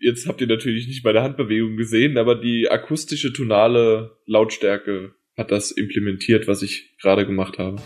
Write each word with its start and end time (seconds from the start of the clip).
Jetzt 0.00 0.28
habt 0.28 0.40
ihr 0.40 0.46
natürlich 0.46 0.86
nicht 0.86 1.04
meine 1.04 1.22
Handbewegung 1.22 1.76
gesehen, 1.76 2.18
aber 2.18 2.36
die 2.36 2.70
akustische 2.70 3.32
tonale 3.32 4.16
Lautstärke 4.26 5.14
hat 5.36 5.50
das 5.50 5.72
implementiert, 5.72 6.46
was 6.46 6.62
ich 6.62 6.96
gerade 7.00 7.26
gemacht 7.26 7.58
habe. 7.58 7.82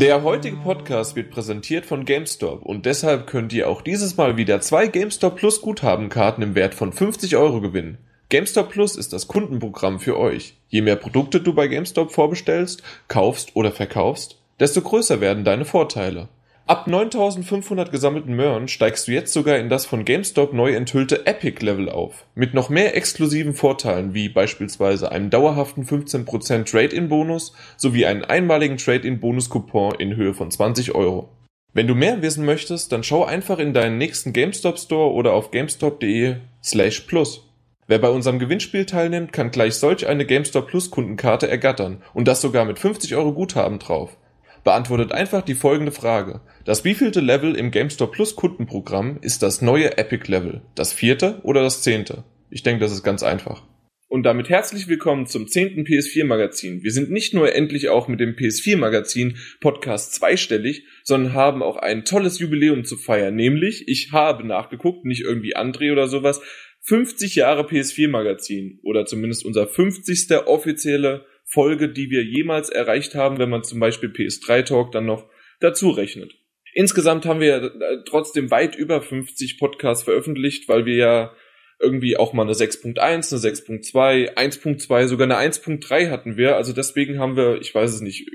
Der 0.00 0.22
heutige 0.24 0.56
Podcast 0.56 1.16
wird 1.16 1.30
präsentiert 1.30 1.86
von 1.86 2.04
GameStop 2.04 2.62
und 2.62 2.84
deshalb 2.84 3.26
könnt 3.26 3.52
ihr 3.54 3.68
auch 3.68 3.80
dieses 3.80 4.18
Mal 4.18 4.36
wieder 4.36 4.60
zwei 4.60 4.88
GameStop 4.88 5.36
Plus 5.36 5.62
Guthabenkarten 5.62 6.42
im 6.42 6.54
Wert 6.54 6.74
von 6.74 6.92
50 6.92 7.36
Euro 7.36 7.62
gewinnen. 7.62 7.96
GameStop 8.28 8.70
Plus 8.70 8.96
ist 8.96 9.12
das 9.12 9.28
Kundenprogramm 9.28 10.00
für 10.00 10.18
euch. 10.18 10.56
Je 10.68 10.82
mehr 10.82 10.96
Produkte 10.96 11.40
du 11.40 11.54
bei 11.54 11.68
GameStop 11.68 12.10
vorbestellst, 12.10 12.82
kaufst 13.06 13.54
oder 13.54 13.70
verkaufst, 13.70 14.40
desto 14.58 14.80
größer 14.80 15.20
werden 15.20 15.44
deine 15.44 15.64
Vorteile. 15.64 16.28
Ab 16.66 16.88
9500 16.88 17.92
gesammelten 17.92 18.34
Möhren 18.34 18.66
steigst 18.66 19.06
du 19.06 19.12
jetzt 19.12 19.32
sogar 19.32 19.58
in 19.58 19.68
das 19.68 19.86
von 19.86 20.04
GameStop 20.04 20.52
neu 20.54 20.74
enthüllte 20.74 21.24
Epic 21.24 21.64
Level 21.64 21.88
auf. 21.88 22.24
Mit 22.34 22.52
noch 22.52 22.68
mehr 22.68 22.96
exklusiven 22.96 23.54
Vorteilen 23.54 24.12
wie 24.12 24.28
beispielsweise 24.28 25.12
einem 25.12 25.30
dauerhaften 25.30 25.84
15% 25.84 26.68
Trade-in-Bonus 26.68 27.52
sowie 27.76 28.06
einen 28.06 28.24
einmaligen 28.24 28.76
Trade-in-Bonus-Coupon 28.76 29.94
in 30.00 30.16
Höhe 30.16 30.34
von 30.34 30.50
20 30.50 30.96
Euro. 30.96 31.28
Wenn 31.72 31.86
du 31.86 31.94
mehr 31.94 32.22
wissen 32.22 32.44
möchtest, 32.44 32.90
dann 32.90 33.04
schau 33.04 33.24
einfach 33.24 33.60
in 33.60 33.72
deinen 33.72 33.98
nächsten 33.98 34.32
GameStop 34.32 34.80
Store 34.80 35.12
oder 35.12 35.32
auf 35.32 35.52
gamestop.de 35.52 36.38
slash 36.60 37.02
plus. 37.02 37.45
Wer 37.88 38.00
bei 38.00 38.08
unserem 38.08 38.40
Gewinnspiel 38.40 38.84
teilnimmt, 38.84 39.32
kann 39.32 39.52
gleich 39.52 39.74
solch 39.74 40.08
eine 40.08 40.26
GameStop 40.26 40.66
Plus 40.66 40.90
Kundenkarte 40.90 41.48
ergattern 41.48 42.02
und 42.14 42.26
das 42.26 42.40
sogar 42.40 42.64
mit 42.64 42.80
50 42.80 43.14
Euro 43.14 43.32
Guthaben 43.32 43.78
drauf. 43.78 44.16
Beantwortet 44.64 45.12
einfach 45.12 45.42
die 45.42 45.54
folgende 45.54 45.92
Frage. 45.92 46.40
Das 46.64 46.84
wievielte 46.84 47.20
Level 47.20 47.54
im 47.54 47.70
GameStop 47.70 48.10
Plus 48.10 48.34
Kundenprogramm 48.34 49.18
ist 49.20 49.44
das 49.44 49.62
neue 49.62 49.98
Epic 49.98 50.28
Level? 50.28 50.62
Das 50.74 50.92
vierte 50.92 51.38
oder 51.44 51.62
das 51.62 51.82
zehnte? 51.82 52.24
Ich 52.50 52.64
denke, 52.64 52.80
das 52.80 52.90
ist 52.90 53.04
ganz 53.04 53.22
einfach. 53.22 53.62
Und 54.08 54.22
damit 54.22 54.48
herzlich 54.48 54.86
willkommen 54.86 55.26
zum 55.26 55.48
zehnten 55.48 55.82
PS4 55.82 56.24
Magazin. 56.24 56.84
Wir 56.84 56.92
sind 56.92 57.10
nicht 57.10 57.34
nur 57.34 57.54
endlich 57.54 57.88
auch 57.88 58.06
mit 58.06 58.20
dem 58.20 58.36
PS4 58.36 58.76
Magazin 58.76 59.36
Podcast 59.60 60.14
zweistellig, 60.14 60.84
sondern 61.02 61.34
haben 61.34 61.62
auch 61.62 61.76
ein 61.76 62.04
tolles 62.04 62.38
Jubiläum 62.38 62.84
zu 62.84 62.96
feiern. 62.96 63.34
Nämlich, 63.34 63.88
ich 63.88 64.12
habe 64.12 64.46
nachgeguckt, 64.46 65.04
nicht 65.04 65.22
irgendwie 65.22 65.56
André 65.56 65.90
oder 65.90 66.06
sowas, 66.06 66.40
50 66.86 67.34
Jahre 67.34 67.62
PS4 67.62 68.08
Magazin 68.08 68.78
oder 68.82 69.06
zumindest 69.06 69.44
unser 69.44 69.66
50. 69.66 70.46
offizielle 70.46 71.26
Folge, 71.44 71.88
die 71.88 72.10
wir 72.10 72.24
jemals 72.24 72.70
erreicht 72.70 73.14
haben, 73.14 73.38
wenn 73.38 73.50
man 73.50 73.64
zum 73.64 73.80
Beispiel 73.80 74.10
PS3 74.10 74.62
Talk 74.64 74.92
dann 74.92 75.06
noch 75.06 75.28
dazu 75.60 75.90
rechnet. 75.90 76.36
Insgesamt 76.74 77.24
haben 77.26 77.40
wir 77.40 77.56
äh, 77.56 78.04
trotzdem 78.04 78.50
weit 78.50 78.76
über 78.76 79.00
50 79.00 79.58
Podcasts 79.58 80.04
veröffentlicht, 80.04 80.68
weil 80.68 80.86
wir 80.86 80.94
ja 80.96 81.36
irgendwie 81.80 82.16
auch 82.16 82.32
mal 82.32 82.42
eine 82.42 82.52
6.1, 82.52 82.98
eine 82.98 83.20
6.2, 83.20 84.34
1.2, 84.36 85.06
sogar 85.06 85.24
eine 85.24 85.52
1.3 85.52 86.10
hatten 86.10 86.36
wir. 86.36 86.56
Also 86.56 86.72
deswegen 86.72 87.18
haben 87.18 87.36
wir, 87.36 87.60
ich 87.60 87.74
weiß 87.74 87.94
es 87.94 88.00
nicht, 88.00 88.28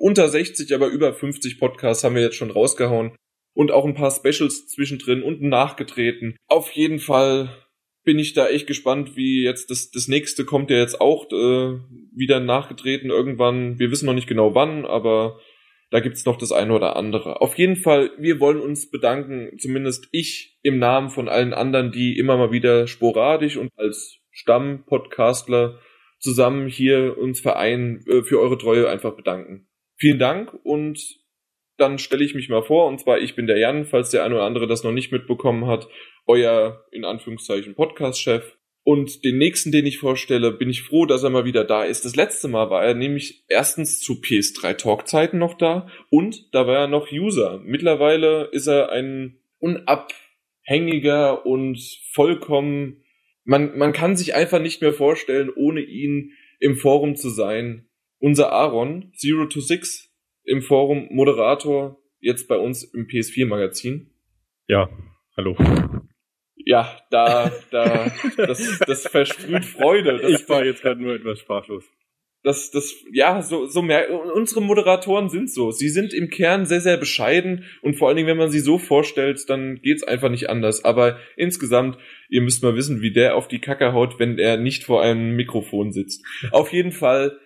unter 0.00 0.28
60, 0.28 0.74
aber 0.74 0.88
über 0.88 1.14
50 1.14 1.58
Podcasts 1.58 2.04
haben 2.04 2.14
wir 2.14 2.22
jetzt 2.22 2.36
schon 2.36 2.50
rausgehauen. 2.50 3.16
Und 3.54 3.70
auch 3.70 3.84
ein 3.84 3.94
paar 3.94 4.10
Specials 4.10 4.68
zwischendrin 4.68 5.22
und 5.22 5.42
nachgetreten. 5.42 6.36
Auf 6.46 6.70
jeden 6.72 6.98
Fall 6.98 7.61
bin 8.04 8.18
ich 8.18 8.32
da 8.32 8.48
echt 8.48 8.66
gespannt, 8.66 9.16
wie 9.16 9.44
jetzt 9.44 9.70
das, 9.70 9.90
das 9.90 10.08
nächste 10.08 10.44
kommt 10.44 10.70
ja 10.70 10.78
jetzt 10.78 11.00
auch 11.00 11.26
äh, 11.30 11.78
wieder 12.14 12.40
nachgetreten 12.40 13.10
irgendwann. 13.10 13.78
Wir 13.78 13.90
wissen 13.90 14.06
noch 14.06 14.14
nicht 14.14 14.26
genau 14.26 14.54
wann, 14.54 14.84
aber 14.84 15.40
da 15.90 16.00
gibt's 16.00 16.24
noch 16.24 16.36
das 16.36 16.52
eine 16.52 16.72
oder 16.72 16.96
andere. 16.96 17.40
Auf 17.40 17.56
jeden 17.58 17.76
Fall, 17.76 18.10
wir 18.18 18.40
wollen 18.40 18.60
uns 18.60 18.90
bedanken, 18.90 19.56
zumindest 19.58 20.08
ich 20.10 20.58
im 20.62 20.78
Namen 20.78 21.10
von 21.10 21.28
allen 21.28 21.52
anderen, 21.52 21.92
die 21.92 22.18
immer 22.18 22.36
mal 22.36 22.50
wieder 22.50 22.86
sporadisch 22.86 23.56
und 23.56 23.70
als 23.76 24.18
Stammpodcastler 24.30 25.78
zusammen 26.18 26.66
hier 26.66 27.18
uns 27.18 27.40
vereinen, 27.40 28.04
äh, 28.06 28.22
für 28.22 28.40
eure 28.40 28.58
Treue 28.58 28.88
einfach 28.88 29.14
bedanken. 29.14 29.68
Vielen 29.96 30.18
Dank 30.18 30.52
und 30.64 30.98
dann 31.76 31.98
stelle 31.98 32.24
ich 32.24 32.34
mich 32.34 32.48
mal 32.48 32.62
vor, 32.62 32.86
und 32.86 33.00
zwar 33.00 33.18
ich 33.18 33.34
bin 33.34 33.46
der 33.46 33.58
Jan, 33.58 33.84
falls 33.84 34.10
der 34.10 34.24
eine 34.24 34.36
oder 34.36 34.44
andere 34.44 34.66
das 34.66 34.84
noch 34.84 34.92
nicht 34.92 35.12
mitbekommen 35.12 35.66
hat 35.66 35.88
euer, 36.26 36.84
in 36.90 37.04
Anführungszeichen, 37.04 37.74
Podcast-Chef. 37.74 38.56
Und 38.84 39.24
den 39.24 39.38
nächsten, 39.38 39.70
den 39.70 39.86
ich 39.86 39.98
vorstelle, 39.98 40.50
bin 40.50 40.68
ich 40.68 40.82
froh, 40.82 41.06
dass 41.06 41.22
er 41.22 41.30
mal 41.30 41.44
wieder 41.44 41.64
da 41.64 41.84
ist. 41.84 42.04
Das 42.04 42.16
letzte 42.16 42.48
Mal 42.48 42.68
war 42.68 42.84
er 42.84 42.94
nämlich 42.94 43.44
erstens 43.48 44.00
zu 44.00 44.14
PS3 44.14 44.74
Talk-Zeiten 44.74 45.38
noch 45.38 45.54
da 45.54 45.88
und 46.10 46.52
da 46.52 46.66
war 46.66 46.80
er 46.80 46.88
noch 46.88 47.12
User. 47.12 47.60
Mittlerweile 47.64 48.48
ist 48.50 48.66
er 48.66 48.90
ein 48.90 49.38
unabhängiger 49.58 51.46
und 51.46 51.78
vollkommen, 52.12 53.04
man, 53.44 53.78
man 53.78 53.92
kann 53.92 54.16
sich 54.16 54.34
einfach 54.34 54.60
nicht 54.60 54.82
mehr 54.82 54.92
vorstellen, 54.92 55.50
ohne 55.54 55.80
ihn 55.80 56.32
im 56.58 56.76
Forum 56.76 57.14
zu 57.14 57.28
sein. 57.28 57.88
Unser 58.18 58.52
Aaron, 58.52 59.12
Zero 59.16 59.46
to 59.46 59.60
Six, 59.60 60.12
im 60.44 60.60
Forum 60.60 61.06
Moderator, 61.10 62.00
jetzt 62.18 62.48
bei 62.48 62.56
uns 62.56 62.82
im 62.82 63.06
PS4 63.06 63.46
Magazin. 63.46 64.10
Ja, 64.66 64.88
hallo 65.36 65.56
ja, 66.64 66.96
da, 67.10 67.50
da, 67.70 68.10
das, 68.36 68.78
das 68.86 69.06
versprüht 69.06 69.64
Freude. 69.64 70.18
Das, 70.18 70.42
ich 70.42 70.48
war 70.48 70.64
jetzt 70.64 70.82
gerade 70.82 71.00
nur 71.00 71.14
etwas 71.14 71.40
sprachlos. 71.40 71.84
Das, 72.44 72.72
das, 72.72 72.92
ja, 73.12 73.40
so, 73.40 73.66
so 73.66 73.82
mehr, 73.82 74.10
unsere 74.34 74.60
Moderatoren 74.60 75.28
sind 75.28 75.48
so. 75.48 75.70
Sie 75.70 75.88
sind 75.88 76.12
im 76.12 76.28
Kern 76.28 76.66
sehr, 76.66 76.80
sehr 76.80 76.96
bescheiden 76.96 77.64
und 77.82 77.94
vor 77.94 78.08
allen 78.08 78.16
Dingen, 78.16 78.26
wenn 78.26 78.36
man 78.36 78.50
sie 78.50 78.58
so 78.58 78.78
vorstellt, 78.78 79.48
dann 79.48 79.80
geht's 79.80 80.02
einfach 80.02 80.28
nicht 80.28 80.50
anders. 80.50 80.84
Aber 80.84 81.20
insgesamt, 81.36 81.98
ihr 82.28 82.42
müsst 82.42 82.64
mal 82.64 82.74
wissen, 82.74 83.00
wie 83.00 83.12
der 83.12 83.36
auf 83.36 83.46
die 83.46 83.60
Kacke 83.60 83.92
haut, 83.92 84.18
wenn 84.18 84.38
er 84.38 84.56
nicht 84.56 84.82
vor 84.82 85.02
einem 85.02 85.36
Mikrofon 85.36 85.92
sitzt. 85.92 86.24
auf 86.50 86.72
jeden 86.72 86.90
Fall, 86.90 87.38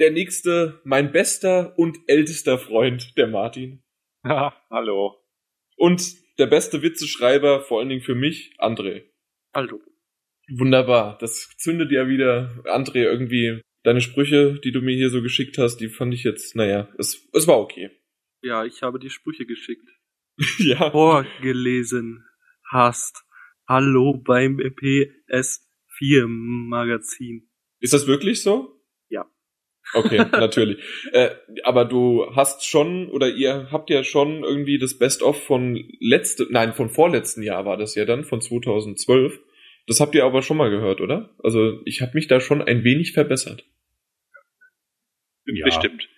der 0.00 0.10
nächste, 0.10 0.80
mein 0.82 1.12
bester 1.12 1.74
und 1.76 1.98
ältester 2.08 2.58
Freund, 2.58 3.16
der 3.16 3.28
Martin. 3.28 3.84
Ha, 4.24 4.52
hallo. 4.68 5.16
Und 5.76 6.02
der 6.40 6.46
beste 6.46 6.82
Witzeschreiber, 6.82 7.60
vor 7.60 7.78
allen 7.78 7.90
Dingen 7.90 8.00
für 8.00 8.14
mich, 8.14 8.54
André. 8.58 9.04
Hallo. 9.54 9.80
Wunderbar. 10.48 11.18
Das 11.18 11.50
zündet 11.58 11.92
ja 11.92 12.08
wieder, 12.08 12.62
André, 12.64 13.04
irgendwie 13.04 13.60
deine 13.82 14.00
Sprüche, 14.00 14.58
die 14.64 14.72
du 14.72 14.80
mir 14.80 14.96
hier 14.96 15.10
so 15.10 15.22
geschickt 15.22 15.58
hast, 15.58 15.76
die 15.76 15.88
fand 15.88 16.14
ich 16.14 16.24
jetzt, 16.24 16.56
naja, 16.56 16.88
es, 16.98 17.28
es 17.34 17.46
war 17.46 17.58
okay. 17.60 17.90
Ja, 18.42 18.64
ich 18.64 18.82
habe 18.82 18.98
die 18.98 19.10
Sprüche 19.10 19.44
geschickt. 19.44 19.86
ja. 20.58 20.90
Vorgelesen 20.90 22.24
hast. 22.64 23.22
Hallo 23.68 24.14
beim 24.14 24.56
PS4 24.56 26.26
Magazin. 26.26 27.50
Ist 27.80 27.92
das 27.92 28.06
wirklich 28.06 28.42
so? 28.42 28.79
Okay, 29.94 30.24
natürlich. 30.32 30.78
Äh, 31.12 31.30
aber 31.64 31.84
du 31.84 32.26
hast 32.34 32.64
schon, 32.66 33.08
oder 33.10 33.28
ihr 33.28 33.68
habt 33.70 33.90
ja 33.90 34.04
schon 34.04 34.44
irgendwie 34.44 34.78
das 34.78 34.98
Best-of 34.98 35.42
von 35.42 35.82
letzte, 36.00 36.46
nein, 36.50 36.72
von 36.72 36.88
vorletzten 36.88 37.42
Jahr 37.42 37.64
war 37.64 37.76
das 37.76 37.94
ja 37.94 38.04
dann, 38.04 38.24
von 38.24 38.40
2012. 38.40 39.40
Das 39.86 40.00
habt 40.00 40.14
ihr 40.14 40.24
aber 40.24 40.42
schon 40.42 40.56
mal 40.56 40.70
gehört, 40.70 41.00
oder? 41.00 41.34
Also 41.42 41.80
ich 41.84 42.02
habe 42.02 42.12
mich 42.14 42.28
da 42.28 42.40
schon 42.40 42.62
ein 42.62 42.84
wenig 42.84 43.12
verbessert. 43.12 43.64
Ja. 45.46 45.64
Bestimmt. 45.64 46.08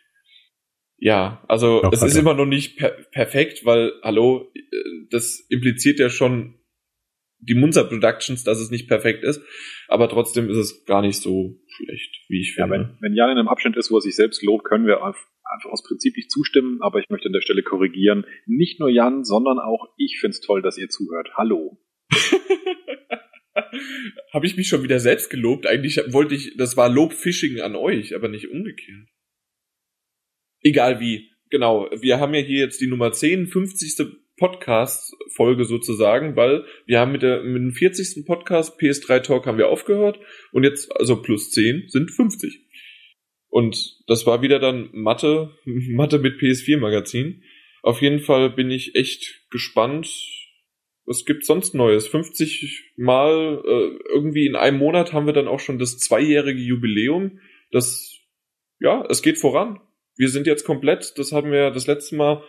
Ja, 0.99 1.43
also 1.49 1.83
Doch, 1.83 1.93
es 1.93 2.03
ist 2.03 2.16
immer 2.16 2.34
noch 2.34 2.47
nicht 2.47 2.77
per 2.77 2.91
perfekt, 2.91 3.65
weil, 3.65 3.93
hallo, 4.03 4.53
äh, 4.54 4.60
das 5.10 5.41
impliziert 5.49 5.99
ja 5.99 6.09
schon 6.09 6.62
die 7.42 7.54
Munzer 7.54 7.84
Productions, 7.84 8.44
dass 8.44 8.60
es 8.60 8.70
nicht 8.70 8.88
perfekt 8.88 9.25
ist, 9.25 9.42
aber 9.88 10.08
trotzdem 10.08 10.48
ist 10.48 10.56
es 10.56 10.84
gar 10.84 11.03
nicht 11.03 11.20
so 11.20 11.60
schlecht, 11.69 12.25
wie 12.28 12.41
ich 12.41 12.54
finde. 12.54 12.76
Ja, 12.76 12.80
wenn, 12.80 12.97
wenn 13.00 13.14
Jan 13.14 13.30
in 13.30 13.38
einem 13.38 13.48
Abschnitt 13.48 13.76
ist, 13.76 13.91
wo 13.91 13.97
er 13.97 14.00
sich 14.00 14.14
selbst 14.14 14.42
lobt, 14.42 14.64
können 14.64 14.86
wir 14.86 15.03
einfach 15.04 15.21
aus 15.71 15.83
Prinzip 15.83 16.16
nicht 16.16 16.30
zustimmen, 16.30 16.80
aber 16.80 17.00
ich 17.00 17.10
möchte 17.10 17.27
an 17.27 17.33
der 17.33 17.42
Stelle 17.42 17.62
korrigieren. 17.62 18.24
Nicht 18.47 18.80
nur 18.80 18.89
Jan, 18.89 19.24
sondern 19.24 19.59
auch 19.59 19.92
ich 19.98 20.18
finde 20.21 20.30
es 20.30 20.41
toll, 20.41 20.62
dass 20.62 20.78
ihr 20.78 20.89
zuhört. 20.89 21.30
Hallo. 21.36 21.78
Habe 24.33 24.47
ich 24.47 24.56
mich 24.56 24.68
schon 24.68 24.83
wieder 24.83 24.98
selbst 24.98 25.28
gelobt? 25.28 25.66
Eigentlich 25.66 26.00
wollte 26.09 26.34
ich, 26.34 26.56
das 26.56 26.77
war 26.77 26.88
Lobfishing 26.88 27.60
an 27.60 27.77
euch, 27.77 28.15
aber 28.15 28.28
nicht 28.28 28.50
umgekehrt. 28.50 29.09
Egal 30.60 31.00
wie. 31.00 31.30
Genau, 31.50 31.91
wir 32.00 32.18
haben 32.18 32.33
ja 32.33 32.41
hier 32.41 32.60
jetzt 32.60 32.80
die 32.80 32.86
Nummer 32.86 33.12
10, 33.12 33.48
50. 33.48 34.06
Podcast-Folge 34.37 35.65
sozusagen, 35.65 36.37
weil 36.37 36.65
wir 36.87 37.01
haben 37.01 37.13
mit, 37.13 37.23
der, 37.23 37.43
mit 37.43 37.57
dem 37.57 37.73
40. 37.73 38.27
Podcast 38.27 38.79
PS3 38.81 39.21
Talk 39.21 39.47
haben 39.47 39.59
wir 39.59 39.69
aufgehört 39.69 40.19
und 40.53 40.65
jetzt, 40.65 40.95
also 40.97 41.21
plus 41.21 41.51
10 41.51 41.84
sind 41.89 42.11
50. 42.11 42.61
Und 43.49 43.99
das 44.07 44.27
war 44.27 44.43
wieder 44.43 44.59
dann 44.59 44.89
Mathe, 44.93 45.51
Mathe 45.65 46.19
mit 46.19 46.41
PS4 46.41 46.79
Magazin. 46.79 47.43
Auf 47.83 48.01
jeden 48.01 48.21
Fall 48.21 48.51
bin 48.51 48.71
ich 48.71 48.95
echt 48.95 49.47
gespannt. 49.51 50.09
Was 51.05 51.25
gibt 51.25 51.45
sonst 51.45 51.75
Neues? 51.75 52.07
50 52.07 52.95
Mal, 52.97 53.63
äh, 53.67 53.99
irgendwie 54.15 54.47
in 54.47 54.57
einem 54.57 54.79
Monat 54.79 55.13
haben 55.13 55.27
wir 55.27 55.33
dann 55.33 55.49
auch 55.49 55.61
schon 55.61 55.79
das 55.79 55.99
zweijährige 55.99 56.61
Jubiläum. 56.61 57.41
Das 57.73 58.23
ja, 58.83 59.05
es 59.09 59.23
geht 59.23 59.39
voran. 59.39 59.81
Wir 60.17 60.29
sind 60.29 60.47
jetzt 60.47 60.65
komplett, 60.65 61.17
das 61.17 61.33
haben 61.33 61.53
wir 61.53 61.71
das 61.71 61.87
letzte 61.87 62.17
Mal 62.17 62.43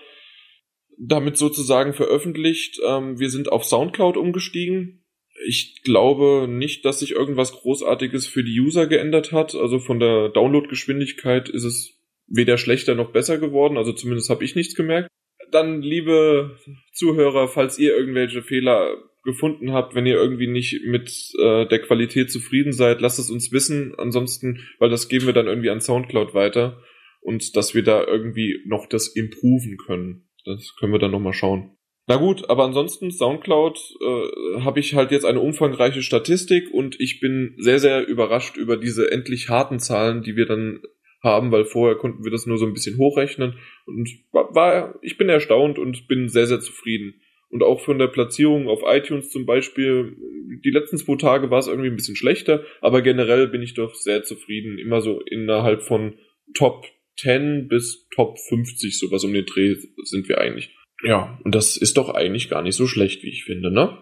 damit 0.98 1.38
sozusagen 1.38 1.94
veröffentlicht. 1.94 2.80
Ähm, 2.88 3.19
wir 3.19 3.30
sind 3.30 3.51
auf 3.51 3.66
Soundcloud 3.66 4.18
umgestiegen. 4.18 5.04
Ich 5.48 5.81
glaube 5.84 6.48
nicht, 6.48 6.86
dass 6.86 7.00
sich 7.00 7.12
irgendwas 7.12 7.54
Großartiges 7.54 8.28
für 8.28 8.44
die 8.44 8.60
User 8.60 8.88
geändert 8.88 9.31
hat. 9.31 9.56
Also 9.56 9.80
von 9.80 10.00
der 10.00 10.30
Downloadgeschwindigkeit 10.30 11.50
ist 11.50 11.63
es 11.63 12.00
weder 12.28 12.57
schlechter 12.57 12.95
noch 12.95 13.12
besser 13.12 13.38
geworden. 13.38 13.78
Also 13.78 13.94
zumindest 13.94 14.30
habe 14.30 14.44
ich 14.44 14.56
nichts 14.56 14.75
gemerkt. 14.75 15.10
Dann, 15.51 15.81
liebe 15.81 16.57
Zuhörer, 16.94 17.48
falls 17.48 17.78
ihr 17.78 17.96
irgendwelche 17.96 18.42
Fehler 18.42 18.98
gefunden 19.24 19.72
habt, 19.72 19.96
wenn 19.96 20.06
ihr 20.06 20.16
irgendwie 20.16 20.48
nicht 20.48 20.84
mit 20.86 21.31
äh, 21.39 21.66
der 21.68 21.80
Qualität 21.80 22.31
zufrieden 22.31 22.74
seid, 22.74 23.01
lasst 23.01 23.19
es 23.19 23.30
uns 23.30 23.51
wissen. 23.51 23.94
Ansonsten, 23.98 24.60
weil 24.80 24.89
das 24.89 25.07
geben 25.07 25.25
wir 25.25 25.34
dann 25.34 25.48
irgendwie 25.48 25.69
an 25.69 25.81
Soundcloud 25.81 26.34
weiter 26.34 26.81
und 27.22 27.56
dass 27.56 27.74
wir 27.74 27.84
da 27.84 28.04
irgendwie 28.06 28.62
noch 28.66 28.88
das 28.88 29.07
improven 29.07 29.78
können. 29.78 30.28
Das 30.45 30.75
können 30.80 30.92
wir 30.92 31.00
dann 31.00 31.12
nochmal 31.12 31.34
schauen. 31.34 31.78
Na 32.06 32.18
gut, 32.18 32.50
aber 32.50 32.66
ansonsten 32.66 33.12
Soundcloud 33.12 33.80
äh, 34.01 34.62
habe 34.62 34.80
ich 34.81 34.94
halt 34.94 35.12
jetzt 35.12 35.25
eine 35.25 35.40
umfangreiche 35.40 36.01
Statistik 36.01 36.69
und 36.74 37.00
ich 37.00 37.22
bin 37.22 37.56
sehr, 37.57 37.80
sehr 37.80 38.06
überrascht 38.06 38.57
über 38.57 38.75
diese 38.75 39.10
endlich 39.10 39.48
harten 39.48 39.80
Zahlen, 39.80 40.22
die 40.22 40.36
wir 40.36 40.45
dann 40.45 40.81
haben, 41.22 41.54
weil 41.54 41.63
vorher 41.63 41.95
konnten 41.95 42.25
wir 42.25 42.31
das 42.31 42.45
nur 42.45 42.57
so 42.57 42.66
ein 42.66 42.74
bisschen 42.74 42.98
hochrechnen 42.98 43.57
und 43.86 44.10
war, 44.34 44.54
war 44.54 45.00
ich 45.01 45.18
bin 45.18 45.30
erstaunt 45.30 45.80
und 45.80 46.07
bin 46.10 46.28
sehr, 46.28 46.48
sehr 46.48 46.60
zufrieden. 46.60 47.22
Und 47.50 47.63
auch 47.63 47.80
von 47.80 48.00
der 48.00 48.07
Platzierung 48.07 48.68
auf 48.68 48.81
iTunes 48.84 49.30
zum 49.30 49.46
Beispiel, 49.46 50.18
die 50.66 50.72
letzten 50.72 50.98
zwei 50.98 51.16
Tage 51.16 51.51
war 51.51 51.60
es 51.60 51.68
irgendwie 51.68 51.88
ein 51.88 51.96
bisschen 51.96 52.16
schlechter, 52.16 52.66
aber 52.81 53.01
generell 53.01 53.48
bin 53.48 53.62
ich 53.62 53.75
doch 53.75 53.94
sehr 53.94 54.24
zufrieden. 54.24 54.80
Immer 54.80 55.01
so 55.01 55.22
innerhalb 55.22 55.84
von 55.84 56.16
Top 56.56 56.88
10 57.19 57.68
bis 57.68 58.07
Top 58.10 58.39
50, 58.39 58.98
sowas 58.98 59.24
um 59.24 59.33
den 59.33 59.45
Dreh 59.45 59.75
sind 60.04 60.27
wir 60.27 60.39
eigentlich. 60.39 60.75
Ja, 61.04 61.39
und 61.44 61.54
das 61.54 61.77
ist 61.77 61.98
doch 61.98 62.10
eigentlich 62.10 62.50
gar 62.50 62.62
nicht 62.62 62.75
so 62.75 62.88
schlecht, 62.88 63.24
wie 63.24 63.30
ich 63.30 63.44
finde, 63.44 63.71
ne? 63.71 63.98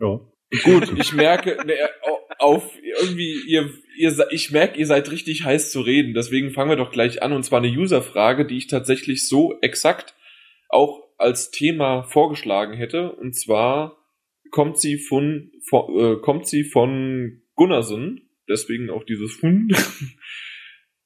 Ja. 0.00 0.20
Gut, 0.62 0.92
ich 0.98 1.12
merke, 1.12 1.56
ne, 1.66 1.74
auf 2.38 2.70
irgendwie, 3.00 3.40
ihr, 3.46 3.70
ihr, 3.96 4.14
ich 4.30 4.50
merke, 4.50 4.78
ihr 4.78 4.86
seid 4.86 5.10
richtig 5.10 5.44
heiß 5.44 5.72
zu 5.72 5.80
reden, 5.80 6.14
deswegen 6.14 6.50
fangen 6.50 6.70
wir 6.70 6.76
doch 6.76 6.92
gleich 6.92 7.22
an, 7.22 7.32
und 7.32 7.44
zwar 7.44 7.60
eine 7.60 7.74
User-Frage, 7.74 8.46
die 8.46 8.58
ich 8.58 8.66
tatsächlich 8.66 9.28
so 9.28 9.58
exakt 9.62 10.14
auch 10.68 11.02
als 11.16 11.50
Thema 11.50 12.02
vorgeschlagen 12.02 12.74
hätte, 12.74 13.12
und 13.12 13.34
zwar 13.34 13.98
kommt 14.50 14.78
sie 14.78 14.98
von, 14.98 15.50
von 15.68 15.98
äh, 15.98 16.20
kommt 16.20 16.46
sie 16.46 16.64
von 16.64 17.42
Gunnarsson, 17.54 18.20
deswegen 18.48 18.90
auch 18.90 19.04
dieses 19.04 19.32
Fund. 19.32 19.72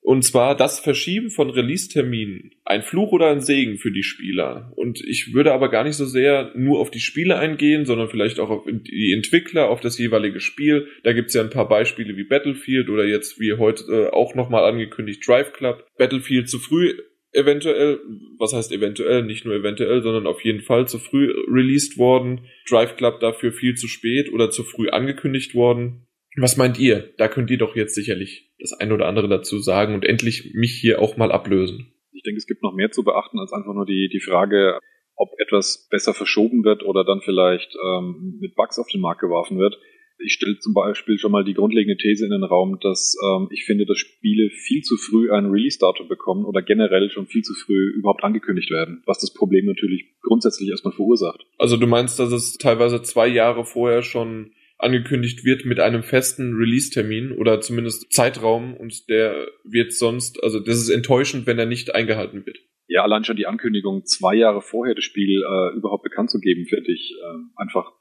Und 0.01 0.23
zwar 0.23 0.57
das 0.57 0.81
Verschieben 0.81 1.31
von 1.31 1.51
Release-Terminen. 1.51 2.53
Ein 2.65 2.83
Fluch 2.83 3.13
oder 3.13 3.31
ein 3.31 3.43
Segen 3.43 3.77
für 3.77 3.93
die 3.93 4.03
Spieler. 4.03 4.73
Und 4.75 5.03
ich 5.07 5.35
würde 5.35 5.53
aber 5.53 5.71
gar 5.71 5.85
nicht 5.85 5.97
so 5.97 6.07
sehr 6.07 6.53
nur 6.55 6.81
auf 6.81 6.91
die 6.91 7.01
Spiele 7.01 7.39
eingehen, 7.39 7.85
sondern 7.85 8.09
vielleicht 8.09 8.41
auch 8.41 8.49
auf 8.49 8.65
die 8.67 9.13
Entwickler, 9.13 9.69
auf 9.69 9.81
das 9.81 9.99
jeweilige 9.99 10.41
Spiel. 10.41 10.87
Da 11.05 11.13
gibt's 11.13 11.35
ja 11.35 11.43
ein 11.43 11.51
paar 11.51 11.69
Beispiele 11.69 12.17
wie 12.17 12.25
Battlefield 12.25 12.89
oder 12.89 13.05
jetzt 13.05 13.39
wie 13.39 13.53
heute 13.55 13.85
äh, 13.93 14.07
auch 14.11 14.35
nochmal 14.35 14.65
angekündigt 14.65 15.27
Drive 15.27 15.53
Club. 15.53 15.87
Battlefield 15.99 16.49
zu 16.49 16.59
früh 16.59 16.95
eventuell, 17.33 18.01
was 18.39 18.53
heißt 18.53 18.73
eventuell, 18.73 19.23
nicht 19.23 19.45
nur 19.45 19.55
eventuell, 19.55 20.03
sondern 20.03 20.27
auf 20.27 20.43
jeden 20.43 20.63
Fall 20.63 20.89
zu 20.89 20.99
früh 20.99 21.31
released 21.49 21.99
worden. 21.99 22.47
Drive 22.69 22.97
Club 22.97 23.21
dafür 23.21 23.53
viel 23.53 23.75
zu 23.75 23.89
spät 23.89 24.33
oder 24.33 24.51
zu 24.51 24.65
früh 24.65 24.89
angekündigt 24.89 25.55
worden. 25.55 26.07
Was 26.37 26.57
meint 26.57 26.79
ihr? 26.79 27.13
Da 27.19 27.29
könnt 27.29 27.51
ihr 27.51 27.59
doch 27.59 27.77
jetzt 27.77 27.95
sicherlich 27.95 28.48
das 28.59 28.73
ein 28.73 28.93
oder 28.93 29.07
andere 29.07 29.29
dazu 29.29 29.59
sagen 29.59 29.95
und 29.95 30.05
endlich 30.05 30.53
mich 30.55 30.73
hier 30.73 31.01
auch 31.01 31.17
mal 31.17 31.33
ablösen. 31.33 31.93
Ich 32.13 32.23
denke, 32.23 32.39
es 32.39 32.47
gibt 32.47 32.63
noch 32.63 32.75
mehr 32.75 32.91
zu 32.91 33.05
beachten 33.05 33.39
als 33.39 33.53
einfach 33.53 33.75
nur 33.75 33.87
die, 33.87 34.09
die 34.13 34.21
Frage, 34.21 34.79
ob 35.15 35.31
etwas 35.39 35.89
besser 35.91 36.15
verschoben 36.15 36.65
wird 36.65 36.85
oder 36.85 37.05
dann 37.05 37.21
vielleicht 37.21 37.75
ähm, 37.85 38.39
mit 38.41 38.55
Bugs 38.55 38.79
auf 38.79 38.89
den 38.89 39.01
Markt 39.01 39.21
geworfen 39.21 39.59
wird. 39.59 39.79
Ich 40.21 40.33
stelle 40.33 40.59
zum 40.59 40.75
Beispiel 40.75 41.17
schon 41.17 41.31
mal 41.31 41.45
die 41.45 41.55
grundlegende 41.55 41.97
These 41.97 42.25
in 42.25 42.33
den 42.33 42.43
Raum, 42.43 42.79
dass 42.81 43.15
ähm, 43.25 43.49
ich 43.53 43.65
finde, 43.65 43.87
dass 43.87 43.99
Spiele 43.99 44.51
viel 44.51 44.83
zu 44.83 44.97
früh 44.97 45.31
ein 45.31 45.47
Release-Datum 45.47 46.09
bekommen 46.09 46.45
oder 46.45 46.61
generell 46.61 47.09
schon 47.11 47.27
viel 47.27 47.43
zu 47.43 47.55
früh 47.55 47.91
überhaupt 47.97 48.25
angekündigt 48.25 48.71
werden, 48.71 49.03
was 49.07 49.21
das 49.21 49.33
Problem 49.33 49.67
natürlich 49.67 50.17
grundsätzlich 50.23 50.71
erstmal 50.71 50.95
verursacht. 50.95 51.47
Also 51.59 51.77
du 51.77 51.87
meinst, 51.87 52.19
dass 52.19 52.33
es 52.33 52.59
teilweise 52.59 53.01
zwei 53.03 53.29
Jahre 53.29 53.65
vorher 53.65 54.03
schon 54.03 54.51
angekündigt 54.79 55.45
wird 55.45 55.65
mit 55.65 55.81
einem 55.81 56.03
festen 56.03 56.55
Release-Termin 56.55 57.33
oder 57.33 57.61
zumindest 57.61 58.13
Zeitraum 58.13 58.75
und 58.75 59.09
der 59.09 59.49
wird 59.65 59.93
sonst, 59.93 60.43
also 60.43 60.61
das 60.61 60.79
ist 60.79 60.89
enttäuschend, 60.89 61.47
wenn 61.47 61.59
er 61.59 61.67
nicht 61.67 61.95
eingehalten 61.95 62.47
wird. 62.47 62.59
Ja, 62.87 63.03
allein 63.03 63.25
schon 63.25 63.37
die 63.37 63.47
Ankündigung, 63.47 64.05
zwei 64.07 64.35
Jahre 64.35 64.63
vorher 64.63 64.95
das 64.95 65.05
Spiel 65.05 65.43
äh, 65.43 65.77
überhaupt 65.77 66.05
bekannt 66.05 66.31
zu 66.31 66.39
geben, 66.39 66.65
finde 66.67 66.93
ich 66.93 67.13
äh, 67.21 67.61
einfach 67.61 67.93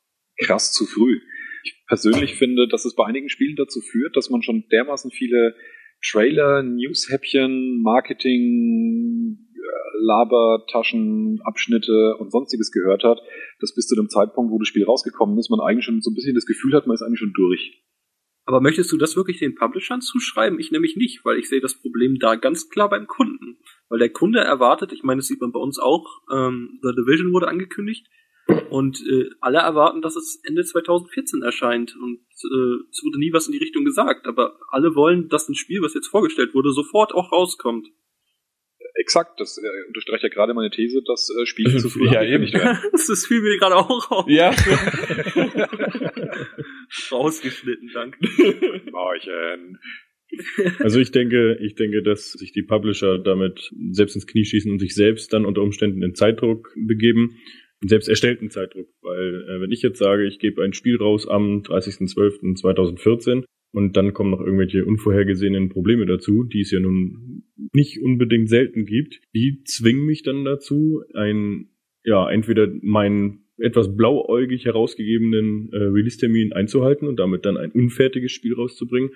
krass 0.45 0.71
zu 0.71 0.85
früh. 0.85 1.19
Ich 1.63 1.83
persönlich 1.87 2.35
finde, 2.35 2.67
dass 2.67 2.85
es 2.85 2.95
bei 2.95 3.05
einigen 3.05 3.29
Spielen 3.29 3.57
dazu 3.57 3.81
führt, 3.81 4.15
dass 4.15 4.29
man 4.29 4.43
schon 4.43 4.63
dermaßen 4.71 5.11
viele 5.11 5.55
Trailer, 6.05 6.63
News-Häppchen, 6.63 7.81
Marketing, 7.81 9.46
Labertaschen, 9.99 11.41
Abschnitte 11.43 12.15
und 12.19 12.31
sonstiges 12.31 12.71
gehört 12.71 13.03
hat, 13.03 13.21
dass 13.59 13.73
bis 13.73 13.87
zu 13.87 13.95
dem 13.95 14.09
Zeitpunkt, 14.09 14.51
wo 14.51 14.59
das 14.59 14.67
Spiel 14.67 14.85
rausgekommen 14.85 15.37
ist, 15.37 15.49
man 15.49 15.59
eigentlich 15.59 15.85
schon 15.85 16.01
so 16.01 16.11
ein 16.11 16.15
bisschen 16.15 16.35
das 16.35 16.45
Gefühl 16.45 16.73
hat, 16.73 16.87
man 16.87 16.95
ist 16.95 17.01
eigentlich 17.01 17.19
schon 17.19 17.33
durch. 17.33 17.83
Aber 18.45 18.61
möchtest 18.61 18.91
du 18.93 18.97
das 18.97 19.17
wirklich 19.17 19.39
den 19.39 19.55
Publishern 19.55 19.99
zuschreiben? 19.99 20.57
Ich 20.59 20.71
nämlich 20.71 20.95
nicht, 20.95 21.25
weil 21.25 21.37
ich 21.37 21.49
sehe 21.49 21.59
das 21.59 21.81
Problem 21.81 22.17
da 22.17 22.35
ganz 22.35 22.69
klar 22.69 22.89
beim 22.89 23.05
Kunden. 23.05 23.57
Weil 23.89 23.99
der 23.99 24.09
Kunde 24.09 24.39
erwartet, 24.39 24.93
ich 24.93 25.03
meine, 25.03 25.19
das 25.19 25.27
sieht 25.27 25.41
man 25.41 25.51
bei 25.51 25.59
uns 25.59 25.79
auch, 25.79 26.21
ähm, 26.33 26.79
The 26.81 26.93
Division 26.95 27.33
wurde 27.33 27.49
angekündigt 27.49 28.07
und 28.69 29.05
äh, 29.05 29.29
alle 29.41 29.57
erwarten, 29.57 30.01
dass 30.01 30.15
es 30.15 30.39
Ende 30.43 30.63
2014 30.63 31.41
erscheint 31.41 31.95
und 31.97 32.19
äh, 32.19 32.83
es 32.89 33.03
wurde 33.03 33.19
nie 33.19 33.33
was 33.33 33.47
in 33.47 33.51
die 33.51 33.57
Richtung 33.57 33.83
gesagt, 33.83 34.27
aber 34.27 34.57
alle 34.69 34.95
wollen, 34.95 35.27
dass 35.27 35.49
ein 35.49 35.55
Spiel, 35.55 35.81
was 35.81 35.93
jetzt 35.93 36.07
vorgestellt 36.07 36.53
wurde, 36.53 36.71
sofort 36.71 37.13
auch 37.13 37.31
rauskommt. 37.33 37.89
Exakt, 38.99 39.39
das 39.39 39.57
äh, 39.57 39.87
unterstreicht 39.87 40.23
ja 40.23 40.29
gerade 40.29 40.53
meine 40.55 40.71
These, 40.71 41.03
dass 41.05 41.29
äh, 41.29 41.45
Spiele 41.45 41.77
zu 41.77 41.89
früh 41.89 42.07
ja, 42.07 42.23
eben. 42.23 42.51
werden. 42.51 42.79
das 42.91 43.25
fiel 43.25 43.41
mir 43.41 43.57
gerade 43.57 43.75
auch 43.75 44.11
auf. 44.11 44.27
Ja. 44.27 44.51
Rausgeschnitten, 47.11 47.91
danke. 47.93 48.17
Morchen. 48.91 49.77
Also 50.79 50.99
ich 50.99 51.11
denke, 51.11 51.57
ich 51.61 51.75
denke, 51.75 52.01
dass 52.01 52.31
sich 52.31 52.51
die 52.51 52.63
Publisher 52.63 53.19
damit 53.19 53.71
selbst 53.91 54.15
ins 54.15 54.27
Knie 54.27 54.45
schießen 54.45 54.71
und 54.71 54.79
sich 54.79 54.95
selbst 54.95 55.31
dann 55.31 55.45
unter 55.45 55.61
Umständen 55.61 56.01
in 56.03 56.15
Zeitdruck 56.15 56.73
begeben, 56.75 57.37
einen 57.81 57.89
selbst 57.89 58.09
erstellten 58.09 58.49
Zeitdruck, 58.49 58.87
weil 59.01 59.43
äh, 59.47 59.61
wenn 59.61 59.71
ich 59.71 59.83
jetzt 59.83 59.99
sage, 59.99 60.25
ich 60.25 60.39
gebe 60.39 60.63
ein 60.63 60.73
Spiel 60.73 60.97
raus 60.97 61.27
am 61.27 61.61
30.12.2014 61.61 63.45
und 63.77 63.95
dann 63.95 64.11
kommen 64.11 64.31
noch 64.31 64.41
irgendwelche 64.41 64.85
unvorhergesehenen 64.85 65.69
Probleme 65.69 66.07
dazu, 66.07 66.43
die 66.43 66.61
es 66.61 66.71
ja 66.71 66.79
nun 66.79 67.43
nicht 67.73 68.01
unbedingt 68.01 68.49
selten 68.49 68.85
gibt, 68.85 69.21
die 69.35 69.61
zwingen 69.65 70.03
mich 70.03 70.23
dann 70.23 70.45
dazu, 70.45 71.03
ein, 71.13 71.69
ja, 72.03 72.27
entweder 72.27 72.73
meinen 72.81 73.45
etwas 73.59 73.95
blauäugig 73.95 74.65
herausgegebenen 74.65 75.69
äh, 75.73 75.77
Release-Termin 75.77 76.53
einzuhalten 76.53 77.07
und 77.07 77.19
damit 77.19 77.45
dann 77.45 77.55
ein 77.55 77.69
unfertiges 77.69 78.31
Spiel 78.31 78.55
rauszubringen. 78.55 79.11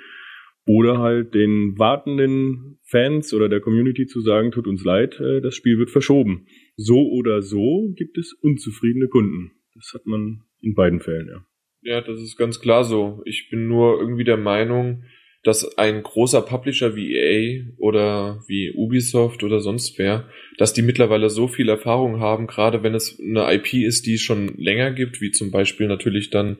Oder 0.67 0.99
halt 0.99 1.33
den 1.33 1.79
wartenden 1.79 2.77
Fans 2.83 3.33
oder 3.33 3.49
der 3.49 3.61
Community 3.61 4.05
zu 4.05 4.21
sagen, 4.21 4.51
tut 4.51 4.67
uns 4.67 4.83
leid, 4.83 5.19
äh, 5.19 5.41
das 5.41 5.55
Spiel 5.55 5.79
wird 5.79 5.89
verschoben. 5.89 6.45
So 6.75 7.09
oder 7.09 7.41
so 7.41 7.91
gibt 7.95 8.19
es 8.19 8.31
unzufriedene 8.33 9.07
Kunden. 9.07 9.53
Das 9.73 9.91
hat 9.95 10.05
man 10.05 10.43
in 10.61 10.75
beiden 10.75 10.99
Fällen, 10.99 11.29
ja. 11.29 11.45
Ja, 11.81 12.01
das 12.01 12.21
ist 12.21 12.37
ganz 12.37 12.59
klar 12.59 12.83
so. 12.83 13.21
Ich 13.25 13.49
bin 13.49 13.67
nur 13.67 13.99
irgendwie 13.99 14.23
der 14.23 14.37
Meinung, 14.37 15.03
dass 15.43 15.77
ein 15.77 16.03
großer 16.03 16.43
Publisher 16.43 16.95
wie 16.95 17.15
EA 17.15 17.63
oder 17.77 18.43
wie 18.47 18.71
Ubisoft 18.75 19.43
oder 19.43 19.59
sonst 19.59 19.97
wer, 19.97 20.29
dass 20.57 20.73
die 20.73 20.83
mittlerweile 20.83 21.29
so 21.31 21.47
viel 21.47 21.69
Erfahrung 21.69 22.19
haben, 22.19 22.45
gerade 22.45 22.83
wenn 22.83 22.93
es 22.93 23.19
eine 23.19 23.51
IP 23.53 23.73
ist, 23.73 24.05
die 24.05 24.15
es 24.15 24.21
schon 24.21 24.53
länger 24.57 24.91
gibt, 24.91 25.19
wie 25.19 25.31
zum 25.31 25.49
Beispiel 25.49 25.87
natürlich 25.87 26.29
dann 26.29 26.57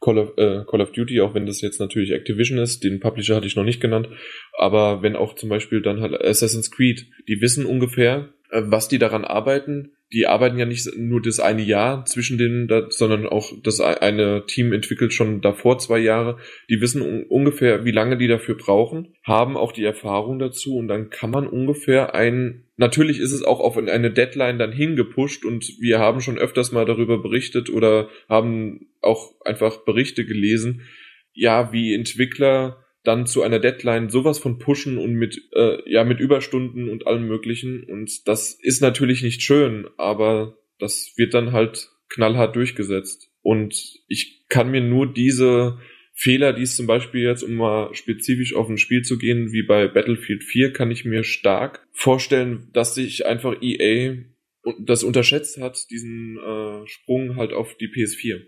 Call 0.00 0.18
of, 0.18 0.36
äh, 0.36 0.64
Call 0.68 0.80
of 0.80 0.90
Duty, 0.90 1.20
auch 1.20 1.34
wenn 1.34 1.46
das 1.46 1.60
jetzt 1.60 1.78
natürlich 1.78 2.10
Activision 2.10 2.58
ist, 2.58 2.82
den 2.82 2.98
Publisher 2.98 3.36
hatte 3.36 3.46
ich 3.46 3.56
noch 3.56 3.64
nicht 3.64 3.80
genannt, 3.80 4.08
aber 4.58 5.02
wenn 5.02 5.14
auch 5.14 5.36
zum 5.36 5.48
Beispiel 5.48 5.80
dann 5.80 6.00
halt 6.00 6.20
Assassin's 6.20 6.72
Creed, 6.72 7.06
die 7.28 7.40
wissen 7.40 7.64
ungefähr, 7.64 8.34
äh, 8.50 8.62
was 8.64 8.88
die 8.88 8.98
daran 8.98 9.24
arbeiten, 9.24 9.92
die 10.14 10.28
arbeiten 10.28 10.58
ja 10.58 10.64
nicht 10.64 10.88
nur 10.96 11.20
das 11.20 11.40
eine 11.40 11.62
Jahr 11.62 12.04
zwischen 12.04 12.38
den, 12.38 12.68
sondern 12.90 13.26
auch 13.26 13.52
das 13.62 13.80
eine 13.80 14.46
Team 14.46 14.72
entwickelt 14.72 15.12
schon 15.12 15.40
davor 15.40 15.78
zwei 15.78 15.98
Jahre. 15.98 16.38
Die 16.70 16.80
wissen 16.80 17.02
un 17.02 17.24
ungefähr, 17.24 17.84
wie 17.84 17.90
lange 17.90 18.16
die 18.16 18.28
dafür 18.28 18.56
brauchen, 18.56 19.14
haben 19.24 19.56
auch 19.56 19.72
die 19.72 19.84
Erfahrung 19.84 20.38
dazu 20.38 20.76
und 20.76 20.86
dann 20.86 21.10
kann 21.10 21.30
man 21.30 21.48
ungefähr 21.48 22.14
ein, 22.14 22.62
natürlich 22.76 23.18
ist 23.18 23.32
es 23.32 23.42
auch 23.42 23.58
auf 23.58 23.76
eine 23.76 24.12
Deadline 24.12 24.58
dann 24.58 24.72
hingepusht 24.72 25.44
und 25.44 25.64
wir 25.80 25.98
haben 25.98 26.20
schon 26.20 26.38
öfters 26.38 26.70
mal 26.70 26.84
darüber 26.84 27.20
berichtet 27.20 27.68
oder 27.68 28.08
haben 28.28 28.86
auch 29.00 29.34
einfach 29.44 29.84
Berichte 29.84 30.24
gelesen, 30.24 30.82
ja, 31.32 31.72
wie 31.72 31.92
Entwickler 31.92 32.83
dann 33.04 33.26
zu 33.26 33.42
einer 33.42 33.60
Deadline 33.60 34.08
sowas 34.08 34.38
von 34.38 34.58
pushen 34.58 34.98
und 34.98 35.14
mit 35.14 35.40
äh, 35.54 35.78
ja 35.90 36.04
mit 36.04 36.20
Überstunden 36.20 36.88
und 36.88 37.06
allem 37.06 37.28
möglichen 37.28 37.84
und 37.84 38.26
das 38.26 38.58
ist 38.60 38.80
natürlich 38.80 39.22
nicht 39.22 39.42
schön, 39.42 39.86
aber 39.96 40.58
das 40.78 41.12
wird 41.16 41.34
dann 41.34 41.52
halt 41.52 41.90
knallhart 42.08 42.56
durchgesetzt 42.56 43.30
und 43.42 43.74
ich 44.08 44.44
kann 44.48 44.70
mir 44.70 44.80
nur 44.80 45.12
diese 45.12 45.78
Fehler, 46.16 46.52
die 46.52 46.62
es 46.62 46.76
zum 46.76 46.86
Beispiel 46.86 47.22
jetzt, 47.22 47.42
um 47.42 47.54
mal 47.54 47.92
spezifisch 47.92 48.54
auf 48.54 48.68
ein 48.68 48.78
Spiel 48.78 49.02
zu 49.02 49.18
gehen, 49.18 49.52
wie 49.52 49.64
bei 49.64 49.88
Battlefield 49.88 50.44
4, 50.44 50.72
kann 50.72 50.92
ich 50.92 51.04
mir 51.04 51.24
stark 51.24 51.86
vorstellen, 51.92 52.70
dass 52.72 52.94
sich 52.94 53.26
einfach 53.26 53.56
EA 53.60 54.18
das 54.78 55.02
unterschätzt 55.02 55.60
hat, 55.60 55.90
diesen 55.90 56.38
äh, 56.38 56.86
Sprung 56.86 57.36
halt 57.36 57.52
auf 57.52 57.76
die 57.76 57.88
PS4. 57.88 58.42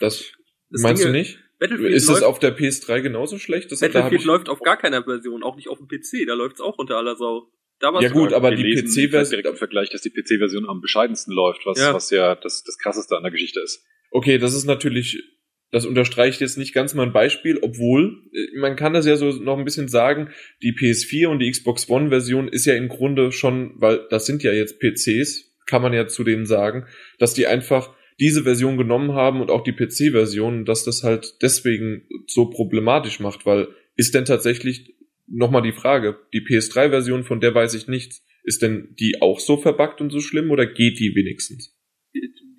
Das, 0.00 0.32
das 0.68 0.82
meinst 0.82 1.02
Dinge, 1.04 1.12
du 1.12 1.18
nicht? 1.18 1.38
Battlefield 1.60 1.92
ist 1.92 2.08
es 2.08 2.22
auf 2.22 2.38
der 2.38 2.56
PS3 2.56 3.02
genauso 3.02 3.38
schlecht? 3.38 3.70
Das, 3.70 3.80
Battlefield 3.80 4.24
läuft 4.24 4.48
auf 4.48 4.60
gar 4.60 4.78
keiner 4.78 5.04
Version, 5.04 5.42
auch 5.42 5.56
nicht 5.56 5.68
auf 5.68 5.78
dem 5.78 5.86
PC, 5.86 6.26
da 6.26 6.34
läuft's 6.34 6.60
auch 6.60 6.78
unter 6.78 6.96
aller 6.96 7.16
Sau. 7.16 7.52
ja 7.82 8.08
gut, 8.08 8.32
aber 8.32 8.54
die 8.54 8.74
PC-Version... 8.74 9.30
direkt 9.30 9.48
im 9.48 9.56
Vergleich, 9.56 9.90
dass 9.90 10.00
die 10.00 10.10
PC-Version 10.10 10.68
am 10.68 10.80
bescheidensten 10.80 11.32
läuft, 11.32 11.66
was 11.66 11.78
ja, 11.78 11.94
was 11.94 12.10
ja 12.10 12.34
das, 12.34 12.64
das 12.64 12.78
krasseste 12.78 13.16
an 13.16 13.22
der 13.22 13.30
Geschichte 13.30 13.60
ist. 13.60 13.84
Okay, 14.10 14.38
das 14.38 14.54
ist 14.54 14.64
natürlich 14.64 15.22
das 15.70 15.86
unterstreicht 15.86 16.40
jetzt 16.40 16.58
nicht 16.58 16.74
ganz 16.74 16.94
mein 16.94 17.12
Beispiel, 17.12 17.58
obwohl 17.62 18.24
äh, 18.32 18.58
man 18.58 18.74
kann 18.76 18.92
das 18.92 19.06
ja 19.06 19.16
so 19.16 19.30
noch 19.30 19.58
ein 19.58 19.64
bisschen 19.64 19.88
sagen, 19.88 20.30
die 20.62 20.72
PS4 20.72 21.28
und 21.28 21.38
die 21.38 21.50
Xbox 21.50 21.88
One 21.88 22.08
Version 22.08 22.48
ist 22.48 22.66
ja 22.66 22.74
im 22.74 22.88
Grunde 22.88 23.32
schon, 23.32 23.74
weil 23.76 24.06
das 24.10 24.26
sind 24.26 24.42
ja 24.42 24.52
jetzt 24.52 24.80
PCs, 24.80 25.54
kann 25.66 25.82
man 25.82 25.92
ja 25.92 26.08
zu 26.08 26.24
denen 26.24 26.46
sagen, 26.46 26.86
dass 27.18 27.34
die 27.34 27.46
einfach 27.46 27.94
diese 28.20 28.44
Version 28.44 28.76
genommen 28.76 29.14
haben 29.14 29.40
und 29.40 29.50
auch 29.50 29.64
die 29.64 29.72
PC-Version, 29.72 30.64
dass 30.64 30.84
das 30.84 31.02
halt 31.02 31.42
deswegen 31.42 32.06
so 32.26 32.50
problematisch 32.50 33.18
macht, 33.18 33.46
weil 33.46 33.68
ist 33.96 34.14
denn 34.14 34.24
tatsächlich 34.24 34.94
nochmal 35.26 35.62
die 35.62 35.72
Frage, 35.72 36.18
die 36.32 36.40
PS3-Version, 36.40 37.24
von 37.24 37.40
der 37.40 37.54
weiß 37.54 37.74
ich 37.74 37.88
nichts, 37.88 38.24
ist 38.44 38.62
denn 38.62 38.94
die 38.98 39.20
auch 39.20 39.40
so 39.40 39.56
verbuggt 39.56 40.00
und 40.00 40.10
so 40.10 40.20
schlimm 40.20 40.50
oder 40.50 40.66
geht 40.66 40.98
die 40.98 41.14
wenigstens? 41.14 41.76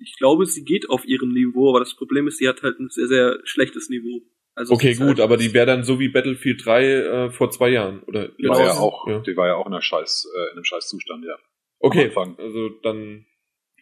ich 0.02 0.16
glaube, 0.18 0.46
sie 0.46 0.64
geht 0.64 0.90
auf 0.90 1.06
ihrem 1.06 1.32
Niveau, 1.32 1.70
aber 1.70 1.78
das 1.78 1.94
Problem 1.94 2.26
ist, 2.26 2.38
sie 2.38 2.48
hat 2.48 2.62
halt 2.62 2.78
ein 2.80 2.88
sehr, 2.90 3.06
sehr 3.06 3.38
schlechtes 3.44 3.88
Niveau. 3.88 4.22
Also 4.54 4.74
okay, 4.74 4.94
gut, 4.94 5.06
halt 5.06 5.20
aber 5.20 5.36
die 5.36 5.54
wäre 5.54 5.66
dann 5.66 5.82
so 5.82 5.98
wie 5.98 6.08
Battlefield 6.08 6.64
3 6.64 6.84
äh, 6.84 7.30
vor 7.30 7.50
zwei 7.50 7.70
Jahren, 7.70 8.02
oder? 8.02 8.28
Die 8.28 8.44
war 8.44 8.60
ja 8.60 8.72
auch, 8.72 9.06
ja. 9.08 9.20
die 9.20 9.36
war 9.36 9.46
ja 9.46 9.54
auch 9.54 9.66
in, 9.66 9.72
einer 9.72 9.80
Scheiß, 9.80 10.28
äh, 10.34 10.50
in 10.50 10.56
einem 10.56 10.64
scheiß 10.64 10.88
Zustand, 10.88 11.24
ja. 11.24 11.36
Okay, 11.78 12.12
also 12.14 12.68
dann 12.82 13.26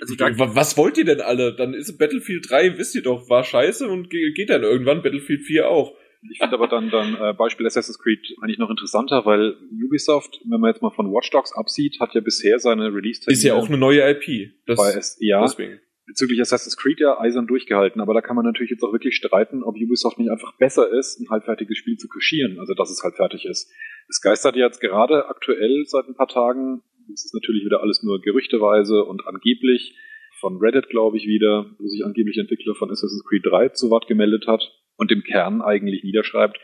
also 0.00 0.14
da, 0.14 0.30
was 0.36 0.76
wollt 0.76 0.98
ihr 0.98 1.04
denn 1.04 1.20
alle? 1.20 1.54
Dann 1.54 1.74
ist 1.74 1.98
Battlefield 1.98 2.50
3, 2.50 2.78
wisst 2.78 2.94
ihr 2.94 3.02
doch, 3.02 3.28
war 3.28 3.44
scheiße 3.44 3.88
und 3.88 4.10
geht 4.10 4.50
dann 4.50 4.62
irgendwann 4.62 5.02
Battlefield 5.02 5.42
4 5.42 5.68
auch. 5.68 5.94
Ich 6.30 6.38
finde 6.38 6.54
aber 6.54 6.68
dann, 6.68 6.90
dann 6.90 7.14
äh, 7.14 7.32
Beispiel 7.32 7.66
Assassin's 7.66 7.98
Creed 7.98 8.20
eigentlich 8.42 8.58
noch 8.58 8.68
interessanter, 8.68 9.24
weil 9.24 9.56
Ubisoft, 9.84 10.40
wenn 10.44 10.60
man 10.60 10.70
jetzt 10.70 10.82
mal 10.82 10.90
von 10.90 11.10
Watch 11.12 11.30
Dogs 11.30 11.52
absieht, 11.54 11.98
hat 11.98 12.14
ja 12.14 12.20
bisher 12.20 12.58
seine 12.58 12.94
release 12.94 13.22
Ist 13.26 13.42
ja 13.42 13.54
auch 13.54 13.68
eine 13.68 13.78
neue 13.78 14.02
IP. 14.10 14.52
Das, 14.66 14.76
bei 14.76 14.92
es, 14.92 15.16
ja, 15.20 15.42
deswegen 15.42 15.80
bezüglich 16.10 16.40
Assassin's 16.40 16.76
Creed 16.76 17.00
ja 17.00 17.20
eisern 17.20 17.46
durchgehalten, 17.46 18.00
aber 18.00 18.14
da 18.14 18.20
kann 18.20 18.34
man 18.36 18.44
natürlich 18.44 18.70
jetzt 18.70 18.82
auch 18.82 18.92
wirklich 18.92 19.14
streiten, 19.14 19.62
ob 19.62 19.76
Ubisoft 19.76 20.18
nicht 20.18 20.30
einfach 20.30 20.56
besser 20.58 20.90
ist, 20.90 21.20
ein 21.20 21.30
halbfertiges 21.30 21.78
Spiel 21.78 21.96
zu 21.96 22.08
kaschieren, 22.08 22.58
also 22.58 22.74
dass 22.74 22.90
es 22.90 23.02
halt 23.02 23.14
fertig 23.14 23.46
ist. 23.46 23.70
Es 24.08 24.20
geistert 24.20 24.56
jetzt 24.56 24.80
gerade 24.80 25.28
aktuell 25.28 25.84
seit 25.86 26.08
ein 26.08 26.16
paar 26.16 26.26
Tagen, 26.26 26.82
es 27.12 27.24
ist 27.24 27.34
natürlich 27.34 27.64
wieder 27.64 27.82
alles 27.82 28.02
nur 28.02 28.20
gerüchteweise 28.20 29.04
und 29.04 29.26
angeblich, 29.26 29.94
von 30.40 30.56
Reddit 30.56 30.88
glaube 30.88 31.18
ich 31.18 31.26
wieder, 31.26 31.70
wo 31.78 31.86
sich 31.86 32.04
angeblich 32.04 32.38
Entwickler 32.38 32.74
von 32.74 32.90
Assassin's 32.90 33.24
Creed 33.28 33.44
3 33.44 33.70
zu 33.70 33.90
Wort 33.90 34.06
gemeldet 34.06 34.46
hat 34.46 34.72
und 34.96 35.12
im 35.12 35.22
Kern 35.22 35.60
eigentlich 35.60 36.02
niederschreibt, 36.02 36.58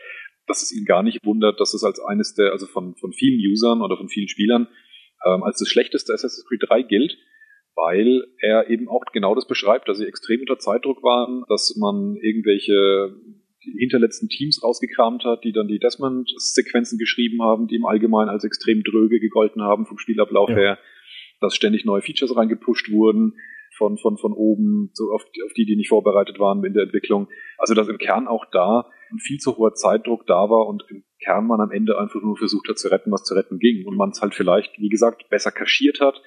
dass 0.47 0.63
es 0.63 0.71
ihn 0.71 0.85
gar 0.85 1.03
nicht 1.03 1.23
wundert, 1.23 1.59
dass 1.59 1.73
es 1.73 1.83
als 1.83 1.99
eines 1.99 2.33
der, 2.33 2.51
also 2.51 2.65
von, 2.65 2.95
von 2.95 3.13
vielen 3.13 3.39
Usern 3.51 3.81
oder 3.81 3.97
von 3.97 4.09
vielen 4.09 4.27
Spielern, 4.27 4.67
ähm, 5.25 5.43
als 5.43 5.59
das 5.59 5.69
schlechteste 5.69 6.13
Assassin's 6.13 6.45
Creed 6.47 6.63
3 6.67 6.81
gilt 6.83 7.17
weil 7.77 8.25
er 8.39 8.69
eben 8.71 8.89
auch 8.89 9.03
genau 9.13 9.35
das 9.35 9.47
beschreibt, 9.47 9.87
dass 9.87 9.99
sie 9.99 10.07
extrem 10.07 10.41
unter 10.41 10.57
Zeitdruck 10.57 11.03
waren, 11.03 11.45
dass 11.47 11.75
man 11.77 12.17
irgendwelche 12.19 13.15
hinterletzten 13.77 14.29
Teams 14.29 14.63
rausgekramt 14.63 15.23
hat, 15.23 15.43
die 15.43 15.51
dann 15.51 15.67
die 15.67 15.79
Desmond-Sequenzen 15.79 16.97
geschrieben 16.97 17.41
haben, 17.41 17.67
die 17.67 17.75
im 17.75 17.85
Allgemeinen 17.85 18.29
als 18.29 18.43
extrem 18.43 18.83
dröge 18.83 19.19
gegolten 19.19 19.61
haben 19.61 19.85
vom 19.85 19.97
Spielablauf 19.97 20.49
ja. 20.49 20.55
her, 20.55 20.79
dass 21.39 21.55
ständig 21.55 21.85
neue 21.85 22.01
Features 22.01 22.35
reingepusht 22.35 22.91
wurden 22.91 23.33
von, 23.77 23.97
von, 23.97 24.17
von 24.17 24.33
oben, 24.33 24.89
so 24.93 25.11
auf, 25.11 25.23
auf 25.23 25.53
die, 25.53 25.65
die 25.65 25.75
nicht 25.75 25.89
vorbereitet 25.89 26.39
waren 26.39 26.63
in 26.63 26.73
der 26.73 26.83
Entwicklung. 26.83 27.27
Also 27.57 27.73
dass 27.73 27.87
im 27.87 27.97
Kern 27.97 28.27
auch 28.27 28.45
da 28.51 28.89
ein 29.11 29.19
viel 29.19 29.37
zu 29.37 29.55
hoher 29.57 29.73
Zeitdruck 29.73 30.25
da 30.25 30.49
war 30.49 30.67
und 30.67 30.83
im 30.89 31.03
Kern 31.23 31.47
man 31.47 31.61
am 31.61 31.71
Ende 31.71 31.97
einfach 31.97 32.21
nur 32.21 32.37
versucht 32.37 32.67
hat 32.69 32.77
zu 32.77 32.89
retten, 32.89 33.11
was 33.11 33.23
zu 33.23 33.35
retten 33.35 33.59
ging 33.59 33.85
und 33.85 33.95
man 33.95 34.09
es 34.09 34.21
halt 34.21 34.35
vielleicht, 34.35 34.77
wie 34.79 34.89
gesagt, 34.89 35.29
besser 35.29 35.51
kaschiert 35.51 35.99
hat, 35.99 36.21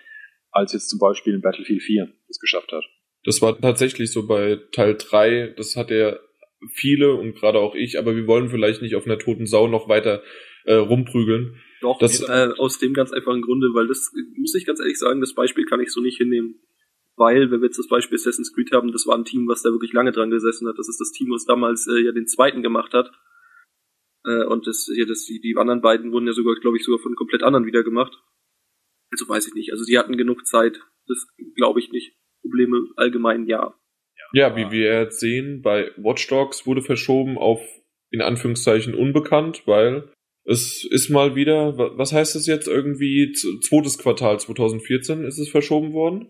als 0.51 0.73
jetzt 0.73 0.89
zum 0.89 0.99
Beispiel 0.99 1.35
in 1.35 1.43
Battlefield 1.43 1.83
4 1.83 2.09
das 2.29 2.39
geschafft 2.39 2.73
hat. 2.73 2.85
Das 3.25 3.43
war 3.43 3.61
tatsächlich 3.61 4.13
so 4.13 4.27
bei 4.27 4.59
Teil 4.73 4.97
3, 4.97 5.55
das 5.57 5.77
hat 5.77 5.91
er 5.91 6.21
viele 6.69 7.15
und 7.15 7.35
gerade 7.35 7.59
auch 7.59 7.75
ich, 7.75 7.99
aber 7.99 8.15
wir 8.17 8.27
wollen 8.27 8.51
vielleicht 8.51 8.83
nicht 8.83 8.97
auf 8.97 9.07
einer 9.07 9.19
toten 9.19 9.47
Sau 9.47 9.67
noch 9.67 9.89
weiter 9.89 10.23
äh, 10.65 10.75
rumprügeln. 10.75 11.57
Doch, 11.81 11.99
das, 11.99 12.21
äh, 12.21 12.51
aus 12.59 12.79
dem 12.79 12.93
ganz 12.93 13.13
einfachen 13.13 13.43
Grunde, 13.43 13.69
weil 13.73 13.87
das, 13.87 14.13
muss 14.37 14.55
ich 14.55 14.67
ganz 14.67 14.81
ehrlich 14.81 14.99
sagen, 14.99 15.21
das 15.21 15.35
Beispiel 15.35 15.65
kann 15.65 15.81
ich 15.81 15.91
so 15.91 16.01
nicht 16.01 16.19
hinnehmen. 16.19 16.61
Weil, 17.17 17.51
wenn 17.51 17.61
wir 17.61 17.67
jetzt 17.67 17.79
das 17.79 17.89
Beispiel 17.89 18.17
Assassin's 18.17 18.53
Creed 18.55 18.73
haben, 18.73 18.93
das 18.93 19.07
war 19.07 19.17
ein 19.17 19.25
Team, 19.25 19.47
was 19.47 19.63
da 19.63 19.71
wirklich 19.71 19.93
lange 19.93 20.13
dran 20.13 20.31
gesessen 20.31 20.69
hat. 20.69 20.79
Das 20.79 20.89
ist 20.89 21.01
das 21.01 21.13
Team, 21.13 21.31
was 21.31 21.45
damals 21.45 21.87
äh, 21.87 22.01
ja 22.03 22.13
den 22.13 22.27
zweiten 22.27 22.63
gemacht 22.63 22.95
hat. 22.95 23.11
Äh, 24.25 24.45
und 24.45 24.67
das, 24.67 24.91
ja, 24.95 25.05
das, 25.05 25.25
die, 25.25 25.41
die 25.41 25.57
anderen 25.57 25.83
beiden 25.83 26.13
wurden 26.13 26.27
ja 26.27 26.33
sogar, 26.33 26.55
glaube 26.55 26.77
ich, 26.77 26.85
sogar 26.85 26.99
von 26.99 27.15
komplett 27.17 27.43
anderen 27.43 27.67
wieder 27.67 27.83
gemacht. 27.83 28.17
Also 29.11 29.29
weiß 29.29 29.49
ich 29.49 29.55
nicht. 29.55 29.73
Also 29.73 29.85
die 29.85 29.99
hatten 29.99 30.17
genug 30.17 30.47
Zeit. 30.47 30.81
Das 31.07 31.27
glaube 31.57 31.81
ich 31.81 31.91
nicht. 31.91 32.17
Probleme 32.43 32.87
allgemein 32.97 33.47
ja. 33.47 33.75
Ja, 34.33 34.57
wie 34.57 34.71
wir 34.71 35.01
jetzt 35.01 35.21
sehen, 35.21 35.63
bei 35.63 35.91
Watch 35.97 36.27
Dogs 36.29 36.67
wurde 36.67 36.83
verschoben 36.83 37.37
auf 37.39 37.61
in 38.11 38.21
Anführungszeichen 38.21 38.95
unbekannt, 38.95 39.63
weil 39.67 40.11
es 40.45 40.85
ist 40.85 41.11
mal 41.11 41.37
wieder, 41.37 41.77
was 41.77 42.13
heißt 42.13 42.35
es 42.35 42.47
jetzt 42.47 42.67
irgendwie, 42.67 43.33
zweites 43.33 43.99
Quartal 43.99 44.41
2014 44.41 45.25
ist 45.25 45.39
es 45.39 45.49
verschoben 45.49 45.93
worden. 45.93 46.29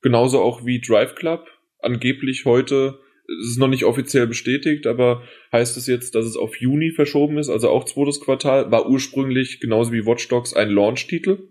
Genauso 0.00 0.40
auch 0.40 0.64
wie 0.64 0.80
Drive 0.80 1.14
Club. 1.16 1.48
Angeblich 1.80 2.44
heute, 2.44 3.00
es 3.42 3.50
ist 3.50 3.58
noch 3.58 3.68
nicht 3.68 3.84
offiziell 3.84 4.26
bestätigt, 4.26 4.86
aber 4.86 5.22
heißt 5.52 5.76
es 5.76 5.86
jetzt, 5.86 6.14
dass 6.14 6.24
es 6.24 6.36
auf 6.36 6.56
Juni 6.56 6.92
verschoben 6.92 7.38
ist, 7.38 7.48
also 7.48 7.68
auch 7.68 7.84
zweites 7.84 8.20
Quartal, 8.20 8.70
war 8.70 8.88
ursprünglich 8.88 9.60
genauso 9.60 9.92
wie 9.92 10.06
Watch 10.06 10.28
Dogs 10.28 10.54
ein 10.54 10.70
Launch-Titel 10.70 11.48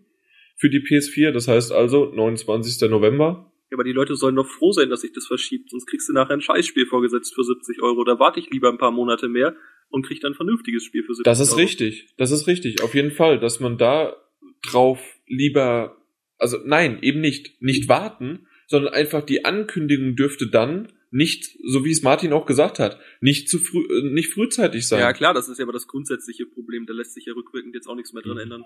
für 0.57 0.69
die 0.69 0.79
PS4. 0.79 1.31
Das 1.31 1.47
heißt 1.47 1.71
also 1.71 2.05
29. 2.05 2.89
November. 2.89 3.51
Ja, 3.69 3.75
aber 3.75 3.83
die 3.83 3.91
Leute 3.91 4.15
sollen 4.15 4.35
doch 4.35 4.47
froh 4.47 4.71
sein, 4.71 4.89
dass 4.89 5.01
sich 5.01 5.11
das 5.11 5.27
verschiebt, 5.27 5.69
sonst 5.69 5.87
kriegst 5.87 6.07
du 6.07 6.13
nachher 6.13 6.33
ein 6.33 6.41
Scheißspiel 6.41 6.85
vorgesetzt 6.85 7.35
für 7.35 7.43
70 7.43 7.81
Euro. 7.81 8.03
Da 8.03 8.17
warte 8.19 8.39
ich 8.39 8.49
lieber 8.49 8.69
ein 8.69 8.77
paar 8.77 8.91
Monate 8.91 9.27
mehr 9.27 9.55
und 9.89 10.05
krieg 10.05 10.21
dann 10.21 10.31
ein 10.31 10.35
vernünftiges 10.35 10.83
Spiel 10.83 11.03
für 11.03 11.13
70 11.13 11.27
Euro. 11.27 11.31
Das 11.31 11.39
ist 11.39 11.51
Euro. 11.51 11.61
richtig. 11.61 12.13
Das 12.17 12.31
ist 12.31 12.47
richtig. 12.47 12.81
Auf 12.81 12.95
jeden 12.95 13.11
Fall, 13.11 13.39
dass 13.39 13.59
man 13.59 13.77
da 13.77 14.15
drauf 14.61 14.99
lieber, 15.27 15.97
also 16.37 16.57
nein, 16.63 16.99
eben 17.01 17.19
nicht, 17.19 17.61
nicht 17.61 17.89
warten, 17.89 18.47
sondern 18.67 18.93
einfach 18.93 19.21
die 19.21 19.45
Ankündigung 19.45 20.15
dürfte 20.15 20.47
dann 20.47 20.93
nicht, 21.09 21.57
so 21.65 21.85
wie 21.85 21.91
es 21.91 22.03
Martin 22.03 22.33
auch 22.33 22.45
gesagt 22.45 22.79
hat, 22.79 22.99
nicht 23.21 23.49
zu 23.49 23.59
früh, 23.59 23.85
äh, 23.89 24.13
nicht 24.13 24.33
frühzeitig 24.33 24.87
sein. 24.87 24.99
Ja, 24.99 25.13
klar, 25.13 25.33
das 25.33 25.47
ist 25.47 25.57
ja 25.57 25.63
aber 25.63 25.73
das 25.73 25.87
grundsätzliche 25.87 26.45
Problem. 26.45 26.85
Da 26.85 26.93
lässt 26.93 27.13
sich 27.13 27.25
ja 27.25 27.33
rückwirkend 27.33 27.75
jetzt 27.75 27.87
auch 27.87 27.95
nichts 27.95 28.13
mehr 28.13 28.23
dran 28.23 28.35
mhm. 28.35 28.43
ändern. 28.43 28.65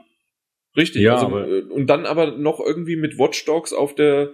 Richtig, 0.75 1.01
ja, 1.01 1.15
also, 1.15 1.27
aber, 1.27 1.47
äh, 1.47 1.61
und 1.63 1.87
dann 1.87 2.05
aber 2.05 2.37
noch 2.37 2.59
irgendwie 2.59 2.95
mit 2.95 3.17
Watch 3.17 3.45
Dogs 3.45 3.73
auf 3.73 3.93
der, 3.93 4.33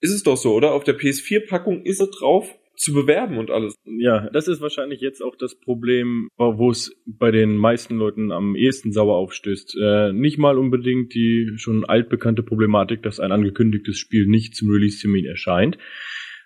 ist 0.00 0.12
es 0.12 0.22
doch 0.22 0.36
so, 0.36 0.54
oder? 0.54 0.72
Auf 0.72 0.84
der 0.84 0.98
PS4-Packung 0.98 1.82
ist 1.82 2.00
es 2.00 2.10
drauf 2.10 2.54
zu 2.78 2.92
bewerben 2.92 3.38
und 3.38 3.50
alles. 3.50 3.74
Ja, 3.84 4.30
das 4.30 4.46
ist 4.46 4.60
wahrscheinlich 4.60 5.00
jetzt 5.00 5.20
auch 5.20 5.36
das 5.36 5.58
Problem, 5.58 6.28
wo 6.36 6.70
es 6.70 6.96
bei 7.06 7.30
den 7.30 7.56
meisten 7.56 7.96
Leuten 7.96 8.30
am 8.30 8.54
ehesten 8.54 8.92
sauer 8.92 9.16
aufstößt. 9.16 9.76
Äh, 9.80 10.12
nicht 10.12 10.38
mal 10.38 10.56
unbedingt 10.56 11.12
die 11.14 11.50
schon 11.56 11.84
altbekannte 11.84 12.42
Problematik, 12.42 13.02
dass 13.02 13.20
ein 13.20 13.32
angekündigtes 13.32 13.98
Spiel 13.98 14.26
nicht 14.26 14.54
zum 14.54 14.70
Release-Termin 14.70 15.24
erscheint, 15.24 15.76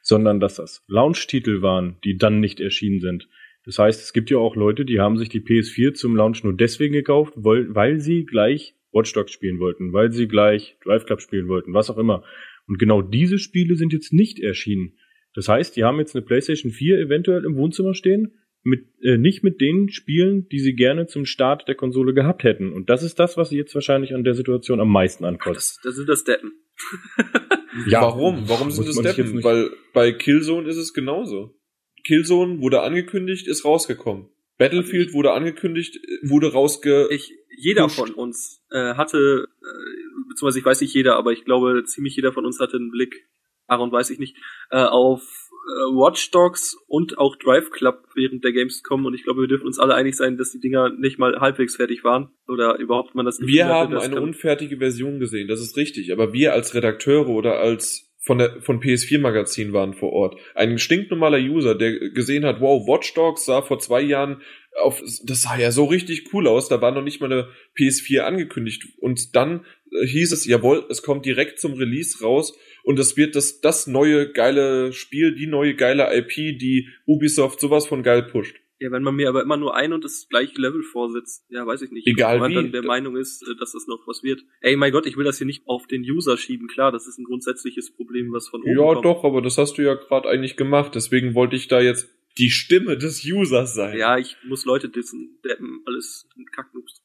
sondern 0.00 0.40
dass 0.40 0.56
das 0.56 0.82
Launch-Titel 0.88 1.60
waren, 1.60 1.96
die 2.02 2.16
dann 2.16 2.40
nicht 2.40 2.60
erschienen 2.60 3.00
sind. 3.00 3.28
Das 3.64 3.78
heißt, 3.78 4.02
es 4.02 4.12
gibt 4.12 4.30
ja 4.30 4.38
auch 4.38 4.56
Leute, 4.56 4.84
die 4.84 4.98
haben 4.98 5.18
sich 5.18 5.28
die 5.28 5.40
PS4 5.40 5.92
zum 5.92 6.16
Launch 6.16 6.42
nur 6.42 6.56
deswegen 6.56 6.94
gekauft, 6.94 7.34
weil, 7.36 7.72
weil 7.74 8.00
sie 8.00 8.24
gleich 8.24 8.74
Watch 8.92 9.12
Dogs 9.12 9.32
spielen 9.32 9.60
wollten, 9.60 9.92
weil 9.92 10.12
sie 10.12 10.28
gleich 10.28 10.76
Drive 10.82 11.06
Club 11.06 11.20
spielen 11.20 11.48
wollten, 11.48 11.72
was 11.72 11.90
auch 11.90 11.98
immer. 11.98 12.24
Und 12.66 12.78
genau 12.78 13.02
diese 13.02 13.38
Spiele 13.38 13.76
sind 13.76 13.92
jetzt 13.92 14.12
nicht 14.12 14.38
erschienen. 14.40 14.98
Das 15.34 15.48
heißt, 15.48 15.76
die 15.76 15.84
haben 15.84 15.98
jetzt 15.98 16.14
eine 16.14 16.24
PlayStation 16.24 16.70
4 16.70 16.98
eventuell 16.98 17.44
im 17.44 17.56
Wohnzimmer 17.56 17.94
stehen, 17.94 18.32
mit, 18.64 18.86
äh, 19.02 19.18
nicht 19.18 19.42
mit 19.42 19.60
den 19.60 19.88
Spielen, 19.88 20.48
die 20.48 20.60
sie 20.60 20.74
gerne 20.74 21.06
zum 21.06 21.24
Start 21.24 21.66
der 21.66 21.74
Konsole 21.74 22.14
gehabt 22.14 22.44
hätten. 22.44 22.72
Und 22.72 22.90
das 22.90 23.02
ist 23.02 23.18
das, 23.18 23.36
was 23.36 23.48
sie 23.48 23.56
jetzt 23.56 23.74
wahrscheinlich 23.74 24.14
an 24.14 24.24
der 24.24 24.34
Situation 24.34 24.80
am 24.80 24.90
meisten 24.90 25.24
ankostet. 25.24 25.78
Das, 25.78 25.80
das 25.82 25.96
sind 25.96 26.08
das 26.08 26.24
Deppen. 26.24 26.52
ja, 27.88 28.02
warum? 28.02 28.48
Warum 28.48 28.70
sind 28.70 28.86
das 28.88 28.96
Deppen? 28.96 29.42
Weil 29.42 29.70
bei 29.92 30.12
Killzone 30.12 30.68
ist 30.68 30.76
es 30.76 30.94
genauso. 30.94 31.58
Killzone 32.04 32.60
wurde 32.60 32.82
angekündigt, 32.82 33.48
ist 33.48 33.64
rausgekommen. 33.64 34.28
Battlefield 34.58 35.12
wurde 35.12 35.32
angekündigt, 35.32 35.98
wurde 36.22 36.52
rausge... 36.52 37.08
Ich, 37.10 37.32
jeder 37.56 37.88
von 37.88 38.12
uns 38.12 38.64
äh, 38.70 38.94
hatte, 38.94 39.48
äh, 39.60 40.01
beziehungsweise 40.28 40.58
ich 40.58 40.64
weiß 40.64 40.80
nicht 40.80 40.94
jeder, 40.94 41.16
aber 41.16 41.32
ich 41.32 41.44
glaube 41.44 41.84
ziemlich 41.84 42.16
jeder 42.16 42.32
von 42.32 42.46
uns 42.46 42.60
hatte 42.60 42.76
einen 42.76 42.90
Blick, 42.90 43.28
Aaron 43.66 43.92
weiß 43.92 44.10
ich 44.10 44.18
nicht, 44.18 44.36
äh, 44.70 44.78
auf 44.78 45.22
äh, 45.22 45.94
Watch 45.94 46.30
Dogs 46.30 46.76
und 46.86 47.18
auch 47.18 47.36
Drive 47.36 47.70
Club 47.70 48.08
während 48.14 48.44
der 48.44 48.52
Gamescom 48.52 49.04
und 49.06 49.14
ich 49.14 49.24
glaube, 49.24 49.42
wir 49.42 49.48
dürfen 49.48 49.66
uns 49.66 49.78
alle 49.78 49.94
einig 49.94 50.16
sein, 50.16 50.36
dass 50.36 50.50
die 50.50 50.60
Dinger 50.60 50.90
nicht 50.90 51.18
mal 51.18 51.40
halbwegs 51.40 51.76
fertig 51.76 52.04
waren 52.04 52.30
oder 52.48 52.78
überhaupt 52.78 53.14
man 53.14 53.26
das 53.26 53.38
Gefühl 53.38 53.54
Wir 53.54 53.66
hatte, 53.66 53.94
haben 53.94 53.96
eine 53.96 54.20
unfertige 54.20 54.78
Version 54.78 55.20
gesehen, 55.20 55.48
das 55.48 55.60
ist 55.60 55.76
richtig, 55.76 56.12
aber 56.12 56.32
wir 56.32 56.52
als 56.52 56.74
Redakteure 56.74 57.28
oder 57.28 57.60
als 57.60 58.12
von 58.24 58.38
der 58.38 58.62
von 58.62 58.80
PS4 58.80 59.20
Magazin 59.20 59.72
waren 59.72 59.94
vor 59.94 60.12
Ort. 60.12 60.38
Ein 60.54 60.78
stinknormaler 60.78 61.38
User, 61.38 61.74
der 61.74 62.10
gesehen 62.10 62.44
hat, 62.44 62.60
wow, 62.60 62.86
Watch 62.86 63.14
Dogs 63.14 63.44
sah 63.44 63.62
vor 63.62 63.80
zwei 63.80 64.00
Jahren 64.00 64.42
auf, 64.80 65.02
das 65.24 65.42
sah 65.42 65.58
ja 65.58 65.70
so 65.70 65.84
richtig 65.84 66.32
cool 66.32 66.46
aus, 66.48 66.68
da 66.68 66.80
war 66.80 66.92
noch 66.92 67.02
nicht 67.02 67.20
mal 67.20 67.30
eine 67.32 67.48
PS4 67.78 68.20
angekündigt 68.20 68.84
und 68.98 69.36
dann 69.36 69.64
äh, 69.92 70.06
hieß 70.06 70.32
es, 70.32 70.46
jawohl, 70.46 70.84
es 70.88 71.02
kommt 71.02 71.26
direkt 71.26 71.60
zum 71.60 71.74
Release 71.74 72.22
raus 72.22 72.56
und 72.82 72.98
es 72.98 73.16
wird 73.16 73.36
das, 73.36 73.60
das 73.60 73.86
neue 73.86 74.32
geile 74.32 74.92
Spiel, 74.92 75.34
die 75.34 75.46
neue 75.46 75.74
geile 75.74 76.16
IP, 76.16 76.58
die 76.58 76.88
Ubisoft 77.06 77.60
sowas 77.60 77.86
von 77.86 78.02
geil 78.02 78.22
pusht. 78.22 78.56
Ja, 78.80 78.90
wenn 78.90 79.04
man 79.04 79.14
mir 79.14 79.28
aber 79.28 79.42
immer 79.42 79.56
nur 79.56 79.76
ein 79.76 79.92
und 79.92 80.02
das 80.02 80.26
gleiche 80.28 80.60
Level 80.60 80.82
vorsetzt, 80.82 81.44
ja, 81.50 81.64
weiß 81.64 81.82
ich 81.82 81.92
nicht. 81.92 82.04
Egal 82.04 82.34
wenn 82.34 82.40
man 82.40 82.50
wie. 82.50 82.54
dann 82.56 82.72
der 82.72 82.82
Meinung 82.82 83.16
ist, 83.16 83.42
äh, 83.42 83.54
dass 83.60 83.72
das 83.72 83.86
noch 83.86 84.00
was 84.08 84.24
wird. 84.24 84.42
Ey, 84.60 84.74
mein 84.74 84.90
Gott, 84.90 85.06
ich 85.06 85.16
will 85.16 85.24
das 85.24 85.38
hier 85.38 85.46
nicht 85.46 85.62
auf 85.66 85.86
den 85.86 86.02
User 86.02 86.36
schieben. 86.36 86.66
Klar, 86.66 86.90
das 86.90 87.06
ist 87.06 87.16
ein 87.18 87.24
grundsätzliches 87.24 87.94
Problem, 87.94 88.32
was 88.32 88.48
von 88.48 88.62
oben 88.62 88.70
Ja, 88.76 88.94
kommt. 88.94 89.04
doch, 89.04 89.22
aber 89.22 89.40
das 89.40 89.56
hast 89.56 89.78
du 89.78 89.82
ja 89.82 89.94
gerade 89.94 90.28
eigentlich 90.28 90.56
gemacht. 90.56 90.96
Deswegen 90.96 91.36
wollte 91.36 91.54
ich 91.54 91.68
da 91.68 91.80
jetzt 91.80 92.08
die 92.38 92.50
Stimme 92.50 92.96
des 92.96 93.24
Users 93.24 93.74
sein. 93.74 93.98
Ja, 93.98 94.18
ich 94.18 94.36
muss 94.46 94.64
Leute 94.64 94.88
dissen, 94.88 95.40
deppen, 95.44 95.82
alles 95.86 96.28
Kacknoobs. 96.54 97.02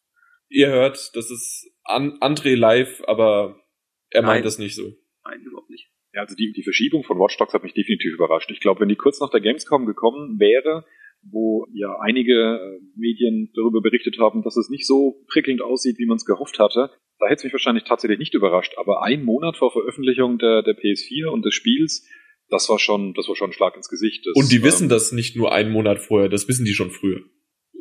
Ihr 0.50 0.68
hört, 0.70 1.16
das 1.16 1.32
ist 1.32 1.70
An 1.84 2.20
André 2.20 2.56
live, 2.56 3.02
aber 3.06 3.62
er 4.10 4.22
Nein. 4.22 4.28
meint 4.28 4.46
das 4.46 4.60
nicht 4.60 4.76
so. 4.76 4.94
Nein, 5.26 5.42
überhaupt 5.42 5.70
nicht. 5.70 5.90
Ja, 6.14 6.22
also 6.22 6.36
die, 6.36 6.54
die 6.54 6.64
Verschiebung 6.64 7.04
von 7.04 7.20
Watch 7.20 7.38
Dogs 7.38 7.54
hat 7.54 7.64
mich 7.64 7.74
definitiv 7.74 8.14
überrascht. 8.14 8.50
Ich 8.52 8.62
glaube, 8.62 8.80
wenn 8.82 8.90
die 8.90 8.96
kurz 8.96 9.20
nach 9.20 9.30
der 9.30 9.42
Gamescom 9.42 9.86
gekommen 9.86 10.40
wäre, 10.40 10.86
wo 11.22 11.68
ja 11.74 12.00
einige 12.00 12.34
äh, 12.34 12.80
Medien 12.96 13.52
darüber 13.56 13.82
berichtet 13.82 14.18
haben, 14.20 14.44
dass 14.44 14.56
es 14.56 14.70
nicht 14.70 14.88
so 14.88 15.24
prickelnd 15.28 15.62
aussieht, 15.62 15.98
wie 15.98 16.06
man 16.06 16.18
es 16.18 16.26
gehofft 16.26 16.60
hatte, 16.60 16.92
da 17.20 17.26
hätte 17.26 17.40
es 17.40 17.44
mich 17.44 17.54
wahrscheinlich 17.54 17.84
tatsächlich 17.84 18.20
nicht 18.20 18.34
überrascht. 18.34 18.74
Aber 18.78 19.04
ein 19.04 19.24
Monat 19.24 19.58
vor 19.58 19.72
Veröffentlichung 19.72 20.38
der, 20.38 20.64
der 20.64 20.78
PS4 20.78 21.28
und 21.28 21.44
des 21.44 21.54
Spiels, 21.54 22.08
das 22.50 22.70
war 22.70 22.80
schon, 22.80 23.14
das 23.14 23.28
war 23.28 23.36
schon 23.36 23.50
ein 23.50 23.54
Schlag 23.54 23.76
ins 23.76 23.90
Gesicht. 23.90 24.26
Das, 24.26 24.36
und 24.36 24.52
die 24.52 24.64
wissen 24.64 24.86
ähm, 24.86 24.90
das 24.90 25.12
nicht 25.12 25.36
nur 25.36 25.54
einen 25.54 25.72
Monat 25.72 26.00
vorher, 26.00 26.30
das 26.30 26.48
wissen 26.48 26.66
die 26.66 26.74
schon 26.74 26.92
früher. 26.92 27.22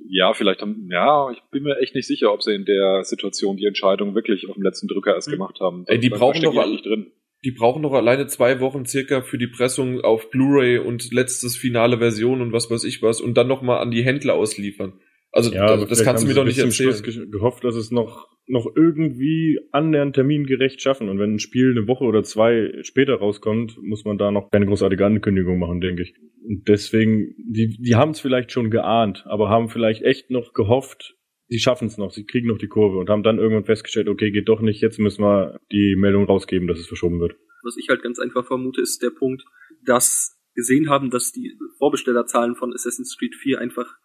Ja, 0.08 0.34
vielleicht 0.34 0.62
haben, 0.62 0.88
ja, 0.92 1.30
ich 1.32 1.40
bin 1.50 1.64
mir 1.64 1.78
echt 1.80 1.94
nicht 1.94 2.06
sicher, 2.06 2.32
ob 2.32 2.42
sie 2.42 2.54
in 2.54 2.64
der 2.64 3.02
Situation 3.04 3.56
die 3.56 3.66
Entscheidung 3.66 4.14
wirklich 4.14 4.48
auf 4.48 4.54
dem 4.54 4.62
letzten 4.62 4.86
Drücker 4.86 5.14
erst 5.14 5.26
hm. 5.26 5.32
gemacht 5.32 5.58
haben. 5.60 5.84
Ey, 5.86 5.98
die 5.98 6.10
brauchen 6.10 6.42
doch 6.42 6.66
nicht 6.66 6.86
drin 6.86 7.12
die 7.44 7.52
brauchen 7.52 7.82
noch 7.82 7.92
alleine 7.92 8.26
zwei 8.26 8.58
Wochen 8.58 8.86
circa 8.86 9.22
für 9.22 9.38
die 9.38 9.46
Pressung 9.46 10.00
auf 10.00 10.30
Blu-ray 10.30 10.78
und 10.78 11.12
letztes 11.12 11.56
finale 11.56 11.98
Version 11.98 12.40
und 12.40 12.52
was 12.52 12.70
weiß 12.70 12.82
ich 12.82 13.02
was 13.02 13.20
und 13.20 13.34
dann 13.34 13.46
nochmal 13.46 13.78
an 13.78 13.92
die 13.92 14.02
Händler 14.02 14.34
ausliefern. 14.34 14.94
Also 15.36 15.52
ja, 15.52 15.76
das, 15.76 15.88
das 15.88 16.02
kannst 16.02 16.24
du 16.24 16.28
mir 16.28 16.34
doch 16.34 16.44
nicht 16.44 16.58
erzählen. 16.58 16.94
Schluss 16.94 17.30
gehofft, 17.30 17.62
dass 17.62 17.76
es 17.76 17.90
noch 17.90 18.26
noch 18.48 18.66
irgendwie 18.74 19.58
annähernd 19.72 20.14
termingerecht 20.14 20.80
schaffen. 20.80 21.08
Und 21.08 21.18
wenn 21.18 21.34
ein 21.34 21.38
Spiel 21.40 21.72
eine 21.72 21.88
Woche 21.88 22.04
oder 22.04 22.22
zwei 22.22 22.72
später 22.82 23.16
rauskommt, 23.16 23.76
muss 23.82 24.04
man 24.04 24.18
da 24.18 24.30
noch 24.30 24.50
keine 24.50 24.66
großartige 24.66 25.04
Ankündigung 25.04 25.58
machen, 25.58 25.80
denke 25.80 26.02
ich. 26.02 26.14
Und 26.42 26.68
deswegen, 26.68 27.34
die, 27.38 27.76
die 27.76 27.96
haben 27.96 28.12
es 28.12 28.20
vielleicht 28.20 28.52
schon 28.52 28.70
geahnt, 28.70 29.24
aber 29.26 29.50
haben 29.50 29.68
vielleicht 29.68 30.02
echt 30.02 30.30
noch 30.30 30.52
gehofft, 30.54 31.16
sie 31.48 31.58
schaffen 31.58 31.88
es 31.88 31.98
noch, 31.98 32.12
sie 32.12 32.24
kriegen 32.24 32.46
noch 32.46 32.58
die 32.58 32.68
Kurve 32.68 32.98
und 32.98 33.10
haben 33.10 33.24
dann 33.24 33.38
irgendwann 33.38 33.64
festgestellt, 33.64 34.08
okay, 34.08 34.30
geht 34.30 34.48
doch 34.48 34.60
nicht, 34.60 34.80
jetzt 34.80 34.98
müssen 35.00 35.22
wir 35.22 35.58
die 35.72 35.96
Meldung 35.96 36.24
rausgeben, 36.24 36.68
dass 36.68 36.78
es 36.78 36.86
verschoben 36.86 37.20
wird. 37.20 37.34
Was 37.62 37.76
ich 37.76 37.88
halt 37.88 38.02
ganz 38.02 38.20
einfach 38.20 38.46
vermute, 38.46 38.80
ist 38.80 39.02
der 39.02 39.10
Punkt, 39.10 39.44
dass 39.84 40.38
gesehen 40.54 40.88
haben, 40.88 41.10
dass 41.10 41.32
die 41.32 41.58
Vorbestellerzahlen 41.78 42.54
von 42.54 42.72
Assassin's 42.72 43.16
Creed 43.18 43.34
4 43.34 43.60
einfach 43.60 43.96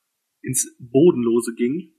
ins 0.42 0.76
Bodenlose 0.80 1.54
gingen. 1.56 1.94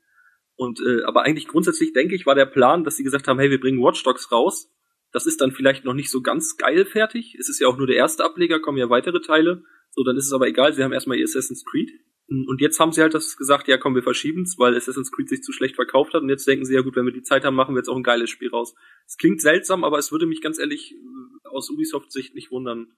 Und 0.54 0.80
äh, 0.80 1.02
aber 1.04 1.22
eigentlich 1.22 1.48
grundsätzlich 1.48 1.92
denke 1.92 2.14
ich, 2.14 2.26
war 2.26 2.34
der 2.34 2.46
Plan, 2.46 2.84
dass 2.84 2.96
sie 2.96 3.04
gesagt 3.04 3.26
haben, 3.28 3.38
hey, 3.38 3.50
wir 3.50 3.60
bringen 3.60 3.82
Watch 3.82 4.02
Dogs 4.02 4.30
raus. 4.30 4.70
Das 5.12 5.26
ist 5.26 5.40
dann 5.40 5.52
vielleicht 5.52 5.84
noch 5.84 5.94
nicht 5.94 6.10
so 6.10 6.22
ganz 6.22 6.56
geil 6.56 6.86
fertig. 6.86 7.36
Es 7.38 7.48
ist 7.48 7.60
ja 7.60 7.68
auch 7.68 7.76
nur 7.76 7.86
der 7.86 7.96
erste 7.96 8.24
Ableger, 8.24 8.60
kommen 8.60 8.78
ja 8.78 8.88
weitere 8.88 9.20
Teile. 9.20 9.62
So, 9.90 10.04
dann 10.04 10.16
ist 10.16 10.26
es 10.26 10.32
aber 10.32 10.46
egal, 10.46 10.72
sie 10.72 10.82
haben 10.82 10.92
erstmal 10.92 11.18
ihr 11.18 11.24
Assassin's 11.24 11.64
Creed. 11.64 11.90
Und 12.28 12.62
jetzt 12.62 12.80
haben 12.80 12.92
sie 12.92 13.02
halt 13.02 13.12
das 13.12 13.36
gesagt, 13.36 13.68
ja 13.68 13.76
komm, 13.76 13.94
wir 13.94 14.02
verschieben's, 14.02 14.56
weil 14.58 14.74
Assassin's 14.74 15.12
Creed 15.12 15.28
sich 15.28 15.42
zu 15.42 15.52
schlecht 15.52 15.74
verkauft 15.74 16.14
hat. 16.14 16.22
Und 16.22 16.30
jetzt 16.30 16.48
denken 16.48 16.64
sie, 16.64 16.74
ja 16.74 16.80
gut, 16.80 16.96
wenn 16.96 17.04
wir 17.04 17.12
die 17.12 17.22
Zeit 17.22 17.44
haben, 17.44 17.54
machen 17.54 17.74
wir 17.74 17.80
jetzt 17.80 17.88
auch 17.88 17.96
ein 17.96 18.02
geiles 18.02 18.30
Spiel 18.30 18.48
raus. 18.48 18.74
Es 19.06 19.18
klingt 19.18 19.42
seltsam, 19.42 19.84
aber 19.84 19.98
es 19.98 20.12
würde 20.12 20.26
mich 20.26 20.40
ganz 20.40 20.58
ehrlich 20.58 20.92
äh, 20.92 21.48
aus 21.48 21.68
Ubisoft-Sicht 21.68 22.34
nicht 22.34 22.50
wundern. 22.50 22.92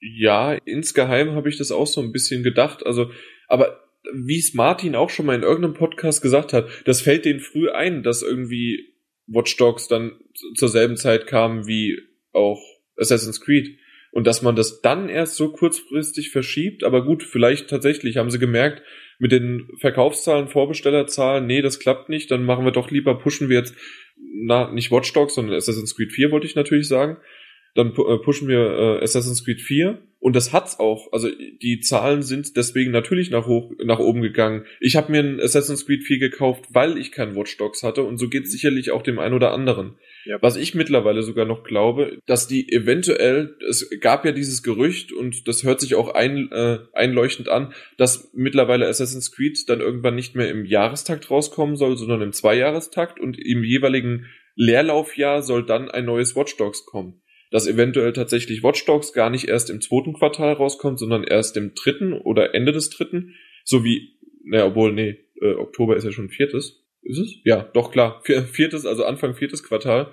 Ja, 0.00 0.52
insgeheim 0.52 1.32
habe 1.32 1.48
ich 1.48 1.58
das 1.58 1.72
auch 1.72 1.86
so 1.86 2.00
ein 2.00 2.12
bisschen 2.12 2.44
gedacht. 2.44 2.86
Also, 2.86 3.10
aber 3.48 3.80
wie 4.12 4.38
es 4.38 4.54
Martin 4.54 4.94
auch 4.94 5.10
schon 5.10 5.26
mal 5.26 5.36
in 5.36 5.42
irgendeinem 5.42 5.74
Podcast 5.74 6.22
gesagt 6.22 6.52
hat, 6.52 6.68
das 6.84 7.02
fällt 7.02 7.24
denen 7.24 7.40
früh 7.40 7.70
ein, 7.70 8.02
dass 8.02 8.22
irgendwie 8.22 8.94
Watch 9.26 9.56
Dogs 9.56 9.88
dann 9.88 10.12
zur 10.56 10.68
selben 10.68 10.96
Zeit 10.96 11.26
kam 11.26 11.66
wie 11.66 11.98
auch 12.32 12.60
Assassin's 12.96 13.40
Creed. 13.40 13.78
Und 14.10 14.26
dass 14.26 14.42
man 14.42 14.56
das 14.56 14.82
dann 14.82 15.08
erst 15.08 15.36
so 15.36 15.52
kurzfristig 15.52 16.30
verschiebt, 16.30 16.84
aber 16.84 17.04
gut, 17.04 17.22
vielleicht 17.22 17.70
tatsächlich 17.70 18.18
haben 18.18 18.30
sie 18.30 18.38
gemerkt, 18.38 18.82
mit 19.18 19.32
den 19.32 19.68
Verkaufszahlen, 19.78 20.48
Vorbestellerzahlen, 20.48 21.46
nee, 21.46 21.62
das 21.62 21.78
klappt 21.78 22.08
nicht, 22.08 22.30
dann 22.30 22.44
machen 22.44 22.64
wir 22.64 22.72
doch 22.72 22.90
lieber, 22.90 23.18
pushen 23.18 23.48
wir 23.48 23.58
jetzt, 23.58 23.74
na, 24.16 24.70
nicht 24.70 24.90
Watch 24.90 25.12
Dogs, 25.14 25.34
sondern 25.34 25.54
Assassin's 25.54 25.96
Creed 25.96 26.12
4 26.12 26.30
wollte 26.30 26.46
ich 26.46 26.56
natürlich 26.56 26.88
sagen. 26.88 27.18
Dann 27.74 27.88
äh, 27.88 28.18
pushen 28.18 28.48
wir 28.48 28.58
äh, 28.58 29.02
Assassin's 29.02 29.44
Creed 29.44 29.60
4 29.60 29.98
und 30.22 30.36
das 30.36 30.52
hat's 30.52 30.78
auch. 30.78 31.12
Also 31.12 31.28
die 31.62 31.80
Zahlen 31.80 32.22
sind 32.22 32.56
deswegen 32.56 32.92
natürlich 32.92 33.30
nach 33.30 33.46
hoch 33.46 33.72
nach 33.82 33.98
oben 33.98 34.22
gegangen. 34.22 34.66
Ich 34.78 34.94
habe 34.94 35.10
mir 35.10 35.20
ein 35.20 35.40
Assassin's 35.40 35.84
Creed 35.84 36.04
4 36.04 36.18
gekauft, 36.18 36.66
weil 36.70 36.96
ich 36.96 37.10
kein 37.10 37.34
Watch 37.34 37.56
Dogs 37.56 37.82
hatte 37.82 38.04
und 38.04 38.18
so 38.18 38.28
geht's 38.28 38.52
sicherlich 38.52 38.92
auch 38.92 39.02
dem 39.02 39.18
einen 39.18 39.34
oder 39.34 39.52
anderen. 39.52 39.96
Ja. 40.24 40.38
Was 40.40 40.56
ich 40.56 40.74
mittlerweile 40.74 41.22
sogar 41.22 41.44
noch 41.44 41.64
glaube, 41.64 42.18
dass 42.26 42.46
die 42.46 42.70
eventuell, 42.70 43.56
es 43.68 43.90
gab 44.00 44.24
ja 44.24 44.32
dieses 44.32 44.62
Gerücht 44.62 45.12
und 45.12 45.48
das 45.48 45.64
hört 45.64 45.80
sich 45.80 45.96
auch 45.96 46.14
ein, 46.14 46.52
äh, 46.52 46.78
einleuchtend 46.92 47.48
an, 47.48 47.72
dass 47.96 48.30
mittlerweile 48.32 48.86
Assassin's 48.86 49.32
Creed 49.32 49.58
dann 49.68 49.80
irgendwann 49.80 50.14
nicht 50.14 50.36
mehr 50.36 50.50
im 50.50 50.64
Jahrestakt 50.64 51.30
rauskommen 51.30 51.74
soll, 51.74 51.96
sondern 51.96 52.22
im 52.22 52.32
Zweijahrestakt 52.32 53.18
und 53.18 53.38
im 53.38 53.64
jeweiligen 53.64 54.26
Leerlaufjahr 54.54 55.42
soll 55.42 55.64
dann 55.64 55.90
ein 55.90 56.04
neues 56.04 56.36
Watch 56.36 56.56
Dogs 56.58 56.84
kommen 56.84 57.21
dass 57.52 57.66
eventuell 57.66 58.14
tatsächlich 58.14 58.64
Watch 58.64 58.84
Dogs 58.86 59.12
gar 59.12 59.28
nicht 59.30 59.46
erst 59.46 59.68
im 59.68 59.82
zweiten 59.82 60.14
Quartal 60.14 60.54
rauskommt, 60.54 60.98
sondern 60.98 61.22
erst 61.22 61.56
im 61.58 61.74
dritten 61.74 62.14
oder 62.14 62.54
Ende 62.54 62.72
des 62.72 62.88
dritten, 62.90 63.34
so 63.62 63.84
wie, 63.84 64.18
naja, 64.42 64.66
obwohl, 64.66 64.92
nee, 64.92 65.18
äh, 65.40 65.54
Oktober 65.54 65.94
ist 65.96 66.04
ja 66.04 66.12
schon 66.12 66.30
viertes. 66.30 66.82
Ist 67.02 67.18
es? 67.18 67.34
Ja, 67.44 67.62
doch 67.62 67.90
klar, 67.90 68.22
viertes, 68.24 68.86
also 68.86 69.04
Anfang 69.04 69.34
viertes 69.34 69.62
Quartal, 69.62 70.12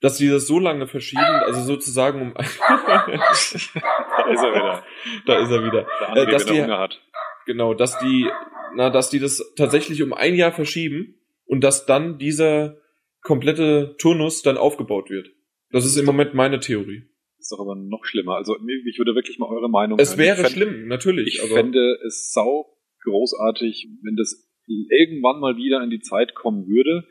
dass 0.00 0.16
sie 0.16 0.30
das 0.30 0.46
so 0.46 0.58
lange 0.58 0.86
verschieben, 0.86 1.20
also 1.22 1.60
sozusagen 1.60 2.22
um. 2.22 2.34
da 2.34 3.12
ist 3.12 4.42
er 4.42 4.54
wieder. 4.54 4.84
Da 5.26 5.38
ist 5.38 5.50
er 5.50 5.64
wieder. 5.64 5.86
Der 6.14 6.22
äh, 6.22 6.30
dass 6.30 6.46
die, 6.46 6.62
Hunger 6.62 6.78
hat. 6.78 7.02
Genau, 7.44 7.74
dass 7.74 7.98
die, 7.98 8.26
na, 8.74 8.88
dass 8.88 9.10
die 9.10 9.18
das 9.18 9.52
tatsächlich 9.54 10.02
um 10.02 10.14
ein 10.14 10.34
Jahr 10.34 10.52
verschieben 10.52 11.16
und 11.44 11.62
dass 11.62 11.84
dann 11.84 12.16
dieser 12.16 12.78
komplette 13.22 13.96
Turnus 13.98 14.40
dann 14.42 14.56
aufgebaut 14.56 15.10
wird. 15.10 15.30
Das 15.70 15.84
ist 15.84 15.96
im 15.96 16.06
Moment 16.06 16.34
meine 16.34 16.60
Theorie. 16.60 17.04
Ist 17.38 17.52
doch 17.52 17.60
aber 17.60 17.74
noch 17.74 18.04
schlimmer. 18.04 18.36
Also 18.36 18.56
ich 18.86 18.98
würde 18.98 19.14
wirklich 19.14 19.38
mal 19.38 19.48
eure 19.48 19.70
Meinung 19.70 19.98
Es 19.98 20.10
hören. 20.10 20.18
wäre 20.18 20.36
fänd, 20.36 20.50
schlimm, 20.50 20.88
natürlich. 20.88 21.40
Ich 21.42 21.50
fände 21.50 21.96
es 22.06 22.32
sau 22.32 22.76
großartig, 23.02 23.88
wenn 24.02 24.16
das 24.16 24.50
irgendwann 24.66 25.40
mal 25.40 25.56
wieder 25.56 25.82
in 25.82 25.90
die 25.90 26.00
Zeit 26.00 26.34
kommen 26.34 26.66
würde, 26.66 27.06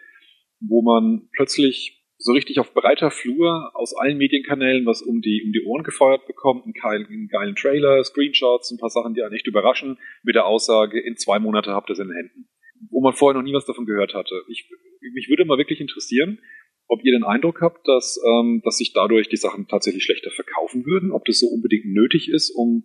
wo 0.59 0.81
man 0.81 1.29
plötzlich 1.35 1.99
so 2.17 2.33
richtig 2.33 2.59
auf 2.59 2.73
breiter 2.73 3.11
Flur 3.11 3.71
aus 3.73 3.95
allen 3.95 4.17
Medienkanälen 4.17 4.85
was 4.85 5.01
um 5.01 5.21
die, 5.21 5.41
um 5.45 5.53
die 5.53 5.63
Ohren 5.65 5.83
gefeuert 5.83 6.27
bekommt, 6.27 6.65
einen 6.65 6.73
geilen, 6.73 7.05
einen 7.07 7.27
geilen 7.29 7.55
Trailer, 7.55 8.03
Screenshots, 8.03 8.71
ein 8.71 8.77
paar 8.77 8.89
Sachen, 8.89 9.13
die 9.13 9.23
einen 9.23 9.33
echt 9.33 9.47
überraschen, 9.47 9.97
mit 10.23 10.35
der 10.35 10.45
Aussage, 10.45 10.99
in 10.99 11.15
zwei 11.15 11.39
Monaten 11.39 11.71
habt 11.71 11.89
ihr 11.89 11.93
es 11.93 11.99
in 11.99 12.09
den 12.09 12.17
Händen. 12.17 12.49
Wo 12.91 13.01
man 13.01 13.13
vorher 13.13 13.39
noch 13.39 13.45
nie 13.45 13.53
was 13.53 13.65
davon 13.65 13.85
gehört 13.85 14.13
hatte. 14.13 14.43
Ich, 14.49 14.69
mich 15.13 15.29
würde 15.29 15.45
mal 15.45 15.57
wirklich 15.57 15.79
interessieren, 15.79 16.39
ob 16.89 17.06
ihr 17.06 17.13
den 17.13 17.23
Eindruck 17.23 17.62
habt, 17.62 17.88
dass, 17.88 18.19
ähm, 18.25 18.62
dass 18.65 18.78
sich 18.78 18.93
dadurch 18.93 19.30
die 19.30 19.38
Sachen 19.38 19.67
tatsächlich 19.67 20.04
schlechter 20.04 20.32
verkaufen 20.32 20.86
würden, 20.86 21.12
ob 21.12 21.23
das 21.25 21.39
so 21.39 21.47
unbedingt 21.47 21.86
nötig 21.86 22.30
ist, 22.30 22.49
um, 22.49 22.84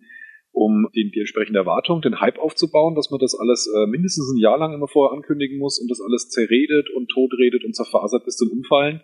um 0.51 0.87
die, 0.95 1.09
die 1.11 1.19
entsprechende 1.19 1.59
Erwartung, 1.59 2.01
den 2.01 2.21
Hype 2.21 2.37
aufzubauen, 2.37 2.93
dass 2.93 3.09
man 3.09 3.19
das 3.19 3.35
alles 3.35 3.67
äh, 3.67 3.87
mindestens 3.87 4.31
ein 4.31 4.37
Jahr 4.37 4.59
lang 4.59 4.73
immer 4.73 4.87
vorher 4.87 5.17
ankündigen 5.17 5.57
muss 5.57 5.79
und 5.79 5.89
das 5.89 6.01
alles 6.01 6.29
zerredet 6.29 6.89
und 6.95 7.09
totredet 7.09 7.65
und 7.65 7.75
zerfasert 7.75 8.23
bis 8.25 8.37
zum 8.37 8.51
Umfallen. 8.51 9.01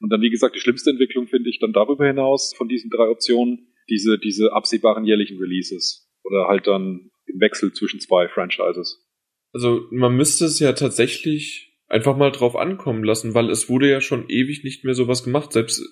Und 0.00 0.10
dann, 0.10 0.20
wie 0.20 0.30
gesagt, 0.30 0.56
die 0.56 0.60
schlimmste 0.60 0.90
Entwicklung 0.90 1.28
finde 1.28 1.48
ich 1.48 1.60
dann 1.60 1.72
darüber 1.72 2.06
hinaus 2.06 2.52
von 2.56 2.68
diesen 2.68 2.90
drei 2.90 3.08
Optionen, 3.08 3.68
diese, 3.88 4.18
diese 4.18 4.52
absehbaren 4.52 5.04
jährlichen 5.04 5.38
Releases. 5.38 6.10
Oder 6.24 6.48
halt 6.48 6.66
dann 6.66 7.10
im 7.26 7.40
Wechsel 7.40 7.72
zwischen 7.72 8.00
zwei 8.00 8.28
Franchises. 8.28 9.06
Also 9.52 9.86
man 9.90 10.16
müsste 10.16 10.46
es 10.46 10.58
ja 10.58 10.72
tatsächlich 10.72 11.69
einfach 11.90 12.16
mal 12.16 12.30
drauf 12.30 12.56
ankommen 12.56 13.04
lassen, 13.04 13.34
weil 13.34 13.50
es 13.50 13.68
wurde 13.68 13.90
ja 13.90 14.00
schon 14.00 14.28
ewig 14.28 14.64
nicht 14.64 14.84
mehr 14.84 14.94
sowas 14.94 15.24
gemacht. 15.24 15.52
Selbst 15.52 15.82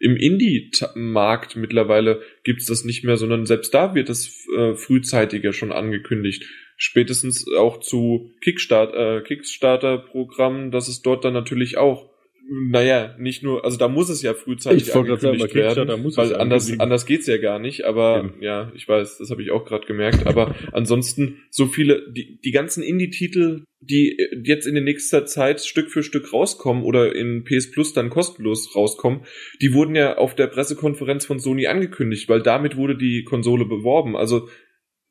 im 0.00 0.16
Indie-Markt 0.16 1.56
mittlerweile 1.56 2.20
gibt's 2.42 2.66
das 2.66 2.84
nicht 2.84 3.04
mehr, 3.04 3.16
sondern 3.16 3.46
selbst 3.46 3.72
da 3.72 3.94
wird 3.94 4.10
es 4.10 4.46
äh, 4.54 4.74
frühzeitiger 4.74 5.52
schon 5.52 5.72
angekündigt. 5.72 6.44
Spätestens 6.76 7.46
auch 7.56 7.78
zu 7.78 8.32
Kickstart, 8.42 8.94
äh, 8.94 9.22
Kickstarter-Programmen, 9.22 10.72
dass 10.72 10.88
es 10.88 11.02
dort 11.02 11.24
dann 11.24 11.32
natürlich 11.32 11.78
auch 11.78 12.10
naja, 12.46 13.14
nicht 13.18 13.42
nur, 13.42 13.64
also 13.64 13.78
da 13.78 13.88
muss 13.88 14.10
es 14.10 14.20
ja 14.22 14.34
frühzeitig 14.34 14.82
Ich 14.82 14.88
sagen, 14.88 15.10
angekündigt 15.10 15.48
bei 15.48 15.54
werden, 15.54 15.66
Kickstarter 15.74 15.96
muss 15.96 16.12
es 16.12 16.18
weil 16.18 16.30
ja 16.30 16.36
anders, 16.36 16.64
angekündigt. 16.64 16.82
anders 16.82 17.06
geht's 17.06 17.26
ja 17.26 17.38
gar 17.38 17.58
nicht, 17.58 17.84
aber 17.84 18.18
Eben. 18.18 18.42
ja, 18.42 18.70
ich 18.74 18.86
weiß, 18.86 19.18
das 19.18 19.30
habe 19.30 19.42
ich 19.42 19.50
auch 19.50 19.64
gerade 19.64 19.86
gemerkt, 19.86 20.26
aber 20.26 20.54
ansonsten 20.72 21.38
so 21.50 21.66
viele, 21.66 22.10
die, 22.12 22.38
die 22.44 22.50
ganzen 22.50 22.82
Indie-Titel, 22.82 23.64
die 23.80 24.16
jetzt 24.44 24.66
in 24.66 24.74
der 24.74 24.84
nächster 24.84 25.24
Zeit 25.26 25.60
Stück 25.60 25.90
für 25.90 26.02
Stück 26.02 26.32
rauskommen 26.32 26.84
oder 26.84 27.14
in 27.14 27.44
PS 27.44 27.70
Plus 27.70 27.92
dann 27.92 28.10
kostenlos 28.10 28.74
rauskommen, 28.76 29.24
die 29.62 29.72
wurden 29.72 29.94
ja 29.94 30.18
auf 30.18 30.34
der 30.34 30.46
Pressekonferenz 30.46 31.24
von 31.24 31.38
Sony 31.38 31.66
angekündigt, 31.66 32.28
weil 32.28 32.42
damit 32.42 32.76
wurde 32.76 32.96
die 32.96 33.24
Konsole 33.24 33.64
beworben, 33.64 34.16
also 34.16 34.48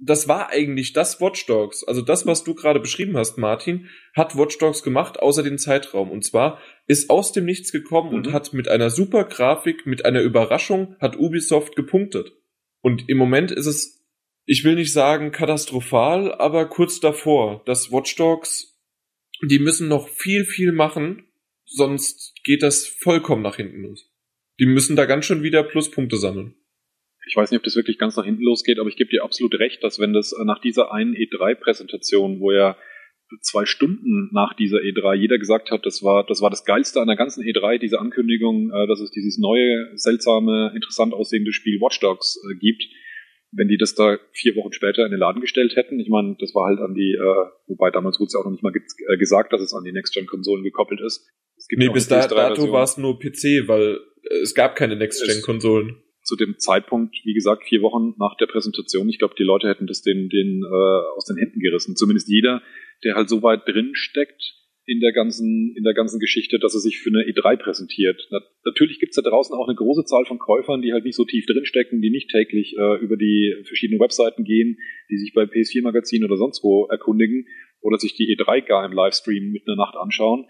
das 0.06 0.28
war 0.28 0.50
eigentlich 0.50 0.94
das 0.94 1.22
Watch 1.22 1.46
Dogs. 1.46 1.84
Also 1.84 2.02
das, 2.02 2.26
was 2.26 2.44
du 2.44 2.56
gerade 2.56 2.80
beschrieben 2.80 3.18
hast, 3.18 3.38
Martin, 3.38 3.90
hat 4.14 4.38
Watch 4.38 4.58
Dogs 4.58 4.84
gemacht, 4.84 5.20
außer 5.20 5.44
den 5.44 5.58
Zeitraum. 5.58 6.12
Und 6.12 6.26
zwar 6.26 6.60
ist 6.88 7.10
aus 7.10 7.32
dem 7.32 7.46
Nichts 7.46 7.72
gekommen 7.72 8.14
und 8.14 8.28
Mhm. 8.28 8.34
hat 8.34 8.54
mit 8.54 8.68
einer 8.68 8.90
super 8.90 9.24
Grafik, 9.24 9.86
mit 9.86 10.06
einer 10.06 10.22
Überraschung, 10.22 10.96
hat 11.00 11.18
Ubisoft 11.18 11.76
gepunktet. 11.76 12.34
Und 12.82 13.08
im 13.08 13.18
Moment 13.18 13.52
ist 13.52 13.66
es, 13.66 14.06
ich 14.46 14.66
will 14.66 14.76
nicht 14.76 14.92
sagen 14.92 15.32
katastrophal, 15.32 16.34
aber 16.34 16.66
kurz 16.68 17.00
davor, 17.00 17.64
dass 17.66 17.92
Watch 17.92 18.16
Dogs, 18.18 18.78
die 19.42 19.60
müssen 19.60 19.88
noch 19.88 20.10
viel, 20.10 20.44
viel 20.44 20.74
machen, 20.74 21.28
sonst 21.66 22.34
geht 22.44 22.62
das 22.62 22.88
vollkommen 22.88 23.42
nach 23.42 23.56
hinten 23.56 23.84
los. 23.84 24.12
Die 24.60 24.66
müssen 24.66 24.96
da 24.96 25.06
ganz 25.06 25.26
schön 25.26 25.44
wieder 25.44 25.64
Pluspunkte 25.64 26.18
sammeln. 26.18 26.56
Ich 27.28 27.36
weiß 27.36 27.52
nicht, 27.52 27.58
ob 27.58 27.64
das 27.64 27.76
wirklich 27.76 27.98
ganz 27.98 28.18
nach 28.18 28.26
hinten 28.26 28.44
losgeht, 28.44 28.80
aber 28.80 28.90
ich 28.90 28.98
gebe 28.98 29.10
dir 29.10 29.24
absolut 29.24 29.60
recht, 29.60 29.84
dass 29.84 30.00
wenn 30.00 30.14
das 30.14 30.34
äh, 30.34 30.44
nach 30.44 30.60
dieser 30.60 30.92
einen 30.92 31.14
E3-Präsentation, 31.16 32.40
wo 32.40 32.52
ja 32.52 32.78
zwei 33.42 33.66
Stunden 33.66 34.30
nach 34.32 34.54
dieser 34.54 34.78
E3 34.80 35.16
jeder 35.16 35.38
gesagt 35.38 35.72
hat, 35.72 35.86
das 35.86 36.04
war 36.04 36.26
das 36.26 36.42
war 36.42 36.50
das 36.50 36.66
geilste 36.66 37.02
an 37.02 37.08
der 37.08 37.16
ganzen 37.16 37.44
E3, 37.44 37.80
diese 37.80 38.00
Ankündigung, 38.00 38.72
äh, 38.72 38.88
dass 38.88 39.00
es 39.00 39.12
dieses 39.12 39.38
neue, 39.40 39.92
seltsame, 39.96 40.72
interessant 40.76 41.14
aussehende 41.14 41.54
Spiel 41.54 41.80
Watch 41.80 42.00
Dogs 42.00 42.38
äh, 42.50 42.56
gibt. 42.60 42.84
Wenn 43.56 43.68
die 43.68 43.78
das 43.78 43.94
da 43.94 44.18
vier 44.32 44.56
Wochen 44.56 44.74
später 44.74 45.06
in 45.06 45.12
den 45.12 45.20
Laden 45.20 45.40
gestellt 45.40 45.76
hätten, 45.76 46.00
ich 46.00 46.10
meine, 46.10 46.36
das 46.40 46.56
war 46.56 46.68
halt 46.68 46.80
an 46.80 46.96
die, 46.96 47.14
äh, 47.14 47.50
wobei 47.68 47.92
damals 47.92 48.20
wurde 48.20 48.28
es 48.28 48.34
ja 48.34 48.40
auch 48.40 48.46
noch 48.46 48.52
nicht 48.52 48.64
mal 48.64 48.74
ge 48.74 48.82
gesagt, 49.18 49.54
dass 49.54 49.62
es 49.62 49.74
an 49.74 49.84
die 49.84 49.92
Next-Gen-Konsolen 49.92 50.64
gekoppelt 50.64 51.02
ist. 51.02 51.30
Es 51.56 51.68
gibt 51.68 51.80
Nee, 51.80 51.90
bis 51.90 52.08
da, 52.08 52.22
dato 52.22 52.36
PS3-Version. 52.36 52.72
war 52.72 52.84
es 52.84 52.98
nur 52.98 53.20
PC, 53.20 53.68
weil 53.68 54.00
es 54.42 54.56
gab 54.56 54.76
keine 54.76 54.96
Next-Gen-Konsolen. 54.96 56.02
Zu 56.34 56.46
dem 56.46 56.58
Zeitpunkt, 56.58 57.16
wie 57.24 57.34
gesagt, 57.34 57.64
vier 57.64 57.82
Wochen 57.82 58.16
nach 58.18 58.36
der 58.38 58.48
Präsentation, 58.48 59.08
ich 59.10 59.20
glaube, 59.20 59.36
die 59.38 59.44
Leute 59.44 59.68
hätten 59.68 59.86
das 59.86 60.02
den, 60.02 60.30
den 60.30 60.64
äh, 60.64 61.16
aus 61.16 61.26
den 61.26 61.38
Händen 61.38 61.60
gerissen. 61.60 61.96
Zumindest 61.96 62.28
jeder, 62.28 62.64
der 63.04 63.16
halt 63.16 63.30
so 63.30 63.44
weit 63.44 63.68
drin 63.68 63.92
steckt 63.94 64.42
in 64.86 65.00
der 65.00 65.14
ganzen, 65.14 65.74
in 65.78 65.84
der 65.84 65.94
ganzen 65.94 66.20
Geschichte, 66.20 66.60
dass 66.60 66.74
er 66.74 66.80
sich 66.80 67.00
für 67.00 67.10
eine 67.10 67.24
E3 67.24 67.58
präsentiert. 67.58 68.20
Na, 68.32 68.40
natürlich 68.66 69.00
gibt's 69.00 69.16
da 69.16 69.22
draußen 69.22 69.56
auch 69.56 69.68
eine 69.68 69.76
große 69.76 70.06
Zahl 70.06 70.26
von 70.26 70.40
Käufern, 70.40 70.82
die 70.82 70.92
halt 70.92 71.06
nicht 71.06 71.16
so 71.16 71.24
tief 71.24 71.46
drinstecken, 71.46 72.02
die 72.02 72.10
nicht 72.10 72.30
täglich 72.30 72.76
äh, 72.78 72.98
über 73.00 73.16
die 73.16 73.56
verschiedenen 73.66 74.02
Webseiten 74.02 74.44
gehen, 74.44 74.78
die 75.10 75.18
sich 75.18 75.34
bei 75.34 75.44
PS4 75.44 75.84
Magazin 75.84 76.26
oder 76.26 76.36
sonst 76.36 76.64
wo 76.64 76.88
erkundigen 76.88 77.46
oder 77.82 77.98
sich 77.98 78.16
die 78.16 78.36
E3 78.36 78.66
gar 78.66 78.86
im 78.86 78.92
Livestream 78.92 79.52
mit 79.52 79.68
einer 79.68 79.78
Nacht 79.78 79.96
anschauen. 79.96 80.48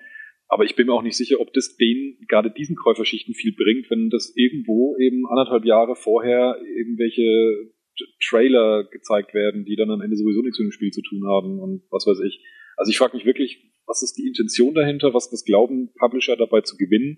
Aber 0.53 0.65
ich 0.65 0.75
bin 0.75 0.85
mir 0.85 0.93
auch 0.93 1.01
nicht 1.01 1.17
sicher, 1.17 1.39
ob 1.39 1.51
das 1.53 1.77
denen, 1.77 2.15
gerade 2.27 2.51
diesen 2.51 2.75
Käuferschichten 2.75 3.33
viel 3.33 3.55
bringt, 3.55 3.89
wenn 3.89 4.11
das 4.11 4.31
irgendwo 4.35 4.95
eben 4.99 5.25
anderthalb 5.25 5.65
Jahre 5.65 5.95
vorher 5.95 6.57
irgendwelche 6.77 7.71
Trailer 8.23 8.83
gezeigt 8.83 9.33
werden, 9.33 9.65
die 9.65 9.75
dann 9.75 9.89
am 9.89 10.01
Ende 10.01 10.15
sowieso 10.15 10.43
nichts 10.43 10.59
mit 10.59 10.67
dem 10.67 10.71
Spiel 10.71 10.91
zu 10.91 11.01
tun 11.01 11.25
haben 11.25 11.59
und 11.59 11.81
was 11.89 12.05
weiß 12.05 12.19
ich. 12.27 12.39
Also 12.77 12.91
ich 12.91 12.99
frage 12.99 13.17
mich 13.17 13.25
wirklich, 13.25 13.71
was 13.87 14.03
ist 14.03 14.13
die 14.13 14.27
Intention 14.27 14.75
dahinter? 14.75 15.15
Was, 15.15 15.31
was 15.31 15.43
glauben 15.43 15.91
Publisher 15.97 16.37
dabei 16.37 16.61
zu 16.61 16.77
gewinnen, 16.77 17.17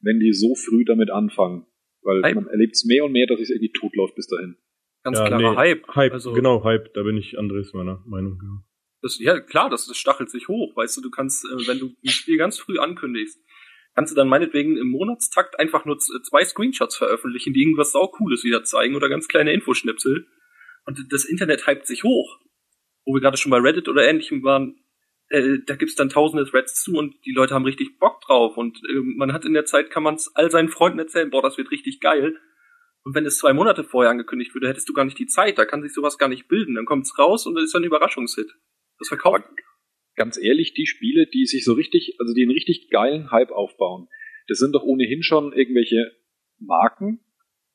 wenn 0.00 0.20
die 0.20 0.32
so 0.32 0.54
früh 0.54 0.84
damit 0.84 1.10
anfangen? 1.10 1.66
Weil 2.02 2.22
Hype. 2.22 2.36
man 2.36 2.46
erlebt 2.46 2.74
es 2.74 2.84
mehr 2.84 3.04
und 3.04 3.10
mehr, 3.10 3.26
dass 3.26 3.40
es 3.40 3.50
irgendwie 3.50 3.72
totläuft 3.72 4.14
bis 4.14 4.28
dahin. 4.28 4.54
Ganz 5.02 5.18
Ja, 5.18 5.26
klarer 5.26 5.50
nee, 5.50 5.56
Hype. 5.56 5.88
Hype, 5.88 6.12
Also, 6.12 6.32
genau, 6.34 6.62
Hype, 6.62 6.94
da 6.94 7.02
bin 7.02 7.16
ich 7.16 7.36
Andres 7.36 7.72
meiner 7.74 8.04
Meinung. 8.06 8.38
Ja. 8.40 8.65
Das, 9.06 9.18
ja, 9.20 9.38
klar, 9.38 9.70
das, 9.70 9.86
das 9.86 9.96
stachelt 9.96 10.30
sich 10.30 10.48
hoch. 10.48 10.74
Weißt 10.76 10.96
du, 10.96 11.00
du 11.00 11.10
kannst, 11.10 11.44
äh, 11.44 11.68
wenn 11.68 11.78
du 11.78 11.94
ein 12.04 12.08
Spiel 12.08 12.36
ganz 12.36 12.58
früh 12.58 12.78
ankündigst, 12.78 13.40
kannst 13.94 14.12
du 14.12 14.16
dann 14.16 14.28
meinetwegen 14.28 14.76
im 14.76 14.88
Monatstakt 14.88 15.58
einfach 15.60 15.84
nur 15.84 15.98
z- 15.98 16.26
zwei 16.26 16.44
Screenshots 16.44 16.96
veröffentlichen, 16.96 17.52
die 17.54 17.62
irgendwas 17.62 17.92
saucooles 17.92 18.42
wieder 18.42 18.64
zeigen 18.64 18.96
oder 18.96 19.08
ganz 19.08 19.28
kleine 19.28 19.52
Infoschnipsel. 19.52 20.26
Und 20.84 21.12
das 21.12 21.24
Internet 21.24 21.66
hypt 21.66 21.86
sich 21.86 22.02
hoch. 22.02 22.40
Wo 23.04 23.14
wir 23.14 23.20
gerade 23.20 23.36
schon 23.36 23.50
bei 23.50 23.58
Reddit 23.58 23.88
oder 23.88 24.06
ähnlichem 24.06 24.42
waren, 24.42 24.80
äh, 25.28 25.58
da 25.64 25.76
gibt's 25.76 25.94
dann 25.94 26.08
tausende 26.08 26.44
Threads 26.44 26.82
zu 26.82 26.94
und 26.94 27.14
die 27.24 27.32
Leute 27.32 27.54
haben 27.54 27.64
richtig 27.64 27.98
Bock 27.98 28.20
drauf. 28.22 28.56
Und 28.56 28.78
äh, 28.88 29.00
man 29.16 29.32
hat 29.32 29.44
in 29.44 29.54
der 29.54 29.64
Zeit, 29.64 29.90
kann 29.90 30.02
man 30.02 30.16
es 30.16 30.30
all 30.34 30.50
seinen 30.50 30.68
Freunden 30.68 30.98
erzählen, 30.98 31.30
boah, 31.30 31.42
das 31.42 31.56
wird 31.56 31.70
richtig 31.70 32.00
geil. 32.00 32.36
Und 33.04 33.14
wenn 33.14 33.24
es 33.24 33.38
zwei 33.38 33.52
Monate 33.52 33.84
vorher 33.84 34.10
angekündigt 34.10 34.52
würde, 34.54 34.68
hättest 34.68 34.88
du 34.88 34.92
gar 34.92 35.04
nicht 35.04 35.18
die 35.18 35.28
Zeit, 35.28 35.58
da 35.58 35.64
kann 35.64 35.82
sich 35.82 35.94
sowas 35.94 36.18
gar 36.18 36.28
nicht 36.28 36.48
bilden. 36.48 36.74
Dann 36.74 36.86
kommt's 36.86 37.16
raus 37.16 37.46
und 37.46 37.54
dann 37.54 37.62
ist 37.62 37.74
ein 37.76 37.84
Überraschungshit. 37.84 38.52
Das 38.98 39.08
verkauft. 39.08 39.44
Aber 39.44 39.48
ganz 40.16 40.38
ehrlich, 40.38 40.74
die 40.74 40.86
Spiele, 40.86 41.26
die 41.26 41.46
sich 41.46 41.64
so 41.64 41.74
richtig, 41.74 42.16
also 42.18 42.34
die 42.34 42.42
einen 42.42 42.52
richtig 42.52 42.90
geilen 42.90 43.30
Hype 43.30 43.50
aufbauen, 43.50 44.08
das 44.48 44.58
sind 44.58 44.72
doch 44.72 44.82
ohnehin 44.82 45.22
schon 45.22 45.52
irgendwelche 45.52 46.12
Marken 46.58 47.20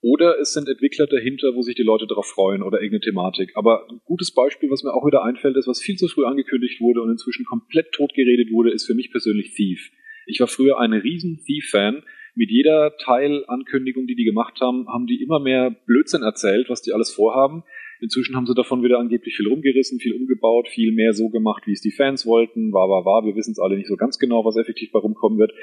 oder 0.02 0.40
es 0.40 0.54
sind 0.54 0.68
Entwickler 0.68 1.06
dahinter, 1.06 1.54
wo 1.54 1.62
sich 1.62 1.76
die 1.76 1.84
Leute 1.84 2.08
darauf 2.08 2.26
freuen 2.26 2.64
oder 2.64 2.82
irgendeine 2.82 3.02
Thematik. 3.02 3.52
Aber 3.56 3.88
ein 3.88 4.02
gutes 4.04 4.34
Beispiel, 4.34 4.72
was 4.72 4.84
mir 4.84 4.94
auch 4.94 5.06
wieder 5.06 5.24
einfällt, 5.24 5.56
ist, 5.58 5.68
was 5.68 5.82
viel 5.82 5.96
zu 5.96 6.08
früh 6.08 6.26
angekündigt 6.26 6.82
wurde 6.82 7.02
und 7.02 7.12
inzwischen 7.12 7.46
komplett 7.46 7.92
totgeredet 7.92 8.52
wurde, 8.52 8.72
ist 8.72 8.88
für 8.88 8.96
mich 8.96 9.12
persönlich 9.12 9.54
Thief. 9.54 9.92
Ich 10.26 10.40
war 10.40 10.48
früher 10.48 10.80
ein 10.80 10.94
riesen 10.94 11.40
Thief-Fan. 11.46 12.04
Mit 12.34 12.50
jeder 12.50 12.96
Teilankündigung, 12.98 14.08
die 14.08 14.16
die 14.16 14.24
gemacht 14.24 14.60
haben, 14.62 14.88
haben 14.88 15.06
die 15.06 15.22
immer 15.22 15.40
mehr 15.40 15.70
Blödsinn 15.86 16.24
erzählt, 16.24 16.70
was 16.70 16.82
die 16.82 16.94
alles 16.94 17.14
vorhaben. 17.14 17.64
Inzwischen 18.02 18.36
haben 18.36 18.48
sie 18.48 18.56
davon 18.56 18.84
wieder 18.84 18.98
angeblich 18.98 19.36
viel 19.36 19.48
rumgerissen, 19.48 20.00
viel 20.00 20.14
umgebaut, 20.14 20.68
viel 20.68 20.92
mehr 20.92 21.14
so 21.14 21.30
gemacht, 21.30 21.68
wie 21.68 21.74
es 21.74 21.82
die 21.82 21.92
Fans 21.92 22.26
wollten. 22.26 22.74
War, 22.74 22.90
war, 22.90 23.06
war. 23.06 23.24
Wir 23.26 23.36
wissen 23.36 23.52
es 23.52 23.60
alle 23.60 23.78
nicht 23.78 23.88
so 23.88 23.96
ganz 23.96 24.18
genau, 24.18 24.44
was 24.44 24.58
effektiv 24.58 24.92
bei 24.92 25.00
rumkommen 25.00 25.38
wird. 25.38 25.54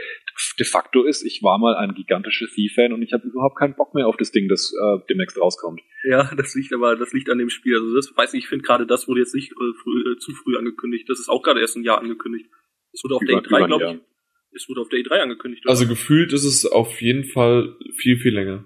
De 0.59 0.65
facto 0.65 1.03
ist, 1.03 1.25
ich 1.25 1.43
war 1.43 1.59
mal 1.59 1.75
ein 1.75 1.95
gigantischer 1.95 2.47
Thief-Fan 2.47 2.93
und 2.93 3.03
ich 3.03 3.13
habe 3.13 3.27
überhaupt 3.27 3.59
keinen 3.59 3.75
Bock 3.75 3.95
mehr 3.95 4.07
auf 4.07 4.17
das 4.17 4.31
Ding, 4.31 4.49
das 4.49 4.73
äh, 4.73 4.99
demnächst 5.11 5.41
rauskommt. 5.41 5.81
Ja, 6.09 6.31
das 6.37 6.55
liegt 6.55 6.73
aber, 6.73 6.95
das 6.95 7.13
liegt 7.13 7.29
an 7.29 7.39
dem 7.39 7.51
Spiel. 7.51 7.75
Also 7.75 7.95
das 7.95 8.17
weiß 8.17 8.35
ich, 8.35 8.45
ich 8.45 8.49
finde 8.49 8.63
gerade 8.63 8.87
das 8.87 9.09
wurde 9.09 9.21
jetzt 9.21 9.35
nicht 9.35 9.51
äh, 9.51 9.75
früh, 9.83 10.13
äh, 10.13 10.19
zu 10.19 10.33
früh 10.33 10.57
angekündigt. 10.57 11.09
Das 11.09 11.19
ist 11.19 11.29
auch 11.29 11.43
gerade 11.43 11.61
erst 11.61 11.77
ein 11.77 11.83
Jahr 11.83 11.99
angekündigt. 11.99 12.47
Es 12.93 13.03
wurde 13.03 13.17
auf 13.17 13.23
Über- 13.23 13.33
der 13.33 13.41
über 13.43 13.57
E3, 13.59 13.63
ein 13.63 13.67
glaube 13.69 13.85
ich. 13.95 14.55
Es 14.55 14.69
wurde 14.69 14.81
auf 14.81 14.89
der 14.89 15.01
E3 15.01 15.21
angekündigt. 15.23 15.65
Oder? 15.65 15.71
Also 15.71 15.87
gefühlt 15.87 16.33
ist 16.33 16.45
es 16.45 16.65
auf 16.67 17.01
jeden 17.01 17.25
Fall 17.25 17.77
viel, 17.97 18.17
viel 18.17 18.33
länger. 18.33 18.65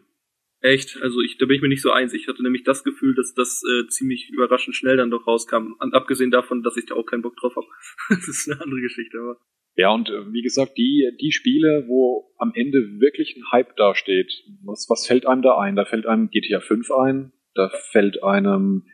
Echt, 0.63 1.01
also 1.03 1.21
ich, 1.21 1.39
da 1.39 1.47
bin 1.47 1.57
ich 1.57 1.63
mir 1.63 1.69
nicht 1.69 1.83
so 1.83 1.91
eins. 1.91 2.15
Ich 2.15 2.29
hatte 2.29 2.43
nämlich 2.43 2.63
das 2.63 2.85
Gefühl, 2.85 3.15
dass 3.15 3.35
das 3.35 3.63
äh, 3.63 3.87
ziemlich 3.89 4.31
überraschend 4.31 4.77
schnell 4.77 4.97
dann 4.97 5.11
doch 5.11 5.27
rauskam. 5.27 5.75
Und 5.79 5.95
abgesehen 5.95 6.31
davon, 6.31 6.63
dass 6.63 6.77
ich 6.77 6.87
da 6.87 6.95
auch 6.95 7.05
keinen 7.05 7.23
Bock 7.23 7.37
drauf 7.37 7.55
habe. 7.57 7.67
das 8.09 8.29
ist 8.29 8.51
eine 8.51 8.61
andere 8.61 8.81
Geschichte, 8.81 9.19
aber. 9.19 9.37
Ja, 9.75 9.91
und 9.91 10.09
äh, 10.09 10.33
wie 10.33 10.43
gesagt, 10.43 10.77
die, 10.77 11.11
die 11.21 11.33
Spiele, 11.33 11.85
wo 11.89 12.33
am 12.39 12.53
Ende 12.55 12.79
wirklich 13.01 13.37
ein 13.37 13.51
Hype 13.53 13.77
dasteht, 13.77 14.31
was, 14.65 14.87
was 14.89 15.07
fällt 15.07 15.27
einem 15.27 15.43
da 15.43 15.59
ein? 15.59 15.77
Da 15.77 15.85
fällt 15.85 16.07
einem 16.07 16.31
GTA 16.31 16.61
5 16.61 16.91
ein, 16.91 17.33
da 17.55 17.71
fällt 17.91 18.23
einem 18.23 18.85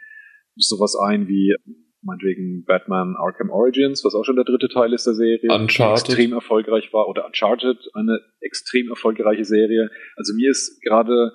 sowas 0.57 0.97
ein 0.97 1.29
wie 1.29 1.55
meinetwegen 2.01 2.65
Batman 2.65 3.17
Arkham 3.17 3.51
Origins, 3.51 4.05
was 4.05 4.15
auch 4.15 4.25
schon 4.25 4.37
der 4.37 4.45
dritte 4.45 4.69
Teil 4.69 4.93
ist 4.93 5.07
der 5.07 5.15
Serie, 5.15 5.41
die 5.41 5.49
Uncharted. 5.49 6.09
extrem 6.09 6.33
erfolgreich 6.33 6.93
war, 6.93 7.09
oder 7.09 7.27
Uncharted, 7.27 7.77
eine 7.95 8.21
extrem 8.41 8.89
erfolgreiche 8.89 9.45
Serie. 9.45 9.91
Also 10.17 10.33
mir 10.35 10.51
ist 10.51 10.81
gerade 10.83 11.33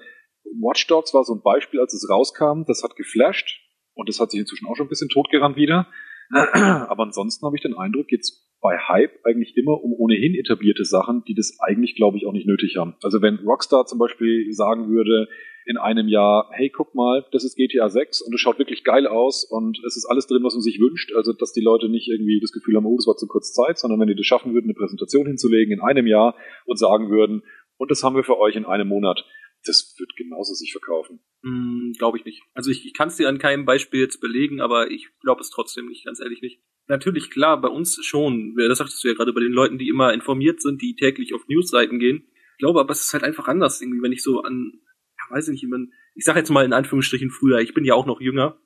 Watch 0.61 0.87
Dogs 0.87 1.13
war 1.13 1.23
so 1.23 1.33
ein 1.33 1.41
Beispiel, 1.41 1.79
als 1.79 1.93
es 1.93 2.09
rauskam, 2.09 2.63
das 2.67 2.83
hat 2.83 2.95
geflasht 2.95 3.61
und 3.93 4.09
das 4.09 4.19
hat 4.19 4.31
sich 4.31 4.39
inzwischen 4.39 4.67
auch 4.67 4.75
schon 4.75 4.87
ein 4.87 4.89
bisschen 4.89 5.09
totgerannt 5.09 5.55
wieder. 5.55 5.87
Aber 6.31 7.03
ansonsten 7.03 7.45
habe 7.45 7.55
ich 7.55 7.61
den 7.61 7.75
Eindruck, 7.75 8.07
geht's 8.07 8.49
bei 8.61 8.77
Hype 8.77 9.19
eigentlich 9.25 9.57
immer 9.57 9.83
um 9.83 9.93
ohnehin 9.93 10.35
etablierte 10.35 10.85
Sachen, 10.85 11.23
die 11.27 11.35
das 11.35 11.57
eigentlich, 11.59 11.95
glaube 11.95 12.17
ich, 12.17 12.25
auch 12.25 12.31
nicht 12.31 12.47
nötig 12.47 12.77
haben. 12.77 12.95
Also 13.03 13.21
wenn 13.21 13.39
Rockstar 13.39 13.85
zum 13.85 13.99
Beispiel 13.99 14.51
sagen 14.51 14.89
würde, 14.89 15.27
in 15.65 15.77
einem 15.77 16.07
Jahr, 16.07 16.49
hey, 16.51 16.69
guck 16.69 16.93
mal, 16.93 17.25
das 17.31 17.43
ist 17.43 17.55
GTA 17.55 17.89
6 17.89 18.21
und 18.21 18.33
es 18.33 18.41
schaut 18.41 18.59
wirklich 18.59 18.83
geil 18.83 19.07
aus 19.07 19.43
und 19.43 19.79
es 19.85 19.95
ist 19.95 20.05
alles 20.05 20.27
drin, 20.27 20.43
was 20.43 20.53
man 20.53 20.61
sich 20.61 20.79
wünscht. 20.79 21.13
Also, 21.15 21.33
dass 21.33 21.53
die 21.53 21.61
Leute 21.61 21.89
nicht 21.89 22.09
irgendwie 22.09 22.39
das 22.41 22.51
Gefühl 22.51 22.75
haben, 22.75 22.85
oh, 22.85 22.97
das 22.97 23.07
war 23.07 23.15
zu 23.15 23.27
kurz 23.27 23.53
Zeit, 23.53 23.77
sondern 23.77 23.99
wenn 23.99 24.07
die 24.07 24.15
das 24.15 24.25
schaffen 24.25 24.53
würden, 24.53 24.65
eine 24.65 24.73
Präsentation 24.73 25.25
hinzulegen 25.25 25.73
in 25.73 25.81
einem 25.81 26.07
Jahr 26.07 26.35
und 26.65 26.77
sagen 26.77 27.09
würden, 27.09 27.43
und 27.77 27.91
das 27.91 28.03
haben 28.03 28.15
wir 28.15 28.23
für 28.23 28.39
euch 28.39 28.55
in 28.55 28.65
einem 28.65 28.87
Monat, 28.87 29.25
das 29.65 29.95
wird 29.97 30.15
genauso 30.15 30.53
sich 30.53 30.71
verkaufen. 30.71 31.19
Hm, 31.43 31.93
glaube 31.97 32.17
ich 32.17 32.25
nicht. 32.25 32.43
Also 32.53 32.71
ich, 32.71 32.85
ich 32.85 32.93
kann 32.93 33.07
es 33.07 33.17
dir 33.17 33.29
an 33.29 33.39
keinem 33.39 33.65
Beispiel 33.65 34.01
jetzt 34.01 34.19
belegen, 34.19 34.61
aber 34.61 34.91
ich 34.91 35.09
glaube 35.21 35.41
es 35.41 35.49
trotzdem 35.49 35.87
nicht, 35.87 36.05
ganz 36.05 36.19
ehrlich 36.19 36.41
nicht. 36.41 36.61
Natürlich, 36.87 37.29
klar, 37.29 37.59
bei 37.61 37.69
uns 37.69 38.03
schon. 38.03 38.55
Das 38.55 38.77
sagtest 38.77 39.03
du 39.03 39.07
ja 39.07 39.13
gerade 39.13 39.33
bei 39.33 39.39
den 39.39 39.53
Leuten, 39.53 39.77
die 39.77 39.87
immer 39.87 40.13
informiert 40.13 40.61
sind, 40.61 40.81
die 40.81 40.95
täglich 40.95 41.33
auf 41.33 41.47
Newsseiten 41.47 41.97
gehen. 41.97 42.27
Ich 42.53 42.59
glaube 42.59 42.79
aber, 42.79 42.91
es 42.91 43.01
ist 43.05 43.13
halt 43.13 43.23
einfach 43.23 43.47
anders, 43.47 43.81
irgendwie, 43.81 44.01
wenn 44.01 44.11
ich 44.11 44.21
so 44.21 44.41
an, 44.41 44.73
ja, 45.17 45.35
weiß 45.35 45.47
ich 45.47 45.53
nicht, 45.53 45.63
ich, 45.63 45.89
ich 46.15 46.25
sag 46.25 46.35
jetzt 46.35 46.49
mal 46.49 46.65
in 46.65 46.73
Anführungsstrichen 46.73 47.31
früher, 47.31 47.59
ich 47.59 47.73
bin 47.73 47.85
ja 47.85 47.93
auch 47.93 48.05
noch 48.05 48.21
jünger, 48.21 48.59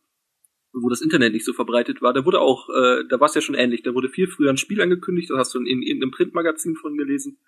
wo 0.73 0.89
das 0.89 1.01
Internet 1.01 1.33
nicht 1.33 1.45
so 1.45 1.53
verbreitet 1.53 2.01
war, 2.01 2.13
da 2.13 2.25
wurde 2.25 2.41
auch, 2.41 2.69
äh, 2.69 3.03
da 3.07 3.19
war 3.19 3.27
es 3.27 3.36
ja 3.36 3.41
schon 3.41 3.55
ähnlich, 3.55 3.83
da 3.83 3.93
wurde 3.93 4.10
viel 4.10 4.27
früher 4.27 4.49
ein 4.49 4.57
Spiel 4.57 4.81
angekündigt, 4.81 5.29
das 5.29 5.38
hast 5.38 5.55
du 5.55 5.60
in, 5.60 5.67
in 5.67 5.81
irgendeinem 5.81 6.12
Printmagazin 6.12 6.75
von 6.75 6.97
gelesen, 6.97 7.39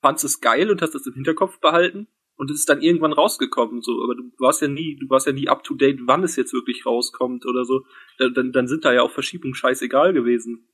fandst 0.00 0.24
es 0.24 0.40
geil 0.40 0.70
und 0.70 0.80
hast 0.80 0.94
das 0.94 1.06
im 1.06 1.14
Hinterkopf 1.14 1.60
behalten 1.60 2.06
und 2.40 2.50
es 2.50 2.60
ist 2.60 2.70
dann 2.70 2.80
irgendwann 2.80 3.12
rausgekommen, 3.12 3.82
so, 3.82 4.02
aber 4.02 4.14
du 4.14 4.22
warst 4.38 4.62
ja 4.62 4.68
nie, 4.68 4.96
du 4.96 5.10
warst 5.10 5.26
ja 5.26 5.32
nie 5.32 5.48
up 5.48 5.62
to 5.62 5.74
date, 5.74 5.98
wann 6.06 6.22
es 6.24 6.36
jetzt 6.36 6.54
wirklich 6.54 6.86
rauskommt 6.86 7.44
oder 7.44 7.66
so, 7.66 7.84
dann, 8.18 8.50
dann 8.50 8.66
sind 8.66 8.86
da 8.86 8.94
ja 8.94 9.02
auch 9.02 9.10
Verschiebungen 9.10 9.54
scheißegal 9.54 10.14
gewesen. 10.14 10.66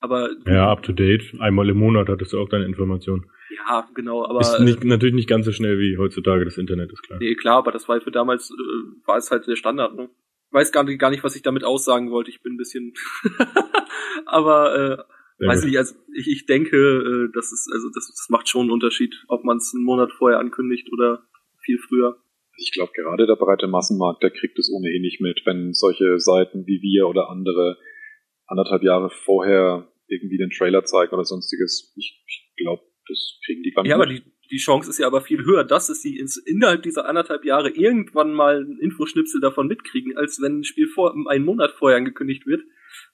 Aber 0.00 0.28
ja, 0.46 0.70
up 0.70 0.82
to 0.82 0.92
date. 0.92 1.32
Einmal 1.38 1.70
im 1.70 1.78
Monat 1.78 2.10
hattest 2.10 2.34
du 2.34 2.38
auch 2.38 2.48
deine 2.50 2.66
Informationen. 2.66 3.24
Ja, 3.56 3.88
genau, 3.94 4.26
aber 4.26 4.40
ist 4.40 4.60
nicht, 4.60 4.84
natürlich 4.84 5.14
nicht 5.14 5.28
ganz 5.28 5.46
so 5.46 5.52
schnell 5.52 5.78
wie 5.78 5.96
heutzutage 5.96 6.44
das 6.44 6.58
Internet 6.58 6.92
ist 6.92 7.02
klar. 7.02 7.18
Nee, 7.18 7.34
klar, 7.36 7.56
aber 7.56 7.72
das 7.72 7.88
war 7.88 7.98
für 8.02 8.10
damals 8.10 8.50
äh, 8.50 9.06
war 9.06 9.16
es 9.16 9.30
halt 9.30 9.46
der 9.46 9.56
Standard. 9.56 9.94
Ne? 9.96 10.10
weiß 10.54 10.70
gar 10.72 10.84
nicht, 10.84 11.00
gar 11.00 11.10
nicht, 11.10 11.24
was 11.24 11.36
ich 11.36 11.42
damit 11.42 11.64
aussagen 11.64 12.10
wollte. 12.10 12.30
Ich 12.30 12.42
bin 12.42 12.54
ein 12.54 12.56
bisschen, 12.56 12.94
aber 14.26 14.76
äh, 14.76 15.13
weiß 15.38 15.64
nicht. 15.64 15.78
Also 15.78 15.94
ich, 16.14 16.28
ich 16.28 16.46
denke, 16.46 16.76
äh, 16.76 17.32
das 17.34 17.52
ist 17.52 17.70
also 17.72 17.88
das, 17.88 18.08
das 18.08 18.26
macht 18.30 18.48
schon 18.48 18.62
einen 18.62 18.70
Unterschied, 18.70 19.14
ob 19.28 19.44
man 19.44 19.58
es 19.58 19.72
einen 19.74 19.84
Monat 19.84 20.12
vorher 20.12 20.38
ankündigt 20.38 20.92
oder 20.92 21.26
viel 21.62 21.78
früher. 21.78 22.20
Ich 22.56 22.72
glaube, 22.72 22.92
gerade 22.94 23.26
der 23.26 23.36
breite 23.36 23.66
Massenmarkt, 23.66 24.22
der 24.22 24.30
kriegt 24.30 24.58
es 24.58 24.70
ohnehin 24.72 25.02
nicht 25.02 25.20
mit, 25.20 25.42
wenn 25.44 25.72
solche 25.72 26.20
Seiten 26.20 26.66
wie 26.66 26.80
wir 26.82 27.08
oder 27.08 27.28
andere 27.28 27.78
anderthalb 28.46 28.82
Jahre 28.82 29.10
vorher 29.10 29.90
irgendwie 30.06 30.38
den 30.38 30.50
Trailer 30.50 30.84
zeigen 30.84 31.12
oder 31.12 31.24
sonstiges. 31.24 31.92
Ich, 31.96 32.22
ich 32.26 32.54
glaube, 32.56 32.82
das 33.08 33.40
kriegen 33.44 33.62
die 33.62 33.72
gar 33.72 33.82
nicht. 33.82 33.90
Ja, 33.90 33.98
mit. 33.98 34.06
aber 34.06 34.14
die, 34.14 34.22
die 34.50 34.58
Chance 34.58 34.90
ist 34.90 34.98
ja 34.98 35.06
aber 35.06 35.20
viel 35.20 35.44
höher, 35.44 35.64
dass 35.64 35.88
es 35.88 36.02
sie 36.02 36.18
ins, 36.18 36.36
innerhalb 36.36 36.82
dieser 36.82 37.08
anderthalb 37.08 37.44
Jahre 37.44 37.70
irgendwann 37.70 38.32
mal 38.32 38.62
ein 38.62 38.78
Infoschnipsel 38.80 39.40
davon 39.40 39.66
mitkriegen, 39.66 40.16
als 40.16 40.40
wenn 40.40 40.60
ein 40.60 40.64
Spiel 40.64 40.88
vor, 40.88 41.14
einen 41.28 41.44
Monat 41.44 41.72
vorher 41.72 41.98
angekündigt 41.98 42.46
wird 42.46 42.62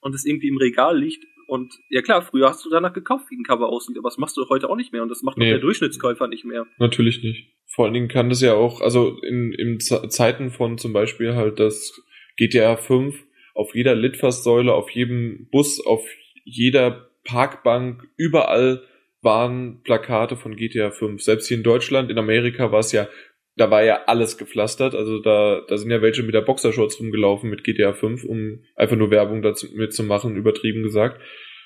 und 0.01 0.13
es 0.13 0.25
irgendwie 0.25 0.49
im 0.49 0.57
Regal 0.57 0.99
liegt. 0.99 1.25
Und 1.51 1.81
ja 1.89 2.01
klar, 2.01 2.21
früher 2.21 2.47
hast 2.47 2.63
du 2.63 2.69
danach 2.69 2.93
gekauft, 2.93 3.25
wie 3.29 3.35
ein 3.35 3.43
Cover 3.43 3.67
aussieht, 3.67 3.97
aber 3.97 4.07
das 4.07 4.17
machst 4.17 4.37
du 4.37 4.47
heute 4.47 4.69
auch 4.69 4.77
nicht 4.77 4.93
mehr 4.93 5.03
und 5.03 5.09
das 5.09 5.21
macht 5.21 5.37
nee. 5.37 5.49
der 5.49 5.59
Durchschnittskäufer 5.59 6.29
nicht 6.29 6.45
mehr. 6.45 6.65
Natürlich 6.77 7.21
nicht. 7.23 7.49
Vor 7.67 7.83
allen 7.83 7.93
Dingen 7.93 8.07
kann 8.07 8.29
das 8.29 8.39
ja 8.39 8.53
auch, 8.53 8.79
also 8.79 9.19
in, 9.21 9.51
in 9.51 9.81
Zeiten 9.81 10.51
von 10.51 10.77
zum 10.77 10.93
Beispiel 10.93 11.35
halt 11.35 11.59
das 11.59 12.01
GTA 12.37 12.77
5 12.77 13.21
auf 13.53 13.75
jeder 13.75 13.95
Litfaßsäule, 13.95 14.73
auf 14.73 14.91
jedem 14.91 15.49
Bus, 15.51 15.85
auf 15.85 16.07
jeder 16.45 17.09
Parkbank, 17.25 18.07
überall 18.15 18.83
waren 19.21 19.83
Plakate 19.83 20.37
von 20.37 20.55
GTA 20.55 20.91
5. 20.91 21.21
Selbst 21.21 21.49
hier 21.49 21.57
in 21.57 21.63
Deutschland, 21.63 22.09
in 22.09 22.17
Amerika 22.17 22.71
war 22.71 22.79
es 22.79 22.93
ja, 22.93 23.09
da 23.55 23.69
war 23.69 23.83
ja 23.83 24.03
alles 24.05 24.37
gepflastert. 24.37 24.95
Also 24.95 25.19
da, 25.19 25.61
da 25.67 25.77
sind 25.77 25.91
ja 25.91 26.01
welche 26.01 26.23
mit 26.23 26.33
der 26.33 26.41
Boxershorts 26.41 26.99
rumgelaufen 26.99 27.49
mit 27.49 27.63
GTA 27.63 27.93
5, 27.93 28.23
um 28.23 28.63
einfach 28.75 28.95
nur 28.95 29.11
Werbung 29.11 29.41
dazu 29.41 29.67
mitzumachen, 29.73 30.35
übertrieben 30.35 30.83
gesagt. 30.83 31.21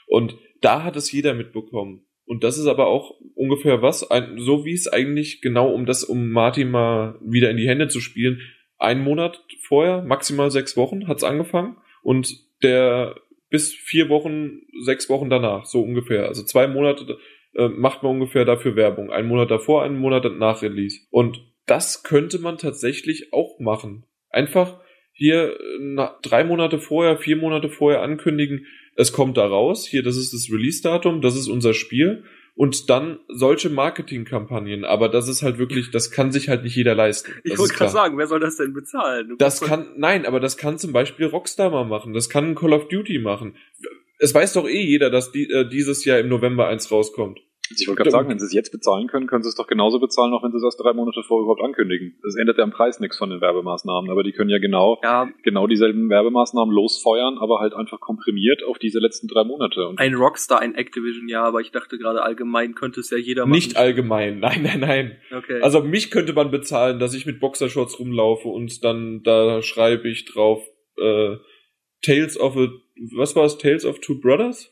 Und 0.07 0.37
da 0.61 0.83
hat 0.83 0.95
es 0.95 1.11
jeder 1.11 1.33
mitbekommen. 1.33 2.05
Und 2.25 2.43
das 2.43 2.57
ist 2.57 2.65
aber 2.65 2.87
auch 2.87 3.13
ungefähr 3.35 3.83
was, 3.83 4.09
ein, 4.09 4.39
so 4.39 4.65
wie 4.65 4.73
es 4.73 4.87
eigentlich 4.87 5.41
genau 5.41 5.71
um 5.71 5.85
das, 5.85 6.03
um 6.03 6.31
Martin 6.31 6.71
mal 6.71 7.19
wieder 7.21 7.51
in 7.51 7.57
die 7.57 7.67
Hände 7.67 7.87
zu 7.87 7.99
spielen, 7.99 8.41
einen 8.77 9.03
Monat 9.03 9.43
vorher, 9.61 10.01
maximal 10.01 10.49
sechs 10.49 10.75
Wochen, 10.75 11.07
hat's 11.07 11.23
angefangen. 11.23 11.77
Und 12.01 12.35
der 12.63 13.15
bis 13.49 13.73
vier 13.73 14.09
Wochen, 14.09 14.61
sechs 14.83 15.09
Wochen 15.09 15.29
danach, 15.29 15.65
so 15.65 15.81
ungefähr. 15.81 16.27
Also 16.27 16.43
zwei 16.43 16.67
Monate 16.67 17.17
äh, 17.53 17.69
macht 17.69 18.03
man 18.03 18.13
ungefähr 18.13 18.43
dafür 18.43 18.75
Werbung. 18.75 19.11
Einen 19.11 19.27
Monat 19.27 19.51
davor, 19.51 19.83
einen 19.83 19.97
Monat 19.97 20.25
nach 20.37 20.61
Release. 20.61 21.01
Und 21.11 21.39
das 21.65 22.03
könnte 22.03 22.39
man 22.39 22.57
tatsächlich 22.57 23.33
auch 23.33 23.59
machen. 23.59 24.05
Einfach 24.29 24.79
hier 25.11 25.57
na, 25.79 26.17
drei 26.21 26.43
Monate 26.43 26.77
vorher, 26.79 27.17
vier 27.17 27.37
Monate 27.37 27.69
vorher 27.69 28.01
ankündigen, 28.01 28.65
es 28.95 29.11
kommt 29.11 29.37
da 29.37 29.45
raus, 29.45 29.87
hier, 29.87 30.03
das 30.03 30.17
ist 30.17 30.33
das 30.33 30.49
Release-Datum, 30.51 31.21
das 31.21 31.35
ist 31.35 31.47
unser 31.47 31.73
Spiel 31.73 32.23
und 32.55 32.89
dann 32.89 33.19
solche 33.27 33.69
Marketingkampagnen, 33.69 34.85
aber 34.85 35.09
das 35.09 35.27
ist 35.27 35.41
halt 35.41 35.57
wirklich, 35.57 35.91
das 35.91 36.11
kann 36.11 36.31
sich 36.31 36.47
halt 36.47 36.63
nicht 36.63 36.75
jeder 36.75 36.95
leisten. 36.95 37.31
Ich 37.43 37.57
wollte 37.57 37.73
gerade 37.73 37.91
sagen, 37.91 38.17
wer 38.17 38.27
soll 38.27 38.39
das 38.39 38.57
denn 38.57 38.73
bezahlen? 38.73 39.29
Du 39.29 39.35
das 39.35 39.61
kann, 39.61 39.87
nein, 39.97 40.25
aber 40.25 40.39
das 40.39 40.55
kann 40.55 40.77
zum 40.77 40.93
Beispiel 40.93 41.25
Rockstar 41.25 41.69
mal 41.69 41.85
machen, 41.85 42.13
das 42.13 42.29
kann 42.29 42.55
Call 42.55 42.73
of 42.73 42.87
Duty 42.87 43.19
machen. 43.19 43.55
Es 44.19 44.33
weiß 44.33 44.53
doch 44.53 44.67
eh 44.67 44.81
jeder, 44.81 45.09
dass 45.09 45.33
die, 45.33 45.49
äh, 45.49 45.67
dieses 45.67 46.05
Jahr 46.05 46.19
im 46.19 46.29
November 46.29 46.67
eins 46.67 46.89
rauskommt. 46.89 47.41
Ich 47.79 47.87
wollte 47.87 48.03
gerade 48.03 48.11
sagen, 48.11 48.29
wenn 48.29 48.39
sie 48.39 48.45
es 48.45 48.53
jetzt 48.53 48.71
bezahlen 48.71 49.07
können, 49.07 49.27
können 49.27 49.43
sie 49.43 49.49
es 49.49 49.55
doch 49.55 49.67
genauso 49.67 49.99
bezahlen, 49.99 50.33
auch 50.33 50.43
wenn 50.43 50.51
sie 50.51 50.57
es 50.57 50.63
erst 50.63 50.79
drei 50.79 50.93
Monate 50.93 51.23
vorher 51.23 51.43
überhaupt 51.43 51.61
ankündigen. 51.61 52.17
Das 52.23 52.35
ändert 52.35 52.57
ja 52.57 52.63
am 52.63 52.71
Preis 52.71 52.99
nichts 52.99 53.17
von 53.17 53.29
den 53.29 53.41
Werbemaßnahmen, 53.41 54.09
aber 54.09 54.23
die 54.23 54.31
können 54.31 54.49
ja 54.49 54.59
genau, 54.59 54.99
ja. 55.03 55.29
genau 55.43 55.67
dieselben 55.67 56.09
Werbemaßnahmen 56.09 56.73
losfeuern, 56.73 57.37
aber 57.37 57.59
halt 57.59 57.73
einfach 57.73 57.99
komprimiert 57.99 58.63
auf 58.63 58.79
diese 58.79 58.99
letzten 58.99 59.27
drei 59.27 59.43
Monate. 59.43 59.87
Und 59.87 59.99
ein 59.99 60.15
Rockstar, 60.15 60.59
ein 60.59 60.75
Activision, 60.75 61.27
ja, 61.27 61.43
aber 61.43 61.61
ich 61.61 61.71
dachte 61.71 61.97
gerade 61.97 62.23
allgemein 62.23 62.75
könnte 62.75 62.99
es 62.99 63.09
ja 63.09 63.17
jeder 63.17 63.43
machen. 63.45 63.51
Nicht 63.51 63.77
allgemein, 63.77 64.39
nein, 64.39 64.63
nein, 64.63 64.79
nein. 64.79 65.17
Okay. 65.35 65.61
Also 65.61 65.81
mich 65.81 66.11
könnte 66.11 66.33
man 66.33 66.51
bezahlen, 66.51 66.99
dass 66.99 67.13
ich 67.13 67.25
mit 67.25 67.39
Boxershorts 67.39 67.99
rumlaufe 67.99 68.47
und 68.47 68.83
dann 68.83 69.23
da 69.23 69.61
schreibe 69.61 70.09
ich 70.09 70.25
drauf 70.25 70.65
äh, 70.97 71.37
Tales 72.01 72.39
of 72.39 72.55
a, 72.55 72.67
was 73.15 73.35
war 73.35 73.45
es, 73.45 73.57
Tales 73.57 73.85
of 73.85 73.99
Two 73.99 74.19
Brothers? 74.19 74.71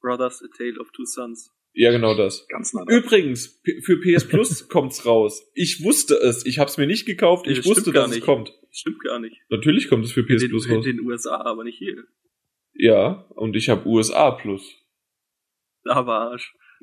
Brothers, 0.00 0.42
A 0.42 0.48
Tale 0.56 0.78
of 0.80 0.90
Two 0.92 1.04
Sons. 1.04 1.50
Ja, 1.74 1.90
genau 1.90 2.14
das. 2.14 2.46
Ganz 2.48 2.74
nah. 2.74 2.84
Übrigens, 2.86 3.60
für 3.82 3.98
PS 3.98 4.28
Plus 4.28 4.68
kommt's 4.68 5.06
raus. 5.06 5.50
Ich 5.54 5.82
wusste 5.82 6.14
es. 6.14 6.44
Ich 6.44 6.58
hab's 6.58 6.76
mir 6.76 6.86
nicht 6.86 7.06
gekauft. 7.06 7.46
Ich 7.46 7.64
wusste, 7.64 7.92
dass 7.92 8.10
es 8.10 8.20
kommt. 8.20 8.48
Das 8.48 8.78
stimmt 8.78 9.00
gar 9.00 9.18
nicht. 9.18 9.36
Natürlich 9.48 9.88
kommt 9.88 10.04
es 10.04 10.12
für 10.12 10.22
PS 10.22 10.42
in 10.42 10.50
Plus 10.50 10.68
raus. 10.68 10.86
In 10.86 10.96
den 10.96 11.06
USA, 11.06 11.40
aber 11.40 11.64
nicht 11.64 11.78
hier. 11.78 12.04
Ja, 12.74 13.26
und 13.30 13.56
ich 13.56 13.68
habe 13.68 13.86
USA 13.86 14.32
Plus. 14.32 14.76
Aber 15.84 16.30
Arsch. 16.30 16.54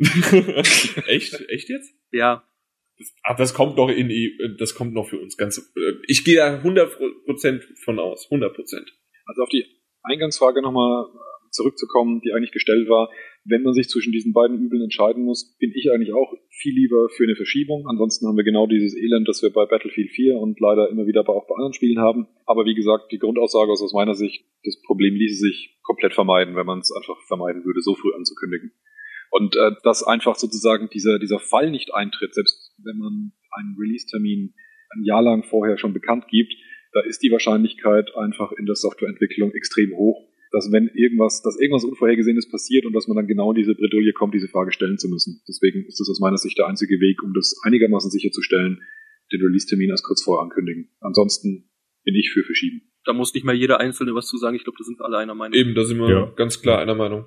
echt? 1.07 1.39
Echt 1.49 1.69
jetzt? 1.69 1.93
Ja. 2.11 2.43
Das, 2.97 3.13
ach, 3.23 3.37
das 3.37 3.53
kommt 3.53 3.77
noch 3.77 3.89
in, 3.89 4.11
das 4.57 4.75
kommt 4.75 4.93
noch 4.93 5.07
für 5.07 5.19
uns 5.19 5.37
ganz, 5.37 5.57
äh, 5.57 5.93
ich 6.07 6.25
gehe 6.25 6.35
da 6.35 6.61
100% 6.61 7.61
von 7.83 7.99
aus. 7.99 8.29
100%. 8.29 8.85
Also 9.25 9.43
auf 9.43 9.49
die 9.49 9.65
Eingangsfrage 10.03 10.61
nochmal 10.61 11.05
zurückzukommen, 11.51 12.21
die 12.21 12.33
eigentlich 12.33 12.51
gestellt 12.51 12.89
war, 12.89 13.09
wenn 13.49 13.63
man 13.63 13.73
sich 13.73 13.89
zwischen 13.89 14.11
diesen 14.11 14.31
beiden 14.33 14.57
Übeln 14.59 14.83
entscheiden 14.83 15.23
muss, 15.23 15.57
bin 15.57 15.71
ich 15.73 15.91
eigentlich 15.91 16.13
auch 16.13 16.33
viel 16.49 16.75
lieber 16.75 17.09
für 17.09 17.23
eine 17.23 17.35
Verschiebung. 17.35 17.87
Ansonsten 17.87 18.27
haben 18.27 18.37
wir 18.37 18.43
genau 18.43 18.67
dieses 18.67 18.95
Elend, 18.95 19.27
das 19.27 19.41
wir 19.41 19.51
bei 19.51 19.65
Battlefield 19.65 20.11
4 20.11 20.37
und 20.37 20.59
leider 20.59 20.89
immer 20.89 21.07
wieder 21.07 21.27
auch 21.27 21.47
bei 21.47 21.55
anderen 21.55 21.73
Spielen 21.73 21.99
haben. 21.99 22.27
Aber 22.45 22.65
wie 22.65 22.75
gesagt, 22.75 23.11
die 23.11 23.17
Grundaussage 23.17 23.73
ist 23.73 23.81
aus 23.81 23.93
meiner 23.93 24.13
Sicht, 24.13 24.45
das 24.63 24.79
Problem 24.85 25.15
ließe 25.15 25.35
sich 25.35 25.79
komplett 25.83 26.13
vermeiden, 26.13 26.55
wenn 26.55 26.65
man 26.65 26.79
es 26.79 26.91
einfach 26.91 27.17
vermeiden 27.27 27.65
würde, 27.65 27.81
so 27.81 27.95
früh 27.95 28.13
anzukündigen. 28.13 28.71
Und 29.31 29.55
äh, 29.55 29.71
dass 29.83 30.03
einfach 30.03 30.35
sozusagen 30.35 30.89
dieser, 30.89 31.19
dieser 31.19 31.39
Fall 31.39 31.71
nicht 31.71 31.93
eintritt, 31.93 32.33
selbst 32.33 32.73
wenn 32.83 32.97
man 32.97 33.31
einen 33.51 33.75
Release-Termin 33.79 34.53
ein 34.91 35.03
Jahr 35.03 35.21
lang 35.21 35.43
vorher 35.43 35.77
schon 35.77 35.93
bekannt 35.93 36.27
gibt, 36.29 36.53
da 36.93 37.01
ist 37.01 37.21
die 37.21 37.31
Wahrscheinlichkeit 37.31 38.15
einfach 38.15 38.51
in 38.51 38.65
der 38.65 38.75
Softwareentwicklung 38.75 39.51
extrem 39.51 39.95
hoch, 39.95 40.28
dass 40.51 40.71
wenn 40.71 40.89
irgendwas, 40.93 41.41
dass 41.41 41.59
irgendwas 41.59 41.83
Unvorhergesehenes 41.83 42.49
passiert 42.49 42.85
und 42.85 42.93
dass 42.93 43.07
man 43.07 43.17
dann 43.17 43.27
genau 43.27 43.51
in 43.51 43.55
diese 43.55 43.75
Bredouille 43.75 44.13
kommt, 44.13 44.33
diese 44.33 44.47
Frage 44.47 44.71
stellen 44.71 44.97
zu 44.97 45.09
müssen. 45.09 45.41
Deswegen 45.47 45.85
ist 45.85 45.99
das 45.99 46.09
aus 46.09 46.19
meiner 46.19 46.37
Sicht 46.37 46.57
der 46.57 46.67
einzige 46.67 46.99
Weg, 46.99 47.21
um 47.23 47.33
das 47.33 47.55
einigermaßen 47.63 48.09
sicherzustellen, 48.09 48.81
den 49.31 49.41
Release-Termin 49.41 49.89
erst 49.89 50.05
kurz 50.05 50.23
vorher 50.23 50.43
ankündigen. 50.43 50.89
Ansonsten 51.01 51.69
bin 52.03 52.15
ich 52.15 52.31
für 52.31 52.43
verschieben. 52.43 52.81
Da 53.05 53.13
muss 53.13 53.33
nicht 53.33 53.45
mal 53.45 53.55
jeder 53.55 53.79
Einzelne 53.79 54.15
was 54.15 54.27
zu 54.27 54.37
sagen. 54.37 54.55
Ich 54.55 54.63
glaube, 54.63 54.77
da 54.79 54.83
sind 54.83 54.99
wir 54.99 55.05
alle 55.05 55.17
einer 55.17 55.35
Meinung. 55.35 55.57
Eben, 55.57 55.75
da 55.75 55.83
sind 55.83 55.99
wir 55.99 56.09
ja. 56.09 56.33
ganz 56.35 56.61
klar 56.61 56.79
einer 56.79 56.95
Meinung. 56.95 57.25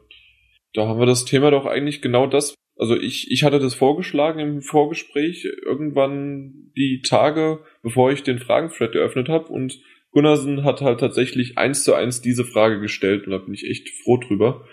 Da 0.75 0.87
haben 0.87 0.99
wir 0.99 1.07
das 1.07 1.25
Thema 1.25 1.51
doch 1.51 1.67
eigentlich 1.67 2.03
genau 2.03 2.27
das. 2.27 2.55
Also 2.77 2.97
ich, 2.97 3.31
ich 3.31 3.45
hatte 3.45 3.59
das 3.59 3.75
vorgeschlagen 3.75 4.41
im 4.41 4.63
Vorgespräch 4.63 5.47
irgendwann 5.65 6.73
die 6.77 7.03
Tage, 7.03 7.65
bevor 7.83 8.11
ich 8.11 8.23
den 8.23 8.39
Fragenthread 8.39 8.95
eröffnet 8.95 9.29
habe 9.29 9.49
und 9.49 9.79
Gunnarsen 10.13 10.65
hat 10.65 10.81
halt 10.83 11.01
tatsächlich 11.01 11.59
eins 11.59 11.85
zu 11.85 11.95
eins 11.95 12.21
diese 12.21 12.45
Frage 12.45 12.81
gestellt 12.81 13.27
und 13.27 13.33
da 13.33 13.39
bin 13.39 13.55
ich 13.55 13.69
echt 13.69 13.89
froh 14.05 14.19
drüber, 14.19 14.67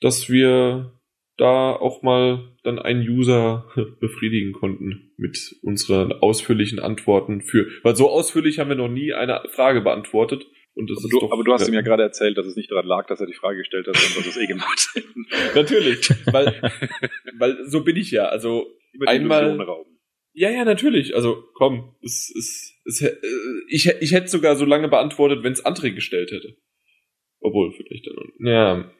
dass 0.00 0.28
wir 0.28 0.98
da 1.36 1.72
auch 1.72 2.02
mal 2.02 2.56
dann 2.62 2.78
einen 2.78 3.06
User 3.08 3.66
befriedigen 4.00 4.52
konnten 4.52 5.12
mit 5.16 5.38
unseren 5.62 6.12
ausführlichen 6.12 6.78
Antworten 6.78 7.42
für, 7.42 7.66
weil 7.82 7.96
so 7.96 8.10
ausführlich 8.10 8.58
haben 8.58 8.68
wir 8.68 8.76
noch 8.76 8.88
nie 8.88 9.12
eine 9.12 9.42
Frage 9.50 9.80
beantwortet. 9.80 10.46
Und 10.74 10.88
das 10.88 10.98
aber, 10.98 11.04
ist 11.04 11.12
du, 11.12 11.20
doch, 11.20 11.32
aber 11.32 11.44
du 11.44 11.52
hast 11.52 11.68
ihm 11.68 11.74
ja 11.74 11.82
gerade 11.82 12.02
erzählt, 12.02 12.38
dass 12.38 12.46
es 12.46 12.56
nicht 12.56 12.70
daran 12.70 12.86
lag, 12.86 13.06
dass 13.06 13.20
er 13.20 13.26
die 13.26 13.34
Frage 13.34 13.58
gestellt 13.58 13.86
hat, 13.86 13.94
sondern 13.94 14.24
dass 14.24 14.36
es 14.36 14.42
eh 14.42 14.46
gemacht 14.46 14.88
hat. 14.94 15.54
Natürlich, 15.54 16.08
weil, 16.32 16.62
weil 17.38 17.68
so 17.68 17.84
bin 17.84 17.96
ich 17.96 18.10
ja. 18.10 18.24
Also 18.24 18.66
einmal, 19.04 19.58
ja, 20.34 20.50
ja, 20.50 20.64
natürlich. 20.64 21.14
Also 21.14 21.44
komm, 21.54 21.94
es 22.02 22.30
ist, 22.34 22.80
es, 22.84 23.00
äh, 23.02 23.16
ich, 23.68 23.88
ich 24.00 24.12
hätte 24.12 24.28
sogar 24.28 24.56
so 24.56 24.64
lange 24.64 24.88
beantwortet, 24.88 25.42
wenn 25.42 25.52
es 25.52 25.64
André 25.64 25.92
gestellt 25.92 26.30
hätte. 26.30 26.56
Obwohl, 27.40 27.72
vielleicht 27.72 28.06
dann. 28.06 28.46
Ja. 28.46 28.92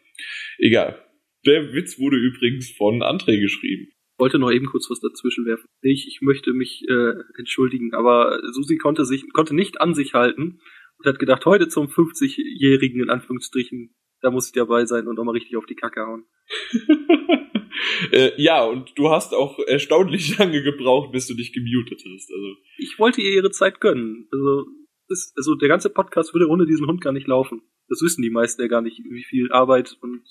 Egal. 0.59 1.03
Der 1.47 1.73
Witz 1.73 1.99
wurde 1.99 2.17
übrigens 2.17 2.71
von 2.77 3.03
André 3.03 3.41
geschrieben. 3.41 3.89
Ich 3.89 4.19
wollte 4.19 4.39
noch 4.39 4.53
eben 4.53 4.67
kurz 4.67 4.89
was 4.91 5.01
dazwischen 5.01 5.47
werfen. 5.47 5.67
Ich, 5.81 6.07
ich 6.07 6.21
möchte 6.21 6.53
mich 6.53 6.85
äh, 6.89 7.15
entschuldigen, 7.39 7.95
aber 7.95 8.41
Susi 8.53 8.77
konnte 8.77 9.05
sich 9.05 9.25
konnte 9.33 9.55
nicht 9.55 9.81
an 9.81 9.95
sich 9.95 10.15
halten 10.15 10.61
und 10.99 11.07
hat 11.07 11.19
gedacht, 11.19 11.45
heute 11.47 11.69
zum 11.69 11.87
50-jährigen 11.87 13.03
in 13.03 13.11
Anführungsstrichen, 13.11 13.95
da 14.21 14.31
muss 14.31 14.47
ich 14.47 14.53
dabei 14.53 14.85
sein 14.85 15.09
und 15.09 15.17
nochmal 15.17 15.35
richtig 15.35 15.57
auf 15.57 15.67
die 15.67 15.75
Kacke 15.75 16.03
hauen. 16.03 16.25
äh, 18.13 18.33
ja, 18.41 18.65
und 18.65 18.93
du 18.97 19.11
hast 19.11 19.35
auch 19.35 19.59
erstaunlich 19.67 20.39
lange 20.39 20.63
gebraucht, 20.63 21.13
bis 21.13 21.27
du 21.27 21.35
dich 21.35 21.53
gemutet 21.53 22.03
hast. 22.05 22.31
Also 22.33 22.57
ich 22.79 22.99
wollte 22.99 23.21
ihr 23.21 23.33
ihre 23.33 23.51
Zeit 23.51 23.81
gönnen. 23.81 24.29
Also, 24.31 24.67
ist, 25.09 25.35
also 25.37 25.55
der 25.55 25.69
ganze 25.69 25.91
Podcast 25.91 26.33
würde 26.35 26.49
ohne 26.49 26.67
diesen 26.67 26.87
Hund 26.87 27.01
gar 27.01 27.13
nicht 27.13 27.27
laufen. 27.27 27.63
Das 27.89 28.01
wissen 28.03 28.23
die 28.23 28.31
meisten 28.31 28.63
ja 28.63 28.69
gar 28.69 28.83
nicht, 28.83 28.99
wie 28.99 29.25
viel 29.25 29.53
Arbeit 29.53 29.99
und 30.01 30.23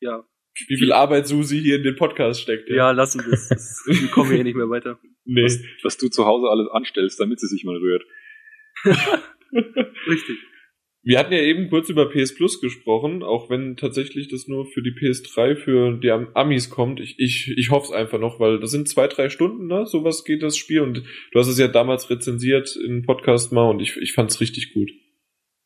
ja, 0.00 0.26
wie 0.66 0.76
viel 0.76 0.92
Arbeit 0.92 1.28
Susi 1.28 1.60
hier 1.60 1.76
in 1.76 1.84
den 1.84 1.96
Podcast 1.96 2.40
steckt. 2.40 2.68
Ja, 2.68 2.76
ja 2.76 2.90
lassen 2.90 3.24
wir 3.24 3.32
es. 3.32 3.48
Wir 3.86 4.08
kommen 4.10 4.32
hier 4.32 4.42
nicht 4.42 4.56
mehr 4.56 4.68
weiter. 4.68 4.98
Nee. 5.24 5.44
Was, 5.44 5.60
was, 5.82 5.96
du 5.98 6.08
zu 6.08 6.24
Hause 6.24 6.48
alles 6.48 6.68
anstellst, 6.70 7.20
damit 7.20 7.38
sie 7.38 7.46
sich 7.46 7.64
mal 7.64 7.76
rührt. 7.76 8.04
Richtig. 10.08 10.36
Wir 11.02 11.18
hatten 11.18 11.32
ja 11.32 11.40
eben 11.40 11.70
kurz 11.70 11.88
über 11.88 12.10
PS 12.10 12.34
Plus 12.34 12.60
gesprochen, 12.60 13.22
auch 13.22 13.48
wenn 13.48 13.76
tatsächlich 13.76 14.28
das 14.28 14.48
nur 14.48 14.66
für 14.66 14.82
die 14.82 14.90
PS3 14.90 15.56
für 15.56 15.96
die 15.96 16.10
Amis 16.10 16.70
kommt. 16.70 17.00
Ich, 17.00 17.18
ich, 17.18 17.54
ich 17.56 17.70
hoffe 17.70 17.86
es 17.86 17.92
einfach 17.92 18.18
noch, 18.18 18.40
weil 18.40 18.58
das 18.58 18.72
sind 18.72 18.88
zwei, 18.88 19.06
drei 19.06 19.28
Stunden, 19.28 19.66
ne? 19.66 19.86
Sowas 19.86 20.24
geht 20.24 20.42
das 20.42 20.56
Spiel 20.56 20.80
und 20.80 21.04
du 21.32 21.38
hast 21.38 21.48
es 21.48 21.58
ja 21.58 21.68
damals 21.68 22.10
rezensiert 22.10 22.76
im 22.76 23.04
Podcast 23.04 23.52
mal 23.52 23.70
und 23.70 23.80
ich, 23.80 23.96
ich 23.96 24.12
fand 24.12 24.30
es 24.30 24.40
richtig 24.40 24.74
gut. 24.74 24.90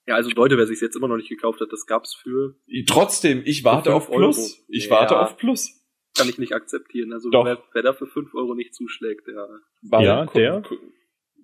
Ja, 0.06 0.16
also 0.16 0.30
Leute, 0.30 0.58
wer 0.58 0.66
sich 0.66 0.80
jetzt 0.80 0.96
immer 0.96 1.08
noch 1.08 1.16
nicht 1.16 1.28
gekauft 1.28 1.60
hat, 1.60 1.72
das 1.72 1.86
gab's 1.86 2.14
für. 2.14 2.56
Trotzdem, 2.86 3.42
ich 3.44 3.64
warte 3.64 3.94
auf 3.94 4.10
Plus. 4.10 4.36
Euro. 4.36 4.66
Ich 4.68 4.86
ja, 4.86 4.90
warte 4.90 5.18
auf 5.18 5.36
Plus. 5.36 5.80
Kann 6.16 6.28
ich 6.28 6.38
nicht 6.38 6.52
akzeptieren. 6.52 7.12
Also 7.12 7.30
Doch. 7.30 7.44
Wer, 7.44 7.62
wer 7.72 7.82
da 7.82 7.92
für 7.94 8.06
5 8.06 8.34
Euro 8.34 8.54
nicht 8.54 8.74
zuschlägt, 8.74 9.26
der, 9.28 9.48
war 9.82 10.02
ja, 10.02 10.26
der, 10.26 10.60
der, 10.60 10.78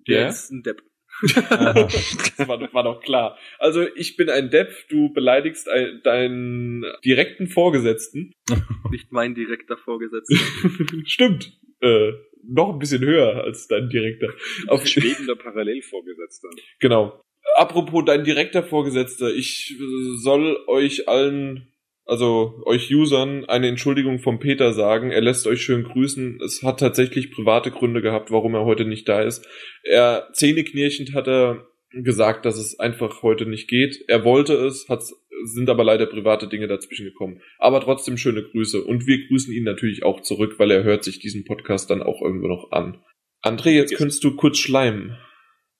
der 0.07 0.29
ist 0.29 0.51
ein 0.51 0.61
Depp. 0.61 0.83
das 1.21 2.47
war, 2.47 2.73
war 2.73 2.83
doch 2.83 3.01
klar. 3.01 3.37
Also 3.57 3.85
ich 3.95 4.15
bin 4.15 4.29
ein 4.29 4.49
Depp, 4.49 4.73
du 4.89 5.11
beleidigst 5.11 5.69
ein, 5.69 6.01
deinen 6.03 6.85
direkten 7.03 7.47
Vorgesetzten. 7.47 8.33
Nicht 8.91 9.11
mein 9.11 9.35
direkter 9.35 9.77
Vorgesetzter. 9.77 10.35
Stimmt. 11.05 11.53
Äh, 11.81 12.11
noch 12.43 12.73
ein 12.73 12.79
bisschen 12.79 13.01
höher 13.01 13.43
als 13.43 13.67
dein 13.67 13.89
direkter. 13.89 14.29
Auf 14.67 14.87
schwebender 14.87 15.35
Parallelvorgesetzter. 15.35 16.49
Genau. 16.79 17.21
Apropos 17.55 18.05
dein 18.05 18.23
direkter 18.23 18.63
Vorgesetzter, 18.63 19.33
ich 19.33 19.75
soll 20.17 20.57
euch 20.67 21.09
allen, 21.09 21.68
also 22.09 22.61
euch 22.65 22.93
Usern, 22.93 23.45
eine 23.45 23.67
Entschuldigung 23.67 24.19
vom 24.19 24.39
Peter 24.39 24.73
sagen. 24.73 25.11
Er 25.11 25.21
lässt 25.21 25.45
euch 25.45 25.61
schön 25.61 25.83
grüßen. 25.83 26.39
Es 26.43 26.63
hat 26.63 26.79
tatsächlich 26.79 27.31
private 27.31 27.71
Gründe 27.71 28.01
gehabt, 28.01 28.31
warum 28.31 28.55
er 28.55 28.65
heute 28.65 28.85
nicht 28.85 29.07
da 29.07 29.21
ist. 29.21 29.47
Er 29.83 30.29
zähneknirschend 30.33 31.13
hat 31.13 31.27
er 31.27 31.67
gesagt, 31.91 32.45
dass 32.45 32.57
es 32.57 32.79
einfach 32.79 33.21
heute 33.21 33.45
nicht 33.45 33.67
geht. 33.67 34.03
Er 34.07 34.23
wollte 34.23 34.53
es, 34.53 34.89
hat, 34.89 35.03
sind 35.43 35.69
aber 35.69 35.83
leider 35.83 36.05
private 36.07 36.47
Dinge 36.47 36.67
dazwischen 36.67 37.05
gekommen. 37.05 37.41
Aber 37.57 37.79
trotzdem 37.81 38.17
schöne 38.17 38.43
Grüße. 38.43 38.83
Und 38.83 39.05
wir 39.05 39.27
grüßen 39.27 39.53
ihn 39.53 39.63
natürlich 39.63 40.03
auch 40.03 40.21
zurück, 40.21 40.55
weil 40.57 40.71
er 40.71 40.83
hört 40.83 41.03
sich 41.03 41.19
diesen 41.19 41.45
Podcast 41.45 41.89
dann 41.89 42.01
auch 42.01 42.21
irgendwo 42.21 42.47
noch 42.47 42.71
an. 42.71 43.03
André, 43.43 43.69
jetzt 43.69 43.95
könntest 43.95 44.23
du 44.23 44.35
kurz 44.35 44.57
schleimen. 44.57 45.17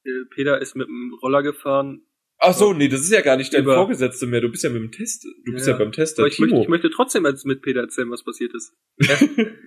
Äh, 0.04 0.26
Peter 0.34 0.62
ist 0.62 0.76
mit 0.76 0.88
dem 0.88 1.18
Roller 1.22 1.44
gefahren. 1.44 2.04
Ach 2.42 2.54
so, 2.54 2.72
nee, 2.74 2.88
das 2.88 3.02
ist 3.02 3.12
ja 3.12 3.22
gar 3.22 3.36
nicht 3.36 3.54
dein 3.54 3.66
Vorgesetzter 3.66 4.26
mehr. 4.26 4.40
Du 4.40 4.50
bist 4.50 4.64
ja 4.64 4.70
mit 4.70 4.82
dem 4.82 4.92
Test, 4.92 5.26
du 5.46 5.52
bist 5.52 5.68
ja, 5.68 5.74
ja 5.74 5.80
beim 5.80 5.92
Tester. 5.92 6.24
Aber 6.24 6.32
ich 6.32 6.40
möchte, 6.40 6.58
ich 6.58 6.70
möchte 6.70 6.90
trotzdem 6.90 7.26
als 7.26 7.44
mit 7.44 7.62
Peter 7.62 7.82
erzählen, 7.82 8.10
was 8.12 8.24
passiert 8.24 8.54
ist. 8.54 8.74
Er, 9.08 9.20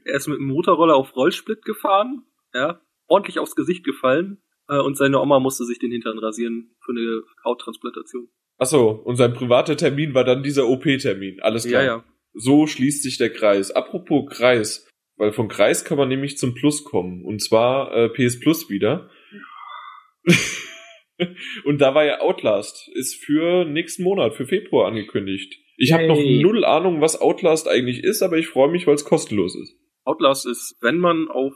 er 0.05 0.17
ist 0.17 0.27
mit 0.27 0.39
dem 0.39 0.47
Motorroller 0.47 0.95
auf 0.95 1.15
Rollsplit 1.15 1.65
gefahren, 1.65 2.25
ja, 2.55 2.81
ordentlich 3.09 3.39
aufs 3.39 3.57
Gesicht 3.57 3.85
gefallen, 3.85 4.43
äh, 4.69 4.79
und 4.79 4.97
seine 4.97 5.21
Oma 5.21 5.39
musste 5.41 5.65
sich 5.65 5.79
den 5.79 5.93
Hintern 5.93 6.19
rasieren 6.19 6.75
für 6.85 6.93
eine 6.93 7.23
Hauttransplantation. 7.45 8.29
Ach 8.59 8.67
so, 8.67 8.91
und 8.91 9.17
sein 9.17 9.35
privater 9.35 9.77
Termin 9.77 10.15
war 10.15 10.25
dann 10.25 10.43
dieser 10.43 10.69
OP-Termin. 10.69 11.41
Alles 11.41 11.67
klar. 11.67 11.83
Ja, 11.83 11.97
ja. 11.97 12.05
So 12.35 12.67
schließt 12.67 13.03
sich 13.03 13.19
der 13.19 13.31
Kreis. 13.31 13.71
Apropos 13.71 14.31
Kreis, 14.31 14.89
weil 15.17 15.33
vom 15.33 15.49
Kreis 15.49 15.85
kann 15.85 15.99
man 15.99 16.09
nämlich 16.09 16.39
zum 16.39 16.55
Plus 16.55 16.85
kommen. 16.85 17.25
Und 17.25 17.43
zwar 17.43 17.95
äh, 17.95 18.09
PS 18.09 18.41
Plus 18.41 18.71
wieder. 18.71 19.11
Und 21.65 21.81
da 21.81 21.95
war 21.95 22.05
ja 22.05 22.21
Outlast, 22.21 22.89
ist 22.95 23.23
für 23.25 23.65
nächsten 23.65 24.03
Monat, 24.03 24.35
für 24.35 24.47
Februar 24.47 24.89
angekündigt. 24.89 25.59
Ich 25.77 25.93
habe 25.93 26.07
noch 26.07 26.19
null 26.19 26.65
Ahnung, 26.65 27.01
was 27.01 27.21
Outlast 27.21 27.69
eigentlich 27.69 28.05
ist, 28.05 28.23
aber 28.23 28.39
ich 28.39 28.47
freue 28.47 28.71
mich, 28.71 28.87
weil 28.87 28.95
es 28.95 29.05
kostenlos 29.05 29.57
ist. 29.57 29.77
Outlast 30.05 30.47
ist, 30.47 30.77
wenn 30.81 30.99
man 30.99 31.29
auf 31.29 31.55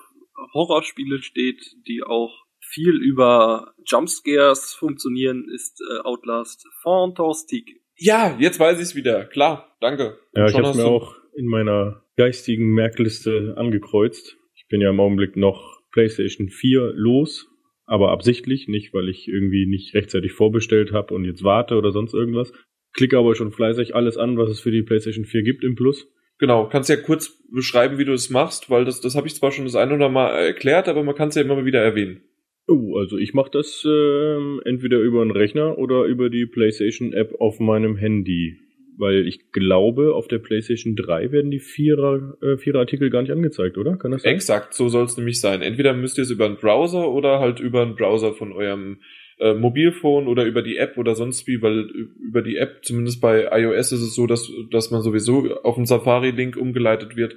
Horrorspiele 0.54 1.22
steht, 1.22 1.62
die 1.86 2.02
auch 2.02 2.46
viel 2.60 3.00
über 3.00 3.74
Jumpscares 3.86 4.74
funktionieren, 4.74 5.46
ist 5.52 5.80
äh, 5.80 6.00
Outlast 6.00 6.66
fantastic. 6.82 7.80
Ja, 7.96 8.36
jetzt 8.38 8.58
weiß 8.58 8.78
ich 8.78 8.84
es 8.84 8.94
wieder. 8.94 9.24
Klar, 9.24 9.76
danke. 9.80 10.18
Ja, 10.34 10.48
Schon 10.48 10.60
ich 10.60 10.66
habe 10.66 10.78
mir 10.78 10.86
auch 10.86 11.14
in 11.36 11.46
meiner 11.46 12.02
geistigen 12.16 12.74
Merkliste 12.74 13.54
angekreuzt. 13.56 14.36
Ich 14.54 14.66
bin 14.68 14.80
ja 14.80 14.90
im 14.90 15.00
Augenblick 15.00 15.36
noch 15.36 15.80
PlayStation 15.92 16.48
4 16.48 16.92
los 16.94 17.48
aber 17.86 18.10
absichtlich, 18.10 18.68
nicht 18.68 18.92
weil 18.92 19.08
ich 19.08 19.28
irgendwie 19.28 19.66
nicht 19.66 19.94
rechtzeitig 19.94 20.32
vorbestellt 20.32 20.92
habe 20.92 21.14
und 21.14 21.24
jetzt 21.24 21.44
warte 21.44 21.76
oder 21.76 21.92
sonst 21.92 22.14
irgendwas. 22.14 22.52
Klicke 22.92 23.18
aber 23.18 23.34
schon 23.34 23.52
fleißig 23.52 23.94
alles 23.94 24.16
an, 24.16 24.36
was 24.36 24.50
es 24.50 24.60
für 24.60 24.70
die 24.70 24.82
PlayStation 24.82 25.24
4 25.24 25.42
gibt 25.42 25.64
im 25.64 25.74
Plus. 25.74 26.08
Genau, 26.38 26.68
kannst 26.68 26.90
ja 26.90 26.96
kurz 26.96 27.42
beschreiben, 27.50 27.98
wie 27.98 28.04
du 28.04 28.12
das 28.12 28.30
machst, 28.30 28.68
weil 28.68 28.84
das, 28.84 29.00
das 29.00 29.14
habe 29.14 29.26
ich 29.26 29.34
zwar 29.34 29.52
schon 29.52 29.64
das 29.64 29.74
ein 29.74 29.92
oder 29.92 30.08
mal 30.08 30.30
erklärt, 30.30 30.88
aber 30.88 31.02
man 31.02 31.14
kann 31.14 31.28
es 31.28 31.34
ja 31.34 31.42
immer 31.42 31.64
wieder 31.64 31.80
erwähnen. 31.80 32.22
Oh, 32.68 32.96
also 32.98 33.16
ich 33.16 33.32
mache 33.32 33.50
das 33.52 33.84
äh, 33.86 34.68
entweder 34.68 34.98
über 34.98 35.22
einen 35.22 35.30
Rechner 35.30 35.78
oder 35.78 36.04
über 36.04 36.30
die 36.30 36.46
PlayStation 36.46 37.12
App 37.12 37.34
auf 37.38 37.60
meinem 37.60 37.96
Handy 37.96 38.58
weil 38.98 39.26
ich 39.26 39.52
glaube, 39.52 40.14
auf 40.14 40.28
der 40.28 40.38
PlayStation 40.38 40.96
3 40.96 41.32
werden 41.32 41.50
die 41.50 41.60
Vierer, 41.60 42.36
äh, 42.42 42.56
Vierer 42.56 42.80
Artikel 42.80 43.10
gar 43.10 43.22
nicht 43.22 43.32
angezeigt, 43.32 43.78
oder? 43.78 43.96
Kann 43.96 44.10
das 44.10 44.22
sein? 44.22 44.34
Exakt, 44.34 44.74
so 44.74 44.88
soll 44.88 45.04
es 45.04 45.16
nämlich 45.16 45.40
sein. 45.40 45.62
Entweder 45.62 45.94
müsst 45.94 46.18
ihr 46.18 46.22
es 46.22 46.30
über 46.30 46.46
einen 46.46 46.56
Browser 46.56 47.10
oder 47.10 47.40
halt 47.40 47.60
über 47.60 47.82
einen 47.82 47.94
Browser 47.94 48.32
von 48.32 48.52
eurem 48.52 48.98
äh, 49.38 49.54
Mobilphone 49.54 50.28
oder 50.28 50.44
über 50.44 50.62
die 50.62 50.78
App 50.78 50.96
oder 50.96 51.14
sonst 51.14 51.46
wie, 51.46 51.60
weil 51.60 51.88
über 52.20 52.42
die 52.42 52.56
App, 52.56 52.84
zumindest 52.84 53.20
bei 53.20 53.48
iOS 53.52 53.92
ist 53.92 54.02
es 54.02 54.14
so, 54.14 54.26
dass, 54.26 54.50
dass 54.70 54.90
man 54.90 55.02
sowieso 55.02 55.54
auf 55.62 55.76
den 55.76 55.86
Safari-Link 55.86 56.56
umgeleitet 56.56 57.16
wird. 57.16 57.36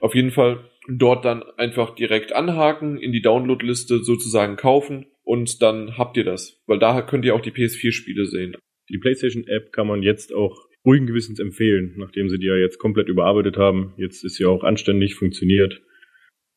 Auf 0.00 0.14
jeden 0.14 0.30
Fall 0.30 0.60
dort 0.88 1.24
dann 1.24 1.42
einfach 1.56 1.94
direkt 1.94 2.34
anhaken, 2.34 2.98
in 2.98 3.12
die 3.12 3.22
Download-Liste 3.22 4.04
sozusagen 4.04 4.56
kaufen 4.56 5.06
und 5.24 5.62
dann 5.62 5.98
habt 5.98 6.16
ihr 6.16 6.24
das. 6.24 6.62
Weil 6.66 6.78
da 6.78 7.02
könnt 7.02 7.24
ihr 7.24 7.34
auch 7.34 7.40
die 7.40 7.50
PS4-Spiele 7.50 8.26
sehen. 8.26 8.56
Die 8.88 8.98
PlayStation-App 8.98 9.72
kann 9.72 9.86
man 9.86 10.02
jetzt 10.02 10.34
auch 10.34 10.67
ruhigen 10.88 11.06
Gewissens 11.06 11.38
empfehlen, 11.38 11.92
nachdem 11.98 12.30
sie 12.30 12.38
die 12.38 12.46
ja 12.46 12.56
jetzt 12.56 12.78
komplett 12.78 13.08
überarbeitet 13.08 13.58
haben. 13.58 13.92
Jetzt 13.98 14.24
ist 14.24 14.36
sie 14.36 14.46
auch 14.46 14.64
anständig, 14.64 15.16
funktioniert. 15.16 15.82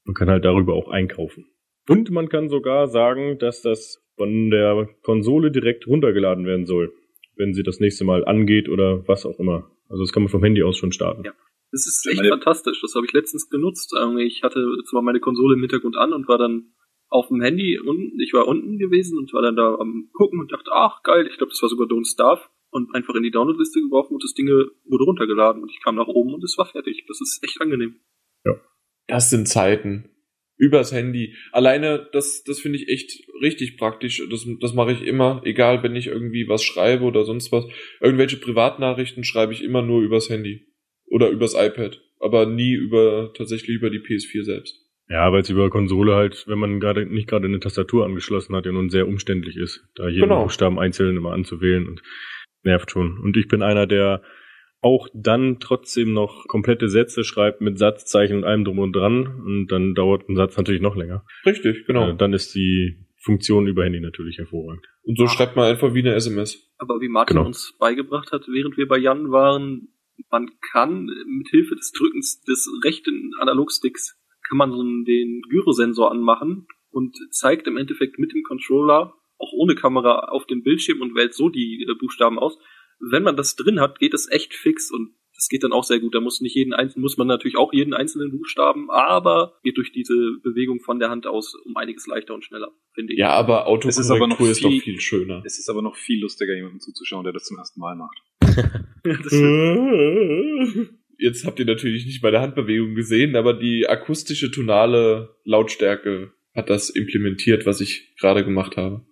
Man 0.05 0.15
kann 0.15 0.29
halt 0.29 0.45
darüber 0.45 0.73
auch 0.73 0.87
einkaufen. 0.87 1.47
Und 1.89 2.11
man 2.11 2.29
kann 2.29 2.47
sogar 2.47 2.87
sagen, 2.87 3.37
dass 3.39 3.61
das 3.61 4.01
von 4.15 4.49
der 4.49 4.87
Konsole 5.01 5.51
direkt 5.51 5.85
runtergeladen 5.85 6.45
werden 6.45 6.65
soll, 6.65 6.93
wenn 7.35 7.53
sie 7.53 7.63
das 7.63 7.81
nächste 7.81 8.05
Mal 8.05 8.23
angeht 8.23 8.69
oder 8.69 9.05
was 9.05 9.25
auch 9.25 9.37
immer. 9.37 9.69
Also 9.89 10.03
das 10.03 10.13
kann 10.13 10.23
man 10.23 10.29
vom 10.29 10.43
Handy 10.43 10.63
aus 10.63 10.77
schon 10.77 10.93
starten. 10.93 11.23
Ja. 11.25 11.33
Das 11.71 11.85
ist 11.85 12.07
echt 12.09 12.25
fantastisch. 12.25 12.79
Das 12.81 12.95
habe 12.95 13.05
ich 13.05 13.11
letztens 13.11 13.49
genutzt. 13.49 13.93
Ich 14.19 14.43
hatte 14.43 14.65
zwar 14.89 15.01
meine 15.01 15.19
Konsole 15.19 15.55
im 15.55 15.61
Hintergrund 15.61 15.97
an 15.97 16.13
und 16.13 16.29
war 16.29 16.37
dann 16.37 16.71
auf 17.09 17.27
dem 17.27 17.41
Handy 17.41 17.79
unten. 17.79 18.17
Ich 18.21 18.33
war 18.33 18.47
unten 18.47 18.77
gewesen 18.77 19.17
und 19.17 19.33
war 19.33 19.41
dann 19.41 19.57
da 19.57 19.75
am 19.75 20.09
gucken 20.13 20.39
und 20.39 20.53
dachte, 20.53 20.71
ach 20.73 21.03
geil, 21.03 21.27
ich 21.29 21.37
glaube, 21.37 21.51
das 21.51 21.61
war 21.61 21.69
sogar 21.69 21.87
Don't 21.87 22.09
Starve 22.09 22.43
und 22.71 22.95
einfach 22.95 23.15
in 23.15 23.23
die 23.23 23.31
Downloadliste 23.31 23.81
geworfen 23.81 24.15
und 24.15 24.23
das 24.23 24.33
Ding 24.33 24.47
wurde 24.47 25.03
runtergeladen 25.03 25.61
und 25.61 25.69
ich 25.69 25.81
kam 25.83 25.95
nach 25.95 26.07
oben 26.07 26.33
und 26.33 26.43
es 26.43 26.57
war 26.57 26.65
fertig. 26.65 27.05
Das 27.07 27.19
ist 27.21 27.43
echt 27.43 27.61
angenehm. 27.61 27.95
Ja. 28.45 28.53
Das 29.07 29.29
sind 29.29 29.47
Zeiten. 29.47 30.09
Übers 30.57 30.91
Handy. 30.91 31.35
Alleine, 31.51 32.07
das, 32.13 32.43
das 32.43 32.59
finde 32.59 32.77
ich 32.77 32.87
echt 32.87 33.27
richtig 33.41 33.77
praktisch. 33.77 34.21
Das, 34.29 34.47
das 34.59 34.73
mache 34.73 34.91
ich 34.91 35.01
immer, 35.01 35.41
egal 35.43 35.81
wenn 35.83 35.95
ich 35.95 36.07
irgendwie 36.07 36.47
was 36.47 36.63
schreibe 36.63 37.03
oder 37.03 37.25
sonst 37.25 37.51
was. 37.51 37.65
Irgendwelche 37.99 38.37
Privatnachrichten 38.37 39.23
schreibe 39.23 39.53
ich 39.53 39.63
immer 39.63 39.81
nur 39.81 40.01
übers 40.01 40.29
Handy. 40.29 40.67
Oder 41.07 41.29
übers 41.29 41.55
iPad. 41.55 42.01
Aber 42.19 42.45
nie 42.45 42.73
über, 42.73 43.33
tatsächlich 43.33 43.75
über 43.75 43.89
die 43.89 43.99
PS4 43.99 44.43
selbst. 44.43 44.79
Ja, 45.09 45.29
weil 45.33 45.41
es 45.41 45.49
über 45.49 45.69
Konsole 45.69 46.15
halt, 46.15 46.45
wenn 46.47 46.59
man 46.59 46.79
gerade 46.79 47.05
nicht 47.05 47.27
gerade 47.27 47.45
eine 47.45 47.59
Tastatur 47.59 48.05
angeschlossen 48.05 48.55
hat, 48.55 48.65
ja 48.65 48.71
nun 48.71 48.89
sehr 48.89 49.07
umständlich 49.07 49.57
ist, 49.57 49.83
da 49.95 50.07
jeden 50.07 50.21
genau. 50.21 50.43
Buchstaben 50.43 50.79
einzeln 50.79 51.17
immer 51.17 51.33
anzuwählen 51.33 51.85
und 51.85 52.01
nervt 52.63 52.91
schon. 52.91 53.19
Und 53.19 53.37
ich 53.37 53.47
bin 53.47 53.61
einer, 53.61 53.87
der 53.87 54.21
auch 54.81 55.07
dann 55.13 55.59
trotzdem 55.59 56.13
noch 56.13 56.47
komplette 56.47 56.89
Sätze 56.89 57.23
schreibt 57.23 57.61
mit 57.61 57.77
Satzzeichen 57.77 58.37
und 58.37 58.43
allem 58.43 58.65
drum 58.65 58.79
und 58.79 58.95
dran. 58.95 59.27
Und 59.45 59.67
dann 59.67 59.93
dauert 59.93 60.27
ein 60.27 60.35
Satz 60.35 60.57
natürlich 60.57 60.81
noch 60.81 60.95
länger. 60.95 61.23
Richtig, 61.45 61.85
genau. 61.85 62.09
Äh, 62.09 62.15
dann 62.15 62.33
ist 62.33 62.55
die 62.55 63.05
Funktion 63.17 63.67
über 63.67 63.83
Handy 63.83 63.99
natürlich 63.99 64.39
hervorragend. 64.39 64.85
Und 65.03 65.17
so 65.17 65.27
schreibt 65.27 65.55
man 65.55 65.65
einfach 65.65 65.93
wie 65.93 65.99
eine 65.99 66.15
SMS. 66.15 66.73
Aber 66.79 66.99
wie 66.99 67.09
Martin 67.09 67.35
genau. 67.35 67.47
uns 67.47 67.75
beigebracht 67.79 68.31
hat, 68.31 68.47
während 68.47 68.77
wir 68.77 68.87
bei 68.87 68.97
Jan 68.97 69.31
waren, 69.31 69.89
man 70.31 70.49
kann 70.71 71.05
mit 71.05 71.49
Hilfe 71.49 71.75
des 71.75 71.91
Drückens 71.91 72.41
des 72.41 72.67
rechten 72.83 73.31
Analogsticks 73.39 74.17
kann 74.51 74.57
man 74.57 74.71
so 74.71 74.83
den 74.83 75.41
Gyrosensor 75.49 76.11
anmachen 76.11 76.67
und 76.89 77.15
zeigt 77.31 77.67
im 77.67 77.77
Endeffekt 77.77 78.19
mit 78.19 78.33
dem 78.33 78.43
Controller 78.43 79.13
auch 79.41 79.51
ohne 79.53 79.75
Kamera 79.75 80.29
auf 80.29 80.45
dem 80.45 80.63
Bildschirm 80.63 81.01
und 81.01 81.15
wählt 81.15 81.33
so 81.33 81.49
die 81.49 81.85
äh, 81.89 81.93
Buchstaben 81.99 82.39
aus. 82.39 82.57
Wenn 82.99 83.23
man 83.23 83.35
das 83.35 83.55
drin 83.55 83.79
hat, 83.79 83.99
geht 83.99 84.13
das 84.13 84.29
echt 84.29 84.53
fix 84.53 84.91
und 84.91 85.13
das 85.35 85.47
geht 85.49 85.63
dann 85.63 85.71
auch 85.73 85.83
sehr 85.83 85.99
gut. 85.99 86.13
Da 86.13 86.19
muss 86.19 86.39
nicht 86.39 86.55
jeden 86.55 86.71
einzelnen, 86.73 87.01
muss 87.01 87.17
man 87.17 87.25
natürlich 87.25 87.57
auch 87.57 87.73
jeden 87.73 87.95
einzelnen 87.95 88.29
Buchstaben, 88.29 88.91
aber 88.91 89.55
geht 89.63 89.77
durch 89.77 89.91
diese 89.91 90.13
Bewegung 90.43 90.81
von 90.81 90.99
der 90.99 91.09
Hand 91.09 91.25
aus 91.25 91.55
um 91.65 91.75
einiges 91.77 92.05
leichter 92.05 92.35
und 92.35 92.45
schneller, 92.45 92.71
finde 92.93 93.13
ich. 93.13 93.19
Ja, 93.19 93.31
aber 93.31 93.65
Es 93.87 93.97
ist 93.97 94.11
aber 94.11 94.27
noch 94.27 94.35
Autokorrektur 94.39 94.51
ist 94.51 94.63
doch 94.63 94.69
viel- 94.69 94.81
viel 94.81 94.99
schöner. 94.99 95.41
Es 95.43 95.57
ist 95.57 95.67
aber 95.67 95.81
noch 95.81 95.95
viel 95.95 96.21
lustiger, 96.21 96.53
jemandem 96.55 96.79
zuzuschauen, 96.79 97.23
der 97.23 97.33
das 97.33 97.45
zum 97.45 97.57
ersten 97.57 97.79
Mal 97.79 97.95
macht. 97.95 98.21
Das 99.03 99.33
stimmt. 99.33 100.89
Jetzt 101.17 101.45
habt 101.45 101.59
ihr 101.59 101.65
natürlich 101.65 102.05
nicht 102.05 102.21
bei 102.21 102.31
der 102.31 102.41
Handbewegung 102.41 102.95
gesehen, 102.95 103.35
aber 103.35 103.53
die 103.53 103.87
akustische 103.87 104.51
tonale 104.51 105.35
Lautstärke 105.43 106.33
hat 106.53 106.69
das 106.69 106.89
implementiert, 106.89 107.65
was 107.65 107.79
ich 107.79 108.13
gerade 108.19 108.43
gemacht 108.43 108.75
habe. 108.77 109.05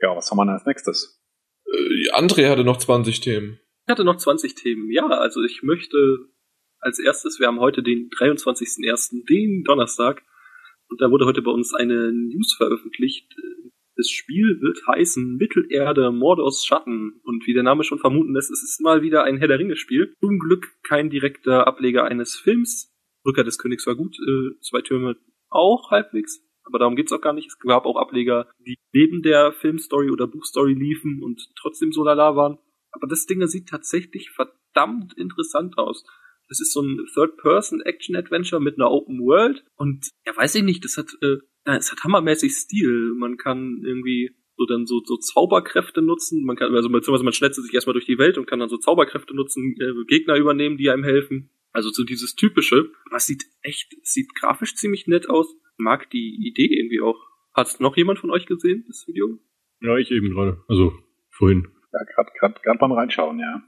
Ja, 0.00 0.14
was 0.16 0.30
haben 0.30 0.38
wir 0.38 0.44
denn 0.44 0.54
als 0.54 0.66
nächstes? 0.66 1.22
Äh, 1.66 2.10
André 2.12 2.48
hatte 2.48 2.64
noch 2.64 2.76
20 2.76 3.20
Themen. 3.20 3.58
Ich 3.86 3.90
hatte 3.92 4.04
noch 4.04 4.16
20 4.16 4.54
Themen. 4.54 4.90
Ja, 4.90 5.06
also 5.06 5.42
ich 5.42 5.62
möchte 5.62 5.96
als 6.80 6.98
erstes, 6.98 7.40
wir 7.40 7.46
haben 7.46 7.60
heute 7.60 7.82
den 7.82 8.10
23.01., 8.10 9.26
den 9.26 9.64
Donnerstag, 9.64 10.22
und 10.88 11.00
da 11.00 11.10
wurde 11.10 11.26
heute 11.26 11.42
bei 11.42 11.50
uns 11.50 11.74
eine 11.74 12.12
News 12.12 12.54
veröffentlicht. 12.54 13.34
Das 13.96 14.10
Spiel 14.10 14.60
wird 14.60 14.86
heißen 14.86 15.36
Mittelerde 15.36 16.12
Mordors 16.12 16.64
Schatten. 16.64 17.20
Und 17.24 17.46
wie 17.46 17.54
der 17.54 17.62
Name 17.62 17.82
schon 17.82 17.98
vermuten 17.98 18.34
lässt, 18.34 18.50
es 18.50 18.62
ist 18.62 18.80
mal 18.80 19.02
wieder 19.02 19.24
ein 19.24 19.38
Herr 19.38 19.48
der 19.48 19.58
Ringe-Spiel. 19.58 20.14
Zum 20.20 20.38
Glück 20.38 20.66
kein 20.82 21.10
direkter 21.10 21.66
Ableger 21.66 22.04
eines 22.04 22.36
Films. 22.36 22.92
Rückkehr 23.26 23.44
des 23.44 23.58
Königs 23.58 23.86
war 23.86 23.96
gut, 23.96 24.16
äh, 24.20 24.60
zwei 24.60 24.82
Türme 24.82 25.16
auch 25.48 25.90
halbwegs. 25.90 26.45
Aber 26.66 26.78
darum 26.78 26.96
geht's 26.96 27.12
auch 27.12 27.20
gar 27.20 27.32
nicht. 27.32 27.48
Es 27.48 27.58
gab 27.58 27.86
auch 27.86 27.96
Ableger, 27.96 28.48
die 28.58 28.76
neben 28.92 29.22
der 29.22 29.52
Filmstory 29.52 30.10
oder 30.10 30.26
Buchstory 30.26 30.74
liefen 30.74 31.22
und 31.22 31.48
trotzdem 31.56 31.92
so 31.92 32.04
lala 32.04 32.36
waren. 32.36 32.58
Aber 32.90 33.06
das 33.06 33.26
Ding 33.26 33.46
sieht 33.46 33.68
tatsächlich 33.68 34.30
verdammt 34.30 35.14
interessant 35.16 35.78
aus. 35.78 36.04
Das 36.48 36.60
ist 36.60 36.72
so 36.72 36.82
ein 36.82 37.06
Third-Person-Action-Adventure 37.14 38.60
mit 38.60 38.78
einer 38.78 38.90
Open 38.90 39.20
World 39.20 39.64
und 39.76 40.10
ja, 40.24 40.36
weiß 40.36 40.54
ich 40.56 40.62
nicht, 40.62 40.84
das 40.84 40.96
hat, 40.96 41.08
äh, 41.22 41.38
ja, 41.66 41.76
es 41.76 41.90
hat 41.90 42.04
hammermäßig 42.04 42.52
Stil. 42.52 43.14
Man 43.16 43.36
kann 43.36 43.82
irgendwie 43.84 44.36
so 44.56 44.64
dann 44.64 44.86
so, 44.86 45.02
so 45.04 45.16
Zauberkräfte 45.16 46.02
nutzen. 46.02 46.44
Man 46.44 46.56
kann, 46.56 46.74
also 46.74 46.88
beziehungsweise 46.88 47.24
man 47.24 47.32
schnetzelt 47.32 47.66
sich 47.66 47.74
erstmal 47.74 47.94
durch 47.94 48.06
die 48.06 48.18
Welt 48.18 48.38
und 48.38 48.46
kann 48.46 48.60
dann 48.60 48.68
so 48.68 48.78
Zauberkräfte 48.78 49.34
nutzen, 49.34 49.74
äh, 49.80 50.04
Gegner 50.06 50.36
übernehmen, 50.36 50.76
die 50.76 50.90
einem 50.90 51.04
helfen. 51.04 51.50
Also 51.72 51.90
so 51.90 52.04
dieses 52.04 52.34
typische. 52.34 52.90
Aber 53.04 53.16
es 53.16 53.26
sieht 53.26 53.44
echt, 53.60 53.94
sieht 54.02 54.34
grafisch 54.34 54.74
ziemlich 54.76 55.06
nett 55.06 55.28
aus. 55.28 55.54
Mag 55.78 56.10
die 56.10 56.46
Idee 56.46 56.66
irgendwie 56.66 57.00
auch. 57.00 57.18
Hat's 57.54 57.80
noch 57.80 57.96
jemand 57.96 58.18
von 58.18 58.30
euch 58.30 58.46
gesehen, 58.46 58.84
das 58.86 59.06
Video? 59.06 59.38
Ja, 59.80 59.96
ich 59.96 60.10
eben 60.10 60.30
gerade. 60.30 60.62
Also 60.68 60.92
vorhin. 61.30 61.68
Ja, 61.92 62.00
gerade 62.14 62.30
grad, 62.38 62.62
grad 62.62 62.78
beim 62.78 62.92
Reinschauen, 62.92 63.38
ja. 63.38 63.62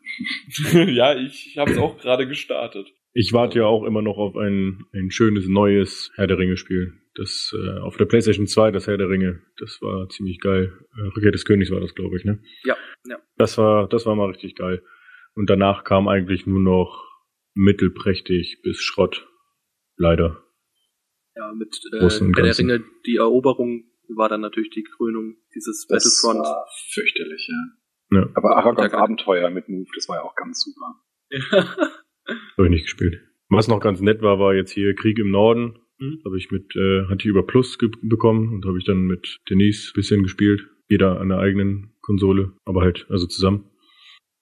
ja, 0.85 1.17
ich 1.17 1.57
habe 1.57 1.71
es 1.71 1.79
auch 1.79 1.99
gerade 1.99 2.27
gestartet. 2.27 2.93
Ich 3.15 3.33
warte 3.33 3.61
ja 3.61 3.67
auch 3.67 3.85
immer 3.85 4.03
noch 4.03 4.19
auf 4.19 4.37
ein, 4.37 4.85
ein 4.93 5.11
schönes 5.11 5.49
neues 5.49 6.13
Herr 6.17 6.27
der 6.27 6.39
Ringe-Spiel. 6.39 6.93
Das 7.15 7.55
äh, 7.59 7.79
auf 7.81 7.97
der 7.97 8.05
PlayStation 8.05 8.47
2, 8.47 8.71
das 8.71 8.87
Herr 8.87 8.97
der 8.97 9.09
Ringe, 9.09 9.43
das 9.59 9.81
war 9.83 10.09
ziemlich 10.09 10.39
geil. 10.41 10.73
Äh, 10.97 11.09
Rückkehr 11.17 11.33
des 11.33 11.45
Königs 11.45 11.71
war 11.71 11.81
das, 11.81 11.95
glaube 11.95 12.17
ich, 12.17 12.25
ne? 12.25 12.41
Ja, 12.65 12.77
ja. 13.07 13.17
Das 13.37 13.59
war, 13.59 13.89
das 13.89 14.07
war 14.07 14.15
mal 14.15 14.29
richtig 14.29 14.55
geil. 14.55 14.83
Und 15.35 15.51
danach 15.51 15.85
kam 15.85 16.07
eigentlich 16.07 16.47
nur 16.47 16.61
noch 16.61 17.09
mittelprächtig 17.55 18.61
bis 18.63 18.81
Schrott. 18.81 19.27
Leider. 19.97 20.45
Ja, 21.39 21.53
mit 21.55 21.81
äh, 21.93 21.99
der. 22.35 22.59
Ringe, 22.59 22.85
die 23.07 23.17
Eroberung 23.17 23.85
war 24.09 24.29
dann 24.29 24.41
natürlich 24.41 24.71
die 24.71 24.83
Krönung 24.83 25.37
dieses 25.55 25.87
Das 25.87 26.05
Battlefront. 26.23 26.45
war 26.45 26.67
fürchterlich, 26.93 27.49
ja. 27.49 28.19
Ja, 28.19 28.29
Aber 28.35 28.57
Aragorns 28.57 28.93
Ja, 28.93 28.99
Abenteuer 28.99 29.51
mit 29.51 29.69
Move, 29.69 29.87
das 29.95 30.09
war 30.09 30.17
ja 30.17 30.23
auch 30.23 30.35
ganz 30.35 30.63
super. 30.65 30.95
habe 32.57 32.65
ich 32.67 32.71
nicht 32.71 32.85
gespielt. 32.85 33.21
Was 33.51 33.69
noch 33.69 33.81
ganz 33.81 34.01
nett 34.01 34.21
war, 34.23 34.39
war 34.39 34.55
jetzt 34.55 34.73
hier 34.73 34.95
Krieg 34.95 35.19
im 35.19 35.31
Norden. 35.31 35.79
Mhm. 35.99 36.23
Habe 36.25 36.39
ich 36.39 36.51
mit, 36.51 36.75
äh, 36.77 37.05
hatte 37.09 37.21
ich 37.21 37.27
über 37.27 37.47
Plus 37.47 37.77
bekommen 38.03 38.55
und 38.55 38.67
habe 38.67 38.79
ich 38.79 38.85
dann 38.85 39.07
mit 39.07 39.39
Denise 39.51 39.93
bisschen 39.95 40.23
gespielt. 40.23 40.67
Jeder 40.89 41.21
an 41.21 41.29
der 41.29 41.39
eigenen 41.39 41.93
Konsole, 42.01 42.53
aber 42.65 42.81
halt, 42.83 43.07
also 43.11 43.27
zusammen. 43.27 43.71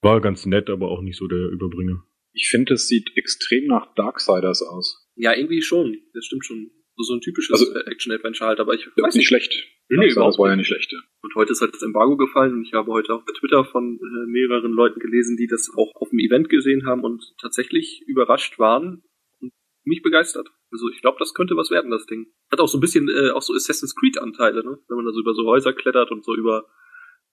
War 0.02 0.20
ganz 0.20 0.46
nett, 0.46 0.70
aber 0.70 0.88
auch 0.90 1.02
nicht 1.02 1.16
so 1.16 1.26
der 1.26 1.48
Überbringer. 1.48 2.04
Ich 2.32 2.48
finde, 2.50 2.74
es 2.74 2.86
sieht 2.86 3.10
extrem 3.16 3.66
nach 3.66 3.92
Darksiders 3.94 4.62
aus. 4.62 5.08
ja, 5.16 5.34
irgendwie 5.34 5.62
schon. 5.62 5.96
Das 6.14 6.26
stimmt 6.26 6.44
schon. 6.44 6.70
So, 6.96 7.02
so 7.04 7.14
ein 7.14 7.20
typisches 7.20 7.52
Also- 7.60 7.74
äh, 7.74 7.90
Action-Adventure 7.90 8.48
halt, 8.48 8.60
aber 8.60 8.74
ich 8.74 8.84
Das 8.84 8.96
weiß 8.96 9.08
ist 9.10 9.16
nicht 9.16 9.28
schlecht. 9.28 9.52
Nee, 9.88 9.98
nee, 9.98 10.10
überhaupt 10.10 10.38
war 10.38 10.48
ja 10.50 10.56
nicht. 10.56 10.66
schlecht. 10.66 10.92
Und 11.22 11.34
heute 11.34 11.52
ist 11.52 11.60
halt 11.60 11.74
das 11.74 11.82
Embargo 11.82 12.16
gefallen 12.16 12.54
und 12.54 12.62
ich 12.62 12.72
habe 12.72 12.90
heute 12.90 13.14
auch 13.14 13.22
bei 13.24 13.32
Twitter 13.38 13.64
von 13.64 14.00
äh, 14.02 14.26
mehreren 14.30 14.72
Leuten 14.72 14.98
gelesen, 14.98 15.36
die 15.36 15.46
das 15.46 15.70
auch 15.76 15.92
auf 15.94 16.10
dem 16.10 16.18
Event 16.18 16.48
gesehen 16.48 16.86
haben 16.86 17.02
und 17.04 17.22
tatsächlich 17.40 18.02
überrascht 18.06 18.58
waren 18.58 19.02
und 19.40 19.52
mich 19.84 20.02
begeistert. 20.02 20.48
Also 20.72 20.88
ich 20.90 21.00
glaube, 21.02 21.18
das 21.20 21.34
könnte 21.34 21.54
was 21.56 21.70
werden, 21.70 21.90
das 21.90 22.06
Ding. 22.06 22.26
Hat 22.50 22.60
auch 22.60 22.66
so 22.68 22.78
ein 22.78 22.80
bisschen 22.80 23.08
äh, 23.08 23.30
auch 23.30 23.42
so 23.42 23.54
Assassin's 23.54 23.94
Creed 23.94 24.18
Anteile, 24.18 24.64
ne? 24.64 24.78
Wenn 24.88 24.96
man 24.96 25.04
da 25.06 25.12
so 25.12 25.20
über 25.20 25.34
so 25.34 25.44
Häuser 25.46 25.72
klettert 25.72 26.10
und 26.10 26.24
so 26.24 26.34
über 26.34 26.66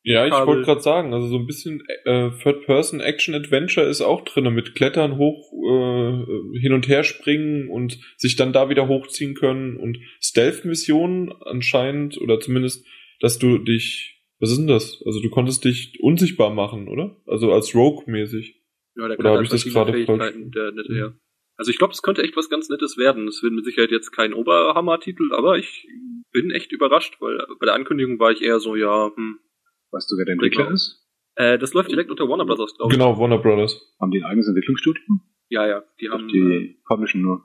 Ja, 0.06 0.28
ich 0.28 0.34
wollte 0.34 0.64
gerade 0.64 0.82
sagen, 0.82 1.14
also 1.14 1.28
so 1.28 1.38
ein 1.38 1.48
bisschen 1.48 1.82
äh, 2.04 2.30
Third-Person-Action-Adventure 2.32 3.88
ist 3.88 4.02
auch 4.02 4.26
drinne 4.26 4.52
mit 4.52 4.76
Klettern, 4.76 5.18
hoch, 5.18 5.52
äh, 5.54 6.60
hin 6.60 6.74
und 6.74 6.90
her 6.90 7.06
springen 7.06 7.70
und 7.70 7.98
sich 8.18 8.36
dann 8.36 8.52
da 8.52 8.70
wieder 8.70 8.90
hochziehen 8.90 9.34
können 9.34 9.78
und 9.78 9.98
Stealth-Missionen 10.22 11.32
anscheinend, 11.32 12.20
oder 12.20 12.42
zumindest, 12.42 12.86
dass 13.22 13.40
du 13.40 13.58
dich, 13.60 14.22
was 14.40 14.52
ist 14.52 14.58
denn 14.58 14.68
das? 14.68 15.02
Also 15.06 15.22
du 15.22 15.30
konntest 15.30 15.64
dich 15.64 15.98
unsichtbar 16.02 16.50
machen, 16.54 16.90
oder? 16.90 17.16
Also 17.26 17.54
als 17.54 17.74
Rogue-mäßig. 17.74 18.62
ja, 18.98 19.08
der 19.08 19.18
Oder 19.20 19.30
hat 19.30 19.38
hab 19.38 19.44
ich 19.46 19.50
das 19.50 19.64
gerade 19.64 19.94
falsch- 19.94 20.06
Fähigkeiten, 20.06 20.52
der 20.52 20.72
nette 20.74 20.94
Herr. 20.96 21.16
Also 21.56 21.72
ich 21.72 21.78
glaube, 21.78 21.94
es 21.94 22.02
könnte 22.02 22.24
echt 22.24 22.36
was 22.36 22.50
ganz 22.50 22.68
Nettes 22.68 22.98
werden. 22.98 23.28
Es 23.28 23.42
wird 23.42 23.54
mit 23.54 23.64
Sicherheit 23.64 23.92
jetzt 23.92 24.12
kein 24.12 24.34
Oberhammer-Titel, 24.34 25.32
aber 25.34 25.58
ich 25.58 25.88
bin 26.34 26.52
echt 26.52 26.74
überrascht, 26.74 27.18
weil 27.22 27.38
bei 27.60 27.68
der 27.68 27.76
Ankündigung 27.76 28.20
war 28.20 28.32
ich 28.32 28.42
eher 28.42 28.60
so, 28.60 28.76
ja, 28.76 29.10
hm. 29.16 29.40
Weißt 29.94 30.12
du, 30.12 30.18
wer 30.18 30.26
der 30.26 30.34
Entwickler 30.34 30.64
Genau. 30.66 30.76
ist? 30.76 31.00
Äh, 31.36 31.58
das 31.58 31.74
läuft 31.74 31.90
direkt 31.92 32.12
unter 32.12 32.28
Warner 32.28 32.46
Brothers, 32.46 32.76
glaube 32.76 32.92
ich. 32.94 33.00
Genau, 33.00 33.18
Warner 33.18 33.38
Brothers. 33.38 33.80
Haben 34.02 34.12
die 34.12 34.20
ein 34.20 34.26
eigenes 34.26 34.48
Entwicklungsstudio? 34.48 35.02
Ja, 35.50 35.68
ja. 35.68 35.84
Die 36.02 36.10
haben, 36.10 36.28
äh, 36.30 36.32
die 36.32 36.78
publishen 36.88 37.22
nur. 37.22 37.44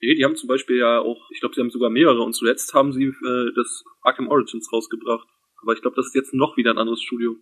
nee, 0.00 0.14
die 0.14 0.24
haben 0.24 0.36
zum 0.36 0.48
Beispiel 0.48 0.76
ja 0.78 1.00
auch, 1.00 1.30
ich 1.32 1.40
glaube, 1.40 1.54
sie 1.54 1.60
haben 1.60 1.70
sogar 1.70 1.90
mehrere 1.90 2.22
und 2.22 2.34
zuletzt 2.34 2.72
haben 2.74 2.92
sie 2.92 3.04
äh, 3.04 3.52
das 3.56 3.82
Arkham 4.02 4.28
Origins 4.28 4.70
rausgebracht. 4.72 5.26
Aber 5.62 5.72
ich 5.72 5.80
glaube, 5.82 5.96
das 5.96 6.06
ist 6.06 6.14
jetzt 6.14 6.34
noch 6.34 6.56
wieder 6.56 6.70
ein 6.70 6.78
anderes 6.78 7.02
Studio. 7.02 7.36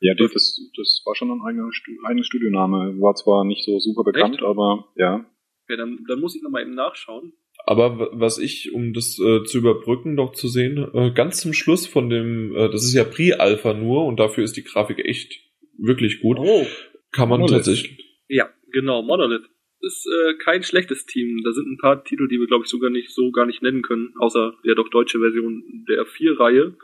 Ja, 0.00 0.14
die, 0.14 0.26
das, 0.32 0.58
das 0.76 1.02
war 1.04 1.14
schon 1.14 1.30
ein 1.30 1.40
eigener, 1.46 1.70
Stu 1.72 1.92
eigenes 2.04 2.26
Studioname. 2.26 2.98
War 3.00 3.14
zwar 3.14 3.44
nicht 3.44 3.64
so 3.64 3.78
super 3.78 4.02
bekannt, 4.02 4.36
Echt? 4.36 4.42
aber 4.44 4.88
ja. 4.96 5.24
Okay, 5.64 5.76
dann, 5.76 6.04
dann 6.08 6.20
muss 6.20 6.34
ich 6.34 6.42
nochmal 6.42 6.62
eben 6.62 6.74
nachschauen. 6.74 7.32
Aber 7.66 8.10
was 8.12 8.38
ich, 8.38 8.72
um 8.72 8.92
das 8.92 9.18
äh, 9.18 9.44
zu 9.44 9.58
überbrücken, 9.58 10.14
noch 10.14 10.32
zu 10.32 10.48
sehen, 10.48 10.88
äh, 10.94 11.12
ganz 11.12 11.40
zum 11.40 11.52
Schluss 11.52 11.86
von 11.86 12.08
dem, 12.10 12.54
äh, 12.56 12.70
das 12.70 12.84
ist 12.84 12.94
ja 12.94 13.04
Pre-Alpha 13.04 13.74
nur 13.74 14.06
und 14.06 14.18
dafür 14.18 14.44
ist 14.44 14.56
die 14.56 14.64
Grafik 14.64 14.98
echt 14.98 15.40
wirklich 15.78 16.20
gut, 16.20 16.38
Oh. 16.40 16.66
kann 17.12 17.28
man 17.28 17.40
Monolith. 17.40 17.64
tatsächlich. 17.64 18.04
Ja, 18.28 18.48
genau, 18.72 19.02
Monolith. 19.02 19.42
Ist 19.82 20.06
äh, 20.06 20.34
kein 20.44 20.62
schlechtes 20.62 21.06
Team. 21.06 21.40
Da 21.42 21.52
sind 21.52 21.66
ein 21.66 21.78
paar 21.78 22.04
Titel, 22.04 22.28
die 22.28 22.38
wir, 22.38 22.46
glaube 22.46 22.64
ich, 22.64 22.70
sogar 22.70 22.90
nicht 22.90 23.10
so 23.10 23.30
gar 23.30 23.46
nicht 23.46 23.62
nennen 23.62 23.80
können, 23.82 24.12
außer 24.18 24.54
der 24.66 24.74
doch 24.74 24.88
deutsche 24.90 25.18
Version 25.20 25.62
der 25.88 26.04
vier-Reihe. 26.04 26.76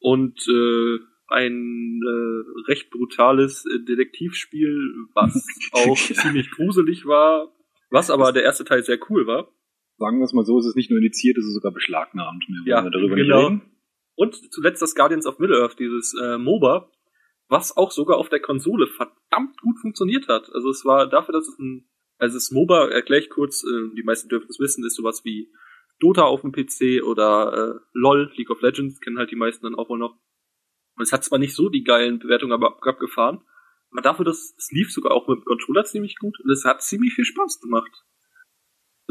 Und 0.00 0.40
äh, 0.48 0.98
ein 1.28 2.00
äh, 2.04 2.68
recht 2.70 2.90
brutales 2.90 3.64
Detektivspiel, 3.88 4.94
was 5.14 5.46
auch 5.72 5.96
ziemlich 5.96 6.50
gruselig 6.50 7.06
war, 7.06 7.52
was 7.90 8.10
aber 8.10 8.32
der 8.32 8.42
erste 8.42 8.64
Teil 8.64 8.82
sehr 8.82 8.98
cool 9.10 9.26
war. 9.28 9.52
Sagen 10.00 10.18
wir 10.18 10.24
es 10.24 10.32
mal 10.32 10.44
so, 10.46 10.58
es 10.58 10.66
ist 10.66 10.76
nicht 10.76 10.90
nur 10.90 10.98
indiziert, 10.98 11.36
es 11.36 11.44
ist 11.44 11.52
sogar 11.54 11.72
beschlagnahmt. 11.72 12.42
Wir 12.48 12.62
Ja, 12.72 12.82
ja 12.84 12.90
darüber 12.90 13.14
genau. 13.16 13.36
nicht 13.50 13.60
reden. 13.60 13.76
Und 14.16 14.34
zuletzt 14.52 14.80
das 14.80 14.94
Guardians 14.94 15.26
of 15.26 15.38
Middle-earth, 15.38 15.78
dieses 15.78 16.14
äh, 16.20 16.38
MOBA, 16.38 16.90
was 17.48 17.76
auch 17.76 17.90
sogar 17.90 18.16
auf 18.16 18.30
der 18.30 18.40
Konsole 18.40 18.86
verdammt 18.86 19.60
gut 19.60 19.78
funktioniert 19.80 20.26
hat. 20.28 20.50
Also 20.54 20.70
es 20.70 20.84
war 20.86 21.06
dafür, 21.08 21.32
dass 21.34 21.46
es 21.48 21.58
ein, 21.58 21.86
also 22.18 22.36
das 22.36 22.50
MOBA, 22.50 22.88
erkläre 22.88 23.20
ich 23.22 23.28
kurz, 23.28 23.62
äh, 23.62 23.94
die 23.94 24.02
meisten 24.02 24.28
dürfen 24.30 24.46
es 24.48 24.58
wissen, 24.58 24.84
ist 24.86 24.96
sowas 24.96 25.22
wie 25.24 25.52
Dota 26.00 26.22
auf 26.22 26.40
dem 26.40 26.52
PC 26.52 27.02
oder 27.04 27.52
äh, 27.52 27.80
LOL, 27.92 28.32
League 28.36 28.50
of 28.50 28.62
Legends, 28.62 29.00
kennen 29.00 29.18
halt 29.18 29.30
die 29.30 29.36
meisten 29.36 29.64
dann 29.64 29.74
auch 29.74 29.90
wohl 29.90 29.98
noch. 29.98 30.16
Und 30.96 31.02
es 31.02 31.12
hat 31.12 31.24
zwar 31.24 31.38
nicht 31.38 31.54
so 31.54 31.68
die 31.68 31.82
geilen 31.84 32.18
Bewertungen 32.20 32.52
aber 32.52 32.68
ab- 32.68 32.86
abgefahren, 32.86 33.42
aber 33.90 34.00
dafür, 34.02 34.24
dass 34.24 34.54
es 34.56 34.70
lief 34.70 34.90
sogar 34.92 35.12
auch 35.12 35.28
mit 35.28 35.38
dem 35.40 35.44
Controller 35.44 35.84
ziemlich 35.84 36.16
gut 36.18 36.38
und 36.42 36.50
es 36.50 36.64
hat 36.64 36.82
ziemlich 36.82 37.12
viel 37.14 37.24
Spaß 37.26 37.60
gemacht. 37.60 37.90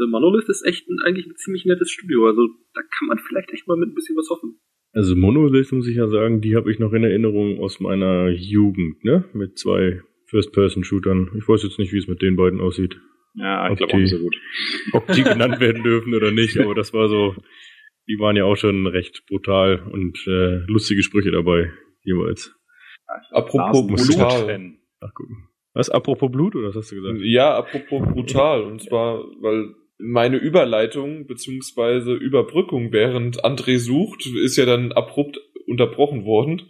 The 0.00 0.06
Monolith 0.08 0.48
ist 0.48 0.64
echt 0.64 0.88
ein, 0.88 0.98
eigentlich 1.04 1.26
ein 1.26 1.36
ziemlich 1.36 1.66
nettes 1.66 1.90
Studio, 1.90 2.26
also 2.26 2.48
da 2.72 2.80
kann 2.80 3.08
man 3.08 3.18
vielleicht 3.18 3.52
echt 3.52 3.68
mal 3.68 3.76
mit 3.76 3.90
ein 3.90 3.94
bisschen 3.94 4.16
was 4.16 4.30
hoffen. 4.30 4.58
Also 4.92 5.14
Monolith 5.14 5.72
muss 5.72 5.86
ich 5.86 5.96
ja 5.96 6.08
sagen, 6.08 6.40
die 6.40 6.56
habe 6.56 6.72
ich 6.72 6.78
noch 6.78 6.92
in 6.94 7.04
Erinnerung 7.04 7.60
aus 7.60 7.80
meiner 7.80 8.30
Jugend, 8.30 9.04
ne? 9.04 9.28
Mit 9.34 9.58
zwei 9.58 10.00
First-Person-Shootern. 10.26 11.32
Ich 11.36 11.46
weiß 11.46 11.62
jetzt 11.64 11.78
nicht, 11.78 11.92
wie 11.92 11.98
es 11.98 12.08
mit 12.08 12.22
den 12.22 12.36
beiden 12.36 12.60
aussieht. 12.60 12.98
Ja, 13.34 13.70
ich 13.70 13.76
glaube 13.76 13.92
auch 13.92 13.98
nicht 13.98 14.10
so 14.10 14.18
gut. 14.18 14.34
Ob 14.92 15.06
die 15.12 15.22
genannt 15.22 15.60
werden 15.60 15.82
dürfen 15.82 16.14
oder 16.14 16.30
nicht, 16.30 16.58
aber 16.58 16.74
das 16.74 16.94
war 16.94 17.08
so, 17.08 17.36
die 18.08 18.18
waren 18.18 18.36
ja 18.36 18.44
auch 18.44 18.56
schon 18.56 18.86
recht 18.86 19.24
brutal 19.28 19.82
und 19.92 20.18
äh, 20.26 20.64
lustige 20.66 21.02
Sprüche 21.02 21.30
dabei, 21.30 21.72
jeweils. 22.02 22.56
Apropos 23.30 23.86
brutal. 23.86 24.72
Ach, 25.00 25.14
gucken. 25.14 25.48
Was, 25.72 25.88
apropos 25.88 26.30
Blut, 26.32 26.56
oder 26.56 26.68
was 26.68 26.76
hast 26.76 26.90
du 26.90 26.96
gesagt? 26.96 27.20
Ja, 27.22 27.56
apropos 27.56 28.02
brutal. 28.12 28.62
Und 28.62 28.82
zwar, 28.82 29.20
weil 29.40 29.74
meine 30.00 30.36
Überleitung 30.36 31.26
beziehungsweise 31.26 32.14
Überbrückung, 32.14 32.92
während 32.92 33.44
André 33.44 33.78
sucht, 33.78 34.26
ist 34.26 34.56
ja 34.56 34.66
dann 34.66 34.92
abrupt 34.92 35.40
unterbrochen 35.66 36.24
worden. 36.24 36.62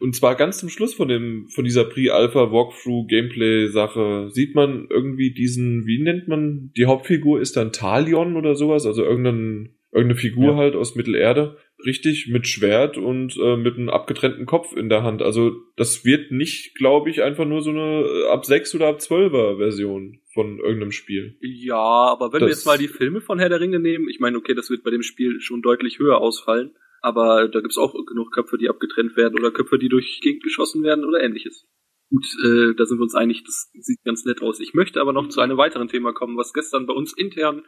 Und 0.00 0.14
zwar 0.14 0.36
ganz 0.36 0.58
zum 0.58 0.68
Schluss 0.68 0.94
von 0.94 1.08
dem, 1.08 1.48
von 1.48 1.64
dieser 1.64 1.84
Pre-Alpha 1.84 2.52
Walkthrough 2.52 3.08
Gameplay 3.08 3.66
Sache 3.68 4.28
sieht 4.30 4.54
man 4.54 4.86
irgendwie 4.90 5.32
diesen, 5.32 5.86
wie 5.86 6.00
nennt 6.00 6.28
man, 6.28 6.70
die 6.76 6.86
Hauptfigur 6.86 7.40
ist 7.40 7.56
dann 7.56 7.72
Talion 7.72 8.36
oder 8.36 8.54
sowas, 8.54 8.86
also 8.86 9.02
irgendein, 9.02 9.70
irgendeine 9.90 10.20
Figur 10.20 10.52
ja. 10.52 10.56
halt 10.56 10.76
aus 10.76 10.94
Mittelerde. 10.94 11.56
Richtig, 11.86 12.26
mit 12.28 12.48
Schwert 12.48 12.98
und 12.98 13.36
äh, 13.40 13.56
mit 13.56 13.76
einem 13.76 13.88
abgetrennten 13.88 14.46
Kopf 14.46 14.74
in 14.76 14.88
der 14.88 15.04
Hand. 15.04 15.22
Also 15.22 15.52
das 15.76 16.04
wird 16.04 16.32
nicht, 16.32 16.74
glaube 16.74 17.08
ich, 17.08 17.22
einfach 17.22 17.44
nur 17.44 17.62
so 17.62 17.70
eine 17.70 18.02
äh, 18.02 18.28
ab 18.32 18.44
6 18.44 18.74
oder 18.74 18.88
ab 18.88 18.98
12er 18.98 19.58
Version 19.58 20.18
von 20.38 20.60
irgendeinem 20.60 20.92
Spiel. 20.92 21.36
Ja, 21.40 21.74
aber 21.74 22.32
wenn 22.32 22.38
das 22.38 22.46
wir 22.46 22.50
jetzt 22.50 22.66
mal 22.66 22.78
die 22.78 22.86
Filme 22.86 23.20
von 23.20 23.40
Herr 23.40 23.48
der 23.48 23.58
Ringe 23.58 23.80
nehmen, 23.80 24.08
ich 24.08 24.20
meine, 24.20 24.38
okay, 24.38 24.54
das 24.54 24.70
wird 24.70 24.84
bei 24.84 24.90
dem 24.90 25.02
Spiel 25.02 25.40
schon 25.40 25.62
deutlich 25.62 25.98
höher 25.98 26.18
ausfallen. 26.18 26.76
Aber 27.00 27.48
da 27.48 27.60
gibt's 27.60 27.76
auch 27.76 27.92
genug 28.06 28.30
Köpfe, 28.30 28.56
die 28.56 28.68
abgetrennt 28.68 29.16
werden 29.16 29.36
oder 29.36 29.50
Köpfe, 29.50 29.80
die 29.80 29.88
durch 29.88 30.20
Gegend 30.22 30.44
geschossen 30.44 30.84
werden 30.84 31.04
oder 31.04 31.20
ähnliches. 31.20 31.66
Gut, 32.08 32.24
äh, 32.44 32.72
da 32.76 32.86
sind 32.86 32.98
wir 32.98 33.02
uns 33.02 33.16
einig, 33.16 33.42
das 33.42 33.68
sieht 33.80 33.98
ganz 34.04 34.24
nett 34.26 34.40
aus. 34.40 34.60
Ich 34.60 34.74
möchte 34.74 35.00
aber 35.00 35.12
noch 35.12 35.28
zu 35.28 35.40
einem 35.40 35.56
weiteren 35.56 35.88
Thema 35.88 36.12
kommen, 36.12 36.36
was 36.36 36.52
gestern 36.52 36.86
bei 36.86 36.94
uns 36.94 37.12
intern 37.12 37.64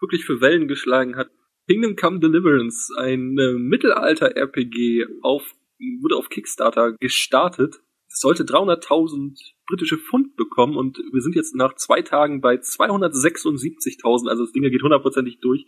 wirklich 0.00 0.24
für 0.24 0.40
Wellen 0.40 0.68
geschlagen 0.68 1.16
hat. 1.16 1.28
Kingdom 1.68 1.96
Come 1.96 2.20
Deliverance, 2.20 2.96
ein 2.96 3.36
äh, 3.36 3.54
Mittelalter-RPG, 3.54 5.06
auf, 5.22 5.56
wurde 6.00 6.14
auf 6.14 6.28
Kickstarter 6.28 6.92
gestartet. 7.00 7.80
Es 8.06 8.20
sollte 8.20 8.44
300.000 8.44 9.40
britische 9.72 9.96
Pfund 9.96 10.36
bekommen 10.36 10.76
und 10.76 10.98
wir 10.98 11.22
sind 11.22 11.34
jetzt 11.34 11.54
nach 11.54 11.74
zwei 11.76 12.02
Tagen 12.02 12.42
bei 12.42 12.56
276.000, 12.56 14.28
also 14.28 14.44
das 14.44 14.52
Ding 14.52 14.62
geht 14.62 14.82
hundertprozentig 14.82 15.40
durch. 15.40 15.64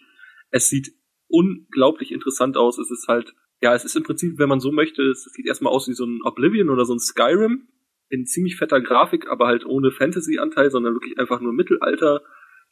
Es 0.50 0.68
sieht 0.68 0.92
unglaublich 1.28 2.12
interessant 2.12 2.58
aus. 2.58 2.78
Es 2.78 2.90
ist 2.90 3.08
halt, 3.08 3.34
ja, 3.62 3.74
es 3.74 3.84
ist 3.84 3.96
im 3.96 4.02
Prinzip, 4.02 4.38
wenn 4.38 4.48
man 4.48 4.60
so 4.60 4.72
möchte, 4.72 5.02
es 5.02 5.24
sieht 5.24 5.46
erstmal 5.46 5.72
aus 5.72 5.88
wie 5.88 5.94
so 5.94 6.04
ein 6.04 6.20
Oblivion 6.22 6.68
oder 6.68 6.84
so 6.84 6.94
ein 6.94 7.00
Skyrim 7.00 7.68
in 8.10 8.26
ziemlich 8.26 8.56
fetter 8.56 8.82
Grafik, 8.82 9.28
aber 9.28 9.46
halt 9.46 9.64
ohne 9.64 9.90
Fantasy-Anteil, 9.90 10.70
sondern 10.70 10.94
wirklich 10.94 11.18
einfach 11.18 11.40
nur 11.40 11.54
Mittelalter. 11.54 12.22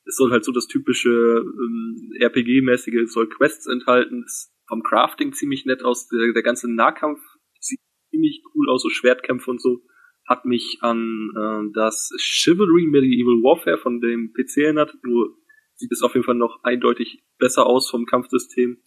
Es 0.04 0.16
soll 0.16 0.30
halt 0.30 0.44
so 0.44 0.52
das 0.52 0.66
typische 0.66 1.10
ähm, 1.10 2.12
RPG-mäßige, 2.20 3.04
es 3.04 3.14
soll 3.14 3.28
Quests 3.28 3.66
enthalten, 3.66 4.22
ist 4.24 4.52
vom 4.68 4.82
Crafting 4.82 5.32
ziemlich 5.32 5.64
nett 5.64 5.82
aus, 5.82 6.08
der, 6.08 6.32
der 6.32 6.42
ganze 6.42 6.70
Nahkampf 6.70 7.20
sieht 7.58 7.80
ziemlich 8.10 8.42
cool 8.54 8.68
aus, 8.68 8.82
so 8.82 8.90
Schwertkämpfe 8.90 9.50
und 9.50 9.62
so. 9.62 9.80
Hat 10.26 10.44
mich 10.44 10.78
an 10.80 11.30
äh, 11.36 11.72
das 11.74 12.10
Chivalry 12.18 12.86
Medieval 12.86 13.42
Warfare 13.42 13.78
von 13.78 14.00
dem 14.00 14.32
PC 14.32 14.58
erinnert, 14.58 14.94
nur 15.02 15.36
sieht 15.74 15.92
es 15.92 16.02
auf 16.02 16.14
jeden 16.14 16.24
Fall 16.24 16.36
noch 16.36 16.62
eindeutig 16.62 17.24
besser 17.38 17.66
aus 17.66 17.90
vom 17.90 18.06
Kampfsystem. 18.06 18.78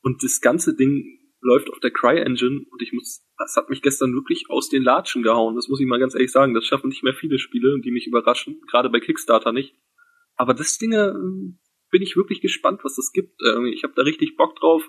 Und 0.00 0.22
das 0.22 0.40
ganze 0.40 0.76
Ding 0.76 1.18
läuft 1.40 1.70
auf 1.70 1.80
der 1.80 1.90
Cry-Engine 1.90 2.64
und 2.70 2.82
ich 2.82 2.92
muss, 2.92 3.24
das 3.38 3.56
hat 3.56 3.70
mich 3.70 3.82
gestern 3.82 4.14
wirklich 4.14 4.44
aus 4.48 4.68
den 4.68 4.82
Latschen 4.82 5.22
gehauen. 5.22 5.56
Das 5.56 5.68
muss 5.68 5.80
ich 5.80 5.86
mal 5.86 5.98
ganz 5.98 6.14
ehrlich 6.14 6.32
sagen. 6.32 6.54
Das 6.54 6.64
schaffen 6.64 6.88
nicht 6.88 7.02
mehr 7.02 7.14
viele 7.14 7.38
Spiele, 7.38 7.80
die 7.80 7.90
mich 7.90 8.06
überraschen. 8.06 8.60
Gerade 8.70 8.90
bei 8.90 9.00
Kickstarter 9.00 9.52
nicht. 9.52 9.74
Aber 10.36 10.54
das 10.54 10.78
Ding 10.78 10.92
äh, 10.92 11.12
bin 11.90 12.02
ich 12.02 12.16
wirklich 12.16 12.40
gespannt, 12.40 12.80
was 12.84 12.96
das 12.96 13.12
gibt. 13.12 13.40
Äh, 13.42 13.68
ich 13.70 13.84
habe 13.84 13.94
da 13.96 14.02
richtig 14.02 14.36
Bock 14.36 14.56
drauf. 14.56 14.88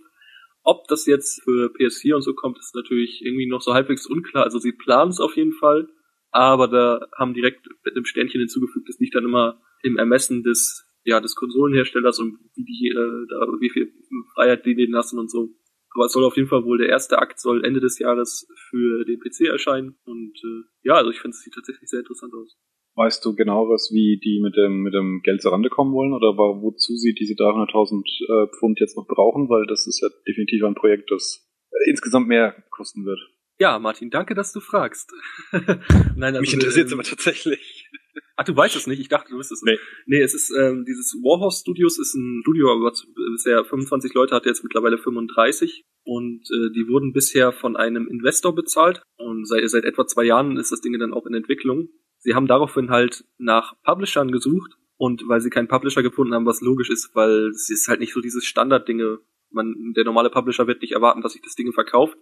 Ob 0.70 0.86
das 0.90 1.06
jetzt 1.06 1.44
für 1.44 1.72
PS4 1.72 2.16
und 2.16 2.24
so 2.24 2.34
kommt, 2.34 2.60
ist 2.60 2.76
natürlich 2.76 3.22
irgendwie 3.24 3.48
noch 3.48 3.62
so 3.62 3.74
halbwegs 3.74 4.06
unklar. 4.06 4.44
Also 4.44 4.60
sie 4.60 4.74
planen 4.74 5.12
es 5.12 5.22
auf 5.22 5.38
jeden 5.38 5.54
Fall, 5.54 5.88
aber 6.32 6.68
da 6.68 7.08
haben 7.18 7.34
direkt 7.34 7.70
mit 7.86 7.96
einem 7.96 8.04
Sternchen 8.04 8.42
hinzugefügt, 8.42 8.90
das 8.90 9.00
liegt 9.00 9.16
dann 9.16 9.24
immer 9.24 9.62
im 9.82 9.98
Ermessen 9.98 10.44
des 10.44 10.84
ja, 11.06 11.22
des 11.22 11.36
Konsolenherstellers 11.36 12.20
und 12.20 12.38
wie 12.56 12.66
die, 12.66 12.90
äh, 12.90 13.28
da, 13.30 13.48
wie 13.62 13.70
viel 13.70 13.94
Freiheit 14.34 14.66
die 14.66 14.76
denen 14.76 14.92
lassen 14.92 15.18
und 15.20 15.32
so. 15.32 15.56
Aber 15.98 16.06
es 16.06 16.14
soll 16.14 16.24
auf 16.26 16.38
jeden 16.38 16.48
Fall 16.48 16.64
wohl 16.64 16.78
der 16.78 16.90
erste 16.90 17.18
Akt 17.18 17.40
soll 17.40 17.66
Ende 17.66 17.80
des 17.80 17.98
Jahres 17.98 18.48
für 18.70 19.04
den 19.04 19.20
PC 19.20 19.50
erscheinen. 19.50 19.98
Und 20.06 20.38
äh, 20.46 20.70
ja, 20.84 20.94
also 20.94 21.10
ich 21.10 21.20
finde 21.20 21.34
es 21.34 21.42
sieht 21.42 21.56
tatsächlich 21.56 21.90
sehr 21.90 22.02
interessant 22.02 22.34
aus. 22.36 22.56
Weißt 22.94 23.26
du 23.26 23.34
genaueres, 23.34 23.90
wie 23.92 24.20
die 24.24 24.40
mit 24.40 24.56
dem, 24.56 24.84
mit 24.84 24.94
dem 24.94 25.22
Geld 25.24 25.42
zurande 25.42 25.70
kommen 25.70 25.94
wollen 25.94 26.14
oder 26.14 26.38
wozu 26.38 26.96
sie 26.96 27.16
diese 27.16 27.34
300.000 27.34 28.06
äh, 28.06 28.48
Pfund 28.56 28.80
jetzt 28.80 28.96
noch 28.96 29.08
brauchen? 29.08 29.50
Weil 29.50 29.66
das 29.66 29.88
ist 29.88 30.00
ja 30.02 30.10
definitiv 30.28 30.64
ein 30.64 30.76
Projekt, 30.76 31.10
das 31.10 31.50
äh, 31.72 31.90
insgesamt 31.90 32.28
mehr 32.28 32.64
kosten 32.70 33.04
wird. 33.04 33.20
Ja, 33.60 33.80
Martin, 33.80 34.10
danke, 34.10 34.36
dass 34.36 34.54
du 34.54 34.60
fragst. 34.60 35.12
Nein, 35.52 36.36
also, 36.36 36.42
Mich 36.42 36.54
interessiert 36.54 36.88
es 36.88 36.94
ähm, 36.94 37.00
aber 37.00 37.08
tatsächlich. 37.08 37.90
Ach, 38.36 38.46
du 38.46 38.56
weißt 38.56 38.76
es 38.76 38.86
nicht? 38.86 39.00
Ich 39.00 39.10
dachte, 39.10 39.32
du 39.32 39.38
wüsstest 39.38 39.64
es. 39.64 39.66
Nee. 39.66 39.80
Nee, 40.06 40.22
es 40.22 40.36
ist, 40.36 40.52
ähm, 40.52 40.86
dieses 40.86 41.16
Warhorse 41.24 41.62
Studios 41.62 41.98
ist 41.98 42.14
ein 42.14 42.42
Studio, 42.44 42.68
was 42.84 43.08
bisher 43.34 43.66
25 43.66 44.14
Leute 44.14 44.36
hat, 44.36 44.46
jetzt 44.46 44.64
mittlerweile 44.64 45.00
35. 45.00 45.86
Und 46.04 46.44
äh, 46.52 46.72
die 46.72 46.88
wurden 46.88 47.14
bisher 47.14 47.52
von 47.52 47.76
einem 47.76 48.08
Investor 48.08 48.54
bezahlt. 48.54 49.02
Und 49.18 49.48
seit, 49.48 49.68
seit 49.70 49.86
etwa 49.86 50.06
zwei 50.06 50.24
Jahren 50.24 50.58
ist 50.58 50.72
das 50.72 50.82
Ding 50.82 50.98
dann 51.00 51.14
auch 51.14 51.26
in 51.26 51.34
Entwicklung. 51.34 51.90
Sie 52.20 52.36
haben 52.36 52.48
daraufhin 52.48 52.92
halt 52.92 53.26
nach 53.40 53.74
Publishern 53.84 54.32
gesucht. 54.32 54.74
Und 54.98 55.28
weil 55.28 55.42
sie 55.42 55.50
keinen 55.50 55.68
Publisher 55.68 56.04
gefunden 56.04 56.34
haben, 56.34 56.46
was 56.46 56.62
logisch 56.62 56.90
ist, 56.90 57.12
weil 57.16 57.48
es 57.50 57.70
ist 57.70 57.88
halt 57.88 58.00
nicht 58.00 58.14
so 58.14 58.22
dieses 58.22 58.46
Standarddinge. 58.46 59.20
Man, 59.50 59.94
der 59.96 60.04
normale 60.04 60.30
Publisher 60.30 60.68
wird 60.68 60.82
nicht 60.82 60.94
erwarten, 60.94 61.22
dass 61.22 61.34
sich 61.34 61.42
das 61.42 61.56
Ding 61.56 61.72
verkauft. 61.72 62.18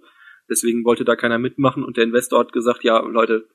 Deswegen 0.50 0.86
wollte 0.86 1.06
da 1.06 1.16
keiner 1.16 1.39
mitmachen 1.39 1.84
und 1.84 1.98
der 1.98 2.04
Investor 2.04 2.39
hat 2.39 2.54
gesagt, 2.54 2.84
ja, 2.84 3.00
Leute, 3.00 3.48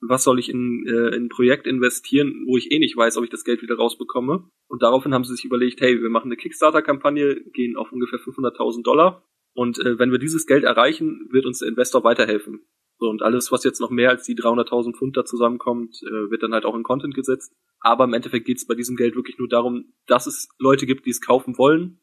was 0.00 0.22
soll 0.22 0.38
ich 0.38 0.48
in, 0.48 0.86
äh, 0.86 1.16
in 1.16 1.24
ein 1.24 1.28
Projekt 1.28 1.66
investieren, 1.66 2.44
wo 2.46 2.56
ich 2.56 2.70
eh 2.70 2.78
nicht 2.78 2.96
weiß, 2.96 3.16
ob 3.16 3.24
ich 3.24 3.30
das 3.30 3.44
Geld 3.44 3.62
wieder 3.62 3.76
rausbekomme. 3.76 4.48
Und 4.68 4.82
daraufhin 4.82 5.12
haben 5.12 5.24
sie 5.24 5.34
sich 5.34 5.44
überlegt, 5.44 5.80
hey, 5.80 6.00
wir 6.00 6.10
machen 6.10 6.28
eine 6.28 6.36
Kickstarter-Kampagne, 6.36 7.42
gehen 7.52 7.76
auf 7.76 7.90
ungefähr 7.90 8.20
500.000 8.20 8.84
Dollar. 8.84 9.24
Und 9.54 9.78
äh, 9.80 9.98
wenn 9.98 10.12
wir 10.12 10.18
dieses 10.18 10.46
Geld 10.46 10.64
erreichen, 10.64 11.28
wird 11.30 11.46
uns 11.46 11.58
der 11.58 11.68
Investor 11.68 12.04
weiterhelfen. 12.04 12.60
So, 12.98 13.08
und 13.08 13.22
alles, 13.22 13.50
was 13.52 13.64
jetzt 13.64 13.80
noch 13.80 13.90
mehr 13.90 14.10
als 14.10 14.24
die 14.24 14.36
300.000 14.36 14.96
Pfund 14.96 15.16
da 15.16 15.24
zusammenkommt, 15.24 16.00
äh, 16.02 16.30
wird 16.30 16.42
dann 16.42 16.52
halt 16.52 16.64
auch 16.64 16.76
in 16.76 16.82
Content 16.82 17.14
gesetzt. 17.14 17.52
Aber 17.80 18.04
im 18.04 18.12
Endeffekt 18.12 18.46
geht 18.46 18.58
es 18.58 18.66
bei 18.66 18.74
diesem 18.74 18.96
Geld 18.96 19.14
wirklich 19.14 19.38
nur 19.38 19.48
darum, 19.48 19.92
dass 20.06 20.26
es 20.26 20.48
Leute 20.58 20.86
gibt, 20.86 21.06
die 21.06 21.10
es 21.10 21.20
kaufen 21.20 21.58
wollen. 21.58 22.00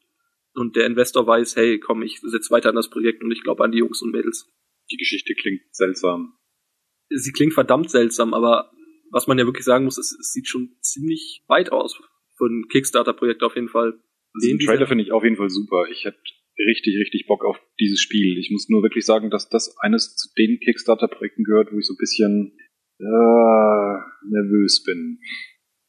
Und 0.56 0.74
der 0.74 0.86
Investor 0.86 1.26
weiß, 1.26 1.56
hey, 1.56 1.78
komm, 1.78 2.02
ich 2.02 2.20
setze 2.20 2.50
weiter 2.50 2.70
an 2.70 2.76
das 2.76 2.90
Projekt 2.90 3.22
und 3.22 3.30
ich 3.30 3.42
glaube 3.42 3.62
an 3.62 3.72
die 3.72 3.78
Jungs 3.78 4.02
und 4.02 4.10
Mädels. 4.10 4.50
Die 4.90 4.96
Geschichte 4.96 5.34
klingt 5.34 5.62
seltsam 5.70 6.36
sie 7.08 7.32
klingt 7.32 7.54
verdammt 7.54 7.90
seltsam, 7.90 8.34
aber 8.34 8.70
was 9.10 9.26
man 9.26 9.38
ja 9.38 9.46
wirklich 9.46 9.64
sagen 9.64 9.84
muss, 9.84 9.98
ist, 9.98 10.12
es 10.18 10.32
sieht 10.32 10.48
schon 10.48 10.76
ziemlich 10.80 11.44
weit 11.46 11.72
aus 11.72 12.00
für 12.36 12.46
ein 12.46 12.68
Kickstarter-Projekt 12.68 13.42
auf 13.42 13.54
jeden 13.54 13.68
Fall. 13.68 13.98
Also 14.34 14.48
den 14.48 14.58
Trailer 14.58 14.86
finde 14.86 15.04
ich 15.04 15.12
auf 15.12 15.22
jeden 15.22 15.36
Fall 15.36 15.48
super. 15.48 15.86
Ich 15.90 16.04
hätte 16.04 16.18
richtig, 16.58 16.98
richtig 16.98 17.26
Bock 17.26 17.44
auf 17.44 17.56
dieses 17.80 18.00
Spiel. 18.00 18.38
Ich 18.38 18.50
muss 18.50 18.68
nur 18.68 18.82
wirklich 18.82 19.06
sagen, 19.06 19.30
dass 19.30 19.48
das 19.48 19.76
eines 19.78 20.16
zu 20.16 20.28
den 20.36 20.58
Kickstarter-Projekten 20.58 21.44
gehört, 21.44 21.72
wo 21.72 21.78
ich 21.78 21.86
so 21.86 21.94
ein 21.94 21.98
bisschen 21.98 22.58
äh, 22.98 23.96
nervös 24.28 24.82
bin, 24.84 25.20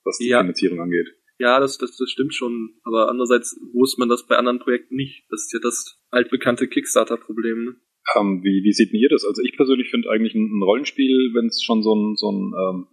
was 0.03 0.17
die 0.19 0.29
ja. 0.29 0.39
Finanzierung 0.39 0.79
angeht. 0.79 1.07
Ja, 1.39 1.59
das, 1.59 1.77
das, 1.77 1.95
das 1.95 2.09
stimmt 2.09 2.33
schon. 2.33 2.75
Aber 2.83 3.09
andererseits 3.09 3.59
wusste 3.73 3.99
man 3.99 4.09
das 4.09 4.25
bei 4.25 4.37
anderen 4.37 4.59
Projekten 4.59 4.95
nicht. 4.95 5.25
Das 5.29 5.41
ist 5.45 5.53
ja 5.53 5.59
das 5.61 5.99
altbekannte 6.09 6.67
Kickstarter-Problem. 6.67 7.65
Ne? 7.65 7.75
Ähm, 8.15 8.41
wie, 8.43 8.63
wie 8.63 8.73
seht 8.73 8.93
ihr 8.93 9.09
das? 9.09 9.25
Also 9.25 9.41
ich 9.43 9.55
persönlich 9.55 9.89
finde 9.89 10.09
eigentlich 10.09 10.33
ein, 10.33 10.49
ein 10.49 10.63
Rollenspiel, 10.63 11.31
wenn 11.35 11.47
es 11.47 11.61
schon 11.63 11.83
so 11.83 11.93
ein, 11.93 12.15
so 12.15 12.31
ein 12.31 12.53
ähm, 12.53 12.87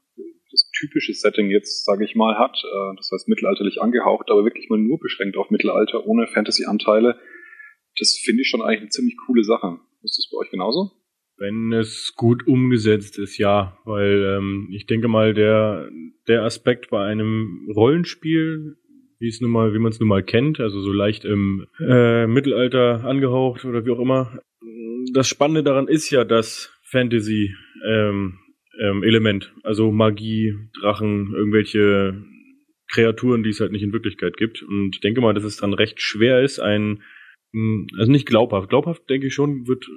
das 0.54 0.70
typische 0.78 1.12
Setting 1.14 1.50
jetzt, 1.50 1.84
sage 1.84 2.04
ich 2.04 2.14
mal, 2.14 2.38
hat, 2.38 2.56
äh, 2.62 2.96
das 2.96 3.10
heißt 3.12 3.28
mittelalterlich 3.28 3.80
angehaucht, 3.82 4.30
aber 4.30 4.44
wirklich 4.44 4.68
mal 4.70 4.78
nur 4.78 4.98
beschränkt 4.98 5.36
auf 5.36 5.50
Mittelalter, 5.50 6.06
ohne 6.06 6.28
Fantasy-Anteile, 6.28 7.18
das 7.98 8.20
finde 8.24 8.42
ich 8.42 8.48
schon 8.48 8.62
eigentlich 8.62 8.82
eine 8.82 8.90
ziemlich 8.90 9.16
coole 9.26 9.42
Sache. 9.42 9.80
Ist 10.02 10.18
das 10.18 10.28
bei 10.30 10.38
euch 10.38 10.50
genauso? 10.50 10.92
Wenn 11.36 11.72
es 11.72 12.14
gut 12.16 12.46
umgesetzt 12.46 13.18
ist, 13.18 13.38
ja, 13.38 13.76
weil 13.84 14.36
ähm, 14.38 14.68
ich 14.72 14.86
denke 14.86 15.08
mal, 15.08 15.34
der, 15.34 15.88
der 16.28 16.42
Aspekt 16.42 16.90
bei 16.90 17.04
einem 17.04 17.68
Rollenspiel, 17.74 18.76
wie 19.18 19.28
es 19.28 19.40
nun 19.40 19.50
mal, 19.50 19.74
wie 19.74 19.78
man 19.78 19.90
es 19.90 20.00
nun 20.00 20.08
mal 20.08 20.22
kennt, 20.22 20.60
also 20.60 20.80
so 20.80 20.92
leicht 20.92 21.24
im 21.24 21.66
äh, 21.80 22.26
Mittelalter 22.26 23.04
angehaucht 23.04 23.64
oder 23.64 23.84
wie 23.84 23.90
auch 23.90 24.00
immer, 24.00 24.38
das 25.12 25.28
Spannende 25.28 25.62
daran 25.62 25.88
ist 25.88 26.10
ja 26.10 26.24
das 26.24 26.72
Fantasy 26.84 27.54
ähm, 27.84 28.38
ähm, 28.80 29.02
Element, 29.02 29.52
also 29.62 29.90
Magie, 29.90 30.54
Drachen, 30.80 31.32
irgendwelche 31.34 32.22
Kreaturen, 32.92 33.42
die 33.42 33.50
es 33.50 33.60
halt 33.60 33.72
nicht 33.72 33.82
in 33.82 33.92
Wirklichkeit 33.92 34.36
gibt. 34.36 34.62
Und 34.62 34.94
ich 34.94 35.00
denke 35.00 35.20
mal, 35.20 35.34
dass 35.34 35.44
es 35.44 35.56
dann 35.56 35.74
recht 35.74 36.00
schwer 36.00 36.42
ist, 36.42 36.60
ein 36.60 37.02
also 37.96 38.10
nicht 38.10 38.26
glaubhaft. 38.26 38.68
Glaubhaft 38.68 39.08
denke 39.08 39.28
ich 39.28 39.34
schon, 39.34 39.66
wird 39.68 39.88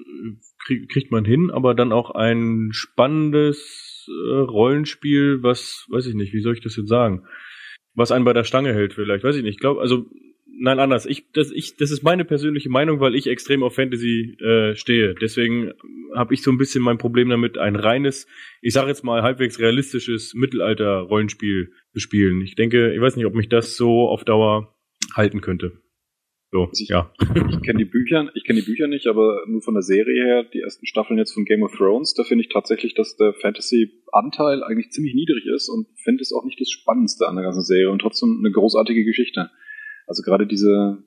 krieg, 0.63 0.89
kriegt 0.89 1.11
man 1.11 1.25
hin, 1.25 1.49
aber 1.51 1.73
dann 1.73 1.91
auch 1.91 2.11
ein 2.11 2.69
spannendes 2.71 4.07
äh, 4.09 4.37
Rollenspiel, 4.37 5.41
was 5.41 5.87
weiß 5.89 6.05
ich 6.07 6.15
nicht, 6.15 6.33
wie 6.33 6.41
soll 6.41 6.53
ich 6.53 6.61
das 6.61 6.75
jetzt 6.75 6.89
sagen? 6.89 7.25
Was 7.95 8.11
einen 8.11 8.25
bei 8.25 8.33
der 8.33 8.43
Stange 8.43 8.73
hält 8.73 8.93
vielleicht, 8.93 9.23
weiß 9.23 9.35
ich 9.37 9.43
nicht. 9.43 9.55
Ich 9.55 9.59
glaube, 9.59 9.81
also 9.81 10.05
nein, 10.59 10.79
anders. 10.79 11.05
Ich 11.07 11.31
das 11.31 11.51
ich 11.51 11.77
das 11.77 11.89
ist 11.89 12.03
meine 12.03 12.25
persönliche 12.25 12.69
Meinung, 12.69 12.99
weil 12.99 13.15
ich 13.15 13.27
extrem 13.27 13.63
auf 13.63 13.75
Fantasy 13.75 14.37
äh, 14.39 14.75
stehe. 14.75 15.15
Deswegen 15.15 15.73
habe 16.15 16.33
ich 16.33 16.43
so 16.43 16.51
ein 16.51 16.57
bisschen 16.57 16.83
mein 16.83 16.99
Problem 16.99 17.29
damit, 17.29 17.57
ein 17.57 17.75
reines, 17.75 18.27
ich 18.61 18.73
sage 18.73 18.89
jetzt 18.89 19.03
mal 19.03 19.23
halbwegs 19.23 19.59
realistisches 19.59 20.33
Mittelalter 20.35 20.99
Rollenspiel 20.99 21.71
zu 21.93 21.99
spielen. 21.99 22.41
Ich 22.41 22.55
denke, 22.55 22.93
ich 22.93 23.01
weiß 23.01 23.15
nicht, 23.15 23.25
ob 23.25 23.33
mich 23.33 23.49
das 23.49 23.75
so 23.75 24.07
auf 24.07 24.23
Dauer 24.23 24.75
halten 25.15 25.41
könnte. 25.41 25.81
So, 26.51 26.63
Also 26.63 26.83
ich, 26.83 26.89
ja. 26.89 27.11
ich 27.19 27.61
kenne 27.61 27.79
die 27.79 27.89
Bücher, 27.89 28.31
ich 28.33 28.43
kenne 28.45 28.61
die 28.61 28.65
Bücher 28.65 28.87
nicht, 28.87 29.07
aber 29.07 29.43
nur 29.47 29.61
von 29.61 29.73
der 29.73 29.83
Serie 29.83 30.23
her, 30.23 30.43
die 30.43 30.61
ersten 30.61 30.85
Staffeln 30.85 31.19
jetzt 31.19 31.33
von 31.33 31.45
Game 31.45 31.63
of 31.63 31.75
Thrones, 31.75 32.13
da 32.13 32.23
finde 32.23 32.43
ich 32.43 32.49
tatsächlich, 32.49 32.93
dass 32.95 33.17
der 33.17 33.33
Fantasy-Anteil 33.33 34.63
eigentlich 34.63 34.91
ziemlich 34.91 35.13
niedrig 35.13 35.45
ist 35.53 35.69
und 35.69 35.87
finde 36.03 36.21
es 36.21 36.31
auch 36.31 36.45
nicht 36.45 36.59
das 36.59 36.71
Spannendste 36.71 37.27
an 37.27 37.35
der 37.35 37.43
ganzen 37.43 37.63
Serie 37.63 37.91
und 37.91 37.99
trotzdem 37.99 38.37
eine 38.39 38.51
großartige 38.51 39.03
Geschichte. 39.03 39.49
Also 40.07 40.23
gerade 40.23 40.47
diese 40.47 41.03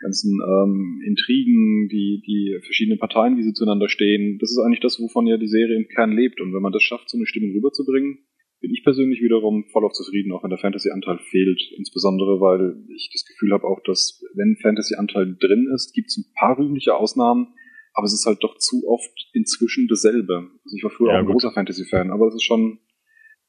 ganzen 0.00 0.38
ähm, 0.40 1.02
Intrigen, 1.04 1.88
die, 1.88 2.22
die 2.26 2.60
verschiedenen 2.62 2.98
Parteien, 2.98 3.36
wie 3.36 3.42
sie 3.42 3.52
zueinander 3.52 3.88
stehen, 3.88 4.38
das 4.38 4.50
ist 4.50 4.58
eigentlich 4.58 4.80
das, 4.80 5.00
wovon 5.00 5.26
ja 5.26 5.38
die 5.38 5.48
Serie 5.48 5.76
im 5.76 5.88
Kern 5.88 6.12
lebt. 6.12 6.40
Und 6.40 6.54
wenn 6.54 6.62
man 6.62 6.72
das 6.72 6.82
schafft, 6.82 7.08
so 7.08 7.16
eine 7.16 7.26
Stimmung 7.26 7.52
rüberzubringen, 7.52 8.18
bin 8.64 8.72
ich 8.72 8.82
persönlich 8.82 9.20
wiederum 9.20 9.66
voll 9.72 9.84
auf 9.84 9.92
zufrieden, 9.92 10.32
auch 10.32 10.42
wenn 10.42 10.48
der 10.48 10.58
Fantasy-Anteil 10.58 11.18
fehlt. 11.18 11.60
Insbesondere, 11.76 12.40
weil 12.40 12.80
ich 12.96 13.10
das 13.12 13.26
Gefühl 13.26 13.52
habe 13.52 13.64
auch, 13.64 13.82
dass 13.84 14.24
wenn 14.34 14.56
Fantasy-Anteil 14.56 15.36
drin 15.38 15.68
ist, 15.74 15.92
gibt 15.92 16.08
es 16.08 16.16
ein 16.16 16.32
paar 16.34 16.56
rühmliche 16.58 16.94
Ausnahmen, 16.96 17.48
aber 17.92 18.06
es 18.06 18.14
ist 18.14 18.24
halt 18.24 18.38
doch 18.42 18.56
zu 18.56 18.88
oft 18.88 19.12
inzwischen 19.34 19.86
dasselbe. 19.86 20.48
Also 20.64 20.76
ich 20.78 20.82
war 20.82 20.90
früher 20.90 21.08
Ja, 21.08 21.14
auch 21.16 21.18
ein 21.18 21.26
gut. 21.26 21.34
großer 21.34 21.52
Fantasy-Fan, 21.52 22.10
aber 22.10 22.28
es 22.28 22.36
ist 22.36 22.44
schon, 22.44 22.78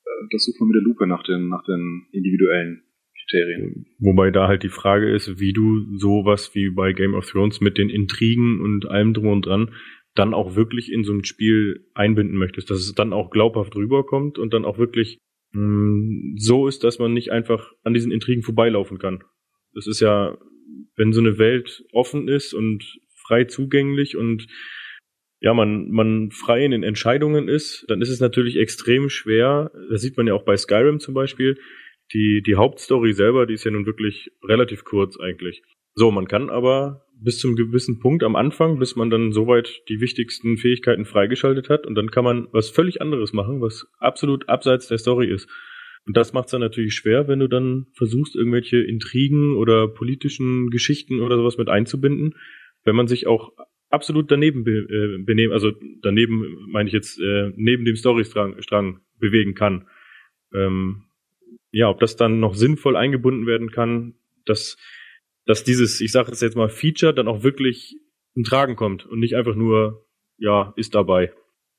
äh, 0.03 0.27
das 0.31 0.43
sucht 0.43 0.59
man 0.59 0.67
mit 0.67 0.75
der 0.75 0.83
Lupe 0.83 1.07
nach 1.07 1.23
den, 1.23 1.47
nach 1.47 1.63
den 1.63 2.07
individuellen 2.11 2.83
Kriterien. 3.23 3.85
Wobei 3.99 4.31
da 4.31 4.49
halt 4.49 4.63
die 4.63 4.69
Frage 4.69 5.09
ist, 5.15 5.39
wie 5.39 5.53
du 5.53 5.97
sowas 5.97 6.53
wie 6.55 6.71
bei 6.71 6.91
Game 6.91 7.13
of 7.13 7.25
Thrones 7.31 7.61
mit 7.61 7.77
den 7.77 7.89
Intrigen 7.89 8.59
und 8.59 8.85
allem 8.87 9.13
drum 9.13 9.27
und 9.27 9.45
dran 9.45 9.71
dann 10.15 10.33
auch 10.33 10.55
wirklich 10.55 10.91
in 10.91 11.03
so 11.03 11.13
ein 11.13 11.25
Spiel 11.25 11.85
einbinden 11.93 12.37
möchtest, 12.37 12.69
dass 12.69 12.79
es 12.79 12.93
dann 12.93 13.13
auch 13.13 13.29
glaubhaft 13.29 13.75
rüberkommt 13.75 14.39
und 14.39 14.53
dann 14.53 14.65
auch 14.65 14.77
wirklich 14.77 15.19
mh, 15.51 16.35
so 16.37 16.67
ist, 16.67 16.83
dass 16.83 16.99
man 16.99 17.13
nicht 17.13 17.31
einfach 17.31 17.73
an 17.83 17.93
diesen 17.93 18.11
Intrigen 18.11 18.41
vorbeilaufen 18.41 18.97
kann. 18.97 19.23
Das 19.73 19.87
ist 19.87 19.99
ja, 19.99 20.37
wenn 20.95 21.11
so 21.11 21.19
eine 21.19 21.37
Welt 21.37 21.83
offen 21.91 22.27
ist 22.29 22.53
und 22.53 22.97
frei 23.13 23.43
zugänglich 23.43 24.15
und 24.15 24.47
ja, 25.41 25.53
man, 25.53 25.91
man 25.91 26.31
frei 26.31 26.63
in 26.63 26.71
den 26.71 26.83
Entscheidungen 26.83 27.49
ist, 27.49 27.85
dann 27.89 28.01
ist 28.01 28.09
es 28.09 28.19
natürlich 28.19 28.55
extrem 28.55 29.09
schwer. 29.09 29.71
Das 29.91 30.01
sieht 30.01 30.17
man 30.17 30.27
ja 30.27 30.33
auch 30.33 30.45
bei 30.45 30.55
Skyrim 30.55 30.99
zum 30.99 31.13
Beispiel. 31.13 31.59
Die, 32.13 32.41
die 32.41 32.55
Hauptstory 32.55 33.13
selber, 33.13 33.45
die 33.45 33.55
ist 33.55 33.65
ja 33.65 33.71
nun 33.71 33.85
wirklich 33.85 34.31
relativ 34.43 34.85
kurz 34.85 35.19
eigentlich. 35.19 35.61
So, 35.93 36.09
man 36.09 36.27
kann 36.27 36.49
aber 36.49 37.04
bis 37.21 37.39
zum 37.39 37.55
gewissen 37.55 37.99
Punkt 37.99 38.23
am 38.23 38.35
Anfang, 38.35 38.79
bis 38.79 38.95
man 38.95 39.09
dann 39.09 39.31
soweit 39.31 39.81
die 39.89 40.01
wichtigsten 40.01 40.57
Fähigkeiten 40.57 41.05
freigeschaltet 41.05 41.69
hat 41.69 41.85
und 41.87 41.95
dann 41.95 42.11
kann 42.11 42.23
man 42.23 42.47
was 42.51 42.69
völlig 42.69 43.01
anderes 43.01 43.33
machen, 43.33 43.61
was 43.61 43.87
absolut 43.99 44.49
abseits 44.49 44.87
der 44.87 44.97
Story 44.97 45.27
ist. 45.27 45.49
Und 46.05 46.15
das 46.15 46.33
macht 46.33 46.45
es 46.45 46.51
dann 46.51 46.61
natürlich 46.61 46.93
schwer, 46.93 47.27
wenn 47.27 47.39
du 47.39 47.47
dann 47.47 47.87
versuchst, 47.93 48.35
irgendwelche 48.35 48.77
Intrigen 48.77 49.55
oder 49.55 49.87
politischen 49.87 50.69
Geschichten 50.69 51.19
oder 51.19 51.35
sowas 51.35 51.57
mit 51.57 51.67
einzubinden, 51.67 52.35
wenn 52.83 52.95
man 52.95 53.07
sich 53.07 53.25
auch 53.25 53.53
absolut 53.89 54.29
daneben 54.29 54.63
be 54.63 54.71
äh, 54.71 55.23
benehmen, 55.23 55.53
also 55.53 55.71
daneben 56.01 56.67
meine 56.69 56.87
ich 56.87 56.93
jetzt 56.93 57.19
äh, 57.19 57.51
neben 57.55 57.85
dem 57.85 57.95
Storystrang 57.95 58.61
Strang 58.61 58.99
bewegen 59.19 59.55
kann. 59.55 59.87
Ähm, 60.53 61.05
ja, 61.71 61.89
ob 61.89 61.99
das 61.99 62.15
dann 62.15 62.39
noch 62.39 62.55
sinnvoll 62.55 62.95
eingebunden 62.95 63.47
werden 63.47 63.71
kann, 63.71 64.13
dass, 64.45 64.77
dass 65.45 65.63
dieses, 65.63 66.01
ich 66.01 66.11
sage 66.11 66.31
es 66.31 66.41
jetzt 66.41 66.55
mal, 66.55 66.69
Feature 66.69 67.13
dann 67.13 67.27
auch 67.27 67.43
wirklich 67.43 67.95
zum 68.33 68.43
Tragen 68.43 68.75
kommt 68.75 69.05
und 69.05 69.19
nicht 69.19 69.35
einfach 69.35 69.55
nur, 69.55 70.05
ja, 70.37 70.73
ist 70.75 70.95
dabei. 70.95 71.31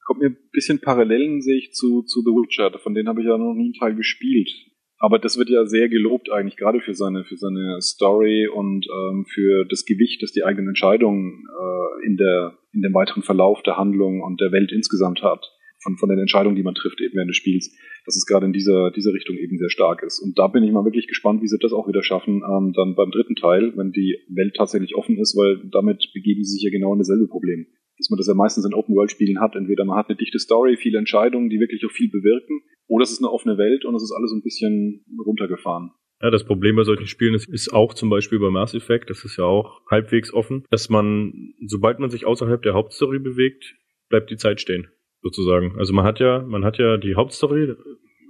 Kommt 0.07 0.21
mir 0.21 0.31
ein 0.31 0.39
bisschen 0.53 0.81
Parallelen 0.81 1.43
sehe 1.43 1.59
ich 1.59 1.73
zu, 1.73 2.03
zu 2.03 2.21
The 2.21 2.31
Witcher, 2.31 2.79
von 2.79 2.95
denen 2.95 3.09
habe 3.09 3.21
ich 3.21 3.27
ja 3.27 3.37
noch 3.37 3.55
nie 3.55 3.65
einen 3.65 3.75
Teil 3.75 3.97
gespielt. 3.97 4.51
Aber 4.99 5.19
das 5.19 5.37
wird 5.37 5.51
ja 5.51 5.67
sehr 5.67 5.89
gelobt 5.89 6.31
eigentlich, 6.31 6.57
gerade 6.57 6.81
für 6.81 6.95
seine, 6.95 7.25
für 7.25 7.37
seine 7.37 7.81
Story 7.83 8.49
und 8.49 8.87
ähm, 8.87 9.27
für 9.29 9.67
das 9.67 9.85
Gewicht, 9.85 10.23
das 10.23 10.33
die 10.33 10.45
eigenen 10.45 10.69
Entscheidungen 10.69 11.45
äh, 11.45 12.07
in, 12.07 12.17
der, 12.17 12.57
in 12.73 12.81
dem 12.81 12.95
weiteren 12.95 13.23
Verlauf 13.23 13.63
der 13.63 13.77
Handlung 13.77 14.23
und 14.23 14.41
der 14.41 14.53
Welt 14.53 14.73
insgesamt 14.73 15.23
hat. 15.23 15.45
Von, 15.87 15.99
von 15.99 16.09
den 16.09 16.19
Entscheidungen, 16.19 16.57
die 16.57 16.65
man 16.65 16.75
trifft 16.75 17.01
eben 17.01 17.15
während 17.15 17.31
des 17.31 17.37
Spiels, 17.37 17.71
dass 18.05 18.17
es 18.17 18.27
gerade 18.27 18.47
in 18.47 18.53
dieser, 18.53 18.91
dieser 18.91 19.13
Richtung 19.13 19.37
eben 19.37 19.57
sehr 19.57 19.71
stark 19.71 20.03
ist. 20.03 20.19
Und 20.19 20.37
da 20.37 20.49
bin 20.49 20.65
ich 20.65 20.73
mal 20.73 20.85
wirklich 20.85 21.07
gespannt, 21.07 21.43
wie 21.43 21.47
sie 21.47 21.59
das 21.61 21.73
auch 21.73 21.87
wieder 21.87 22.03
schaffen, 22.03 22.43
ähm, 22.43 22.73
dann 22.75 22.97
beim 22.97 23.13
dritten 23.13 23.37
Teil, 23.37 23.73
wenn 23.77 23.93
die 23.93 24.19
Welt 24.29 24.57
tatsächlich 24.57 24.97
offen 24.97 25.17
ist, 25.19 25.37
weil 25.37 25.63
damit 25.71 26.11
begeben 26.13 26.43
sie 26.43 26.55
sich 26.55 26.65
ja 26.65 26.71
genau 26.71 26.93
in 26.93 26.99
dasselbe 26.99 27.29
Problem 27.29 27.67
dass 27.99 28.11
man 28.11 28.19
das 28.19 28.27
ja 28.27 28.35
meistens 28.35 28.67
in 28.67 28.75
Open-World-Spielen 28.75 29.41
hat. 29.41 29.57
Entweder 29.57 29.87
man 29.87 29.97
hat 29.97 30.09
eine 30.09 30.17
dichte 30.17 30.39
Story, 30.39 30.77
viele 30.77 30.99
Entscheidungen, 30.99 31.49
die 31.49 31.61
wirklich 31.61 31.83
auch 31.87 31.91
viel 31.91 32.11
bewirken, 32.11 32.61
oder 32.89 33.03
es 33.03 33.11
ist 33.11 33.21
eine 33.21 33.31
offene 33.31 33.59
Welt 33.59 33.85
und 33.85 33.95
es 33.95 34.03
ist 34.03 34.13
alles 34.13 34.33
ein 34.33 34.43
bisschen 34.43 35.05
runtergefahren. 35.25 35.93
Ja, 36.23 36.31
das 36.31 36.45
Problem 36.45 36.77
bei 36.77 36.85
solchen 36.85 37.07
Spielen 37.07 37.35
ist, 37.35 37.49
ist 37.49 37.73
auch 37.73 37.93
zum 37.93 38.09
Beispiel 38.09 38.39
bei 38.39 38.51
Mass 38.51 38.75
Effect, 38.75 39.11
das 39.11 39.25
ist 39.25 39.37
ja 39.37 39.45
auch 39.45 39.83
halbwegs 39.91 40.33
offen, 40.33 40.65
dass 40.71 40.89
man, 40.89 41.55
sobald 41.67 41.99
man 41.99 42.11
sich 42.11 42.25
außerhalb 42.25 42.63
der 42.63 42.73
Hauptstory 42.73 43.19
bewegt, 43.19 43.75
bleibt 44.09 44.31
die 44.31 44.37
Zeit 44.37 44.61
stehen, 44.61 44.89
sozusagen. 45.27 45.77
Also 45.79 45.93
man 45.93 46.05
hat 46.05 46.21
ja, 46.21 46.43
man 46.47 46.65
hat 46.65 46.79
ja 46.79 46.97
die 46.97 47.17
Hauptstory, 47.17 47.75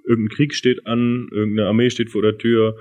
irgendein 0.07 0.35
Krieg 0.35 0.55
steht 0.55 0.87
an, 0.87 1.29
irgendeine 1.31 1.69
Armee 1.69 1.91
steht 1.91 2.11
vor 2.11 2.23
der 2.23 2.39
Tür, 2.39 2.77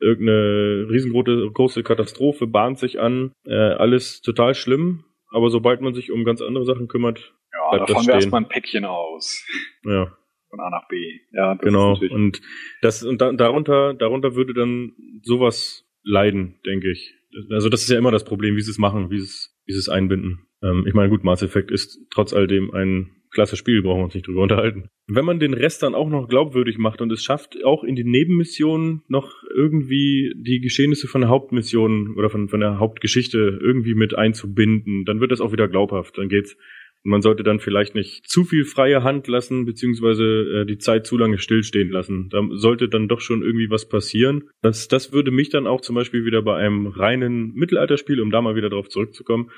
irgendeine 0.00 0.86
riesengroße 0.90 1.50
große 1.52 1.82
Katastrophe 1.82 2.46
bahnt 2.46 2.78
sich 2.78 2.98
an, 3.00 3.32
äh, 3.44 3.54
alles 3.54 4.22
total 4.22 4.54
schlimm, 4.54 5.04
aber 5.30 5.50
sobald 5.50 5.80
man 5.82 5.94
sich 5.94 6.10
um 6.10 6.24
ganz 6.24 6.40
andere 6.40 6.64
Sachen 6.64 6.88
kümmert, 6.88 7.34
Ja, 7.52 7.76
Bleibt 7.76 7.90
da 7.90 7.94
fahren 7.94 8.06
wir 8.06 8.14
erstmal 8.14 8.42
ein 8.42 8.48
Päckchen 8.48 8.84
aus. 8.84 9.44
ja, 9.84 10.16
Von 10.48 10.60
A 10.60 10.70
nach 10.70 10.88
B. 10.88 10.96
Ja, 11.32 11.54
genau. 11.54 11.98
Und 12.10 12.40
das 12.82 13.02
und 13.02 13.20
da, 13.20 13.32
darunter, 13.32 13.94
darunter 13.94 14.34
würde 14.34 14.54
dann 14.54 14.92
sowas 15.22 15.84
leiden, 16.02 16.60
denke 16.64 16.90
ich. 16.90 17.14
Also 17.50 17.68
das 17.68 17.82
ist 17.82 17.90
ja 17.90 17.98
immer 17.98 18.10
das 18.10 18.24
Problem, 18.24 18.56
wie 18.56 18.62
sie 18.62 18.70
es 18.70 18.78
machen, 18.78 19.10
wie 19.10 19.18
sie 19.18 19.26
es, 19.26 19.56
wie 19.66 19.72
sie 19.72 19.78
es 19.78 19.88
einbinden. 19.88 20.46
Ähm, 20.62 20.84
ich 20.86 20.94
meine, 20.94 21.10
gut, 21.10 21.24
Mass 21.24 21.42
Effect 21.42 21.70
ist 21.70 22.00
trotz 22.10 22.32
all 22.32 22.46
dem 22.46 22.72
ein 22.72 23.10
klasse 23.32 23.56
Spiel, 23.56 23.82
brauchen 23.82 24.00
wir 24.00 24.04
uns 24.04 24.14
nicht 24.14 24.26
drüber 24.26 24.42
unterhalten. 24.42 24.88
Wenn 25.06 25.24
man 25.24 25.38
den 25.38 25.54
Rest 25.54 25.82
dann 25.82 25.94
auch 25.94 26.08
noch 26.08 26.28
glaubwürdig 26.28 26.78
macht 26.78 27.00
und 27.00 27.12
es 27.12 27.22
schafft, 27.22 27.64
auch 27.64 27.84
in 27.84 27.94
die 27.94 28.04
Nebenmissionen 28.04 29.02
noch 29.08 29.44
irgendwie 29.54 30.32
die 30.36 30.60
Geschehnisse 30.60 31.06
von 31.06 31.20
der 31.20 31.30
Hauptmission 31.30 32.16
oder 32.16 32.28
von, 32.28 32.48
von 32.48 32.60
der 32.60 32.78
Hauptgeschichte 32.78 33.60
irgendwie 33.62 33.94
mit 33.94 34.16
einzubinden, 34.16 35.04
dann 35.04 35.20
wird 35.20 35.30
das 35.30 35.40
auch 35.40 35.52
wieder 35.52 35.68
glaubhaft. 35.68 36.18
Dann 36.18 36.28
geht's 36.28 36.56
und 37.02 37.12
man 37.12 37.22
sollte 37.22 37.42
dann 37.42 37.60
vielleicht 37.60 37.94
nicht 37.94 38.28
zu 38.28 38.44
viel 38.44 38.64
freie 38.64 39.02
Hand 39.02 39.26
lassen, 39.26 39.64
beziehungsweise 39.64 40.24
äh, 40.24 40.66
die 40.66 40.76
Zeit 40.76 41.06
zu 41.06 41.16
lange 41.16 41.38
stillstehen 41.38 41.90
lassen. 41.90 42.28
Da 42.28 42.42
sollte 42.50 42.90
dann 42.90 43.08
doch 43.08 43.20
schon 43.20 43.42
irgendwie 43.42 43.70
was 43.70 43.88
passieren. 43.88 44.50
Das, 44.60 44.86
das 44.86 45.10
würde 45.12 45.30
mich 45.30 45.48
dann 45.48 45.66
auch 45.66 45.80
zum 45.80 45.94
Beispiel 45.94 46.26
wieder 46.26 46.42
bei 46.42 46.56
einem 46.56 46.86
reinen 46.86 47.54
Mittelalterspiel, 47.54 48.20
um 48.20 48.30
da 48.30 48.42
mal 48.42 48.54
wieder 48.54 48.68
drauf 48.68 48.90
zurückzukommen, 48.90 49.50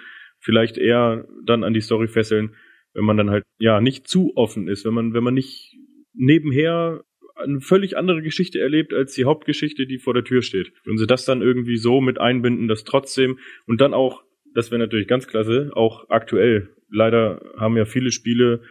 vielleicht 0.43 0.77
eher 0.77 1.27
dann 1.47 1.65
an 1.65 1.73
die 1.73 1.81
Story 1.81 2.09
fesseln, 2.09 2.55
wenn 2.95 3.05
man 3.05 3.17
dann 3.17 3.31
halt 3.31 3.45
ja 3.59 3.81
nicht 3.81 4.07
zu 4.07 4.33
offen 4.37 4.69
ist, 4.69 4.85
wenn 4.85 4.93
man, 4.93 5.15
wenn 5.15 5.25
man 5.25 5.35
nicht 5.35 5.77
nebenher 6.13 7.05
eine 7.37 7.61
völlig 7.61 7.97
andere 7.97 8.23
Geschichte 8.23 8.61
erlebt 8.61 8.93
als 8.93 9.15
die 9.15 9.25
Hauptgeschichte, 9.25 9.87
die 9.87 9.99
vor 9.99 10.15
der 10.15 10.25
Tür 10.25 10.43
steht. 10.43 10.73
Wenn 10.85 10.99
sie 10.99 11.07
das 11.07 11.25
dann 11.25 11.43
irgendwie 11.43 11.77
so 11.77 12.01
mit 12.01 12.21
einbinden, 12.21 12.69
dass 12.69 12.85
trotzdem 12.85 13.39
und 13.67 13.81
dann 13.81 13.95
auch, 13.95 14.23
das 14.55 14.71
wäre 14.71 14.81
natürlich 14.81 15.09
ganz 15.09 15.27
klasse, 15.27 15.71
auch 15.75 16.11
aktuell. 16.11 16.75
Leider 16.91 17.41
haben 17.57 17.77
ja 17.77 17.87
viele 17.87 18.11
Spiele, 18.11 18.63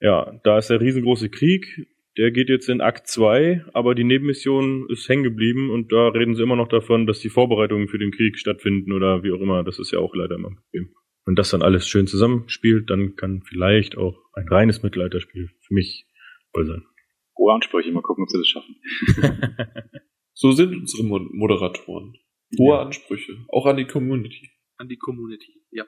ja, 0.00 0.40
da 0.44 0.58
ist 0.58 0.70
der 0.70 0.80
riesengroße 0.80 1.28
Krieg, 1.28 1.86
der 2.16 2.30
geht 2.30 2.48
jetzt 2.48 2.68
in 2.68 2.80
Akt 2.80 3.06
2, 3.06 3.66
aber 3.72 3.94
die 3.94 4.04
Nebenmission 4.04 4.88
ist 4.88 5.08
hängen 5.08 5.22
geblieben 5.22 5.70
und 5.70 5.92
da 5.92 6.08
reden 6.08 6.34
sie 6.34 6.42
immer 6.42 6.56
noch 6.56 6.68
davon, 6.68 7.06
dass 7.06 7.20
die 7.20 7.28
Vorbereitungen 7.28 7.88
für 7.88 7.98
den 7.98 8.10
Krieg 8.10 8.38
stattfinden 8.38 8.92
oder 8.92 9.22
wie 9.22 9.32
auch 9.32 9.40
immer. 9.40 9.62
Das 9.62 9.78
ist 9.78 9.92
ja 9.92 10.00
auch 10.00 10.14
leider 10.14 10.36
immer 10.36 10.48
ein 10.48 10.56
Problem. 10.56 10.90
Wenn 11.30 11.36
das 11.36 11.50
dann 11.50 11.62
alles 11.62 11.86
schön 11.86 12.08
zusammenspielt, 12.08 12.90
dann 12.90 13.14
kann 13.14 13.42
vielleicht 13.42 13.96
auch 13.96 14.18
ein 14.32 14.48
reines 14.48 14.82
Mittelalterspiel 14.82 15.48
für 15.60 15.74
mich 15.74 16.04
voll 16.52 16.66
sein. 16.66 16.82
Hohe 17.38 17.54
Ansprüche, 17.54 17.92
mal 17.92 18.02
gucken, 18.02 18.24
ob 18.24 18.30
sie 18.30 18.38
das 18.38 18.48
schaffen. 18.48 18.74
So 20.32 20.50
sind 20.50 20.74
unsere 20.74 21.04
Mo 21.04 21.20
Moderatoren. 21.20 22.16
Hohe 22.58 22.74
Ja. 22.74 22.82
Ansprüche. 22.82 23.36
Auch 23.48 23.66
an 23.66 23.76
die 23.76 23.84
Community. 23.84 24.50
An 24.76 24.88
die 24.88 24.96
Community, 24.96 25.52
ja. 25.70 25.84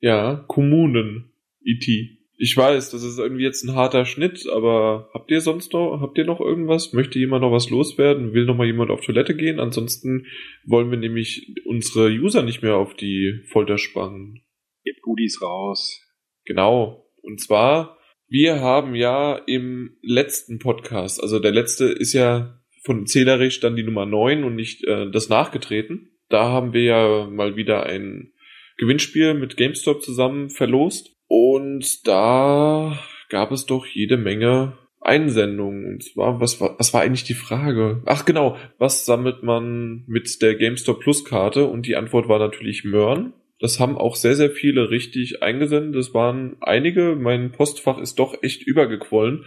Ja, 0.00 0.44
Kommunen. 0.46 1.32
IT. 1.64 1.88
Ich 2.36 2.54
weiß, 2.54 2.90
das 2.90 3.02
ist 3.02 3.18
irgendwie 3.18 3.44
jetzt 3.44 3.64
ein 3.64 3.74
harter 3.74 4.04
Schnitt, 4.04 4.46
aber 4.46 5.08
habt 5.14 5.30
ihr 5.30 5.40
sonst 5.40 5.72
noch, 5.72 6.00
habt 6.02 6.18
ihr 6.18 6.26
noch 6.26 6.40
irgendwas? 6.40 6.92
Möchte 6.92 7.18
jemand 7.18 7.42
noch 7.42 7.52
was 7.52 7.70
loswerden? 7.70 8.34
Will 8.34 8.44
noch 8.44 8.56
mal 8.56 8.66
jemand 8.66 8.90
auf 8.90 9.00
Toilette 9.00 9.34
gehen? 9.34 9.58
Ansonsten 9.58 10.26
wollen 10.66 10.90
wir 10.90 10.98
nämlich 10.98 11.54
unsere 11.64 12.10
User 12.10 12.42
nicht 12.42 12.60
mehr 12.60 12.76
auf 12.76 12.94
die 12.94 13.40
Folter 13.46 13.78
spannen. 13.78 14.42
Gebt 14.84 15.02
Goodies 15.02 15.40
raus. 15.42 16.00
Genau. 16.44 17.06
Und 17.22 17.40
zwar, 17.40 17.98
wir 18.28 18.60
haben 18.60 18.94
ja 18.94 19.36
im 19.46 19.96
letzten 20.02 20.58
Podcast, 20.58 21.22
also 21.22 21.38
der 21.38 21.52
letzte 21.52 21.86
ist 21.86 22.12
ja 22.12 22.58
von 22.84 23.06
Zählerisch 23.06 23.60
dann 23.60 23.76
die 23.76 23.84
Nummer 23.84 24.06
9 24.06 24.44
und 24.44 24.56
nicht 24.56 24.84
äh, 24.84 25.10
das 25.10 25.28
nachgetreten. 25.28 26.10
Da 26.28 26.48
haben 26.48 26.72
wir 26.72 26.82
ja 26.82 27.26
mal 27.30 27.56
wieder 27.56 27.84
ein 27.84 28.32
Gewinnspiel 28.78 29.34
mit 29.34 29.56
GameStop 29.56 30.02
zusammen 30.02 30.50
verlost. 30.50 31.14
Und 31.28 32.06
da 32.06 32.98
gab 33.28 33.52
es 33.52 33.66
doch 33.66 33.86
jede 33.86 34.16
Menge 34.16 34.78
Einsendungen. 35.00 35.86
Und 35.86 36.04
zwar, 36.04 36.40
was 36.40 36.60
war, 36.60 36.78
was 36.78 36.92
war 36.92 37.02
eigentlich 37.02 37.24
die 37.24 37.34
Frage? 37.34 38.02
Ach 38.06 38.24
genau, 38.24 38.56
was 38.78 39.04
sammelt 39.04 39.42
man 39.42 40.04
mit 40.06 40.40
der 40.42 40.54
GameStop 40.54 41.00
Plus 41.00 41.24
Karte? 41.24 41.66
Und 41.66 41.86
die 41.86 41.96
Antwort 41.96 42.28
war 42.28 42.38
natürlich 42.38 42.84
Möhren. 42.84 43.34
Das 43.62 43.78
haben 43.78 43.96
auch 43.96 44.16
sehr, 44.16 44.34
sehr 44.34 44.50
viele 44.50 44.90
richtig 44.90 45.40
eingesendet. 45.40 45.94
Das 45.94 46.12
waren 46.12 46.56
einige. 46.60 47.14
Mein 47.14 47.52
Postfach 47.52 47.98
ist 47.98 48.18
doch 48.18 48.42
echt 48.42 48.66
übergequollen. 48.66 49.44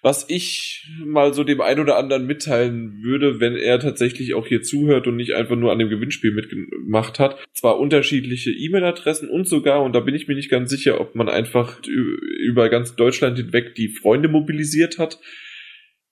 Was 0.00 0.24
ich 0.30 0.88
mal 1.04 1.34
so 1.34 1.44
dem 1.44 1.60
einen 1.60 1.80
oder 1.80 1.98
anderen 1.98 2.24
mitteilen 2.24 3.02
würde, 3.02 3.40
wenn 3.40 3.56
er 3.56 3.78
tatsächlich 3.78 4.32
auch 4.32 4.46
hier 4.46 4.62
zuhört 4.62 5.06
und 5.06 5.16
nicht 5.16 5.34
einfach 5.34 5.56
nur 5.56 5.70
an 5.70 5.78
dem 5.78 5.90
Gewinnspiel 5.90 6.32
mitgemacht 6.32 7.18
hat. 7.18 7.36
Zwar 7.52 7.78
unterschiedliche 7.78 8.52
E-Mail-Adressen 8.52 9.28
und 9.28 9.46
sogar, 9.46 9.82
und 9.82 9.92
da 9.92 10.00
bin 10.00 10.14
ich 10.14 10.28
mir 10.28 10.34
nicht 10.34 10.50
ganz 10.50 10.70
sicher, 10.70 10.98
ob 10.98 11.14
man 11.14 11.28
einfach 11.28 11.82
über 11.84 12.70
ganz 12.70 12.96
Deutschland 12.96 13.36
hinweg 13.36 13.74
die 13.74 13.88
Freunde 13.88 14.30
mobilisiert 14.30 14.98
hat. 14.98 15.20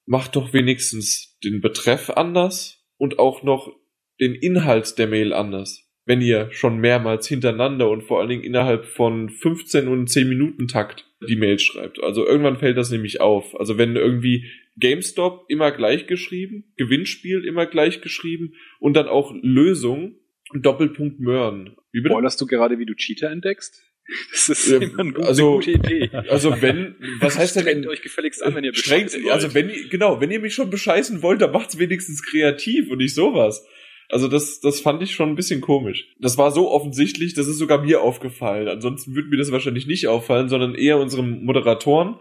Macht 0.05 0.37
doch 0.37 0.53
wenigstens 0.53 1.39
den 1.43 1.63
Betreff 1.63 2.11
anders 2.11 2.85
und 2.99 3.19
auch 3.19 3.43
noch 3.43 3.73
den 4.21 4.35
Inhalt 4.35 4.99
der 4.99 5.07
Mail 5.07 5.33
anders 5.33 5.86
wenn 6.07 6.21
ihr 6.21 6.49
schon 6.53 6.79
mehrmals 6.79 7.27
hintereinander 7.27 7.91
und 7.91 8.03
vor 8.03 8.21
allen 8.21 8.29
Dingen 8.29 8.45
innerhalb 8.45 8.87
von 8.87 9.29
15 9.29 9.89
und 9.89 10.09
10 10.09 10.29
Minuten 10.29 10.69
Takt 10.69 11.05
die 11.29 11.37
Mail 11.37 11.59
schreibt. 11.59 12.03
Also 12.03 12.25
irgendwann 12.25 12.59
fällt 12.59 12.77
das 12.77 12.91
nämlich 12.91 13.21
auf. 13.21 13.59
Also 13.59 13.77
wenn 13.77 13.97
irgendwie 13.97 14.47
GameStop 14.77 15.47
immer 15.49 15.73
gleich 15.73 16.07
geschrieben, 16.07 16.73
Gewinnspiel 16.77 17.45
immer 17.45 17.67
gleich 17.67 18.01
geschrieben 18.01 18.55
und 18.79 18.95
dann 18.95 19.09
auch 19.09 19.35
Lösung, 19.43 20.15
Doppelpunkt 20.55 21.19
Möhren. 21.19 21.77
Spoilerst 21.93 22.41
du 22.41 22.47
gerade, 22.47 22.79
wie 22.79 22.87
du 22.87 22.95
Cheater 22.95 23.31
entdeckst? 23.31 23.83
Das 24.31 24.49
ist 24.49 24.71
ja, 24.71 24.77
immer 24.77 25.01
eine 25.01 25.13
gute, 25.15 25.27
also, 25.27 25.55
gute 25.55 25.73
Idee. 25.73 26.11
Also 26.29 26.63
wenn, 26.63 26.95
was 27.19 27.37
heißt 27.37 27.57
denn? 27.57 27.63
Strengt 27.63 27.87
euch 27.89 28.03
gefälligst 28.03 28.41
an, 28.41 28.55
wenn 28.55 28.63
ihr 28.63 28.73
strengt, 28.73 29.11
Also 29.29 29.53
wenn, 29.53 29.69
genau, 29.91 30.21
wenn 30.21 30.31
ihr 30.31 30.39
mich 30.39 30.55
schon 30.55 30.71
bescheißen 30.71 31.23
wollt, 31.23 31.43
dann 31.43 31.51
macht's 31.51 31.77
wenigstens 31.81 32.23
kreativ 32.23 32.89
und 32.89 32.99
nicht 32.99 33.17
sowas. 33.17 33.67
Also 34.09 34.29
das, 34.29 34.61
das 34.61 34.81
fand 34.81 35.03
ich 35.03 35.15
schon 35.15 35.31
ein 35.31 35.35
bisschen 35.35 35.61
komisch. 35.61 36.09
Das 36.21 36.39
war 36.39 36.51
so 36.51 36.71
offensichtlich, 36.71 37.35
das 37.35 37.49
ist 37.49 37.59
sogar 37.59 37.83
mir 37.83 38.03
aufgefallen. 38.03 38.69
Ansonsten 38.69 39.15
würde 39.15 39.29
mir 39.29 39.37
das 39.37 39.53
wahrscheinlich 39.53 39.87
nicht 39.87 40.07
auffallen, 40.07 40.49
sondern 40.49 40.75
eher 40.75 40.99
unseren 40.99 41.45
Moderatoren. 41.45 42.17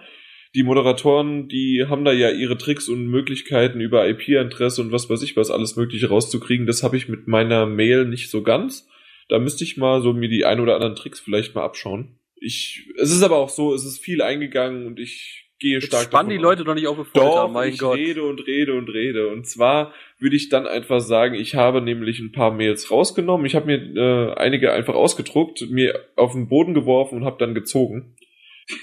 Die 0.56 0.64
Moderatoren, 0.64 1.48
die 1.48 1.86
haben 1.88 2.06
da 2.06 2.14
ja 2.14 2.32
ihre 2.32 2.58
Tricks 2.58 2.88
und 2.88 3.08
Möglichkeiten 3.08 3.82
über 3.82 4.08
IP-Interesse 4.08 4.82
und 4.82 4.92
was 4.92 5.10
weiß 5.10 5.22
ich 5.22 5.36
was 5.36 5.52
alles 5.52 5.76
mögliche 5.76 6.10
rauszukriegen. 6.10 6.66
Das 6.66 6.82
habe 6.82 6.98
ich 6.98 7.10
mit 7.10 7.28
meiner 7.28 7.66
Mail 7.66 8.06
nicht 8.06 8.30
so 8.30 8.42
ganz. 8.42 8.88
Da 9.28 9.40
müsste 9.40 9.64
ich 9.64 9.78
mal 9.78 10.02
so 10.02 10.14
mir 10.14 10.30
die 10.30 10.46
ein 10.46 10.60
oder 10.60 10.76
anderen 10.76 10.96
Tricks 10.96 11.20
vielleicht 11.20 11.56
mal 11.56 11.66
abschauen. 11.66 12.20
Ich, 12.36 12.88
es 12.98 13.12
ist 13.12 13.24
aber 13.24 13.38
auch 13.38 13.50
so, 13.50 13.74
es 13.74 13.86
ist 13.86 14.00
viel 14.00 14.22
eingegangen 14.22 14.86
und 14.86 15.00
ich 15.00 15.45
gehe 15.60 15.82
stark 15.82 16.04
Jetzt 16.04 16.12
spannen 16.12 16.30
die 16.30 16.38
Leute 16.38 16.64
doch 16.64 16.74
nicht 16.74 16.88
auf 16.88 16.98
Folter, 16.98 17.20
doch, 17.20 17.52
mein 17.52 17.70
ich 17.70 17.80
Gott. 17.80 17.98
rede 17.98 18.24
und 18.24 18.46
rede 18.46 18.74
und 18.74 18.90
rede. 18.90 19.30
Und 19.30 19.48
zwar 19.48 19.94
würde 20.20 20.36
ich 20.36 20.50
dann 20.50 20.68
einfach 20.68 21.00
sagen, 21.00 21.36
ich 21.36 21.56
habe 21.56 21.82
nämlich 21.82 22.20
ein 22.20 22.32
paar 22.32 22.52
Mails 22.52 22.92
rausgenommen. 22.92 23.46
Ich 23.46 23.56
habe 23.56 23.66
mir 23.66 23.96
äh, 23.96 24.34
einige 24.36 24.74
einfach 24.74 24.96
ausgedruckt, 24.96 25.70
mir 25.70 26.06
auf 26.16 26.34
den 26.34 26.48
Boden 26.48 26.74
geworfen 26.74 27.20
und 27.20 27.26
habe 27.26 27.38
dann 27.40 27.54
gezogen. 27.54 28.16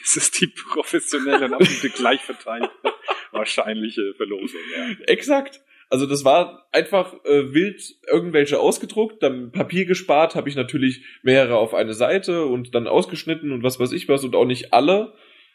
Das 0.03 0.17
ist 0.17 0.41
die 0.41 0.47
professionelle 0.47 1.47
und 1.47 1.55
absolute 1.55 1.91
gleichverteilte 1.91 2.71
wahrscheinliche 3.33 4.15
Verlosung. 4.15 4.61
Ja. 4.77 5.05
Exakt. 5.07 5.61
Also 5.91 6.07
das 6.07 6.25
war 6.25 6.69
einfach 6.73 7.13
äh, 7.25 7.53
wild 7.53 7.83
irgendwelche 8.11 8.59
ausgedruckt, 8.59 9.23
dann 9.23 9.53
Papier 9.53 9.85
gespart, 9.85 10.37
habe 10.37 10.49
ich 10.49 10.57
natürlich 10.57 11.05
mehrere 11.23 11.57
auf 11.57 11.75
eine 11.75 11.93
Seite 11.93 12.47
und 12.47 12.75
dann 12.75 12.87
ausgeschnitten 12.87 13.53
und 13.53 13.63
was 13.63 13.79
weiß 13.79 13.93
ich 13.93 14.09
was 14.09 14.25
und 14.25 14.35
auch 14.35 14.47
nicht 14.47 14.73
alle, 14.73 15.13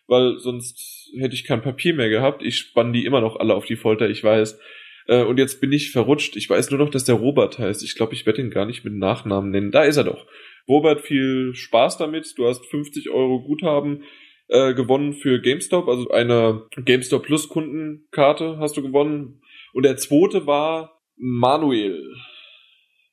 weil 0.07 0.37
sonst 0.39 1.11
hätte 1.17 1.35
ich 1.35 1.43
kein 1.43 1.61
Papier 1.61 1.93
mehr 1.93 2.09
gehabt. 2.09 2.43
Ich 2.43 2.57
spann 2.57 2.93
die 2.93 3.05
immer 3.05 3.21
noch 3.21 3.35
alle 3.35 3.55
auf 3.55 3.65
die 3.65 3.75
Folter, 3.75 4.09
ich 4.09 4.23
weiß. 4.23 4.59
Äh, 5.07 5.23
und 5.23 5.37
jetzt 5.37 5.61
bin 5.61 5.71
ich 5.71 5.91
verrutscht. 5.91 6.35
Ich 6.35 6.49
weiß 6.49 6.71
nur 6.71 6.79
noch, 6.79 6.89
dass 6.89 7.05
der 7.05 7.15
Robert 7.15 7.59
heißt. 7.59 7.83
Ich 7.83 7.95
glaube, 7.95 8.13
ich 8.13 8.25
werde 8.25 8.41
ihn 8.41 8.49
gar 8.49 8.65
nicht 8.65 8.83
mit 8.83 8.93
Nachnamen 8.93 9.51
nennen. 9.51 9.71
Da 9.71 9.83
ist 9.83 9.97
er 9.97 10.03
doch. 10.03 10.25
Robert, 10.67 11.01
viel 11.01 11.53
Spaß 11.53 11.97
damit. 11.97 12.37
Du 12.37 12.47
hast 12.47 12.65
50 12.65 13.09
Euro 13.09 13.41
Guthaben 13.41 14.03
äh, 14.49 14.73
gewonnen 14.73 15.13
für 15.13 15.41
GameStop, 15.41 15.87
also 15.87 16.09
eine 16.09 16.63
GameStop 16.75 17.23
Plus 17.23 17.49
Kundenkarte 17.49 18.57
hast 18.59 18.77
du 18.77 18.81
gewonnen. 18.81 19.41
Und 19.73 19.83
der 19.83 19.97
zweite 19.97 20.47
war 20.47 21.01
Manuel. 21.17 22.13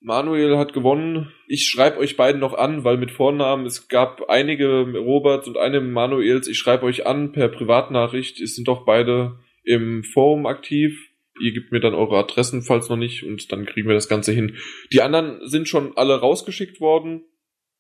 Manuel 0.05 0.59
hat 0.59 0.75
gewonnen. 0.75 1.33
Ich 1.49 1.67
schreibe 1.67 1.99
euch 1.99 2.19
beiden 2.19 2.39
noch 2.39 2.53
an, 2.53 2.85
weil 2.85 2.99
mit 2.99 3.11
Vornamen, 3.11 3.65
es 3.65 3.89
gab 3.89 4.29
einige 4.29 4.83
Roberts 4.83 5.49
und 5.49 5.57
eine 5.57 5.81
Manuels. 5.81 6.47
Ich 6.47 6.59
schreibe 6.59 6.85
euch 6.85 7.07
an 7.07 7.33
per 7.33 7.49
Privatnachricht. 7.49 8.39
Es 8.39 8.55
sind 8.55 8.69
doch 8.69 8.85
beide 8.85 9.39
im 9.65 10.05
Forum 10.05 10.45
aktiv. 10.45 11.11
Ihr 11.41 11.53
gebt 11.53 11.73
mir 11.73 11.81
dann 11.81 11.95
eure 11.95 12.19
Adressen, 12.19 12.63
falls 12.63 12.91
noch 12.91 12.99
nicht, 12.99 13.25
und 13.25 13.51
dann 13.51 13.65
kriegen 13.65 13.89
wir 13.89 13.95
das 13.95 14.11
Ganze 14.11 14.33
hin. 14.33 14.57
Die 14.93 15.01
anderen 15.01 15.41
sind 15.49 15.69
schon 15.69 15.97
alle 15.97 16.21
rausgeschickt 16.21 16.83
worden. 16.83 17.25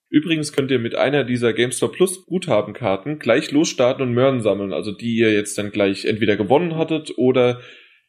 Übrigens 0.08 0.54
könnt 0.54 0.70
ihr 0.70 0.78
mit 0.78 0.94
einer 0.94 1.24
dieser 1.24 1.52
GameStop 1.52 1.92
Plus 1.92 2.24
Guthabenkarten 2.24 3.18
gleich 3.18 3.52
losstarten 3.52 4.02
und 4.02 4.14
Möhren 4.14 4.40
sammeln, 4.40 4.72
also 4.72 4.92
die 4.92 5.18
ihr 5.18 5.32
jetzt 5.32 5.58
dann 5.58 5.72
gleich 5.72 6.06
entweder 6.06 6.38
gewonnen 6.38 6.76
hattet 6.76 7.12
oder 7.18 7.60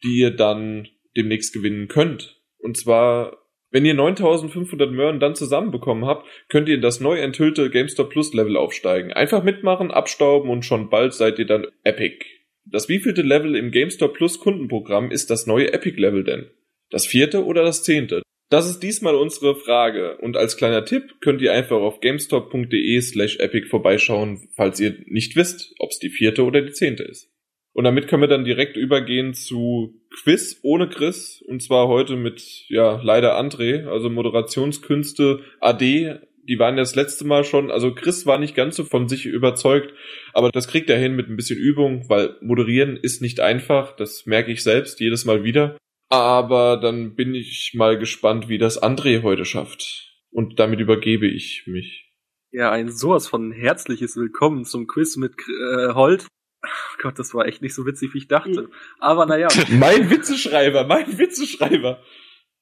die 0.04 0.20
ihr 0.20 0.32
dann 0.32 0.88
demnächst 1.18 1.54
gewinnen 1.54 1.90
könnt. 1.90 2.42
Und 2.60 2.78
zwar 2.78 3.45
wenn 3.76 3.84
ihr 3.84 3.94
9500 3.94 4.90
Möhren 4.90 5.20
dann 5.20 5.36
zusammenbekommen 5.36 6.06
habt, 6.06 6.26
könnt 6.48 6.70
ihr 6.70 6.76
in 6.76 6.82
das 6.82 7.02
neu 7.02 7.20
enthüllte 7.20 7.70
GameStop 7.70 8.10
Plus 8.10 8.34
Level 8.34 8.56
aufsteigen. 8.56 9.12
Einfach 9.12 9.44
mitmachen, 9.44 9.92
abstauben 9.92 10.50
und 10.50 10.64
schon 10.64 10.90
bald 10.90 11.14
seid 11.14 11.40
ihr 11.40 11.46
dann 11.46 11.68
Epic. 11.84 12.26
Das 12.64 12.88
wievielte 12.88 13.22
Level 13.22 13.54
im 13.54 13.72
GameStop 13.72 14.14
Plus 14.14 14.40
Kundenprogramm 14.40 15.12
ist 15.12 15.30
das 15.30 15.46
neue 15.46 15.74
Epic 15.74 16.00
Level 16.00 16.24
denn? 16.24 16.50
Das 16.90 17.06
vierte 17.06 17.44
oder 17.44 17.64
das 17.64 17.84
zehnte? 17.84 18.22
Das 18.50 18.70
ist 18.70 18.80
diesmal 18.80 19.16
unsere 19.16 19.58
Frage 19.58 20.20
und 20.20 20.38
als 20.38 20.56
kleiner 20.56 20.86
Tipp 20.86 21.16
könnt 21.20 21.42
ihr 21.42 21.52
einfach 21.52 21.82
auf 21.82 22.00
gamestop.de 22.00 23.02
slash 23.02 23.40
epic 23.40 23.68
vorbeischauen, 23.68 24.48
falls 24.56 24.80
ihr 24.80 24.96
nicht 25.08 25.36
wisst, 25.36 25.74
ob 25.80 25.90
es 25.90 26.00
die 26.00 26.12
vierte 26.12 26.46
oder 26.46 26.62
die 26.62 26.72
zehnte 26.72 27.04
ist. 27.04 27.30
Und 27.76 27.84
damit 27.84 28.08
können 28.08 28.22
wir 28.22 28.30
dann 28.30 28.46
direkt 28.46 28.78
übergehen 28.78 29.34
zu 29.34 30.00
Quiz 30.10 30.62
ohne 30.64 30.88
Chris. 30.88 31.44
Und 31.46 31.62
zwar 31.62 31.90
heute 31.90 32.16
mit, 32.16 32.64
ja, 32.70 33.02
leider 33.04 33.38
André, 33.38 33.86
also 33.86 34.10
Moderationskünste 34.10 35.42
AD. 35.60 36.22
Die 36.48 36.58
waren 36.58 36.76
ja 36.76 36.84
das 36.84 36.96
letzte 36.96 37.28
Mal 37.28 37.44
schon, 37.44 37.72
also 37.72 37.94
Chris 37.94 38.26
war 38.26 38.38
nicht 38.40 38.56
ganz 38.56 38.78
so 38.78 38.86
von 38.86 39.10
sich 39.10 39.26
überzeugt, 39.26 39.94
aber 40.32 40.52
das 40.52 40.70
kriegt 40.70 40.90
er 40.90 40.98
hin 40.98 41.18
mit 41.18 41.28
ein 41.28 41.36
bisschen 41.36 41.60
Übung, 41.60 42.08
weil 42.08 42.38
moderieren 42.40 42.96
ist 42.96 43.22
nicht 43.22 43.42
einfach, 43.42 43.94
das 43.98 44.26
merke 44.26 44.54
ich 44.54 44.64
selbst 44.64 45.02
jedes 45.02 45.26
Mal 45.26 45.44
wieder. 45.44 45.76
Aber 46.08 46.78
dann 46.78 47.16
bin 47.16 47.36
ich 47.36 47.74
mal 47.76 47.98
gespannt, 47.98 48.48
wie 48.48 48.58
das 48.58 48.82
André 48.82 49.22
heute 49.22 49.44
schafft. 49.44 50.14
Und 50.32 50.60
damit 50.60 50.80
übergebe 50.80 51.28
ich 51.28 51.64
mich. 51.66 52.10
Ja, 52.52 52.72
ein 52.72 52.90
sowas 52.90 53.28
von 53.28 53.52
herzliches 53.52 54.16
Willkommen 54.16 54.64
zum 54.64 54.88
Quiz 54.88 55.18
mit 55.18 55.34
äh, 55.50 55.94
Holt. 55.94 56.28
Oh 56.66 56.98
Gott, 57.02 57.20
das 57.20 57.34
war 57.34 57.46
echt 57.46 57.62
nicht 57.62 57.76
so 57.76 57.86
witzig, 57.86 58.14
wie 58.14 58.20
ich 58.20 58.28
dachte. 58.28 58.70
Aber 59.00 59.26
naja. 59.26 59.48
mein 59.70 60.10
Witzeschreiber, 60.10 60.86
mein 60.86 61.18
Witzeschreiber. 61.18 62.02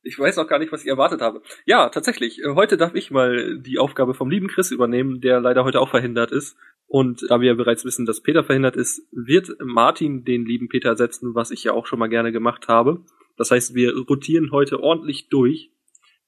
Ich 0.05 0.19
weiß 0.19 0.37
auch 0.37 0.47
gar 0.47 0.59
nicht, 0.59 0.71
was 0.71 0.81
ich 0.81 0.89
erwartet 0.89 1.21
habe. 1.21 1.41
Ja, 1.65 1.89
tatsächlich. 1.89 2.39
Äh, 2.39 2.55
heute 2.55 2.75
darf 2.75 2.93
ich 2.93 3.09
mal 3.09 3.57
die 3.59 3.79
Aufgabe 3.79 4.13
vom 4.13 4.29
lieben 4.29 4.49
Chris 4.49 4.71
übernehmen, 4.71 5.21
der 5.21 5.39
leider 5.39 5.63
heute 5.63 5.79
auch 5.79 5.89
verhindert 5.89 6.31
ist. 6.31 6.57
Und 6.87 7.25
da 7.29 7.39
wir 7.39 7.47
ja 7.47 7.53
bereits 7.53 7.85
wissen, 7.85 8.05
dass 8.05 8.21
Peter 8.21 8.43
verhindert 8.43 8.75
ist, 8.75 9.07
wird 9.11 9.49
Martin 9.63 10.25
den 10.25 10.45
lieben 10.45 10.67
Peter 10.67 10.89
ersetzen, 10.89 11.33
was 11.33 11.51
ich 11.51 11.63
ja 11.63 11.71
auch 11.71 11.87
schon 11.87 11.99
mal 11.99 12.09
gerne 12.09 12.33
gemacht 12.33 12.67
habe. 12.67 13.05
Das 13.37 13.49
heißt, 13.49 13.73
wir 13.73 13.95
rotieren 13.97 14.51
heute 14.51 14.81
ordentlich 14.81 15.29
durch. 15.29 15.71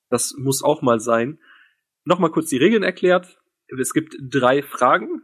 Das 0.09 0.35
muss 0.37 0.63
auch 0.63 0.81
mal 0.81 0.99
sein. 0.99 1.39
Nochmal 2.05 2.31
kurz 2.31 2.49
die 2.49 2.57
Regeln 2.57 2.83
erklärt. 2.83 3.39
Es 3.67 3.93
gibt 3.93 4.15
drei 4.21 4.63
Fragen 4.63 5.21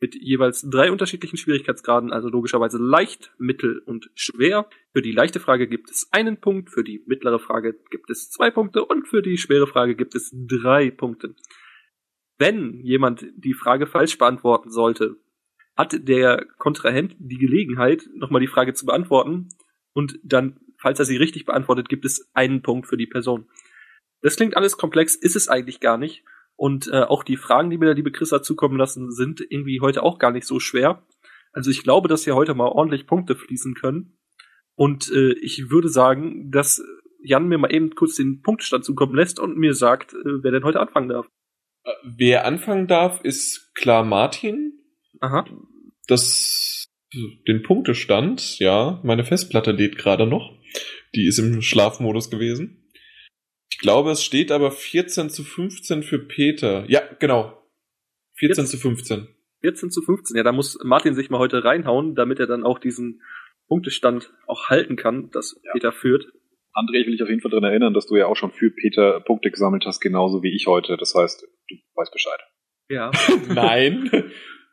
mit 0.00 0.14
jeweils 0.14 0.68
drei 0.68 0.92
unterschiedlichen 0.92 1.36
Schwierigkeitsgraden, 1.36 2.12
also 2.12 2.28
logischerweise 2.28 2.78
leicht, 2.78 3.32
mittel 3.38 3.80
und 3.84 4.10
schwer. 4.14 4.68
Für 4.92 5.02
die 5.02 5.12
leichte 5.12 5.40
Frage 5.40 5.66
gibt 5.66 5.90
es 5.90 6.08
einen 6.12 6.40
Punkt, 6.40 6.70
für 6.70 6.84
die 6.84 7.02
mittlere 7.06 7.38
Frage 7.38 7.74
gibt 7.90 8.10
es 8.10 8.30
zwei 8.30 8.50
Punkte 8.50 8.84
und 8.84 9.08
für 9.08 9.22
die 9.22 9.38
schwere 9.38 9.66
Frage 9.66 9.96
gibt 9.96 10.14
es 10.14 10.32
drei 10.32 10.90
Punkte. 10.90 11.34
Wenn 12.38 12.80
jemand 12.80 13.26
die 13.36 13.54
Frage 13.54 13.86
falsch 13.86 14.16
beantworten 14.16 14.70
sollte, 14.70 15.16
hat 15.76 16.08
der 16.08 16.46
Kontrahent 16.58 17.16
die 17.18 17.38
Gelegenheit, 17.38 18.08
nochmal 18.14 18.40
die 18.40 18.48
Frage 18.48 18.74
zu 18.74 18.86
beantworten. 18.86 19.48
Und 19.92 20.18
dann, 20.22 20.60
falls 20.76 20.98
er 20.98 21.04
sie 21.04 21.16
richtig 21.16 21.44
beantwortet, 21.46 21.88
gibt 21.88 22.04
es 22.04 22.30
einen 22.34 22.62
Punkt 22.62 22.86
für 22.86 22.96
die 22.96 23.06
Person. 23.06 23.48
Das 24.20 24.36
klingt 24.36 24.56
alles 24.56 24.76
komplex, 24.76 25.14
ist 25.14 25.36
es 25.36 25.48
eigentlich 25.48 25.80
gar 25.80 25.98
nicht. 25.98 26.24
Und 26.58 26.88
äh, 26.88 27.02
auch 27.02 27.22
die 27.22 27.36
Fragen, 27.36 27.70
die 27.70 27.78
mir 27.78 27.86
der 27.86 27.94
liebe 27.94 28.10
Chris 28.10 28.32
hat 28.32 28.44
zukommen 28.44 28.76
lassen, 28.76 29.12
sind 29.12 29.40
irgendwie 29.40 29.80
heute 29.80 30.02
auch 30.02 30.18
gar 30.18 30.32
nicht 30.32 30.44
so 30.44 30.58
schwer. 30.58 31.06
Also 31.52 31.70
ich 31.70 31.84
glaube, 31.84 32.08
dass 32.08 32.24
hier 32.24 32.34
heute 32.34 32.54
mal 32.54 32.66
ordentlich 32.66 33.06
Punkte 33.06 33.36
fließen 33.36 33.74
können. 33.74 34.18
Und 34.74 35.10
äh, 35.12 35.34
ich 35.40 35.70
würde 35.70 35.88
sagen, 35.88 36.50
dass 36.50 36.82
Jan 37.22 37.46
mir 37.46 37.58
mal 37.58 37.72
eben 37.72 37.94
kurz 37.94 38.16
den 38.16 38.42
Punktstand 38.42 38.84
zukommen 38.84 39.14
lässt 39.14 39.38
und 39.38 39.56
mir 39.56 39.72
sagt, 39.74 40.14
äh, 40.14 40.42
wer 40.42 40.50
denn 40.50 40.64
heute 40.64 40.80
anfangen 40.80 41.08
darf. 41.08 41.26
Äh, 41.84 41.92
wer 42.16 42.44
anfangen 42.44 42.88
darf, 42.88 43.20
ist 43.22 43.72
klar 43.74 44.04
Martin. 44.04 44.72
Aha. 45.20 45.44
Das 46.08 46.88
den 47.46 47.62
Punktestand, 47.62 48.58
ja, 48.58 49.00
meine 49.02 49.24
Festplatte 49.24 49.72
lädt 49.72 49.96
gerade 49.96 50.26
noch. 50.26 50.58
Die 51.14 51.26
ist 51.26 51.38
im 51.38 51.62
Schlafmodus 51.62 52.30
gewesen. 52.30 52.87
Ich 53.78 53.82
glaube, 53.82 54.10
es 54.10 54.24
steht 54.24 54.50
aber 54.50 54.72
14 54.72 55.30
zu 55.30 55.44
15 55.44 56.02
für 56.02 56.18
Peter. 56.18 56.84
Ja, 56.88 57.00
genau. 57.20 57.62
14 58.34 58.64
Jetzt? 58.64 58.72
zu 58.72 58.76
15. 58.76 59.28
14 59.60 59.90
zu 59.92 60.02
15. 60.02 60.36
Ja, 60.36 60.42
da 60.42 60.50
muss 60.50 60.80
Martin 60.82 61.14
sich 61.14 61.30
mal 61.30 61.38
heute 61.38 61.62
reinhauen, 61.62 62.16
damit 62.16 62.40
er 62.40 62.48
dann 62.48 62.64
auch 62.64 62.80
diesen 62.80 63.22
Punktestand 63.68 64.32
auch 64.48 64.68
halten 64.68 64.96
kann, 64.96 65.30
dass 65.30 65.60
Ja. 65.62 65.72
Peter 65.74 65.92
führt. 65.92 66.24
André, 66.74 66.96
ich 67.00 67.06
will 67.06 67.12
dich 67.12 67.22
auf 67.22 67.28
jeden 67.28 67.40
Fall 67.40 67.52
daran 67.52 67.70
erinnern, 67.70 67.94
dass 67.94 68.06
du 68.06 68.16
ja 68.16 68.26
auch 68.26 68.34
schon 68.34 68.50
für 68.50 68.70
Peter 68.70 69.20
Punkte 69.20 69.52
gesammelt 69.52 69.84
hast, 69.86 70.00
genauso 70.00 70.42
wie 70.42 70.52
ich 70.56 70.66
heute. 70.66 70.96
Das 70.96 71.14
heißt, 71.14 71.46
du 71.68 71.76
weißt 71.94 72.12
Bescheid. 72.12 72.40
Ja. 72.88 73.12
Nein. 73.48 74.10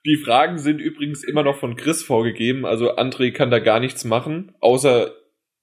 Die 0.07 0.17
Fragen 0.17 0.57
sind 0.57 0.79
übrigens 0.79 1.23
immer 1.23 1.43
noch 1.43 1.57
von 1.57 1.75
Chris 1.75 2.01
vorgegeben, 2.03 2.65
also 2.65 2.95
André 2.95 3.31
kann 3.31 3.51
da 3.51 3.59
gar 3.59 3.79
nichts 3.79 4.03
machen, 4.03 4.55
außer 4.61 5.13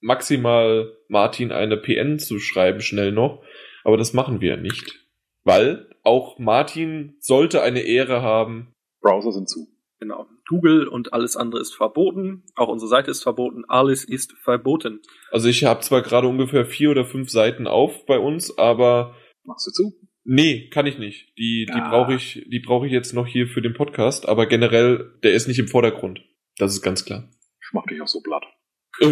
maximal 0.02 0.92
Martin 1.08 1.52
eine 1.52 1.76
PN 1.78 2.18
zu 2.18 2.38
schreiben, 2.38 2.80
schnell 2.80 3.12
noch. 3.12 3.42
Aber 3.84 3.96
das 3.96 4.12
machen 4.12 4.40
wir 4.40 4.56
nicht. 4.56 5.00
Weil 5.44 5.88
auch 6.02 6.38
Martin 6.38 7.16
sollte 7.20 7.62
eine 7.62 7.80
Ehre 7.80 8.22
haben. 8.22 8.72
Browser 9.00 9.32
sind 9.32 9.48
zu. 9.48 9.68
Genau. 9.98 10.26
Google 10.48 10.86
und 10.88 11.12
alles 11.12 11.36
andere 11.36 11.60
ist 11.60 11.74
verboten. 11.74 12.44
Auch 12.56 12.68
unsere 12.68 12.88
Seite 12.88 13.10
ist 13.10 13.22
verboten. 13.22 13.64
Alles 13.68 14.04
ist 14.04 14.32
verboten. 14.42 15.00
Also 15.30 15.48
ich 15.48 15.64
habe 15.64 15.80
zwar 15.80 16.02
gerade 16.02 16.26
ungefähr 16.28 16.66
vier 16.66 16.90
oder 16.90 17.04
fünf 17.04 17.30
Seiten 17.30 17.66
auf 17.66 18.04
bei 18.06 18.18
uns, 18.18 18.58
aber 18.58 19.16
Machst 19.44 19.66
du 19.66 19.70
zu? 19.70 19.92
nee, 20.24 20.68
kann 20.70 20.86
ich 20.86 20.98
nicht. 20.98 21.36
Die, 21.38 21.66
die 21.66 21.72
Ah. 21.80 21.88
brauche 21.90 22.14
ich, 22.14 22.44
die 22.48 22.60
brauche 22.60 22.86
ich 22.86 22.92
jetzt 22.92 23.12
noch 23.12 23.26
hier 23.26 23.46
für 23.48 23.62
den 23.62 23.74
Podcast, 23.74 24.28
aber 24.28 24.46
generell, 24.46 25.12
der 25.22 25.32
ist 25.32 25.46
nicht 25.48 25.58
im 25.60 25.68
Vordergrund. 25.68 26.20
Das 26.58 26.72
ist 26.74 26.82
ganz 26.82 27.04
klar. 27.04 27.28
Ich 27.60 27.72
mach 27.72 27.86
dich 27.86 28.00
auch 28.02 28.08
so 28.08 28.20
blatt. 28.20 28.44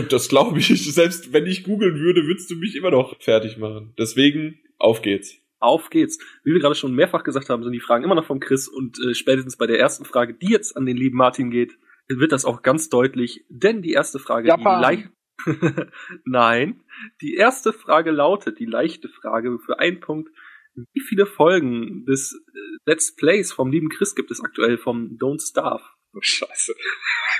Das 0.09 0.29
glaube 0.29 0.59
ich. 0.59 0.69
Selbst 0.95 1.33
wenn 1.33 1.47
ich 1.47 1.65
googeln 1.65 1.99
würde, 1.99 2.27
würdest 2.27 2.51
du 2.51 2.57
mich 2.57 2.77
immer 2.77 2.91
noch 2.91 3.21
fertig 3.21 3.57
machen. 3.59 3.95
Deswegen, 3.99 4.61
auf 4.79 5.03
geht's. 5.03 5.37
Auf 5.59 5.91
geht's. 5.91 6.19
Wie 6.43 6.53
wir 6.53 6.61
gerade 6.61 6.75
schon 6.75 6.95
mehrfach 6.95 7.23
gesagt 7.23 7.51
haben, 7.51 7.63
sind 7.63 7.73
die 7.73 7.81
Fragen 7.81 8.05
immer 8.05 8.15
noch 8.15 8.27
vom 8.27 8.41
Chris 8.41 8.69
und 8.69 8.99
äh, 9.05 9.15
spätestens 9.15 9.57
bei 9.57 9.67
der 9.67 9.79
ersten 9.79 10.05
Frage, 10.05 10.35
die 10.35 10.51
jetzt 10.51 10.77
an 10.77 10.87
den 10.87 10.97
lieben 10.97 11.17
Martin 11.17 11.51
geht, 11.51 11.79
wird 12.09 12.33
das 12.33 12.45
auch 12.45 12.63
ganz 12.63 12.89
deutlich. 12.89 13.45
Denn 13.49 13.83
die 13.83 13.93
erste 13.93 14.19
Frage, 14.19 14.49
Japan. 14.49 14.79
die 14.79 14.83
leicht. 14.83 15.09
Nein, 16.25 16.83
die 17.23 17.35
erste 17.35 17.73
Frage 17.73 18.11
lautet, 18.11 18.59
die 18.59 18.67
leichte 18.67 19.09
Frage 19.09 19.59
für 19.59 19.79
einen 19.79 20.01
Punkt. 20.01 20.31
Wie 20.75 21.01
viele 21.01 21.27
Folgen 21.27 22.05
des 22.05 22.33
äh, 22.33 22.59
Let's 22.87 23.15
Plays 23.15 23.53
vom 23.53 23.71
lieben 23.71 23.89
Chris 23.89 24.15
gibt 24.15 24.31
es 24.31 24.41
aktuell 24.43 24.79
vom 24.79 25.19
Don't 25.19 25.47
Starve? 25.47 25.85
Oh, 26.15 26.21
scheiße. 26.21 26.75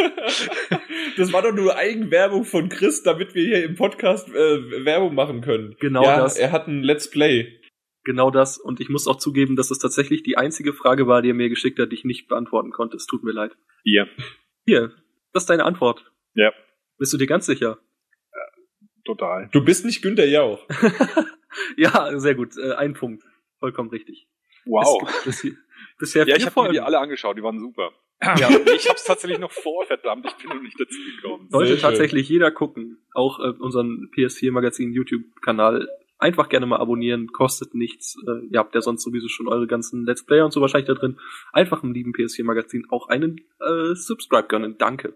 das 1.16 1.32
war 1.32 1.42
doch 1.42 1.52
nur 1.52 1.76
Eigenwerbung 1.76 2.44
von 2.44 2.68
Chris, 2.68 3.02
damit 3.02 3.34
wir 3.34 3.44
hier 3.44 3.64
im 3.64 3.74
Podcast 3.74 4.28
äh, 4.28 4.84
Werbung 4.84 5.14
machen 5.14 5.40
können. 5.40 5.76
Genau 5.80 6.02
ja, 6.02 6.18
das. 6.18 6.36
Er 6.36 6.52
hat 6.52 6.68
ein 6.68 6.82
Let's 6.82 7.10
Play. 7.10 7.60
Genau 8.04 8.30
das. 8.30 8.58
Und 8.58 8.80
ich 8.80 8.88
muss 8.88 9.06
auch 9.06 9.16
zugeben, 9.16 9.56
dass 9.56 9.70
es 9.70 9.78
tatsächlich 9.78 10.22
die 10.22 10.36
einzige 10.36 10.72
Frage 10.72 11.06
war, 11.06 11.22
die 11.22 11.30
er 11.30 11.34
mir 11.34 11.48
geschickt 11.48 11.78
hat, 11.78 11.90
die 11.90 11.96
ich 11.96 12.04
nicht 12.04 12.28
beantworten 12.28 12.70
konnte. 12.70 12.96
Es 12.96 13.06
tut 13.06 13.24
mir 13.24 13.32
leid. 13.32 13.52
Hier. 13.82 14.08
Hier, 14.66 14.92
das 15.32 15.44
ist 15.44 15.50
deine 15.50 15.64
Antwort. 15.64 16.10
Ja. 16.34 16.52
Bist 16.98 17.12
du 17.12 17.16
dir 17.16 17.26
ganz 17.26 17.46
sicher? 17.46 17.78
Total. 19.04 19.50
Du 19.52 19.62
bist 19.62 19.84
nicht 19.84 20.02
Günther 20.02 20.26
Jauch. 20.26 20.66
ja, 21.76 22.18
sehr 22.18 22.34
gut. 22.34 22.56
Äh, 22.56 22.74
ein 22.74 22.94
Punkt. 22.94 23.22
Vollkommen 23.58 23.90
richtig. 23.90 24.28
Wow. 24.64 25.02
Bis, 25.24 25.42
bis, 25.42 25.56
bisher 25.98 26.26
Ja, 26.26 26.36
ich 26.36 26.46
habe 26.46 26.62
mir 26.62 26.72
die 26.72 26.80
alle 26.80 26.98
angeschaut, 26.98 27.36
die 27.36 27.42
waren 27.42 27.58
super. 27.58 27.92
Ja. 28.38 28.48
ich 28.74 28.88
hab's 28.88 29.04
tatsächlich 29.04 29.38
noch 29.38 29.52
vor, 29.52 29.84
verdammt, 29.86 30.26
ich 30.26 30.34
bin 30.34 30.56
noch 30.56 30.62
nicht 30.62 30.78
dazu 30.78 30.98
gekommen. 31.16 31.48
Sollte 31.50 31.68
Sehr 31.68 31.76
schön. 31.76 31.82
tatsächlich 31.82 32.28
jeder 32.28 32.50
gucken. 32.50 32.98
Auch 33.12 33.38
äh, 33.40 33.52
unseren 33.58 34.10
PS4 34.16 34.52
Magazin 34.52 34.92
YouTube-Kanal. 34.92 35.88
Einfach 36.18 36.48
gerne 36.48 36.66
mal 36.66 36.78
abonnieren, 36.78 37.28
kostet 37.32 37.74
nichts. 37.74 38.16
Äh, 38.26 38.46
ihr 38.50 38.58
habt 38.58 38.74
ja 38.74 38.80
sonst 38.80 39.02
sowieso 39.02 39.28
schon 39.28 39.48
eure 39.48 39.66
ganzen 39.66 40.04
Let's 40.06 40.24
Player 40.24 40.44
und 40.44 40.52
so 40.52 40.60
wahrscheinlich 40.60 40.86
da 40.86 40.94
drin. 40.94 41.18
Einfach 41.52 41.82
im 41.82 41.92
lieben 41.92 42.12
PS4 42.12 42.44
Magazin 42.44 42.86
auch 42.88 43.08
einen 43.08 43.40
äh, 43.60 43.94
Subscribe 43.94 44.48
gönnen. 44.48 44.76
Danke. 44.78 45.14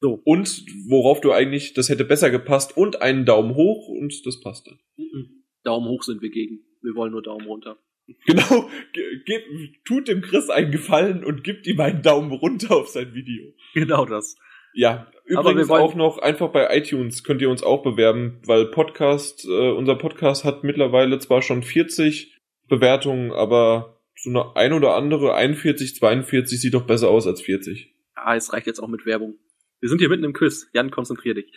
So. 0.00 0.20
Und 0.24 0.64
worauf 0.88 1.20
du 1.20 1.32
eigentlich, 1.32 1.74
das 1.74 1.88
hätte 1.88 2.04
besser 2.04 2.30
gepasst 2.30 2.76
und 2.76 3.02
einen 3.02 3.24
Daumen 3.24 3.54
hoch 3.56 3.88
und 3.88 4.24
das 4.26 4.40
passt 4.40 4.68
dann. 4.68 4.78
Mhm. 4.96 5.44
Daumen 5.64 5.88
hoch 5.88 6.02
sind 6.02 6.22
wir 6.22 6.30
gegen. 6.30 6.60
Wir 6.82 6.94
wollen 6.94 7.12
nur 7.12 7.22
Daumen 7.22 7.46
runter. 7.46 7.76
Genau, 8.26 8.68
ge- 8.92 9.20
gib, 9.24 9.84
tut 9.84 10.08
dem 10.08 10.22
Chris 10.22 10.48
einen 10.50 10.70
Gefallen 10.70 11.24
und 11.24 11.44
gibt 11.44 11.66
ihm 11.66 11.80
einen 11.80 12.02
Daumen 12.02 12.32
runter 12.32 12.76
auf 12.76 12.88
sein 12.88 13.14
Video. 13.14 13.52
Genau 13.74 14.04
das. 14.06 14.36
Ja, 14.74 15.10
übrigens 15.24 15.68
auch 15.70 15.94
noch 15.94 16.18
einfach 16.18 16.48
bei 16.50 16.76
iTunes 16.76 17.24
könnt 17.24 17.42
ihr 17.42 17.50
uns 17.50 17.62
auch 17.62 17.82
bewerben, 17.82 18.40
weil 18.46 18.66
Podcast, 18.66 19.44
äh, 19.46 19.70
unser 19.72 19.96
Podcast 19.96 20.44
hat 20.44 20.62
mittlerweile 20.64 21.18
zwar 21.18 21.42
schon 21.42 21.62
40 21.62 22.38
Bewertungen, 22.68 23.32
aber 23.32 24.00
so 24.16 24.30
eine 24.30 24.56
ein 24.56 24.72
oder 24.72 24.94
andere 24.94 25.34
41, 25.34 25.96
42 25.96 26.60
sieht 26.60 26.74
doch 26.74 26.86
besser 26.86 27.08
aus 27.08 27.26
als 27.26 27.40
40. 27.40 27.94
Ah, 28.14 28.36
es 28.36 28.52
reicht 28.52 28.66
jetzt 28.66 28.80
auch 28.80 28.88
mit 28.88 29.06
Werbung. 29.06 29.36
Wir 29.80 29.88
sind 29.88 29.98
hier 29.98 30.08
mitten 30.08 30.24
im 30.24 30.32
Quiz. 30.32 30.68
Jan, 30.74 30.90
konzentrier 30.90 31.34
dich. 31.34 31.52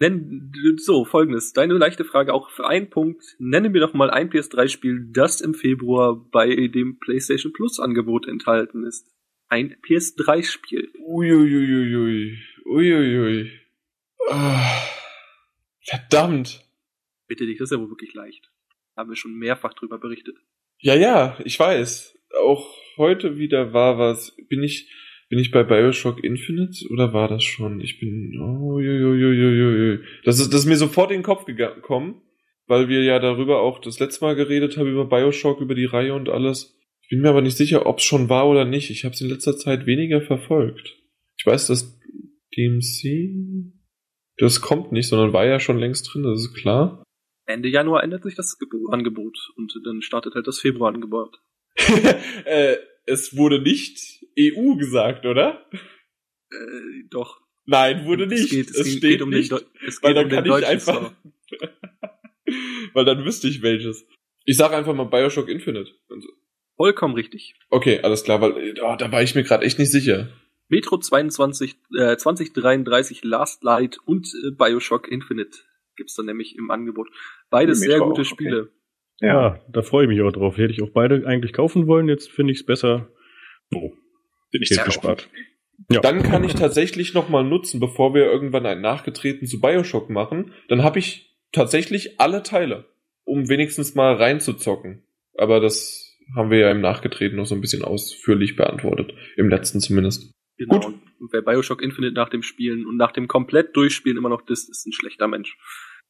Nenn, 0.00 0.50
so, 0.78 1.04
folgendes. 1.04 1.52
Deine 1.52 1.74
leichte 1.74 2.04
Frage 2.06 2.32
auch 2.32 2.50
für 2.50 2.66
einen 2.66 2.88
Punkt. 2.88 3.36
Nenne 3.38 3.68
mir 3.68 3.80
doch 3.80 3.92
mal 3.92 4.10
ein 4.10 4.30
PS3-Spiel, 4.30 5.08
das 5.12 5.42
im 5.42 5.52
Februar 5.52 6.16
bei 6.16 6.68
dem 6.68 6.98
PlayStation 6.98 7.52
Plus 7.52 7.78
Angebot 7.78 8.26
enthalten 8.26 8.84
ist. 8.84 9.06
Ein 9.48 9.76
PS3-Spiel. 9.86 10.90
Uiuiuiui. 11.06 12.38
Uiuiui. 12.64 13.50
Ah, 14.30 14.84
verdammt. 15.82 16.64
Bitte 17.26 17.44
dich, 17.44 17.58
das 17.58 17.70
ist 17.70 17.76
ja 17.76 17.82
wohl 17.82 17.90
wirklich 17.90 18.14
leicht. 18.14 18.50
Haben 18.96 19.10
wir 19.10 19.16
schon 19.16 19.34
mehrfach 19.34 19.74
drüber 19.74 19.98
berichtet. 19.98 20.36
Ja, 20.78 20.94
ja, 20.94 21.36
ich 21.44 21.60
weiß. 21.60 22.18
Auch 22.42 22.74
heute 22.96 23.36
wieder 23.36 23.74
war 23.74 23.98
was. 23.98 24.34
Bin 24.48 24.62
ich, 24.62 24.90
bin 25.30 25.38
ich 25.38 25.50
bei 25.50 25.62
Bioshock 25.62 26.22
Infinite 26.22 26.86
oder 26.90 27.14
war 27.14 27.28
das 27.28 27.42
schon? 27.42 27.80
Ich 27.80 27.98
bin. 27.98 28.38
Oh, 28.38 28.74
ui, 28.74 28.86
ui, 28.86 29.24
ui, 29.24 29.44
ui, 29.44 29.90
ui. 29.92 29.98
Das 30.24 30.38
ist, 30.38 30.52
das 30.52 30.60
ist 30.60 30.66
mir 30.66 30.76
sofort 30.76 31.10
in 31.10 31.18
den 31.18 31.22
Kopf 31.22 31.46
gekommen, 31.46 32.20
weil 32.66 32.88
wir 32.88 33.02
ja 33.02 33.18
darüber 33.18 33.62
auch 33.62 33.78
das 33.78 33.98
letzte 33.98 34.24
Mal 34.26 34.36
geredet 34.36 34.76
haben 34.76 34.90
über 34.90 35.06
Bioshock, 35.06 35.60
über 35.62 35.74
die 35.74 35.86
Reihe 35.86 36.12
und 36.12 36.28
alles. 36.28 36.76
Ich 37.02 37.08
bin 37.08 37.22
mir 37.22 37.30
aber 37.30 37.40
nicht 37.40 37.56
sicher, 37.56 37.86
ob 37.86 37.98
es 37.98 38.04
schon 38.04 38.28
war 38.28 38.46
oder 38.46 38.66
nicht. 38.66 38.90
Ich 38.90 39.04
habe 39.04 39.14
es 39.14 39.20
in 39.22 39.30
letzter 39.30 39.56
Zeit 39.56 39.86
weniger 39.86 40.20
verfolgt. 40.20 40.96
Ich 41.38 41.46
weiß, 41.46 41.68
dass 41.68 41.98
DMC 42.54 43.72
das 44.40 44.62
kommt 44.62 44.90
nicht, 44.90 45.06
sondern 45.08 45.34
war 45.34 45.44
ja 45.44 45.60
schon 45.60 45.78
längst 45.78 46.12
drin, 46.12 46.22
das 46.22 46.40
ist 46.40 46.54
klar. 46.54 47.04
Ende 47.46 47.68
Januar 47.68 48.02
ändert 48.02 48.22
sich 48.22 48.34
das 48.34 48.58
Gebo- 48.58 48.90
Angebot 48.90 49.36
und 49.56 49.78
dann 49.84 50.00
startet 50.00 50.34
halt 50.34 50.46
das 50.46 50.60
Februar-Angebot. 50.60 51.38
äh, 52.46 52.76
es 53.04 53.36
wurde 53.36 53.60
nicht 53.60 54.19
EU 54.38 54.74
gesagt, 54.76 55.26
oder? 55.26 55.66
Äh, 56.50 57.04
doch. 57.10 57.40
Nein, 57.66 58.04
wurde 58.06 58.26
nicht. 58.26 58.44
Es, 58.44 58.50
geht, 58.50 58.70
es, 58.70 58.78
es 58.78 58.84
geht, 58.86 58.98
steht 58.98 59.22
um 59.22 59.30
nicht, 59.30 59.50
den, 59.52 59.58
Deu- 59.58 59.64
es 59.86 60.02
weil 60.02 60.14
geht 60.14 60.16
dann 60.16 60.24
um 60.24 60.30
den 60.30 60.52
kann 60.52 60.60
ich 60.62 60.66
einfach, 60.66 61.12
weil 62.94 63.04
dann 63.04 63.24
wüsste 63.24 63.48
ich 63.48 63.62
welches. 63.62 64.06
Ich 64.44 64.56
sage 64.56 64.76
einfach 64.76 64.94
mal 64.94 65.04
Bioshock 65.04 65.48
Infinite. 65.48 65.90
Vollkommen 66.76 67.14
richtig. 67.14 67.54
Okay, 67.68 68.00
alles 68.02 68.24
klar, 68.24 68.40
weil 68.40 68.74
oh, 68.82 68.96
da 68.96 69.12
war 69.12 69.22
ich 69.22 69.34
mir 69.34 69.44
gerade 69.44 69.64
echt 69.64 69.78
nicht 69.78 69.92
sicher. 69.92 70.30
Metro 70.68 70.98
22, 70.98 71.76
äh, 71.98 72.16
2033 72.16 73.24
Last 73.24 73.62
Light 73.62 73.98
und 74.06 74.32
äh, 74.44 74.50
Bioshock 74.52 75.08
Infinite 75.08 75.58
gibt's 75.96 76.14
dann 76.14 76.26
nämlich 76.26 76.56
im 76.56 76.70
Angebot. 76.70 77.08
Beides 77.50 77.80
Metro 77.80 77.92
sehr 77.92 78.00
gute 78.00 78.12
auch, 78.12 78.18
okay. 78.18 78.24
Spiele. 78.24 78.72
Ja, 79.20 79.60
da 79.68 79.82
freue 79.82 80.04
ich 80.04 80.08
mich 80.08 80.22
auch 80.22 80.32
drauf. 80.32 80.56
Hätte 80.56 80.72
ich 80.72 80.82
auch 80.82 80.90
beide 80.90 81.26
eigentlich 81.26 81.52
kaufen 81.52 81.86
wollen, 81.86 82.08
jetzt 82.08 82.30
finde 82.30 82.52
ich 82.52 82.60
es 82.60 82.66
besser. 82.66 83.12
So, 83.70 83.92
Bin 84.50 84.62
ich 84.62 84.68
sehr 84.68 84.84
gespart. 84.84 85.28
Ja. 85.88 86.00
Dann 86.00 86.22
kann 86.22 86.44
ich 86.44 86.54
tatsächlich 86.54 87.14
noch 87.14 87.28
mal 87.28 87.42
nutzen, 87.42 87.80
bevor 87.80 88.14
wir 88.14 88.24
irgendwann 88.24 88.66
ein 88.66 88.80
Nachgetreten 88.80 89.46
zu 89.46 89.60
Bioshock 89.60 90.10
machen. 90.10 90.52
Dann 90.68 90.82
habe 90.82 90.98
ich 90.98 91.36
tatsächlich 91.52 92.20
alle 92.20 92.42
Teile, 92.42 92.86
um 93.24 93.48
wenigstens 93.48 93.94
mal 93.94 94.14
reinzuzocken. 94.14 95.02
Aber 95.36 95.60
das 95.60 96.16
haben 96.36 96.50
wir 96.50 96.58
ja 96.58 96.70
im 96.70 96.80
Nachgetreten 96.80 97.36
noch 97.36 97.46
so 97.46 97.54
ein 97.54 97.60
bisschen 97.60 97.82
ausführlich 97.82 98.56
beantwortet. 98.56 99.14
Im 99.36 99.48
letzten 99.48 99.80
zumindest. 99.80 100.32
Genau. 100.58 100.78
Gut. 100.78 100.94
Und 101.18 101.32
wer 101.32 101.42
Bioshock 101.42 101.82
Infinite 101.82 102.14
nach 102.14 102.28
dem 102.28 102.42
Spielen 102.42 102.86
und 102.86 102.96
nach 102.96 103.12
dem 103.12 103.28
komplett 103.28 103.76
Durchspielen 103.76 104.18
immer 104.18 104.28
noch 104.28 104.42
disst, 104.42 104.70
ist 104.70 104.86
ein 104.86 104.92
schlechter 104.92 105.28
Mensch. 105.28 105.56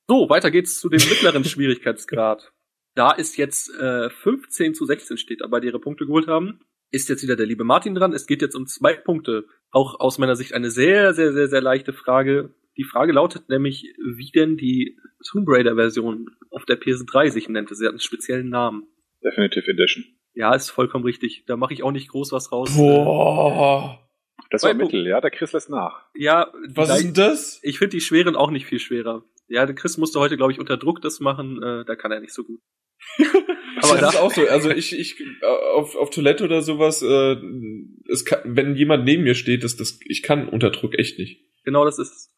So, 0.08 0.28
weiter 0.28 0.50
geht's 0.50 0.80
zu 0.80 0.88
dem 0.88 1.00
mittleren 1.08 1.44
Schwierigkeitsgrad. 1.44 2.52
Da 2.94 3.12
ist 3.12 3.36
jetzt 3.36 3.72
äh, 3.78 4.10
15 4.10 4.74
zu 4.74 4.84
16 4.84 5.16
steht, 5.16 5.42
aber 5.42 5.60
die 5.60 5.68
ihre 5.68 5.78
Punkte 5.78 6.06
geholt 6.06 6.26
haben, 6.26 6.60
ist 6.90 7.08
jetzt 7.08 7.22
wieder 7.22 7.36
der 7.36 7.46
liebe 7.46 7.64
Martin 7.64 7.94
dran. 7.94 8.12
Es 8.12 8.26
geht 8.26 8.42
jetzt 8.42 8.56
um 8.56 8.66
zwei 8.66 8.94
Punkte. 8.94 9.46
Auch 9.70 10.00
aus 10.00 10.18
meiner 10.18 10.36
Sicht 10.36 10.54
eine 10.54 10.70
sehr, 10.70 11.14
sehr, 11.14 11.32
sehr, 11.32 11.48
sehr 11.48 11.60
leichte 11.60 11.92
Frage. 11.92 12.54
Die 12.76 12.84
Frage 12.84 13.12
lautet 13.12 13.48
nämlich, 13.48 13.94
wie 13.98 14.30
denn 14.30 14.56
die 14.56 14.98
Tomb 15.30 15.46
Raider 15.48 15.76
Version 15.76 16.30
auf 16.50 16.64
der 16.64 16.80
PS3 16.80 17.30
sich 17.30 17.48
nennt. 17.48 17.68
Sie 17.74 17.84
hat 17.84 17.90
einen 17.90 18.00
speziellen 18.00 18.48
Namen. 18.48 18.86
Definitive 19.22 19.70
Edition. 19.70 20.04
Ja, 20.34 20.54
ist 20.54 20.70
vollkommen 20.70 21.04
richtig. 21.04 21.44
Da 21.46 21.56
mache 21.56 21.74
ich 21.74 21.82
auch 21.82 21.92
nicht 21.92 22.08
groß 22.08 22.32
was 22.32 22.52
raus. 22.52 22.76
Boah. 22.76 24.06
Das 24.50 24.62
war 24.64 24.74
Mittel, 24.74 25.06
ja, 25.06 25.20
der 25.20 25.30
Chris 25.30 25.52
lässt 25.52 25.70
nach. 25.70 26.06
Ja, 26.14 26.52
was 26.74 26.90
ist 26.90 27.04
denn 27.04 27.14
das? 27.14 27.60
Ich 27.62 27.78
finde 27.78 27.96
die 27.96 28.00
schweren 28.00 28.34
auch 28.34 28.50
nicht 28.50 28.66
viel 28.66 28.80
schwerer. 28.80 29.24
Ja, 29.46 29.66
der 29.66 29.74
Chris 29.74 29.96
musste 29.98 30.18
heute, 30.18 30.36
glaube 30.36 30.52
ich, 30.52 30.58
unter 30.58 30.76
Druck 30.76 31.02
das 31.02 31.20
machen. 31.20 31.62
Äh, 31.62 31.84
da 31.84 31.94
kann 31.94 32.10
er 32.10 32.20
nicht 32.20 32.32
so 32.32 32.44
gut. 32.44 32.60
Aber 33.82 33.98
das 33.98 34.14
ist 34.14 34.20
auch 34.20 34.32
so. 34.32 34.46
Also 34.46 34.70
ich, 34.70 34.98
ich 34.98 35.16
auf, 35.74 35.96
auf 35.96 36.10
Toilette 36.10 36.44
oder 36.44 36.62
sowas, 36.62 37.02
äh, 37.02 37.36
es 38.08 38.24
kann, 38.24 38.40
wenn 38.44 38.76
jemand 38.76 39.04
neben 39.04 39.22
mir 39.22 39.34
steht, 39.34 39.64
das, 39.64 39.76
das, 39.76 39.98
ich 40.06 40.22
kann 40.22 40.48
unter 40.48 40.70
Druck 40.70 40.98
echt 40.98 41.18
nicht. 41.18 41.40
Genau, 41.64 41.84
das 41.84 41.98
ist 41.98 42.30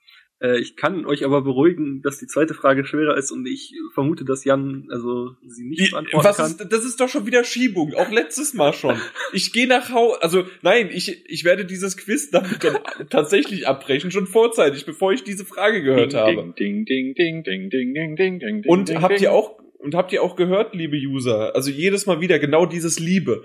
äh, 0.42 0.58
ich 0.58 0.76
kann 0.76 1.06
euch 1.06 1.24
aber 1.24 1.42
beruhigen, 1.42 2.02
dass 2.02 2.18
die 2.18 2.26
zweite 2.26 2.54
Frage 2.54 2.84
schwerer 2.84 3.16
ist 3.16 3.30
und 3.30 3.46
ich 3.46 3.74
vermute, 3.94 4.24
dass 4.24 4.44
Jan 4.44 4.88
also 4.90 5.30
sie 5.46 5.64
nicht 5.64 5.92
beantworten 5.92 6.26
was 6.26 6.36
kann. 6.36 6.50
Ist, 6.50 6.72
das 6.72 6.84
ist 6.84 7.00
doch 7.00 7.08
schon 7.08 7.26
wieder 7.26 7.44
Schiebung, 7.44 7.94
auch 7.94 8.10
letztes 8.10 8.52
Mal 8.52 8.72
schon. 8.72 9.00
Ich 9.32 9.52
gehe 9.52 9.68
nach 9.68 9.90
Hause, 9.90 10.22
also 10.22 10.44
nein, 10.62 10.90
ich, 10.92 11.24
ich 11.26 11.44
werde 11.44 11.64
dieses 11.64 11.96
Quiz 11.96 12.30
damit 12.30 12.62
dann 12.64 12.78
tatsächlich 13.08 13.68
abbrechen, 13.68 14.10
schon 14.10 14.26
vorzeitig, 14.26 14.84
bevor 14.84 15.12
ich 15.12 15.22
diese 15.22 15.44
Frage 15.44 15.82
gehört 15.82 16.12
ding, 16.12 16.20
habe. 16.20 16.54
Ding, 16.58 16.84
ding, 16.84 17.14
ding, 17.14 17.44
ding, 17.44 17.70
ding, 17.70 17.94
ding, 17.94 18.16
ding, 18.16 18.38
ding, 18.40 18.64
und 18.66 18.88
ding, 18.88 19.00
habt 19.00 19.14
ding. 19.14 19.22
ihr 19.22 19.32
auch 19.32 19.61
und 19.82 19.94
habt 19.94 20.12
ihr 20.12 20.22
auch 20.22 20.36
gehört, 20.36 20.74
liebe 20.74 20.96
User, 20.96 21.54
also 21.54 21.70
jedes 21.70 22.06
Mal 22.06 22.20
wieder 22.20 22.38
genau 22.38 22.66
dieses 22.66 22.98
Liebe. 22.98 23.44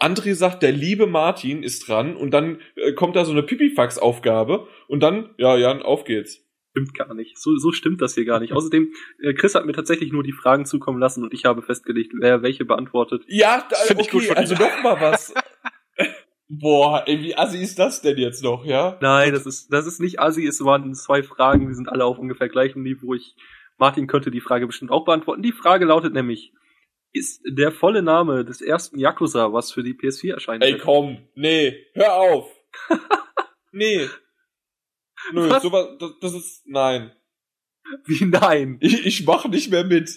André 0.00 0.34
sagt, 0.34 0.62
der 0.62 0.72
liebe 0.72 1.06
Martin 1.06 1.62
ist 1.62 1.86
dran 1.86 2.16
und 2.16 2.32
dann 2.32 2.60
äh, 2.74 2.92
kommt 2.92 3.16
da 3.16 3.24
so 3.24 3.32
eine 3.32 3.42
Pipifax-Aufgabe 3.42 4.66
und 4.88 5.00
dann, 5.00 5.30
ja, 5.38 5.56
Jan, 5.56 5.82
auf 5.82 6.04
geht's. 6.04 6.42
Stimmt 6.72 6.94
gar 6.94 7.14
nicht. 7.14 7.38
So, 7.38 7.56
so 7.56 7.72
stimmt 7.72 8.02
das 8.02 8.14
hier 8.14 8.26
gar 8.26 8.40
nicht. 8.40 8.52
Außerdem, 8.52 8.92
äh, 9.22 9.32
Chris 9.32 9.54
hat 9.54 9.64
mir 9.64 9.72
tatsächlich 9.72 10.12
nur 10.12 10.22
die 10.22 10.32
Fragen 10.32 10.66
zukommen 10.66 10.98
lassen 10.98 11.22
und 11.22 11.32
ich 11.32 11.44
habe 11.44 11.62
festgelegt, 11.62 12.12
wer 12.18 12.42
welche 12.42 12.64
beantwortet. 12.64 13.22
Ja, 13.28 13.66
da, 13.70 13.76
okay, 13.96 14.30
also 14.32 14.54
noch 14.56 14.82
mal 14.82 15.00
was. 15.00 15.32
Boah, 16.48 17.04
ey, 17.06 17.22
wie 17.22 17.36
assi 17.36 17.58
ist 17.58 17.78
das 17.78 18.02
denn 18.02 18.18
jetzt 18.18 18.44
noch, 18.44 18.64
ja? 18.64 18.98
Nein, 19.00 19.32
das 19.32 19.46
ist, 19.46 19.72
das 19.72 19.86
ist 19.86 20.00
nicht 20.00 20.20
assi, 20.20 20.46
es 20.46 20.62
waren 20.64 20.94
zwei 20.94 21.22
Fragen, 21.22 21.66
die 21.68 21.74
sind 21.74 21.88
alle 21.88 22.04
auf 22.04 22.18
ungefähr 22.18 22.48
gleichem 22.48 22.82
Niveau. 22.82 23.14
Ich 23.14 23.34
Martin 23.78 24.06
könnte 24.06 24.30
die 24.30 24.40
Frage 24.40 24.66
bestimmt 24.66 24.90
auch 24.90 25.04
beantworten. 25.04 25.42
Die 25.42 25.52
Frage 25.52 25.84
lautet 25.84 26.14
nämlich, 26.14 26.52
ist 27.12 27.42
der 27.48 27.72
volle 27.72 28.02
Name 28.02 28.44
des 28.44 28.60
ersten 28.60 28.98
Yakuza, 28.98 29.52
was 29.52 29.72
für 29.72 29.82
die 29.82 29.94
PS4 29.94 30.34
erscheint? 30.34 30.64
Ey, 30.64 30.78
komm, 30.78 31.18
nee, 31.34 31.86
hör 31.94 32.14
auf. 32.14 32.50
nee. 33.72 34.06
Nö, 35.32 35.48
was? 35.48 35.62
sowas, 35.62 35.96
das, 35.98 36.12
das 36.20 36.34
ist, 36.34 36.62
nein. 36.66 37.12
Wie 38.04 38.24
nein? 38.24 38.78
Ich, 38.80 39.06
ich 39.06 39.26
mach 39.26 39.46
nicht 39.46 39.70
mehr 39.70 39.84
mit. 39.84 40.10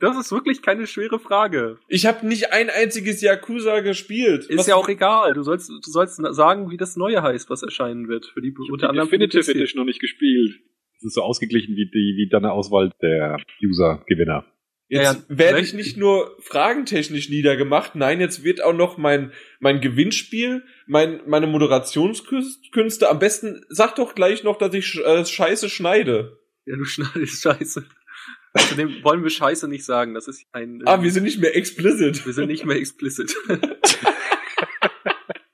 Das 0.00 0.16
ist 0.18 0.30
wirklich 0.30 0.60
keine 0.60 0.86
schwere 0.86 1.18
Frage. 1.18 1.78
Ich 1.88 2.04
habe 2.04 2.26
nicht 2.26 2.52
ein 2.52 2.68
einziges 2.68 3.22
Yakuza 3.22 3.80
gespielt. 3.80 4.44
Ist 4.44 4.58
was 4.58 4.66
ja 4.66 4.74
auch 4.74 4.88
egal. 4.88 5.32
Du 5.32 5.42
sollst, 5.42 5.70
du 5.70 5.90
sollst 5.90 6.16
sagen, 6.16 6.70
wie 6.70 6.76
das 6.76 6.96
neue 6.96 7.22
heißt, 7.22 7.48
was 7.48 7.62
erscheinen 7.62 8.08
wird. 8.08 8.26
Für 8.26 8.42
die 8.42 8.48
ich 8.48 8.70
unter 8.70 8.90
anderem 8.90 9.08
Definitive 9.08 9.50
Edition 9.50 9.80
noch 9.80 9.86
nicht 9.86 10.00
gespielt. 10.00 10.60
Es 10.98 11.04
ist 11.04 11.14
so 11.14 11.22
ausgeglichen 11.22 11.76
wie 11.76 11.86
die, 11.86 12.14
wie 12.16 12.28
deine 12.30 12.52
Auswahl 12.52 12.92
der 13.02 13.38
User-Gewinner. 13.62 14.44
Jetzt 14.88 15.04
ja, 15.04 15.12
ja, 15.12 15.18
werde 15.28 15.60
ich 15.60 15.74
nicht 15.74 15.96
nur 15.96 16.36
fragentechnisch 16.40 17.28
niedergemacht, 17.28 17.96
nein, 17.96 18.20
jetzt 18.20 18.44
wird 18.44 18.62
auch 18.62 18.72
noch 18.72 18.98
mein, 18.98 19.32
mein 19.58 19.80
Gewinnspiel, 19.80 20.62
mein, 20.86 21.22
meine 21.26 21.48
Moderationskünste, 21.48 23.10
am 23.10 23.18
besten 23.18 23.64
sag 23.68 23.96
doch 23.96 24.14
gleich 24.14 24.44
noch, 24.44 24.58
dass 24.58 24.72
ich 24.74 24.96
äh, 25.04 25.24
Scheiße 25.24 25.68
schneide. 25.68 26.38
Ja, 26.66 26.76
du 26.76 26.84
schneidest 26.86 27.42
Scheiße. 27.42 27.84
Zudem 28.68 29.02
wollen 29.02 29.24
wir 29.24 29.30
Scheiße 29.30 29.66
nicht 29.68 29.84
sagen, 29.84 30.14
das 30.14 30.28
ist 30.28 30.46
ein... 30.52 30.82
Ah, 30.86 31.02
wir 31.02 31.10
sind 31.10 31.24
nicht 31.24 31.40
mehr 31.40 31.56
explicit. 31.56 32.24
Wir 32.24 32.32
sind 32.32 32.46
nicht 32.46 32.64
mehr 32.64 32.76
explicit. 32.76 33.30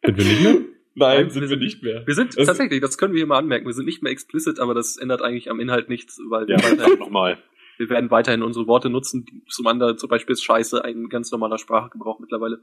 sind 0.04 0.16
wir 0.18 0.24
nicht 0.24 0.42
mehr? 0.42 0.71
Nein, 0.94 1.30
sind 1.30 1.42
wir, 1.42 1.48
sind, 1.48 1.60
nicht 1.60 1.82
mehr. 1.82 2.06
Wir 2.06 2.14
sind 2.14 2.36
das 2.36 2.46
tatsächlich, 2.46 2.80
das 2.80 2.98
können 2.98 3.14
wir 3.14 3.18
hier 3.18 3.26
mal 3.26 3.38
anmerken, 3.38 3.66
wir 3.66 3.72
sind 3.72 3.86
nicht 3.86 4.02
mehr 4.02 4.12
explicit, 4.12 4.60
aber 4.60 4.74
das 4.74 4.96
ändert 4.96 5.22
eigentlich 5.22 5.50
am 5.50 5.60
Inhalt 5.60 5.88
nichts, 5.88 6.20
weil 6.28 6.48
ja, 6.48 6.56
weiterhin 6.56 6.98
nochmal. 6.98 7.38
Wir 7.78 7.88
werden 7.88 8.10
weiterhin 8.10 8.42
unsere 8.42 8.66
Worte 8.66 8.90
nutzen. 8.90 9.24
Zum 9.48 9.66
anderen 9.66 9.98
zum 9.98 10.08
Beispiel 10.08 10.34
ist 10.34 10.44
Scheiße 10.44 10.84
ein 10.84 11.08
ganz 11.08 11.32
normaler 11.32 11.58
Sprachgebrauch 11.58 12.20
mittlerweile. 12.20 12.60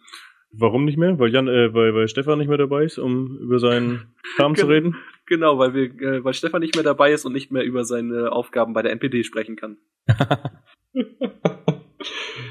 Warum 0.52 0.86
nicht 0.86 0.98
mehr? 0.98 1.20
Weil 1.20 1.34
Jan, 1.34 1.48
äh, 1.48 1.74
weil, 1.74 1.94
weil 1.94 2.08
Stefan 2.08 2.40
nicht 2.40 2.48
mehr 2.48 2.58
dabei 2.58 2.84
ist, 2.84 2.98
um 2.98 3.38
über 3.40 3.60
seinen 3.60 4.14
Kram 4.36 4.56
zu 4.56 4.68
reden? 4.68 4.96
Genau, 5.26 5.60
weil 5.60 5.74
wir, 5.74 5.84
äh, 6.02 6.24
weil 6.24 6.34
Stefan 6.34 6.62
nicht 6.62 6.76
mehr 6.76 6.84
dabei 6.84 7.12
ist 7.12 7.26
und 7.26 7.34
nicht 7.34 7.52
mehr 7.52 7.64
über 7.64 7.84
seine 7.84 8.32
Aufgaben 8.32 8.74
bei 8.74 8.82
der 8.82 8.92
NPD 8.94 9.24
sprechen 9.24 9.56
kann. 9.56 9.78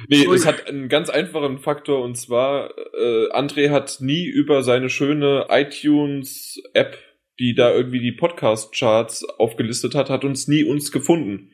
nee, 0.09 0.25
es 0.27 0.47
hat 0.47 0.67
einen 0.67 0.89
ganz 0.89 1.11
einfachen 1.11 1.59
Faktor 1.59 2.03
und 2.03 2.17
zwar, 2.17 2.71
äh, 2.95 3.31
André 3.33 3.71
hat 3.71 3.99
nie 4.01 4.25
über 4.25 4.63
seine 4.63 4.91
schöne 4.91 5.47
iTunes-App, 5.49 6.99
die 7.39 7.55
da 7.55 7.73
irgendwie 7.73 8.01
die 8.01 8.13
Podcast-Charts 8.13 9.25
aufgelistet 9.39 9.95
hat, 9.95 10.11
hat 10.11 10.25
uns 10.25 10.49
nie 10.49 10.65
uns 10.65 10.93
gefunden. 10.93 11.53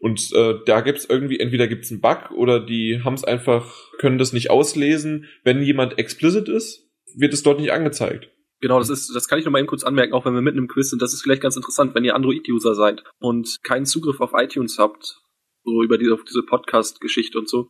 Und 0.00 0.32
äh, 0.34 0.54
da 0.64 0.80
gibt's 0.80 1.04
irgendwie, 1.04 1.38
entweder 1.38 1.68
gibt's 1.68 1.90
einen 1.90 2.00
Bug 2.00 2.30
oder 2.34 2.58
die 2.58 3.02
haben's 3.04 3.22
einfach, 3.22 3.92
können 3.98 4.18
das 4.18 4.32
nicht 4.32 4.50
auslesen. 4.50 5.26
Wenn 5.44 5.62
jemand 5.62 5.98
explicit 5.98 6.48
ist, 6.48 6.88
wird 7.16 7.34
es 7.34 7.42
dort 7.42 7.60
nicht 7.60 7.72
angezeigt. 7.72 8.30
Genau, 8.60 8.78
das 8.78 8.90
ist, 8.90 9.14
das 9.14 9.28
kann 9.28 9.38
ich 9.38 9.44
noch 9.44 9.52
mal 9.52 9.58
eben 9.58 9.68
kurz 9.68 9.84
anmerken, 9.84 10.12
auch 10.12 10.24
wenn 10.24 10.34
wir 10.34 10.42
mitten 10.42 10.58
im 10.58 10.68
Quiz 10.68 10.90
sind. 10.90 11.00
Das 11.00 11.14
ist 11.14 11.22
vielleicht 11.22 11.42
ganz 11.42 11.56
interessant, 11.56 11.94
wenn 11.94 12.04
ihr 12.04 12.14
Android-User 12.14 12.74
seid 12.74 13.02
und 13.18 13.58
keinen 13.62 13.86
Zugriff 13.86 14.20
auf 14.20 14.32
iTunes 14.34 14.78
habt, 14.78 15.20
so 15.64 15.82
über 15.82 15.98
diese, 15.98 16.18
diese 16.28 16.42
Podcast-Geschichte 16.42 17.38
und 17.38 17.48
so, 17.48 17.68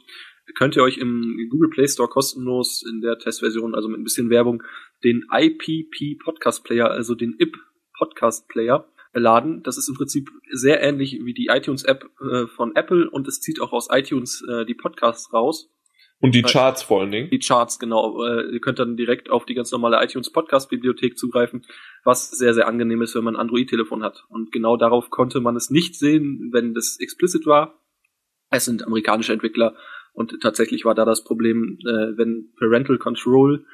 könnt 0.57 0.77
ihr 0.77 0.83
euch 0.83 0.99
im 0.99 1.49
Google 1.51 1.71
Play 1.71 1.89
Store 1.89 2.09
kostenlos 2.09 2.85
in 2.89 3.01
der 3.01 3.19
Testversion, 3.19 3.75
also 3.75 3.89
mit 3.89 4.01
ein 4.01 4.05
bisschen 4.05 4.31
Werbung, 4.31 4.63
den 5.05 5.25
IPP 5.33 6.19
Podcast 6.23 6.65
Player, 6.65 6.91
also 6.91 7.15
den 7.15 7.37
IP 7.39 7.57
Podcast 7.97 8.49
Player 8.49 8.87
laden. 9.13 9.63
Das 9.63 9.77
ist 9.79 9.89
im 9.89 9.95
Prinzip 9.95 10.29
sehr 10.51 10.83
ähnlich 10.83 11.19
wie 11.23 11.35
die 11.35 11.49
iTunes-App 11.51 12.09
äh, 12.21 12.47
von 12.47 12.75
Apple 12.77 13.11
und 13.11 13.29
es 13.29 13.41
zieht 13.41 13.61
auch 13.61 13.73
aus 13.73 13.89
iTunes 13.91 14.45
äh, 14.49 14.65
die 14.65 14.75
Podcasts 14.75 15.33
raus. 15.33 15.71
Und 16.21 16.35
die 16.35 16.43
Charts 16.43 16.83
vor 16.83 17.01
allen 17.01 17.11
Dingen. 17.11 17.31
Die 17.31 17.39
Charts, 17.39 17.79
genau. 17.79 18.23
Äh, 18.25 18.53
ihr 18.53 18.61
könnt 18.61 18.79
dann 18.79 18.97
direkt 18.97 19.31
auf 19.31 19.47
die 19.47 19.55
ganz 19.55 19.73
normale 19.73 20.03
iTunes 20.05 20.31
Podcast 20.31 20.69
Bibliothek 20.69 21.17
zugreifen, 21.17 21.65
was 22.05 22.31
sehr, 22.31 22.53
sehr 22.53 22.69
angenehm 22.69 23.01
ist, 23.01 23.15
wenn 23.15 23.25
man 23.25 23.37
ein 23.37 23.41
Android-Telefon 23.41 24.03
hat. 24.03 24.25
Und 24.29 24.53
genau 24.53 24.77
darauf 24.77 25.09
konnte 25.09 25.41
man 25.41 25.57
es 25.57 25.71
nicht 25.71 25.95
sehen, 25.95 26.51
wenn 26.53 26.75
das 26.75 26.99
explicit 27.01 27.47
war. 27.47 27.81
Es 28.51 28.67
sind 28.67 28.85
amerikanische 28.85 29.33
Entwickler 29.33 29.77
und 30.13 30.41
tatsächlich 30.43 30.85
war 30.85 30.95
da 30.95 31.05
das 31.05 31.25
Problem, 31.25 31.79
äh, 31.81 32.17
wenn 32.19 32.53
Parental 32.59 32.99
Control 32.99 33.65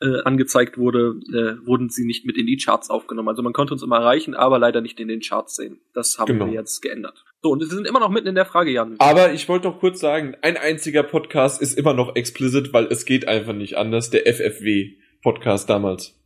äh, 0.00 0.22
angezeigt 0.24 0.78
wurde, 0.78 1.20
äh, 1.32 1.66
wurden 1.66 1.88
sie 1.88 2.04
nicht 2.04 2.24
mit 2.24 2.36
in 2.36 2.46
die 2.46 2.56
Charts 2.56 2.90
aufgenommen. 2.90 3.28
Also 3.28 3.42
man 3.42 3.52
konnte 3.52 3.74
uns 3.74 3.82
immer 3.82 3.98
erreichen, 3.98 4.34
aber 4.34 4.58
leider 4.58 4.80
nicht 4.80 4.98
in 5.00 5.08
den 5.08 5.20
Charts 5.20 5.56
sehen. 5.56 5.80
Das 5.94 6.18
haben 6.18 6.32
genau. 6.32 6.46
wir 6.46 6.52
jetzt 6.52 6.80
geändert. 6.80 7.24
So, 7.42 7.50
und 7.50 7.60
wir 7.60 7.66
sind 7.66 7.86
immer 7.86 8.00
noch 8.00 8.10
mitten 8.10 8.28
in 8.28 8.34
der 8.34 8.46
Frage, 8.46 8.70
Jan. 8.70 8.96
Aber 8.98 9.32
ich 9.32 9.48
wollte 9.48 9.68
doch 9.68 9.80
kurz 9.80 10.00
sagen, 10.00 10.36
ein 10.42 10.56
einziger 10.56 11.02
Podcast 11.02 11.60
ist 11.60 11.76
immer 11.76 11.94
noch 11.94 12.16
explicit, 12.16 12.72
weil 12.72 12.86
es 12.86 13.04
geht 13.04 13.28
einfach 13.28 13.52
nicht 13.52 13.76
anders. 13.76 14.10
Der 14.10 14.26
FFW-Podcast 14.26 15.68
damals. 15.68 16.18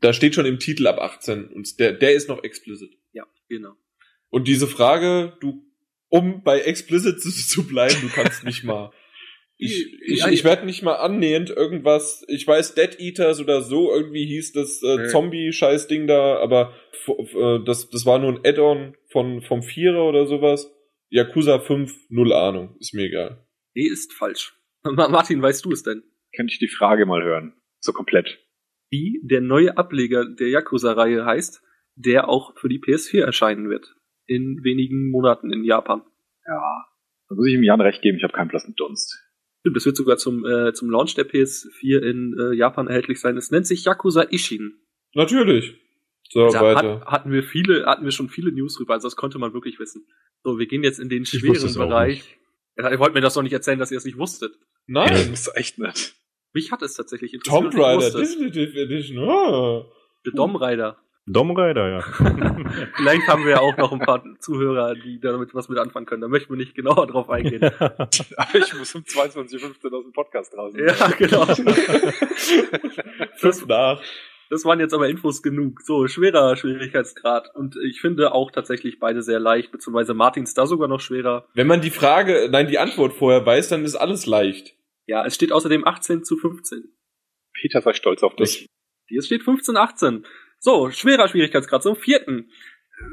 Da 0.00 0.12
steht 0.12 0.34
schon 0.34 0.46
im 0.46 0.58
Titel 0.58 0.86
ab 0.86 0.98
18 0.98 1.48
und 1.48 1.78
der, 1.78 1.92
der 1.92 2.14
ist 2.14 2.28
noch 2.28 2.42
explicit. 2.42 2.96
Ja, 3.12 3.26
genau. 3.48 3.74
Und 4.30 4.48
diese 4.48 4.66
Frage, 4.66 5.36
du, 5.40 5.62
um 6.08 6.42
bei 6.42 6.60
explicit 6.60 7.20
zu, 7.20 7.30
zu 7.30 7.66
bleiben, 7.66 7.96
du 8.00 8.08
kannst 8.08 8.44
nicht 8.44 8.64
mal 8.64 8.92
ich, 9.60 10.00
ich, 10.02 10.26
ich 10.26 10.44
werde 10.44 10.64
nicht 10.64 10.82
mal 10.82 10.94
annähernd 10.94 11.50
irgendwas, 11.50 12.24
ich 12.28 12.46
weiß, 12.46 12.74
Dead 12.74 12.98
Eaters 12.98 13.40
oder 13.40 13.60
so, 13.60 13.92
irgendwie 13.92 14.24
hieß 14.26 14.52
das 14.52 14.82
äh, 14.82 15.06
Zombie-Scheiß-Ding 15.08 16.06
da, 16.06 16.38
aber 16.38 16.74
äh, 17.06 17.58
das, 17.64 17.90
das 17.90 18.06
war 18.06 18.18
nur 18.18 18.32
ein 18.32 18.40
Add-on 18.44 18.96
von, 19.10 19.42
vom 19.42 19.62
Vierer 19.62 20.08
oder 20.08 20.26
sowas. 20.26 20.72
Yakuza 21.10 21.58
5, 21.58 21.92
null 22.08 22.32
Ahnung, 22.32 22.76
ist 22.78 22.94
mir 22.94 23.06
egal. 23.06 23.46
Nee, 23.74 23.86
ist 23.86 24.12
falsch. 24.14 24.54
Martin, 24.82 25.42
weißt 25.42 25.64
du 25.64 25.72
es 25.72 25.82
denn? 25.82 26.02
Könnte 26.34 26.52
ich 26.52 26.58
die 26.58 26.68
Frage 26.68 27.04
mal 27.04 27.22
hören? 27.22 27.54
So 27.80 27.92
komplett. 27.92 28.38
Wie 28.88 29.20
der 29.24 29.40
neue 29.40 29.76
Ableger 29.76 30.24
der 30.24 30.48
Yakuza-Reihe 30.48 31.24
heißt, 31.24 31.62
der 31.96 32.28
auch 32.28 32.56
für 32.58 32.68
die 32.68 32.80
PS4 32.80 33.24
erscheinen 33.24 33.68
wird. 33.68 33.94
In 34.26 34.62
wenigen 34.62 35.10
Monaten 35.10 35.52
in 35.52 35.64
Japan. 35.64 36.02
Ja, 36.46 36.86
da 37.28 37.34
muss 37.34 37.46
ich 37.46 37.54
ihm 37.54 37.62
Jan 37.62 37.80
recht 37.80 38.02
geben, 38.02 38.18
ich 38.18 38.24
habe 38.24 38.32
keinen 38.32 38.48
blassen 38.48 38.74
Dunst. 38.76 39.29
Stimmt, 39.60 39.76
das 39.76 39.86
wird 39.86 39.96
sogar 39.96 40.16
zum, 40.16 40.44
äh, 40.46 40.72
zum 40.72 40.90
Launch 40.90 41.14
der 41.14 41.28
PS4 41.28 41.98
in 42.00 42.36
äh, 42.38 42.54
Japan 42.54 42.88
erhältlich 42.88 43.20
sein. 43.20 43.36
Es 43.36 43.50
nennt 43.50 43.66
sich 43.66 43.84
Yakuza 43.84 44.22
Ishin. 44.22 44.74
Natürlich. 45.14 45.74
So, 46.30 46.48
Da 46.48 46.62
weiter. 46.62 47.00
hat, 47.00 47.06
hatten 47.06 47.32
wir 47.32 47.42
viele, 47.42 47.86
hatten 47.86 48.04
wir 48.04 48.12
schon 48.12 48.28
viele 48.28 48.52
News 48.52 48.76
drüber, 48.76 48.94
also 48.94 49.06
das 49.08 49.16
konnte 49.16 49.38
man 49.38 49.52
wirklich 49.52 49.78
wissen. 49.78 50.06
So, 50.44 50.58
wir 50.58 50.66
gehen 50.66 50.84
jetzt 50.84 51.00
in 51.00 51.08
den 51.08 51.26
schweren 51.26 51.74
Bereich. 51.74 52.38
Ja, 52.76 52.90
ihr 52.90 52.98
wollt 52.98 53.14
mir 53.14 53.20
das 53.20 53.34
doch 53.34 53.42
nicht 53.42 53.52
erzählen, 53.52 53.78
dass 53.78 53.90
ihr 53.90 53.98
es 53.98 54.04
nicht 54.04 54.16
wusstet. 54.16 54.52
Nein. 54.86 55.10
Das 55.30 55.46
ist 55.46 55.56
echt 55.56 55.78
nett. 55.78 56.14
Mich 56.52 56.72
hat 56.72 56.82
es 56.82 56.94
tatsächlich 56.94 57.34
interessiert. 57.34 57.72
Tomb 57.72 57.78
Raider. 57.78 58.18
Definitive 58.18 58.78
Edition. 58.80 59.18
Ah. 59.28 59.84
The 60.24 60.30
Dom 60.32 60.56
Rider. 60.56 60.98
Dom 61.26 61.50
Rider, 61.56 61.88
ja. 61.88 62.00
Vielleicht 62.96 63.28
haben 63.28 63.44
wir 63.44 63.52
ja 63.52 63.60
auch 63.60 63.76
noch 63.76 63.92
ein 63.92 64.00
paar 64.00 64.24
Zuhörer, 64.40 64.94
die 64.94 65.20
damit 65.20 65.54
was 65.54 65.68
mit 65.68 65.78
anfangen 65.78 66.06
können. 66.06 66.22
Da 66.22 66.28
möchten 66.28 66.50
wir 66.52 66.56
nicht 66.56 66.74
genauer 66.74 67.06
drauf 67.06 67.30
eingehen. 67.30 67.62
Aber 67.78 68.08
ich 68.54 68.74
muss 68.74 68.94
um 68.94 69.02
22.15 69.02 69.90
Uhr 69.90 69.98
aus 69.98 70.04
dem 70.04 70.12
Podcast 70.12 70.56
raus. 70.56 70.74
ja, 70.76 71.08
genau. 71.10 71.44
Fünf 73.36 73.66
nach. 73.66 74.02
Das 74.48 74.64
waren 74.64 74.80
jetzt 74.80 74.94
aber 74.94 75.08
Infos 75.08 75.42
genug. 75.42 75.80
So, 75.82 76.08
schwerer 76.08 76.56
Schwierigkeitsgrad. 76.56 77.54
Und 77.54 77.76
ich 77.76 78.00
finde 78.00 78.32
auch 78.32 78.50
tatsächlich 78.50 78.98
beide 78.98 79.22
sehr 79.22 79.38
leicht, 79.38 79.70
beziehungsweise 79.70 80.14
Martins 80.14 80.54
da 80.54 80.66
sogar 80.66 80.88
noch 80.88 81.00
schwerer. 81.00 81.46
Wenn 81.54 81.68
man 81.68 81.80
die 81.80 81.90
Frage, 81.90 82.48
nein, 82.50 82.66
die 82.66 82.78
Antwort 82.78 83.12
vorher 83.12 83.46
weiß, 83.46 83.68
dann 83.68 83.84
ist 83.84 83.94
alles 83.94 84.26
leicht. 84.26 84.74
Ja, 85.06 85.24
es 85.24 85.36
steht 85.36 85.52
außerdem 85.52 85.86
18 85.86 86.24
zu 86.24 86.36
15. 86.36 86.92
Peter 87.52 87.80
sei 87.80 87.92
stolz 87.92 88.24
auf 88.24 88.34
dich. 88.34 88.66
Hier 89.06 89.22
steht 89.22 89.44
15, 89.44 89.76
18. 89.76 90.26
So, 90.62 90.90
schwerer 90.90 91.26
Schwierigkeitsgrad 91.28 91.82
zum 91.82 91.96
vierten. 91.96 92.50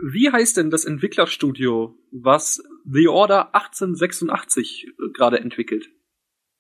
Wie 0.04 0.30
heißt 0.30 0.58
denn 0.58 0.70
das 0.70 0.84
Entwicklerstudio, 0.84 1.98
was 2.12 2.62
The 2.84 3.08
Order 3.08 3.56
1886 3.56 4.86
äh, 4.88 4.92
gerade 5.14 5.40
entwickelt? 5.40 5.90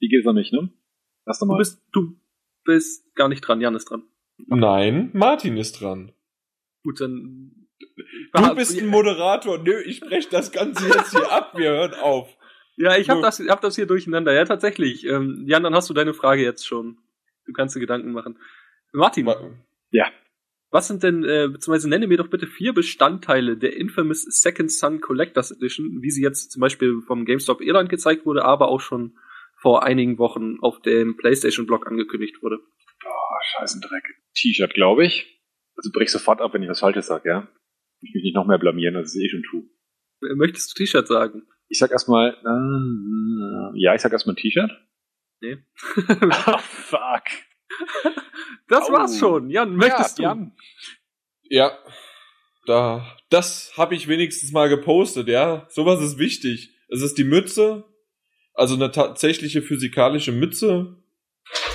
Die 0.01 0.07
geht's 0.07 0.25
noch 0.25 0.33
nicht, 0.33 0.53
ne? 0.53 0.71
Erst 1.25 1.41
Du 1.41 1.45
einmal. 1.45 1.57
bist, 1.57 1.81
du 1.91 2.15
bist 2.63 3.13
gar 3.15 3.27
nicht 3.27 3.41
dran, 3.41 3.59
Jan 3.59 3.75
ist 3.75 3.89
dran. 3.89 4.03
Nein, 4.37 5.09
Martin 5.13 5.57
ist 5.57 5.81
dran. 5.81 6.13
Gut, 6.83 7.01
dann. 7.01 7.67
Du 8.33 8.55
bist 8.55 8.79
ein 8.79 8.87
Moderator. 8.87 9.57
Nö, 9.57 9.81
ich 9.81 9.99
breche 9.99 10.29
das 10.29 10.51
Ganze 10.51 10.87
jetzt 10.87 11.11
hier 11.11 11.29
ab. 11.31 11.53
Wir 11.57 11.71
hören 11.71 11.93
auf. 11.95 12.29
Ja, 12.77 12.95
ich 12.97 13.09
habe 13.09 13.21
das, 13.21 13.39
hab 13.39 13.59
das 13.61 13.75
hier 13.75 13.87
durcheinander. 13.87 14.33
Ja, 14.33 14.45
tatsächlich. 14.45 15.03
Ähm, 15.05 15.43
Jan, 15.47 15.63
dann 15.63 15.73
hast 15.75 15.89
du 15.89 15.93
deine 15.93 16.13
Frage 16.13 16.43
jetzt 16.43 16.65
schon. 16.65 16.97
Du 17.45 17.51
kannst 17.53 17.75
dir 17.75 17.79
Gedanken 17.79 18.11
machen. 18.13 18.37
Martin, 18.93 19.25
Ja. 19.91 20.05
Was 20.69 20.87
sind 20.87 21.03
denn, 21.03 21.23
äh, 21.23 21.47
beziehungsweise 21.51 21.89
nenne 21.89 22.07
mir 22.07 22.17
doch 22.17 22.29
bitte 22.29 22.47
vier 22.47 22.73
Bestandteile 22.73 23.57
der 23.57 23.77
Infamous 23.77 24.23
Second 24.23 24.71
Son 24.71 24.99
Collectors 24.99 25.51
Edition, 25.51 26.01
wie 26.01 26.09
sie 26.09 26.21
jetzt 26.21 26.51
zum 26.51 26.59
Beispiel 26.59 27.01
vom 27.05 27.25
GameStop 27.25 27.61
Irland 27.61 27.89
gezeigt 27.89 28.25
wurde, 28.25 28.43
aber 28.43 28.67
auch 28.67 28.81
schon 28.81 29.17
vor 29.59 29.83
einigen 29.83 30.17
Wochen 30.17 30.59
auf 30.59 30.81
dem 30.81 31.17
PlayStation-Blog 31.17 31.87
angekündigt 31.87 32.41
wurde. 32.41 32.59
Oh, 33.05 33.37
Scheißendreck. 33.43 34.03
T-Shirt, 34.35 34.73
glaube 34.73 35.05
ich. 35.05 35.41
Also 35.75 35.91
brich 35.91 36.11
sofort 36.11 36.41
ab, 36.41 36.53
wenn 36.53 36.63
ich 36.63 36.69
was 36.69 36.79
Falsches 36.79 37.07
sage, 37.07 37.29
ja? 37.29 37.47
Ich 38.01 38.13
will 38.13 38.19
mich 38.19 38.23
nicht 38.25 38.35
noch 38.35 38.45
mehr 38.45 38.59
blamieren, 38.59 38.95
als 38.95 39.15
ich 39.15 39.25
eh 39.25 39.29
schon 39.29 39.43
tue. 39.43 39.63
Äh, 40.21 40.35
Möchtest 40.35 40.71
du 40.71 40.83
T-Shirt 40.83 41.07
sagen? 41.07 41.47
Ich 41.69 41.79
sag 41.79 41.91
erstmal, 41.91 42.31
äh, 42.33 43.79
ja, 43.79 43.95
ich 43.95 44.01
sag 44.01 44.11
erstmal 44.11 44.35
T-Shirt. 44.35 44.71
Nee. 45.41 45.57
Ah, 46.29 46.57
fuck. 46.57 47.23
Das 48.69 48.89
Au. 48.89 48.93
war's 48.93 49.17
schon. 49.17 49.49
Jan, 49.49 49.75
möchtest 49.75 50.19
ja, 50.19 50.33
du? 50.33 50.39
Jan. 50.41 50.51
Ja. 51.49 51.77
Da, 52.65 53.15
das 53.29 53.71
habe 53.77 53.95
ich 53.95 54.09
wenigstens 54.09 54.51
mal 54.51 54.67
gepostet, 54.67 55.29
ja. 55.29 55.65
Sowas 55.69 56.01
ist 56.01 56.17
wichtig. 56.17 56.71
Es 56.89 57.01
ist 57.01 57.17
die 57.17 57.23
Mütze, 57.23 57.85
also 58.53 58.75
eine 58.75 58.91
tatsächliche 58.91 59.61
physikalische 59.61 60.33
Mütze 60.33 60.97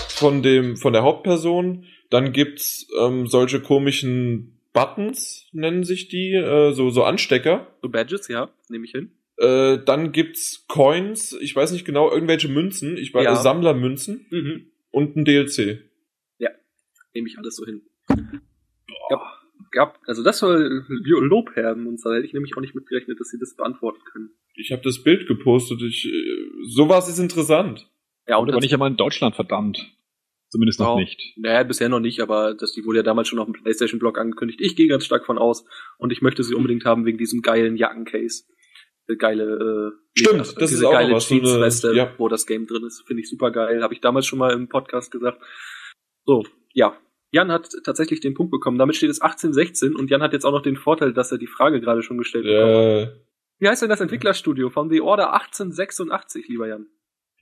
von 0.09 0.43
dem, 0.43 0.77
von 0.77 0.93
der 0.93 1.03
Hauptperson. 1.03 1.87
Dann 2.11 2.33
gibt's 2.33 2.87
ähm, 3.01 3.27
solche 3.27 3.61
komischen 3.61 4.61
Buttons, 4.75 5.49
nennen 5.53 5.85
sich 5.85 6.09
die, 6.09 6.35
äh, 6.35 6.73
so, 6.73 6.91
so 6.91 7.05
Anstecker. 7.05 7.69
So 7.81 7.89
Badges, 7.89 8.29
ja, 8.29 8.51
nehme 8.69 8.85
ich 8.85 8.91
hin. 8.91 9.13
Äh, 9.39 9.79
dann 9.85 10.13
gibt's 10.13 10.67
Coins, 10.69 11.33
ich 11.41 11.57
weiß 11.57 11.73
nicht 11.73 11.87
genau, 11.87 12.11
irgendwelche 12.11 12.49
Münzen, 12.49 12.99
ich 12.99 13.15
weiß, 13.15 13.25
Ja. 13.25 13.37
Sammlermünzen 13.37 14.27
Mhm. 14.31 14.67
und 14.91 15.17
ein 15.17 15.25
DLC. 15.25 15.79
Nehme 17.15 17.29
ich 17.29 17.39
alles 17.39 17.57
so 17.57 17.65
hin. 17.67 17.83
Gab, 19.11 19.23
gab, 19.71 19.99
also 20.07 20.23
das 20.23 20.39
soll 20.39 20.85
Lob 20.89 21.51
haben 21.57 21.87
und 21.87 22.01
da 22.05 22.15
hätte 22.15 22.27
ich 22.27 22.33
nämlich 22.33 22.57
auch 22.57 22.61
nicht 22.61 22.75
mitgerechnet, 22.75 23.19
dass 23.21 23.29
sie 23.29 23.39
das 23.39 23.55
beantworten 23.57 24.01
können. 24.13 24.31
Ich 24.55 24.71
habe 24.73 24.83
das 24.83 25.03
Bild 25.03 25.27
gepostet. 25.27 25.81
Ich, 25.83 26.07
äh, 26.07 26.47
sowas 26.75 27.09
ist 27.09 27.19
interessant. 27.19 27.89
Ja, 28.27 28.37
und 28.37 28.51
Aber 28.51 28.61
nicht 28.61 28.73
einmal 28.73 28.91
in 28.91 28.97
Deutschland, 28.97 29.35
verdammt. 29.35 29.79
Zumindest 30.51 30.81
noch 30.81 30.89
Wow. 30.95 30.99
nicht. 31.01 31.19
Naja, 31.39 31.63
bisher 31.63 31.89
noch 31.89 32.01
nicht, 32.01 32.21
aber 32.21 32.55
das, 32.55 32.73
die 32.73 32.85
wurde 32.85 32.99
ja 32.99 33.03
damals 33.03 33.29
schon 33.29 33.39
auf 33.39 33.47
dem 33.47 33.55
PlayStation-Blog 33.55 34.19
angekündigt. 34.19 34.61
Ich 34.61 34.77
gehe 34.77 34.87
ganz 34.87 35.05
stark 35.07 35.25
von 35.25 35.39
aus 35.39 35.65
und 35.99 36.13
ich 36.13 36.21
möchte 36.21 36.43
sie 36.45 36.55
unbedingt 36.55 36.85
haben 36.85 37.07
wegen 37.07 37.17
diesem 37.19 37.41
geilen 37.41 37.77
Jackencase. 37.77 38.45
Äh, 39.09 39.17
Geile, 39.17 39.45
äh, 39.45 39.99
Stimmt, 40.19 40.41
diese 40.43 40.55
das 40.57 40.73
ist 40.73 40.85
auch 40.85 40.93
geile 40.93 41.15
was, 41.15 41.27
so 41.29 41.35
eine- 41.35 41.43
Jeansweste, 41.45 41.95
ja. 41.95 42.15
wo 42.19 42.29
das 42.29 42.47
Game 42.47 42.67
drin 42.67 42.85
ist. 42.85 43.03
Finde 43.07 43.23
ich 43.23 43.31
super 43.31 43.51
geil. 43.51 43.83
Habe 43.83 43.95
ich 43.95 44.01
damals 44.01 44.27
schon 44.27 44.39
mal 44.39 44.53
im 44.53 44.69
Podcast 44.69 45.11
gesagt. 45.11 45.41
So, 46.25 46.45
ja. 46.73 46.97
Jan 47.31 47.51
hat 47.51 47.71
tatsächlich 47.85 48.21
den 48.21 48.35
Punkt 48.35 48.51
bekommen. 48.51 48.79
Damit 48.79 48.97
steht 48.97 49.11
es 49.11 49.23
1816 49.23 49.97
und 49.97 50.11
Jan 50.11 50.23
hat 50.23 50.35
jetzt 50.35 50.45
auch 50.45 50.53
noch 50.53 50.63
den 50.63 50.77
Vorteil, 50.77 51.15
dass 51.15 51.33
er 51.33 51.39
die 51.39 51.47
Frage 51.47 51.81
gerade 51.81 52.03
schon 52.03 52.19
gestellt 52.19 52.45
bekommen 52.45 53.07
hat. 53.07 53.09
Äh, 53.09 53.21
Wie 53.59 53.69
heißt 53.69 53.83
denn 53.83 53.89
das 53.89 54.01
Entwicklerstudio 54.01 54.69
von 54.69 54.91
The 54.91 55.01
Order 55.01 55.33
1886, 55.33 56.49
lieber 56.49 56.69
Jan? 56.69 56.87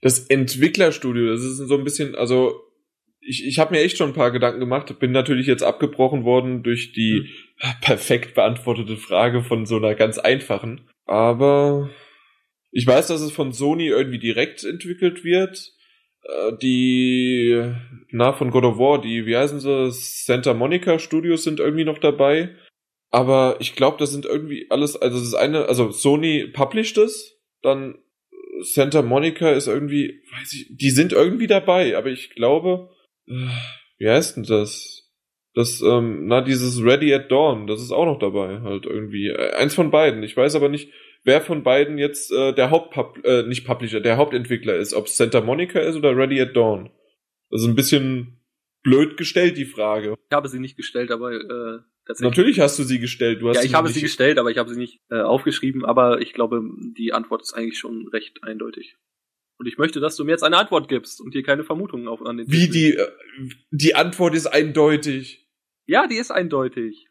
das 0.01 0.27
Entwicklerstudio, 0.27 1.31
das 1.31 1.43
ist 1.43 1.57
so 1.59 1.77
ein 1.77 1.85
bisschen, 1.85 2.15
also 2.15 2.63
ich, 3.21 3.47
ich 3.47 3.59
habe 3.59 3.75
mir 3.75 3.83
echt 3.83 3.99
schon 3.99 4.11
ein 4.11 4.15
paar 4.15 4.31
Gedanken 4.31 4.61
gemacht, 4.61 4.99
bin 4.99 5.13
natürlich 5.13 5.47
jetzt 5.47 5.63
abgebrochen 5.63 6.25
worden 6.25 6.63
durch 6.63 6.93
die 6.93 7.29
perfekt 7.83 8.35
beantwortete 8.35 8.97
Frage 8.97 9.43
von 9.43 9.67
so 9.67 9.77
einer 9.77 9.95
ganz 9.95 10.19
einfachen. 10.19 10.89
Aber 11.05 11.91
ich 12.71 12.87
weiß, 12.87 13.09
dass 13.09 13.21
es 13.21 13.33
von 13.33 13.53
Sony 13.53 13.89
irgendwie 13.89 14.19
direkt 14.19 14.65
entwickelt 14.65 15.23
wird. 15.23 15.73
Äh, 16.23 16.57
Die, 16.61 17.73
na, 18.11 18.33
von 18.33 18.51
God 18.51 18.65
of 18.65 18.79
War, 18.79 19.01
die, 19.01 19.27
wie 19.27 19.37
heißen 19.37 19.61
sie, 19.61 19.91
Santa 19.91 20.55
Monica 20.55 20.99
Studios 20.99 21.45
sind 21.45 21.61
irgendwie 21.61 21.85
noch 21.85 21.99
dabei. 21.99 22.57
Aber 23.11 23.57
ich 23.59 23.75
glaube, 23.75 23.97
das 23.99 24.13
sind 24.13 24.25
irgendwie 24.25 24.67
alles, 24.71 24.97
also 24.97 25.19
das 25.19 25.35
eine, 25.35 25.67
also 25.67 25.91
Sony 25.91 26.47
published 26.53 26.97
es, 26.97 27.41
dann 27.63 27.99
Santa 28.63 29.03
Monica 29.03 29.51
ist 29.51 29.67
irgendwie, 29.67 30.23
weiß 30.33 30.53
ich, 30.53 30.77
die 30.77 30.91
sind 30.91 31.13
irgendwie 31.13 31.47
dabei, 31.47 31.97
aber 31.97 32.09
ich 32.09 32.31
glaube, 32.31 32.91
äh, 33.27 33.49
wie 33.99 34.09
heißt 34.09 34.37
denn 34.37 34.45
das? 34.45 35.09
Das, 35.55 35.83
ähm, 35.83 36.27
na, 36.27 36.43
dieses 36.43 36.83
Ready 36.83 37.13
at 37.13 37.33
Dawn, 37.33 37.67
das 37.67 37.83
ist 37.83 37.91
auch 37.91 38.07
noch 38.07 38.21
dabei, 38.21 38.61
halt 38.61 38.87
irgendwie. 38.87 39.29
Äh, 39.29 39.55
Eins 39.55 39.75
von 39.75 39.91
beiden. 39.91 40.23
Ich 40.23 40.37
weiß 40.37 40.55
aber 40.55 40.69
nicht, 40.69 40.93
wer 41.25 41.41
von 41.41 41.63
beiden 41.63 41.99
jetzt 41.99 42.33
äh, 42.33 42.53
der 42.53 42.71
Hauptpub, 42.71 43.25
äh, 43.25 43.43
nicht 43.45 43.67
Publisher, 43.67 44.01
der 44.01 44.17
Hauptentwickler 44.17 44.77
ist, 44.77 44.95
ob 44.95 45.07
es 45.07 45.17
Santa 45.17 45.41
Monica 45.41 45.81
ist 45.81 45.97
oder 45.97 46.17
Ready 46.17 46.41
at 46.41 46.57
Dawn. 46.57 46.91
Das 47.51 47.63
ist 47.63 47.69
ein 47.69 47.75
bisschen 47.75 48.41
blöd 48.83 49.17
gestellt, 49.17 49.57
die 49.57 49.65
Frage. 49.65 50.15
Ich 50.29 50.35
habe 50.35 50.49
sie 50.49 50.59
nicht 50.59 50.77
gestellt, 50.77 51.11
aber 51.11 51.33
äh, 51.33 51.79
tatsächlich. 52.07 52.31
Natürlich 52.31 52.61
hast 52.61 52.79
du 52.79 52.85
sie 52.85 52.99
gestellt, 52.99 53.43
du 53.43 53.49
hast 53.49 53.57
ja, 53.57 53.63
ich 53.63 53.75
habe 53.75 53.89
sie 53.89 54.01
gestellt, 54.01 54.39
aber 54.39 54.51
ich 54.51 54.59
habe 54.59 54.73
sie 54.73 54.79
nicht 54.79 55.01
äh, 55.11 55.21
aufgeschrieben, 55.21 55.85
aber 55.85 56.21
ich 56.21 56.33
glaube, 56.33 56.63
die 56.97 57.13
Antwort 57.13 57.43
ist 57.43 57.53
eigentlich 57.53 57.79
schon 57.79 58.09
recht 58.09 58.43
eindeutig. 58.43 58.97
Und 59.59 59.67
ich 59.67 59.77
möchte, 59.77 60.01
dass 60.01 60.17
du 60.17 60.25
mir 60.25 60.31
jetzt 60.31 60.43
eine 60.43 60.57
Antwort 60.57 60.89
gibst 60.89 61.21
und 61.21 61.33
hier 61.33 61.43
keine 61.43 61.65
Vermutungen 61.65 62.09
auf 62.09 62.25
an 62.25 62.39
den 62.39 62.51
Wie 62.51 62.67
Tisch 62.67 62.71
die, 62.71 62.95
äh, 62.95 63.09
die 63.71 63.95
Antwort 63.95 64.35
ist 64.35 64.47
eindeutig. 64.47 65.47
Ja, 65.87 66.07
die 66.07 66.17
ist 66.17 66.31
eindeutig. 66.31 67.10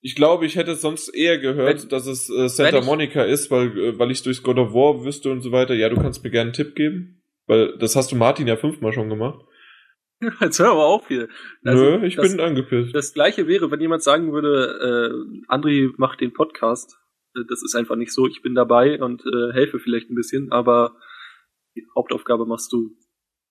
Ich 0.00 0.14
glaube, 0.14 0.46
ich 0.46 0.54
hätte 0.56 0.74
sonst 0.76 1.08
eher 1.08 1.38
gehört, 1.38 1.82
Wenn- 1.82 1.88
dass 1.88 2.06
es 2.06 2.30
äh, 2.30 2.48
Santa 2.48 2.80
Monica 2.82 3.22
ist, 3.24 3.50
weil, 3.50 3.76
äh, 3.78 3.98
weil 3.98 4.10
ich 4.10 4.22
durchs 4.22 4.42
God 4.42 4.58
of 4.58 4.72
War 4.72 5.04
wüsste 5.04 5.30
und 5.30 5.40
so 5.40 5.50
weiter. 5.52 5.74
Ja, 5.74 5.88
du 5.88 5.96
kannst 5.96 6.22
mir 6.22 6.30
gerne 6.30 6.48
einen 6.48 6.52
Tipp 6.54 6.74
geben. 6.74 7.22
Weil 7.46 7.76
das 7.78 7.96
hast 7.96 8.12
du 8.12 8.16
Martin 8.16 8.46
ja 8.46 8.56
fünfmal 8.56 8.92
schon 8.92 9.08
gemacht. 9.08 9.44
Jetzt 10.40 10.58
hör 10.58 10.74
mal 10.74 10.84
auf 10.84 11.08
hier. 11.08 11.28
Also, 11.64 11.82
Nö, 11.98 12.06
ich 12.06 12.16
das, 12.16 12.30
bin 12.30 12.40
angepisst. 12.40 12.94
Das 12.94 13.14
gleiche 13.14 13.46
wäre, 13.48 13.70
wenn 13.70 13.80
jemand 13.80 14.02
sagen 14.02 14.32
würde, 14.32 15.14
äh, 15.48 15.52
André 15.52 15.90
macht 15.96 16.20
den 16.20 16.32
Podcast. 16.32 16.98
Äh, 17.34 17.40
Das 17.48 17.62
ist 17.62 17.74
einfach 17.74 17.96
nicht 17.96 18.12
so. 18.12 18.26
Ich 18.26 18.42
bin 18.42 18.54
dabei 18.54 19.00
und 19.00 19.22
äh, 19.24 19.52
helfe 19.54 19.78
vielleicht 19.78 20.10
ein 20.10 20.14
bisschen, 20.14 20.52
aber 20.52 20.94
die 21.74 21.86
Hauptaufgabe 21.96 22.46
machst 22.46 22.72
du. 22.72 22.90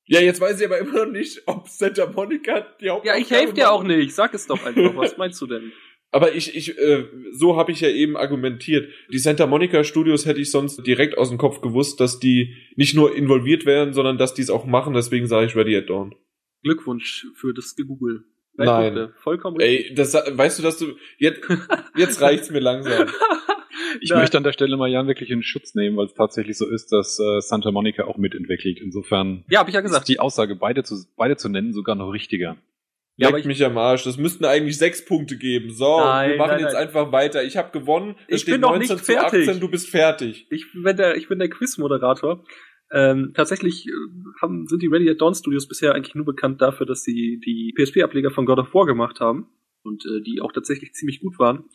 ja, 0.06 0.20
jetzt 0.22 0.40
weiß 0.42 0.60
ich 0.60 0.66
aber 0.68 0.78
immer 0.80 1.06
noch 1.06 1.12
nicht, 1.12 1.42
ob 1.48 1.68
Santa 1.68 2.06
Monica 2.06 2.62
die 2.82 2.90
Hauptaufgabe 2.90 3.08
Ja, 3.08 3.18
ich 3.22 3.32
helfe 3.32 3.54
dir 3.54 3.72
auch 3.72 3.84
nicht. 3.84 4.14
Sag 4.14 4.34
es 4.34 4.46
doch 4.48 4.64
einfach. 4.66 4.96
Was 4.96 5.18
meinst 5.18 5.42
du 5.42 5.48
denn? 5.48 5.72
Aber 6.18 6.34
ich, 6.34 6.56
ich, 6.56 6.76
äh, 6.80 7.06
so 7.32 7.58
habe 7.58 7.72
ich 7.72 7.82
ja 7.82 7.90
eben 7.90 8.18
argumentiert. 8.18 8.90
Die 9.14 9.20
Santa 9.20 9.46
Monica 9.46 9.84
Studios 9.84 10.26
hätte 10.26 10.42
ich 10.42 10.50
sonst 10.50 10.78
direkt 10.78 11.16
aus 11.16 11.30
dem 11.30 11.38
Kopf 11.38 11.62
gewusst, 11.62 12.00
dass 12.00 12.18
die 12.18 12.56
nicht 12.76 12.96
nur 12.96 13.16
involviert 13.16 13.68
wären, 13.68 13.94
sondern 13.94 14.18
dass 14.18 14.34
die 14.34 14.42
es 14.42 14.50
auch 14.50 14.66
machen. 14.66 14.96
Deswegen 14.96 15.28
sage 15.28 15.46
ich 15.46 15.56
Ready 15.56 15.78
at 15.78 15.92
Dawn. 15.92 16.16
Glückwunsch 16.64 17.28
für 17.36 17.54
das 17.54 17.76
Gegoogle. 17.76 18.24
Nein. 18.56 18.96
Punkte. 18.96 19.14
Vollkommen 19.20 19.58
richtig. 19.58 19.92
Ey, 19.92 19.94
das 19.94 20.16
weißt 20.16 20.58
du, 20.58 20.64
dass 20.64 20.80
du 20.80 20.96
jetzt 21.20 21.40
jetzt 21.96 22.20
reicht's 22.22 22.50
mir 22.50 22.62
langsam. 22.62 23.10
Ich 24.02 24.10
Nein. 24.10 24.20
möchte 24.20 24.38
an 24.38 24.44
der 24.44 24.52
Stelle 24.52 24.76
mal 24.76 24.90
Jan 24.90 25.08
wirklich 25.08 25.30
in 25.30 25.44
Schutz 25.44 25.74
nehmen, 25.74 25.98
weil 25.98 26.06
es 26.06 26.14
tatsächlich 26.14 26.58
so 26.58 26.68
ist, 26.68 26.92
dass 26.92 27.20
äh, 27.20 27.42
Santa 27.42 27.72
Monica 27.72 28.04
auch 28.04 28.18
mitentwickelt. 28.18 28.80
Insofern 28.80 29.44
ja, 29.50 29.60
hab 29.60 29.70
ich 29.70 29.76
ja 29.76 29.82
gesagt. 29.82 30.04
ist 30.04 30.10
die 30.10 30.20
Aussage, 30.20 30.56
beide 30.56 30.84
zu, 30.84 30.96
beide 31.16 31.38
zu 31.38 31.48
nennen, 31.48 31.74
sogar 31.74 31.96
noch 31.96 32.12
richtiger. 32.12 32.58
Ja, 33.20 33.36
ich 33.36 33.46
mich 33.46 33.66
am 33.66 33.78
Arsch. 33.78 34.04
Das 34.04 34.18
müssten 34.18 34.46
eigentlich 34.46 34.78
sechs 34.78 35.04
Punkte 35.04 35.38
geben. 35.38 35.72
So, 35.72 36.00
nein, 36.00 36.32
wir 36.32 36.38
machen 36.38 36.52
nein, 36.52 36.60
jetzt 36.60 36.74
nein. 36.74 36.84
einfach 36.84 37.12
weiter. 37.12 37.44
Ich 37.44 37.58
habe 37.58 37.72
gewonnen. 37.72 38.16
Es 38.28 38.42
ich 38.42 38.46
bin 38.46 38.62
noch 38.62 38.78
nicht 38.78 38.94
fertig. 39.00 39.50
18, 39.50 39.60
du 39.60 39.70
bist 39.70 39.90
fertig. 39.90 40.48
Ich 40.52 40.72
bin 40.72 40.96
der, 40.96 41.18
ich 41.18 41.28
bin 41.28 41.40
der 41.40 41.50
Quizmoderator. 41.50 42.44
Ähm, 42.92 43.34
tatsächlich 43.36 43.88
äh, 43.88 43.92
haben, 44.42 44.68
sind 44.68 44.82
die 44.82 44.88
Ready 44.88 45.10
at 45.10 45.20
Dawn 45.20 45.34
Studios 45.34 45.68
bisher 45.68 45.96
eigentlich 45.96 46.16
nur 46.16 46.26
bekannt 46.26 46.62
dafür, 46.62 46.86
dass 46.86 47.04
sie 47.04 47.40
die 47.44 47.74
PSP-Ableger 47.76 48.32
von 48.32 48.46
God 48.46 48.60
of 48.60 48.74
War 48.74 48.86
gemacht 48.86 49.20
haben 49.20 49.50
und 49.84 50.06
äh, 50.06 50.22
die 50.22 50.40
auch 50.42 50.52
tatsächlich 50.52 50.94
ziemlich 50.94 51.20
gut 51.20 51.40
waren. 51.40 51.66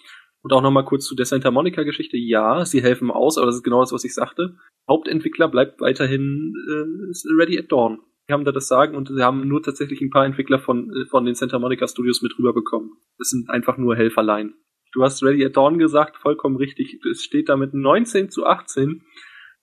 Und 0.42 0.52
auch 0.52 0.62
nochmal 0.62 0.84
kurz 0.84 1.06
zu 1.06 1.14
der 1.14 1.26
Santa 1.26 1.50
Monica-Geschichte. 1.50 2.16
Ja, 2.16 2.64
sie 2.64 2.82
helfen 2.82 3.10
aus, 3.10 3.36
aber 3.36 3.46
das 3.46 3.56
ist 3.56 3.62
genau 3.62 3.80
das, 3.80 3.92
was 3.92 4.04
ich 4.04 4.14
sagte. 4.14 4.56
Hauptentwickler 4.88 5.48
bleibt 5.48 5.80
weiterhin 5.80 6.54
äh, 6.68 7.40
Ready 7.40 7.58
at 7.58 7.70
Dawn. 7.70 8.00
Die 8.28 8.32
haben 8.32 8.44
da 8.44 8.52
das 8.52 8.68
Sagen 8.68 8.96
und 8.96 9.08
sie 9.08 9.22
haben 9.22 9.46
nur 9.48 9.62
tatsächlich 9.62 10.00
ein 10.00 10.10
paar 10.10 10.24
Entwickler 10.24 10.58
von, 10.58 10.90
äh, 10.90 11.06
von 11.06 11.24
den 11.24 11.34
Santa 11.34 11.58
Monica 11.58 11.88
Studios 11.88 12.22
mit 12.22 12.38
rüberbekommen. 12.38 12.92
Das 13.18 13.30
sind 13.30 13.50
einfach 13.50 13.78
nur 13.78 13.96
Helferlein. 13.96 14.54
Du 14.92 15.02
hast 15.02 15.22
Ready 15.22 15.44
at 15.44 15.56
Dawn 15.56 15.78
gesagt, 15.78 16.18
vollkommen 16.18 16.56
richtig. 16.56 17.00
Es 17.10 17.24
steht 17.24 17.48
damit 17.48 17.74
19 17.74 18.30
zu 18.30 18.44
18. 18.46 19.02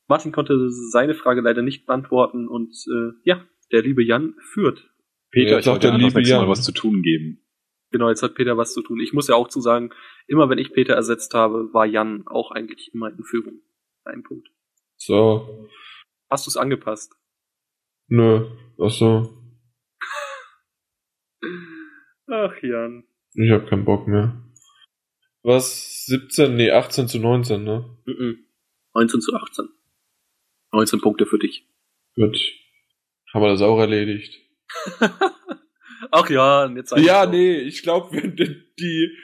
Martin 0.07 0.31
konnte 0.31 0.69
seine 0.69 1.13
Frage 1.13 1.41
leider 1.41 1.61
nicht 1.61 1.85
beantworten 1.85 2.47
und 2.47 2.73
äh, 2.91 3.11
ja, 3.23 3.45
der 3.71 3.83
liebe 3.83 4.03
Jan 4.03 4.35
führt. 4.41 4.89
Peter, 5.31 5.51
ja, 5.51 5.59
ich 5.59 5.67
wollte 5.67 5.91
dir 5.91 5.97
nächstes 5.97 6.31
Mal 6.31 6.49
was 6.49 6.63
zu 6.63 6.71
tun 6.71 7.03
geben. 7.03 7.45
Genau, 7.91 8.09
jetzt 8.09 8.23
hat 8.23 8.35
Peter 8.35 8.57
was 8.57 8.73
zu 8.73 8.81
tun. 8.81 8.99
Ich 8.99 9.13
muss 9.13 9.27
ja 9.27 9.35
auch 9.35 9.47
zu 9.47 9.61
sagen, 9.61 9.91
immer 10.27 10.49
wenn 10.49 10.57
ich 10.57 10.73
Peter 10.73 10.93
ersetzt 10.93 11.33
habe, 11.33 11.73
war 11.73 11.85
Jan 11.85 12.23
auch 12.27 12.51
eigentlich 12.51 12.91
immer 12.93 13.09
in 13.09 13.23
Führung. 13.23 13.61
Ein 14.03 14.23
Punkt. 14.23 14.47
So. 14.97 15.67
Hast 16.29 16.45
du 16.45 16.49
es 16.49 16.57
angepasst? 16.57 17.15
Nö, 18.09 18.49
ach 18.79 18.89
so. 18.89 19.35
Ach, 22.27 22.53
Jan. 22.61 23.03
Ich 23.33 23.51
hab 23.51 23.67
keinen 23.67 23.85
Bock 23.85 24.07
mehr. 24.07 24.43
Was? 25.43 26.05
17? 26.05 26.55
Nee, 26.55 26.71
18 26.71 27.07
zu 27.07 27.19
19, 27.19 27.63
ne? 27.63 27.97
Mm 28.05 28.11
-mm. 28.11 28.37
19 28.93 29.21
zu 29.21 29.33
18. 29.33 29.69
19 30.71 31.01
Punkte 31.01 31.25
für 31.25 31.39
dich. 31.39 31.67
Gut. 32.15 32.37
Haben 33.33 33.43
wir 33.43 33.49
das 33.49 33.61
auch 33.61 33.79
erledigt. 33.79 34.39
Ach 36.11 36.29
ja, 36.29 36.67
jetzt 36.75 36.95
Ja, 36.97 37.25
nee, 37.25 37.59
ich 37.59 37.83
glaube, 37.83 38.21
die, 38.79 39.17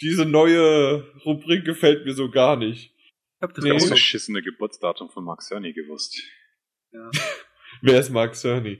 diese 0.00 0.24
neue 0.24 1.04
Rubrik 1.24 1.64
gefällt 1.64 2.04
mir 2.04 2.14
so 2.14 2.30
gar 2.30 2.56
nicht. 2.56 2.92
Ich 3.36 3.42
hab 3.42 3.54
das 3.54 3.64
nee. 3.64 3.78
verschissene 3.78 4.42
Geburtsdatum 4.42 5.10
von 5.10 5.24
Mark 5.24 5.42
Cerny 5.42 5.72
gewusst. 5.72 6.20
Ja. 6.92 7.10
Wer 7.82 8.00
ist 8.00 8.10
Mark 8.10 8.34
Cerny? 8.34 8.78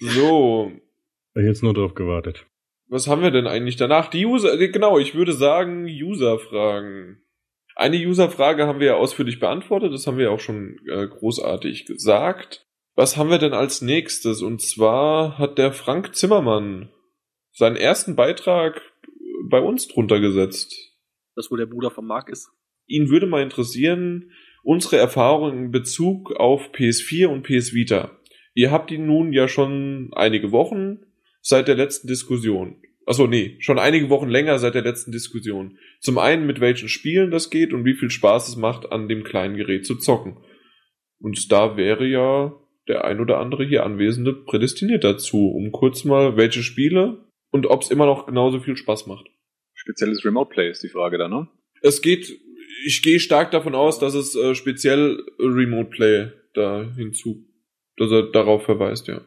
So. 0.00 0.72
Ich 1.34 1.44
jetzt 1.44 1.62
nur 1.62 1.74
drauf 1.74 1.94
gewartet. 1.94 2.46
Was 2.88 3.08
haben 3.08 3.22
wir 3.22 3.30
denn 3.30 3.46
eigentlich 3.46 3.76
danach? 3.76 4.08
Die 4.08 4.26
User, 4.26 4.60
äh, 4.60 4.68
genau, 4.68 4.98
ich 4.98 5.14
würde 5.14 5.32
sagen, 5.32 5.86
User-Fragen. 5.86 7.22
Eine 7.74 7.96
User-Frage 7.96 8.66
haben 8.66 8.80
wir 8.80 8.88
ja 8.88 8.94
ausführlich 8.96 9.40
beantwortet, 9.40 9.94
das 9.94 10.06
haben 10.06 10.18
wir 10.18 10.26
ja 10.26 10.30
auch 10.30 10.40
schon 10.40 10.78
äh, 10.86 11.06
großartig 11.06 11.86
gesagt. 11.86 12.66
Was 12.94 13.16
haben 13.16 13.30
wir 13.30 13.38
denn 13.38 13.54
als 13.54 13.80
nächstes? 13.80 14.42
Und 14.42 14.60
zwar 14.60 15.38
hat 15.38 15.56
der 15.56 15.72
Frank 15.72 16.14
Zimmermann 16.14 16.90
seinen 17.52 17.76
ersten 17.76 18.14
Beitrag 18.14 18.82
bei 19.48 19.60
uns 19.60 19.88
drunter 19.88 20.20
gesetzt. 20.20 20.74
Das 21.34 21.50
wo 21.50 21.56
der 21.56 21.66
Bruder 21.66 21.90
von 21.90 22.06
Mark 22.06 22.28
ist. 22.28 22.50
Ihn 22.86 23.08
würde 23.08 23.26
mal 23.26 23.42
interessieren, 23.42 24.32
unsere 24.62 24.98
Erfahrungen 24.98 25.66
in 25.66 25.70
Bezug 25.70 26.32
auf 26.32 26.72
PS4 26.72 27.28
und 27.28 27.44
PS 27.44 27.72
Vita. 27.72 28.18
Ihr 28.54 28.70
habt 28.70 28.90
ihn 28.90 29.06
nun 29.06 29.32
ja 29.32 29.48
schon 29.48 30.10
einige 30.12 30.52
Wochen 30.52 31.00
seit 31.40 31.68
der 31.68 31.74
letzten 31.74 32.06
Diskussion. 32.06 32.82
Achso, 33.06 33.26
nee, 33.26 33.56
schon 33.58 33.78
einige 33.78 34.10
Wochen 34.10 34.28
länger 34.28 34.58
seit 34.58 34.74
der 34.74 34.82
letzten 34.82 35.10
Diskussion. 35.10 35.78
Zum 36.00 36.18
einen, 36.18 36.46
mit 36.46 36.60
welchen 36.60 36.88
Spielen 36.88 37.30
das 37.30 37.50
geht 37.50 37.72
und 37.72 37.84
wie 37.84 37.94
viel 37.94 38.10
Spaß 38.10 38.48
es 38.48 38.56
macht, 38.56 38.92
an 38.92 39.08
dem 39.08 39.24
kleinen 39.24 39.56
Gerät 39.56 39.86
zu 39.86 39.96
zocken. 39.96 40.36
Und 41.18 41.50
da 41.50 41.76
wäre 41.76 42.06
ja 42.06 42.52
der 42.88 43.04
ein 43.04 43.20
oder 43.20 43.38
andere 43.38 43.64
hier 43.64 43.84
Anwesende 43.84 44.32
prädestiniert 44.32 45.04
dazu, 45.04 45.50
um 45.50 45.72
kurz 45.72 46.04
mal 46.04 46.36
welche 46.36 46.62
Spiele 46.62 47.24
und 47.50 47.66
ob 47.66 47.82
es 47.82 47.90
immer 47.90 48.06
noch 48.06 48.26
genauso 48.26 48.60
viel 48.60 48.76
Spaß 48.76 49.06
macht. 49.06 49.28
Spezielles 49.74 50.24
Remote 50.24 50.50
Play 50.50 50.70
ist 50.70 50.82
die 50.82 50.88
Frage 50.88 51.18
da, 51.18 51.28
ne? 51.28 51.48
Es 51.80 52.02
geht, 52.02 52.32
ich 52.86 53.02
gehe 53.02 53.18
stark 53.18 53.50
davon 53.50 53.74
aus, 53.74 53.98
dass 53.98 54.14
es 54.14 54.36
äh, 54.36 54.54
speziell 54.54 55.24
Remote 55.38 55.90
Play 55.90 56.30
da 56.54 56.92
hinzu 56.96 57.48
dass 57.96 58.10
er 58.10 58.30
darauf 58.30 58.64
verweist, 58.64 59.08
ja. 59.08 59.20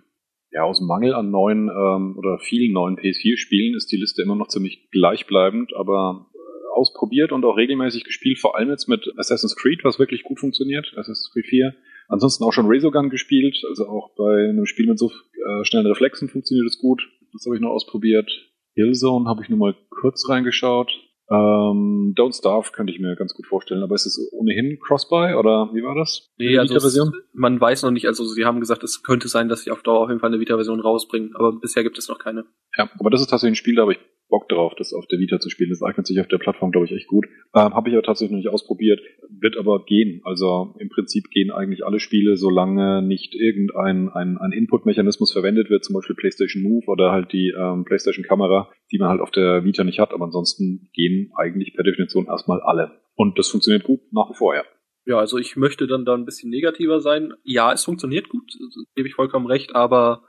Ja, 0.52 0.64
aus 0.64 0.80
Mangel 0.80 1.14
an 1.14 1.32
neuen 1.32 1.70
ähm, 1.70 2.18
oder 2.18 2.40
vielen 2.40 2.72
neuen 2.72 2.96
PS4-Spielen 2.96 3.76
ist 3.76 3.92
die 3.92 3.98
Liste 3.98 4.22
immer 4.22 4.36
noch 4.36 4.48
ziemlich 4.48 4.90
gleichbleibend, 4.92 5.76
aber 5.76 6.28
äh, 6.34 6.78
ausprobiert 6.78 7.34
und 7.34 7.44
auch 7.44 7.58
regelmäßig 7.58 8.06
gespielt, 8.06 8.40
vor 8.40 8.58
allem 8.58 8.70
jetzt 8.70 8.88
mit 8.88 9.12
Assassin's 9.18 9.58
Creed, 9.58 9.84
was 9.84 10.00
wirklich 10.00 10.24
gut 10.24 10.40
funktioniert, 10.40 10.94
Assassin's 10.96 11.30
Creed 11.34 11.48
4. 11.48 11.76
Ansonsten 12.08 12.44
auch 12.44 12.54
schon 12.54 12.68
Razorgun 12.68 13.10
gespielt, 13.10 13.62
also 13.68 13.88
auch 13.88 14.16
bei 14.16 14.50
einem 14.50 14.66
Spiel 14.66 14.88
mit 14.88 14.98
so 14.98 15.10
äh, 15.10 15.66
schnellen 15.66 15.88
Reflexen 15.88 16.30
funktioniert 16.30 16.68
es 16.68 16.80
gut. 16.80 17.02
Das 17.34 17.46
habe 17.46 17.56
ich 17.56 17.62
noch 17.62 17.72
ausprobiert. 17.72 18.32
Killzone 18.76 19.28
habe 19.28 19.44
ich 19.44 19.50
nur 19.50 19.60
mal 19.60 19.76
kurz 19.90 20.30
reingeschaut. 20.30 20.92
Ähm, 21.30 22.14
Don't 22.16 22.38
Starve 22.38 22.72
könnte 22.72 22.94
ich 22.94 23.00
mir 23.00 23.16
ganz 23.16 23.34
gut 23.34 23.48
vorstellen, 23.48 23.82
aber 23.82 23.96
ist 23.96 24.06
es 24.06 24.30
ohnehin 24.32 24.80
Cross-Buy 24.80 25.34
oder 25.36 25.72
wie 25.74 25.84
war 25.84 25.96
das? 25.96 26.30
Nee, 26.38 26.58
also 26.58 26.76
es, 26.76 27.00
man 27.34 27.60
weiß 27.60 27.84
noch 27.84 27.92
nicht, 27.92 28.08
also 28.08 28.26
sie 28.26 28.46
haben 28.46 28.60
gesagt, 28.60 28.84
es 28.84 29.02
könnte 29.02 29.28
sein, 29.28 29.50
dass 29.50 29.64
sie 29.64 29.72
auf 29.72 29.82
Dauer 29.82 30.02
auf 30.02 30.10
jeden 30.10 30.20
Fall 30.20 30.30
eine 30.30 30.40
Vita-Version 30.40 30.80
rausbringen, 30.80 31.36
aber 31.36 31.54
bisher 31.60 31.84
gibt 31.84 31.98
es 31.98 32.08
noch 32.08 32.20
keine. 32.20 32.46
Ja, 32.78 32.90
aber 33.00 33.10
das 33.10 33.22
ist 33.22 33.28
tatsächlich 33.28 33.54
ein 33.54 33.62
Spiel, 33.62 33.76
da 33.76 33.84
habe 33.84 33.94
ich 33.94 34.00
Bock 34.36 34.50
drauf, 34.50 34.74
das 34.78 34.92
auf 34.92 35.08
der 35.08 35.18
Vita 35.18 35.40
zu 35.40 35.50
spielen. 35.50 35.70
Das 35.70 35.82
eignet 35.82 36.06
sich 36.06 36.20
auf 36.20 36.28
der 36.28 36.40
Plattform, 36.40 36.72
glaube 36.72 36.88
ich, 36.88 36.92
echt 36.92 37.08
gut. 37.08 37.26
Ähm, 37.56 37.74
habe 37.74 37.88
ich 37.88 37.96
aber 37.96 38.04
tatsächlich 38.04 38.32
noch 38.32 38.40
nicht 38.40 38.50
ausprobiert, 38.50 39.00
wird 39.30 39.56
aber 39.56 39.86
gehen. 39.86 40.20
Also 40.26 40.76
im 40.78 40.90
Prinzip 40.90 41.30
gehen 41.32 41.52
eigentlich 41.52 41.86
alle 41.86 42.02
Spiele, 42.02 42.36
solange 42.36 43.02
nicht 43.02 43.34
irgendein 43.34 44.10
ein, 44.10 44.38
ein 44.38 44.52
Input-Mechanismus 44.52 45.32
verwendet 45.32 45.70
wird, 45.70 45.86
zum 45.86 45.94
Beispiel 45.94 46.18
PlayStation 46.18 46.64
Move 46.64 46.86
oder 46.88 47.14
halt 47.14 47.32
die 47.32 47.54
ähm, 47.58 47.86
PlayStation 47.86 48.26
Kamera, 48.26 48.70
die 48.92 48.98
man 48.98 49.08
halt 49.08 49.22
auf 49.22 49.32
der 49.32 49.64
Vita 49.64 49.86
nicht 49.86 50.00
hat. 50.00 50.12
Aber 50.12 50.26
ansonsten 50.26 50.90
gehen 50.94 51.32
eigentlich 51.38 51.74
per 51.74 51.86
Definition 51.86 52.26
erstmal 52.28 52.60
alle. 52.60 52.92
Und 53.16 53.40
das 53.40 53.48
funktioniert 53.48 53.86
gut 53.86 54.02
nach 54.12 54.30
wie 54.30 54.36
vor, 54.36 54.54
ja. 54.54 54.64
Ja, 55.06 55.20
also 55.20 55.38
ich 55.38 55.56
möchte 55.56 55.88
dann 55.88 56.04
da 56.04 56.14
ein 56.14 56.26
bisschen 56.26 56.50
negativer 56.50 57.00
sein. 57.00 57.34
Ja, 57.44 57.72
es 57.72 57.86
funktioniert 57.86 58.28
gut, 58.28 58.52
gebe 58.96 59.08
ich 59.08 59.14
vollkommen 59.14 59.46
recht, 59.46 59.76
aber 59.76 60.24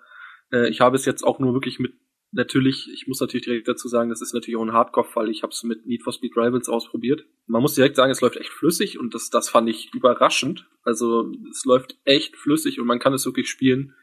äh, 0.53 0.69
ich 0.69 0.81
habe 0.81 0.95
es 0.95 1.07
jetzt 1.07 1.25
auch 1.25 1.41
nur 1.41 1.55
wirklich 1.55 1.81
mit 1.81 1.93
natürlich, 2.33 2.89
ich 2.93 3.07
muss 3.07 3.21
natürlich 3.21 3.45
direkt 3.45 3.69
dazu 3.69 3.89
sagen, 3.89 4.11
das 4.11 4.23
ist 4.23 4.35
natürlich 4.35 4.57
auch 4.57 4.65
ein 4.65 4.73
Hardcore-Fall. 4.73 5.31
Ich 5.31 5.43
habe 5.43 5.53
es 5.53 5.63
mit 5.63 5.87
Need 5.87 6.03
for 6.03 6.13
Speed 6.13 6.37
Rivals 6.37 6.69
ausprobiert. 6.69 7.25
Man 7.47 7.63
muss 7.63 7.75
direkt 7.75 7.97
sagen, 7.97 8.11
es 8.11 8.21
läuft 8.21 8.37
echt 8.37 8.53
flüssig 8.53 8.99
und 8.99 9.15
das, 9.15 9.31
das 9.31 9.49
fand 9.49 9.69
ich 9.69 9.93
überraschend. 9.95 10.69
Also 10.83 11.33
es 11.51 11.65
läuft 11.65 11.99
echt 12.05 12.37
flüssig 12.37 12.81
und 12.81 12.87
man 12.87 12.99
kann 12.99 13.15
es 13.15 13.25
wirklich 13.25 13.49
spielen. 13.49 13.95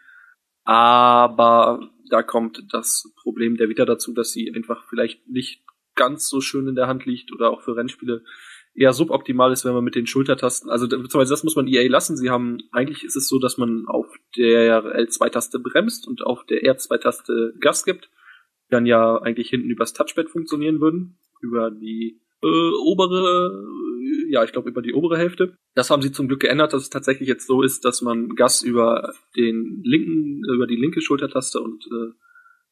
Aber 0.64 1.90
da 2.10 2.24
kommt 2.24 2.64
das 2.72 3.14
Problem 3.22 3.58
der 3.58 3.70
Vita 3.70 3.86
dazu, 3.86 4.14
dass 4.14 4.32
sie 4.32 4.54
einfach 4.54 4.88
vielleicht 4.90 5.28
nicht 5.28 5.64
ganz 5.96 6.28
so 6.28 6.42
schön 6.42 6.68
in 6.68 6.76
der 6.76 6.88
Hand 6.88 7.06
liegt 7.06 7.32
oder 7.32 7.52
auch 7.52 7.62
für 7.62 7.76
Rennspiele 7.76 8.24
eher 8.76 8.94
suboptimal 8.94 9.52
ist, 9.52 9.66
wenn 9.66 9.74
man 9.74 9.84
mit 9.84 9.96
den 9.96 10.08
Schultertasten, 10.08 10.70
also 10.70 10.88
beziehungsweise 10.88 11.32
das 11.34 11.44
muss 11.44 11.56
man 11.56 11.68
EA 11.68 11.88
lassen. 11.90 12.18
Sie 12.18 12.30
haben, 12.30 12.58
eigentlich 12.72 13.04
ist 13.04 13.16
es 13.16 13.28
so, 13.28 13.40
dass 13.40 13.58
man 13.58 13.86
auf 13.88 14.08
der 14.36 14.84
L2-Taste 14.96 15.60
bremst 15.60 16.08
und 16.08 16.26
auf 16.26 16.46
der 16.46 16.64
R2-Taste 16.64 17.54
Gas 17.60 17.86
gibt, 17.86 18.10
dann 18.70 18.86
ja 18.86 19.18
eigentlich 19.22 19.50
hinten 19.50 19.70
übers 19.70 19.94
Touchpad 19.94 20.30
funktionieren 20.30 20.82
würden, 20.82 21.18
über 21.42 21.70
die 21.70 22.20
äh, 22.42 22.72
obere, 22.84 23.64
ja, 24.30 24.44
ich 24.44 24.52
glaube 24.52 24.70
über 24.70 24.82
die 24.82 24.94
obere 24.94 25.18
Hälfte. 25.18 25.58
Das 25.76 25.90
haben 25.90 26.02
sie 26.02 26.12
zum 26.12 26.28
Glück 26.28 26.42
geändert, 26.42 26.74
dass 26.74 26.84
es 26.84 26.90
tatsächlich 26.90 27.30
jetzt 27.30 27.48
so 27.48 27.62
ist, 27.62 27.86
dass 27.86 28.02
man 28.02 28.30
Gas 28.30 28.64
über 28.64 29.14
den 29.36 29.82
linken, 29.84 30.42
über 30.50 30.68
die 30.68 30.76
linke 30.76 31.02
Schultertaste 31.02 31.60
und 31.62 31.86
äh, 31.86 32.12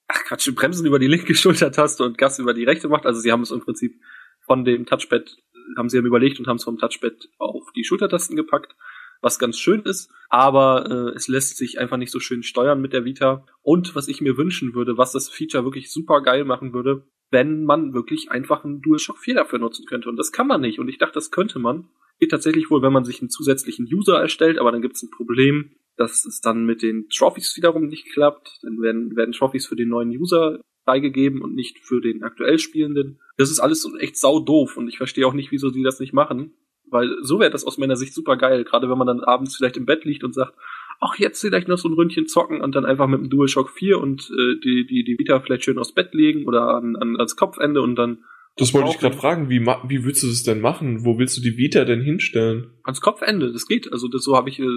ach 0.08 0.24
Quatsch, 0.26 0.54
Bremsen 0.56 0.86
über 0.86 1.00
die 1.00 1.08
linke 1.08 1.36
Schultertaste 1.36 2.04
und 2.04 2.18
Gas 2.18 2.40
über 2.40 2.54
die 2.54 2.66
rechte 2.66 2.90
macht. 2.90 3.06
Also 3.06 3.20
sie 3.22 3.32
haben 3.32 3.44
es 3.44 3.52
im 3.52 3.62
Prinzip 3.62 4.00
von 4.42 4.66
dem 4.66 4.86
Touchpad 4.86 5.38
haben 5.78 5.90
sie 5.90 5.98
haben 5.98 6.06
überlegt 6.06 6.40
und 6.40 6.48
haben 6.48 6.58
es 6.58 6.64
vom 6.64 6.78
Touchpad 6.78 7.30
auf 7.38 7.72
die 7.76 7.84
Schultertasten 7.84 8.36
gepackt, 8.36 8.76
was 9.22 9.40
ganz 9.40 9.58
schön 9.58 9.82
ist, 9.84 10.12
aber 10.30 10.90
äh, 10.90 11.16
es 11.16 11.28
lässt 11.28 11.58
sich 11.58 11.80
einfach 11.80 11.98
nicht 11.98 12.12
so 12.12 12.20
schön 12.20 12.44
steuern 12.44 12.82
mit 12.82 12.94
der 12.94 13.06
Vita. 13.06 13.46
Und 13.62 13.96
was 13.96 14.08
ich 14.08 14.22
mir 14.22 14.38
wünschen 14.38 14.74
würde, 14.74 14.98
was 14.98 15.12
das 15.12 15.30
Feature 15.30 15.64
wirklich 15.64 15.92
super 15.92 16.22
geil 16.22 16.44
machen 16.44 16.74
würde, 16.74 17.06
wenn 17.30 17.64
man 17.64 17.94
wirklich 17.94 18.32
einfach 18.32 18.66
einen 18.66 18.82
DualShock 18.82 19.20
4 19.20 19.36
dafür 19.36 19.60
nutzen 19.60 19.86
könnte. 19.86 20.10
Und 20.10 20.18
das 20.18 20.32
kann 20.32 20.48
man 20.48 20.62
nicht. 20.62 20.80
Und 20.80 20.90
ich 20.90 20.98
dachte, 20.98 21.14
das 21.14 21.32
könnte 21.32 21.60
man. 21.60 21.88
Geht 22.20 22.32
tatsächlich 22.32 22.70
wohl, 22.70 22.82
wenn 22.82 22.94
man 22.94 23.06
sich 23.06 23.22
einen 23.22 23.30
zusätzlichen 23.30 23.88
User 23.92 24.20
erstellt, 24.20 24.60
aber 24.60 24.72
dann 24.72 24.82
gibt 24.82 24.96
es 24.96 25.04
ein 25.04 25.10
Problem, 25.10 25.72
dass 25.98 26.26
es 26.26 26.42
dann 26.42 26.66
mit 26.66 26.82
den 26.82 27.08
Trophies 27.10 27.56
wiederum 27.56 27.88
nicht 27.88 28.12
klappt. 28.12 28.60
Dann 28.64 28.82
werden, 28.82 29.16
werden 29.16 29.32
Trophies 29.32 29.68
für 29.68 29.76
den 29.76 29.90
neuen 29.90 30.10
User 30.10 30.60
freigegeben 30.84 31.42
und 31.42 31.56
nicht 31.56 31.80
für 31.80 32.02
den 32.02 32.24
aktuell 32.24 32.60
Spielenden. 32.60 33.20
Das 33.38 33.52
ist 33.52 33.60
alles 33.60 33.82
so 33.82 33.96
echt 33.98 34.18
sau 34.18 34.40
doof 34.40 34.78
und 34.78 34.88
ich 34.88 34.98
verstehe 34.98 35.26
auch 35.28 35.34
nicht, 35.34 35.52
wieso 35.52 35.70
sie 35.70 35.84
das 35.84 36.00
nicht 36.00 36.14
machen, 36.14 36.54
Weil 36.90 37.16
so 37.22 37.40
wäre 37.40 37.52
das 37.52 37.66
aus 37.66 37.78
meiner 37.78 37.96
Sicht 37.96 38.14
super 38.14 38.36
geil, 38.38 38.64
gerade 38.64 38.90
wenn 38.90 38.98
man 38.98 39.08
dann 39.08 39.22
abends 39.22 39.56
vielleicht 39.56 39.78
im 39.78 39.86
Bett 39.86 40.04
liegt 40.06 40.24
und 40.24 40.34
sagt, 40.34 40.54
ach, 41.00 41.18
jetzt 41.18 41.42
vielleicht 41.42 41.68
noch 41.68 41.78
so 41.78 41.90
ein 41.90 41.94
Ründchen 41.94 42.28
zocken 42.28 42.62
und 42.62 42.76
dann 42.76 42.86
einfach 42.86 43.08
mit 43.08 43.20
dem 43.20 43.30
DualShock 43.30 43.70
4 43.70 44.00
und 44.00 44.30
äh, 44.30 44.60
die, 44.64 44.86
die, 44.86 45.04
die 45.04 45.18
Vita 45.18 45.40
vielleicht 45.40 45.64
schön 45.64 45.80
aufs 45.80 45.94
Bett 45.94 46.14
legen 46.14 46.46
oder 46.46 46.76
an, 46.76 46.96
an, 46.96 47.16
ans 47.18 47.36
Kopfende 47.36 47.82
und 47.82 47.96
dann 47.96 48.24
das 48.58 48.74
wollte 48.74 48.90
ich 48.90 49.00
gerade 49.00 49.16
fragen, 49.16 49.50
wie, 49.50 49.62
wie 49.62 50.04
willst 50.04 50.24
du 50.24 50.28
das 50.28 50.44
denn 50.44 50.60
machen? 50.60 51.06
Wo 51.06 51.18
willst 51.18 51.38
du 51.38 51.42
die 51.42 51.58
Vita 51.58 51.86
denn 51.86 52.02
hinstellen? 52.02 52.72
Ans 52.84 53.00
Kopfende, 53.00 53.52
das 53.52 53.66
geht. 53.66 53.92
Also 53.92 54.10
das, 54.10 54.24
so 54.24 54.36
habe 54.36 54.50
ich, 54.50 54.60
äh, 54.60 54.68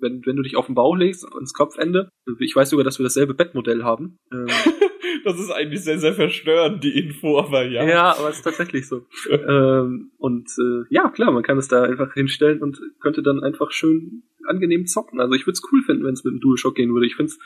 wenn, 0.00 0.24
wenn 0.26 0.36
du 0.36 0.42
dich 0.42 0.56
auf 0.56 0.66
den 0.66 0.74
Bauch 0.74 0.94
legst, 0.94 1.26
ans 1.32 1.54
Kopfende. 1.54 2.10
Ich 2.40 2.54
weiß 2.54 2.70
sogar, 2.70 2.84
dass 2.84 2.98
wir 2.98 3.04
dasselbe 3.04 3.32
Bettmodell 3.32 3.84
haben. 3.84 4.18
Ähm, 4.32 4.46
das 5.24 5.38
ist 5.38 5.50
eigentlich 5.50 5.82
sehr, 5.82 5.98
sehr 5.98 6.14
verstörend, 6.14 6.82
die 6.84 6.98
Info, 6.98 7.38
aber 7.38 7.64
ja. 7.64 7.86
Ja, 7.86 8.16
aber 8.16 8.30
es 8.30 8.36
ist 8.36 8.42
tatsächlich 8.42 8.86
so. 8.86 9.06
ähm, 9.30 10.12
und 10.18 10.48
äh, 10.58 10.84
ja, 10.90 11.08
klar, 11.10 11.32
man 11.32 11.42
kann 11.42 11.58
es 11.58 11.68
da 11.68 11.82
einfach 11.82 12.14
hinstellen 12.14 12.62
und 12.62 12.80
könnte 13.00 13.22
dann 13.22 13.42
einfach 13.42 13.70
schön 13.72 14.24
angenehm 14.46 14.86
zocken. 14.86 15.20
Also 15.20 15.34
ich 15.34 15.46
würde 15.46 15.52
es 15.52 15.62
cool 15.72 15.82
finden, 15.82 16.04
wenn 16.04 16.14
es 16.14 16.24
mit 16.24 16.34
dem 16.34 16.40
DualShock 16.40 16.74
gehen 16.74 16.92
würde. 16.92 17.06
Ich 17.06 17.16
finde 17.16 17.30
es 17.30 17.38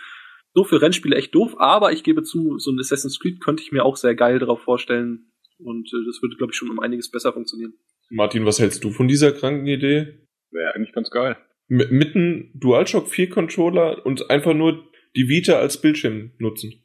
so 0.52 0.64
für 0.64 0.82
Rennspiele 0.82 1.16
echt 1.16 1.34
doof, 1.34 1.54
aber 1.58 1.92
ich 1.92 2.02
gebe 2.02 2.22
zu, 2.22 2.58
so 2.58 2.70
ein 2.70 2.78
Assassin's 2.78 3.20
Creed 3.20 3.40
könnte 3.42 3.62
ich 3.62 3.72
mir 3.72 3.84
auch 3.84 3.96
sehr 3.96 4.14
geil 4.14 4.38
darauf 4.38 4.62
vorstellen, 4.62 5.30
und 5.64 5.88
äh, 5.92 6.04
das 6.06 6.22
würde, 6.22 6.36
glaube 6.36 6.52
ich, 6.52 6.56
schon 6.56 6.70
um 6.70 6.80
einiges 6.80 7.10
besser 7.10 7.32
funktionieren. 7.32 7.74
Martin, 8.10 8.44
was 8.44 8.58
hältst 8.58 8.82
du 8.84 8.90
von 8.90 9.08
dieser 9.08 9.32
kranken 9.32 9.66
Idee? 9.66 10.26
Wäre 10.50 10.74
eigentlich 10.74 10.92
ganz 10.92 11.10
geil. 11.10 11.36
M 11.68 11.86
mitten 11.90 12.50
DualShock 12.54 13.08
4 13.08 13.30
Controller 13.30 14.04
und 14.04 14.30
einfach 14.30 14.54
nur 14.54 14.90
die 15.16 15.28
Vita 15.28 15.54
als 15.54 15.80
Bildschirm 15.80 16.32
nutzen. 16.38 16.79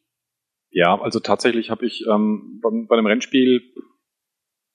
Ja, 0.76 1.00
also 1.02 1.22
tatsächlich 1.22 1.70
habe 1.70 1.86
ich 1.86 2.06
ähm, 2.06 2.60
bei, 2.62 2.70
bei 2.88 2.98
einem 2.98 3.08
Rennspiel 3.08 3.62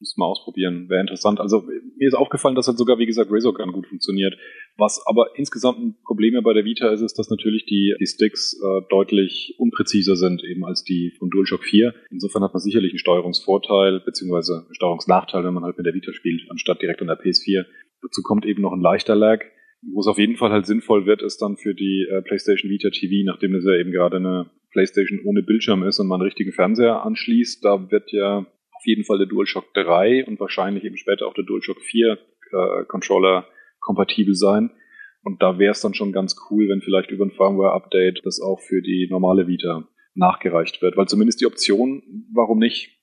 muss 0.01 0.17
mal 0.17 0.25
ausprobieren, 0.25 0.89
wäre 0.89 1.03
interessant. 1.03 1.41
Also 1.41 1.61
mir 1.61 2.09
ist 2.09 2.15
aufgefallen, 2.15 2.55
dass 2.55 2.67
halt 2.67 2.79
sogar, 2.79 2.99
wie 2.99 3.05
gesagt, 3.05 3.31
Razorgun 3.31 3.71
gut 3.73 3.87
funktioniert. 3.87 4.35
Was 4.79 5.05
aber 5.07 5.27
insgesamt 5.37 5.79
ein 5.79 5.97
Problem 6.07 6.43
bei 6.43 6.55
der 6.55 6.65
Vita 6.65 6.89
ist, 6.89 7.03
ist, 7.03 7.19
dass 7.19 7.29
natürlich 7.29 7.67
die, 7.67 7.95
die 8.01 8.07
Sticks 8.07 8.55
äh, 8.55 8.81
deutlich 8.89 9.57
unpräziser 9.59 10.17
sind 10.17 10.43
eben 10.43 10.65
als 10.65 10.85
die 10.85 11.13
von 11.19 11.29
DualShock 11.29 11.65
4. 11.65 11.95
Insofern 12.11 12.43
hat 12.43 12.55
man 12.55 12.63
sicherlich 12.63 12.93
einen 12.93 12.99
Steuerungsvorteil 12.99 14.01
beziehungsweise 14.01 14.65
einen 14.65 14.75
Steuerungsnachteil, 14.75 15.45
wenn 15.45 15.53
man 15.53 15.65
halt 15.65 15.77
mit 15.77 15.85
der 15.85 15.93
Vita 15.93 16.15
spielt, 16.15 16.51
anstatt 16.51 16.81
direkt 16.81 17.03
an 17.03 17.09
der 17.09 17.21
PS4. 17.21 17.67
Dazu 18.01 18.23
kommt 18.23 18.47
eben 18.47 18.63
noch 18.63 18.73
ein 18.73 18.81
leichter 18.81 19.15
Lag. 19.15 19.45
Wo 19.83 20.01
es 20.01 20.07
auf 20.07 20.19
jeden 20.19 20.37
Fall 20.37 20.51
halt 20.51 20.67
sinnvoll 20.67 21.05
wird, 21.05 21.23
ist 21.23 21.43
dann 21.43 21.59
für 21.59 21.75
die 21.75 22.07
äh, 22.11 22.23
PlayStation 22.23 22.71
Vita 22.71 22.89
TV, 22.89 23.27
nachdem 23.27 23.55
es 23.55 23.65
ja 23.65 23.75
eben 23.77 23.93
gerade 23.93 24.17
eine 24.17 24.51
PlayStation 24.73 25.21
ohne 25.25 25.43
Bildschirm 25.43 25.83
ist 25.83 25.99
und 25.99 26.07
man 26.07 26.21
einen 26.21 26.29
richtigen 26.29 26.53
Fernseher 26.53 27.05
anschließt, 27.05 27.65
da 27.65 27.91
wird 27.91 28.13
ja 28.13 28.39
auf 28.39 28.87
jeden 28.87 29.05
Fall 29.05 29.19
der 29.19 29.27
DualShock 29.27 29.75
3 29.75 30.25
und 30.27 30.41
wahrscheinlich 30.41 30.85
eben 30.85 30.97
später 30.97 31.27
auch 31.27 31.35
der 31.35 31.45
DualShock 31.45 31.81
4 31.81 32.19
äh, 32.53 32.85
Controller 32.87 33.47
kompatibel 33.81 34.35
sein. 34.35 34.71
Und 35.23 35.43
da 35.43 35.59
wäre 35.59 35.73
es 35.73 35.81
dann 35.81 35.95
schon 35.95 36.13
ganz 36.13 36.35
cool, 36.51 36.69
wenn 36.69 36.81
vielleicht 36.81 37.11
über 37.11 37.27
ein 37.27 37.31
Firmware-Update 37.31 38.21
das 38.25 38.41
auch 38.41 38.61
für 38.61 38.81
die 38.81 39.07
normale 39.11 39.47
Vita 39.47 39.87
nachgereicht 40.15 40.81
wird. 40.81 40.97
Weil 40.97 41.09
zumindest 41.09 41.41
die 41.41 41.47
Option, 41.47 42.03
warum 42.33 42.59
nicht? 42.59 42.97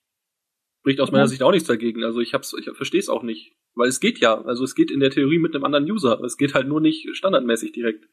Spricht 0.80 1.00
aus 1.00 1.12
meiner 1.12 1.28
Sicht 1.28 1.42
auch 1.42 1.52
nichts 1.52 1.68
dagegen. 1.68 2.02
Also 2.02 2.20
ich, 2.20 2.34
hab's, 2.34 2.54
ich 2.58 2.68
verstehe 2.74 3.00
es 3.00 3.08
auch 3.08 3.22
nicht. 3.22 3.52
Weil 3.74 3.88
es 3.88 4.00
geht 4.00 4.18
ja. 4.18 4.42
Also 4.42 4.64
es 4.64 4.74
geht 4.74 4.90
in 4.90 5.00
der 5.00 5.10
Theorie 5.10 5.38
mit 5.38 5.54
einem 5.54 5.64
anderen 5.64 5.88
User. 5.88 6.20
Es 6.24 6.36
geht 6.36 6.54
halt 6.54 6.66
nur 6.66 6.80
nicht 6.80 7.08
standardmäßig 7.16 7.72
direkt. 7.72 8.08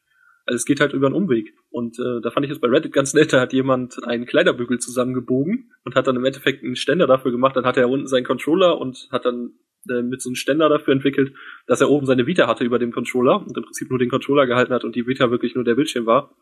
Also 0.46 0.56
es 0.56 0.64
geht 0.64 0.80
halt 0.80 0.92
über 0.92 1.06
einen 1.06 1.16
Umweg. 1.16 1.54
Und 1.70 1.98
äh, 1.98 2.20
da 2.22 2.30
fand 2.30 2.46
ich 2.46 2.52
es 2.52 2.60
bei 2.60 2.68
Reddit 2.68 2.92
ganz 2.92 3.12
nett, 3.14 3.32
da 3.32 3.40
hat 3.40 3.52
jemand 3.52 4.02
einen 4.06 4.26
Kleiderbügel 4.26 4.78
zusammengebogen 4.78 5.72
und 5.84 5.94
hat 5.96 6.06
dann 6.06 6.16
im 6.16 6.24
Endeffekt 6.24 6.62
einen 6.62 6.76
Ständer 6.76 7.06
dafür 7.06 7.32
gemacht. 7.32 7.56
Dann 7.56 7.66
hat 7.66 7.76
er 7.76 7.90
unten 7.90 8.06
seinen 8.06 8.24
Controller 8.24 8.78
und 8.78 9.08
hat 9.10 9.24
dann 9.24 9.54
äh, 9.90 10.02
mit 10.02 10.22
so 10.22 10.30
einem 10.30 10.36
Ständer 10.36 10.68
dafür 10.68 10.92
entwickelt, 10.94 11.34
dass 11.66 11.80
er 11.80 11.90
oben 11.90 12.06
seine 12.06 12.26
Vita 12.26 12.46
hatte 12.46 12.64
über 12.64 12.78
dem 12.78 12.92
Controller 12.92 13.44
und 13.44 13.56
im 13.56 13.64
Prinzip 13.64 13.90
nur 13.90 13.98
den 13.98 14.08
Controller 14.08 14.46
gehalten 14.46 14.72
hat 14.72 14.84
und 14.84 14.94
die 14.94 15.06
Vita 15.06 15.30
wirklich 15.30 15.54
nur 15.54 15.64
der 15.64 15.74
Bildschirm 15.74 16.06
war. 16.06 16.34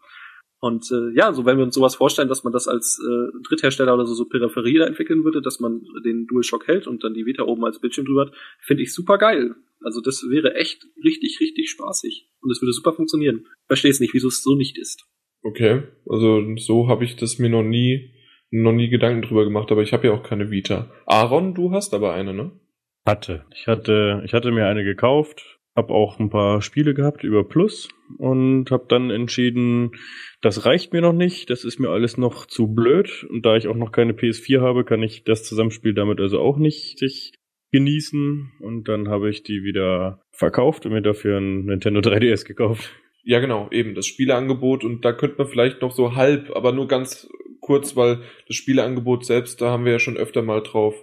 Und 0.65 0.91
äh, 0.91 1.15
ja, 1.15 1.35
so 1.35 1.45
wenn 1.45 1.59
wir 1.59 1.65
uns 1.65 1.75
sowas 1.75 1.97
vorstellen, 1.97 2.31
dass 2.31 2.43
man 2.43 2.55
das 2.55 2.69
als 2.69 2.99
äh, 2.99 3.39
Dritthersteller 3.47 3.93
oder 3.93 4.07
so, 4.07 4.15
so 4.15 4.25
Peripherie 4.25 4.79
da 4.79 4.87
entwickeln 4.87 5.23
würde, 5.23 5.43
dass 5.43 5.61
man 5.61 5.83
den 6.07 6.27
DualShock 6.27 6.67
hält 6.69 6.87
und 6.87 7.05
dann 7.05 7.13
die 7.13 7.27
Vita 7.27 7.43
oben 7.43 7.67
als 7.67 7.83
Bildschirm 7.83 8.07
drüber 8.07 8.23
hat, 8.23 8.33
finde 8.61 8.83
ich 8.83 8.95
super 8.95 9.19
geil. 9.19 9.57
Also 9.83 10.01
das 10.01 10.25
wäre 10.31 10.55
echt 10.55 10.87
richtig, 11.05 11.37
richtig 11.39 11.69
spaßig. 11.69 12.31
Und 12.41 12.51
es 12.51 12.63
würde 12.63 12.73
super 12.73 12.95
funktionieren. 12.95 13.47
Verstehe 13.67 13.91
es 13.91 14.01
nicht, 14.01 14.15
wieso 14.15 14.29
es 14.29 14.43
so 14.43 14.57
nicht 14.57 14.79
ist. 14.79 15.05
Okay, 15.43 15.83
also 16.09 16.43
so 16.57 16.89
habe 16.89 17.05
ich 17.05 17.17
das 17.17 17.39
mir 17.39 17.51
noch 17.51 17.63
nie, 17.63 18.15
noch 18.51 18.73
nie 18.73 18.89
Gedanken 18.89 19.21
drüber 19.21 19.45
gemacht, 19.45 19.71
aber 19.71 19.83
ich 19.83 19.93
habe 19.93 20.07
ja 20.07 20.15
auch 20.15 20.23
keine 20.23 20.51
Vita. 20.51 20.91
Aaron, 21.05 21.53
du 21.53 21.73
hast 21.73 21.93
aber 21.93 22.15
eine, 22.15 22.33
ne? 22.33 22.59
Hatte. 23.05 23.45
Ich 23.55 23.67
hatte, 23.67 24.23
ich 24.25 24.33
hatte 24.33 24.51
mir 24.51 24.65
eine 24.65 24.83
gekauft, 24.83 25.54
habe 25.77 25.93
auch 25.93 26.19
ein 26.21 26.31
paar 26.31 26.63
Spiele 26.63 26.95
gehabt 26.95 27.25
über 27.25 27.45
Plus 27.45 27.89
und 28.19 28.71
habe 28.71 28.87
dann 28.89 29.11
entschieden, 29.11 29.93
das 30.41 30.65
reicht 30.65 30.93
mir 30.93 31.01
noch 31.01 31.13
nicht, 31.13 31.51
das 31.51 31.65
ist 31.65 31.81
mir 31.81 31.91
alles 31.91 32.17
noch 32.17 32.47
zu 32.47 32.73
blöd 32.73 33.27
und 33.29 33.45
da 33.45 33.57
ich 33.57 33.67
auch 33.67 33.77
noch 33.77 33.91
keine 33.91 34.13
PS4 34.13 34.61
habe, 34.61 34.85
kann 34.85 35.03
ich 35.03 35.25
das 35.25 35.43
Zusammenspiel 35.43 35.95
damit 35.95 36.21
also 36.21 36.41
auch 36.41 36.59
nicht 36.59 36.99
sich 36.99 37.33
genießen 37.73 38.53
und 38.61 38.89
dann 38.89 39.09
habe 39.09 39.31
ich 39.31 39.43
die 39.43 39.65
wieder 39.65 40.23
verkauft 40.31 40.87
und 40.87 40.93
mir 40.93 41.03
dafür 41.03 41.39
ein 41.39 41.65
Nintendo 41.65 42.01
3DS 42.01 42.47
gekauft. 42.47 42.93
Ja, 43.25 43.41
genau, 43.41 43.69
eben 43.73 43.95
das 43.95 44.07
Spieleangebot 44.07 44.85
und 44.85 45.05
da 45.05 45.13
könnte 45.13 45.39
man 45.39 45.49
vielleicht 45.49 45.83
noch 45.83 45.93
so 45.93 46.15
halb, 46.15 46.55
aber 46.55 46.73
nur 46.73 46.87
ganz 46.87 47.29
kurz, 47.61 47.97
weil 47.97 48.21
das 48.47 48.57
Spieleangebot 48.57 49.25
selbst, 49.25 49.61
da 49.61 49.71
haben 49.71 49.87
wir 49.87 49.93
ja 49.93 49.99
schon 49.99 50.19
öfter 50.19 50.43
mal 50.43 50.63
drauf 50.63 50.95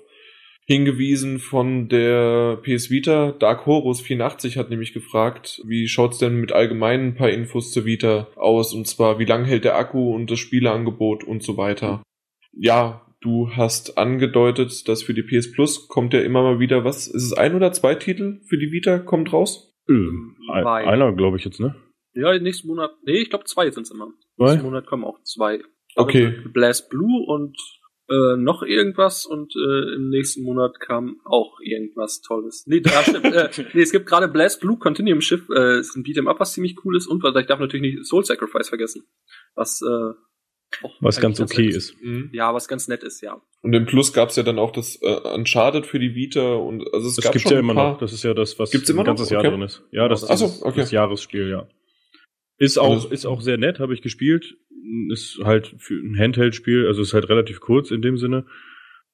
hingewiesen 0.72 1.40
von 1.40 1.90
der 1.90 2.58
PS 2.64 2.90
Vita. 2.90 3.34
Dark 3.34 3.66
Horus 3.66 4.02
84 4.02 4.58
hat 4.58 4.70
nämlich 4.70 4.94
gefragt, 4.94 5.62
wie 5.66 5.88
schaut's 5.88 6.18
denn 6.18 6.36
mit 6.36 6.54
allgemeinen 6.54 7.10
ein 7.10 7.16
paar 7.16 7.30
Infos 7.30 7.72
zur 7.72 7.86
Vita 7.86 8.28
aus 8.36 8.74
und 8.74 8.88
zwar 8.88 9.20
wie 9.20 9.26
lang 9.26 9.46
hält 9.46 9.66
der 9.66 9.78
Akku 9.78 10.14
und 10.16 10.32
das 10.32 10.40
Spieleangebot 10.40 11.24
und 11.24 11.44
so 11.44 11.58
weiter. 11.58 12.02
Ja, 12.54 13.06
Du 13.24 13.52
hast 13.52 14.00
angedeutet, 14.00 14.88
dass 14.88 15.04
für 15.04 15.14
die 15.14 15.22
PS 15.22 15.52
Plus 15.52 15.88
kommt 15.88 16.16
ja 16.16 16.22
immer 16.22 16.42
mal 16.42 16.60
wieder 16.60 16.84
was. 16.84 17.06
Ist 17.06 17.24
es 17.24 17.34
ein 17.34 17.54
oder 17.54 17.72
zwei 17.72 17.94
Titel 17.94 18.42
für 18.50 18.58
die 18.58 18.72
Vita 18.72 18.98
kommt 18.98 19.32
raus? 19.32 19.76
Ähm, 19.88 20.36
einer, 20.52 21.14
glaube 21.14 21.38
ich 21.38 21.46
jetzt, 21.46 21.60
ne? 21.60 21.76
Ja, 22.14 22.38
nächsten 22.40 22.68
Monat. 22.68 22.92
Nee, 23.06 23.20
ich 23.22 23.30
glaube 23.30 23.46
zwei 23.46 23.70
sind 23.70 23.84
es 23.84 23.92
immer. 23.92 24.12
Zwei? 24.38 24.46
Nächsten 24.46 24.66
Monat 24.66 24.88
kommen 24.88 25.04
auch 25.04 25.22
zwei. 25.22 25.62
Okay. 25.96 26.34
Blast 26.52 26.90
Blue 26.90 27.24
und 27.28 27.56
äh, 28.12 28.36
noch 28.38 28.62
irgendwas 28.62 29.26
und 29.26 29.54
äh, 29.56 29.96
im 29.96 30.10
nächsten 30.10 30.44
Monat 30.44 30.80
kam 30.80 31.22
auch 31.26 31.60
irgendwas 31.62 32.22
Tolles. 32.22 32.66
Nee, 32.68 32.82
da 32.82 33.04
stimmt. 33.04 33.26
äh, 33.26 33.50
nee, 33.74 33.82
es 33.82 33.92
gibt 33.92 34.06
gerade 34.06 34.28
Blast 34.28 34.60
Blue 34.62 34.78
Continuum 34.78 35.22
Schiff, 35.22 35.48
äh, 35.50 35.80
ist 35.80 35.96
ein 35.96 36.04
Beat'em 36.04 36.28
Up, 36.28 36.40
was 36.40 36.54
ziemlich 36.54 36.76
cool 36.84 36.98
ist 36.98 37.08
und 37.08 37.24
was 37.24 37.36
ich 37.40 37.48
darf 37.48 37.60
natürlich 37.60 37.96
nicht 37.96 38.06
Soul 38.06 38.26
Sacrifice 38.26 38.70
vergessen. 38.70 39.04
Was 39.56 39.82
äh, 39.82 40.14
was 41.00 41.20
ganz 41.20 41.40
okay 41.40 41.66
ganz 41.70 41.76
ist. 41.76 42.02
Mhm. 42.02 42.30
Ja, 42.34 42.54
was 42.54 42.68
ganz 42.68 42.88
nett 42.88 43.04
ist, 43.04 43.22
ja. 43.22 43.42
Und 43.62 43.74
im 43.74 43.86
Plus 43.86 44.14
gab's 44.14 44.36
ja 44.36 44.44
dann 44.44 44.58
auch 44.60 44.72
das 44.72 44.98
äh, 45.02 45.20
Uncharted 45.36 45.86
für 45.86 46.00
die 46.00 46.16
Vita 46.16 46.56
und 46.56 46.84
also 46.94 47.08
es 47.08 47.16
das 47.16 47.26
gab 47.26 47.34
gibt's 47.34 47.44
schon 47.50 47.54
ja 47.54 47.60
immer 47.60 47.74
paar... 47.76 47.92
noch. 47.94 48.00
Das 48.00 48.14
ist 48.14 48.24
ja 48.24 48.34
das, 48.34 48.58
was 48.58 48.72
gibt's 48.72 48.90
immer 48.90 49.02
ein 49.02 49.06
ganzes 49.06 49.28
noch? 49.30 49.34
Jahr 49.34 49.42
Okay. 49.42 49.52
drin 49.52 49.62
ist. 49.62 49.84
Ja, 49.92 50.08
das 50.08 50.30
Ach 50.30 50.38
so, 50.38 50.46
ist 50.46 50.64
okay. 50.64 50.80
das 50.82 50.92
Jahresspiel, 50.92 51.50
ja. 51.50 51.68
Ist 52.58 52.78
auch, 52.78 52.92
Also- 52.92 53.10
ist 53.10 53.26
auch 53.26 53.42
sehr 53.42 53.58
nett, 53.58 53.80
habe 53.80 53.94
ich 53.94 54.02
gespielt. 54.02 54.56
Ist 55.10 55.40
halt 55.44 55.76
für 55.78 55.94
ein 55.94 56.18
Handheld-Spiel, 56.18 56.88
also 56.88 57.02
ist 57.02 57.14
halt 57.14 57.30
relativ 57.30 57.60
kurz 57.60 57.92
in 57.92 58.02
dem 58.02 58.18
Sinne. 58.18 58.46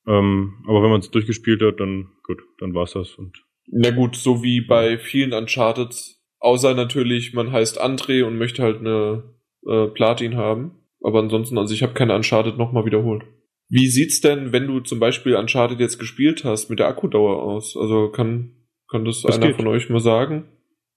Ähm, 0.07 0.64
aber 0.68 0.81
wenn 0.84 0.89
man 0.89 1.02
es 1.02 1.11
durchgespielt 1.11 1.61
hat, 1.61 1.80
dann 1.80 2.07
gut, 2.23 2.41
dann 2.60 2.73
war's 2.73 2.94
das. 2.94 3.15
Und 3.15 3.44
Na 3.68 3.91
gut, 3.91 4.15
so 4.15 4.41
wie 4.44 4.61
bei 4.61 4.98
vielen 4.98 5.34
Uncharted, 5.34 5.94
außer 6.39 6.73
natürlich, 6.73 7.34
man 7.34 7.52
heißt 7.52 7.81
André 7.81 8.23
und 8.23 8.38
möchte 8.38 8.64
halt 8.64 8.80
eine 8.80 9.23
äh, 9.68 9.88
Platin 9.88 10.35
haben. 10.38 10.72
Aber 11.03 11.19
ansonsten, 11.19 11.57
also 11.57 11.73
ich 11.73 11.84
habe 11.84 11.94
keine 11.94 12.15
Uncharted 12.15 12.57
nochmal 12.57 12.85
wiederholt. 12.85 13.23
Wie 13.69 13.88
sieht's 13.88 14.22
denn, 14.22 14.53
wenn 14.53 14.65
du 14.68 14.80
zum 14.80 14.99
Beispiel 14.99 15.35
Uncharted 15.35 15.80
jetzt 15.80 15.99
gespielt 15.99 16.45
hast, 16.45 16.69
mit 16.69 16.80
der 16.80 16.88
Akkudauer 16.88 17.44
aus? 17.44 17.76
Also 17.76 18.10
kann, 18.10 18.53
kann 18.89 19.03
das, 19.03 19.23
Das 19.23 19.35
einer 19.35 19.48
geht. 19.48 19.57
von 19.57 19.68
euch 19.68 19.89
mal 19.89 19.99
sagen? 19.99 20.45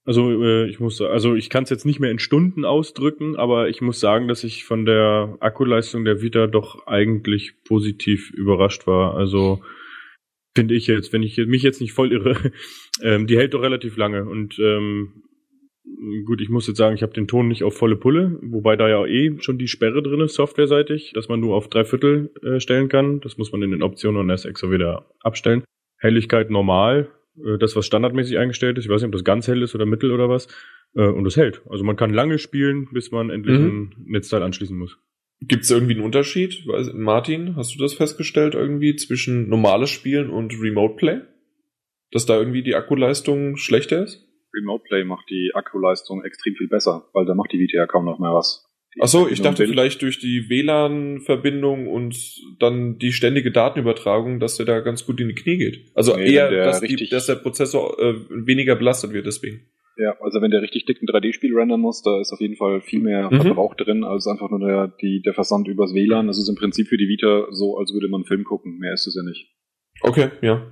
Also 0.03 0.43
äh, 0.43 0.67
ich 0.67 0.79
muss, 0.79 0.99
also 1.01 1.35
ich 1.35 1.49
kann 1.49 1.63
es 1.63 1.69
jetzt 1.69 1.85
nicht 1.85 1.99
mehr 1.99 2.09
in 2.11 2.19
Stunden 2.19 2.65
ausdrücken, 2.65 3.35
aber 3.35 3.69
ich 3.69 3.81
muss 3.81 3.99
sagen, 3.99 4.27
dass 4.27 4.43
ich 4.43 4.65
von 4.65 4.85
der 4.85 5.37
Akkuleistung 5.39 6.05
der 6.05 6.21
Vita 6.21 6.47
doch 6.47 6.87
eigentlich 6.87 7.63
positiv 7.63 8.31
überrascht 8.31 8.87
war. 8.87 9.15
Also 9.15 9.61
finde 10.55 10.73
ich 10.73 10.87
jetzt, 10.87 11.13
wenn 11.13 11.23
ich 11.23 11.37
mich 11.37 11.61
jetzt 11.61 11.81
nicht 11.81 11.93
voll 11.93 12.11
irre, 12.11 12.35
ähm, 13.01 13.27
die 13.27 13.37
hält 13.37 13.53
doch 13.53 13.61
relativ 13.61 13.95
lange 13.95 14.25
und 14.25 14.57
ähm, 14.59 15.23
gut, 16.25 16.41
ich 16.41 16.49
muss 16.49 16.67
jetzt 16.67 16.77
sagen, 16.77 16.95
ich 16.95 17.03
habe 17.03 17.13
den 17.13 17.27
Ton 17.27 17.47
nicht 17.47 17.63
auf 17.63 17.77
volle 17.77 17.95
Pulle, 17.95 18.39
wobei 18.41 18.75
da 18.75 18.89
ja 18.89 19.05
eh 19.05 19.37
schon 19.39 19.57
die 19.57 19.67
Sperre 19.67 20.01
drin 20.01 20.21
ist, 20.21 20.33
softwareseitig, 20.33 21.11
dass 21.13 21.29
man 21.29 21.39
nur 21.39 21.55
auf 21.55 21.69
drei 21.69 21.85
Viertel 21.85 22.31
äh, 22.41 22.59
stellen 22.59 22.89
kann. 22.89 23.19
Das 23.21 23.37
muss 23.37 23.51
man 23.51 23.61
in 23.61 23.71
den 23.71 23.83
Optionen 23.83 24.19
und 24.19 24.29
erst 24.29 24.45
wieder 24.45 25.05
abstellen. 25.21 25.63
Helligkeit 25.99 26.49
normal, 26.49 27.09
das, 27.59 27.75
was 27.75 27.85
standardmäßig 27.85 28.37
eingestellt 28.37 28.77
ist. 28.77 28.85
Ich 28.85 28.89
weiß 28.91 29.01
nicht, 29.01 29.07
ob 29.07 29.13
das 29.13 29.23
ganz 29.23 29.47
hell 29.47 29.61
ist 29.61 29.73
oder 29.75 29.85
mittel 29.85 30.11
oder 30.11 30.29
was. 30.29 30.47
Äh, 30.95 31.07
und 31.07 31.25
es 31.25 31.37
hält. 31.37 31.61
Also 31.69 31.83
man 31.83 31.95
kann 31.95 32.11
lange 32.13 32.37
spielen, 32.37 32.89
bis 32.91 33.11
man 33.11 33.29
endlich 33.29 33.57
Mhm. 33.59 33.65
ein 33.65 33.95
Netzteil 34.07 34.43
anschließen 34.43 34.77
muss. 34.77 34.97
Gibt's 35.39 35.71
irgendwie 35.71 35.93
einen 35.93 36.03
Unterschied? 36.03 36.65
Weiß- 36.67 36.93
Martin, 36.93 37.55
hast 37.55 37.73
du 37.73 37.79
das 37.79 37.93
festgestellt 37.93 38.53
irgendwie 38.53 38.95
zwischen 38.95 39.49
normales 39.49 39.89
Spielen 39.89 40.29
und 40.29 40.53
Remote 40.61 40.95
Play? 40.97 41.21
Dass 42.11 42.25
da 42.25 42.37
irgendwie 42.37 42.61
die 42.61 42.75
Akkuleistung 42.75 43.55
schlechter 43.57 44.03
ist? 44.03 44.27
Remote 44.53 44.83
Play 44.87 45.05
macht 45.05 45.29
die 45.29 45.51
Akkuleistung 45.55 46.23
extrem 46.25 46.55
viel 46.55 46.67
besser, 46.67 47.07
weil 47.13 47.25
da 47.25 47.33
macht 47.33 47.53
die 47.53 47.59
Vita 47.59 47.77
ja 47.77 47.87
kaum 47.87 48.03
noch 48.05 48.19
mehr 48.19 48.33
was. 48.33 48.67
Die 48.95 49.01
Ach 49.01 49.07
so, 49.07 49.27
ich 49.29 49.41
dachte 49.41 49.65
vielleicht 49.67 50.01
durch 50.01 50.19
die 50.19 50.49
WLAN-Verbindung 50.49 51.87
und 51.87 52.15
dann 52.59 52.97
die 52.97 53.13
ständige 53.13 53.51
Datenübertragung, 53.51 54.41
dass 54.41 54.57
der 54.57 54.65
da 54.65 54.81
ganz 54.81 55.05
gut 55.05 55.21
in 55.21 55.29
die 55.29 55.35
Knie 55.35 55.57
geht. 55.57 55.91
Also 55.95 56.15
Nee, 56.17 56.33
eher, 56.33 56.51
dass, 56.51 56.81
die, 56.81 57.07
dass 57.07 57.27
der 57.27 57.35
Prozessor 57.35 57.97
äh, 57.99 58.15
weniger 58.29 58.75
belastet 58.75 59.13
wird 59.13 59.25
deswegen. 59.25 59.61
Ja, 59.97 60.17
also 60.19 60.41
wenn 60.41 60.51
der 60.51 60.61
richtig 60.61 60.85
dick 60.85 61.01
ein 61.01 61.07
3D-Spiel 61.07 61.55
rendern 61.55 61.79
muss, 61.79 62.01
da 62.01 62.19
ist 62.19 62.33
auf 62.33 62.41
jeden 62.41 62.55
Fall 62.57 62.81
viel 62.81 62.99
mehr 63.01 63.29
Mhm. 63.31 63.41
Verbrauch 63.41 63.75
drin 63.75 64.03
als 64.03 64.27
einfach 64.27 64.49
nur 64.49 64.59
der, 64.59 64.87
die, 65.01 65.21
der 65.21 65.33
Versand 65.33 65.67
übers 65.69 65.93
WLAN. 65.93 66.27
Das 66.27 66.37
ist 66.37 66.49
im 66.49 66.55
Prinzip 66.55 66.87
für 66.87 66.97
die 66.97 67.07
Vita 67.07 67.47
so, 67.51 67.77
als 67.77 67.93
würde 67.93 68.09
man 68.09 68.21
einen 68.21 68.27
Film 68.27 68.43
gucken. 68.43 68.77
Mehr 68.77 68.93
ist 68.93 69.07
es 69.07 69.15
ja 69.15 69.23
nicht. 69.23 69.53
Okay, 70.01 70.31
ja. 70.41 70.69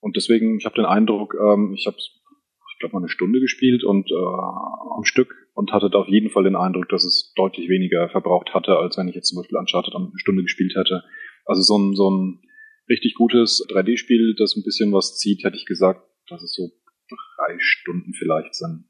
Und 0.00 0.16
deswegen, 0.16 0.58
ich 0.58 0.66
habe 0.66 0.76
den 0.76 0.84
Eindruck, 0.84 1.34
ähm, 1.34 1.72
ich 1.74 1.86
habe, 1.86 1.96
ich 1.98 2.78
glaube 2.78 2.92
mal 2.92 3.00
eine 3.00 3.08
Stunde 3.08 3.40
gespielt 3.40 3.82
und 3.82 4.10
äh, 4.10 4.14
am 4.14 5.04
Stück 5.04 5.45
und 5.56 5.72
hatte 5.72 5.88
da 5.90 5.98
auf 5.98 6.08
jeden 6.08 6.28
Fall 6.30 6.44
den 6.44 6.54
Eindruck, 6.54 6.88
dass 6.90 7.04
es 7.04 7.32
deutlich 7.34 7.68
weniger 7.70 8.10
verbraucht 8.10 8.52
hatte, 8.52 8.76
als 8.76 8.98
wenn 8.98 9.08
ich 9.08 9.14
jetzt 9.14 9.28
zum 9.28 9.40
Beispiel 9.40 9.56
Uncharted 9.58 9.94
eine 9.94 10.12
Stunde 10.16 10.42
gespielt 10.42 10.74
hätte. 10.76 11.02
Also 11.46 11.62
so 11.62 11.78
ein, 11.78 11.94
so 11.96 12.10
ein 12.10 12.42
richtig 12.90 13.14
gutes 13.14 13.66
3D-Spiel, 13.70 14.34
das 14.38 14.54
ein 14.54 14.62
bisschen 14.64 14.92
was 14.92 15.16
zieht, 15.16 15.44
hätte 15.44 15.56
ich 15.56 15.64
gesagt, 15.64 16.02
dass 16.28 16.42
es 16.42 16.54
so 16.54 16.68
drei 17.08 17.56
Stunden 17.58 18.12
vielleicht 18.12 18.54
sind, 18.54 18.84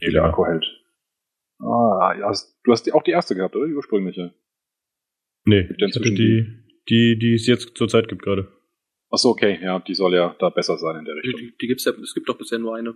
wie 0.00 0.10
der 0.10 0.22
Ja. 0.22 0.28
Akku 0.30 0.46
hält. 0.46 0.64
Ah, 1.58 2.14
ja, 2.18 2.32
du 2.64 2.72
hast 2.72 2.86
die, 2.86 2.92
auch 2.92 3.02
die 3.02 3.10
erste 3.10 3.34
gehabt, 3.34 3.54
oder? 3.54 3.66
Die 3.66 3.74
ursprüngliche. 3.74 4.32
Nee, 5.44 5.68
ich 5.76 5.82
hatte 5.96 6.00
die, 6.00 6.46
die, 6.88 7.18
die 7.18 7.34
es 7.34 7.46
jetzt 7.46 7.76
zurzeit 7.76 8.08
gibt 8.08 8.22
gerade. 8.22 8.48
Ach 9.10 9.18
so, 9.18 9.28
okay, 9.30 9.58
ja, 9.62 9.80
die 9.80 9.94
soll 9.94 10.14
ja 10.14 10.34
da 10.38 10.48
besser 10.48 10.78
sein 10.78 10.96
in 11.00 11.04
der 11.04 11.14
Die, 11.16 11.20
Richtung. 11.28 11.40
die, 11.40 11.56
die 11.60 11.66
gibt's 11.66 11.84
ja, 11.84 11.92
es 11.92 12.14
gibt 12.14 12.28
doch 12.28 12.38
bisher 12.38 12.58
nur 12.58 12.76
eine. 12.76 12.94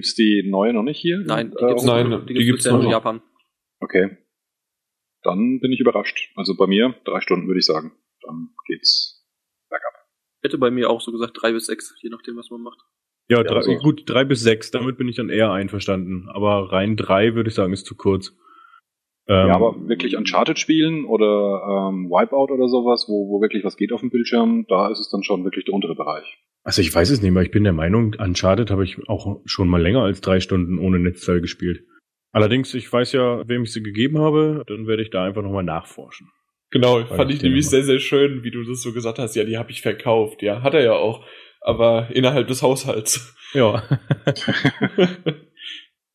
Gibt's 0.00 0.14
die 0.14 0.48
neue 0.48 0.72
noch 0.72 0.82
nicht 0.82 0.98
hier? 0.98 1.18
Nein, 1.18 1.50
die 1.50 1.62
Äh, 1.62 1.68
gibt's, 1.68 1.84
nein, 1.84 2.08
nur, 2.08 2.20
die 2.20 2.26
die 2.28 2.34
gibt's 2.34 2.46
gibt's 2.46 2.64
bisher 2.64 2.72
nur 2.72 2.84
in. 2.84 2.90
Japan. 2.90 3.22
Okay. 3.80 4.16
Dann 5.22 5.60
bin 5.60 5.72
ich 5.72 5.80
überrascht. 5.80 6.32
Also 6.36 6.56
bei 6.56 6.66
mir 6.66 6.94
drei 7.04 7.20
Stunden 7.20 7.46
würde 7.46 7.58
ich 7.60 7.66
sagen. 7.66 7.92
Dann 8.22 8.48
geht's 8.66 9.26
bergab. 9.68 9.92
Hätte 10.42 10.56
bei 10.58 10.70
mir 10.70 10.88
auch 10.88 11.00
so 11.02 11.12
gesagt 11.12 11.36
drei 11.40 11.52
bis 11.52 11.66
sechs, 11.66 11.94
je 12.02 12.08
nachdem, 12.08 12.36
was 12.38 12.48
man 12.50 12.62
macht. 12.62 12.78
Ja, 13.28 13.38
Ja, 13.38 13.42
drei, 13.44 13.56
also- 13.56 13.76
gut, 13.76 14.08
drei 14.08 14.24
bis 14.24 14.40
sechs, 14.42 14.70
damit 14.70 14.96
bin 14.96 15.08
ich 15.08 15.16
dann 15.16 15.28
eher 15.28 15.52
einverstanden. 15.52 16.28
Aber 16.30 16.72
rein 16.72 16.96
drei 16.96 17.34
würde 17.34 17.48
ich 17.50 17.54
sagen, 17.54 17.72
ist 17.74 17.84
zu 17.86 17.94
kurz. 17.94 18.34
Ähm, 19.28 19.48
ja, 19.48 19.54
aber 19.54 19.76
wirklich 19.88 20.16
Uncharted 20.16 20.58
spielen 20.58 21.04
oder 21.04 21.90
ähm, 21.90 22.08
Wipeout 22.08 22.52
oder 22.52 22.68
sowas, 22.68 23.04
wo, 23.06 23.28
wo 23.28 23.40
wirklich 23.42 23.62
was 23.64 23.76
geht 23.76 23.92
auf 23.92 24.00
dem 24.00 24.10
Bildschirm, 24.10 24.64
da 24.68 24.90
ist 24.90 24.98
es 24.98 25.10
dann 25.10 25.22
schon 25.22 25.44
wirklich 25.44 25.66
der 25.66 25.74
untere 25.74 25.94
Bereich. 25.94 26.38
Also 26.62 26.82
ich 26.82 26.94
weiß 26.94 27.10
es 27.10 27.22
nicht 27.22 27.32
mehr. 27.32 27.42
Ich 27.42 27.50
bin 27.50 27.64
der 27.64 27.72
Meinung, 27.72 28.14
Uncharted 28.18 28.70
habe 28.70 28.84
ich 28.84 28.98
auch 29.08 29.40
schon 29.46 29.68
mal 29.68 29.80
länger 29.80 30.02
als 30.02 30.20
drei 30.20 30.40
Stunden 30.40 30.78
ohne 30.78 30.98
Netzteil 30.98 31.40
gespielt. 31.40 31.84
Allerdings, 32.32 32.74
ich 32.74 32.92
weiß 32.92 33.12
ja, 33.12 33.48
wem 33.48 33.64
ich 33.64 33.72
sie 33.72 33.82
gegeben 33.82 34.18
habe, 34.18 34.64
dann 34.66 34.86
werde 34.86 35.02
ich 35.02 35.10
da 35.10 35.24
einfach 35.24 35.42
nochmal 35.42 35.64
nachforschen. 35.64 36.28
Genau, 36.70 37.00
Weil 37.00 37.16
fand 37.16 37.32
ich 37.32 37.42
nämlich 37.42 37.68
sehr, 37.68 37.82
sehr 37.82 37.98
schön, 37.98 38.44
wie 38.44 38.52
du 38.52 38.62
das 38.62 38.82
so 38.82 38.92
gesagt 38.92 39.18
hast. 39.18 39.34
Ja, 39.34 39.44
die 39.44 39.58
habe 39.58 39.72
ich 39.72 39.82
verkauft. 39.82 40.42
Ja, 40.42 40.62
hat 40.62 40.74
er 40.74 40.84
ja 40.84 40.92
auch. 40.92 41.26
Aber 41.60 42.08
innerhalb 42.12 42.46
des 42.46 42.62
Haushalts. 42.62 43.34
Ja. 43.52 43.82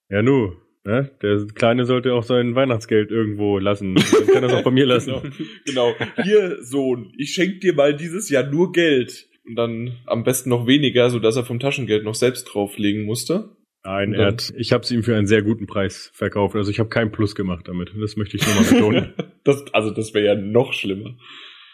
ja, 0.09 0.21
nu. 0.21 0.53
Ne? 0.85 1.11
Der 1.21 1.45
Kleine 1.55 1.85
sollte 1.85 2.13
auch 2.13 2.23
sein 2.23 2.55
Weihnachtsgeld 2.55 3.11
irgendwo 3.11 3.57
lassen. 3.57 3.95
Dann 3.95 4.27
kann 4.27 4.43
er 4.43 4.49
es 4.49 4.53
auch 4.53 4.63
bei 4.63 4.71
mir 4.71 4.85
lassen. 4.85 5.11
genau. 5.65 5.93
genau. 5.97 6.23
Hier, 6.23 6.63
Sohn, 6.63 7.11
ich 7.17 7.33
schenk 7.33 7.59
dir 7.61 7.73
mal 7.73 7.95
dieses 7.95 8.29
Jahr 8.29 8.43
nur 8.43 8.71
Geld. 8.71 9.27
Und 9.47 9.55
dann 9.55 9.97
am 10.05 10.23
besten 10.23 10.49
noch 10.49 10.67
weniger, 10.67 11.09
sodass 11.09 11.35
er 11.35 11.43
vom 11.43 11.59
Taschengeld 11.59 12.03
noch 12.03 12.15
selbst 12.15 12.45
drauflegen 12.45 13.05
musste. 13.05 13.55
Nein, 13.83 14.13
er 14.13 14.27
hat, 14.27 14.51
ich 14.57 14.73
habe 14.73 14.83
es 14.83 14.89
ihm 14.89 15.03
für 15.03 15.15
einen 15.15 15.27
sehr 15.27 15.43
guten 15.43 15.67
Preis 15.67 16.09
verkauft. 16.15 16.55
Also 16.55 16.71
ich 16.71 16.79
habe 16.79 16.89
keinen 16.89 17.11
Plus 17.11 17.35
gemacht 17.35 17.67
damit. 17.67 17.93
Das 17.99 18.15
möchte 18.15 18.37
ich 18.37 18.45
nur 18.45 18.55
mal 18.55 18.63
betonen. 18.71 19.13
das, 19.43 19.63
also 19.73 19.91
das 19.91 20.13
wäre 20.15 20.25
ja 20.25 20.35
noch 20.35 20.73
schlimmer. 20.73 21.15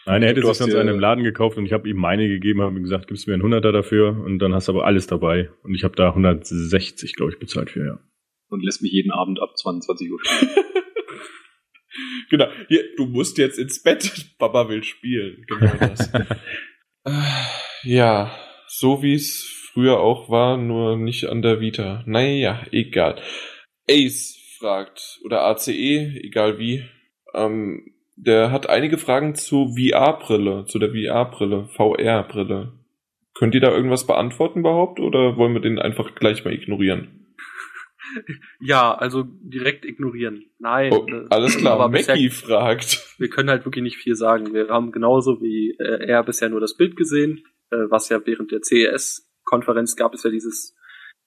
Nein, 0.04 0.22
er 0.22 0.30
hätte 0.30 0.42
hast 0.46 0.58
sonst 0.58 0.74
im 0.74 0.98
Laden 0.98 1.24
gekauft 1.24 1.56
und 1.56 1.64
ich 1.64 1.72
habe 1.72 1.88
ihm 1.88 1.96
meine 1.96 2.28
gegeben, 2.28 2.60
habe 2.60 2.76
ihm 2.76 2.82
gesagt, 2.82 3.06
gibst 3.06 3.28
mir 3.28 3.34
einen 3.34 3.42
Hunderter 3.42 3.72
dafür 3.72 4.20
und 4.22 4.40
dann 4.40 4.52
hast 4.52 4.68
du 4.68 4.72
aber 4.72 4.84
alles 4.84 5.06
dabei. 5.06 5.50
Und 5.62 5.74
ich 5.74 5.84
habe 5.84 5.94
da 5.94 6.08
160, 6.08 7.14
glaube 7.14 7.32
ich, 7.32 7.38
bezahlt 7.38 7.70
für, 7.70 7.86
ja. 7.86 7.98
Und 8.48 8.62
lässt 8.62 8.82
mich 8.82 8.92
jeden 8.92 9.12
Abend 9.12 9.40
ab 9.40 9.56
22 9.56 10.12
Uhr 10.12 10.18
spielen. 10.22 10.50
Genau. 12.30 12.46
Hier, 12.68 12.84
du 12.96 13.04
musst 13.04 13.36
jetzt 13.36 13.58
ins 13.58 13.82
Bett. 13.82 14.10
Papa 14.38 14.68
will 14.68 14.82
spielen. 14.82 15.44
Genau 15.46 15.72
das. 15.78 16.10
Ja, 17.84 18.30
so 18.68 19.02
wie 19.02 19.14
es 19.14 19.44
früher 19.72 20.00
auch 20.00 20.30
war, 20.30 20.56
nur 20.56 20.96
nicht 20.96 21.28
an 21.28 21.42
der 21.42 21.60
Vita. 21.60 22.02
Naja, 22.06 22.62
egal. 22.70 23.20
Ace 23.90 24.38
fragt, 24.58 25.18
oder 25.24 25.44
ACE, 25.46 25.70
egal 26.22 26.58
wie, 26.58 26.84
ähm, 27.34 27.92
der 28.16 28.52
hat 28.52 28.68
einige 28.68 28.98
Fragen 28.98 29.34
zu 29.34 29.74
VR-Brille, 29.74 30.66
zu 30.66 30.78
der 30.78 30.90
VR-Brille, 30.90 31.68
VR-Brille. 31.74 32.72
Könnt 33.34 33.54
ihr 33.54 33.60
da 33.60 33.70
irgendwas 33.70 34.06
beantworten 34.06 34.60
überhaupt 34.60 35.00
oder 35.00 35.36
wollen 35.36 35.54
wir 35.54 35.60
den 35.60 35.78
einfach 35.78 36.14
gleich 36.14 36.44
mal 36.44 36.54
ignorieren? 36.54 37.21
Ja, 38.60 38.94
also 38.94 39.24
direkt 39.24 39.84
ignorieren. 39.84 40.46
Nein. 40.58 40.92
Oh, 40.92 41.06
äh, 41.08 41.26
alles 41.30 41.56
klar, 41.56 41.74
aber 41.74 41.88
bisher- 41.88 42.14
Mackie 42.14 42.30
fragt. 42.30 43.14
wir 43.18 43.28
können 43.28 43.50
halt 43.50 43.64
wirklich 43.64 43.82
nicht 43.82 43.96
viel 43.96 44.14
sagen. 44.14 44.52
Wir 44.54 44.68
haben 44.68 44.92
genauso 44.92 45.40
wie 45.40 45.76
äh, 45.78 46.06
er 46.06 46.22
bisher 46.22 46.48
nur 46.48 46.60
das 46.60 46.76
Bild 46.76 46.96
gesehen, 46.96 47.44
äh, 47.70 47.76
was 47.88 48.08
ja 48.08 48.20
während 48.24 48.52
der 48.52 48.60
CES-Konferenz 48.62 49.96
gab 49.96 50.14
es 50.14 50.22
ja 50.22 50.30
dieses 50.30 50.76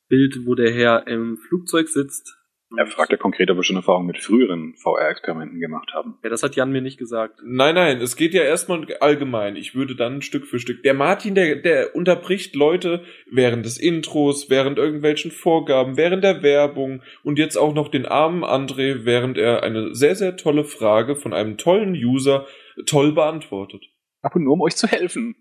Bild, 0.08 0.46
wo 0.46 0.56
der 0.56 0.72
Herr 0.74 1.08
im 1.08 1.38
Flugzeug 1.38 1.88
sitzt. 1.90 2.38
Er 2.76 2.88
fragt 2.88 3.12
ja 3.12 3.18
konkret, 3.18 3.50
ob 3.52 3.58
wir 3.58 3.64
schon 3.64 3.76
Erfahrungen 3.76 4.08
mit 4.08 4.18
früheren 4.18 4.76
VR-Experimenten 4.76 5.60
gemacht 5.60 5.94
haben. 5.94 6.18
Ja, 6.24 6.30
das 6.30 6.42
hat 6.42 6.56
Jan 6.56 6.72
mir 6.72 6.82
nicht 6.82 6.98
gesagt. 6.98 7.40
Nein, 7.44 7.76
nein, 7.76 8.02
es 8.02 8.16
geht 8.16 8.34
ja 8.34 8.42
erstmal 8.42 8.86
allgemein. 9.00 9.56
Ich 9.56 9.76
würde 9.76 9.96
dann 9.96 10.22
Stück 10.22 10.48
für 10.48 10.60
Stück. 10.60 10.82
Der 10.82 10.96
Martin, 10.96 11.36
der, 11.36 11.58
der 11.58 11.96
unterbricht 11.96 12.56
Leute 12.56 13.04
während 13.32 13.66
des 13.66 13.78
Intros, 13.78 14.50
während 14.50 14.80
irgendwelchen 14.80 15.32
Vorgaben, 15.32 15.96
während 15.96 16.24
der 16.24 16.42
Werbung 16.42 17.04
und 17.24 17.38
jetzt 17.38 17.56
auch 17.56 17.74
noch 17.74 17.88
den 17.88 18.08
armen 18.08 18.44
André, 18.44 19.06
während 19.06 19.38
er 19.38 19.62
eine 19.62 19.94
sehr, 19.94 20.16
sehr 20.16 20.36
tolle 20.36 20.64
Frage 20.64 21.16
von 21.16 21.34
einem 21.34 21.58
tollen 21.58 21.94
User 21.94 22.48
toll 22.88 23.14
beantwortet. 23.14 23.86
Aber 24.22 24.40
nur 24.40 24.54
um 24.54 24.62
euch 24.62 24.76
zu 24.76 24.88
helfen. 24.88 25.36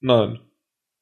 Nein. 0.00 0.40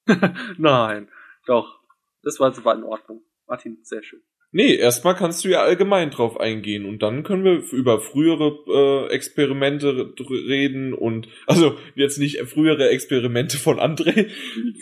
Nein, 0.59 1.09
doch. 1.47 1.81
Das 2.23 2.39
war, 2.41 2.51
das 2.51 2.65
war 2.65 2.75
in 2.75 2.85
Ordnung. 2.85 3.23
Martin, 3.47 3.79
sehr 3.83 4.03
schön. 4.03 4.23
Nee, 4.57 4.77
erstmal 4.77 5.17
kannst 5.17 5.45
du 5.45 5.49
ja 5.49 5.63
allgemein 5.63 6.11
drauf 6.11 6.39
eingehen 6.39 6.85
und 6.85 7.03
dann 7.03 7.25
können 7.25 7.43
wir 7.43 7.61
über 7.73 8.01
frühere 8.01 9.09
äh, 9.11 9.13
Experimente 9.13 10.15
reden 10.31 10.95
und 10.95 11.27
also 11.49 11.75
jetzt 11.97 12.19
nicht 12.19 12.39
frühere 12.43 12.89
Experimente 12.91 13.57
von 13.57 13.81
André, 13.81 14.29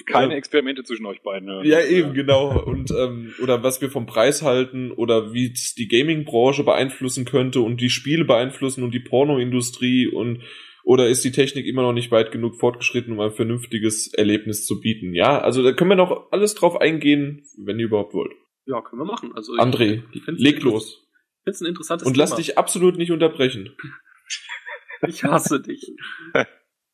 Keine 0.04 0.32
Ja. 0.34 0.38
Experimente 0.38 0.84
zwischen 0.84 1.06
euch 1.06 1.22
beiden. 1.22 1.48
hören. 1.48 1.64
Ja, 1.66 1.80
eben, 1.80 2.12
genau. 2.12 2.62
Und 2.62 2.90
ähm, 2.90 3.32
oder 3.42 3.62
was 3.62 3.80
wir 3.80 3.88
vom 3.90 4.04
Preis 4.04 4.42
halten 4.42 4.90
oder 4.90 5.32
wie 5.32 5.50
es 5.50 5.74
die 5.74 5.88
Gaming-Branche 5.88 6.64
beeinflussen 6.64 7.24
könnte 7.24 7.62
und 7.62 7.80
die 7.80 7.88
Spiele 7.88 8.26
beeinflussen 8.26 8.84
und 8.84 8.92
die 8.92 9.00
Pornoindustrie 9.00 10.06
und 10.06 10.42
oder 10.84 11.08
ist 11.08 11.24
die 11.24 11.32
Technik 11.32 11.64
immer 11.64 11.80
noch 11.80 11.94
nicht 11.94 12.10
weit 12.10 12.30
genug 12.30 12.56
fortgeschritten, 12.56 13.14
um 13.14 13.20
ein 13.20 13.30
vernünftiges 13.30 14.12
Erlebnis 14.12 14.66
zu 14.66 14.80
bieten? 14.82 15.14
Ja, 15.14 15.38
also 15.38 15.62
da 15.62 15.72
können 15.72 15.90
wir 15.90 15.96
noch 15.96 16.30
alles 16.30 16.54
drauf 16.54 16.78
eingehen, 16.78 17.44
wenn 17.56 17.78
ihr 17.78 17.86
überhaupt 17.86 18.12
wollt. 18.12 18.32
Ja, 18.66 18.80
können 18.82 19.00
wir 19.02 19.06
machen. 19.06 19.32
Also 19.34 19.52
André, 19.54 20.02
ich 20.12 20.22
leg 20.26 20.56
ein- 20.56 20.62
los. 20.62 21.06
Find's 21.44 21.60
ein 21.60 21.66
interessantes 21.66 22.06
Und 22.06 22.16
lass 22.16 22.30
Thema. 22.30 22.36
dich 22.38 22.58
absolut 22.58 22.96
nicht 22.96 23.10
unterbrechen. 23.12 23.76
Ich 25.08 25.24
hasse 25.24 25.60
dich. 25.60 25.96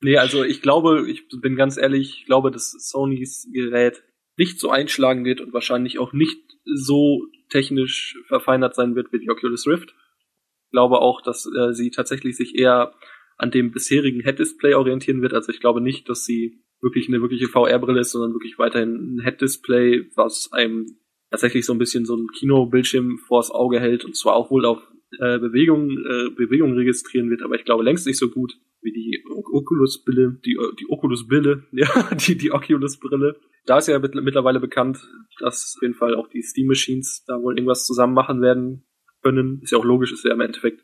Nee, 0.00 0.16
also 0.16 0.42
ich 0.42 0.62
glaube, 0.62 1.10
ich 1.10 1.28
bin 1.42 1.56
ganz 1.56 1.76
ehrlich, 1.76 2.20
ich 2.20 2.24
glaube, 2.24 2.50
dass 2.50 2.70
Sonys 2.70 3.46
Gerät 3.52 4.02
nicht 4.38 4.58
so 4.58 4.70
einschlagen 4.70 5.26
wird 5.26 5.42
und 5.42 5.52
wahrscheinlich 5.52 5.98
auch 5.98 6.14
nicht 6.14 6.38
so 6.64 7.26
technisch 7.50 8.16
verfeinert 8.26 8.74
sein 8.74 8.94
wird 8.96 9.12
wie 9.12 9.18
die 9.18 9.28
Oculus 9.30 9.66
Rift. 9.66 9.90
Ich 9.90 10.70
glaube 10.70 11.00
auch, 11.00 11.20
dass 11.20 11.44
äh, 11.54 11.74
sie 11.74 11.90
tatsächlich 11.90 12.36
sich 12.38 12.54
eher 12.58 12.94
an 13.36 13.50
dem 13.50 13.72
bisherigen 13.72 14.22
Head-Display 14.22 14.72
orientieren 14.72 15.20
wird. 15.20 15.34
Also 15.34 15.52
ich 15.52 15.60
glaube 15.60 15.82
nicht, 15.82 16.08
dass 16.08 16.24
sie 16.24 16.64
wirklich 16.80 17.08
eine 17.08 17.20
wirkliche 17.20 17.48
VR-Brille 17.48 18.00
ist, 18.00 18.12
sondern 18.12 18.32
wirklich 18.32 18.58
weiterhin 18.58 19.16
ein 19.16 19.20
Head-Display, 19.22 20.12
was 20.14 20.50
einem 20.52 20.86
tatsächlich 21.30 21.66
so 21.66 21.72
ein 21.72 21.78
bisschen 21.78 22.04
so 22.04 22.16
ein 22.16 22.28
Kinobildschirm 22.28 23.18
vors 23.26 23.50
Auge 23.50 23.80
hält 23.80 24.04
und 24.04 24.16
zwar 24.16 24.34
auch 24.34 24.50
wohl 24.50 24.64
auf 24.64 24.80
äh, 25.18 25.38
Bewegung, 25.38 25.90
äh, 25.90 26.30
Bewegung 26.36 26.72
registrieren 26.74 27.30
wird, 27.30 27.42
aber 27.42 27.54
ich 27.56 27.64
glaube 27.64 27.84
längst 27.84 28.06
nicht 28.06 28.18
so 28.18 28.28
gut 28.28 28.54
wie 28.80 28.92
die 28.92 29.24
O- 29.30 29.44
Oculus-Brille, 29.58 30.40
die, 30.44 30.56
die 30.78 30.86
Oculus-Brille, 30.88 31.64
ja, 31.72 32.10
die, 32.14 32.36
die 32.36 32.52
Oculus-Brille. 32.52 33.36
Da 33.66 33.78
ist 33.78 33.88
ja 33.88 33.98
mit, 33.98 34.14
mittlerweile 34.14 34.60
bekannt, 34.60 34.98
dass 35.40 35.74
auf 35.76 35.82
jeden 35.82 35.94
Fall 35.94 36.14
auch 36.14 36.28
die 36.28 36.42
Steam-Machines 36.42 37.24
da 37.26 37.40
wohl 37.42 37.54
irgendwas 37.54 37.86
zusammen 37.86 38.14
machen 38.14 38.40
werden 38.40 38.84
können. 39.22 39.60
Ist 39.62 39.72
ja 39.72 39.78
auch 39.78 39.84
logisch, 39.84 40.12
ist 40.12 40.24
ja 40.24 40.32
im 40.32 40.40
Endeffekt 40.40 40.82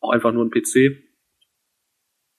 auch 0.00 0.10
einfach 0.10 0.32
nur 0.32 0.44
ein 0.44 0.50
PC. 0.50 0.98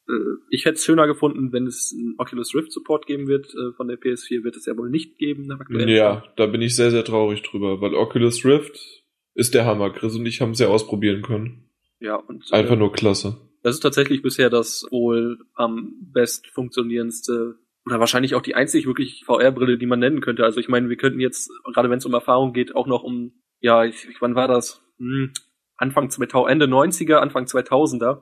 Äh, 0.08 0.14
ich 0.50 0.66
hätte 0.66 0.76
es 0.76 0.86
schöner 0.86 1.08
gefunden, 1.08 1.52
wenn 1.54 1.68
es 1.68 1.94
einen 1.98 2.16
Oculus 2.18 2.56
Rift 2.56 2.72
Support 2.72 3.06
geben 3.06 3.28
wird 3.28 3.48
äh, 3.54 3.74
von 3.76 3.88
der 3.88 4.00
PS4, 4.00 4.44
wird 4.44 4.56
es 4.56 4.66
ja 4.66 4.78
wohl 4.78 4.90
nicht 4.90 5.18
geben. 5.18 5.50
Ja, 5.88 6.24
da 6.36 6.46
bin 6.48 6.62
ich 6.62 6.76
sehr, 6.76 6.92
sehr 6.92 7.04
traurig 7.04 7.42
drüber, 7.44 7.82
weil 7.82 7.96
Oculus 7.96 8.46
Rift 8.46 9.04
ist 9.34 9.54
der 9.54 9.66
Hammer. 9.66 9.92
Chris 9.92 10.16
und 10.16 10.26
ich 10.26 10.42
haben 10.42 10.52
es 10.52 10.60
ja 10.60 10.68
ausprobieren 10.68 11.22
können. 11.22 11.70
Ja, 12.00 12.16
und 12.16 12.52
einfach 12.52 12.74
äh, 12.74 12.78
nur 12.78 12.92
klasse. 12.92 13.38
Das 13.64 13.76
ist 13.76 13.82
tatsächlich 13.82 14.22
bisher 14.22 14.50
das 14.50 14.86
wohl 14.90 15.40
am 15.54 15.94
best 16.02 16.48
funktionierendste 16.48 17.60
oder 17.86 18.00
wahrscheinlich 18.00 18.36
auch 18.36 18.42
die 18.42 18.56
einzig 18.56 18.86
wirklich 18.86 19.24
VR-Brille, 19.26 19.78
die 19.78 19.86
man 19.86 20.00
nennen 20.00 20.22
könnte. 20.22 20.44
Also 20.44 20.60
ich 20.60 20.70
meine, 20.70 20.90
wir 20.90 20.98
könnten 20.98 21.20
jetzt, 21.20 21.52
gerade 21.74 21.90
wenn 21.90 21.98
es 21.98 22.06
um 22.06 22.14
Erfahrung 22.14 22.54
geht, 22.54 22.76
auch 22.76 22.88
noch 22.88 23.04
um, 23.04 23.34
ja, 23.60 23.84
ich, 23.84 24.08
wann 24.20 24.36
war 24.36 24.48
das? 24.48 24.84
Hm, 24.98 25.32
Anfang 25.78 26.10
2000, 26.10 26.52
Ende 26.52 26.66
90er, 26.66 27.16
Anfang 27.16 27.46
2000er. 27.46 28.22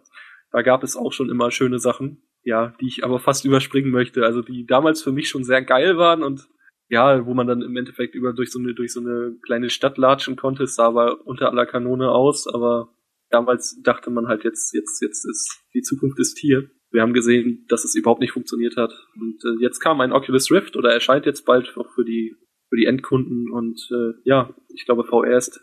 Da 0.52 0.62
gab 0.62 0.84
es 0.84 0.96
auch 0.96 1.14
schon 1.14 1.30
immer 1.30 1.52
schöne 1.52 1.80
Sachen, 1.80 2.24
ja, 2.44 2.74
die 2.82 2.88
ich 2.88 3.04
aber 3.04 3.20
fast 3.20 3.46
überspringen 3.46 3.92
möchte. 3.92 4.26
Also 4.26 4.42
die 4.42 4.66
damals 4.66 5.02
für 5.02 5.12
mich 5.12 5.30
schon 5.30 5.44
sehr 5.44 5.62
geil 5.62 5.98
waren 5.98 6.24
und 6.24 6.48
ja, 6.90 7.26
wo 7.26 7.36
man 7.36 7.46
dann 7.46 7.62
im 7.62 7.78
Endeffekt 7.78 8.16
über 8.16 8.34
durch 8.34 8.52
so 8.52 8.60
eine 8.60 8.74
durch 8.74 8.94
so 8.94 9.00
eine 9.00 9.38
kleine 9.44 9.70
Stadt 9.70 9.98
latschen 9.98 10.36
konnte, 10.36 10.64
es 10.64 10.76
sah 10.76 10.88
aber 10.88 11.26
unter 11.26 11.50
aller 11.50 11.68
Kanone 11.68 12.10
aus, 12.10 12.48
aber 12.48 12.96
damals 13.30 13.80
dachte 13.84 14.10
man 14.10 14.28
halt 14.28 14.44
jetzt 14.44 14.74
jetzt 14.74 15.02
jetzt 15.02 15.26
ist 15.26 15.62
die 15.74 15.82
Zukunft 15.82 16.20
ist 16.20 16.40
hier. 16.40 16.70
Wir 16.92 17.04
haben 17.04 17.14
gesehen, 17.14 17.66
dass 17.70 17.86
es 17.86 17.94
überhaupt 17.94 18.22
nicht 18.22 18.32
funktioniert 18.32 18.76
hat 18.76 18.92
und 19.16 19.40
äh, 19.46 19.62
jetzt 19.62 19.80
kam 19.80 20.02
ein 20.02 20.12
Oculus 20.12 20.50
Rift 20.50 20.76
oder 20.76 20.92
erscheint 20.92 21.28
jetzt 21.28 21.46
bald 21.46 21.78
auch 21.78 21.94
für 21.94 22.04
die 22.04 22.36
für 22.70 22.78
die 22.78 22.86
Endkunden 22.86 23.52
und 23.52 23.88
äh, 23.92 24.14
ja, 24.24 24.56
ich 24.74 24.86
glaube 24.86 25.04
VR 25.04 25.38
ist 25.38 25.62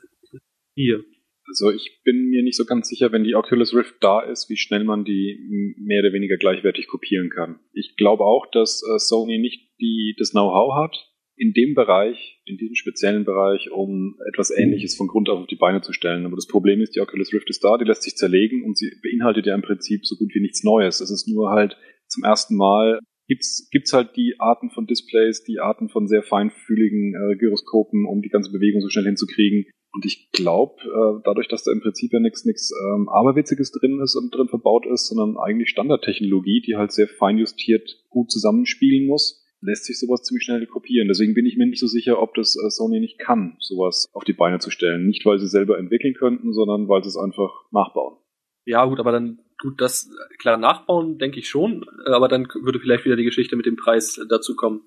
hier. 0.75 1.05
Also 1.49 1.71
ich 1.71 2.01
bin 2.05 2.29
mir 2.29 2.43
nicht 2.43 2.57
so 2.57 2.65
ganz 2.65 2.89
sicher, 2.89 3.13
wenn 3.13 3.25
die 3.25 3.35
Oculus 3.35 3.75
Rift 3.75 3.97
da 4.01 4.21
ist, 4.21 4.51
wie 4.51 4.57
schnell 4.57 4.85
man 4.85 5.05
die 5.05 5.39
mehr 5.79 6.01
oder 6.01 6.13
weniger 6.13 6.37
gleichwertig 6.37 6.89
kopieren 6.89 7.31
kann. 7.31 7.61
Ich 7.73 7.97
glaube 7.97 8.25
auch, 8.25 8.47
dass 8.51 8.83
äh, 8.83 8.99
Sony 8.99 9.39
nicht 9.39 9.61
die, 9.81 10.15
das 10.19 10.31
Know-how 10.31 10.75
hat, 10.75 10.97
in 11.37 11.53
dem 11.53 11.75
Bereich, 11.75 12.41
in 12.47 12.57
diesem 12.57 12.75
speziellen 12.75 13.25
Bereich, 13.25 13.71
um 13.71 14.17
etwas 14.27 14.51
Ähnliches 14.51 14.97
von 14.97 15.07
Grund 15.07 15.29
auf 15.29 15.41
auf 15.41 15.47
die 15.47 15.57
Beine 15.57 15.83
zu 15.83 15.93
stellen. 15.93 16.25
Aber 16.25 16.35
das 16.35 16.47
Problem 16.47 16.81
ist, 16.81 16.97
die 16.97 17.01
Oculus 17.01 17.33
Rift 17.33 17.51
ist 17.51 17.63
da, 17.63 17.77
die 17.77 17.85
lässt 17.85 18.03
sich 18.03 18.17
zerlegen 18.17 18.65
und 18.65 18.79
sie 18.79 18.91
beinhaltet 19.03 19.47
ja 19.47 19.55
im 19.55 19.63
Prinzip 19.63 20.07
so 20.07 20.17
gut 20.17 20.35
wie 20.35 20.41
nichts 20.41 20.65
Neues. 20.65 21.01
Es 21.01 21.11
ist 21.11 21.29
nur 21.29 21.51
halt 21.51 21.77
zum 22.09 22.25
ersten 22.25 22.57
Mal 22.57 23.01
gibt's 23.29 23.69
gibt's 23.71 23.93
halt 23.93 24.17
die 24.17 24.37
Arten 24.39 24.71
von 24.71 24.87
Displays, 24.87 25.45
die 25.45 25.59
Arten 25.59 25.89
von 25.89 26.07
sehr 26.07 26.23
feinfühligen 26.23 27.15
äh, 27.15 27.37
Gyroskopen, 27.37 28.07
um 28.07 28.23
die 28.23 28.29
ganze 28.29 28.51
Bewegung 28.51 28.81
so 28.81 28.89
schnell 28.89 29.05
hinzukriegen, 29.05 29.67
und 29.97 30.05
ich 30.05 30.31
glaube, 30.31 30.75
äh, 30.85 31.23
dadurch, 31.25 31.49
dass 31.49 31.65
da 31.65 31.73
im 31.73 31.81
Prinzip 31.81 32.13
ja 32.13 32.21
nichts 32.21 32.45
nichts 32.45 32.71
ähm, 32.71 33.09
Aberwitziges 33.09 33.73
drin 33.73 33.99
ist 34.05 34.15
und 34.15 34.31
drin 34.35 34.47
verbaut 34.47 34.85
ist, 34.85 35.09
sondern 35.09 35.39
eigentlich 35.39 35.71
Standardtechnologie, 35.71 36.61
die 36.61 36.77
halt 36.77 36.93
sehr 36.93 37.09
fein 37.09 37.39
justiert 37.39 38.05
gut 38.11 38.31
zusammenspielen 38.31 39.07
muss, 39.07 39.43
lässt 39.63 39.87
sich 39.87 39.99
sowas 39.99 40.23
ziemlich 40.23 40.45
schnell 40.45 40.67
kopieren. 40.67 41.09
Deswegen 41.09 41.33
bin 41.33 41.47
ich 41.47 41.57
mir 41.57 41.67
nicht 41.67 41.81
so 41.81 41.87
sicher, 41.87 42.21
ob 42.21 42.35
das 42.35 42.57
äh, 42.63 42.69
Sony 42.69 43.01
nicht 43.01 43.19
kann, 43.19 43.57
sowas 43.59 44.05
auf 44.13 44.25
die 44.25 44.35
Beine 44.35 44.59
zu 44.59 44.71
stellen. 44.71 45.07
Nicht, 45.07 45.25
weil 45.25 45.39
sie 45.39 45.49
selber 45.49 45.79
entwickeln 45.79 46.13
könnten, 46.13 46.53
sondern 46.53 46.89
weil 46.89 47.03
sie 47.03 47.09
es 47.09 47.17
einfach 47.17 47.65
nachbauen. 47.71 48.19
Ja, 48.67 48.85
gut, 48.85 49.01
aber 49.01 49.13
dann 49.13 49.39
gut, 49.63 49.81
das 49.81 50.11
klar 50.39 50.59
nachbauen, 50.59 51.17
denke 51.17 51.39
ich 51.39 51.49
schon, 51.49 51.87
aber 52.05 52.29
dann 52.29 52.47
würde 52.63 52.81
vielleicht 52.81 53.07
wieder 53.07 53.17
die 53.17 53.25
Geschichte 53.25 53.57
mit 53.57 53.65
dem 53.65 53.77
Preis 53.77 54.21
dazu 54.29 54.57
kommen. 54.57 54.83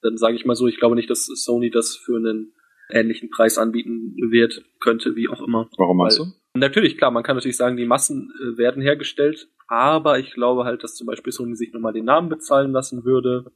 Dann 0.00 0.16
sage 0.16 0.36
ich 0.36 0.46
mal 0.46 0.54
so, 0.54 0.66
ich 0.68 0.78
glaube 0.78 0.94
nicht, 0.94 1.10
dass 1.10 1.26
Sony 1.26 1.68
das 1.68 1.96
für 1.96 2.16
einen 2.16 2.54
ähnlichen 2.90 3.30
Preis 3.30 3.58
anbieten 3.58 4.16
wird, 4.30 4.64
könnte, 4.80 5.16
wie 5.16 5.28
auch 5.28 5.42
immer. 5.42 5.68
Warum 5.76 5.96
meinst 5.96 6.18
du? 6.18 6.26
Natürlich, 6.56 6.96
klar, 6.96 7.10
man 7.10 7.22
kann 7.22 7.36
natürlich 7.36 7.56
sagen, 7.56 7.76
die 7.76 7.86
Massen 7.86 8.32
äh, 8.40 8.56
werden 8.56 8.82
hergestellt, 8.82 9.48
aber 9.66 10.18
ich 10.18 10.32
glaube 10.34 10.64
halt, 10.64 10.84
dass 10.84 10.94
zum 10.94 11.06
Beispiel 11.06 11.32
Sony 11.32 11.56
sich 11.56 11.72
nochmal 11.72 11.92
den 11.92 12.04
Namen 12.04 12.28
bezahlen 12.28 12.72
lassen 12.72 13.04
würde, 13.04 13.50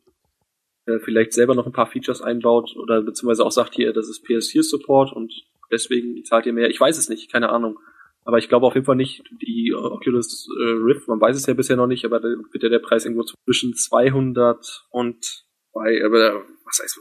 äh, 0.87 0.99
vielleicht 0.99 1.33
selber 1.33 1.55
noch 1.55 1.67
ein 1.67 1.73
paar 1.73 1.87
Features 1.87 2.23
einbaut 2.23 2.75
oder 2.77 3.03
beziehungsweise 3.03 3.45
auch 3.45 3.53
sagt 3.53 3.75
hier, 3.75 3.93
das 3.93 4.09
ist 4.09 4.27
PS4-Support 4.27 5.13
und 5.13 5.33
deswegen 5.71 6.25
zahlt 6.25 6.47
ihr 6.47 6.53
mehr. 6.53 6.71
Ich 6.71 6.81
weiß 6.81 6.99
es 6.99 7.09
nicht, 7.09 7.31
keine 7.31 7.51
Ahnung. 7.51 7.79
Aber 8.25 8.39
ich 8.39 8.49
glaube 8.49 8.67
auf 8.67 8.75
jeden 8.75 8.85
Fall 8.85 8.97
nicht, 8.97 9.23
die 9.41 9.73
Oculus 9.75 10.49
äh, 10.51 10.71
Rift, 10.85 11.09
man 11.09 11.21
weiß 11.21 11.37
es 11.37 11.47
ja 11.47 11.55
bisher 11.55 11.77
noch 11.77 11.87
nicht, 11.87 12.05
aber 12.05 12.21
da 12.21 12.29
wird 12.29 12.63
ja 12.63 12.69
der 12.69 12.79
Preis 12.79 13.05
irgendwo 13.05 13.25
zwischen 13.25 13.75
200 13.75 14.87
und 14.91 15.47
bei, 15.73 16.03
aber 16.05 16.45
was 16.65 16.81
heißt, 16.83 17.01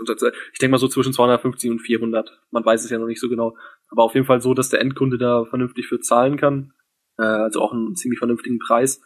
ich 0.54 0.60
denke 0.60 0.72
mal 0.72 0.78
so 0.78 0.88
zwischen 0.88 1.14
250 1.14 1.72
und 1.72 1.80
400. 1.80 2.40
Man 2.52 2.66
weiß 2.66 2.84
es 2.84 2.90
ja 2.90 2.98
noch 2.98 3.08
nicht 3.08 3.20
so 3.20 3.30
genau. 3.30 3.56
Aber 3.90 4.04
auf 4.04 4.14
jeden 4.14 4.26
Fall 4.26 4.42
so, 4.42 4.54
dass 4.54 4.70
der 4.70 4.82
Endkunde 4.82 5.18
da 5.18 5.46
vernünftig 5.46 5.88
für 5.88 6.00
zahlen 6.00 6.38
kann. 6.38 6.74
Äh, 7.18 7.24
also 7.24 7.62
auch 7.62 7.74
einen 7.74 7.96
ziemlich 7.96 8.20
vernünftigen 8.20 8.60
Preis. 8.60 9.02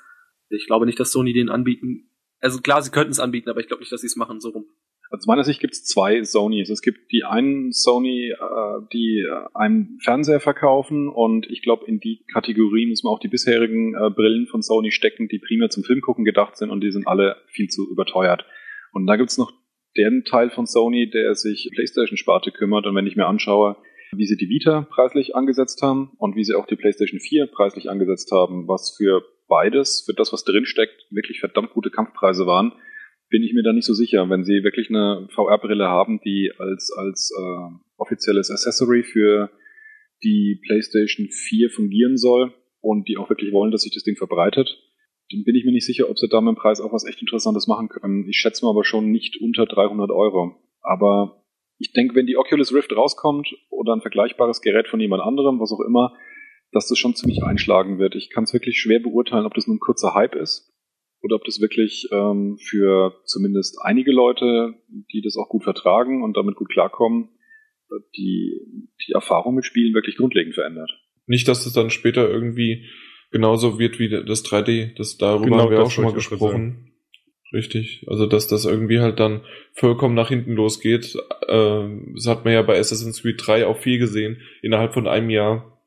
Ich 0.49 0.67
glaube 0.67 0.85
nicht, 0.85 0.99
dass 0.99 1.11
Sony 1.11 1.33
den 1.33 1.49
anbieten. 1.49 2.09
Also 2.39 2.61
klar, 2.61 2.81
sie 2.81 2.91
könnten 2.91 3.11
es 3.11 3.19
anbieten, 3.19 3.49
aber 3.49 3.59
ich 3.59 3.67
glaube 3.67 3.81
nicht, 3.81 3.91
dass 3.91 4.01
sie 4.01 4.07
es 4.07 4.15
machen, 4.15 4.39
so 4.39 4.49
rum. 4.49 4.65
Aus 5.11 5.25
meiner 5.25 5.43
Sicht 5.43 5.59
gibt 5.59 5.73
es 5.73 5.83
zwei 5.83 6.23
Sonys. 6.23 6.69
Es 6.69 6.81
gibt 6.81 7.11
die 7.11 7.25
einen 7.25 7.73
Sony, 7.73 8.31
äh, 8.31 8.81
die 8.93 9.27
einen 9.53 9.99
Fernseher 10.01 10.39
verkaufen 10.39 11.09
und 11.09 11.49
ich 11.49 11.61
glaube, 11.61 11.85
in 11.85 11.99
die 11.99 12.23
Kategorie 12.31 12.87
muss 12.87 13.03
man 13.03 13.13
auch 13.13 13.19
die 13.19 13.27
bisherigen 13.27 13.93
äh, 13.93 14.09
Brillen 14.09 14.47
von 14.47 14.61
Sony 14.61 14.91
stecken, 14.91 15.27
die 15.27 15.39
primär 15.39 15.69
zum 15.69 15.83
Filmgucken 15.83 16.23
gedacht 16.23 16.57
sind 16.57 16.69
und 16.69 16.81
die 16.81 16.91
sind 16.91 17.07
alle 17.07 17.35
viel 17.47 17.67
zu 17.67 17.89
überteuert. 17.91 18.45
Und 18.91 19.07
da 19.07 19.15
gibt's 19.15 19.37
noch 19.37 19.51
den 19.97 20.23
Teil 20.23 20.49
von 20.49 20.65
Sony, 20.65 21.09
der 21.09 21.35
sich 21.35 21.69
PlayStation-Sparte 21.73 22.51
kümmert. 22.51 22.85
Und 22.85 22.95
wenn 22.95 23.07
ich 23.07 23.15
mir 23.15 23.27
anschaue, 23.27 23.75
wie 24.13 24.25
sie 24.25 24.37
die 24.37 24.49
Vita 24.49 24.87
preislich 24.89 25.35
angesetzt 25.35 25.81
haben 25.81 26.11
und 26.17 26.35
wie 26.35 26.43
sie 26.43 26.55
auch 26.55 26.67
die 26.67 26.75
PlayStation 26.75 27.19
4 27.19 27.47
preislich 27.47 27.89
angesetzt 27.89 28.31
haben, 28.31 28.67
was 28.67 28.95
für 28.95 29.23
beides, 29.47 30.03
für 30.05 30.13
das, 30.13 30.33
was 30.33 30.43
drinsteckt, 30.43 31.07
wirklich 31.09 31.39
verdammt 31.39 31.71
gute 31.71 31.89
Kampfpreise 31.89 32.45
waren, 32.45 32.73
bin 33.29 33.43
ich 33.43 33.53
mir 33.53 33.63
da 33.63 33.73
nicht 33.73 33.85
so 33.85 33.93
sicher. 33.93 34.29
Wenn 34.29 34.43
sie 34.43 34.63
wirklich 34.63 34.89
eine 34.89 35.27
VR-Brille 35.31 35.87
haben, 35.87 36.19
die 36.23 36.51
als, 36.57 36.91
als 36.95 37.31
äh, 37.37 37.73
offizielles 37.97 38.51
Accessory 38.51 39.03
für 39.03 39.49
die 40.23 40.59
PlayStation 40.65 41.29
4 41.29 41.69
fungieren 41.69 42.17
soll 42.17 42.53
und 42.81 43.07
die 43.07 43.17
auch 43.17 43.29
wirklich 43.29 43.53
wollen, 43.53 43.71
dass 43.71 43.83
sich 43.83 43.93
das 43.93 44.03
Ding 44.03 44.17
verbreitet, 44.17 44.77
dann 45.31 45.43
bin 45.43 45.55
ich 45.55 45.65
mir 45.65 45.71
nicht 45.71 45.85
sicher, 45.85 46.09
ob 46.09 46.17
sie 46.17 46.27
da 46.27 46.41
mit 46.41 46.55
dem 46.55 46.59
Preis 46.59 46.81
auch 46.81 46.93
was 46.93 47.05
echt 47.05 47.21
Interessantes 47.21 47.67
machen 47.67 47.89
können. 47.89 48.27
Ich 48.29 48.37
schätze 48.37 48.65
mal 48.65 48.71
aber 48.71 48.83
schon 48.83 49.11
nicht 49.11 49.37
unter 49.41 49.65
300 49.65 50.11
Euro. 50.11 50.55
Aber 50.81 51.43
ich 51.77 51.93
denke, 51.93 52.15
wenn 52.15 52.27
die 52.27 52.37
Oculus 52.37 52.73
Rift 52.73 52.95
rauskommt 52.95 53.53
oder 53.69 53.93
ein 53.93 54.01
vergleichbares 54.01 54.61
Gerät 54.61 54.87
von 54.87 54.99
jemand 54.99 55.23
anderem, 55.23 55.59
was 55.59 55.71
auch 55.71 55.85
immer, 55.85 56.15
dass 56.71 56.87
das 56.87 56.97
schon 56.97 57.15
ziemlich 57.15 57.43
einschlagen 57.43 57.99
wird. 57.99 58.15
Ich 58.15 58.29
kann 58.29 58.45
es 58.45 58.53
wirklich 58.53 58.79
schwer 58.79 58.99
beurteilen, 58.99 59.45
ob 59.45 59.53
das 59.53 59.67
nur 59.67 59.75
ein 59.75 59.79
kurzer 59.79 60.13
Hype 60.13 60.35
ist 60.35 60.71
oder 61.21 61.35
ob 61.35 61.43
das 61.43 61.59
wirklich 61.59 62.07
ähm, 62.11 62.57
für 62.59 63.19
zumindest 63.25 63.79
einige 63.83 64.11
Leute, 64.11 64.75
die 65.11 65.21
das 65.21 65.37
auch 65.37 65.49
gut 65.49 65.63
vertragen 65.63 66.23
und 66.23 66.37
damit 66.37 66.55
gut 66.55 66.69
klarkommen, 66.69 67.29
die, 68.15 68.61
die 69.05 69.11
Erfahrung 69.11 69.55
mit 69.55 69.65
Spielen 69.65 69.93
wirklich 69.93 70.15
grundlegend 70.15 70.55
verändert. 70.55 70.91
Nicht, 71.25 71.47
dass 71.47 71.65
es 71.65 71.73
dann 71.73 71.89
später 71.89 72.29
irgendwie 72.29 72.85
genauso 73.31 73.79
wird 73.79 73.99
wie 73.99 74.09
das 74.09 74.45
3D. 74.45 74.95
Das, 74.97 75.17
darüber 75.17 75.45
genau, 75.45 75.59
haben 75.59 75.71
wir 75.71 75.83
auch 75.83 75.91
schon 75.91 76.03
mal 76.03 76.13
gesprochen. 76.13 76.91
Richtig. 77.53 78.05
Also, 78.07 78.27
dass 78.27 78.47
das 78.47 78.65
irgendwie 78.65 78.99
halt 78.99 79.19
dann 79.19 79.41
vollkommen 79.73 80.15
nach 80.15 80.29
hinten 80.29 80.53
losgeht. 80.53 81.15
Äh, 81.47 81.87
das 82.13 82.27
hat 82.27 82.45
man 82.45 82.53
ja 82.53 82.61
bei 82.61 82.79
Assassin's 82.79 83.21
Creed 83.21 83.41
3 83.45 83.65
auch 83.65 83.77
viel 83.77 83.99
gesehen. 83.99 84.41
Innerhalb 84.61 84.93
von 84.93 85.07
einem 85.07 85.29
Jahr 85.29 85.81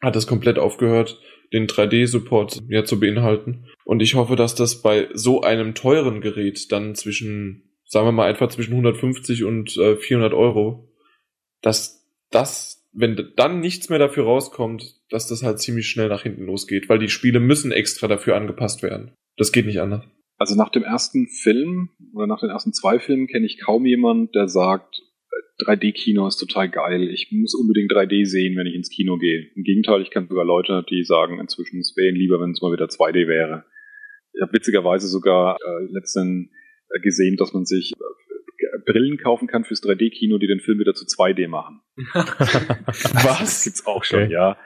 hat 0.00 0.16
es 0.16 0.26
komplett 0.26 0.58
aufgehört, 0.58 1.20
den 1.52 1.66
3D-Support 1.66 2.62
ja 2.68 2.84
zu 2.84 2.98
beinhalten. 2.98 3.66
Und 3.84 4.00
ich 4.00 4.14
hoffe, 4.14 4.36
dass 4.36 4.54
das 4.54 4.80
bei 4.80 5.08
so 5.12 5.42
einem 5.42 5.74
teuren 5.74 6.20
Gerät 6.22 6.72
dann 6.72 6.94
zwischen, 6.94 7.70
sagen 7.84 8.06
wir 8.06 8.12
mal 8.12 8.28
einfach 8.28 8.48
zwischen 8.48 8.72
150 8.72 9.44
und 9.44 9.76
äh, 9.76 9.96
400 9.96 10.32
Euro, 10.32 10.88
dass 11.60 12.08
das 12.30 12.79
wenn 12.92 13.32
dann 13.36 13.60
nichts 13.60 13.88
mehr 13.88 13.98
dafür 13.98 14.24
rauskommt, 14.24 14.96
dass 15.10 15.28
das 15.28 15.42
halt 15.42 15.60
ziemlich 15.60 15.88
schnell 15.88 16.08
nach 16.08 16.22
hinten 16.22 16.44
losgeht, 16.44 16.88
weil 16.88 16.98
die 16.98 17.08
Spiele 17.08 17.40
müssen 17.40 17.72
extra 17.72 18.08
dafür 18.08 18.36
angepasst 18.36 18.82
werden. 18.82 19.12
Das 19.36 19.52
geht 19.52 19.66
nicht 19.66 19.80
anders. 19.80 20.04
Also 20.38 20.56
nach 20.56 20.70
dem 20.70 20.82
ersten 20.82 21.28
Film 21.28 21.90
oder 22.14 22.26
nach 22.26 22.40
den 22.40 22.50
ersten 22.50 22.72
zwei 22.72 22.98
Filmen 22.98 23.26
kenne 23.26 23.46
ich 23.46 23.60
kaum 23.60 23.84
jemand, 23.84 24.34
der 24.34 24.48
sagt, 24.48 25.02
3D-Kino 25.66 26.26
ist 26.26 26.38
total 26.38 26.70
geil. 26.70 27.10
Ich 27.12 27.30
muss 27.30 27.54
unbedingt 27.54 27.92
3D 27.92 28.24
sehen, 28.24 28.56
wenn 28.56 28.66
ich 28.66 28.74
ins 28.74 28.88
Kino 28.88 29.18
gehe. 29.18 29.50
Im 29.54 29.62
Gegenteil, 29.62 30.00
ich 30.00 30.10
kenne 30.10 30.26
sogar 30.28 30.44
Leute, 30.44 30.84
die 30.88 31.04
sagen 31.04 31.38
inzwischen, 31.38 31.80
es 31.80 31.94
wäre 31.96 32.14
lieber, 32.14 32.40
wenn 32.40 32.52
es 32.52 32.62
mal 32.62 32.72
wieder 32.72 32.86
2D 32.86 33.28
wäre. 33.28 33.64
Ich 34.32 34.40
habe 34.40 34.52
witzigerweise 34.52 35.08
sogar 35.08 35.56
äh, 35.56 35.92
letztens 35.92 36.50
äh, 36.88 37.00
gesehen, 37.00 37.36
dass 37.36 37.52
man 37.52 37.66
sich 37.66 37.92
Brillen 38.90 39.18
kaufen 39.18 39.46
kann 39.46 39.64
fürs 39.64 39.82
3D-Kino, 39.82 40.38
die 40.38 40.46
den 40.46 40.60
Film 40.60 40.78
wieder 40.78 40.94
zu 40.94 41.04
2D 41.04 41.48
machen. 41.48 41.80
Was? 41.96 43.38
Das 43.38 43.64
gibt's 43.64 43.86
auch 43.86 44.04
schon, 44.04 44.24
okay. 44.24 44.32
ja. 44.32 44.58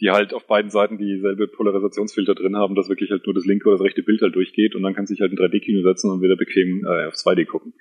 Die 0.00 0.10
halt 0.10 0.32
auf 0.32 0.46
beiden 0.46 0.70
Seiten 0.70 0.96
dieselbe 0.96 1.46
Polarisationsfilter 1.46 2.34
drin 2.34 2.56
haben, 2.56 2.74
dass 2.74 2.88
wirklich 2.88 3.10
halt 3.10 3.26
nur 3.26 3.34
das 3.34 3.44
linke 3.44 3.68
oder 3.68 3.76
das 3.76 3.84
rechte 3.84 4.02
Bild 4.02 4.22
halt 4.22 4.34
durchgeht 4.34 4.74
und 4.74 4.82
dann 4.82 4.94
kann 4.94 5.06
sich 5.06 5.20
halt 5.20 5.32
ein 5.32 5.36
3D-Kino 5.36 5.82
setzen 5.82 6.10
und 6.10 6.22
wieder 6.22 6.36
bequem 6.36 6.84
äh, 6.86 7.06
auf 7.06 7.14
2D 7.14 7.46
gucken. 7.46 7.74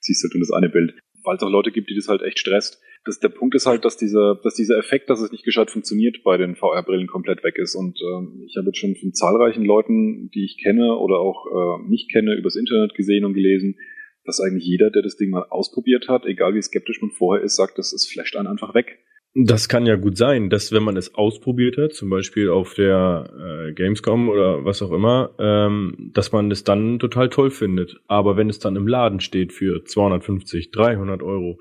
Siehst 0.00 0.22
halt 0.22 0.34
nur 0.34 0.40
das 0.40 0.52
eine 0.52 0.68
Bild. 0.68 0.94
Weil 1.24 1.36
es 1.36 1.42
auch 1.42 1.50
Leute 1.50 1.70
gibt, 1.70 1.88
die 1.88 1.94
das 1.94 2.08
halt 2.08 2.22
echt 2.22 2.40
stresst. 2.40 2.82
Das, 3.04 3.20
der 3.20 3.30
Punkt 3.30 3.54
ist 3.54 3.66
halt, 3.66 3.84
dass 3.84 3.96
dieser, 3.96 4.38
dass 4.42 4.54
dieser 4.54 4.78
Effekt, 4.78 5.08
dass 5.08 5.20
es 5.20 5.32
nicht 5.32 5.44
gescheit 5.44 5.70
funktioniert, 5.70 6.22
bei 6.24 6.36
den 6.36 6.56
VR-Brillen 6.56 7.06
komplett 7.06 7.42
weg 7.42 7.56
ist. 7.58 7.74
Und 7.74 7.98
ähm, 8.00 8.44
ich 8.46 8.56
habe 8.56 8.66
jetzt 8.66 8.78
schon 8.78 8.94
von 8.96 9.12
zahlreichen 9.12 9.64
Leuten, 9.64 10.30
die 10.34 10.44
ich 10.44 10.58
kenne 10.62 10.96
oder 10.96 11.18
auch 11.18 11.46
äh, 11.46 11.88
nicht 11.88 12.10
kenne, 12.10 12.34
übers 12.34 12.56
Internet 12.56 12.94
gesehen 12.94 13.24
und 13.24 13.34
gelesen, 13.34 13.76
dass 14.24 14.40
eigentlich 14.40 14.64
jeder, 14.64 14.90
der 14.90 15.02
das 15.02 15.16
Ding 15.16 15.30
mal 15.30 15.46
ausprobiert 15.50 16.08
hat, 16.08 16.26
egal 16.26 16.54
wie 16.54 16.62
skeptisch 16.62 17.00
man 17.00 17.10
vorher 17.10 17.44
ist, 17.44 17.56
sagt, 17.56 17.78
das 17.78 17.92
ist 17.92 18.10
flasht 18.10 18.36
einen 18.36 18.48
einfach 18.48 18.74
weg. 18.74 18.98
Das 19.34 19.68
kann 19.70 19.86
ja 19.86 19.96
gut 19.96 20.18
sein, 20.18 20.50
dass 20.50 20.72
wenn 20.72 20.82
man 20.82 20.98
es 20.98 21.14
ausprobiert 21.14 21.78
hat, 21.78 21.94
zum 21.94 22.10
Beispiel 22.10 22.50
auf 22.50 22.74
der 22.74 23.30
äh, 23.68 23.72
Gamescom 23.72 24.28
oder 24.28 24.66
was 24.66 24.82
auch 24.82 24.92
immer, 24.92 25.34
ähm, 25.38 26.10
dass 26.12 26.32
man 26.32 26.50
es 26.50 26.64
dann 26.64 26.98
total 26.98 27.30
toll 27.30 27.50
findet. 27.50 27.96
Aber 28.08 28.36
wenn 28.36 28.50
es 28.50 28.58
dann 28.58 28.76
im 28.76 28.86
Laden 28.86 29.20
steht 29.20 29.54
für 29.54 29.84
250, 29.84 30.70
300 30.70 31.22
Euro, 31.22 31.58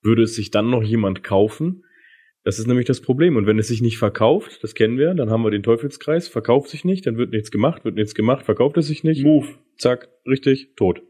würde 0.00 0.22
es 0.22 0.34
sich 0.34 0.50
dann 0.50 0.70
noch 0.70 0.82
jemand 0.82 1.22
kaufen? 1.22 1.84
Das 2.44 2.58
ist 2.58 2.66
nämlich 2.66 2.86
das 2.86 3.02
Problem. 3.02 3.36
Und 3.36 3.46
wenn 3.46 3.58
es 3.58 3.68
sich 3.68 3.82
nicht 3.82 3.98
verkauft, 3.98 4.60
das 4.62 4.74
kennen 4.74 4.96
wir, 4.96 5.12
dann 5.12 5.30
haben 5.30 5.44
wir 5.44 5.50
den 5.50 5.62
Teufelskreis, 5.62 6.28
verkauft 6.28 6.70
sich 6.70 6.84
nicht, 6.84 7.06
dann 7.06 7.18
wird 7.18 7.30
nichts 7.30 7.50
gemacht, 7.50 7.84
wird 7.84 7.96
nichts 7.96 8.14
gemacht, 8.14 8.44
verkauft 8.46 8.78
es 8.78 8.86
sich 8.86 9.04
nicht. 9.04 9.22
Move. 9.22 9.48
Zack, 9.76 10.08
richtig, 10.26 10.74
tot. 10.76 11.02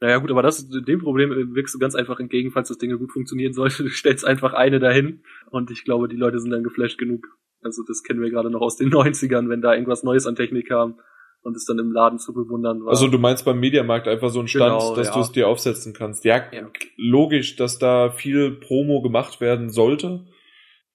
Naja 0.00 0.18
gut, 0.18 0.30
aber 0.30 0.42
das 0.42 0.68
dem 0.68 1.00
Problem 1.00 1.54
wirkst 1.54 1.74
du 1.74 1.78
ganz 1.78 1.94
einfach 1.94 2.20
entgegen, 2.20 2.50
falls 2.50 2.68
das 2.68 2.78
Ding 2.78 2.96
gut 2.98 3.12
funktionieren 3.12 3.52
sollte. 3.52 3.82
Du 3.84 3.90
stellst 3.90 4.26
einfach 4.26 4.52
eine 4.52 4.78
dahin 4.78 5.22
und 5.50 5.70
ich 5.70 5.84
glaube, 5.84 6.08
die 6.08 6.16
Leute 6.16 6.38
sind 6.38 6.50
dann 6.50 6.64
geflasht 6.64 6.98
genug. 6.98 7.26
Also 7.62 7.82
das 7.86 8.02
kennen 8.02 8.20
wir 8.20 8.30
gerade 8.30 8.50
noch 8.50 8.60
aus 8.60 8.76
den 8.76 8.90
90ern, 8.92 9.48
wenn 9.48 9.62
da 9.62 9.72
irgendwas 9.72 10.02
Neues 10.02 10.26
an 10.26 10.36
Technik 10.36 10.68
kam 10.68 11.00
und 11.46 11.56
es 11.56 11.64
dann 11.64 11.78
im 11.78 11.92
Laden 11.92 12.18
zu 12.18 12.34
bewundern 12.34 12.84
war. 12.84 12.90
Also 12.90 13.08
du 13.08 13.18
meinst 13.18 13.44
beim 13.44 13.60
Mediamarkt 13.60 14.08
einfach 14.08 14.30
so 14.30 14.40
einen 14.40 14.48
Stand, 14.48 14.80
genau, 14.80 14.96
dass 14.96 15.08
ja. 15.08 15.14
du 15.14 15.20
es 15.20 15.32
dir 15.32 15.48
aufsetzen 15.48 15.94
kannst. 15.94 16.24
Ja, 16.24 16.44
ja, 16.52 16.68
logisch, 16.96 17.56
dass 17.56 17.78
da 17.78 18.10
viel 18.10 18.50
Promo 18.50 19.00
gemacht 19.00 19.40
werden 19.40 19.70
sollte, 19.70 20.26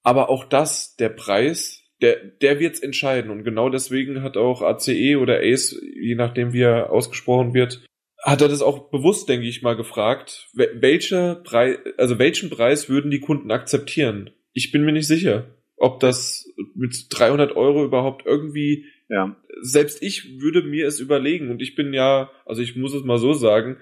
aber 0.02 0.28
auch 0.28 0.44
das, 0.44 0.94
der 0.96 1.08
Preis, 1.08 1.82
der, 2.02 2.16
der 2.42 2.60
wird's 2.60 2.80
entscheiden 2.80 3.30
und 3.30 3.44
genau 3.44 3.70
deswegen 3.70 4.22
hat 4.22 4.36
auch 4.36 4.60
ACE 4.60 5.16
oder 5.16 5.40
ACE, 5.40 5.80
je 5.82 6.16
nachdem 6.16 6.52
wie 6.52 6.62
er 6.62 6.90
ausgesprochen 6.90 7.54
wird, 7.54 7.82
hat 8.22 8.40
er 8.40 8.48
das 8.48 8.62
auch 8.62 8.90
bewusst, 8.90 9.28
denke 9.28 9.46
ich 9.46 9.62
mal, 9.62 9.76
gefragt, 9.76 10.48
welcher 10.54 11.36
Preis, 11.36 11.78
also 11.98 12.18
welchen 12.18 12.50
Preis 12.50 12.88
würden 12.88 13.10
die 13.10 13.20
Kunden 13.20 13.50
akzeptieren? 13.50 14.30
Ich 14.52 14.70
bin 14.70 14.84
mir 14.84 14.92
nicht 14.92 15.08
sicher, 15.08 15.56
ob 15.76 15.98
das 16.00 16.48
mit 16.74 17.06
300 17.10 17.56
Euro 17.56 17.84
überhaupt 17.84 18.24
irgendwie, 18.24 18.86
ja. 19.08 19.36
selbst 19.60 20.02
ich 20.02 20.40
würde 20.40 20.62
mir 20.62 20.86
es 20.86 21.00
überlegen 21.00 21.50
und 21.50 21.60
ich 21.60 21.74
bin 21.74 21.92
ja, 21.92 22.30
also 22.46 22.62
ich 22.62 22.76
muss 22.76 22.94
es 22.94 23.02
mal 23.02 23.18
so 23.18 23.32
sagen, 23.32 23.78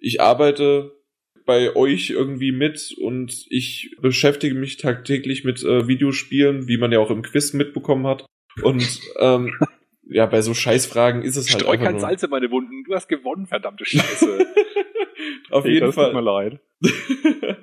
ich 0.00 0.20
arbeite 0.20 0.92
bei 1.46 1.74
euch 1.74 2.10
irgendwie 2.10 2.52
mit 2.52 2.94
und 3.00 3.46
ich 3.48 3.96
beschäftige 4.02 4.54
mich 4.54 4.76
tagtäglich 4.76 5.44
mit 5.44 5.62
äh, 5.64 5.88
Videospielen, 5.88 6.68
wie 6.68 6.76
man 6.76 6.92
ja 6.92 6.98
auch 6.98 7.10
im 7.10 7.22
Quiz 7.22 7.54
mitbekommen 7.54 8.06
hat. 8.06 8.26
Und 8.62 9.00
ähm, 9.18 9.54
ja, 10.10 10.26
bei 10.26 10.40
so 10.42 10.54
Scheißfragen 10.54 11.22
ist 11.22 11.36
es 11.36 11.52
halt 11.52 11.62
Streu 11.62 11.78
kein 11.78 11.98
Salz 11.98 12.22
in 12.22 12.30
meine 12.30 12.50
Wunden. 12.50 12.84
Du 12.84 12.94
hast 12.94 13.08
gewonnen, 13.08 13.46
verdammte 13.46 13.84
Scheiße. 13.84 14.46
Auf 15.50 15.64
hey, 15.64 15.74
jeden 15.74 15.86
das 15.86 15.94
Fall. 15.94 16.12
Tut 16.12 16.14
mir 16.14 16.20
leid. 16.22 16.60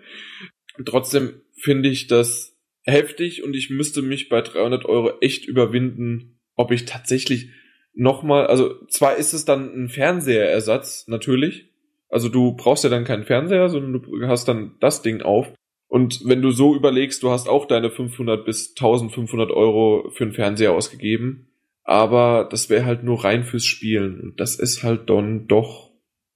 Trotzdem 0.85 1.41
finde 1.57 1.89
ich 1.89 2.07
das 2.07 2.57
heftig 2.84 3.43
und 3.43 3.55
ich 3.55 3.69
müsste 3.69 4.01
mich 4.01 4.30
bei 4.30 4.41
300 4.41 4.85
Euro 4.85 5.13
echt 5.22 5.45
überwinden, 5.45 6.39
ob 6.55 6.72
ich 6.72 6.85
tatsächlich 6.85 7.49
nochmal, 7.93 8.47
also 8.47 8.85
zwar 8.88 9.15
ist 9.15 9.34
es 9.34 9.45
dann 9.45 9.73
ein 9.73 9.89
Fernseherersatz, 9.89 11.07
natürlich. 11.07 11.72
Also 12.09 12.30
du 12.30 12.55
brauchst 12.55 12.84
ja 12.84 12.89
dann 12.89 13.05
keinen 13.05 13.23
Fernseher, 13.23 13.69
sondern 13.69 14.01
du 14.01 14.27
hast 14.27 14.47
dann 14.47 14.76
das 14.80 15.01
Ding 15.01 15.22
auf. 15.22 15.51
Und 15.88 16.22
wenn 16.26 16.41
du 16.41 16.51
so 16.51 16.76
überlegst, 16.76 17.23
du 17.23 17.31
hast 17.31 17.47
auch 17.47 17.65
deine 17.65 17.89
500 17.89 18.45
bis 18.45 18.69
1500 18.72 19.49
Euro 19.51 20.11
für 20.11 20.26
einen 20.26 20.34
Fernseher 20.34 20.73
ausgegeben, 20.73 21.47
aber 21.85 22.47
das 22.49 22.69
wäre 22.69 22.85
halt 22.85 23.03
nur 23.03 23.23
rein 23.23 23.43
fürs 23.43 23.65
Spielen 23.65 24.19
und 24.19 24.39
das 24.39 24.59
ist 24.59 24.83
halt 24.83 25.09
dann 25.09 25.47
doch, 25.47 25.91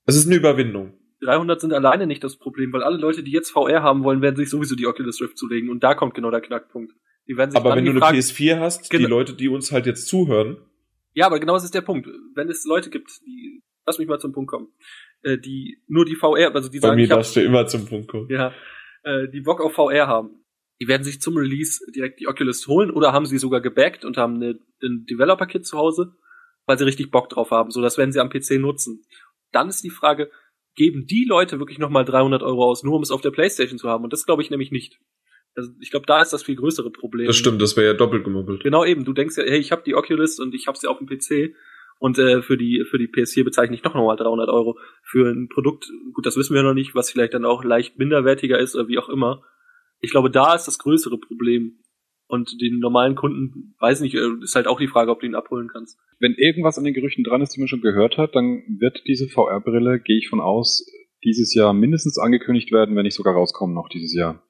es 0.05 0.15
ist 0.15 0.27
eine 0.27 0.35
Überwindung. 0.35 0.93
300 1.21 1.59
sind 1.59 1.73
alleine 1.73 2.07
nicht 2.07 2.23
das 2.23 2.37
Problem, 2.37 2.71
weil 2.71 2.83
alle 2.83 2.97
Leute, 2.97 3.23
die 3.23 3.31
jetzt 3.31 3.51
VR 3.51 3.83
haben 3.83 4.03
wollen, 4.03 4.21
werden 4.21 4.37
sich 4.37 4.49
sowieso 4.49 4.75
die 4.75 4.87
Oculus 4.87 5.19
Rift 5.21 5.37
zulegen 5.37 5.69
und 5.69 5.83
da 5.83 5.95
kommt 5.95 6.13
genau 6.13 6.31
der 6.31 6.39
Knackpunkt. 6.39 6.93
Die 7.27 7.35
werden 7.35 7.51
sich 7.51 7.59
aber 7.59 7.75
wenn 7.75 7.83
du 7.83 7.91
eine 7.91 7.99
PS4 7.99 8.59
hast, 8.59 8.89
genau. 8.89 9.05
die 9.05 9.09
Leute, 9.09 9.33
die 9.33 9.49
uns 9.49 9.71
halt 9.71 9.85
jetzt 9.85 10.07
zuhören. 10.07 10.57
Ja, 11.13 11.25
aber 11.25 11.39
genau 11.39 11.55
das 11.55 11.65
ist 11.65 11.75
der 11.75 11.81
Punkt. 11.81 12.07
Wenn 12.35 12.47
es 12.47 12.63
Leute 12.65 12.89
gibt, 12.89 13.09
die, 13.25 13.61
lass 13.85 13.99
mich 13.99 14.07
mal 14.07 14.19
zum 14.19 14.31
Punkt 14.31 14.49
kommen, 14.49 14.69
äh, 15.23 15.37
die 15.37 15.81
nur 15.87 16.05
die 16.05 16.15
VR, 16.15 16.55
also 16.55 16.69
die 16.69 16.79
Bei 16.79 16.89
sagen, 16.89 17.01
mir 17.01 17.07
darfst 17.07 17.35
du 17.35 17.41
immer 17.41 17.67
zum 17.67 17.85
Punkt 17.85 18.07
kommen. 18.07 18.29
Ja, 18.29 18.53
äh, 19.03 19.27
die 19.27 19.41
Bock 19.41 19.61
auf 19.61 19.73
VR 19.73 20.07
haben 20.07 20.39
die 20.81 20.87
werden 20.87 21.03
sich 21.03 21.21
zum 21.21 21.35
Release 21.37 21.83
direkt 21.91 22.19
die 22.19 22.27
Oculus 22.27 22.67
holen 22.67 22.91
oder 22.91 23.11
haben 23.11 23.25
sie 23.25 23.37
sogar 23.37 23.61
gebackt 23.61 24.05
und 24.05 24.17
haben 24.17 24.35
eine, 24.35 24.59
ein 24.81 25.05
Developer-Kit 25.05 25.65
zu 25.65 25.77
Hause, 25.77 26.13
weil 26.65 26.77
sie 26.77 26.85
richtig 26.85 27.11
Bock 27.11 27.29
drauf 27.29 27.51
haben. 27.51 27.71
So, 27.71 27.81
das 27.81 27.97
werden 27.97 28.11
sie 28.11 28.19
am 28.19 28.29
PC 28.29 28.51
nutzen. 28.59 29.03
Dann 29.51 29.69
ist 29.69 29.83
die 29.83 29.89
Frage, 29.89 30.31
geben 30.75 31.05
die 31.05 31.25
Leute 31.27 31.59
wirklich 31.59 31.79
nochmal 31.79 32.05
300 32.05 32.41
Euro 32.43 32.63
aus, 32.63 32.83
nur 32.83 32.95
um 32.95 33.01
es 33.01 33.11
auf 33.11 33.21
der 33.21 33.31
Playstation 33.31 33.77
zu 33.77 33.89
haben? 33.89 34.03
Und 34.03 34.13
das 34.13 34.25
glaube 34.25 34.41
ich 34.41 34.49
nämlich 34.49 34.71
nicht. 34.71 34.99
Also 35.55 35.71
ich 35.81 35.91
glaube, 35.91 36.05
da 36.05 36.21
ist 36.21 36.31
das 36.31 36.43
viel 36.43 36.55
größere 36.55 36.91
Problem. 36.91 37.27
Das 37.27 37.35
stimmt, 37.35 37.61
das 37.61 37.75
wäre 37.75 37.87
ja 37.87 37.93
doppelt 37.93 38.23
gemobbelt. 38.23 38.63
Genau 38.63 38.85
eben. 38.85 39.03
Du 39.03 39.13
denkst 39.13 39.37
ja, 39.37 39.43
hey, 39.43 39.59
ich 39.59 39.71
habe 39.71 39.83
die 39.85 39.95
Oculus 39.95 40.39
und 40.39 40.55
ich 40.55 40.67
habe 40.67 40.77
sie 40.77 40.87
auf 40.87 40.99
dem 40.99 41.07
PC 41.07 41.55
und 41.97 42.17
äh, 42.17 42.41
für 42.41 42.55
die 42.55 42.85
für 42.89 42.97
die 42.97 43.09
PS4 43.09 43.43
bezeichne 43.43 43.75
ich 43.75 43.81
doch 43.81 43.93
nochmal 43.93 44.15
300 44.15 44.47
Euro 44.47 44.79
für 45.03 45.29
ein 45.29 45.49
Produkt. 45.49 45.91
Gut, 46.13 46.25
das 46.25 46.37
wissen 46.37 46.55
wir 46.55 46.63
noch 46.63 46.73
nicht, 46.73 46.95
was 46.95 47.11
vielleicht 47.11 47.33
dann 47.33 47.43
auch 47.43 47.63
leicht 47.63 47.99
minderwertiger 47.99 48.57
ist 48.57 48.75
oder 48.75 48.87
wie 48.87 48.99
auch 48.99 49.09
immer. 49.09 49.43
Ich 50.01 50.11
glaube, 50.11 50.31
da 50.31 50.55
ist 50.55 50.65
das 50.65 50.79
größere 50.79 51.17
Problem. 51.17 51.79
Und 52.31 52.61
den 52.61 52.77
normalen 52.77 53.15
Kunden, 53.15 53.75
weiß 53.79 54.01
nicht, 54.01 54.13
äh, 54.13 54.43
ist 54.43 54.53
halt 54.53 54.67
auch 54.67 54.79
die 54.79 54.87
Frage, 54.87 55.09
ob 55.09 55.19
du 55.19 55.25
ihn 55.25 55.33
abholen 55.33 55.67
kannst. 55.67 55.97
Wenn 56.19 56.35
irgendwas 56.35 56.77
an 56.77 56.83
den 56.83 56.93
Gerüchten 56.93 57.23
dran 57.23 57.41
ist, 57.41 57.55
die 57.55 57.59
man 57.59 57.67
schon 57.67 57.81
gehört 57.81 58.17
hat, 58.17 58.35
dann 58.35 58.61
wird 58.79 59.01
diese 59.07 59.27
VR-Brille, 59.27 59.99
gehe 59.99 60.19
ich 60.19 60.29
von 60.29 60.39
aus, 60.39 60.85
dieses 61.23 61.55
Jahr 61.55 61.73
mindestens 61.73 62.19
angekündigt 62.19 62.71
werden, 62.71 62.95
wenn 62.95 63.03
nicht 63.03 63.15
sogar 63.15 63.33
rauskommen 63.33 63.73
noch 63.73 63.89
dieses 63.89 64.13
Jahr. 64.13 64.43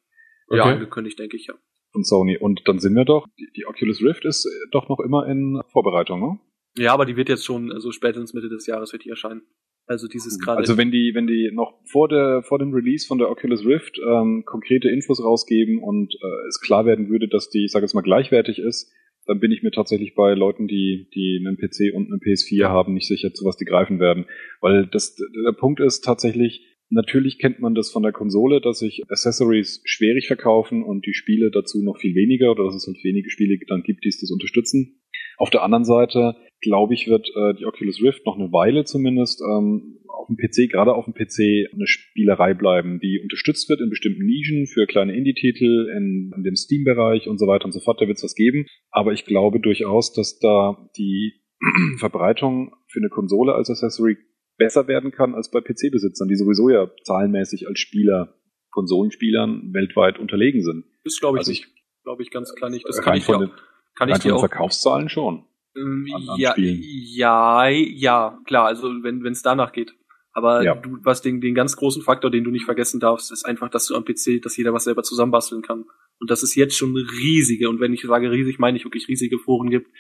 Okay. 0.48 0.58
Ja, 0.58 0.64
angekündigt, 0.66 1.18
denke 1.20 1.38
ich, 1.38 1.48
ja. 1.48 1.54
Von 1.94 2.04
Sony. 2.04 2.38
Und 2.38 2.62
dann 2.66 2.80
sind 2.80 2.96
wir 2.96 3.06
doch, 3.06 3.26
die, 3.40 3.50
die 3.56 3.66
Oculus 3.66 4.02
Rift 4.04 4.26
ist 4.26 4.46
doch 4.72 4.90
noch 4.90 5.00
immer 5.00 5.26
in 5.28 5.62
Vorbereitung, 5.72 6.20
ne? 6.20 6.40
Ja, 6.76 6.94
aber 6.94 7.06
die 7.06 7.16
wird 7.16 7.30
jetzt 7.30 7.46
schon, 7.46 7.72
also 7.72 7.92
spätestens 7.92 8.34
Mitte 8.34 8.50
des 8.50 8.68
Jahres 8.68 8.92
wird 8.92 9.06
die 9.06 9.10
erscheinen. 9.10 9.42
Also 9.90 10.08
dieses 10.08 10.36
hm. 10.36 10.40
gerade. 10.46 10.60
Also 10.60 10.78
wenn 10.78 10.92
die, 10.92 11.12
wenn 11.16 11.26
die 11.26 11.50
noch 11.52 11.74
vor 11.86 12.08
der, 12.08 12.44
vor 12.44 12.60
dem 12.60 12.72
Release 12.74 13.08
von 13.08 13.18
der 13.18 13.30
Oculus 13.30 13.66
Rift 13.66 14.00
ähm, 14.08 14.44
konkrete 14.46 14.88
Infos 14.88 15.22
rausgeben 15.22 15.80
und 15.80 16.14
äh, 16.14 16.48
es 16.48 16.62
klar 16.62 16.86
werden 16.86 17.10
würde, 17.10 17.28
dass 17.28 17.50
die, 17.50 17.66
ich 17.66 17.72
sage 17.72 17.86
jetzt 17.86 17.96
mal, 17.96 18.02
gleichwertig 18.02 18.60
ist, 18.60 18.94
dann 19.26 19.40
bin 19.40 19.52
ich 19.52 19.64
mir 19.64 19.72
tatsächlich 19.72 20.14
bei 20.14 20.34
Leuten, 20.36 20.68
die, 20.68 21.08
die 21.16 21.44
einen 21.44 21.58
PC 21.58 21.94
und 21.94 22.08
eine 22.08 22.18
PS4 22.18 22.66
haben, 22.66 22.94
nicht 22.94 23.08
sicher, 23.08 23.34
zu 23.34 23.46
was 23.46 23.58
die 23.58 23.66
greifen 23.66 24.00
werden. 24.00 24.26
Weil 24.62 24.86
das, 24.86 25.16
der 25.16 25.54
Punkt 25.54 25.80
ist 25.80 26.02
tatsächlich, 26.02 26.66
Natürlich 26.92 27.38
kennt 27.38 27.60
man 27.60 27.76
das 27.76 27.92
von 27.92 28.02
der 28.02 28.12
Konsole, 28.12 28.62
dass 28.62 28.80
sich 28.80 29.04
Accessories 29.12 29.82
schwierig 29.86 30.26
verkaufen 30.26 30.82
und 30.84 31.06
die 31.06 31.14
Spiele 31.14 31.52
dazu 31.52 31.84
noch 31.84 32.00
viel 32.00 32.16
weniger 32.16 32.50
oder 32.50 32.64
dass 32.64 32.74
es 32.74 32.88
halt 32.88 32.98
wenige 33.04 33.30
Spiele 33.30 33.60
dann 33.68 33.84
gibt, 33.84 34.04
die 34.04 34.10
es 34.10 34.20
das 34.20 34.32
unterstützen. 34.32 35.00
Auf 35.40 35.50
der 35.50 35.64
anderen 35.64 35.86
Seite, 35.86 36.36
glaube 36.62 36.94
ich, 36.94 37.08
wird 37.08 37.26
äh, 37.30 37.54
die 37.58 37.66
Oculus 37.66 38.04
Rift 38.04 38.26
noch 38.26 38.38
eine 38.38 38.52
Weile 38.52 38.84
zumindest 38.84 39.42
ähm, 39.42 40.00
auf 40.10 40.28
dem 40.28 40.36
PC, 40.36 40.70
gerade 40.70 40.94
auf 40.94 41.06
dem 41.06 41.14
PC, 41.14 41.72
eine 41.74 41.88
Spielerei 41.88 42.54
bleiben, 42.54 43.00
die 43.00 43.22
unterstützt 43.24 43.70
wird 43.70 43.80
in 43.80 43.90
bestimmten 43.90 44.26
Nischen 44.26 44.68
für 44.68 44.86
kleine 44.86 45.16
Indie-Titel, 45.16 45.90
in, 45.96 46.34
in 46.36 46.44
dem 46.44 46.58
Steam-Bereich 46.58 47.30
und 47.30 47.40
so 47.40 47.48
weiter 47.48 47.66
und 47.66 47.72
so 47.72 47.80
fort. 47.80 48.02
Da 48.02 48.08
wird 48.08 48.18
es 48.18 48.24
was 48.24 48.36
geben. 48.36 48.66
Aber 48.92 49.14
ich 49.14 49.24
glaube 49.24 49.62
durchaus, 49.62 50.12
dass 50.14 50.40
da 50.40 50.90
die 50.98 51.42
Verbreitung 52.00 52.74
für 52.90 53.00
eine 53.00 53.10
Konsole 53.10 53.54
als 53.54 53.70
Accessory 53.70 54.18
besser 54.58 54.90
werden 54.90 55.12
kann 55.12 55.36
als 55.36 55.50
bei 55.50 55.62
PC-Besitzern, 55.62 56.28
die 56.28 56.36
sowieso 56.36 56.70
ja 56.70 56.92
zahlenmäßig 57.04 57.68
als 57.70 57.80
Spieler, 57.80 58.36
Konsolenspielern 58.72 59.74
weltweit 59.74 60.20
unterlegen 60.20 60.62
sind. 60.62 60.84
Das 61.06 61.18
glaube 61.20 61.38
ich, 61.38 61.40
also 61.40 61.52
ich 61.54 61.66
glaube 62.04 62.22
ich 62.24 62.30
ganz 62.30 62.54
klar 62.54 62.70
nicht. 62.70 62.86
Das 62.86 63.02
kann 63.02 63.18
ich 63.18 63.24
von 63.24 63.40
den, 63.40 63.52
kann 64.00 64.10
ich 64.10 64.20
dir 64.20 64.36
auch. 64.36 64.40
Verkaufszahlen 64.40 65.10
schon. 65.10 65.44
Ähm, 65.76 66.08
ja, 66.38 66.56
ja, 66.58 67.68
ja, 67.68 68.40
klar. 68.46 68.66
Also 68.66 68.88
wenn 69.04 69.26
es 69.26 69.42
danach 69.42 69.74
geht. 69.74 69.94
Aber 70.32 70.64
ja. 70.64 70.74
du, 70.74 71.00
was 71.04 71.22
den, 71.22 71.42
den 71.42 71.54
ganz 71.54 71.76
großen 71.76 72.02
Faktor, 72.02 72.32
den 72.32 72.46
du 72.46 72.52
nicht 72.52 72.64
vergessen 72.64 73.02
darfst, 73.02 73.30
ist 73.32 73.46
einfach, 73.46 73.70
dass 73.70 73.88
du 73.88 73.96
am 73.96 74.06
PC, 74.06 74.42
dass 74.42 74.56
jeder 74.56 74.74
was 74.74 74.86
selber 74.86 75.04
zusammenbasteln 75.04 75.62
kann. 75.62 75.84
Und 76.20 76.32
dass 76.32 76.44
es 76.44 76.56
jetzt 76.56 76.78
schon 76.78 76.96
riesige, 76.96 77.70
und 77.70 77.82
wenn 77.82 77.94
ich 77.94 78.04
sage 78.04 78.32
riesig, 78.32 78.58
meine 78.58 78.78
ich 78.78 78.86
wirklich 78.86 79.10
riesige 79.10 79.38
Foren 79.38 79.70
gibt, 79.70 79.92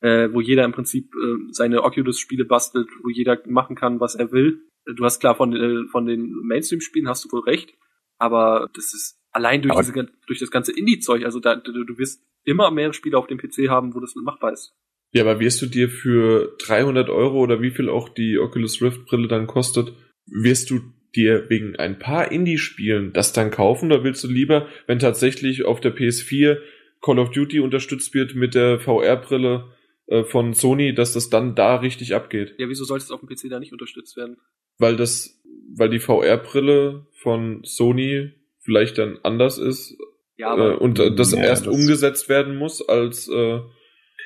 äh, 0.00 0.28
wo 0.32 0.40
jeder 0.40 0.64
im 0.64 0.72
Prinzip 0.72 1.12
äh, 1.14 1.50
seine 1.50 1.82
Oculus-Spiele 1.82 2.44
bastelt, 2.44 2.88
wo 3.02 3.08
jeder 3.08 3.40
machen 3.46 3.74
kann, 3.74 3.98
was 3.98 4.14
er 4.14 4.30
will. 4.30 4.60
Du 4.84 5.04
hast 5.04 5.18
klar 5.18 5.34
von, 5.34 5.52
äh, 5.52 5.88
von 5.90 6.06
den 6.06 6.30
Mainstream-Spielen 6.44 7.08
hast 7.08 7.24
du 7.24 7.32
wohl 7.32 7.42
recht, 7.42 7.74
aber 8.18 8.70
das 8.74 8.94
ist 8.94 9.17
allein 9.32 9.62
durch, 9.62 9.76
diese, 9.76 10.08
durch 10.26 10.38
das 10.38 10.50
ganze 10.50 10.72
Indie-Zeug, 10.76 11.24
also 11.24 11.40
da, 11.40 11.56
du, 11.56 11.84
du 11.84 11.98
wirst 11.98 12.22
immer 12.44 12.70
mehr 12.70 12.92
Spiele 12.92 13.18
auf 13.18 13.26
dem 13.26 13.38
PC 13.38 13.68
haben, 13.68 13.94
wo 13.94 14.00
das 14.00 14.14
machbar 14.14 14.52
ist. 14.52 14.74
Ja, 15.12 15.22
aber 15.22 15.40
wirst 15.40 15.62
du 15.62 15.66
dir 15.66 15.88
für 15.88 16.56
300 16.58 17.08
Euro 17.08 17.38
oder 17.40 17.62
wie 17.62 17.70
viel 17.70 17.88
auch 17.88 18.08
die 18.08 18.38
Oculus 18.38 18.82
Rift 18.82 19.06
Brille 19.06 19.28
dann 19.28 19.46
kostet, 19.46 19.94
wirst 20.26 20.70
du 20.70 20.80
dir 21.14 21.48
wegen 21.48 21.76
ein 21.76 21.98
paar 21.98 22.30
Indie-Spielen 22.30 23.12
das 23.12 23.32
dann 23.32 23.50
kaufen 23.50 23.90
oder 23.90 24.04
willst 24.04 24.24
du 24.24 24.28
lieber, 24.28 24.68
wenn 24.86 24.98
tatsächlich 24.98 25.64
auf 25.64 25.80
der 25.80 25.96
PS4 25.96 26.58
Call 27.00 27.18
of 27.18 27.30
Duty 27.30 27.60
unterstützt 27.60 28.12
wird 28.12 28.34
mit 28.34 28.54
der 28.54 28.80
VR-Brille 28.80 29.72
äh, 30.06 30.24
von 30.24 30.52
Sony, 30.52 30.94
dass 30.94 31.14
das 31.14 31.30
dann 31.30 31.54
da 31.54 31.76
richtig 31.76 32.14
abgeht? 32.14 32.54
Ja, 32.58 32.68
wieso 32.68 32.84
sollte 32.84 33.04
es 33.04 33.10
auf 33.10 33.20
dem 33.20 33.28
PC 33.28 33.48
da 33.48 33.60
nicht 33.60 33.72
unterstützt 33.72 34.16
werden? 34.16 34.36
Weil 34.78 34.96
das, 34.96 35.42
weil 35.74 35.88
die 35.88 36.00
VR-Brille 36.00 37.06
von 37.12 37.62
Sony 37.64 38.32
vielleicht 38.68 38.98
dann 38.98 39.18
anders 39.22 39.56
ist 39.58 39.96
Ja, 40.36 40.54
äh, 40.56 40.76
und 40.76 40.98
äh, 40.98 41.14
das 41.14 41.32
Ja, 41.32 41.40
erst 41.42 41.66
das- 41.66 41.74
umgesetzt 41.74 42.28
werden 42.28 42.56
muss 42.56 42.86
als 42.86 43.26
äh, 43.28 43.60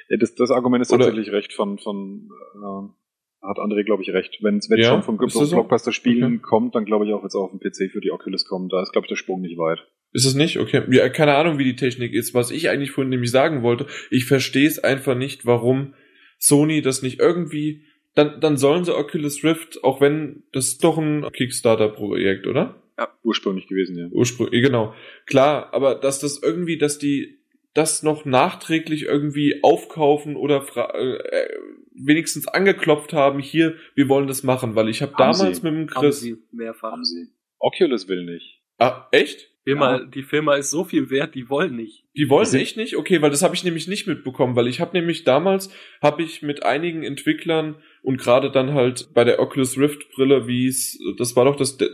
Ja, 0.08 0.16
das, 0.18 0.34
das 0.34 0.50
Argument 0.50 0.82
ist 0.82 0.92
Oder- 0.92 1.04
tatsächlich 1.06 1.32
recht 1.32 1.52
von, 1.52 1.78
von 1.78 2.28
äh, 2.56 3.46
hat 3.48 3.58
André, 3.58 3.84
glaube 3.84 4.02
ich, 4.02 4.10
recht. 4.10 4.38
Wenn 4.42 4.56
es 4.58 4.68
Ja, 4.68 4.84
schon 4.88 5.02
vom 5.04 5.18
ist 5.24 5.34
das 5.38 5.48
so? 5.50 5.56
Blockbuster-Spielen 5.56 6.34
Okay. 6.34 6.42
kommt, 6.42 6.74
dann 6.74 6.84
glaube 6.84 7.06
ich 7.06 7.12
auch, 7.12 7.20
wenn 7.20 7.26
es 7.28 7.34
auch 7.36 7.44
auf 7.44 7.50
dem 7.50 7.60
PC 7.60 7.90
für 7.92 8.00
die 8.00 8.10
Oculus 8.10 8.44
kommt, 8.46 8.72
da 8.72 8.82
ist, 8.82 8.92
glaube 8.92 9.04
ich, 9.06 9.08
der 9.10 9.16
Sprung 9.16 9.40
nicht 9.40 9.56
weit. 9.58 9.78
Ist 10.12 10.26
es 10.26 10.34
nicht? 10.34 10.58
Okay. 10.58 10.82
Ja, 10.90 11.08
keine 11.08 11.34
Ahnung, 11.36 11.58
wie 11.58 11.64
die 11.64 11.76
Technik 11.76 12.12
ist. 12.12 12.34
Was 12.34 12.50
ich 12.50 12.68
eigentlich 12.68 12.90
vorhin 12.90 13.08
nämlich 13.10 13.30
sagen 13.30 13.62
wollte, 13.62 13.86
ich 14.10 14.26
verstehe 14.26 14.66
es 14.66 14.78
einfach 14.80 15.16
nicht, 15.16 15.46
warum 15.46 15.94
Sony 16.38 16.82
das 16.82 17.02
nicht 17.02 17.18
irgendwie. 17.20 17.84
Dann, 18.14 18.40
dann 18.40 18.58
sollen 18.58 18.84
sie 18.84 18.94
Oculus 18.94 19.42
Rift, 19.42 19.82
auch 19.84 20.02
wenn 20.02 20.42
das 20.52 20.66
ist 20.68 20.84
doch 20.84 20.98
ein 20.98 21.24
Kickstarter-Projekt, 21.32 22.46
oder? 22.46 22.81
Ursprünglich 23.22 23.66
gewesen, 23.68 23.96
ja. 23.96 24.06
Ursprünglich, 24.10 24.62
genau. 24.62 24.94
Klar, 25.26 25.72
aber 25.72 25.94
dass 25.94 26.18
das 26.20 26.42
irgendwie, 26.42 26.78
dass 26.78 26.98
die 26.98 27.38
das 27.74 28.02
noch 28.02 28.24
nachträglich 28.24 29.04
irgendwie 29.04 29.60
aufkaufen 29.62 30.36
oder 30.36 30.60
fra- 30.62 30.92
äh, 30.94 31.48
wenigstens 31.94 32.46
angeklopft 32.48 33.12
haben, 33.12 33.38
hier, 33.38 33.76
wir 33.94 34.08
wollen 34.08 34.26
das 34.26 34.42
machen, 34.42 34.74
weil 34.74 34.88
ich 34.88 35.00
habe 35.02 35.12
Haben 35.14 35.32
damals 35.38 35.58
sie. 35.58 35.64
mit 35.64 35.72
dem 35.74 35.94
haben 35.94 36.02
Chris. 36.02 36.20
sie 36.20 36.36
mehrfach. 36.52 36.92
Haben 36.92 37.04
sie. 37.04 37.28
Oculus 37.58 38.08
will 38.08 38.24
nicht. 38.24 38.60
Ah, 38.78 39.06
echt? 39.12 39.51
Firma, 39.64 39.98
Ja. 39.98 40.04
Die 40.04 40.22
Firma 40.22 40.54
ist 40.56 40.70
so 40.70 40.84
viel 40.84 41.08
wert, 41.10 41.34
die 41.34 41.48
wollen 41.48 41.76
nicht. 41.76 42.04
Die 42.16 42.28
wollen 42.28 42.46
Sie- 42.46 42.60
echt 42.60 42.76
nicht? 42.76 42.96
Okay, 42.96 43.22
weil 43.22 43.30
das 43.30 43.42
habe 43.42 43.54
ich 43.54 43.62
nämlich 43.64 43.86
nicht 43.88 44.06
mitbekommen, 44.06 44.56
weil 44.56 44.66
ich 44.66 44.80
habe 44.80 44.96
nämlich 44.96 45.24
damals 45.24 45.70
habe 46.02 46.22
ich 46.22 46.42
mit 46.42 46.64
einigen 46.64 47.04
Entwicklern 47.04 47.76
und 48.02 48.18
gerade 48.18 48.50
dann 48.50 48.74
halt 48.74 49.10
bei 49.14 49.22
der 49.24 49.38
Oculus 49.40 49.78
Rift 49.78 50.10
Brille, 50.10 50.48
wie 50.48 50.66
es 50.66 50.98
das 51.16 51.36
war 51.36 51.44
doch 51.44 51.54
das 51.56 51.80
äh, 51.80 51.86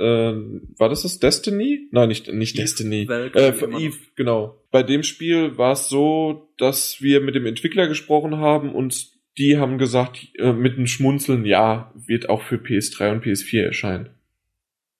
war 0.78 0.89
das 0.89 1.03
das 1.03 1.19
Destiny? 1.19 1.89
Nein, 1.90 2.09
nicht 2.09 2.32
nicht 2.32 2.55
Eve, 2.57 2.62
Destiny. 2.62 3.07
Äh. 3.11 3.85
Eve, 3.85 3.99
genau. 4.16 4.61
Bei 4.70 4.82
dem 4.82 5.03
Spiel 5.03 5.59
war 5.59 5.73
es 5.73 5.89
so, 5.89 6.49
dass 6.57 7.03
wir 7.03 7.20
mit 7.20 7.35
dem 7.35 7.45
Entwickler 7.47 7.86
gesprochen 7.86 8.39
haben 8.39 8.74
und 8.74 9.09
die 9.36 9.59
haben 9.59 9.78
gesagt 9.78 10.27
äh, 10.39 10.53
mit 10.53 10.77
einem 10.77 10.86
Schmunzeln, 10.89 11.45
ja, 11.45 11.93
wird 11.95 12.28
auch 12.28 12.43
für 12.43 12.57
PS3 12.57 13.12
und 13.12 13.24
PS4 13.24 13.62
erscheinen. 13.62 14.09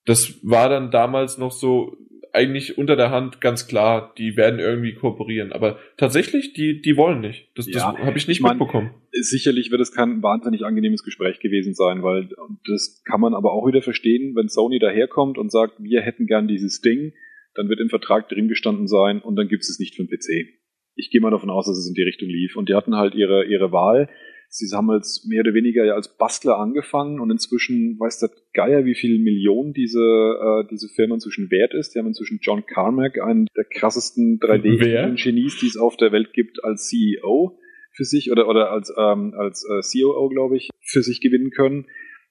Das 0.05 0.39
war 0.43 0.69
dann 0.69 0.91
damals 0.91 1.39
noch 1.39 1.51
so 1.53 1.97
eigentlich 2.33 2.79
unter 2.79 2.97
der 2.97 3.11
Hand 3.11 3.41
ganz 3.41 3.67
klar, 3.67 4.15
die 4.19 4.37
werden 4.37 4.61
irgendwie 4.61 4.95
kooperieren. 4.95 5.53
Aber 5.53 5.79
tatsächlich, 5.97 6.53
die, 6.53 6.81
die 6.81 6.97
wollen 6.97 7.21
nicht. 7.21 7.49
Das, 7.55 7.67
das 7.67 7.75
Ja, 7.75 7.99
habe 7.99 8.19
ich 8.19 8.29
nicht 8.29 8.39
ich 8.39 8.43
mein, 8.43 8.59
mitbekommen. 8.59 8.91
Sicherlich 9.13 9.71
wird 9.71 9.81
es 9.81 9.93
kein 9.93 10.23
wahnsinnig 10.23 10.65
angenehmes 10.65 11.03
Gespräch 11.03 11.41
gewesen 11.41 11.75
sein, 11.75 12.03
weil 12.03 12.29
das 12.67 13.03
kann 13.05 13.21
man 13.21 13.35
aber 13.35 13.53
auch 13.53 13.67
wieder 13.67 13.83
verstehen, 13.83 14.35
wenn 14.37 14.49
Sony 14.49 14.79
daherkommt 14.79 15.39
und 15.39 15.51
sagt, 15.51 15.75
wir 15.83 16.01
hätten 16.03 16.27
gern 16.27 16.49
dieses 16.49 16.81
Ding, 16.81 17.13
dann 17.55 17.69
wird 17.69 17.81
im 17.81 17.89
Vertrag 17.89 18.29
drin 18.29 18.49
gestanden 18.49 18.87
sein 18.87 19.21
und 19.21 19.37
dann 19.37 19.49
gibt 19.49 19.63
es 19.65 19.71
es 19.71 19.79
nicht 19.79 19.97
für 19.97 20.05
den 20.05 20.11
PC. 20.11 20.49
Ich 20.95 21.11
gehe 21.11 21.21
mal 21.21 21.31
davon 21.31 21.51
aus, 21.51 21.67
dass 21.67 21.79
es 21.79 21.89
in 21.89 21.95
die 21.95 22.03
Richtung 22.03 22.29
lief. 22.29 22.57
Und 22.57 22.69
die 22.69 22.75
hatten 22.75 22.97
halt 22.97 23.15
ihre, 23.15 23.45
ihre 23.45 23.73
Wahl. 23.73 24.09
Sie 24.51 24.67
haben 24.75 24.91
jetzt 24.93 25.29
mehr 25.29 25.41
oder 25.41 25.53
weniger 25.53 25.85
ja 25.85 25.95
als 25.95 26.17
Bastler 26.17 26.59
angefangen 26.59 27.21
und 27.21 27.31
inzwischen 27.31 27.99
weiß 27.99 28.21
der 28.21 28.31
Geier, 28.55 28.85
wie 28.87 28.95
viel 28.95 29.19
Millionen 29.19 29.75
diese, 29.75 30.01
äh, 30.01 30.67
diese 30.71 30.89
Firma 30.89 31.15
inzwischen 31.15 31.51
wert 31.51 31.75
ist. 31.75 31.95
Die 31.95 31.99
haben 31.99 32.07
inzwischen 32.07 32.39
John 32.41 32.65
Carmack, 32.65 33.21
einen 33.21 33.47
der 33.57 33.65
krassesten 33.65 34.39
Wer? 34.41 34.59
3D-Genies, 34.59 35.59
die 35.61 35.67
es 35.67 35.77
auf 35.77 35.97
der 35.97 36.13
Welt 36.13 36.33
gibt, 36.33 36.65
als 36.65 36.89
CEO 36.89 37.59
für 37.93 38.05
sich 38.05 38.33
oder, 38.33 38.49
oder 38.49 38.71
als, 38.71 38.93
ähm, 38.97 39.35
als 39.37 39.65
äh, 39.65 39.81
COO, 39.83 40.29
glaube 40.29 40.57
ich, 40.57 40.71
für 40.81 41.03
sich 41.03 41.21
gewinnen 41.21 41.51
können. 41.51 41.87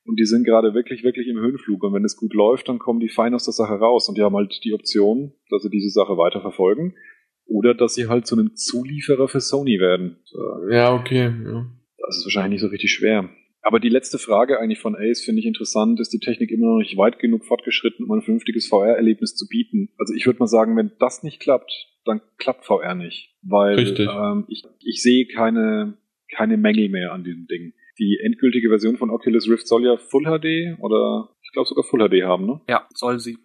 Und 0.05 0.17
die 0.17 0.25
sind 0.25 0.45
gerade 0.45 0.73
wirklich, 0.73 1.03
wirklich 1.03 1.27
im 1.27 1.37
Höhenflug. 1.37 1.83
Und 1.83 1.93
wenn 1.93 2.05
es 2.05 2.15
gut 2.15 2.33
läuft, 2.33 2.69
dann 2.69 2.79
kommen 2.79 3.01
die 3.01 3.09
fein 3.09 3.33
aus 3.33 3.43
der 3.43 3.53
Sache 3.53 3.73
raus. 3.73 4.07
Und 4.07 4.17
die 4.17 4.23
haben 4.23 4.35
halt 4.35 4.61
die 4.63 4.73
Option, 4.73 5.33
dass 5.49 5.63
sie 5.63 5.69
diese 5.69 5.89
Sache 5.89 6.17
weiterverfolgen. 6.17 6.95
Oder 7.45 7.73
dass 7.75 7.93
sie 7.93 8.07
halt 8.07 8.25
zu 8.25 8.35
einem 8.35 8.55
Zulieferer 8.55 9.27
für 9.27 9.41
Sony 9.41 9.79
werden. 9.79 10.17
So, 10.23 10.37
Ja, 10.71 10.95
okay. 10.95 11.31
Ja. 11.45 11.67
Das 12.07 12.17
ist 12.17 12.25
wahrscheinlich 12.25 12.53
nicht 12.53 12.61
so 12.61 12.67
richtig 12.67 12.91
schwer. 12.91 13.29
Aber 13.61 13.79
die 13.79 13.89
letzte 13.89 14.17
Frage 14.17 14.59
eigentlich 14.59 14.79
von 14.79 14.95
Ace 14.95 15.23
finde 15.23 15.41
ich 15.41 15.45
interessant. 15.45 15.99
Ist 15.99 16.13
die 16.13 16.19
Technik 16.19 16.51
immer 16.51 16.67
noch 16.67 16.77
nicht 16.79 16.97
weit 16.97 17.19
genug 17.19 17.45
fortgeschritten, 17.45 18.05
um 18.05 18.11
ein 18.11 18.21
vernünftiges 18.21 18.67
VR-Erlebnis 18.67 19.35
zu 19.35 19.47
bieten? 19.47 19.89
Also 19.97 20.13
ich 20.13 20.25
würde 20.25 20.39
mal 20.39 20.47
sagen, 20.47 20.77
wenn 20.77 20.91
das 20.99 21.21
nicht 21.21 21.41
klappt, 21.41 21.71
dann 22.05 22.21
klappt 22.37 22.65
VR 22.65 22.95
nicht. 22.95 23.35
Weil 23.41 23.75
Richtig. 23.75 24.07
ähm, 24.09 24.45
ich, 24.47 24.63
ich 24.85 25.01
sehe 25.01 25.27
keine, 25.27 25.97
keine 26.33 26.55
Mängel 26.55 26.87
mehr 26.89 27.11
an 27.11 27.25
diesem 27.25 27.45
Ding. 27.47 27.73
Die 27.99 28.19
endgültige 28.23 28.69
Version 28.69 28.95
von 28.95 29.09
Oculus 29.09 29.49
Rift 29.49 29.67
soll 29.67 29.83
ja 29.83 29.97
Full 29.97 30.23
HD 30.23 30.79
oder 30.79 31.35
ich 31.43 31.51
glaube 31.51 31.67
sogar 31.67 31.83
Full 31.83 32.07
HD 32.07 32.23
haben, 32.23 32.45
ne? 32.45 32.61
Ja, 32.69 32.87
soll 32.93 33.19
sie. 33.19 33.37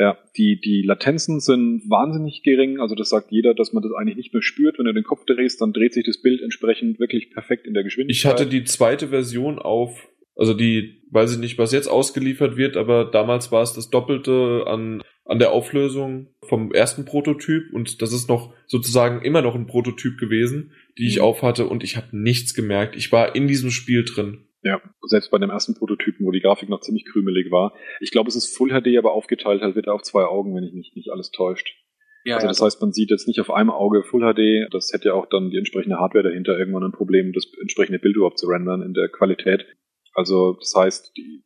Ja, 0.00 0.16
die, 0.36 0.60
die 0.60 0.82
Latenzen 0.86 1.40
sind 1.40 1.82
wahnsinnig 1.90 2.42
gering. 2.44 2.78
Also 2.78 2.94
das 2.94 3.08
sagt 3.08 3.32
jeder, 3.32 3.52
dass 3.52 3.72
man 3.72 3.82
das 3.82 3.90
eigentlich 3.92 4.16
nicht 4.16 4.32
mehr 4.32 4.42
spürt. 4.42 4.78
Wenn 4.78 4.84
du 4.86 4.94
den 4.94 5.02
Kopf 5.02 5.24
drehst, 5.26 5.60
dann 5.60 5.72
dreht 5.72 5.92
sich 5.92 6.04
das 6.06 6.22
Bild 6.22 6.40
entsprechend 6.40 7.00
wirklich 7.00 7.30
perfekt 7.32 7.66
in 7.66 7.74
der 7.74 7.82
Ich 7.82 7.86
Geschwindigkeit. 7.88 8.32
hatte 8.32 8.46
die 8.46 8.62
zweite 8.62 9.08
Version 9.08 9.58
auf, 9.58 10.06
also 10.36 10.54
die, 10.54 11.02
weiß 11.10 11.32
ich 11.32 11.38
nicht, 11.40 11.58
was 11.58 11.72
jetzt 11.72 11.88
ausgeliefert 11.88 12.56
wird, 12.56 12.76
aber 12.76 13.06
damals 13.06 13.50
war 13.50 13.62
es 13.62 13.72
das 13.72 13.90
Doppelte 13.90 14.64
an, 14.68 15.02
an 15.24 15.40
der 15.40 15.50
Auflösung 15.50 16.28
vom 16.48 16.70
ersten 16.72 17.04
Prototyp 17.04 17.64
und 17.72 18.00
das 18.00 18.12
ist 18.12 18.28
noch 18.28 18.54
sozusagen 18.68 19.20
immer 19.22 19.42
noch 19.42 19.56
ein 19.56 19.66
Prototyp 19.66 20.16
gewesen, 20.16 20.70
die 20.96 21.08
ich 21.08 21.16
Mhm. 21.16 21.22
aufhatte 21.22 21.66
und 21.66 21.82
ich 21.82 21.96
habe 21.96 22.16
nichts 22.16 22.54
gemerkt. 22.54 22.94
Ich 22.94 23.10
war 23.10 23.34
in 23.34 23.48
diesem 23.48 23.70
Spiel 23.72 24.04
drin. 24.04 24.44
Ja, 24.62 24.80
selbst 25.02 25.30
bei 25.30 25.38
dem 25.38 25.50
ersten 25.50 25.74
Prototypen, 25.74 26.26
wo 26.26 26.32
die 26.32 26.40
Grafik 26.40 26.68
noch 26.68 26.80
ziemlich 26.80 27.04
krümelig 27.04 27.50
war. 27.50 27.74
Ich 28.00 28.10
glaube, 28.10 28.28
es 28.28 28.36
ist 28.36 28.56
Full 28.56 28.70
HD, 28.70 28.98
aber 28.98 29.12
aufgeteilt 29.12 29.62
halt 29.62 29.76
wieder 29.76 29.94
auf 29.94 30.02
zwei 30.02 30.24
Augen, 30.24 30.54
wenn 30.56 30.64
ich 30.64 30.74
mich 30.74 30.92
nicht 30.96 31.10
alles 31.10 31.30
täuscht. 31.30 31.76
Ja, 32.24 32.34
also 32.36 32.46
ja, 32.46 32.50
das 32.50 32.60
heißt, 32.60 32.80
man 32.80 32.92
sieht 32.92 33.10
jetzt 33.10 33.28
nicht 33.28 33.40
auf 33.40 33.50
einem 33.50 33.70
Auge 33.70 34.02
Full 34.02 34.20
HD. 34.20 34.72
Das 34.72 34.92
hätte 34.92 35.08
ja 35.08 35.14
auch 35.14 35.26
dann 35.26 35.50
die 35.50 35.58
entsprechende 35.58 35.98
Hardware 35.98 36.24
dahinter 36.24 36.58
irgendwann 36.58 36.84
ein 36.84 36.92
Problem, 36.92 37.32
das 37.32 37.46
entsprechende 37.60 38.00
Bild 38.00 38.16
überhaupt 38.16 38.38
zu 38.38 38.48
rendern 38.48 38.82
in 38.82 38.94
der 38.94 39.08
Qualität. 39.08 39.66
Also 40.14 40.54
das 40.54 40.74
heißt, 40.76 41.16
die, 41.16 41.44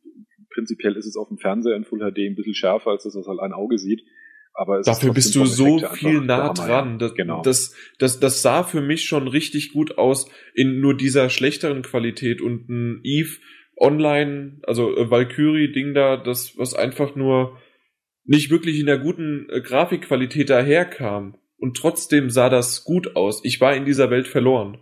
prinzipiell 0.49 0.95
ist 0.95 1.05
es 1.05 1.15
auf 1.15 1.27
dem 1.27 1.37
Fernseher 1.37 1.75
in 1.75 1.83
Full 1.83 1.99
HD 1.99 2.19
ein 2.19 2.35
bisschen 2.35 2.55
schärfer, 2.55 2.91
als 2.91 3.03
das, 3.03 3.15
was 3.15 3.27
halt 3.27 3.39
ein 3.39 3.53
Auge 3.53 3.77
sieht. 3.77 4.03
Aber 4.53 4.81
Dafür 4.81 5.09
ist 5.09 5.15
bist 5.15 5.35
du 5.35 5.45
so 5.45 5.79
viel 5.93 6.21
nah 6.21 6.47
ja. 6.47 6.53
dran. 6.53 6.99
Das, 6.99 7.15
Genau. 7.15 7.41
das, 7.41 7.75
das, 7.99 8.19
das 8.19 8.41
sah 8.41 8.63
für 8.63 8.81
mich 8.81 9.05
schon 9.05 9.27
richtig 9.27 9.73
gut 9.73 9.97
aus 9.97 10.29
in 10.53 10.79
nur 10.79 10.95
dieser 10.95 11.29
schlechteren 11.29 11.81
Qualität 11.81 12.41
und 12.41 12.69
ein 12.69 13.01
Eve 13.03 13.39
Online, 13.75 14.59
also 14.63 14.95
äh, 14.95 15.09
Valkyrie-Ding 15.09 15.95
da, 15.95 16.17
das, 16.17 16.57
was 16.57 16.75
einfach 16.75 17.15
nur 17.15 17.57
nicht 18.23 18.51
wirklich 18.51 18.79
in 18.79 18.85
der 18.85 18.99
guten 18.99 19.49
äh, 19.49 19.61
Grafikqualität 19.61 20.49
daherkam. 20.49 21.37
Und 21.57 21.77
trotzdem 21.77 22.29
sah 22.29 22.49
das 22.49 22.83
gut 22.83 23.15
aus. 23.15 23.43
Ich 23.43 23.59
war 23.59 23.75
in 23.75 23.85
dieser 23.85 24.11
Welt 24.11 24.27
verloren. 24.27 24.77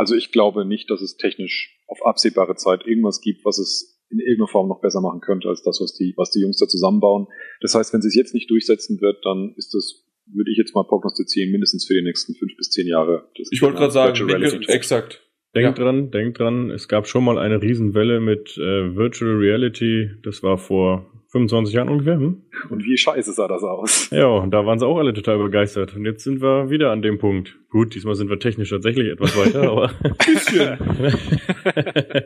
Also 0.00 0.14
ich 0.14 0.32
glaube 0.32 0.64
nicht, 0.64 0.88
dass 0.88 1.02
es 1.02 1.18
technisch 1.18 1.78
auf 1.86 2.06
absehbare 2.06 2.54
Zeit 2.56 2.86
irgendwas 2.86 3.20
gibt, 3.20 3.44
was 3.44 3.58
es 3.58 3.99
in 4.10 4.18
irgendeiner 4.18 4.48
Form 4.48 4.68
noch 4.68 4.80
besser 4.80 5.00
machen 5.00 5.20
könnte 5.20 5.48
als 5.48 5.62
das, 5.62 5.80
was 5.80 5.94
die, 5.94 6.14
was 6.16 6.30
die 6.30 6.40
Jungs 6.40 6.58
da 6.58 6.66
zusammenbauen. 6.66 7.26
Das 7.60 7.74
heißt, 7.74 7.92
wenn 7.94 8.02
sie 8.02 8.08
es 8.08 8.14
jetzt 8.14 8.34
nicht 8.34 8.50
durchsetzen 8.50 9.00
wird, 9.00 9.24
dann 9.24 9.54
ist 9.56 9.72
das, 9.74 10.04
würde 10.26 10.50
ich 10.50 10.58
jetzt 10.58 10.74
mal 10.74 10.84
prognostizieren, 10.84 11.50
mindestens 11.52 11.86
für 11.86 11.94
die 11.94 12.02
nächsten 12.02 12.34
fünf 12.34 12.56
bis 12.56 12.70
zehn 12.70 12.86
Jahre. 12.86 13.28
Das 13.38 13.48
Ich 13.52 13.62
wollte 13.62 13.78
gerade 13.78 13.92
sagen, 13.92 14.26
denke, 14.26 14.60
exakt. 14.68 15.22
Denkt 15.54 15.78
Ja. 15.78 15.84
dran, 15.84 16.10
denkt 16.12 16.38
dran, 16.38 16.70
es 16.70 16.86
gab 16.86 17.08
schon 17.08 17.24
mal 17.24 17.36
eine 17.38 17.60
Riesenwelle 17.60 18.20
mit 18.20 18.56
äh, 18.56 18.94
Virtual 18.94 19.32
Reality, 19.36 20.10
das 20.22 20.44
war 20.44 20.58
vor 20.58 21.06
25 21.32 21.74
Jahren 21.74 21.88
ungefähr, 21.88 22.16
hm? 22.16 22.42
Und 22.70 22.84
wie 22.84 22.96
scheiße 22.96 23.32
sah 23.32 23.46
das 23.48 23.62
aus? 23.62 24.10
Ja, 24.10 24.26
und 24.26 24.50
da 24.52 24.66
waren 24.66 24.78
sie 24.80 24.86
auch 24.86 24.98
alle 24.98 25.12
total 25.12 25.38
begeistert. 25.38 25.94
Und 25.94 26.04
jetzt 26.04 26.24
sind 26.24 26.40
wir 26.42 26.70
wieder 26.70 26.90
an 26.90 27.02
dem 27.02 27.18
Punkt. 27.18 27.56
Gut, 27.68 27.94
diesmal 27.94 28.16
sind 28.16 28.30
wir 28.30 28.38
technisch 28.40 28.70
tatsächlich 28.70 29.08
etwas 29.08 29.36
weiter, 29.36 29.62
aber 29.70 29.90
Bisschen. 30.24 30.76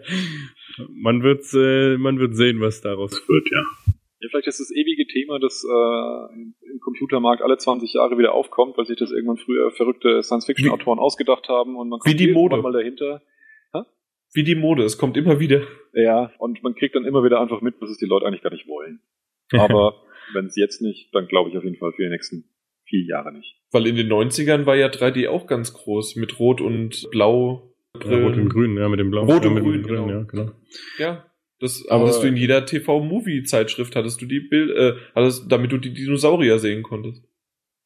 man 0.89 1.23
wird 1.23 1.45
äh, 1.55 1.97
man 1.99 2.19
wird 2.19 2.37
sehen, 2.37 2.61
was 2.61 2.81
daraus 2.81 3.13
wird, 3.29 3.51
ja. 3.51 3.65
Ja, 4.21 4.29
vielleicht 4.31 4.49
ist 4.49 4.61
das 4.61 4.71
ewige 4.71 5.07
Thema, 5.07 5.39
das 5.39 5.65
äh, 5.65 6.73
im 6.73 6.81
Computermarkt 6.81 7.43
alle 7.43 7.59
20 7.59 7.93
Jahre 7.93 8.17
wieder 8.17 8.33
aufkommt, 8.33 8.79
weil 8.79 8.87
sich 8.87 8.99
das 8.99 9.11
irgendwann 9.11 9.37
früher 9.37 9.71
verrückte 9.71 10.23
Science-Fiction-Autoren 10.23 10.99
ausgedacht 10.99 11.49
haben 11.49 11.77
und 11.77 11.91
man 11.91 12.01
Wie 12.05 12.15
die 12.15 12.33
Mode. 12.33 12.57
mal 12.63 12.73
dahinter. 12.73 13.21
Wie 14.35 14.43
die 14.43 14.57
Mode, 14.57 14.83
es 14.83 14.99
kommt 14.99 15.17
immer 15.17 15.39
wieder. 15.39 15.63
Ja, 15.93 16.33
und 16.39 16.61
man 16.65 16.75
kriegt 16.75 16.97
dann 16.97 17.05
immer 17.05 17.23
wieder 17.23 17.41
einfach 17.41 17.61
mit, 17.61 17.77
was 17.81 17.91
es 17.91 17.99
die 17.99 18.07
Leute 18.07 18.27
eigentlich 18.27 18.43
gar 18.43 18.53
nicht 18.53 18.67
wollen. 18.67 19.01
Aber 19.53 20.03
wenn 20.35 20.47
es 20.47 20.57
jetzt 20.57 20.83
nicht, 20.83 21.15
dann 21.15 21.29
glaube 21.29 21.51
ich 21.51 21.57
auf 21.57 21.63
jeden 21.63 21.77
Fall 21.77 21.93
für 21.93 22.03
die 22.03 22.09
nächsten 22.09 22.51
vier 22.85 23.07
Jahre 23.07 23.33
nicht. 23.33 23.57
Weil 23.71 23.87
in 23.87 23.95
den 23.95 24.09
90ern 24.09 24.67
war 24.67 24.75
ja 24.75 24.89
3D 24.89 25.29
auch 25.29 25.47
ganz 25.47 25.73
groß, 25.73 26.17
mit 26.17 26.41
Rot 26.41 26.61
und 26.61 27.09
Blau. 27.13 27.74
Ja, 28.03 28.19
Rot 28.19 28.37
und 28.37 28.49
Grün, 28.49 28.77
ja, 28.77 28.89
mit 28.89 28.99
dem 28.99 29.11
Blauen. 29.11 29.31
Rot 29.31 29.45
ja, 29.45 29.49
und 29.49 29.55
mit 29.55 29.65
dem 29.65 29.71
Grün, 29.71 29.83
Grün, 29.83 30.07
genau. 30.07 30.19
ja, 30.19 30.23
genau. 30.25 30.53
Ja, 30.99 31.27
Das 31.61 31.87
aber 31.89 32.05
hattest 32.05 32.23
du 32.23 32.27
in 32.27 32.37
jeder 32.37 32.67
TV-Movie-Zeitschrift, 32.67 33.95
hattest 33.95 34.21
du 34.21 34.27
die 34.27 34.41
Bild, 34.41 34.71
äh, 34.71 34.95
hattest, 35.15 35.51
damit 35.51 35.71
du 35.73 35.79
die 35.79 35.95
Dinosaurier 35.95 36.59
sehen 36.59 36.83
konntest. 36.83 37.25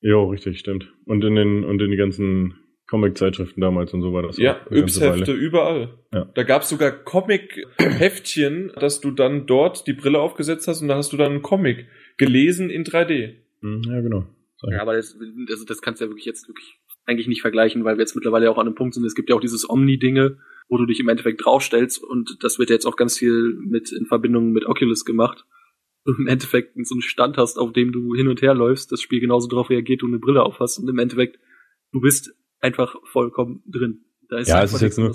Jo, 0.01 0.29
richtig, 0.29 0.59
stimmt. 0.61 0.93
Und 1.05 1.25
in 1.25 1.35
den, 1.35 1.65
und 1.65 1.83
in 1.83 1.91
die 1.91 1.97
ganzen 1.97 2.55
Comic-Zeitschriften 2.89 3.61
damals 3.61 3.93
und 3.93 4.01
so 4.01 4.13
war 4.15 4.23
das. 4.23 4.39
Ja, 4.39 4.61
Yps-Hefte 4.71 5.33
überall. 5.33 5.99
Ja. 6.13 6.25
Da 6.35 6.43
gab's 6.43 6.71
sogar 6.71 6.91
Comic-Heftchen, 6.91 8.73
dass 8.77 9.01
du 9.01 9.11
dann 9.11 9.47
dort 9.47 9.87
die 9.87 9.93
Brille 9.93 10.21
aufgesetzt 10.21 10.67
hast 10.69 10.81
und 10.81 10.89
da 10.89 10.97
hast 10.97 11.13
du 11.13 11.19
dann 11.19 11.33
einen 11.33 11.43
Comic 11.43 11.87
gelesen 12.17 12.71
in 12.71 12.85
3D. 12.85 13.35
Hm, 13.61 13.83
ja, 13.87 14.01
genau. 14.01 14.27
Sorry. 14.57 14.75
Ja, 14.75 14.83
aber 14.83 14.97
das, 14.97 15.19
also 15.51 15.65
das 15.67 15.83
kannst 15.83 16.01
du 16.01 16.07
ja 16.07 16.11
wirklich 16.11 16.25
jetzt 16.25 16.49
wirklich 16.49 16.79
eigentlich 17.09 17.27
nicht 17.27 17.41
vergleichen, 17.41 17.85
weil 17.85 17.97
wir 17.97 18.03
jetzt 18.03 18.15
mittlerweile 18.15 18.51
auch 18.51 18.59
an 18.59 18.67
einem 18.67 18.75
Punkt 18.75 18.95
sind, 18.95 19.05
es 19.05 19.15
gibt 19.15 19.31
ja 19.31 19.37
auch 19.37 19.41
dieses 19.41 19.69
Omni-Dinge, 19.69 20.39
wo 20.69 20.77
du 20.77 20.85
dich 20.85 21.01
im 21.01 21.09
Endeffekt 21.09 21.45
draufstellst 21.45 22.03
und 22.03 22.37
das 22.43 22.59
wird 22.59 22.71
jetzt 22.71 22.87
auch 22.87 22.97
ganz 22.97 23.19
viel 23.19 23.59
mit 23.59 23.91
in 23.91 24.07
Verbindung 24.07 24.53
mit 24.53 24.67
Oculus 24.67 25.05
gemacht. 25.05 25.45
Im 26.05 26.27
Endeffekt 26.27 26.75
so 26.87 26.95
einen 26.95 27.03
Stand 27.03 27.39
hast, 27.39 27.59
auf 27.59 27.73
dem 27.73 27.93
du 27.93 28.15
hin 28.15 28.29
und 28.29 28.43
her 28.43 28.55
läufst, 28.55 28.93
das 28.93 29.01
Spiel 29.01 29.21
genauso 29.21 29.49
darauf 29.49 29.71
reagiert, 29.71 30.03
du 30.03 30.07
eine 30.07 30.19
Brille 30.19 30.43
aufhast 30.43 30.79
und 30.79 30.89
im 30.89 30.99
Endeffekt 30.99 31.39
du 31.93 32.01
bist 32.01 32.35
einfach 32.61 32.95
vollkommen 33.05 33.63
drin. 33.67 34.05
Da 34.29 34.39
ist 34.39 34.49
ja, 34.49 34.63
es 34.63 34.75
ist 34.75 34.83
jetzt 34.83 34.99
nur, 34.99 35.15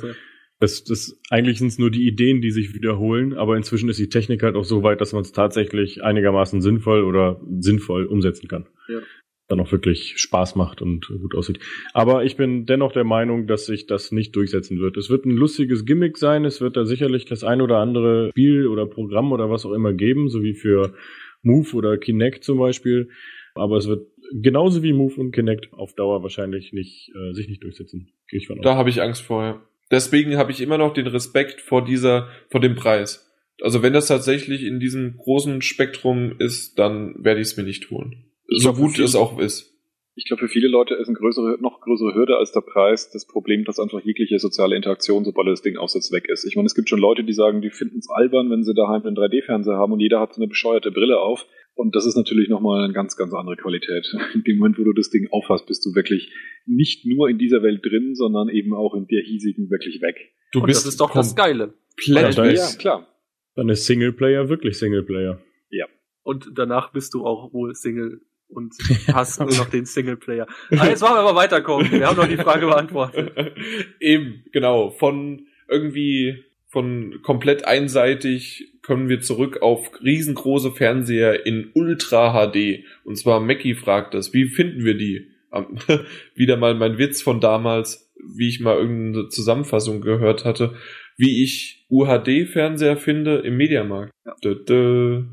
das, 0.60 0.84
das, 0.84 1.20
eigentlich 1.30 1.60
sind 1.60 1.68
es 1.68 1.78
nur 1.78 1.92
die 1.92 2.08
Ideen, 2.08 2.42
die 2.42 2.52
sich 2.52 2.74
wiederholen, 2.74 3.34
aber 3.34 3.56
inzwischen 3.56 3.90
ist 3.90 4.00
die 4.00 4.10
Technik 4.10 4.42
halt 4.42 4.56
auch 4.56 4.66
so 4.66 4.82
weit, 4.82 5.02
dass 5.02 5.14
man 5.14 5.22
es 5.22 5.32
tatsächlich 5.32 6.04
einigermaßen 6.04 6.62
sinnvoll 6.62 7.04
oder 7.04 7.40
sinnvoll 7.60 8.06
umsetzen 8.06 8.48
kann. 8.48 8.68
Ja 8.88 9.02
dann 9.48 9.60
auch 9.60 9.72
wirklich 9.72 10.18
Spaß 10.18 10.56
macht 10.56 10.82
und 10.82 11.08
gut 11.08 11.36
aussieht. 11.36 11.60
Aber 11.94 12.24
ich 12.24 12.38
bin 12.38 12.66
dennoch 12.66 12.94
der 12.94 13.04
Meinung, 13.04 13.48
dass 13.48 13.66
sich 13.66 13.88
das 13.88 14.12
nicht 14.12 14.36
durchsetzen 14.36 14.80
wird. 14.80 14.98
Es 14.98 15.10
wird 15.10 15.26
ein 15.26 15.32
lustiges 15.32 15.86
Gimmick 15.86 16.18
sein, 16.18 16.46
es 16.46 16.62
wird 16.62 16.78
da 16.78 16.86
sicherlich 16.86 17.26
das 17.26 17.44
ein 17.44 17.62
oder 17.62 17.78
andere 17.78 18.30
Spiel 18.30 18.68
oder 18.68 18.86
Programm 18.86 19.32
oder 19.32 19.50
was 19.50 19.66
auch 19.66 19.74
immer 19.74 19.94
geben, 19.94 20.30
so 20.30 20.42
wie 20.44 20.54
für 20.54 20.94
Move 21.42 21.76
oder 21.76 21.98
Kinect 21.98 22.44
zum 22.44 22.58
Beispiel. 22.58 23.10
Aber 23.54 23.78
es 23.78 23.88
wird 23.88 24.08
genauso 24.32 24.82
wie 24.82 24.94
Move 24.94 25.16
und 25.20 25.32
Kinect 25.32 25.74
auf 25.74 25.94
Dauer 25.94 26.24
wahrscheinlich 26.24 26.72
nicht 26.72 27.12
äh, 27.14 27.34
sich 27.34 27.50
nicht 27.50 27.64
durchsetzen. 27.64 28.12
Ich. 28.32 28.50
Da 28.62 28.76
habe 28.76 28.90
ich 28.90 29.02
Angst 29.02 29.24
vor. 29.24 29.68
Deswegen 29.92 30.38
habe 30.38 30.52
ich 30.52 30.62
immer 30.62 30.78
noch 30.78 30.94
den 30.94 31.08
Respekt 31.08 31.62
vor 31.62 31.84
dieser, 31.84 32.30
vor 32.50 32.62
dem 32.62 32.76
Preis. 32.76 33.30
Also 33.62 33.84
wenn 33.84 33.94
das 33.94 34.08
tatsächlich 34.08 34.64
in 34.64 34.80
diesem 34.80 35.18
großen 35.18 35.62
Spektrum 35.62 36.34
ist, 36.40 36.80
dann 36.80 37.24
werde 37.24 37.42
ich 37.42 37.50
es 37.50 37.58
mir 37.58 37.64
nicht 37.64 37.92
holen 37.92 38.26
so 38.48 38.74
gut 38.74 39.00
es 39.00 39.16
auch 39.16 39.40
ist. 39.40 39.74
Ich 40.16 40.26
glaube, 40.26 40.42
für 40.42 40.48
viele 40.48 40.68
Leute 40.68 40.94
ist 40.94 41.08
eine 41.08 41.18
größere, 41.18 41.58
noch 41.60 41.82
größere 41.82 42.14
Hürde 42.14 42.38
als 42.38 42.52
der 42.52 42.62
Preis 42.62 43.10
das 43.12 43.26
Problem, 43.26 43.64
dass 43.66 43.80
einfach 43.80 44.00
jegliche 44.02 44.38
soziale 44.38 44.76
Interaktion, 44.76 45.26
sobald 45.26 45.48
das 45.48 45.64
Ding 45.64 45.78
aufsetzt, 45.78 46.12
weg 46.12 46.26
ist. 46.30 46.46
Ich 46.46 46.56
meine, 46.56 46.68
es 46.68 46.76
gibt 46.76 46.88
schon 46.88 47.00
Leute, 47.00 47.24
die 47.24 47.34
sagen, 47.34 47.62
die 47.62 47.72
finden 47.72 47.98
es 47.98 48.10
albern, 48.10 48.52
wenn 48.52 48.64
sie 48.64 48.76
daheim 48.76 49.04
einen 49.04 49.16
3D-Fernseher 49.16 49.78
haben 49.78 49.92
und 49.92 50.00
jeder 50.00 50.20
hat 50.20 50.36
so 50.36 50.42
eine 50.42 50.48
bescheuerte 50.48 50.92
Brille 50.92 51.20
auf. 51.20 51.48
Und 51.74 51.96
das 51.96 52.06
ist 52.06 52.16
natürlich 52.16 52.48
nochmal 52.48 52.84
eine 52.84 52.94
ganz, 52.94 53.18
ganz 53.18 53.34
andere 53.34 53.56
Qualität. 53.56 54.06
In 54.36 54.44
dem 54.44 54.58
Moment, 54.58 54.78
wo 54.78 54.84
du 54.84 54.94
das 54.94 55.10
Ding 55.10 55.28
aufhast, 55.32 55.66
bist 55.66 55.84
du 55.84 55.96
wirklich 55.96 56.32
nicht 56.68 57.06
nur 57.08 57.28
in 57.30 57.40
dieser 57.40 57.64
Welt 57.64 57.84
drin, 57.84 58.14
sondern 58.14 58.50
eben 58.50 58.76
auch 58.76 58.94
in 58.94 59.08
der 59.08 59.24
hiesigen 59.24 59.72
wirklich 59.72 60.00
weg. 60.04 60.32
Du 60.52 60.60
und 60.60 60.68
bist 60.68 60.86
das 60.86 60.94
ist 60.94 61.02
doch 61.02 61.12
das 61.12 61.36
Geile. 61.36 61.74
Ja, 62.06 62.30
ja, 62.30 62.68
klar. 62.78 63.08
Dann 63.56 63.70
ist 63.70 63.86
Singleplayer 63.86 64.50
wirklich 64.50 64.78
Singleplayer. 64.78 65.42
Ja. 65.72 65.88
Und 66.22 66.52
danach 66.54 66.92
bist 66.92 67.16
du 67.16 67.26
auch 67.26 67.52
wohl 67.54 67.74
Single 67.74 68.22
und 68.54 68.74
hast 69.12 69.40
nur 69.40 69.50
noch 69.50 69.70
den 69.70 69.86
Singleplayer. 69.86 70.48
Ah, 70.78 70.88
jetzt 70.88 71.02
wollen 71.02 71.14
wir 71.14 71.20
aber 71.20 71.36
weiterkommen. 71.36 71.92
Wir 71.92 72.08
haben 72.08 72.18
noch 72.18 72.28
die 72.28 72.38
Frage 72.38 72.66
beantwortet. 72.66 73.32
Eben, 74.00 74.44
genau. 74.52 74.92
Von 74.92 75.48
irgendwie 75.70 76.44
von 76.68 77.22
komplett 77.22 77.66
einseitig 77.66 78.74
kommen 78.82 79.08
wir 79.08 79.22
zurück 79.22 79.62
auf 79.62 79.92
riesengroße 80.04 80.72
Fernseher 80.72 81.46
in 81.46 81.72
Ultra 81.74 82.34
HD. 82.34 82.84
Und 83.04 83.18
zwar 83.18 83.40
Mackie 83.40 83.76
fragt 83.76 84.14
das, 84.14 84.34
wie 84.34 84.46
finden 84.46 84.84
wir 84.84 84.96
die? 84.96 85.30
Wieder 86.36 86.58
mal 86.58 86.74
mein 86.74 86.98
Witz 86.98 87.22
von 87.22 87.40
damals, 87.40 88.12
wie 88.36 88.50
ich 88.50 88.60
mal 88.60 88.78
irgendeine 88.78 89.30
Zusammenfassung 89.30 90.02
gehört 90.02 90.46
hatte, 90.46 90.76
wie 91.16 91.44
ich 91.44 91.86
UHD-Fernseher 91.90 92.98
finde 92.98 93.38
im 93.38 93.56
Mediamarkt. 93.56 94.12
Ja. 94.26 94.36
Dö, 94.44 94.56
dö. 94.56 95.24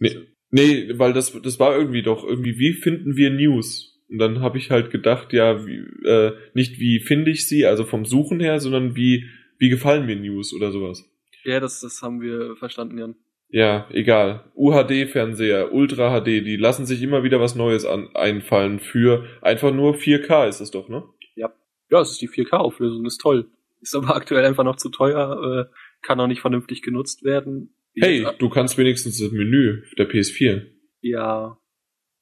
Nee, 0.00 0.16
Nee, 0.52 0.90
weil 0.98 1.14
das, 1.14 1.32
das 1.42 1.58
war 1.58 1.74
irgendwie 1.74 2.02
doch 2.02 2.24
irgendwie, 2.24 2.58
wie 2.58 2.74
finden 2.74 3.16
wir 3.16 3.30
News? 3.30 4.00
Und 4.10 4.18
dann 4.18 4.40
habe 4.40 4.58
ich 4.58 4.70
halt 4.70 4.90
gedacht, 4.90 5.32
ja, 5.32 5.66
wie, 5.66 5.78
äh, 6.06 6.32
nicht 6.52 6.78
wie 6.78 7.00
finde 7.00 7.30
ich 7.30 7.48
sie, 7.48 7.64
also 7.64 7.84
vom 7.84 8.04
Suchen 8.04 8.38
her, 8.38 8.60
sondern 8.60 8.94
wie, 8.94 9.24
wie 9.58 9.70
gefallen 9.70 10.04
mir 10.04 10.16
News 10.16 10.52
oder 10.54 10.70
sowas. 10.70 11.10
Ja, 11.44 11.58
das, 11.58 11.80
das 11.80 12.02
haben 12.02 12.20
wir 12.20 12.54
verstanden, 12.56 12.98
Jan. 12.98 13.16
Ja, 13.48 13.86
egal. 13.90 14.44
UHD-Fernseher, 14.54 15.72
Ultra 15.72 16.20
HD, 16.20 16.26
die 16.26 16.56
lassen 16.56 16.84
sich 16.84 17.02
immer 17.02 17.22
wieder 17.22 17.40
was 17.40 17.54
Neues 17.54 17.86
an, 17.86 18.08
einfallen 18.14 18.78
für 18.78 19.26
einfach 19.40 19.72
nur 19.72 19.94
4K 19.94 20.48
ist 20.48 20.60
es 20.60 20.70
doch, 20.70 20.88
ne? 20.90 21.04
Ja. 21.34 21.52
Ja, 21.90 22.00
es 22.00 22.12
ist 22.12 22.20
die 22.20 22.28
4K-Auflösung, 22.28 23.06
ist 23.06 23.18
toll. 23.18 23.50
Ist 23.80 23.94
aber 23.94 24.14
aktuell 24.14 24.44
einfach 24.44 24.64
noch 24.64 24.76
zu 24.76 24.90
teuer, 24.90 25.68
äh, 25.70 25.74
kann 26.02 26.20
auch 26.20 26.26
nicht 26.26 26.40
vernünftig 26.42 26.82
genutzt 26.82 27.24
werden. 27.24 27.74
Hey, 27.94 28.26
du 28.38 28.48
kannst 28.48 28.78
wenigstens 28.78 29.18
das 29.18 29.32
Menü 29.32 29.82
der 29.98 30.08
PS4. 30.08 30.66
Ja. 31.00 31.58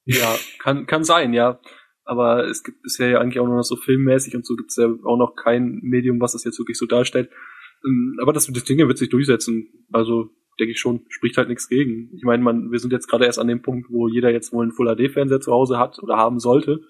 Ja, 0.05 0.35
kann, 0.59 0.85
kann 0.85 1.03
sein, 1.03 1.33
ja. 1.33 1.59
Aber 2.03 2.47
es 2.47 2.63
gibt 2.63 2.81
bisher 2.81 3.09
ja 3.09 3.19
eigentlich 3.19 3.39
auch 3.39 3.45
nur 3.45 3.57
noch 3.57 3.63
so 3.63 3.75
filmmäßig 3.75 4.35
und 4.35 4.45
so 4.45 4.55
gibt 4.55 4.71
es 4.71 4.77
ja 4.77 4.87
auch 5.03 5.17
noch 5.17 5.35
kein 5.35 5.79
Medium, 5.81 6.19
was 6.19 6.33
das 6.33 6.43
jetzt 6.43 6.59
wirklich 6.59 6.77
so 6.77 6.85
darstellt. 6.85 7.29
Ähm, 7.85 8.17
aber 8.21 8.33
das, 8.33 8.47
das 8.47 8.63
Ding 8.63 8.79
wird 8.79 8.97
sich 8.97 9.09
durchsetzen. 9.09 9.69
Also 9.91 10.29
denke 10.59 10.71
ich 10.71 10.79
schon, 10.79 11.05
spricht 11.09 11.37
halt 11.37 11.49
nichts 11.49 11.69
gegen. 11.69 12.11
Ich 12.15 12.23
meine, 12.23 12.43
man, 12.43 12.71
wir 12.71 12.79
sind 12.79 12.91
jetzt 12.91 13.07
gerade 13.07 13.25
erst 13.25 13.39
an 13.39 13.47
dem 13.47 13.61
Punkt, 13.61 13.89
wo 13.89 14.07
jeder 14.07 14.31
jetzt 14.31 14.51
wohl 14.51 14.63
einen 14.63 14.73
Full 14.73 14.93
HD-Fernseher 14.93 15.39
zu 15.39 15.51
Hause 15.51 15.77
hat 15.77 15.99
oder 16.01 16.17
haben 16.17 16.39
sollte. 16.39 16.81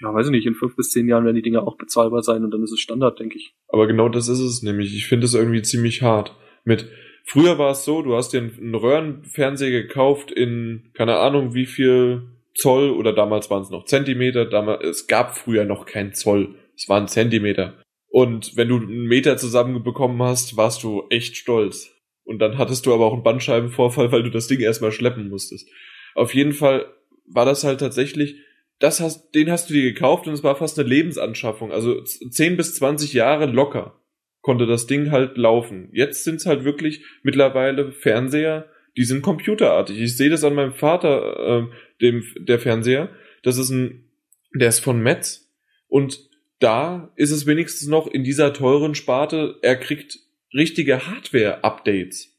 Ja, 0.00 0.14
weiß 0.14 0.26
ich 0.26 0.32
nicht, 0.32 0.46
in 0.46 0.54
fünf 0.54 0.76
bis 0.76 0.90
zehn 0.90 1.08
Jahren 1.08 1.24
werden 1.24 1.36
die 1.36 1.42
Dinger 1.42 1.66
auch 1.66 1.76
bezahlbar 1.76 2.22
sein 2.22 2.44
und 2.44 2.52
dann 2.52 2.62
ist 2.62 2.72
es 2.72 2.78
Standard, 2.78 3.18
denke 3.18 3.36
ich. 3.36 3.54
Aber 3.68 3.86
genau 3.86 4.08
das 4.08 4.28
ist 4.28 4.38
es 4.38 4.62
nämlich. 4.62 4.94
Ich 4.94 5.06
finde 5.08 5.26
es 5.26 5.34
irgendwie 5.34 5.62
ziemlich 5.62 6.02
hart. 6.02 6.36
Mit, 6.64 6.88
Früher 7.28 7.58
war 7.58 7.72
es 7.72 7.84
so, 7.84 8.00
du 8.00 8.16
hast 8.16 8.32
dir 8.32 8.40
einen 8.40 8.74
Röhrenfernseher 8.74 9.70
gekauft 9.70 10.30
in, 10.30 10.90
keine 10.94 11.18
Ahnung, 11.18 11.52
wie 11.52 11.66
viel 11.66 12.22
Zoll 12.54 12.90
oder 12.90 13.12
damals 13.12 13.50
waren 13.50 13.62
es 13.62 13.70
noch 13.70 13.84
Zentimeter. 13.84 14.46
Damals, 14.46 14.82
es 14.84 15.06
gab 15.06 15.36
früher 15.36 15.66
noch 15.66 15.84
kein 15.84 16.14
Zoll. 16.14 16.54
Es 16.74 16.88
waren 16.88 17.06
Zentimeter. 17.06 17.82
Und 18.08 18.56
wenn 18.56 18.68
du 18.68 18.76
einen 18.76 19.04
Meter 19.04 19.36
zusammenbekommen 19.36 20.22
hast, 20.22 20.56
warst 20.56 20.82
du 20.82 21.04
echt 21.10 21.36
stolz. 21.36 21.90
Und 22.24 22.38
dann 22.38 22.56
hattest 22.56 22.86
du 22.86 22.94
aber 22.94 23.04
auch 23.04 23.12
einen 23.12 23.22
Bandscheibenvorfall, 23.22 24.10
weil 24.10 24.22
du 24.22 24.30
das 24.30 24.48
Ding 24.48 24.60
erstmal 24.60 24.92
schleppen 24.92 25.28
musstest. 25.28 25.68
Auf 26.14 26.34
jeden 26.34 26.54
Fall 26.54 26.86
war 27.26 27.44
das 27.44 27.62
halt 27.62 27.80
tatsächlich, 27.80 28.36
das 28.78 29.00
hast, 29.00 29.34
den 29.34 29.50
hast 29.50 29.68
du 29.68 29.74
dir 29.74 29.82
gekauft 29.82 30.26
und 30.26 30.32
es 30.32 30.42
war 30.42 30.56
fast 30.56 30.78
eine 30.78 30.88
Lebensanschaffung. 30.88 31.72
Also 31.72 32.02
10 32.02 32.56
bis 32.56 32.74
20 32.76 33.12
Jahre 33.12 33.44
locker 33.44 34.00
konnte 34.40 34.66
das 34.66 34.86
Ding 34.86 35.10
halt 35.10 35.36
laufen. 35.36 35.88
Jetzt 35.92 36.24
sind 36.24 36.36
es 36.36 36.46
halt 36.46 36.64
wirklich 36.64 37.04
mittlerweile 37.22 37.92
Fernseher, 37.92 38.68
die 38.96 39.04
sind 39.04 39.22
computerartig. 39.22 39.98
Ich 40.00 40.16
sehe 40.16 40.30
das 40.30 40.44
an 40.44 40.54
meinem 40.54 40.72
Vater, 40.72 41.68
äh, 41.68 42.02
dem 42.02 42.24
der 42.38 42.58
Fernseher. 42.58 43.10
Das 43.42 43.58
ist 43.58 43.70
ein, 43.70 44.10
der 44.54 44.68
ist 44.68 44.80
von 44.80 45.00
Metz 45.00 45.48
und 45.86 46.28
da 46.58 47.12
ist 47.16 47.30
es 47.30 47.46
wenigstens 47.46 47.88
noch 47.88 48.06
in 48.06 48.24
dieser 48.24 48.52
teuren 48.52 48.94
Sparte, 48.94 49.56
er 49.62 49.76
kriegt 49.76 50.18
richtige 50.52 51.06
Hardware-Updates. 51.06 52.34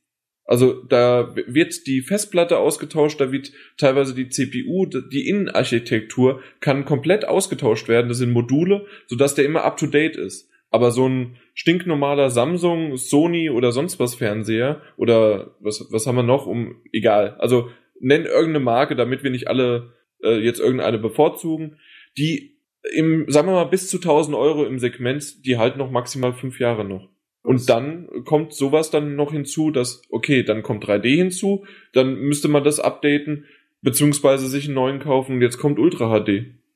Also 0.50 0.82
da 0.84 1.36
wird 1.46 1.86
die 1.86 2.02
Festplatte 2.02 2.58
ausgetauscht, 2.58 3.22
da 3.22 3.32
wird 3.32 3.52
teilweise 3.78 4.16
die 4.16 4.30
CPU, 4.30 4.88
die 4.88 5.28
Innenarchitektur 5.28 6.42
kann 6.60 6.86
komplett 6.86 7.24
ausgetauscht 7.26 7.88
werden. 7.88 8.10
Das 8.10 8.18
sind 8.18 8.32
Module, 8.32 8.88
sodass 9.06 9.36
der 9.36 9.46
immer 9.46 9.64
up 9.64 9.78
to 9.78 9.86
date 9.86 10.16
ist. 10.16 10.49
Aber 10.72 10.91
so 10.91 11.08
ein 11.08 11.38
stinknormaler 11.54 12.30
Samsung, 12.30 12.96
Sony 12.98 13.50
oder 13.50 13.72
sonst 13.72 14.00
was 14.00 14.16
Fernseher 14.16 14.82
oder 14.98 15.56
was, 15.60 15.88
was 15.91 16.06
haben 16.06 16.16
wir 16.16 16.24
noch 16.24 16.46
um, 16.46 16.82
egal. 16.91 17.36
Also 17.40 17.70
nenn 18.00 18.26
irgendeine 18.26 18.60
Marke, 18.60 18.96
damit 18.96 19.24
wir 19.24 19.32
nicht 19.32 19.48
alle 19.48 19.94
äh, 20.24 20.38
jetzt 20.38 20.60
irgendeine 20.60 21.00
bevorzugen, 21.00 21.78
die 22.18 22.58
im, 22.94 23.26
sagen 23.28 23.48
wir 23.48 23.54
mal, 23.54 23.66
bis 23.66 23.90
zu 23.90 23.98
1000 23.98 24.36
Euro 24.38 24.66
im 24.66 24.80
Segment, 24.80 25.46
die 25.46 25.58
halten 25.58 25.80
noch 25.80 25.91
maximal 25.91 26.34
fünf 26.34 26.60
Jahre 26.60 26.86
noch. 26.86 27.10
Und 27.41 27.70
dann 27.70 28.08
kommt 28.26 28.54
sowas 28.54 28.91
dann 28.91 29.16
noch 29.16 29.32
hinzu, 29.32 29.72
dass, 29.72 30.02
okay, 30.10 30.44
dann 30.44 30.62
kommt 30.62 30.86
3D 30.86 31.16
hinzu, 31.16 31.66
dann 31.94 32.16
müsste 32.16 32.48
man 32.48 32.64
das 32.64 32.80
updaten, 32.80 33.46
beziehungsweise 33.82 34.48
sich 34.48 34.66
einen 34.66 34.76
neuen 34.76 35.00
kaufen 35.00 35.36
und 35.36 35.41
jetzt 35.41 35.58
kommt 35.58 35.80
Ultra 35.80 36.20
HD. 36.20 36.30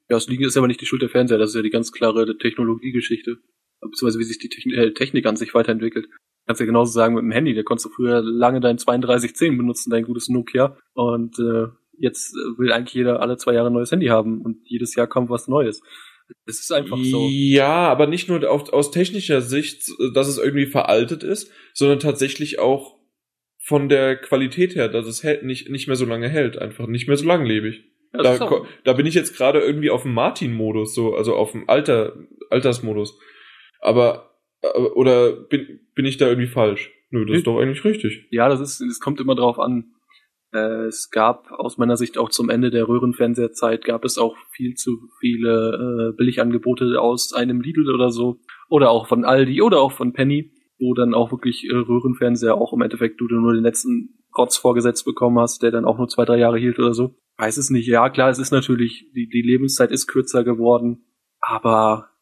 Ja, 0.09 0.17
das 0.17 0.27
ist 0.27 0.57
aber 0.57 0.67
nicht 0.67 0.81
die 0.81 0.85
Schuld 0.85 1.01
der 1.01 1.09
Fernseher, 1.09 1.37
das 1.37 1.51
ist 1.51 1.55
ja 1.55 1.61
die 1.61 1.69
ganz 1.69 1.91
klare 1.91 2.37
Technologiegeschichte 2.37 3.37
beziehungsweise 3.83 4.19
wie 4.19 4.23
sich 4.23 4.39
die 4.39 4.49
Technik, 4.49 4.77
äh, 4.77 4.93
Technik 4.93 5.25
an 5.25 5.35
sich 5.35 5.53
weiterentwickelt. 5.53 6.07
Kannst 6.45 6.59
ja 6.59 6.65
genauso 6.65 6.91
sagen 6.91 7.15
mit 7.15 7.23
dem 7.23 7.31
Handy, 7.31 7.53
da 7.53 7.63
konntest 7.63 7.85
du 7.85 7.89
früher 7.89 8.21
lange 8.21 8.59
dein 8.59 8.77
3210 8.77 9.57
benutzen, 9.57 9.89
dein 9.89 10.03
gutes 10.03 10.27
Nokia. 10.27 10.77
Und 10.93 11.39
äh, 11.39 11.67
jetzt 11.97 12.33
will 12.57 12.71
eigentlich 12.71 12.93
jeder 12.93 13.21
alle 13.21 13.37
zwei 13.37 13.53
Jahre 13.53 13.67
ein 13.67 13.73
neues 13.73 13.91
Handy 13.91 14.07
haben 14.07 14.41
und 14.41 14.57
jedes 14.65 14.95
Jahr 14.95 15.07
kommt 15.07 15.29
was 15.29 15.47
Neues. 15.47 15.81
Es 16.45 16.59
ist 16.59 16.71
einfach 16.71 16.97
so. 16.97 17.27
Ja, 17.29 17.89
aber 17.89 18.07
nicht 18.07 18.27
nur 18.27 18.49
auf, 18.49 18.71
aus 18.71 18.91
technischer 18.91 19.41
Sicht, 19.41 19.89
dass 20.13 20.27
es 20.27 20.37
irgendwie 20.37 20.65
veraltet 20.65 21.23
ist, 21.23 21.51
sondern 21.73 21.99
tatsächlich 21.99 22.59
auch 22.59 22.97
von 23.63 23.87
der 23.87 24.17
Qualität 24.17 24.75
her, 24.75 24.89
dass 24.89 25.07
es 25.07 25.23
hält, 25.23 25.43
nicht, 25.43 25.69
nicht 25.69 25.87
mehr 25.87 25.95
so 25.95 26.05
lange 26.05 26.27
hält, 26.27 26.57
einfach 26.57 26.87
nicht 26.87 27.07
mehr 27.07 27.17
so 27.17 27.25
langlebig. 27.25 27.83
Ja, 28.13 28.21
Da, 28.21 28.61
da 28.83 28.93
bin 28.93 29.05
ich 29.05 29.15
jetzt 29.15 29.35
gerade 29.35 29.59
irgendwie 29.59 29.89
auf 29.89 30.03
dem 30.03 30.13
Martin-Modus, 30.13 30.93
so, 30.93 31.15
also 31.15 31.35
auf 31.35 31.53
dem 31.53 31.69
Alter, 31.69 32.13
Altersmodus. 32.49 33.17
Aber, 33.83 34.31
oder 34.95 35.33
bin, 35.33 35.81
bin 35.93 36.05
ich 36.05 36.17
da 36.17 36.27
irgendwie 36.27 36.47
falsch? 36.47 36.91
Nö, 37.11 37.25
das 37.25 37.37
ist 37.37 37.47
doch 37.47 37.59
eigentlich 37.59 37.83
richtig. 37.83 38.27
Ja, 38.31 38.47
das 38.47 38.61
ist, 38.61 38.81
es 38.81 38.99
kommt 38.99 39.19
immer 39.19 39.35
drauf 39.35 39.59
an. 39.59 39.93
Äh, 40.53 40.85
es 40.85 41.11
gab 41.11 41.51
aus 41.51 41.77
meiner 41.77 41.97
Sicht 41.97 42.17
auch 42.17 42.29
zum 42.29 42.49
Ende 42.49 42.71
der 42.71 42.87
Röhrenfernsehzeit 42.87 43.83
gab 43.83 44.05
es 44.05 44.17
auch 44.17 44.37
viel 44.51 44.75
zu 44.75 45.09
viele 45.19 46.13
äh, 46.13 46.15
Billigangebote 46.15 46.99
aus 47.01 47.33
einem 47.33 47.61
Lidl 47.61 47.93
oder 47.93 48.09
so. 48.09 48.39
Oder 48.69 48.89
auch 48.89 49.07
von 49.07 49.25
Aldi 49.25 49.61
oder 49.61 49.81
auch 49.81 49.91
von 49.91 50.13
Penny, 50.13 50.53
wo 50.79 50.93
dann 50.93 51.13
auch 51.13 51.31
wirklich 51.31 51.67
äh, 51.69 51.75
Röhrenfernseher 51.75 52.55
auch 52.55 52.71
im 52.71 52.81
Endeffekt 52.81 53.19
du 53.19 53.25
nur 53.25 53.53
den 53.53 53.63
letzten 53.63 54.17
Rotz 54.37 54.57
vorgesetzt 54.57 55.03
bekommen 55.03 55.39
hast, 55.39 55.61
der 55.61 55.71
dann 55.71 55.85
auch 55.85 55.97
nur 55.97 56.07
zwei, 56.07 56.23
drei 56.23 56.37
Jahre 56.37 56.57
hielt 56.57 56.79
oder 56.79 56.93
so. 56.93 57.15
Weiß 57.37 57.57
es 57.57 57.69
nicht. 57.69 57.87
Ja, 57.87 58.09
klar, 58.09 58.29
es 58.29 58.39
ist 58.39 58.51
natürlich, 58.51 59.11
die, 59.13 59.27
die 59.27 59.41
Lebenszeit 59.41 59.91
ist 59.91 60.07
kürzer 60.07 60.43
geworden, 60.43 61.05
aber 61.41 62.12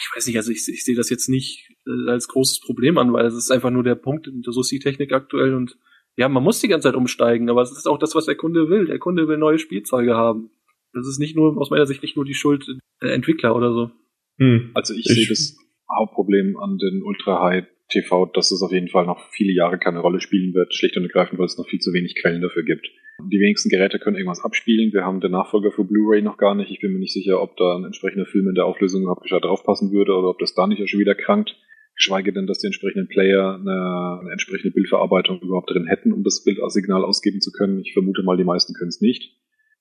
ich 0.00 0.10
weiß 0.14 0.26
nicht, 0.26 0.36
also 0.36 0.50
ich, 0.52 0.66
ich 0.68 0.84
sehe 0.84 0.96
das 0.96 1.10
jetzt 1.10 1.28
nicht 1.28 1.68
äh, 1.86 2.10
als 2.10 2.28
großes 2.28 2.60
Problem 2.60 2.98
an, 2.98 3.12
weil 3.12 3.26
es 3.26 3.34
ist 3.34 3.50
einfach 3.50 3.70
nur 3.70 3.82
der 3.82 3.94
Punkt, 3.94 4.28
so 4.42 4.60
ist 4.60 4.70
die 4.70 4.78
Technik 4.78 5.12
aktuell 5.12 5.54
und 5.54 5.76
ja, 6.16 6.28
man 6.30 6.42
muss 6.42 6.60
die 6.60 6.68
ganze 6.68 6.88
Zeit 6.88 6.94
umsteigen, 6.96 7.50
aber 7.50 7.60
es 7.62 7.72
ist 7.72 7.86
auch 7.86 7.98
das, 7.98 8.14
was 8.14 8.24
der 8.24 8.36
Kunde 8.36 8.70
will. 8.70 8.86
Der 8.86 8.98
Kunde 8.98 9.28
will 9.28 9.36
neue 9.36 9.58
Spielzeuge 9.58 10.14
haben. 10.14 10.50
Das 10.94 11.06
ist 11.06 11.18
nicht 11.18 11.36
nur, 11.36 11.58
aus 11.58 11.68
meiner 11.68 11.84
Sicht, 11.86 12.00
nicht 12.02 12.16
nur 12.16 12.24
die 12.24 12.32
Schuld 12.34 12.66
der 13.02 13.12
Entwickler 13.12 13.54
oder 13.54 13.70
so. 13.72 13.90
Hm. 14.38 14.70
Also 14.72 14.94
ich, 14.94 15.04
Ich- 15.06 15.12
sehe 15.14 15.28
das 15.28 15.56
Hauptproblem 15.94 16.56
an 16.56 16.78
den 16.78 17.02
Ultra 17.02 17.42
High 17.44 17.66
TV, 17.88 18.26
dass 18.26 18.50
es 18.50 18.62
auf 18.62 18.72
jeden 18.72 18.88
Fall 18.88 19.06
noch 19.06 19.30
viele 19.30 19.52
Jahre 19.52 19.78
keine 19.78 20.00
Rolle 20.00 20.20
spielen 20.20 20.54
wird, 20.54 20.74
schlicht 20.74 20.96
und 20.96 21.04
ergreifend, 21.04 21.38
weil 21.38 21.46
es 21.46 21.58
noch 21.58 21.68
viel 21.68 21.80
zu 21.80 21.92
wenig 21.92 22.16
Quellen 22.20 22.42
dafür 22.42 22.64
gibt. 22.64 22.88
Die 23.22 23.40
wenigsten 23.40 23.70
Geräte 23.70 23.98
können 23.98 24.16
irgendwas 24.16 24.44
abspielen. 24.44 24.92
Wir 24.92 25.04
haben 25.04 25.20
den 25.20 25.30
Nachfolger 25.30 25.72
für 25.72 25.84
Blu-ray 25.84 26.20
noch 26.20 26.36
gar 26.36 26.54
nicht. 26.54 26.70
Ich 26.70 26.80
bin 26.80 26.92
mir 26.92 26.98
nicht 26.98 27.14
sicher, 27.14 27.40
ob 27.40 27.56
da 27.56 27.76
ein 27.76 27.84
entsprechender 27.84 28.26
Film 28.26 28.48
in 28.48 28.54
der 28.54 28.66
Auflösung 28.66 29.02
überhaupt 29.02 29.22
gescheit 29.22 29.44
draufpassen 29.44 29.92
würde 29.92 30.12
oder 30.12 30.28
ob 30.28 30.38
das 30.38 30.54
da 30.54 30.66
nicht 30.66 30.82
auch 30.82 30.86
schon 30.86 31.00
wieder 31.00 31.14
krankt. 31.14 31.56
Geschweige 31.96 32.32
denn, 32.34 32.46
dass 32.46 32.58
die 32.58 32.66
entsprechenden 32.66 33.08
Player 33.08 33.54
eine, 33.54 34.20
eine 34.20 34.32
entsprechende 34.32 34.70
Bildverarbeitung 34.70 35.40
überhaupt 35.40 35.70
drin 35.70 35.86
hätten, 35.86 36.12
um 36.12 36.24
das 36.24 36.44
Bild 36.44 36.62
als 36.62 36.74
Signal 36.74 37.04
ausgeben 37.04 37.40
zu 37.40 37.52
können. 37.52 37.80
Ich 37.80 37.94
vermute 37.94 38.22
mal, 38.22 38.36
die 38.36 38.44
meisten 38.44 38.74
können 38.74 38.90
es 38.90 39.00
nicht. 39.00 39.32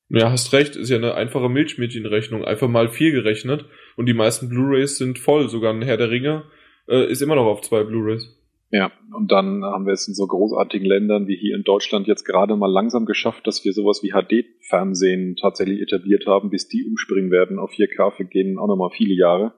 Ja, 0.07 0.31
hast 0.31 0.53
recht, 0.53 0.75
ist 0.75 0.89
ja 0.89 0.97
eine 0.97 1.15
einfache 1.15 1.49
Milchmädchenrechnung, 1.49 2.45
einfach 2.45 2.69
mal 2.69 2.89
vier 2.89 3.11
gerechnet 3.11 3.65
und 3.95 4.05
die 4.05 4.13
meisten 4.13 4.49
Blu-Rays 4.49 4.97
sind 4.97 5.17
voll, 5.17 5.49
sogar 5.49 5.73
ein 5.73 5.81
Herr 5.81 5.97
der 5.97 6.11
Ringe 6.11 6.45
äh, 6.87 7.09
ist 7.11 7.21
immer 7.21 7.35
noch 7.35 7.45
auf 7.45 7.61
zwei 7.61 7.83
Blu-Rays. 7.83 8.35
Ja, 8.71 8.91
und 9.13 9.31
dann 9.31 9.63
haben 9.63 9.85
wir 9.85 9.93
es 9.93 10.07
in 10.07 10.15
so 10.15 10.25
großartigen 10.25 10.87
Ländern 10.87 11.27
wie 11.27 11.37
hier 11.37 11.55
in 11.55 11.63
Deutschland 11.63 12.07
jetzt 12.07 12.25
gerade 12.25 12.55
mal 12.55 12.71
langsam 12.71 13.05
geschafft, 13.05 13.45
dass 13.47 13.63
wir 13.63 13.73
sowas 13.73 14.01
wie 14.03 14.11
HD-Fernsehen 14.11 15.35
tatsächlich 15.35 15.81
etabliert 15.81 16.25
haben. 16.25 16.49
Bis 16.49 16.67
die 16.67 16.83
umspringen 16.83 17.31
werden 17.31 17.59
auf 17.59 17.71
4K, 17.71 18.11
vergehen 18.11 18.57
auch 18.57 18.67
nochmal 18.67 18.89
viele 18.89 19.13
Jahre. 19.13 19.53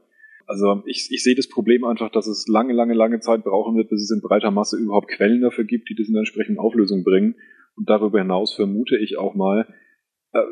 Also 0.46 0.84
ich, 0.86 1.10
ich 1.10 1.24
sehe 1.24 1.36
das 1.36 1.50
Problem 1.50 1.84
einfach, 1.84 2.10
dass 2.12 2.28
es 2.28 2.48
lange, 2.48 2.74
lange, 2.74 2.94
lange 2.94 3.20
Zeit 3.20 3.44
brauchen 3.44 3.76
wird, 3.76 3.90
bis 3.90 4.04
es 4.04 4.12
in 4.12 4.22
breiter 4.22 4.52
Masse 4.52 4.78
überhaupt 4.78 5.10
Quellen 5.10 5.42
dafür 5.42 5.66
gibt, 5.66 5.90
die 5.90 5.96
das 5.96 6.08
in 6.08 6.14
der 6.14 6.22
entsprechenden 6.22 6.60
Auflösung 6.60 7.04
bringen. 7.04 7.36
Und 7.76 7.90
darüber 7.90 8.20
hinaus 8.20 8.54
vermute 8.54 8.98
ich 8.98 9.18
auch 9.18 9.36
mal, 9.36 9.68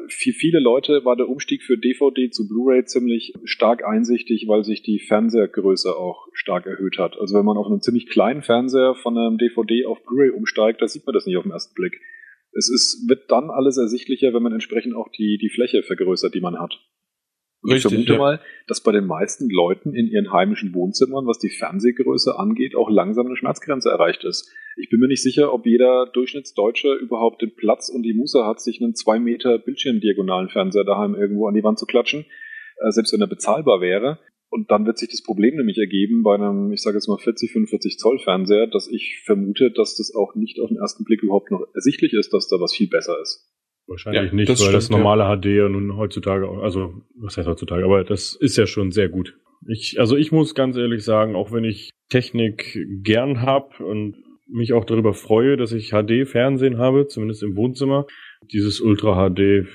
für 0.07 0.31
viele 0.31 0.59
Leute 0.59 1.03
war 1.03 1.15
der 1.15 1.27
Umstieg 1.27 1.63
für 1.63 1.77
DVD 1.77 2.29
zu 2.29 2.47
Blu-ray 2.47 2.85
ziemlich 2.85 3.33
stark 3.43 3.85
einsichtig, 3.85 4.45
weil 4.47 4.63
sich 4.63 4.83
die 4.83 4.99
Fernsehergröße 4.99 5.95
auch 5.95 6.27
stark 6.33 6.65
erhöht 6.65 6.97
hat. 6.97 7.17
Also 7.19 7.37
wenn 7.37 7.45
man 7.45 7.57
auf 7.57 7.67
einem 7.67 7.81
ziemlich 7.81 8.07
kleinen 8.07 8.41
Fernseher 8.41 8.95
von 8.95 9.17
einem 9.17 9.37
DVD 9.37 9.85
auf 9.85 10.03
Blu-ray 10.03 10.29
umsteigt, 10.29 10.81
da 10.81 10.87
sieht 10.87 11.05
man 11.05 11.13
das 11.13 11.25
nicht 11.25 11.37
auf 11.37 11.43
den 11.43 11.51
ersten 11.51 11.75
Blick. 11.75 11.99
Es 12.53 12.69
ist, 12.69 13.09
wird 13.09 13.29
dann 13.29 13.49
alles 13.49 13.77
ersichtlicher, 13.77 14.33
wenn 14.33 14.43
man 14.43 14.53
entsprechend 14.53 14.95
auch 14.95 15.09
die, 15.09 15.37
die 15.41 15.49
Fläche 15.49 15.83
vergrößert, 15.83 16.33
die 16.33 16.41
man 16.41 16.57
hat. 16.57 16.79
Richtig, 17.73 17.85
ich 17.85 17.89
vermute 17.89 18.13
ja. 18.13 18.19
mal, 18.19 18.41
dass 18.67 18.81
bei 18.81 18.91
den 18.91 19.05
meisten 19.05 19.49
Leuten 19.49 19.93
in 19.93 20.07
ihren 20.07 20.31
heimischen 20.31 20.73
Wohnzimmern, 20.73 21.25
was 21.27 21.39
die 21.39 21.49
Fernsehgröße 21.49 22.37
angeht, 22.37 22.75
auch 22.75 22.89
langsam 22.89 23.27
eine 23.27 23.35
Schmerzgrenze 23.35 23.89
erreicht 23.89 24.23
ist. 24.23 24.51
Ich 24.77 24.89
bin 24.89 24.99
mir 24.99 25.07
nicht 25.07 25.23
sicher, 25.23 25.53
ob 25.53 25.65
jeder 25.65 26.07
Durchschnittsdeutsche 26.13 26.93
überhaupt 26.95 27.41
den 27.41 27.55
Platz 27.55 27.89
und 27.89 28.03
die 28.03 28.13
Muße 28.13 28.45
hat, 28.45 28.59
sich 28.59 28.81
einen 28.81 28.93
zwei 28.93 29.19
Meter 29.19 29.57
Bildschirmdiagonalen 29.57 30.49
Fernseher 30.49 30.83
daheim 30.83 31.15
irgendwo 31.15 31.47
an 31.47 31.53
die 31.53 31.63
Wand 31.63 31.79
zu 31.79 31.85
klatschen, 31.85 32.25
äh, 32.81 32.91
selbst 32.91 33.13
wenn 33.13 33.21
er 33.21 33.27
bezahlbar 33.27 33.79
wäre. 33.79 34.19
Und 34.49 34.71
dann 34.71 34.85
wird 34.85 34.97
sich 34.97 35.09
das 35.09 35.23
Problem 35.23 35.55
nämlich 35.55 35.77
ergeben 35.77 36.23
bei 36.23 36.35
einem, 36.35 36.71
ich 36.71 36.81
sage 36.81 36.97
jetzt 36.97 37.07
mal 37.07 37.17
40, 37.17 37.51
45 37.51 37.97
Zoll 37.97 38.19
Fernseher, 38.19 38.67
dass 38.67 38.87
ich 38.87 39.21
vermute, 39.25 39.71
dass 39.71 39.97
das 39.97 40.13
auch 40.13 40.35
nicht 40.35 40.59
auf 40.59 40.69
den 40.69 40.77
ersten 40.77 41.03
Blick 41.03 41.23
überhaupt 41.23 41.51
noch 41.51 41.65
ersichtlich 41.73 42.13
ist, 42.13 42.33
dass 42.33 42.47
da 42.47 42.57
was 42.59 42.73
viel 42.73 42.87
besser 42.87 43.19
ist. 43.21 43.49
Wahrscheinlich 43.87 44.31
Ja, 44.31 44.35
nicht, 44.35 44.49
das 44.49 44.65
weil 44.65 44.73
das 44.73 44.85
stimmt, 44.85 44.99
normale 44.99 45.23
HD 45.23 45.45
ja 45.45 45.69
nun 45.69 45.95
heutzutage, 45.95 46.49
also 46.49 47.01
was 47.15 47.37
heißt 47.37 47.47
heutzutage, 47.47 47.83
aber 47.83 48.03
das 48.03 48.33
ist 48.33 48.57
ja 48.57 48.65
schon 48.65 48.91
sehr 48.91 49.09
gut. 49.09 49.37
Ich, 49.67 49.99
also 49.99 50.15
ich 50.15 50.31
muss 50.31 50.55
ganz 50.55 50.75
ehrlich 50.77 51.03
sagen, 51.03 51.35
auch 51.35 51.51
wenn 51.51 51.63
ich 51.63 51.91
Technik 52.09 52.77
gern 53.03 53.41
hab 53.41 53.79
und 53.79 54.15
mich 54.47 54.73
auch 54.73 54.85
darüber 54.85 55.13
freue, 55.13 55.57
dass 55.57 55.71
ich 55.71 55.89
HD-Fernsehen 55.91 56.77
habe, 56.77 57.07
zumindest 57.07 57.43
im 57.43 57.55
Wohnzimmer, 57.55 58.05
dieses 58.51 58.79
Ultra 58.79 59.29
HD, 59.29 59.67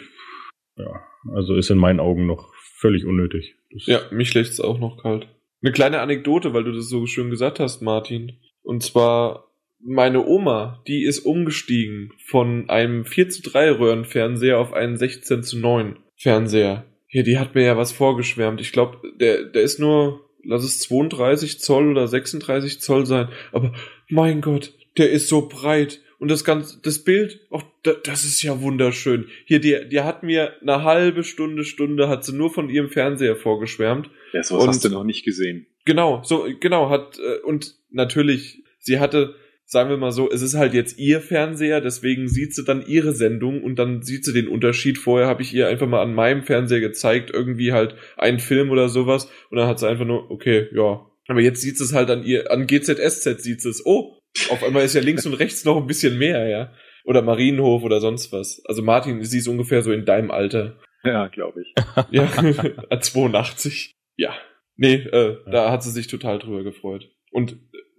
ja, 0.77 1.03
also 1.35 1.57
ist 1.57 1.71
in 1.71 1.79
meinen 1.79 2.01
Augen 2.01 2.27
noch 2.27 2.53
völlig 2.77 3.05
unnötig. 3.05 3.57
Das, 3.73 3.87
Ja, 3.87 4.01
mich 4.11 4.33
lässt's 4.35 4.61
auch 4.61 4.79
noch 4.79 5.03
kalt. 5.03 5.29
Eine 5.63 5.73
kleine 5.73 6.01
Anekdote, 6.01 6.55
weil 6.55 6.65
du 6.65 6.73
das 6.73 6.89
so 6.89 7.07
schön 7.07 7.31
gesagt 7.31 7.61
hast, 7.61 7.83
Martin. 7.83 8.39
Und 8.63 8.83
zwar, 8.83 9.50
meine 9.83 10.27
Oma, 10.27 10.83
die 10.87 11.05
ist 11.05 11.21
umgestiegen 11.21 12.13
von 12.27 12.69
einem 12.69 13.05
4 13.05 13.29
zu 13.29 13.43
3 13.43 13.73
Röhrenfernseher 13.73 14.59
auf 14.59 14.73
einen 14.73 14.97
16 14.97 15.43
zu 15.43 15.59
9 15.59 15.97
Fernseher. 16.17 16.85
Hier, 17.07 17.23
die 17.25 17.39
hat 17.39 17.55
mir 17.55 17.65
ja 17.65 17.77
was 17.77 17.93
vorgeschwärmt. 17.93 18.61
Ich 18.61 18.73
glaube, 18.73 18.99
der, 19.19 19.45
der 19.45 19.63
ist 19.63 19.79
nur, 19.81 20.29
lass 20.45 20.65
es 20.65 20.81
32 20.81 21.59
Zoll 21.61 21.91
oder 21.91 22.07
36 22.07 22.81
Zoll 22.81 23.07
sein. 23.07 23.29
Aber 23.53 23.73
mein 24.09 24.41
Gott, 24.41 24.73
der 24.97 25.11
ist 25.11 25.29
so 25.29 25.49
breit. 25.49 26.01
Und 26.19 26.31
das 26.31 26.45
ganze, 26.45 26.79
das 26.83 26.99
Bild, 27.03 27.41
auch 27.51 27.63
da, 27.83 27.93
das 28.05 28.25
ist 28.25 28.43
ja 28.43 28.61
wunderschön. 28.61 29.29
Hier, 29.47 29.59
die, 29.59 29.89
die 29.91 30.01
hat 30.03 30.23
mir 30.23 30.53
eine 30.61 30.85
halbe 30.85 31.25
Stunde, 31.25 31.65
Stunde 31.65 32.09
hat 32.09 32.25
sie 32.25 32.37
nur 32.37 32.53
von 32.53 32.69
ihrem 32.69 32.91
Fernseher 32.91 33.37
vorgeschwärmt. 33.37 34.11
Ja, 34.35 34.43
sowas 34.43 34.65
Und- 34.65 34.69
hast 34.69 34.85
du 34.85 34.91
noch 34.91 35.05
nicht 35.05 35.25
gesehen. 35.25 35.67
Genau, 35.87 36.23
so, 36.23 36.47
genau, 36.61 36.91
hat, 36.91 37.19
äh, 37.19 37.41
und 37.41 37.75
natürlich, 37.91 38.63
sie 38.79 39.01
hatte, 39.01 39.35
sagen 39.71 39.89
wir 39.89 39.97
mal 39.97 40.11
so, 40.11 40.29
es 40.29 40.43
ist 40.43 40.57
halt 40.57 40.75
jetzt 40.75 40.99
ihr 40.99 41.21
Fernseher, 41.21 41.81
deswegen 41.81 42.29
sieht 42.29 42.55
sie 42.55 42.65
dann 42.65 42.85
ihre 42.85 43.13
Sendung 43.13 43.63
und 43.63 43.79
dann 43.79 44.03
sieht 44.03 44.25
sie 44.25 44.33
den 44.33 44.49
Unterschied. 44.49 44.99
Vorher 44.99 45.29
habe 45.29 45.43
ich 45.43 45.55
ihr 45.55 45.69
einfach 45.69 45.87
mal 45.87 46.03
an 46.03 46.13
meinem 46.13 46.43
Fernseher 46.43 46.81
gezeigt, 46.81 47.31
irgendwie 47.33 47.73
halt 47.73 47.95
einen 48.17 48.41
Film 48.41 48.71
oder 48.71 48.89
sowas, 48.89 49.31
und 49.49 49.59
dann 49.59 49.69
hat 49.69 49.79
sie 49.79 49.89
einfach 49.89 50.05
nur, 50.05 50.29
okay, 50.29 50.69
ja. 50.75 51.07
Aber 51.29 51.41
jetzt 51.41 51.63
sieht 51.63 51.79
sie 51.79 51.85
es 51.85 51.95
halt 51.95 52.11
an 52.11 52.25
ihr, 52.25 52.51
an 52.51 52.67
GZSZ 52.67 53.41
sieht 53.41 53.63
sie 53.63 53.69
es, 53.69 53.87
oh, 53.87 54.19
auf 54.51 54.65
einmal 54.65 54.85
ist 54.85 54.97
ja 54.97 55.03
links 55.03 55.25
und 55.25 55.35
rechts 55.35 55.65
noch 55.65 55.77
ein 55.77 55.87
bisschen 55.87 56.19
mehr, 56.19 56.49
ja. 56.49 56.73
Oder 57.05 57.23
Marienhof 57.23 57.85
oder 57.85 58.01
sonst 58.01 58.33
was. 58.33 58.63
Also 58.67 58.83
Martin, 58.83 59.23
sie 59.23 59.39
ist 59.39 59.47
ungefähr 59.47 59.83
so 59.83 59.93
in 59.93 60.05
deinem 60.05 60.33
Alter. 60.33 60.81
Ja, 61.05 61.29
glaube 61.29 61.63
ich. 61.63 61.75
Ja, 62.11 62.29
82. 63.01 63.93
Ja. 64.17 64.35
Nee, 64.77 64.95
äh, 64.95 65.37
da 65.49 65.71
hat 65.71 65.85
sie 65.85 65.93
sich 65.93 66.09
total 66.09 66.41
drüber 66.41 66.65
gefreut. 66.65 67.09
Und 67.31 67.57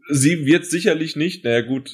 sie 0.09 0.45
wird 0.45 0.65
sicherlich 0.65 1.15
nicht, 1.15 1.43
naja 1.43 1.61
gut, 1.61 1.91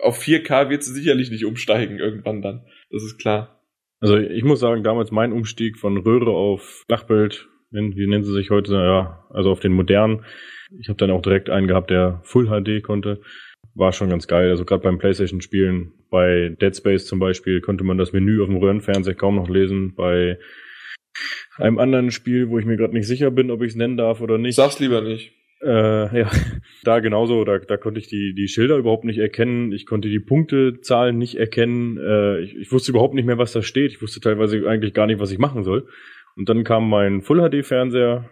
auf 0.00 0.20
4K 0.22 0.70
wird 0.70 0.82
sie 0.82 0.92
sicherlich 0.92 1.30
nicht 1.30 1.44
umsteigen 1.44 1.98
irgendwann 1.98 2.42
dann. 2.42 2.66
Das 2.90 3.02
ist 3.02 3.18
klar. 3.18 3.62
Also 4.00 4.18
ich 4.18 4.44
muss 4.44 4.60
sagen, 4.60 4.84
damals 4.84 5.10
mein 5.10 5.32
Umstieg 5.32 5.78
von 5.78 5.96
Röhre 5.96 6.30
auf 6.30 6.84
Flachbild, 6.86 7.48
wie 7.70 8.06
nennen 8.06 8.24
sie 8.24 8.32
sich 8.32 8.50
heute, 8.50 8.74
ja, 8.74 9.26
also 9.30 9.50
auf 9.50 9.60
den 9.60 9.72
modernen. 9.72 10.24
Ich 10.80 10.88
habe 10.88 10.98
dann 10.98 11.10
auch 11.10 11.22
direkt 11.22 11.50
einen 11.50 11.66
gehabt, 11.66 11.90
der 11.90 12.20
Full 12.24 12.46
HD 12.46 12.82
konnte. 12.82 13.20
War 13.74 13.92
schon 13.92 14.08
ganz 14.08 14.26
geil. 14.26 14.50
Also 14.50 14.64
gerade 14.64 14.82
beim 14.82 14.98
Playstation-Spielen, 14.98 15.92
bei 16.10 16.56
Dead 16.60 16.74
Space 16.74 17.06
zum 17.06 17.18
Beispiel, 17.18 17.60
konnte 17.60 17.84
man 17.84 17.98
das 17.98 18.12
Menü 18.12 18.40
auf 18.40 18.48
dem 18.48 18.56
Röhrenfernseher 18.56 19.14
kaum 19.14 19.36
noch 19.36 19.48
lesen. 19.48 19.94
Bei 19.94 20.38
einem 21.58 21.78
anderen 21.78 22.10
Spiel, 22.10 22.48
wo 22.48 22.58
ich 22.58 22.64
mir 22.64 22.76
gerade 22.76 22.94
nicht 22.94 23.06
sicher 23.06 23.30
bin, 23.30 23.50
ob 23.50 23.62
ich 23.62 23.70
es 23.70 23.76
nennen 23.76 23.96
darf 23.96 24.20
oder 24.20 24.38
nicht. 24.38 24.56
Sag's 24.56 24.78
lieber 24.78 25.00
nicht. 25.00 25.32
Äh, 25.62 26.18
ja, 26.20 26.30
da 26.84 27.00
genauso, 27.00 27.44
da, 27.44 27.58
da 27.58 27.76
konnte 27.76 27.98
ich 27.98 28.08
die, 28.08 28.34
die 28.34 28.48
Schilder 28.48 28.76
überhaupt 28.76 29.04
nicht 29.04 29.18
erkennen, 29.18 29.72
ich 29.72 29.86
konnte 29.86 30.08
die 30.08 30.20
Punktezahlen 30.20 31.16
nicht 31.16 31.36
erkennen, 31.36 31.96
äh, 31.98 32.40
ich, 32.40 32.54
ich 32.56 32.72
wusste 32.72 32.92
überhaupt 32.92 33.14
nicht 33.14 33.24
mehr, 33.24 33.38
was 33.38 33.52
da 33.52 33.62
steht, 33.62 33.92
ich 33.92 34.02
wusste 34.02 34.20
teilweise 34.20 34.68
eigentlich 34.68 34.92
gar 34.92 35.06
nicht, 35.06 35.18
was 35.18 35.32
ich 35.32 35.38
machen 35.38 35.64
soll. 35.64 35.88
Und 36.36 36.48
dann 36.50 36.62
kam 36.64 36.90
mein 36.90 37.22
Full-HD-Fernseher, 37.22 38.28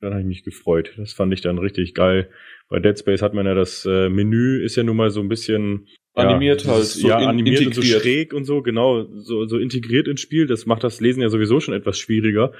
dann 0.00 0.10
habe 0.10 0.20
ich 0.20 0.26
mich 0.26 0.44
gefreut. 0.44 0.92
Das 0.98 1.14
fand 1.14 1.32
ich 1.32 1.40
dann 1.40 1.58
richtig 1.58 1.94
geil. 1.94 2.28
Bei 2.68 2.78
Dead 2.78 2.98
Space 2.98 3.22
hat 3.22 3.32
man 3.32 3.46
ja 3.46 3.54
das 3.54 3.86
äh, 3.86 4.10
Menü, 4.10 4.62
ist 4.62 4.76
ja 4.76 4.82
nun 4.82 4.96
mal 4.96 5.10
so 5.10 5.20
ein 5.20 5.28
bisschen 5.28 5.86
Animiert 6.18 6.64
ja, 6.64 6.72
halt, 6.72 6.84
so 6.84 7.08
ja, 7.08 7.20
in- 7.20 7.28
animiert 7.28 7.64
und 7.64 7.74
so 7.74 7.80
integriert. 7.80 8.02
schräg 8.02 8.32
und 8.34 8.44
so, 8.44 8.62
genau, 8.62 9.04
so, 9.04 9.46
so 9.46 9.56
integriert 9.58 10.08
ins 10.08 10.20
Spiel. 10.20 10.46
Das 10.46 10.66
macht 10.66 10.82
das 10.82 11.00
Lesen 11.00 11.22
ja 11.22 11.28
sowieso 11.28 11.60
schon 11.60 11.74
etwas 11.74 11.98
schwieriger. 11.98 12.52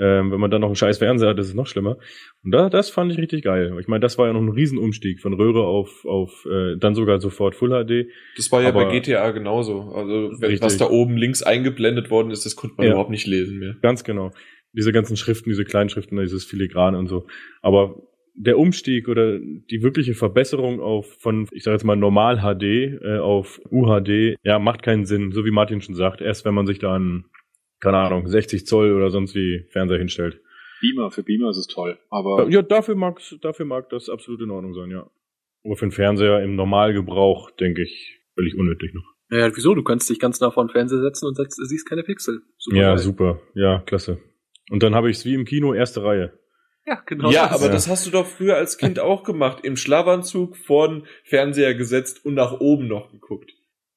Ähm, 0.00 0.30
wenn 0.30 0.40
man 0.40 0.50
dann 0.50 0.60
noch 0.60 0.68
einen 0.68 0.76
scheiß 0.76 0.98
Fernseher 0.98 1.30
hat, 1.30 1.38
ist 1.38 1.48
es 1.48 1.54
noch 1.54 1.66
schlimmer. 1.66 1.96
Und 2.44 2.52
da, 2.52 2.68
das 2.70 2.90
fand 2.90 3.10
ich 3.12 3.18
richtig 3.18 3.42
geil. 3.42 3.76
Ich 3.80 3.88
meine, 3.88 4.00
das 4.00 4.16
war 4.18 4.26
ja 4.28 4.32
noch 4.32 4.40
ein 4.40 4.48
Riesenumstieg 4.48 5.20
von 5.20 5.32
Röhre 5.34 5.64
auf, 5.66 6.04
auf 6.04 6.46
äh, 6.50 6.76
dann 6.78 6.94
sogar 6.94 7.20
sofort 7.20 7.54
Full 7.54 7.70
HD. 7.70 8.08
Das 8.36 8.50
war 8.52 8.62
ja 8.62 8.68
Aber- 8.68 8.84
bei 8.84 8.90
GTA 8.92 9.30
genauso. 9.32 9.92
Also 9.94 10.26
Richtig. 10.28 10.62
was 10.62 10.76
da 10.76 10.88
oben 10.88 11.16
links 11.16 11.42
eingeblendet 11.42 12.10
worden 12.10 12.30
ist, 12.30 12.44
das 12.46 12.54
konnte 12.56 12.76
man 12.76 12.86
Ja. 12.86 12.92
überhaupt 12.92 13.10
nicht 13.10 13.26
lesen 13.26 13.58
mehr. 13.58 13.74
Ganz 13.82 14.04
genau. 14.04 14.30
Diese 14.72 14.92
ganzen 14.92 15.16
Schriften, 15.16 15.50
diese 15.50 15.64
kleinen 15.64 15.88
Schriften, 15.88 16.16
dieses 16.20 16.44
Filigrane 16.44 16.98
und 16.98 17.08
so. 17.08 17.26
Aber 17.62 18.02
der 18.40 18.56
Umstieg 18.58 19.08
oder 19.08 19.38
die 19.40 19.82
wirkliche 19.82 20.14
Verbesserung 20.14 20.80
auf 20.80 21.16
von, 21.18 21.48
ich 21.50 21.64
sage 21.64 21.74
jetzt 21.74 21.84
mal 21.84 21.96
Normal 21.96 22.38
HD 22.38 22.62
äh, 23.02 23.18
auf 23.18 23.60
UHD, 23.70 24.36
ja, 24.44 24.60
macht 24.60 24.82
keinen 24.84 25.06
Sinn, 25.06 25.32
so 25.32 25.44
wie 25.44 25.50
Martin 25.50 25.80
schon 25.80 25.96
sagt. 25.96 26.20
Erst 26.20 26.44
wenn 26.44 26.54
man 26.54 26.66
sich 26.66 26.78
da 26.78 26.94
einen, 26.94 27.24
keine 27.80 27.98
Ahnung, 27.98 28.26
60 28.28 28.66
Zoll 28.66 28.92
oder 28.92 29.10
sonst 29.10 29.34
wie 29.34 29.66
Fernseher 29.70 29.98
hinstellt. 29.98 30.40
Beamer, 30.80 31.10
für 31.10 31.22
Beamer 31.22 31.50
ist 31.50 31.56
es 31.56 31.66
toll. 31.66 31.98
Aber 32.10 32.48
Ja, 32.48 32.62
dafür 32.62 32.94
mag 32.94 33.20
dafür 33.42 33.66
mag 33.66 33.88
das 33.90 34.08
absolut 34.08 34.40
in 34.42 34.50
Ordnung 34.50 34.74
sein, 34.74 34.90
ja. 34.90 35.10
Aber 35.64 35.76
für 35.76 35.82
einen 35.86 35.92
Fernseher 35.92 36.42
im 36.42 36.54
Normalgebrauch, 36.54 37.50
denke 37.52 37.82
ich, 37.82 38.20
völlig 38.34 38.54
unnötig 38.56 38.94
noch. 38.94 39.04
Ja, 39.30 39.54
wieso? 39.54 39.74
Du 39.74 39.82
kannst 39.82 40.08
dich 40.08 40.18
ganz 40.20 40.40
nah 40.40 40.50
vor 40.50 40.64
den 40.64 40.70
Fernseher 40.70 41.00
setzen 41.00 41.26
und 41.26 41.34
setzt, 41.36 41.56
siehst 41.68 41.88
keine 41.88 42.02
Pixel. 42.04 42.42
Super 42.58 42.76
ja, 42.76 42.88
geil. 42.90 42.98
super. 42.98 43.40
Ja, 43.54 43.80
klasse. 43.80 44.18
Und 44.70 44.82
dann 44.82 44.94
habe 44.94 45.10
ich 45.10 45.18
es 45.18 45.24
wie 45.24 45.34
im 45.34 45.44
Kino, 45.44 45.74
erste 45.74 46.02
Reihe. 46.02 46.32
Ja, 46.86 47.02
genau. 47.04 47.30
ja, 47.30 47.48
das. 47.48 47.52
aber 47.56 47.66
Ja. 47.66 47.72
das 47.72 47.88
hast 47.88 48.06
du 48.06 48.10
doch 48.10 48.24
früher 48.26 48.56
als 48.56 48.78
Kind 48.78 48.98
auch 49.00 49.24
gemacht. 49.24 49.64
Im 49.64 49.76
Schlafanzug 49.76 50.56
vor 50.56 50.88
den 50.88 51.02
Fernseher 51.24 51.74
gesetzt 51.74 52.24
und 52.24 52.34
nach 52.34 52.60
oben 52.60 52.86
noch 52.88 53.10
geguckt. 53.10 53.50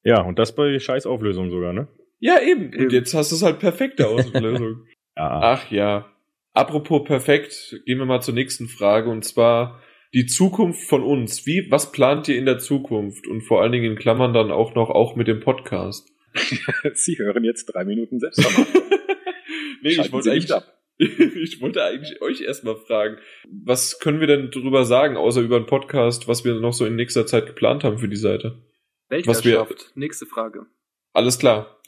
Ja, 0.04 0.22
und 0.24 0.40
das 0.40 0.56
bei 0.56 0.78
scheiß 0.80 1.06
Auflösung 1.06 1.52
sogar, 1.52 1.72
ne? 1.74 1.88
Ja, 2.22 2.40
eben. 2.40 2.72
Eben. 2.72 2.86
Und 2.86 2.94
jetzt 2.94 3.14
hast 3.14 3.32
du 3.32 3.36
es 3.36 3.42
halt 3.44 3.60
perfekte 3.60 4.08
Auslösung. 4.08 4.86
Ja. 5.18 5.40
Ach 5.42 5.70
ja. 5.72 6.08
Apropos 6.54 7.04
perfekt, 7.04 7.82
gehen 7.86 7.98
wir 7.98 8.06
mal 8.06 8.22
zur 8.22 8.34
nächsten 8.34 8.68
Frage 8.68 9.10
und 9.10 9.24
zwar 9.26 9.82
die 10.14 10.26
Zukunft 10.26 10.88
von 10.88 11.02
uns. 11.04 11.46
Wie, 11.46 11.68
was 11.72 11.92
plant 11.92 12.28
ihr 12.28 12.38
in 12.38 12.46
der 12.46 12.60
Zukunft? 12.60 13.28
Und 13.28 13.42
vor 13.42 13.62
allen 13.62 13.72
Dingen 13.72 13.92
in 13.94 13.98
Klammern 13.98 14.34
dann 14.34 14.52
auch 14.52 14.76
noch 14.76 14.90
auch 14.90 15.16
mit 15.16 15.28
dem 15.28 15.40
Podcast. 15.40 16.10
Sie 16.94 17.18
hören 17.18 17.44
jetzt 17.44 17.66
drei 17.66 17.86
Minuten 17.86 18.20
Selbstvermarktung. 18.20 18.84
nee, 19.82 19.90
ich 19.92 20.12
wollte 20.12 20.32
eigentlich, 20.32 20.52
ich 20.98 21.62
wollte 21.62 21.84
eigentlich 21.84 22.22
euch 22.22 22.42
erstmal 22.42 22.76
fragen, 22.76 23.18
was 23.50 24.00
können 24.00 24.20
wir 24.20 24.28
denn 24.28 24.52
drüber 24.52 24.84
sagen, 24.86 25.16
außer 25.18 25.42
über 25.42 25.60
den 25.60 25.66
Podcast, 25.66 26.28
was 26.28 26.46
wir 26.46 26.54
noch 26.60 26.74
so 26.74 26.86
in 26.86 26.96
nächster 26.96 27.26
Zeit 27.26 27.48
geplant 27.48 27.84
haben 27.84 27.98
für 27.98 28.10
die 28.10 28.16
Seite? 28.18 28.62
was 29.10 29.44
wir- 29.46 29.60
Weltherrschaft. 29.60 29.92
Nächste 29.96 30.26
Frage. 30.26 30.66
Alles 31.14 31.40
klar. 31.40 31.78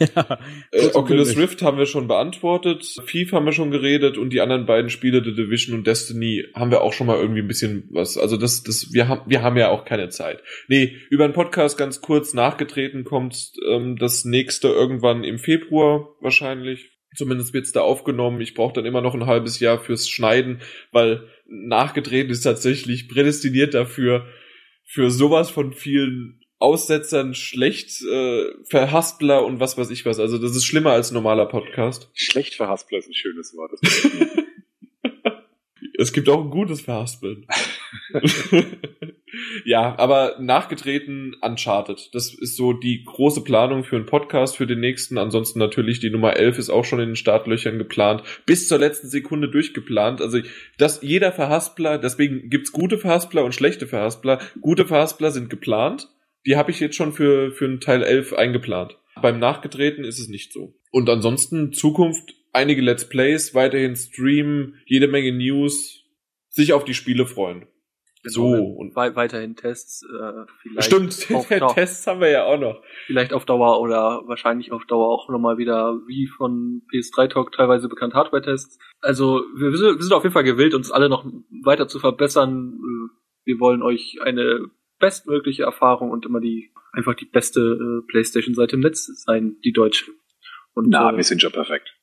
Äh, 0.71 0.79
Kurz 0.79 0.95
und 0.95 0.95
Oculus. 0.95 1.37
Rift 1.37 1.61
haben 1.61 1.77
wir 1.77 1.85
schon 1.85 2.07
beantwortet, 2.07 2.83
FIFA 3.05 3.37
haben 3.37 3.45
wir 3.45 3.53
schon 3.53 3.69
geredet 3.69 4.17
und 4.17 4.31
die 4.31 4.41
anderen 4.41 4.65
beiden 4.65 4.89
Spiele, 4.89 5.23
The 5.23 5.33
Division 5.33 5.77
und 5.77 5.85
Destiny, 5.85 6.45
haben 6.55 6.71
wir 6.71 6.81
auch 6.81 6.93
schon 6.93 7.07
mal 7.07 7.17
irgendwie 7.19 7.41
ein 7.41 7.47
bisschen 7.47 7.87
was. 7.91 8.17
Also 8.17 8.35
das, 8.35 8.63
das, 8.63 8.91
wir 8.91 9.07
haben, 9.07 9.21
wir 9.29 9.43
haben 9.43 9.55
ja 9.55 9.69
auch 9.69 9.85
keine 9.85 10.09
Zeit. 10.09 10.41
Nee, 10.67 10.97
über 11.09 11.27
den 11.27 11.33
Podcast 11.33 11.77
ganz 11.77 12.01
kurz 12.01 12.33
nachgetreten 12.33 13.03
kommt 13.03 13.53
ähm, 13.69 13.97
das 13.97 14.25
nächste 14.25 14.69
irgendwann 14.69 15.23
im 15.23 15.37
Februar 15.37 16.09
wahrscheinlich. 16.19 16.91
Zumindest 17.15 17.53
wird's 17.53 17.71
da 17.71 17.81
aufgenommen. 17.81 18.41
Ich 18.41 18.55
brauche 18.55 18.73
dann 18.73 18.85
immer 18.85 19.01
noch 19.01 19.13
ein 19.13 19.27
halbes 19.27 19.59
Jahr 19.59 19.79
fürs 19.79 20.09
Schneiden, 20.09 20.61
weil 20.91 21.27
nachgetreten 21.47 22.31
ist 22.31 22.41
tatsächlich 22.41 23.07
prädestiniert 23.07 23.75
dafür, 23.75 24.25
für 24.85 25.11
sowas 25.11 25.49
von 25.51 25.73
vielen 25.73 26.42
Aussetzern, 26.63 27.33
schlecht, 27.33 28.01
äh, 28.03 28.45
Verhaspler 28.63 29.45
und 29.45 29.59
was 29.59 29.77
weiß 29.77 29.89
ich 29.89 30.05
was. 30.05 30.19
Also 30.19 30.37
das 30.37 30.55
ist 30.55 30.65
schlimmer 30.65 30.91
als 30.91 31.11
ein 31.11 31.15
normaler 31.15 31.45
Podcast. 31.45 32.09
Schlecht 32.13 32.55
verhaspler 32.55 32.99
ist 32.99 33.09
ein 33.09 33.13
schönes 33.13 33.53
Wort. 33.55 33.71
Es 35.95 36.11
gibt 36.11 36.27
auch 36.27 36.43
ein 36.43 36.49
gutes 36.49 36.81
Verhaspeln. 36.81 37.45
ja, 39.65 39.95
aber 39.97 40.37
nachgetreten 40.39 41.35
Uncharted. 41.39 42.09
Das 42.13 42.33
ist 42.33 42.55
so 42.55 42.73
die 42.73 43.03
große 43.03 43.43
Planung 43.43 43.83
für 43.83 43.97
einen 43.97 44.07
Podcast 44.07 44.57
für 44.57 44.65
den 44.65 44.79
nächsten. 44.79 45.17
Ansonsten 45.17 45.59
natürlich 45.59 45.99
die 45.99 46.09
Nummer 46.09 46.35
11 46.35 46.57
ist 46.57 46.69
auch 46.71 46.83
schon 46.83 46.99
in 46.99 47.09
den 47.09 47.15
Startlöchern 47.15 47.77
geplant. 47.77 48.23
Bis 48.45 48.67
zur 48.67 48.79
letzten 48.79 49.07
Sekunde 49.07 49.49
durchgeplant. 49.49 50.19
Also 50.19 50.39
das, 50.77 51.01
jeder 51.03 51.31
Verhaspler, 51.31 51.99
deswegen 51.99 52.49
gibt's 52.49 52.71
gute 52.71 52.97
Verhaspler 52.97 53.45
und 53.45 53.53
schlechte 53.53 53.85
Verhaspler. 53.87 54.39
Gute 54.61 54.87
Verhaspler 54.87 55.31
sind 55.31 55.49
geplant. 55.49 56.09
Die 56.45 56.55
habe 56.57 56.71
ich 56.71 56.79
jetzt 56.79 56.95
schon 56.95 57.13
für, 57.13 57.51
für 57.51 57.65
einen 57.65 57.79
Teil 57.79 58.03
11 58.03 58.33
eingeplant. 58.33 58.97
Beim 59.21 59.39
Nachgetreten 59.39 60.03
ist 60.03 60.19
es 60.19 60.27
nicht 60.27 60.51
so. 60.51 60.73
Und 60.91 61.09
ansonsten 61.09 61.71
Zukunft, 61.71 62.35
einige 62.51 62.81
Let's 62.81 63.07
Plays, 63.07 63.53
weiterhin 63.53 63.95
streamen, 63.95 64.75
jede 64.85 65.07
Menge 65.07 65.31
News, 65.31 66.03
sich 66.49 66.73
auf 66.73 66.83
die 66.83 66.93
Spiele 66.93 67.25
freuen. 67.25 67.67
So, 68.25 68.53
und 68.53 68.95
Wei 68.95 69.15
weiterhin 69.17 69.57
Tests, 69.57 70.01
äh, 70.03 70.45
vielleicht 70.61 70.85
stimmt, 70.85 71.27
auf, 71.33 71.47
Tests 71.75 72.07
haben 72.07 72.21
wir 72.21 72.29
ja 72.29 72.45
auch 72.45 72.57
noch. 72.57 72.81
vielleicht 73.05 73.33
auf 73.33 73.43
Dauer 73.43 73.81
oder 73.81 74.21
wahrscheinlich 74.27 74.71
auf 74.71 74.85
Dauer 74.85 75.09
auch 75.09 75.27
nochmal 75.29 75.57
wieder, 75.57 75.99
wie 76.07 76.27
von 76.27 76.83
PS3 76.93 77.27
Talk 77.27 77.51
teilweise 77.51 77.89
bekannt, 77.89 78.13
Hardware-Tests. 78.13 78.79
Also 79.01 79.41
wir, 79.57 79.71
wir 79.71 79.77
sind 79.77 79.97
wir 79.97 80.03
sind 80.03 80.13
auf 80.13 80.23
jeden 80.23 80.31
Fall 80.31 80.45
gewillt, 80.45 80.73
uns 80.73 80.89
alle 80.89 81.09
noch 81.09 81.25
weiter 81.65 81.89
zu 81.89 81.99
verbessern. 81.99 82.79
Äh, 82.79 83.09
Wir 83.45 83.59
wollen 83.59 83.81
euch 83.83 84.19
eine 84.23 84.69
bestmögliche 85.03 85.63
Erfahrung 85.63 86.11
und 86.11 86.25
immer 86.25 86.39
die 86.39 86.71
einfach 86.93 87.13
die 87.13 87.25
beste 87.25 87.59
äh, 87.59 88.07
PlayStation-Seite 88.07 88.77
im 88.77 88.81
Netz 88.81 89.07
sein, 89.25 89.57
die 89.65 89.73
deutsche. 89.73 90.05
Und 90.73 90.87
Na, 90.89 91.11
äh, 91.11 91.17
wir 91.17 91.23
sind 91.25 91.41
schon 91.41 91.51
perfekt. 91.51 91.93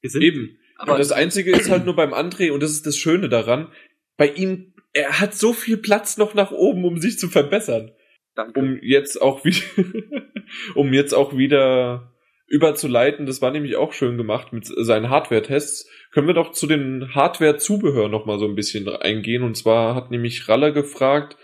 wir 0.00 0.10
sind 0.10 0.22
Eben. 0.22 0.58
aber 0.76 0.92
Aber 0.92 0.98
das 0.98 1.12
Einzige 1.12 1.52
ist 1.52 1.70
halt 1.70 1.84
nur 1.84 1.94
beim 1.94 2.12
André, 2.12 2.50
und 2.50 2.60
das 2.60 2.72
ist 2.72 2.86
das 2.86 2.96
Schöne 2.96 3.28
daran, 3.28 3.68
bei 4.16 4.28
ihm, 4.28 4.74
er 4.92 5.20
hat 5.20 5.34
so 5.34 5.52
viel 5.52 5.76
Platz 5.76 6.16
noch 6.16 6.34
nach 6.34 6.50
oben, 6.50 6.84
um 6.84 6.98
sich 6.98 7.18
zu 7.20 7.28
verbessern. 7.28 7.92
danke. 8.34 8.58
um 8.58 8.78
jetzt 8.82 9.22
auch 9.22 9.44
wieder, 9.44 9.62
um 10.74 10.92
jetzt 10.92 11.12
auch 11.12 11.36
wieder 11.36 12.12
überzuleiten, 12.48 13.26
das 13.26 13.40
war 13.40 13.52
nämlich 13.52 13.76
auch 13.76 13.92
schön 13.92 14.16
gemacht 14.16 14.52
mit 14.52 14.66
seinen 14.66 15.08
Hardware-Tests, 15.08 15.88
können 16.10 16.26
wir 16.26 16.34
doch 16.34 16.50
zu 16.50 16.66
den 16.66 17.14
Hardware-Zubehör 17.14 18.08
noch 18.08 18.26
mal 18.26 18.40
so 18.40 18.46
ein 18.46 18.56
bisschen 18.56 18.88
eingehen. 18.88 19.44
Und 19.44 19.56
zwar 19.56 19.94
hat 19.94 20.10
nämlich 20.10 20.48
Raller 20.48 20.72
gefragt, 20.72 21.36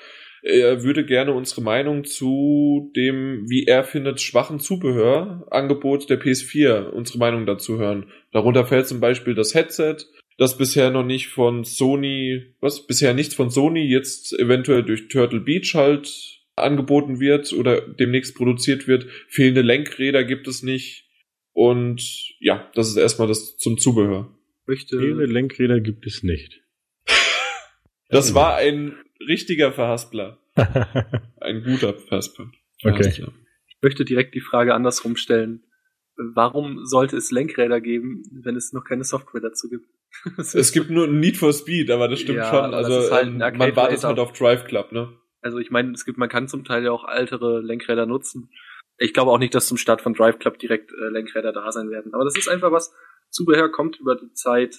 er 0.46 0.84
würde 0.84 1.04
gerne 1.04 1.32
unsere 1.32 1.60
Meinung 1.60 2.04
zu 2.04 2.92
dem, 2.94 3.48
wie 3.48 3.64
er 3.64 3.82
findet, 3.82 4.20
schwachen 4.20 4.60
Zubehörangebot 4.60 6.08
der 6.08 6.20
PS4, 6.20 6.90
unsere 6.90 7.18
Meinung 7.18 7.46
dazu 7.46 7.78
hören. 7.78 8.06
Darunter 8.32 8.64
fällt 8.64 8.86
zum 8.86 9.00
Beispiel 9.00 9.34
das 9.34 9.54
Headset, 9.54 9.96
das 10.38 10.56
bisher 10.56 10.90
noch 10.90 11.04
nicht 11.04 11.28
von 11.28 11.64
Sony, 11.64 12.54
was, 12.60 12.86
bisher 12.86 13.12
nichts 13.12 13.34
von 13.34 13.50
Sony, 13.50 13.86
jetzt 13.86 14.38
eventuell 14.38 14.84
durch 14.84 15.08
Turtle 15.08 15.40
Beach 15.40 15.74
halt 15.74 16.08
angeboten 16.54 17.18
wird 17.18 17.52
oder 17.52 17.80
demnächst 17.80 18.36
produziert 18.36 18.86
wird. 18.86 19.06
Fehlende 19.28 19.62
Lenkräder 19.62 20.22
gibt 20.22 20.46
es 20.46 20.62
nicht. 20.62 21.08
Und 21.52 22.36
ja, 22.38 22.70
das 22.74 22.88
ist 22.88 22.96
erstmal 22.96 23.28
das 23.28 23.56
zum 23.56 23.78
Zubehör. 23.78 24.32
möchte 24.66 24.98
Fehlende 24.98 25.26
Lenkräder 25.26 25.80
gibt 25.80 26.06
es 26.06 26.22
nicht. 26.22 26.62
Das 28.08 28.34
war 28.34 28.56
ein 28.56 28.94
richtiger 29.20 29.72
Verhaspler. 29.72 30.38
Ein 31.40 31.62
guter 31.62 31.94
Verhaspler. 31.94 32.50
Okay. 32.84 33.24
Ich 33.68 33.76
möchte 33.82 34.04
direkt 34.04 34.34
die 34.34 34.40
Frage 34.40 34.74
andersrum 34.74 35.16
stellen. 35.16 35.62
Warum 36.16 36.86
sollte 36.86 37.16
es 37.16 37.30
Lenkräder 37.30 37.80
geben, 37.80 38.22
wenn 38.42 38.56
es 38.56 38.72
noch 38.72 38.84
keine 38.84 39.04
Software 39.04 39.42
dazu 39.42 39.68
gibt? 39.68 39.86
Es 40.38 40.72
gibt 40.72 40.88
nur 40.88 41.06
Need 41.08 41.36
for 41.36 41.52
Speed, 41.52 41.90
aber 41.90 42.08
das 42.08 42.20
stimmt 42.20 42.38
Ja, 42.38 42.50
schon. 42.50 42.74
Also 42.74 42.98
ist 42.98 43.12
halt 43.12 43.26
ähm, 43.26 43.42
ein 43.42 43.58
man 43.58 43.76
wartet 43.76 44.02
halt 44.02 44.18
auf 44.18 44.32
Drive 44.32 44.64
Club, 44.64 44.92
ne? 44.92 45.12
Also 45.42 45.58
ich 45.58 45.70
meine, 45.70 45.92
es 45.92 46.04
gibt, 46.06 46.16
man 46.16 46.30
kann 46.30 46.48
zum 46.48 46.64
Teil 46.64 46.84
ja 46.84 46.90
auch 46.90 47.06
ältere 47.06 47.60
Lenkräder 47.60 48.06
nutzen. 48.06 48.50
Ich 48.98 49.12
glaube 49.12 49.30
auch 49.30 49.38
nicht, 49.38 49.54
dass 49.54 49.68
zum 49.68 49.76
Start 49.76 50.00
von 50.00 50.14
Drive 50.14 50.38
Club 50.38 50.58
direkt 50.58 50.90
äh, 50.92 51.10
Lenkräder 51.10 51.52
da 51.52 51.70
sein 51.70 51.90
werden. 51.90 52.14
Aber 52.14 52.24
das 52.24 52.36
ist 52.36 52.48
einfach 52.48 52.72
was, 52.72 52.94
Zubehör 53.30 53.70
kommt 53.70 54.00
über 54.00 54.16
die 54.16 54.32
Zeit, 54.32 54.76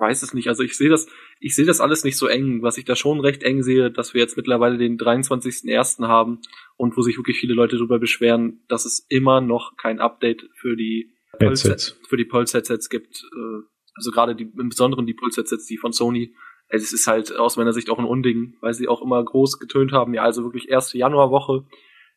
weiß 0.00 0.22
es 0.22 0.34
nicht. 0.34 0.48
Also 0.48 0.62
ich 0.62 0.76
sehe 0.76 0.88
das, 0.88 1.06
ich 1.38 1.54
sehe 1.54 1.66
das 1.66 1.80
alles 1.80 2.04
nicht 2.04 2.16
so 2.16 2.26
eng. 2.26 2.62
Was 2.62 2.78
ich 2.78 2.84
da 2.84 2.96
schon 2.96 3.20
recht 3.20 3.42
eng 3.42 3.62
sehe, 3.62 3.90
dass 3.90 4.14
wir 4.14 4.20
jetzt 4.20 4.36
mittlerweile 4.36 4.78
den 4.78 4.98
23.01. 4.98 6.06
haben 6.08 6.40
und 6.76 6.96
wo 6.96 7.02
sich 7.02 7.16
wirklich 7.18 7.38
viele 7.38 7.54
Leute 7.54 7.76
darüber 7.76 7.98
beschweren, 7.98 8.64
dass 8.68 8.86
es 8.86 9.06
immer 9.08 9.40
noch 9.40 9.76
kein 9.76 10.00
Update 10.00 10.48
für 10.54 10.76
die 10.76 11.12
Headsets. 11.38 11.98
für 12.08 12.16
die 12.16 12.24
Pulse-Headsets 12.24 12.88
gibt. 12.88 13.22
Äh, 13.24 13.62
also 13.94 14.10
gerade 14.10 14.34
die, 14.34 14.50
im 14.58 14.70
Besonderen 14.70 15.06
die 15.06 15.14
Pulse-Headsets, 15.14 15.66
die 15.66 15.76
von 15.76 15.92
Sony. 15.92 16.34
Also 16.68 16.84
es 16.84 16.92
ist 16.92 17.06
halt 17.06 17.36
aus 17.36 17.56
meiner 17.56 17.72
Sicht 17.72 17.90
auch 17.90 17.98
ein 17.98 18.04
Unding, 18.04 18.54
weil 18.60 18.74
sie 18.74 18.88
auch 18.88 19.02
immer 19.02 19.22
groß 19.22 19.58
getönt 19.58 19.92
haben. 19.92 20.14
Ja, 20.14 20.22
also 20.22 20.44
wirklich 20.44 20.68
erste 20.68 20.98
Januarwoche. 20.98 21.66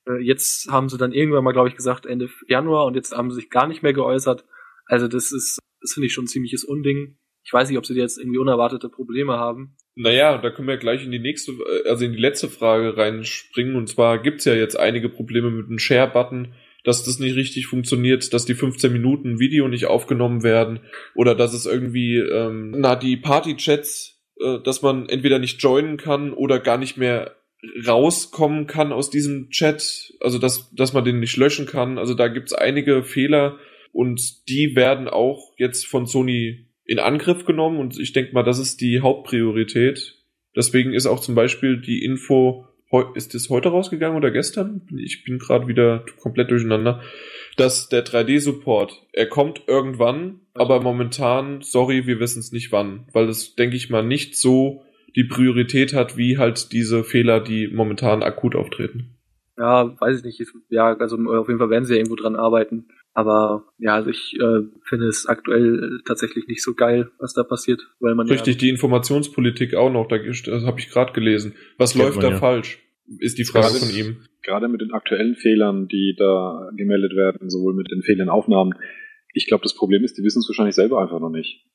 Äh, 0.07 0.22
Jetzt 0.22 0.72
haben 0.72 0.89
sie 0.89 0.97
dann 0.97 1.11
irgendwann 1.11 1.43
mal, 1.43 1.53
glaube 1.53 1.69
ich, 1.69 1.76
gesagt 1.76 2.05
Ende 2.05 2.30
Januar 2.47 2.85
und 2.85 2.95
jetzt 2.95 3.15
haben 3.15 3.30
sie 3.31 3.35
sich 3.35 3.49
gar 3.49 3.68
nicht 3.68 3.84
mehr 3.84 3.93
geäußert. 3.93 4.45
Also 4.85 5.07
das 5.07 5.31
ist, 5.31 5.60
das 5.81 5.93
finde 5.93 6.07
ich 6.07 6.14
schon 6.14 6.26
ein 6.26 6.27
ziemliches 6.27 6.64
Unding. 6.64 7.18
Ich 7.44 7.52
weiß 7.52 7.70
nicht, 7.70 7.78
ob 7.78 7.86
sie 7.86 7.95
jetzt 7.95 8.18
irgendwie 8.18 8.38
unerwartete 8.38 8.90
Probleme 8.90 9.34
haben. 9.34 9.76
Naja, 9.95 10.38
da 10.38 10.49
können 10.49 10.68
wir 10.68 10.78
gleich 10.78 11.03
in 11.03 11.11
die 11.11 11.20
nächste, 11.20 11.52
äh, 11.52 11.90
also 11.90 12.06
in 12.06 12.14
die 12.14 12.20
letzte 12.20 12.49
Frage 12.49 12.98
reinspringen. 12.98 13.76
Und 13.76 13.88
zwar 13.88 14.22
gibt's 14.22 14.45
ja 14.45 14.53
jetzt 14.53 14.80
einige 14.80 15.10
Probleme 15.10 15.52
mit 15.52 15.70
dem 15.70 15.80
Share-Button. 15.80 16.53
dass 16.86 17.06
das 17.06 17.18
nicht 17.18 17.38
richtig 17.38 17.68
funktioniert, 17.68 18.34
dass 18.34 18.44
die 18.44 18.56
15 18.56 18.91
Minuten 18.91 19.40
Video 19.40 19.70
nicht 19.70 19.86
aufgenommen 19.86 20.44
werden 20.44 20.82
oder 21.15 21.34
dass 21.34 21.53
es 21.53 21.65
irgendwie, 21.65 22.18
ähm, 22.18 22.72
na, 22.76 22.98
die 22.98 23.15
Party-Chats, 23.15 24.22
äh, 24.41 24.60
dass 24.60 24.82
man 24.82 25.07
entweder 25.07 25.40
nicht 25.40 25.64
joinen 25.64 25.95
kann 25.95 26.34
oder 26.34 26.60
gar 26.60 26.78
nicht 26.78 26.98
mehr 26.98 27.38
rauskommen 27.88 28.68
kann 28.68 28.91
aus 28.91 29.10
diesem 29.10 29.49
Chat, 29.49 30.14
also 30.20 30.38
dass, 30.38 30.74
dass 30.76 30.94
man 30.94 31.06
den 31.06 31.20
nicht 31.20 31.38
löschen 31.38 31.65
kann. 31.65 31.98
Also 31.98 32.14
da 32.14 32.28
gibt's 32.28 32.53
einige 32.53 33.03
Fehler 33.03 33.57
und 33.91 34.49
die 34.49 34.76
werden 34.76 35.07
auch 35.07 35.53
jetzt 35.57 35.88
von 35.88 36.06
Sony 36.06 36.68
in 36.85 36.99
Angriff 36.99 37.45
genommen 37.45 37.80
und 37.80 37.97
ich 37.99 38.14
denke 38.14 38.34
mal, 38.34 38.43
das 38.43 38.60
ist 38.60 38.81
die 38.81 39.01
Hauptpriorität. 39.01 40.15
Deswegen 40.55 40.93
ist 40.93 41.07
auch 41.07 41.19
zum 41.19 41.35
Beispiel 41.35 41.81
die 41.81 42.03
Info 42.03 42.68
ist 43.15 43.34
das 43.34 43.49
heute 43.49 43.69
rausgegangen 43.69 44.18
oder 44.18 44.30
gestern? 44.30 44.88
Ich 44.95 45.23
bin 45.23 45.39
gerade 45.39 45.68
wieder 45.68 46.05
komplett 46.22 46.51
durcheinander. 46.51 47.01
Dass 47.57 47.89
der 47.89 48.05
3D-Support, 48.05 49.07
er 49.14 49.26
kommt 49.26 49.64
irgendwann, 49.68 50.41
aber 50.53 50.81
momentan, 50.81 51.61
sorry, 51.61 52.05
wir 52.05 52.19
wissen 52.19 52.39
es 52.39 52.51
nicht 52.51 52.72
wann, 52.72 53.07
weil 53.11 53.27
das, 53.27 53.55
denke 53.55 53.76
ich 53.76 53.89
mal, 53.89 54.03
nicht 54.03 54.38
so 54.38 54.84
die 55.15 55.23
Priorität 55.23 55.93
hat, 55.93 56.18
wie 56.18 56.38
halt 56.38 56.72
diese 56.72 57.03
Fehler, 57.03 57.39
die 57.39 57.68
momentan 57.68 58.23
akut 58.23 58.55
auftreten. 58.55 59.18
Ja, 59.57 59.99
weiß 59.99 60.19
ich 60.19 60.23
nicht. 60.23 60.51
Ja, 60.69 60.95
also 60.97 61.18
auf 61.18 61.47
jeden 61.47 61.60
Fall 61.60 61.69
werden 61.69 61.85
sie 61.85 61.93
ja 61.93 61.99
irgendwo 61.99 62.15
dran 62.15 62.35
arbeiten. 62.35 62.88
Aber 63.14 63.65
ja, 63.77 63.94
also 63.94 64.10
ich 64.10 64.35
äh, 64.40 64.61
finde 64.90 65.07
es 65.07 65.27
aktuell 65.27 66.02
tatsächlich 66.06 66.48
nicht 66.48 66.64
so 66.64 66.73
geil, 66.73 67.11
was 67.19 67.34
da 67.34 67.44
passiert, 67.44 67.81
weil 67.99 68.15
man 68.15 68.27
richtig 68.27 68.56
ja, 68.56 68.60
die 68.60 68.69
Informationspolitik 68.69 69.76
auch 69.76 69.91
noch, 69.91 70.07
da 70.07 70.18
das 70.18 70.65
habe 70.65 70.80
ich 70.80 70.90
gerade 70.90 71.14
gelesen. 71.14 71.53
Was 71.77 71.94
läuft 71.94 72.23
da 72.23 72.31
ja. 72.31 72.38
falsch? 72.38 72.80
Ist 73.19 73.38
die 73.38 73.45
Frage 73.45 73.76
von 73.76 73.90
ihm. 73.90 74.18
Gerade 74.41 74.68
mit 74.68 74.81
den 74.81 74.91
aktuellen 74.91 75.35
Fehlern, 75.35 75.88
die 75.88 76.15
da 76.18 76.72
gemeldet 76.76 77.15
werden, 77.15 77.49
sowohl 77.49 77.76
mit 77.76 77.91
den 77.91 78.02
fehlenden 78.02 78.30
Aufnahmen. 78.30 78.73
Ich 79.34 79.48
glaube, 79.48 79.64
das 79.64 79.76
Problem 79.76 80.03
ist, 80.03 80.18
die 80.18 80.23
wissen 80.23 80.40
es 80.40 80.49
wahrscheinlich 80.49 80.76
selber 80.76 80.99
einfach 80.99 81.19
noch 81.19 81.30
nicht. 81.30 81.65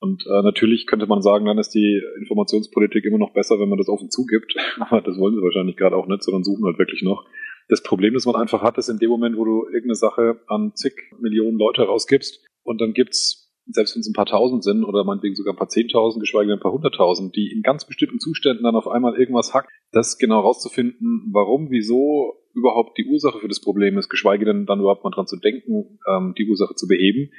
Und 0.00 0.24
äh, 0.26 0.42
natürlich 0.42 0.86
könnte 0.86 1.06
man 1.06 1.22
sagen, 1.22 1.46
dann 1.46 1.58
ist 1.58 1.70
die 1.70 2.00
Informationspolitik 2.20 3.04
immer 3.04 3.18
noch 3.18 3.32
besser, 3.32 3.58
wenn 3.58 3.68
man 3.68 3.78
das 3.78 3.88
offen 3.88 4.10
zugibt. 4.10 4.54
Aber 4.80 5.00
das 5.00 5.18
wollen 5.18 5.34
sie 5.34 5.42
wahrscheinlich 5.42 5.76
gerade 5.76 5.96
auch 5.96 6.06
nicht, 6.06 6.22
sondern 6.22 6.44
suchen 6.44 6.64
halt 6.64 6.78
wirklich 6.78 7.02
noch. 7.02 7.24
Das 7.68 7.82
Problem, 7.82 8.14
das 8.14 8.26
man 8.26 8.36
einfach 8.36 8.62
hat, 8.62 8.78
ist 8.78 8.88
in 8.88 8.98
dem 8.98 9.10
Moment, 9.10 9.36
wo 9.36 9.44
du 9.44 9.64
irgendeine 9.66 9.94
Sache 9.94 10.40
an 10.46 10.74
zig 10.74 10.94
Millionen 11.20 11.58
Leute 11.58 11.82
rausgibst 11.82 12.44
und 12.62 12.80
dann 12.80 12.92
gibt's 12.94 13.48
selbst 13.70 13.94
wenn 13.94 14.00
es 14.00 14.08
ein 14.08 14.14
paar 14.14 14.26
tausend 14.26 14.64
sind 14.64 14.84
oder 14.84 15.04
meinetwegen 15.04 15.34
sogar 15.34 15.52
ein 15.52 15.58
paar 15.58 15.68
zehntausend, 15.68 16.22
geschweige 16.22 16.48
denn 16.48 16.58
ein 16.58 16.62
paar 16.62 16.72
hunderttausend, 16.72 17.36
die 17.36 17.52
in 17.52 17.62
ganz 17.62 17.86
bestimmten 17.86 18.18
Zuständen 18.18 18.64
dann 18.64 18.76
auf 18.76 18.88
einmal 18.88 19.18
irgendwas 19.18 19.52
hackt, 19.52 19.68
das 19.92 20.18
genau 20.18 20.40
rauszufinden, 20.40 21.28
warum, 21.32 21.70
wieso 21.70 22.34
überhaupt 22.54 22.96
die 22.98 23.04
Ursache 23.04 23.38
für 23.38 23.48
das 23.48 23.60
Problem 23.60 23.98
ist, 23.98 24.08
geschweige 24.08 24.44
denn 24.44 24.66
dann 24.66 24.80
überhaupt 24.80 25.04
mal 25.04 25.10
dran 25.10 25.26
zu 25.26 25.36
denken, 25.36 25.98
ähm, 26.08 26.34
die 26.36 26.48
Ursache 26.48 26.74
zu 26.74 26.88
beheben, 26.88 27.30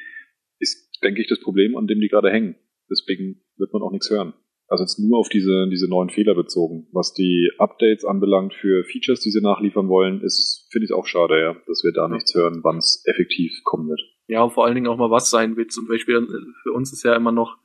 ist, 0.59 0.89
denke 1.03 1.21
ich, 1.21 1.27
das 1.27 1.39
Problem, 1.39 1.75
an 1.75 1.87
dem 1.87 1.99
die 1.99 2.07
gerade 2.07 2.29
hängen. 2.29 2.55
Deswegen 2.89 3.41
wird 3.57 3.73
man 3.73 3.81
auch 3.81 3.91
nichts 3.91 4.09
hören. 4.09 4.33
Also 4.69 4.83
jetzt 4.83 4.99
nur 4.99 5.17
auf 5.17 5.29
diese, 5.29 5.67
diese 5.69 5.89
neuen 5.89 6.09
Fehler 6.09 6.35
bezogen. 6.35 6.87
Was 6.91 7.13
die 7.13 7.49
Updates 7.57 8.05
anbelangt 8.05 8.53
für 8.53 8.83
Features, 8.83 9.19
die 9.19 9.31
sie 9.31 9.41
nachliefern 9.41 9.89
wollen, 9.89 10.21
ist, 10.21 10.67
finde 10.71 10.85
ich 10.85 10.93
auch 10.93 11.07
schade, 11.07 11.41
ja, 11.41 11.55
dass 11.65 11.83
wir 11.83 11.91
da 11.91 12.07
nichts 12.07 12.35
hören, 12.35 12.59
wann 12.63 12.77
es 12.77 13.03
effektiv 13.05 13.51
kommen 13.63 13.89
wird. 13.89 14.01
Ja, 14.27 14.43
und 14.43 14.53
vor 14.53 14.65
allen 14.65 14.75
Dingen 14.75 14.87
auch 14.87 14.97
mal 14.97 15.09
was 15.09 15.31
sein 15.31 15.57
wird. 15.57 15.71
Zum 15.71 15.87
Beispiel 15.87 16.17
äh, 16.17 16.53
für 16.63 16.71
uns 16.71 16.93
ist 16.93 17.03
ja 17.03 17.15
immer 17.15 17.31
noch 17.31 17.57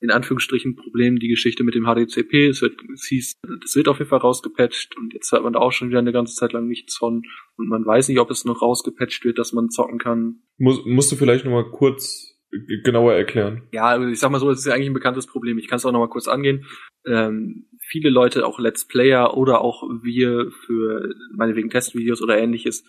in 0.00 0.10
Anführungsstrichen 0.10 0.76
Problem 0.76 1.18
die 1.18 1.28
Geschichte 1.28 1.64
mit 1.64 1.74
dem 1.74 1.86
HDCP. 1.86 2.48
Es 2.48 2.62
wird, 2.62 2.78
es 2.92 3.06
hieß, 3.06 3.40
das 3.62 3.74
wird 3.74 3.88
auf 3.88 3.98
jeden 3.98 4.10
Fall 4.10 4.18
rausgepatcht 4.18 4.96
und 4.98 5.14
jetzt 5.14 5.32
hat 5.32 5.42
man 5.42 5.54
da 5.54 5.60
auch 5.60 5.72
schon 5.72 5.88
wieder 5.88 5.98
eine 5.98 6.12
ganze 6.12 6.34
Zeit 6.34 6.52
lang 6.52 6.68
nichts 6.68 6.96
von 6.96 7.22
und 7.56 7.68
man 7.68 7.86
weiß 7.86 8.08
nicht, 8.08 8.18
ob 8.18 8.30
es 8.30 8.44
noch 8.44 8.60
rausgepatcht 8.60 9.24
wird, 9.24 9.38
dass 9.38 9.52
man 9.52 9.70
zocken 9.70 9.98
kann. 9.98 10.42
Muss, 10.58 10.84
musst 10.84 11.10
du 11.10 11.16
vielleicht 11.16 11.44
nochmal 11.44 11.70
kurz 11.70 12.33
genauer 12.82 13.14
erklären? 13.14 13.62
Ja, 13.72 13.86
also 13.86 14.06
ich 14.08 14.18
sag 14.18 14.30
mal 14.30 14.38
so, 14.38 14.50
es 14.50 14.60
ist 14.60 14.66
ja 14.66 14.74
eigentlich 14.74 14.88
ein 14.88 14.94
bekanntes 14.94 15.26
Problem. 15.26 15.58
Ich 15.58 15.68
kann 15.68 15.76
es 15.76 15.86
auch 15.86 15.92
nochmal 15.92 16.08
kurz 16.08 16.28
angehen. 16.28 16.66
Ähm, 17.06 17.66
viele 17.80 18.10
Leute, 18.10 18.46
auch 18.46 18.58
Let's 18.58 18.86
Player 18.86 19.36
oder 19.36 19.60
auch 19.60 19.82
wir 20.02 20.50
für 20.66 21.14
meinetwegen 21.34 21.70
Testvideos 21.70 22.22
oder 22.22 22.38
ähnliches, 22.38 22.84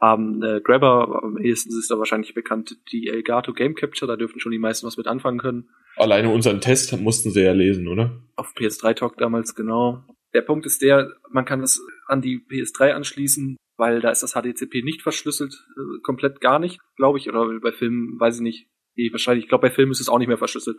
haben 0.00 0.42
äh, 0.42 0.60
Grabber, 0.60 1.22
am 1.22 1.38
ehesten 1.38 1.76
ist 1.76 1.90
da 1.90 1.98
wahrscheinlich 1.98 2.34
bekannt, 2.34 2.76
die 2.92 3.08
Elgato 3.08 3.52
Game 3.52 3.74
Capture, 3.74 4.06
da 4.06 4.16
dürfen 4.16 4.38
schon 4.38 4.52
die 4.52 4.58
meisten 4.58 4.86
was 4.86 4.96
mit 4.96 5.08
anfangen 5.08 5.38
können. 5.38 5.68
Alleine 5.96 6.30
unseren 6.30 6.60
Test 6.60 6.96
mussten 7.00 7.30
sie 7.30 7.42
ja 7.42 7.52
lesen, 7.52 7.88
oder? 7.88 8.22
Auf 8.36 8.54
PS3 8.54 8.94
Talk 8.94 9.16
damals, 9.18 9.54
genau. 9.54 10.04
Der 10.34 10.42
Punkt 10.42 10.66
ist 10.66 10.82
der, 10.82 11.14
man 11.30 11.44
kann 11.44 11.60
das 11.60 11.80
an 12.06 12.22
die 12.22 12.38
PS3 12.38 12.92
anschließen, 12.92 13.56
weil 13.76 14.00
da 14.00 14.10
ist 14.10 14.22
das 14.22 14.34
HDCP 14.34 14.82
nicht 14.82 15.02
verschlüsselt, 15.02 15.66
äh, 15.76 16.00
komplett 16.02 16.40
gar 16.40 16.58
nicht, 16.58 16.78
glaube 16.96 17.18
ich, 17.18 17.28
oder 17.28 17.48
bei 17.60 17.72
Filmen, 17.72 18.20
weiß 18.20 18.36
ich 18.36 18.42
nicht, 18.42 18.68
eh, 18.98 19.12
wahrscheinlich, 19.12 19.44
ich 19.44 19.48
glaube 19.48 19.68
bei 19.68 19.70
Filmen 19.70 19.92
ist 19.92 20.00
es 20.00 20.08
auch 20.08 20.18
nicht 20.18 20.28
mehr 20.28 20.38
verschlüsselt. 20.38 20.78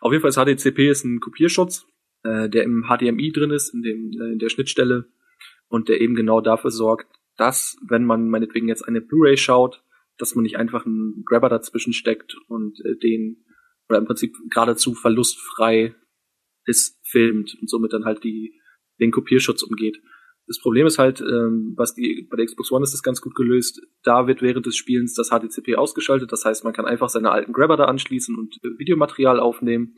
Auf 0.00 0.12
jeden 0.12 0.22
Fall 0.22 0.30
ist 0.30 0.36
HDCP 0.36 0.90
ist 0.90 1.04
ein 1.04 1.20
Kopierschutz, 1.20 1.86
äh, 2.22 2.48
der 2.48 2.64
im 2.64 2.84
HDMI 2.88 3.32
drin 3.32 3.50
ist, 3.50 3.74
in, 3.74 3.82
dem, 3.82 4.10
äh, 4.20 4.32
in 4.32 4.38
der 4.38 4.48
Schnittstelle 4.48 5.06
und 5.68 5.88
der 5.88 6.00
eben 6.00 6.14
genau 6.14 6.40
dafür 6.40 6.70
sorgt, 6.70 7.06
dass, 7.36 7.78
wenn 7.88 8.04
man 8.04 8.28
meinetwegen 8.28 8.68
jetzt 8.68 8.82
eine 8.82 9.00
Blu-ray 9.00 9.36
schaut, 9.36 9.82
dass 10.18 10.34
man 10.34 10.42
nicht 10.42 10.56
einfach 10.56 10.84
einen 10.84 11.24
Grabber 11.24 11.48
dazwischen 11.48 11.92
steckt 11.92 12.36
und 12.48 12.84
äh, 12.84 12.96
den 12.96 13.44
oder 13.88 13.98
im 13.98 14.06
Prinzip 14.06 14.36
geradezu 14.50 14.94
verlustfrei 14.94 15.94
ist, 16.64 17.00
filmt 17.02 17.56
und 17.60 17.68
somit 17.68 17.92
dann 17.92 18.04
halt 18.04 18.22
die 18.22 18.60
den 19.00 19.10
Kopierschutz 19.10 19.62
umgeht. 19.62 20.00
Das 20.50 20.58
Problem 20.58 20.84
ist 20.84 20.98
halt, 20.98 21.20
ähm, 21.20 21.74
was 21.76 21.94
die 21.94 22.26
bei 22.28 22.36
der 22.36 22.44
Xbox 22.44 22.72
One 22.72 22.82
ist 22.82 22.92
das 22.92 23.04
ganz 23.04 23.20
gut 23.20 23.36
gelöst. 23.36 23.82
Da 24.02 24.26
wird 24.26 24.42
während 24.42 24.66
des 24.66 24.74
Spielens 24.74 25.14
das 25.14 25.28
HDCP 25.30 25.76
ausgeschaltet. 25.76 26.32
Das 26.32 26.44
heißt, 26.44 26.64
man 26.64 26.72
kann 26.72 26.86
einfach 26.86 27.08
seine 27.08 27.30
alten 27.30 27.52
Grabber 27.52 27.76
da 27.76 27.84
anschließen 27.84 28.36
und 28.36 28.56
äh, 28.64 28.76
Videomaterial 28.76 29.38
aufnehmen. 29.38 29.94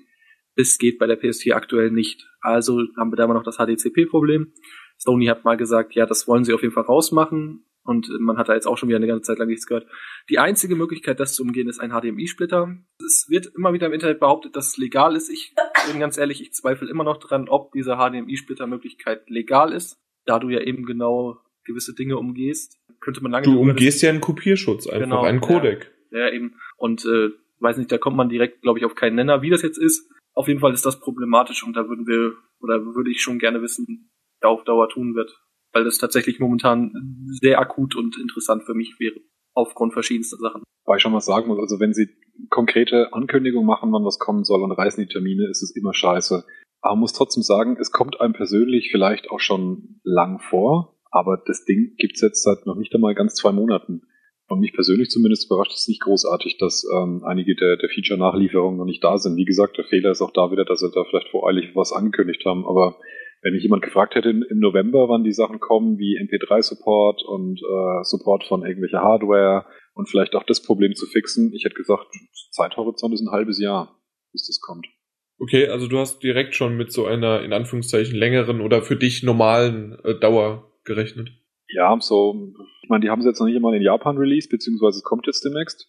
Das 0.55 0.77
geht 0.77 0.99
bei 0.99 1.07
der 1.07 1.19
PS4 1.19 1.55
aktuell 1.55 1.91
nicht. 1.91 2.29
Also 2.43 2.83
haben 2.99 3.11
wir 3.11 3.17
da 3.17 3.25
immer 3.25 3.33
noch 3.33 3.45
das 3.45 3.57
HDCP-Problem. 3.57 4.53
Sony 4.99 5.25
hat 5.25 5.43
mal 5.43 5.57
gesagt, 5.57 5.95
ja, 5.95 6.05
das 6.05 6.29
wollen 6.29 6.45
sie 6.45 6.53
auf 6.53 6.61
jeden 6.61 6.75
Fall 6.75 6.85
rausmachen. 6.85 7.65
Und 7.83 8.11
man 8.21 8.37
hat 8.37 8.51
da 8.51 8.55
jetzt 8.55 8.67
auch 8.67 8.77
schon 8.77 8.91
wieder 8.91 8.99
eine 8.99 9.07
ganze 9.07 9.23
Zeit 9.23 9.39
lang 9.39 9.49
nichts 9.49 9.67
gehört. 9.67 9.87
Die 10.29 10.39
einzige 10.39 10.77
Möglichkeit, 10.77 11.19
das 11.19 11.33
zu 11.33 11.45
umgehen, 11.45 11.67
ist 11.67 11.81
ein 11.81 11.93
HDMI-Splitter. 11.93 12.77
Es 12.99 13.25
wird 13.31 13.47
immer 13.57 13.73
wieder 13.73 13.87
im 13.87 13.95
Internet 13.95 14.21
behauptet, 14.21 14.55
dass 14.55 14.69
es 14.69 14.77
legal 14.77 15.17
ist. 15.17 15.31
Ich 15.31 15.55
bin 15.91 15.99
ganz 15.99 16.19
ehrlich, 16.19 16.43
ich 16.43 16.53
zweifle 16.53 16.91
immer 16.91 17.05
noch 17.05 17.17
dran, 17.17 17.49
ob 17.49 17.73
diese 17.73 17.97
HDMI-Splitter-Möglichkeit 17.97 19.31
legal 19.31 19.73
ist. 19.73 19.99
Da 20.25 20.39
du 20.39 20.49
ja 20.49 20.61
eben 20.61 20.85
genau 20.85 21.39
gewisse 21.65 21.95
Dinge 21.95 22.17
umgehst, 22.19 22.79
könnte 23.01 23.23
man 23.23 23.33
lange. 23.33 23.45
Du 23.45 23.61
umgehst 23.61 24.03
ja 24.03 24.11
einen 24.11 24.21
Kopierschutz, 24.21 24.87
einfach 24.87 25.05
genau, 25.05 25.23
einen 25.23 25.41
Codec. 25.41 25.91
Ja, 26.11 26.21
ja, 26.21 26.33
eben. 26.33 26.55
Und 26.77 27.05
äh, 27.05 27.31
weiß 27.61 27.77
nicht, 27.77 27.91
da 27.91 27.99
kommt 27.99 28.17
man 28.17 28.29
direkt, 28.29 28.63
glaube 28.63 28.79
ich, 28.79 28.85
auf 28.85 28.95
keinen 28.95 29.17
Nenner, 29.17 29.43
wie 29.43 29.51
das 29.51 29.63
jetzt 29.63 29.79
ist. 29.79 30.11
Auf 30.35 30.49
jeden 30.49 30.61
Fall 30.61 30.73
ist 30.73 30.87
das 30.87 31.01
problematisch 31.01 31.65
und 31.65 31.77
da 31.77 31.89
würden 31.89 32.07
wir, 32.07 32.35
oder 32.61 32.85
würde 32.95 33.11
ich 33.11 33.21
schon 33.21 33.39
gerne 33.39 33.63
wissen, 33.63 34.11
auf 34.41 34.65
Dauer 34.65 34.89
tun 34.89 35.15
wird. 35.15 35.41
Weil 35.73 35.85
das 35.85 35.99
tatsächlich 35.99 36.39
momentan 36.41 36.93
sehr 37.41 37.59
akut 37.61 37.97
und 37.97 38.19
interessant 38.19 38.65
für 38.65 38.75
mich 38.75 38.97
wäre. 38.99 39.21
Aufgrund 39.55 39.93
verschiedenster 39.93 40.39
Sachen. 40.39 40.63
Weil 40.85 40.97
ich 40.97 41.03
schon 41.03 41.13
was 41.13 41.27
sagen 41.27 41.49
muss, 41.49 41.59
also 41.59 41.81
wenn 41.81 41.95
sie 41.95 42.09
konkrete 42.51 43.13
Ankündigungen 43.13 43.67
machen, 43.67 43.93
wann 43.93 44.05
was 44.05 44.19
kommen 44.19 44.45
soll 44.45 44.63
und 44.63 44.73
reißen 44.73 45.05
die 45.05 45.13
Termine, 45.13 45.49
ist 45.49 45.63
es 45.63 45.77
immer 45.77 45.95
scheiße. 45.95 46.45
Aber 46.83 46.95
man 46.95 47.01
muss 47.01 47.13
trotzdem 47.13 47.43
sagen, 47.43 47.77
es 47.81 47.93
kommt 47.93 48.21
einem 48.21 48.35
persönlich 48.35 48.91
vielleicht 48.91 49.31
auch 49.31 49.41
schon 49.41 50.01
lang 50.03 50.41
vor, 50.41 50.99
aber 51.11 51.41
das 51.47 51.65
Ding 51.65 51.95
gibt's 51.97 52.21
jetzt 52.21 52.43
seit 52.43 52.67
noch 52.67 52.77
nicht 52.77 52.95
einmal 52.95 53.15
ganz 53.15 53.35
zwei 53.35 53.53
Monaten. 53.53 54.03
Und 54.49 54.61
mich 54.61 54.75
persönlich 54.75 55.09
zumindest 55.09 55.47
überrascht 55.47 55.73
es 55.73 55.89
nicht 55.89 56.03
großartig, 56.03 56.59
dass 56.59 56.85
ähm, 56.93 57.23
einige 57.25 57.55
der, 57.55 57.77
der 57.77 57.89
Feature-Nachlieferungen 57.89 58.77
noch 58.77 58.85
nicht 58.85 59.03
da 59.03 59.17
sind. 59.17 59.37
Wie 59.37 59.45
gesagt, 59.45 59.79
der 59.79 59.85
Fehler 59.85 60.11
ist 60.11 60.21
auch 60.21 60.33
da 60.33 60.51
wieder, 60.51 60.65
dass 60.65 60.81
sie 60.81 60.91
da 60.93 61.05
vielleicht 61.09 61.29
voreilig 61.29 61.71
was 61.75 61.93
angekündigt 61.93 62.45
haben, 62.45 62.67
aber 62.67 62.97
wenn 63.43 63.55
mich 63.55 63.63
jemand 63.63 63.83
gefragt 63.83 64.15
hätte 64.15 64.31
im 64.31 64.59
November, 64.59 65.09
wann 65.09 65.25
die 65.25 65.33
Sachen 65.33 65.59
kommen, 65.59 65.99
wie 65.99 66.19
MP3-Support 66.19 67.23
und 67.25 67.61
äh, 67.61 68.05
Support 68.05 68.45
von 68.45 68.65
irgendwelcher 68.65 69.03
Hardware 69.03 69.67
und 69.95 70.09
vielleicht 70.09 70.35
auch 70.35 70.45
das 70.45 70.63
Problem 70.63 70.95
zu 70.95 71.07
fixen, 71.07 71.53
ich 71.53 71.65
hätte 71.65 71.75
gesagt, 71.75 72.07
Zeithorizont 72.51 73.15
ist 73.15 73.23
ein 73.23 73.33
halbes 73.33 73.59
Jahr, 73.59 74.01
bis 74.33 74.47
das 74.47 74.61
kommt. 74.61 74.87
Okay, 75.43 75.67
also 75.67 75.89
du 75.89 75.99
hast 75.99 76.23
direkt 76.23 76.55
schon 76.55 76.77
mit 76.77 76.93
so 76.93 77.05
einer 77.05 77.43
in 77.43 77.53
Anführungszeichen 77.53 78.17
längeren 78.17 78.61
oder 78.61 78.83
für 78.83 78.95
dich 78.95 79.25
normalen 79.25 79.99
äh, 80.05 80.15
Dauer 80.15 80.71
gerechnet. 80.85 81.33
Ja, 81.69 81.99
so, 81.99 82.55
ich 82.85 82.89
meine, 82.89 83.03
die 83.03 83.11
haben 83.11 83.23
sie 83.23 83.29
jetzt 83.29 83.41
noch 83.41 83.49
nicht 83.49 83.57
einmal 83.57 83.75
in 83.75 83.83
Japan 83.83 84.17
released, 84.17 84.53
beziehungsweise 84.53 84.99
es 84.99 85.03
kommt 85.03 85.27
jetzt 85.27 85.45
demnächst. 85.45 85.89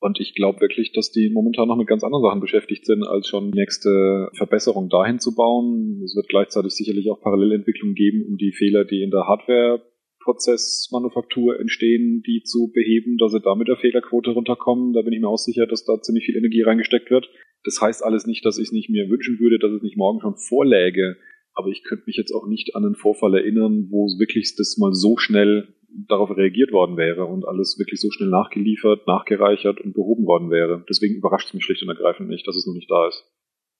Und 0.00 0.18
ich 0.18 0.34
glaube 0.34 0.62
wirklich, 0.62 0.92
dass 0.92 1.12
die 1.12 1.28
momentan 1.28 1.68
noch 1.68 1.76
mit 1.76 1.88
ganz 1.88 2.04
anderen 2.04 2.22
Sachen 2.22 2.40
beschäftigt 2.40 2.86
sind, 2.86 3.06
als 3.06 3.28
schon 3.28 3.50
nächste 3.50 4.30
Verbesserung 4.34 4.88
dahin 4.88 5.18
zu 5.18 5.34
bauen. 5.34 6.00
Es 6.02 6.16
wird 6.16 6.28
gleichzeitig 6.28 6.72
sicherlich 6.72 7.10
auch 7.10 7.20
Parallelentwicklungen 7.20 7.94
geben, 7.94 8.24
um 8.26 8.38
die 8.38 8.52
Fehler, 8.52 8.86
die 8.86 9.02
in 9.02 9.10
der 9.10 9.26
Hardware-Prozessmanufaktur 9.26 11.60
entstehen, 11.60 12.22
die 12.26 12.44
zu 12.44 12.72
beheben, 12.72 13.18
dass 13.18 13.32
sie 13.32 13.42
da 13.42 13.54
mit 13.56 13.68
der 13.68 13.76
Fehlerquote 13.76 14.30
runterkommen. 14.30 14.94
Da 14.94 15.02
bin 15.02 15.12
ich 15.12 15.20
mir 15.20 15.28
auch 15.28 15.36
sicher, 15.36 15.66
dass 15.66 15.84
da 15.84 16.00
ziemlich 16.00 16.24
viel 16.24 16.38
Energie 16.38 16.62
reingesteckt 16.62 17.10
wird. 17.10 17.28
Das 17.66 17.80
heißt 17.80 18.04
alles 18.04 18.26
nicht, 18.26 18.46
dass 18.46 18.58
ich 18.58 18.68
es 18.68 18.72
nicht 18.72 18.88
mir 18.88 19.10
wünschen 19.10 19.38
würde, 19.40 19.58
dass 19.58 19.72
es 19.72 19.82
nicht 19.82 19.96
morgen 19.96 20.20
schon 20.20 20.36
vorläge. 20.36 21.16
Aber 21.52 21.68
ich 21.68 21.82
könnte 21.82 22.04
mich 22.06 22.16
jetzt 22.16 22.32
auch 22.32 22.46
nicht 22.46 22.76
an 22.76 22.84
einen 22.84 22.94
Vorfall 22.94 23.34
erinnern, 23.34 23.88
wo 23.90 24.06
es 24.06 24.18
wirklich 24.18 24.54
das 24.56 24.78
mal 24.78 24.92
so 24.92 25.16
schnell 25.16 25.74
darauf 25.88 26.36
reagiert 26.36 26.72
worden 26.72 26.96
wäre 26.96 27.24
und 27.24 27.46
alles 27.46 27.78
wirklich 27.78 28.00
so 28.00 28.10
schnell 28.10 28.28
nachgeliefert, 28.28 29.06
nachgereichert 29.06 29.80
und 29.80 29.94
behoben 29.94 30.26
worden 30.26 30.50
wäre. 30.50 30.84
Deswegen 30.88 31.16
überrascht 31.16 31.48
es 31.48 31.54
mich 31.54 31.64
schlicht 31.64 31.82
und 31.82 31.88
ergreifend 31.88 32.28
nicht, 32.28 32.46
dass 32.46 32.56
es 32.56 32.66
noch 32.66 32.74
nicht 32.74 32.90
da 32.90 33.08
ist. 33.08 33.24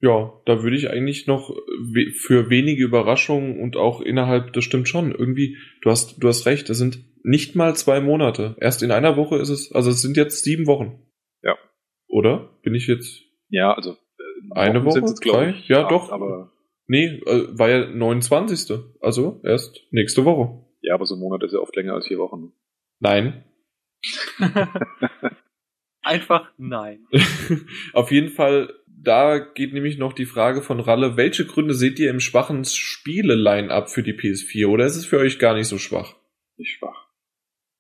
Ja, 0.00 0.32
da 0.44 0.62
würde 0.62 0.76
ich 0.76 0.90
eigentlich 0.90 1.26
noch 1.26 1.54
für 2.14 2.50
wenige 2.50 2.84
Überraschungen 2.84 3.60
und 3.60 3.76
auch 3.76 4.00
innerhalb, 4.00 4.52
das 4.52 4.64
stimmt 4.64 4.88
schon, 4.88 5.12
irgendwie, 5.12 5.56
du 5.82 5.90
hast, 5.90 6.22
du 6.22 6.28
hast 6.28 6.44
recht, 6.46 6.68
das 6.68 6.78
sind 6.78 7.04
nicht 7.22 7.56
mal 7.56 7.74
zwei 7.76 8.00
Monate. 8.00 8.56
Erst 8.60 8.82
in 8.82 8.90
einer 8.90 9.16
Woche 9.16 9.36
ist 9.36 9.48
es, 9.48 9.72
also 9.72 9.90
es 9.90 10.02
sind 10.02 10.16
jetzt 10.16 10.44
sieben 10.44 10.66
Wochen. 10.66 11.02
Ja. 11.42 11.56
Oder? 12.08 12.58
Bin 12.62 12.74
ich 12.74 12.86
jetzt? 12.86 13.25
Ja, 13.48 13.72
also 13.72 13.92
äh, 13.92 14.54
eine 14.54 14.84
Woche, 14.84 15.00
jetzt, 15.00 15.20
drei? 15.24 15.50
Ich, 15.50 15.68
ja, 15.68 15.88
doch. 15.88 16.10
Aber 16.10 16.52
nee, 16.86 17.06
äh, 17.26 17.58
war 17.58 17.68
ja 17.68 17.86
29. 17.88 18.78
Also 19.00 19.40
erst 19.44 19.80
nächste 19.90 20.24
Woche. 20.24 20.64
Ja, 20.82 20.94
aber 20.94 21.06
so 21.06 21.14
ein 21.14 21.20
Monat 21.20 21.42
ist 21.42 21.52
ja 21.52 21.58
oft 21.58 21.74
länger 21.76 21.94
als 21.94 22.06
vier 22.06 22.18
Wochen. 22.18 22.52
Nein. 23.00 23.44
Einfach 26.02 26.52
nein. 26.56 27.06
Auf 27.92 28.12
jeden 28.12 28.28
Fall 28.28 28.72
da 29.06 29.38
geht 29.38 29.72
nämlich 29.72 29.98
noch 29.98 30.12
die 30.12 30.26
Frage 30.26 30.62
von 30.62 30.80
Ralle, 30.80 31.16
welche 31.16 31.46
Gründe 31.46 31.74
seht 31.74 31.98
ihr 31.98 32.10
im 32.10 32.20
schwachen 32.20 32.64
Spiele-Line-Up 32.64 33.90
für 33.90 34.02
die 34.02 34.14
PS4 34.14 34.66
oder 34.66 34.84
ist 34.84 34.96
es 34.96 35.06
für 35.06 35.18
euch 35.18 35.38
gar 35.38 35.54
nicht 35.54 35.68
so 35.68 35.78
schwach? 35.78 36.16
Nicht 36.56 36.72
schwach. 36.72 37.06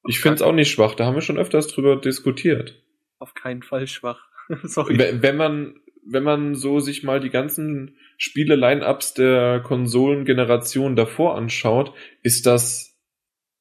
Ich 0.06 0.20
finde 0.20 0.36
es 0.36 0.42
auch 0.42 0.52
nicht 0.52 0.70
schwach, 0.70 0.94
da 0.94 1.04
haben 1.04 1.16
wir 1.16 1.22
schon 1.22 1.38
öfters 1.38 1.66
drüber 1.66 1.96
diskutiert. 1.96 2.80
Auf 3.18 3.34
keinen 3.34 3.62
Fall 3.62 3.88
schwach. 3.88 4.28
Sorry. 4.64 4.98
Wenn 4.98 5.36
man, 5.36 5.80
wenn 6.04 6.22
man 6.22 6.54
so 6.54 6.80
sich 6.80 7.02
mal 7.02 7.20
die 7.20 7.30
ganzen 7.30 7.96
Spiele-Line-Ups 8.16 9.14
der 9.14 9.60
Konsolengeneration 9.60 10.96
davor 10.96 11.36
anschaut, 11.36 11.92
ist 12.22 12.46
das 12.46 12.98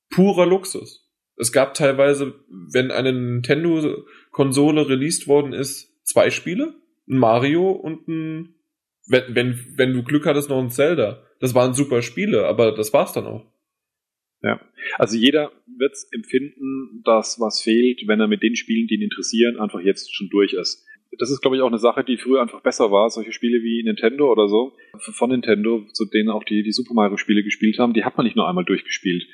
purer 0.10 0.45
Luxus. 0.45 1.10
Es 1.38 1.52
gab 1.52 1.74
teilweise, 1.74 2.34
wenn 2.72 2.91
eine 2.91 3.12
Nintendo-Konsole 3.12 4.88
released 4.88 5.28
worden 5.28 5.53
ist, 5.53 5.91
zwei 6.03 6.30
Spiele 6.30 6.76
ein 7.07 7.18
Mario 7.18 7.72
und 7.72 8.07
ein, 8.07 8.56
wenn, 9.07 9.36
wenn, 9.36 9.74
wenn 9.76 9.94
du 9.94 10.03
Glück 10.03 10.26
hattest, 10.26 10.49
noch 10.49 10.60
ein 10.60 10.70
Zelda. 10.70 11.22
Das 11.40 11.53
waren 11.53 11.74
super 11.74 12.02
Spiele, 12.02 12.48
aber 12.48 12.72
das 12.72 12.94
war's 12.94 13.14
dann 13.14 13.28
auch. 13.28 13.45
Ja, 14.41 14.60
also 14.98 15.18
jeder 15.18 15.52
wird 15.66 15.95
empfinden, 16.12 17.02
dass 17.03 17.40
was 17.40 17.62
fehlt, 17.62 18.07
wenn 18.07 18.20
er 18.20 18.28
mit 18.28 18.44
den 18.44 18.56
Spielen, 18.56 18.88
die 18.88 18.95
ihn 18.95 19.02
interessieren, 19.02 19.60
einfach 19.60 19.80
jetzt 19.80 20.14
schon 20.14 20.30
durch 20.30 20.53
ist. 20.53 20.86
Das 21.18 21.32
ist, 21.32 21.41
glaube 21.41 21.56
ich, 21.56 21.62
auch 21.62 21.68
eine 21.68 21.80
Sache, 21.80 22.03
die 22.03 22.18
früher 22.18 22.41
einfach 22.41 22.62
besser 22.62 22.91
war. 22.91 23.10
Solche 23.10 23.32
Spiele 23.32 23.64
wie 23.64 23.84
Nintendo 23.84 24.32
oder 24.32 24.48
so, 24.49 24.76
von 24.99 25.30
Nintendo, 25.30 25.86
zu 25.94 26.06
denen 26.06 26.30
auch 26.30 26.44
die, 26.44 26.62
die 26.62 26.74
Super 26.74 26.94
Mario 26.94 27.18
Spiele 27.18 27.44
gespielt 27.44 27.80
haben, 27.80 27.94
die 27.94 28.03
hat 28.03 28.18
man 28.18 28.26
nicht 28.26 28.36
nur 28.36 28.48
einmal 28.48 28.66
durchgespielt. 28.66 29.26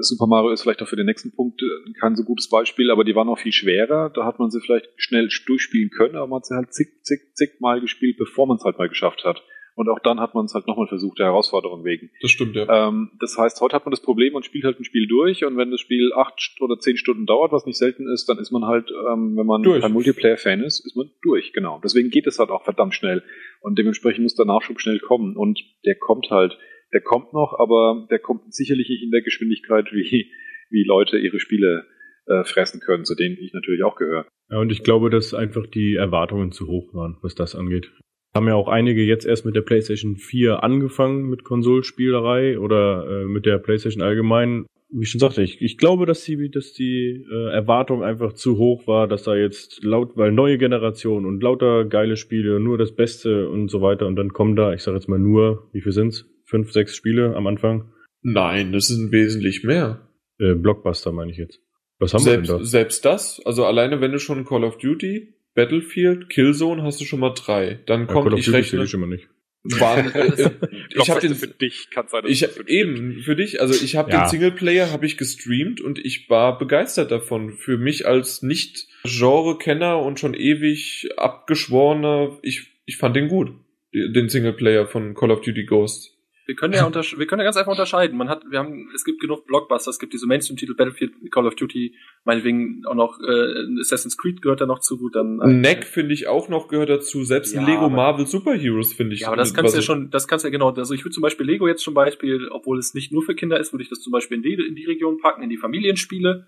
Super 0.00 0.26
Mario 0.26 0.50
ist 0.50 0.62
vielleicht 0.62 0.82
auch 0.82 0.88
für 0.88 0.96
den 0.96 1.06
nächsten 1.06 1.32
Punkt 1.32 1.60
äh, 1.62 1.92
kein 1.98 2.14
so 2.14 2.24
gutes 2.24 2.48
Beispiel, 2.48 2.90
aber 2.90 3.04
die 3.04 3.14
waren 3.14 3.28
auch 3.28 3.38
viel 3.38 3.52
schwerer. 3.52 4.10
Da 4.10 4.24
hat 4.24 4.38
man 4.38 4.50
sie 4.50 4.60
vielleicht 4.60 4.88
schnell 4.96 5.28
durchspielen 5.46 5.90
können, 5.90 6.14
aber 6.14 6.28
man 6.28 6.38
hat 6.38 6.46
sie 6.46 6.54
halt 6.54 6.72
zig, 6.72 6.88
zig, 7.02 7.20
zig 7.34 7.60
Mal 7.60 7.80
gespielt, 7.80 8.16
bevor 8.16 8.46
man 8.46 8.58
es 8.58 8.64
halt 8.64 8.78
mal 8.78 8.88
geschafft 8.88 9.24
hat. 9.24 9.42
Und 9.78 9.88
auch 9.88 10.00
dann 10.00 10.18
hat 10.18 10.34
man 10.34 10.46
es 10.46 10.54
halt 10.54 10.66
nochmal 10.66 10.88
versucht, 10.88 11.20
der 11.20 11.26
Herausforderung 11.26 11.84
wegen. 11.84 12.10
Das 12.20 12.32
stimmt, 12.32 12.56
ja. 12.56 12.88
Ähm, 12.88 13.12
das 13.20 13.38
heißt, 13.38 13.60
heute 13.60 13.76
hat 13.76 13.86
man 13.86 13.92
das 13.92 14.02
Problem, 14.02 14.32
man 14.32 14.42
spielt 14.42 14.64
halt 14.64 14.80
ein 14.80 14.84
Spiel 14.84 15.06
durch 15.06 15.44
und 15.44 15.56
wenn 15.56 15.70
das 15.70 15.80
Spiel 15.80 16.10
acht 16.16 16.56
oder 16.60 16.80
zehn 16.80 16.96
Stunden 16.96 17.26
dauert, 17.26 17.52
was 17.52 17.64
nicht 17.64 17.78
selten 17.78 18.08
ist, 18.08 18.28
dann 18.28 18.38
ist 18.38 18.50
man 18.50 18.64
halt, 18.64 18.90
ähm, 18.90 19.36
wenn 19.36 19.46
man 19.46 19.62
durch. 19.62 19.84
ein 19.84 19.92
Multiplayer-Fan 19.92 20.62
ist, 20.64 20.84
ist 20.84 20.96
man 20.96 21.10
durch, 21.22 21.52
genau. 21.52 21.80
Deswegen 21.84 22.10
geht 22.10 22.26
es 22.26 22.40
halt 22.40 22.50
auch 22.50 22.64
verdammt 22.64 22.94
schnell. 22.94 23.22
Und 23.60 23.78
dementsprechend 23.78 24.24
muss 24.24 24.34
der 24.34 24.46
Nachschub 24.46 24.80
schnell 24.80 24.98
kommen. 24.98 25.36
Und 25.36 25.60
der 25.86 25.94
kommt 25.94 26.28
halt 26.30 26.58
der 26.92 27.00
kommt 27.00 27.32
noch, 27.32 27.54
aber 27.58 28.06
der 28.10 28.18
kommt 28.18 28.52
sicherlich 28.54 28.88
nicht 28.88 29.02
in 29.02 29.10
der 29.10 29.22
Geschwindigkeit, 29.22 29.92
wie, 29.92 30.30
wie 30.70 30.84
Leute 30.84 31.18
ihre 31.18 31.40
Spiele 31.40 31.86
äh, 32.26 32.44
fressen 32.44 32.80
können, 32.80 33.04
zu 33.04 33.14
denen 33.14 33.36
ich 33.38 33.52
natürlich 33.52 33.82
auch 33.82 33.96
gehöre. 33.96 34.26
Ja, 34.50 34.58
und 34.58 34.72
ich 34.72 34.82
glaube, 34.82 35.10
dass 35.10 35.34
einfach 35.34 35.66
die 35.66 35.96
Erwartungen 35.96 36.52
zu 36.52 36.66
hoch 36.66 36.94
waren, 36.94 37.18
was 37.22 37.34
das 37.34 37.54
angeht. 37.54 37.92
Haben 38.34 38.48
ja 38.48 38.54
auch 38.54 38.68
einige 38.68 39.02
jetzt 39.02 39.26
erst 39.26 39.46
mit 39.46 39.56
der 39.56 39.62
PlayStation 39.62 40.16
4 40.16 40.62
angefangen 40.62 41.28
mit 41.28 41.44
Konsolspielerei 41.44 42.58
oder 42.58 43.06
äh, 43.08 43.24
mit 43.24 43.46
der 43.46 43.58
PlayStation 43.58 44.02
allgemein. 44.02 44.66
Wie 44.90 45.02
ich 45.02 45.10
schon 45.10 45.20
sagte, 45.20 45.42
ich, 45.42 45.60
ich 45.60 45.76
glaube, 45.76 46.06
dass 46.06 46.24
die, 46.24 46.50
dass 46.50 46.72
die 46.72 47.24
äh, 47.30 47.52
Erwartung 47.52 48.02
einfach 48.02 48.32
zu 48.32 48.56
hoch 48.56 48.86
war, 48.86 49.06
dass 49.06 49.24
da 49.24 49.34
jetzt 49.34 49.84
laut, 49.84 50.16
weil 50.16 50.32
neue 50.32 50.56
Generation 50.56 51.26
und 51.26 51.42
lauter 51.42 51.84
geile 51.84 52.16
Spiele, 52.16 52.58
nur 52.60 52.78
das 52.78 52.94
Beste 52.94 53.48
und 53.50 53.68
so 53.68 53.82
weiter 53.82 54.06
und 54.06 54.16
dann 54.16 54.32
kommen 54.32 54.56
da, 54.56 54.72
ich 54.72 54.82
sage 54.82 54.96
jetzt 54.96 55.08
mal 55.08 55.18
nur, 55.18 55.68
wie 55.72 55.82
viel 55.82 55.92
sind's? 55.92 56.26
fünf, 56.48 56.72
sechs 56.72 56.96
Spiele 56.96 57.36
am 57.36 57.46
Anfang? 57.46 57.92
Nein, 58.22 58.72
das 58.72 58.88
sind 58.88 59.12
wesentlich 59.12 59.62
mehr. 59.62 60.08
Äh, 60.38 60.54
Blockbuster 60.54 61.12
meine 61.12 61.30
ich 61.30 61.36
jetzt. 61.36 61.60
Was 61.98 62.14
haben 62.14 62.22
selbst, 62.22 62.48
wir 62.48 62.54
denn 62.54 62.64
da? 62.64 62.68
Selbst 62.68 63.04
das, 63.04 63.40
also 63.44 63.64
alleine 63.64 64.00
wenn 64.00 64.12
du 64.12 64.18
schon 64.18 64.44
Call 64.44 64.64
of 64.64 64.78
Duty, 64.78 65.34
Battlefield, 65.58 66.28
Killzone 66.28 66.84
hast 66.84 67.00
du 67.00 67.04
schon 67.04 67.18
mal 67.18 67.34
drei. 67.34 67.80
Dann 67.86 68.06
kommt 68.06 68.30
ja, 68.30 68.38
ich 68.38 68.52
rechne. 68.52 68.84
Ich 68.84 68.94
immer 68.94 69.08
nicht. 69.08 69.26
Waren, 69.64 70.14
äh, 70.14 70.50
ich 70.94 71.10
habe 71.10 71.20
den 71.20 71.34
für 71.34 71.48
dich 71.48 71.90
kann 71.90 72.06
sein, 72.06 72.22
ich 72.28 72.46
für 72.46 72.68
eben 72.68 73.22
für 73.24 73.34
dich 73.34 73.60
also 73.60 73.74
ich 73.74 73.96
habe 73.96 74.12
ja. 74.12 74.22
den 74.22 74.28
Singleplayer 74.28 74.92
habe 74.92 75.04
ich 75.04 75.18
gestreamt 75.18 75.80
und 75.80 75.98
ich 75.98 76.30
war 76.30 76.58
begeistert 76.58 77.10
davon 77.10 77.52
für 77.54 77.76
mich 77.76 78.06
als 78.06 78.40
nicht 78.40 78.86
Genre 79.02 79.58
Kenner 79.58 79.98
und 79.98 80.20
schon 80.20 80.34
ewig 80.34 81.08
abgeschworener 81.16 82.38
ich 82.42 82.68
ich 82.86 82.98
fand 82.98 83.16
den 83.16 83.26
gut 83.26 83.50
den 83.92 84.28
Singleplayer 84.28 84.86
von 84.86 85.14
Call 85.14 85.32
of 85.32 85.40
Duty 85.40 85.64
Ghosts 85.64 86.16
wir 86.48 86.56
können 86.56 86.72
ja 86.72 86.90
wir 86.90 87.26
können 87.26 87.40
ja 87.40 87.44
ganz 87.44 87.58
einfach 87.58 87.72
unterscheiden. 87.72 88.16
Man 88.16 88.30
hat, 88.30 88.42
wir 88.50 88.58
haben, 88.58 88.90
es 88.94 89.04
gibt 89.04 89.20
genug 89.20 89.46
Blockbuster, 89.46 89.90
es 89.90 89.98
gibt 89.98 90.14
diese 90.14 90.26
Mainstream-Titel 90.26 90.74
Battlefield, 90.74 91.12
Call 91.30 91.46
of 91.46 91.54
Duty, 91.56 91.94
meinetwegen 92.24 92.86
auch 92.86 92.94
noch 92.94 93.20
äh, 93.20 93.80
Assassin's 93.80 94.16
Creed 94.16 94.40
gehört 94.40 94.62
da 94.62 94.66
noch 94.66 94.78
zu. 94.78 95.10
Dann 95.10 95.42
äh, 95.42 95.46
Neck 95.46 95.84
finde 95.84 96.14
ich 96.14 96.26
auch 96.26 96.48
noch 96.48 96.68
gehört 96.68 96.88
dazu. 96.88 97.22
Selbst 97.22 97.54
ja, 97.54 97.62
Lego 97.62 97.90
Marvel 97.90 98.26
Superheroes 98.26 98.94
finde 98.94 99.14
ich. 99.14 99.20
Ja, 99.20 99.28
aber 99.28 99.36
das 99.36 99.52
kannst 99.52 99.74
du 99.74 99.78
ja 99.78 99.82
schon, 99.82 100.08
das 100.08 100.26
kannst 100.26 100.46
du 100.46 100.48
ja 100.48 100.50
genau. 100.52 100.70
Also 100.70 100.94
ich 100.94 101.04
würde 101.04 101.12
zum 101.12 101.20
Beispiel 101.20 101.44
Lego 101.44 101.68
jetzt 101.68 101.82
zum 101.82 101.92
Beispiel, 101.92 102.48
obwohl 102.48 102.78
es 102.78 102.94
nicht 102.94 103.12
nur 103.12 103.22
für 103.22 103.34
Kinder 103.34 103.60
ist, 103.60 103.74
würde 103.74 103.82
ich 103.82 103.90
das 103.90 104.00
zum 104.00 104.12
Beispiel 104.12 104.38
in 104.38 104.42
die, 104.42 104.54
in 104.54 104.74
die 104.74 104.86
Region 104.86 105.18
packen, 105.20 105.42
in 105.42 105.50
die 105.50 105.58
Familienspiele. 105.58 106.46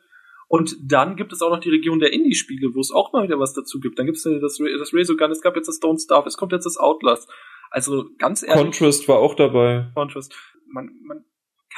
Und 0.49 0.77
dann 0.83 1.15
gibt 1.15 1.35
es 1.35 1.43
auch 1.43 1.51
noch 1.51 1.61
die 1.61 1.71
Region 1.71 1.99
der 1.99 2.15
Indie-Spiele, 2.15 2.75
wo 2.75 2.81
es 2.81 2.91
auch 2.91 3.13
mal 3.13 3.23
wieder 3.23 3.39
was 3.39 3.53
dazu 3.53 3.81
gibt. 3.81 3.99
Dann 3.99 4.07
gibt 4.07 4.17
es 4.17 4.25
das, 4.25 4.59
das 4.59 4.95
Razorgun, 4.95 5.31
es 5.31 5.43
gab 5.43 5.57
jetzt 5.57 5.69
das 5.69 5.81
Don't 5.81 6.03
Starve, 6.03 6.27
es 6.27 6.39
kommt 6.39 6.53
jetzt 6.53 6.65
das 6.65 6.79
Outlast. 6.79 7.31
Also 7.71 8.11
ganz 8.19 8.43
ehrlich. 8.43 8.57
Contrast 8.57 9.09
war 9.09 9.19
auch 9.19 9.35
dabei. 9.35 9.91
Contrast. 9.95 10.35
Man, 10.67 10.91
man 11.03 11.25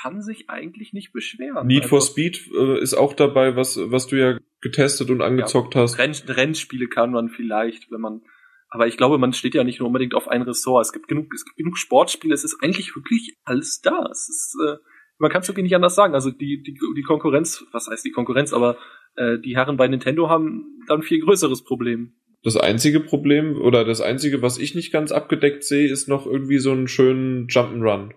kann 0.02 0.22
sich 0.22 0.48
eigentlich 0.48 0.92
nicht 0.92 1.12
beschweren. 1.12 1.66
Need 1.66 1.84
also, 1.84 1.88
for 1.88 2.00
Speed 2.00 2.50
äh, 2.56 2.80
ist 2.80 2.94
auch 2.94 3.12
dabei, 3.12 3.56
was, 3.56 3.78
was 3.90 4.06
du 4.06 4.16
ja 4.16 4.38
getestet 4.60 5.10
und 5.10 5.20
angezockt 5.20 5.74
ja, 5.74 5.82
hast. 5.82 5.98
Renn, 5.98 6.12
Rennspiele 6.12 6.88
kann 6.88 7.12
man 7.12 7.28
vielleicht, 7.28 7.90
wenn 7.90 8.00
man, 8.00 8.22
aber 8.68 8.86
ich 8.86 8.96
glaube, 8.96 9.18
man 9.18 9.32
steht 9.32 9.54
ja 9.54 9.64
nicht 9.64 9.80
nur 9.80 9.86
unbedingt 9.86 10.14
auf 10.14 10.28
ein 10.28 10.42
Ressort. 10.42 10.86
Es 10.86 10.92
gibt 10.92 11.08
genug, 11.08 11.32
es 11.34 11.44
gibt 11.44 11.56
genug 11.56 11.76
Sportspiele. 11.78 12.34
Es 12.34 12.44
ist 12.44 12.62
eigentlich 12.62 12.96
wirklich 12.96 13.36
alles 13.44 13.80
da. 13.80 14.08
Es 14.10 14.28
ist, 14.28 14.56
äh, 14.66 14.76
man 15.18 15.30
kann 15.30 15.42
es 15.42 15.48
wirklich 15.48 15.64
nicht 15.64 15.76
anders 15.76 15.94
sagen. 15.94 16.14
Also 16.14 16.30
die, 16.30 16.62
die, 16.62 16.78
die 16.96 17.02
Konkurrenz, 17.02 17.64
was 17.72 17.88
heißt 17.88 18.04
die 18.04 18.12
Konkurrenz, 18.12 18.52
aber 18.52 18.78
äh, 19.16 19.38
die 19.38 19.56
Herren 19.56 19.76
bei 19.76 19.88
Nintendo 19.88 20.28
haben 20.28 20.80
dann 20.88 21.02
viel 21.02 21.20
größeres 21.20 21.64
Problem. 21.64 22.14
Das 22.42 22.56
einzige 22.56 23.00
Problem 23.00 23.60
oder 23.60 23.84
das 23.84 24.00
einzige, 24.00 24.42
was 24.42 24.58
ich 24.58 24.74
nicht 24.74 24.92
ganz 24.92 25.12
abgedeckt 25.12 25.62
sehe, 25.62 25.88
ist 25.88 26.08
noch 26.08 26.26
irgendwie 26.26 26.58
so 26.58 26.72
einen 26.72 26.88
schönen 26.88 27.46
Jump'n'Run. 27.46 28.12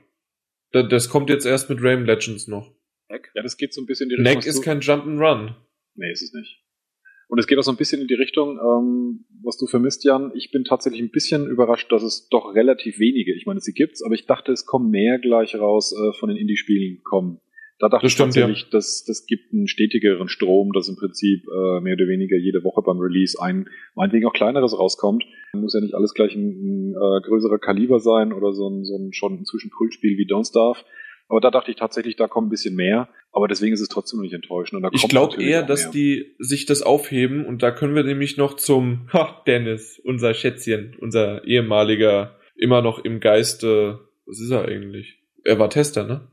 Das 0.71 1.09
kommt 1.09 1.29
jetzt 1.29 1.45
erst 1.45 1.69
mit 1.69 1.81
Rayman 1.81 2.05
Legends 2.05 2.47
noch. 2.47 2.73
Neck? 3.09 3.31
Ja, 3.35 3.43
das 3.43 3.57
geht 3.57 3.73
so 3.73 3.81
ein 3.81 3.85
bisschen 3.85 4.09
in 4.09 4.17
die 4.17 4.21
Richtung. 4.21 4.33
Neck 4.33 4.45
ist 4.47 4.61
kein 4.63 4.81
Jump'n'Run. 4.81 5.55
Nee, 5.95 6.11
ist 6.11 6.23
es 6.23 6.33
nicht. 6.33 6.61
Und 7.27 7.39
es 7.39 7.47
geht 7.47 7.57
auch 7.57 7.63
so 7.63 7.71
ein 7.71 7.77
bisschen 7.77 8.01
in 8.01 8.07
die 8.07 8.15
Richtung, 8.15 8.59
ähm, 8.59 9.25
was 9.43 9.57
du 9.57 9.67
vermisst, 9.67 10.03
Jan. 10.03 10.31
Ich 10.35 10.51
bin 10.51 10.63
tatsächlich 10.63 11.01
ein 11.01 11.11
bisschen 11.11 11.47
überrascht, 11.47 11.91
dass 11.91 12.03
es 12.03 12.27
doch 12.29 12.53
relativ 12.53 12.99
wenige, 12.99 13.35
ich 13.35 13.45
meine, 13.45 13.59
sie 13.61 13.73
gibt's, 13.73 14.03
aber 14.03 14.13
ich 14.13 14.25
dachte, 14.25 14.51
es 14.51 14.65
kommen 14.65 14.89
mehr 14.91 15.17
gleich 15.19 15.55
raus 15.55 15.93
äh, 15.93 16.13
von 16.19 16.29
den 16.29 16.37
Indie-Spielen 16.37 17.01
kommen. 17.03 17.39
Da 17.77 17.89
dachte 17.89 18.05
das 18.05 18.13
ich 18.13 18.17
tatsächlich, 18.17 18.61
ja. 18.61 18.67
dass 18.71 19.03
das 19.05 19.25
gibt 19.25 19.51
einen 19.51 19.67
stetigeren 19.67 20.29
Strom, 20.29 20.71
dass 20.71 20.87
im 20.87 20.95
Prinzip 20.95 21.43
äh, 21.45 21.81
mehr 21.81 21.95
oder 21.95 22.07
weniger 22.07 22.37
jede 22.37 22.63
Woche 22.63 22.81
beim 22.81 22.99
Release 22.99 23.37
ein, 23.41 23.67
meinetwegen 23.95 24.25
auch 24.27 24.33
kleineres 24.33 24.77
rauskommt. 24.77 25.25
Muss 25.53 25.73
ja 25.73 25.81
nicht 25.81 25.93
alles 25.93 26.13
gleich 26.13 26.35
ein, 26.35 26.47
ein 26.47 26.91
äh, 26.93 27.21
größerer 27.27 27.59
Kaliber 27.59 27.99
sein 27.99 28.31
oder 28.31 28.53
so 28.53 28.69
ein, 28.69 28.85
so 28.85 28.97
ein 28.97 29.11
schon 29.11 29.39
inzwischen 29.39 29.71
Kultspiel 29.71 30.17
wie 30.17 30.25
Don't 30.25 30.47
Starve. 30.47 30.79
Aber 31.27 31.41
da 31.41 31.51
dachte 31.51 31.71
ich 31.71 31.77
tatsächlich, 31.77 32.15
da 32.15 32.27
kommt 32.27 32.47
ein 32.47 32.51
bisschen 32.51 32.75
mehr. 32.75 33.09
Aber 33.31 33.47
deswegen 33.47 33.73
ist 33.73 33.81
es 33.81 33.89
trotzdem 33.89 34.21
nicht 34.21 34.33
enttäuschend. 34.33 34.77
Und 34.77 34.83
da 34.83 34.89
ich 34.93 35.09
glaube 35.09 35.41
eher, 35.41 35.63
dass 35.63 35.91
die 35.91 36.35
sich 36.39 36.65
das 36.65 36.81
aufheben. 36.81 37.45
Und 37.45 37.63
da 37.63 37.71
können 37.71 37.95
wir 37.95 38.03
nämlich 38.03 38.37
noch 38.37 38.53
zum 38.53 39.09
ha, 39.11 39.41
Dennis, 39.45 39.99
unser 40.03 40.33
Schätzchen, 40.33 40.95
unser 40.99 41.43
ehemaliger, 41.45 42.39
immer 42.55 42.81
noch 42.81 42.99
im 42.99 43.19
Geiste. 43.19 43.99
Was 44.25 44.39
ist 44.39 44.51
er 44.51 44.65
eigentlich? 44.65 45.19
Er 45.43 45.59
war 45.59 45.69
Tester, 45.69 46.05
ne? 46.05 46.27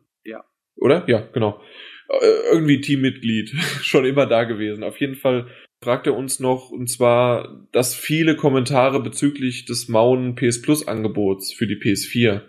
Oder? 0.83 1.05
Ja, 1.07 1.21
genau. 1.33 1.61
Äh, 2.09 2.27
irgendwie 2.51 2.81
Teammitglied, 2.81 3.51
schon 3.83 4.05
immer 4.05 4.27
da 4.27 4.45
gewesen. 4.45 4.83
Auf 4.83 4.99
jeden 4.99 5.15
Fall 5.15 5.47
fragt 5.81 6.07
er 6.07 6.17
uns 6.17 6.41
noch, 6.41 6.71
und 6.71 6.89
zwar, 6.89 7.67
dass 7.73 7.95
viele 7.95 8.37
Kommentare 8.37 9.01
bezüglich 9.03 9.65
des 9.65 9.89
Mauen 9.89 10.35
PS 10.35 10.61
Plus 10.61 10.87
Angebots 10.87 11.53
für 11.53 11.67
die 11.67 11.77
PS4. 11.77 12.43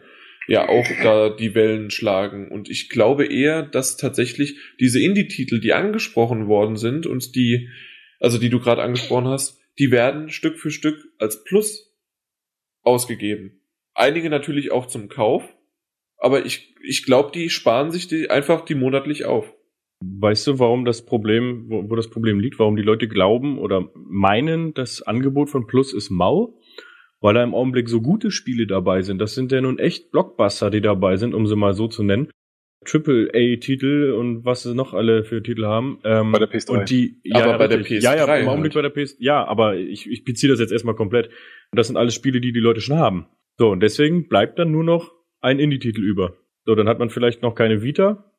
ja 0.48 0.68
auch 0.68 0.86
da 1.04 1.30
die 1.30 1.56
Wellen 1.56 1.90
schlagen. 1.90 2.52
Und 2.52 2.70
ich 2.70 2.90
glaube 2.90 3.26
eher, 3.26 3.62
dass 3.64 3.98
tatsächlich 3.98 4.58
diese 4.80 5.02
Indie-Titel, 5.02 5.60
die 5.60 5.74
angesprochen 5.74 6.48
worden 6.48 6.76
sind 6.76 7.06
und 7.06 7.36
die, 7.36 7.70
also 8.20 8.38
die 8.40 8.50
du 8.50 8.60
gerade 8.60 8.82
angesprochen 8.82 9.28
hast, 9.28 9.62
die 9.80 9.92
werden 9.92 10.30
Stück 10.30 10.60
für 10.60 10.72
Stück 10.72 11.04
als 11.18 11.44
Plus 11.44 11.96
ausgegeben. 12.82 13.62
Einige 13.94 14.30
natürlich 14.30 14.72
auch 14.72 14.88
zum 14.88 15.08
Kauf, 15.08 15.44
aber 16.24 16.46
ich, 16.46 16.76
ich 16.82 17.06
glaube, 17.06 17.32
die 17.34 17.50
sparen 17.50 17.92
sich 17.92 18.08
die 18.08 18.30
einfach 18.30 18.62
die 18.62 18.76
monatlich 18.76 19.26
auf. 19.26 19.54
Weißt 20.02 20.48
du, 20.48 20.60
warum 20.60 20.86
das 20.86 21.06
Problem, 21.06 21.66
wo, 21.70 21.90
wo 21.90 21.96
das 21.96 22.10
Problem 22.10 22.40
liegt, 22.40 22.60
warum 22.60 22.76
die 22.76 22.82
Leute 22.82 23.08
glauben 23.08 23.58
oder 23.58 23.90
meinen, 23.96 24.74
das 24.74 25.02
Angebot 25.02 25.50
von 25.50 25.68
Plus 25.68 25.94
ist 25.94 26.10
mau? 26.10 26.60
Weil 27.22 27.36
da 27.36 27.44
im 27.44 27.54
Augenblick 27.54 27.88
so 27.88 28.02
gute 28.02 28.32
Spiele 28.32 28.68
dabei 28.68 29.02
sind. 29.02 29.20
Das 29.20 29.34
sind 29.34 29.52
ja 29.52 29.62
nun 29.62 29.80
echt 29.80 30.12
Blockbuster, 30.12 30.70
die 30.70 30.82
dabei 30.82 31.16
sind, 31.16 31.34
um 31.34 31.48
sie 31.48 31.56
mal 31.56 31.74
so 31.74 31.88
zu 31.88 32.04
nennen. 32.04 32.30
Triple-A-Titel 32.86 34.14
und 34.18 34.44
was 34.44 34.64
sie 34.64 34.76
noch 34.76 34.94
alle 34.94 35.24
für 35.24 35.42
Titel 35.42 35.66
haben. 35.66 36.00
Ähm, 36.04 36.34
bei 36.34 36.40
der 36.40 36.52
PS3. 36.52 36.70
Und 36.70 36.90
die, 36.90 37.22
ja, 37.24 37.46
aber 37.46 37.58
bei 37.58 37.68
der 37.68 37.80
PS3. 37.80 38.02
Ja, 38.02 38.16
ja, 38.16 38.36
im 38.36 38.50
Augenblick 38.50 38.76
halt. 38.76 38.94
bei 38.94 39.02
der 39.02 39.06
PS, 39.06 39.16
ja, 39.20 39.46
aber 39.46 39.78
ich, 39.78 40.10
ich 40.10 40.26
beziehe 40.26 40.52
das 40.52 40.60
jetzt 40.60 40.72
erstmal 40.72 40.96
komplett. 40.96 41.28
Und 41.28 41.78
das 41.78 41.88
sind 41.88 41.96
alles 41.96 42.14
Spiele, 42.14 42.42
die 42.42 42.52
die 42.52 42.60
Leute 42.60 42.82
schon 42.82 42.98
haben. 42.98 43.28
So, 43.58 43.70
und 43.70 43.82
deswegen 43.82 44.28
bleibt 44.28 44.60
dann 44.60 44.72
nur 44.72 44.84
noch 44.84 45.12
ein 45.44 45.60
Indie-Titel 45.60 46.02
über. 46.02 46.38
So, 46.66 46.76
dann 46.76 46.88
hat 46.88 47.00
man 47.00 47.10
vielleicht 47.10 47.42
noch 47.42 47.56
keine 47.56 47.82
Vita, 47.84 48.32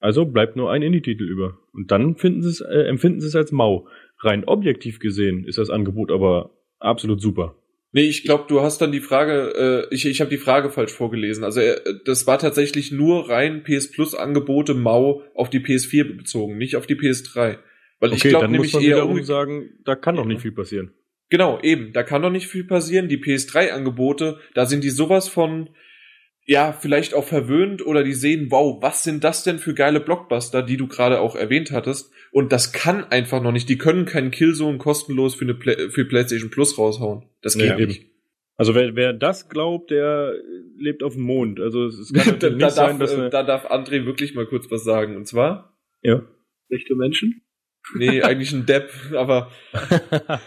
also 0.00 0.24
bleibt 0.24 0.56
nur 0.56 0.70
ein 0.70 0.82
Indie-Titel 0.82 1.24
über. 1.24 1.58
Und 1.72 1.90
dann 1.90 2.16
finden 2.16 2.42
sie 2.42 2.50
es, 2.50 2.60
äh, 2.60 2.88
empfinden 2.88 3.20
sie 3.20 3.26
es 3.26 3.36
als 3.36 3.52
mau. 3.52 3.88
Rein 4.20 4.44
objektiv 4.44 5.00
gesehen 5.00 5.44
ist 5.44 5.58
das 5.58 5.70
Angebot 5.70 6.10
aber 6.10 6.50
absolut 6.78 7.20
super. 7.20 7.56
Nee, 7.92 8.02
ich 8.02 8.24
glaube, 8.24 8.44
du 8.48 8.60
hast 8.60 8.80
dann 8.80 8.90
die 8.90 9.00
Frage, 9.00 9.86
äh, 9.90 9.94
ich, 9.94 10.04
ich 10.04 10.20
habe 10.20 10.30
die 10.30 10.36
Frage 10.36 10.70
falsch 10.70 10.92
vorgelesen. 10.92 11.44
Also 11.44 11.60
äh, 11.60 11.80
das 12.04 12.26
war 12.26 12.38
tatsächlich 12.38 12.90
nur 12.90 13.28
rein 13.28 13.62
PS 13.62 13.90
Plus 13.90 14.14
Angebote 14.14 14.74
mau 14.74 15.22
auf 15.34 15.48
die 15.48 15.60
PS4 15.60 16.16
bezogen, 16.16 16.58
nicht 16.58 16.76
auf 16.76 16.86
die 16.86 16.96
PS3. 16.96 17.58
Weil 18.00 18.10
okay, 18.10 18.14
ich 18.16 18.22
glaube 18.24 18.48
nämlich 18.48 18.74
eher 18.74 19.08
um 19.08 19.22
sagen, 19.22 19.78
da 19.84 19.94
kann 19.94 20.16
doch 20.16 20.24
nicht 20.24 20.42
viel 20.42 20.52
passieren. 20.52 20.92
Genau, 21.30 21.60
eben, 21.62 21.92
da 21.92 22.02
kann 22.02 22.22
doch 22.22 22.30
nicht 22.30 22.48
viel 22.48 22.64
passieren. 22.64 23.08
Die 23.08 23.18
PS3 23.18 23.70
Angebote, 23.70 24.38
da 24.54 24.66
sind 24.66 24.84
die 24.84 24.90
sowas 24.90 25.28
von 25.28 25.70
ja, 26.46 26.72
vielleicht 26.72 27.14
auch 27.14 27.24
verwöhnt 27.24 27.84
oder 27.84 28.04
die 28.04 28.12
sehen, 28.12 28.50
wow, 28.50 28.82
was 28.82 29.02
sind 29.02 29.24
das 29.24 29.44
denn 29.44 29.58
für 29.58 29.74
geile 29.74 30.00
Blockbuster, 30.00 30.62
die 30.62 30.76
du 30.76 30.86
gerade 30.86 31.20
auch 31.20 31.36
erwähnt 31.36 31.70
hattest. 31.70 32.12
Und 32.32 32.52
das 32.52 32.72
kann 32.72 33.04
einfach 33.04 33.42
noch 33.42 33.52
nicht. 33.52 33.68
Die 33.68 33.78
können 33.78 34.04
keinen 34.04 34.30
Killzone 34.30 34.78
kostenlos 34.78 35.34
für 35.34 35.44
eine 35.44 35.54
Play 35.54 35.88
für 35.88 36.04
PlayStation 36.04 36.50
Plus 36.50 36.76
raushauen. 36.76 37.24
Das 37.40 37.56
geht 37.56 37.68
ja, 37.68 37.76
nicht. 37.76 38.06
Also 38.56 38.74
wer, 38.74 38.94
wer 38.94 39.12
das 39.12 39.48
glaubt, 39.48 39.90
der 39.90 40.34
lebt 40.76 41.02
auf 41.02 41.14
dem 41.14 41.22
Mond. 41.22 41.60
Also 41.60 41.86
es 41.86 42.12
kann 42.12 42.38
da, 42.38 42.50
nicht 42.50 42.62
da 42.62 42.70
sein, 42.70 42.98
darf, 42.98 43.10
dass 43.10 43.18
äh, 43.18 43.30
da 43.30 43.42
darf 43.42 43.70
André 43.70 44.04
wirklich 44.04 44.34
mal 44.34 44.46
kurz 44.46 44.70
was 44.70 44.84
sagen. 44.84 45.16
Und 45.16 45.26
zwar? 45.26 45.76
Ja. 46.02 46.22
Echte 46.68 46.94
Menschen? 46.94 47.42
Nee, 47.94 48.22
eigentlich 48.22 48.52
ein 48.52 48.66
Depp, 48.66 48.90
aber 49.14 49.50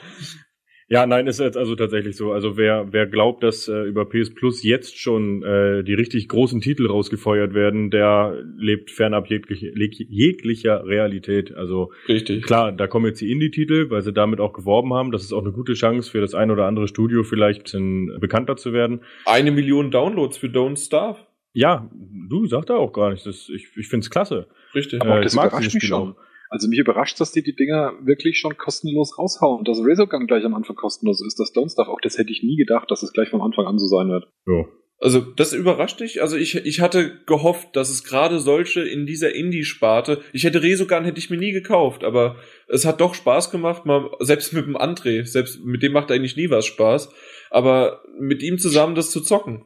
Ja, 0.90 1.06
nein, 1.06 1.28
ist 1.28 1.42
jetzt 1.42 1.58
also 1.58 1.76
tatsächlich 1.76 2.16
so. 2.16 2.32
Also 2.32 2.56
wer, 2.56 2.94
wer 2.94 3.08
glaubt, 3.08 3.44
dass 3.44 3.68
äh, 3.68 3.84
über 3.84 4.06
PS 4.06 4.34
Plus 4.34 4.64
jetzt 4.64 4.98
schon 4.98 5.44
äh, 5.44 5.84
die 5.84 5.94
richtig 5.94 6.30
großen 6.30 6.62
Titel 6.62 6.88
rausgefeuert 6.88 7.54
werden, 7.54 7.92
der 7.92 8.42
lebt 8.58 8.92
fernab 8.92 9.28
jegliche, 9.30 9.74
jeglicher 9.76 10.86
Realität. 10.86 11.54
Also 11.54 11.92
richtig. 12.08 12.44
klar, 12.44 12.72
da 12.72 12.88
kommen 12.88 13.08
jetzt 13.08 13.20
die 13.20 13.32
Indie-Titel, 13.32 13.90
weil 13.90 14.02
sie 14.02 14.14
damit 14.14 14.40
auch 14.40 14.54
geworben 14.54 14.94
haben. 14.94 15.12
Das 15.12 15.24
ist 15.24 15.34
auch 15.34 15.42
eine 15.42 15.52
gute 15.52 15.74
Chance 15.74 16.10
für 16.10 16.22
das 16.22 16.34
ein 16.34 16.52
oder 16.52 16.66
andere 16.66 16.88
Studio 16.88 17.24
vielleicht 17.24 17.74
ein 17.74 18.08
bisschen 18.08 18.20
bekannter 18.22 18.56
zu 18.56 18.72
werden. 18.72 19.02
Eine 19.26 19.52
Million 19.52 19.92
Downloads 19.92 20.38
für 20.38 20.48
Don't 20.48 20.84
Starve. 20.84 21.20
Ja, 21.52 21.90
du 22.30 22.46
sagst 22.46 22.70
da 22.70 22.76
auch 22.76 22.94
gar 22.94 23.10
nichts. 23.10 23.26
Das, 23.26 23.50
ich 23.50 23.68
ich 23.76 23.88
finde 23.88 24.06
es 24.06 24.10
klasse. 24.10 24.48
Richtig. 24.76 25.02
Aber 25.02 25.20
äh, 25.20 25.24
das 25.24 25.34
überrascht 25.34 25.74
mich 25.74 25.84
schon. 25.84 26.12
Auch. 26.12 26.27
Also 26.50 26.68
mich 26.68 26.80
überrascht, 26.80 27.20
dass 27.20 27.32
die 27.32 27.44
die 27.44 27.56
Dinger 27.56 27.94
wirklich 28.02 28.40
schon 28.40 28.58
kostenlos 28.58 29.18
raushauen. 29.18 29.66
Dass 29.66 29.80
Razorgun 29.82 30.28
gleich 30.28 30.46
am 30.46 30.54
Anfang 30.54 30.76
kostenlos 30.76 31.26
ist, 31.26 31.40
das 31.40 31.54
Don't 31.54 31.72
Stuff, 31.72 31.88
auch 31.88 32.02
das 32.02 32.18
hätte 32.18 32.32
ich 32.32 32.44
nie 32.44 32.56
gedacht, 32.56 32.90
dass 32.90 33.04
es 33.04 33.14
gleich 33.14 33.30
von 33.30 33.42
Anfang 33.42 33.66
an 33.66 33.80
so 33.80 33.88
sein 33.88 34.10
wird. 34.10 34.28
Ja. 34.46 34.66
Also 35.00 35.22
das 35.22 35.54
überrascht 35.54 36.00
dich. 36.00 36.22
Also 36.22 36.38
ich, 36.38 36.56
ich 36.56 36.82
hatte 36.82 37.22
gehofft, 37.26 37.76
dass 37.76 37.90
es 37.90 38.04
gerade 38.04 38.40
solche 38.40 38.82
in 38.82 39.06
dieser 39.06 39.36
Indie-Sparte. 39.36 40.22
Ich 40.34 40.44
hätte 40.44 40.64
Resogun 40.64 41.04
hätte 41.04 41.20
ich 41.20 41.30
mir 41.30 41.38
nie 41.38 41.52
gekauft, 41.52 42.04
aber 42.04 42.38
es 42.68 42.86
hat 42.86 43.00
doch 43.00 43.14
Spaß 43.14 43.52
gemacht, 43.52 43.86
mal 43.86 44.10
selbst 44.20 44.54
mit 44.54 44.66
dem 44.66 44.76
André, 44.76 45.24
selbst 45.26 45.64
mit 45.64 45.84
dem 45.84 45.94
macht 45.94 46.12
eigentlich 46.12 46.36
nie 46.36 46.50
was 46.50 46.66
Spaß, 46.66 47.14
aber 47.52 48.02
mit 48.20 48.42
ihm 48.42 48.58
zusammen 48.58 48.96
das 48.96 49.12
zu 49.12 49.22
zocken. 49.22 49.66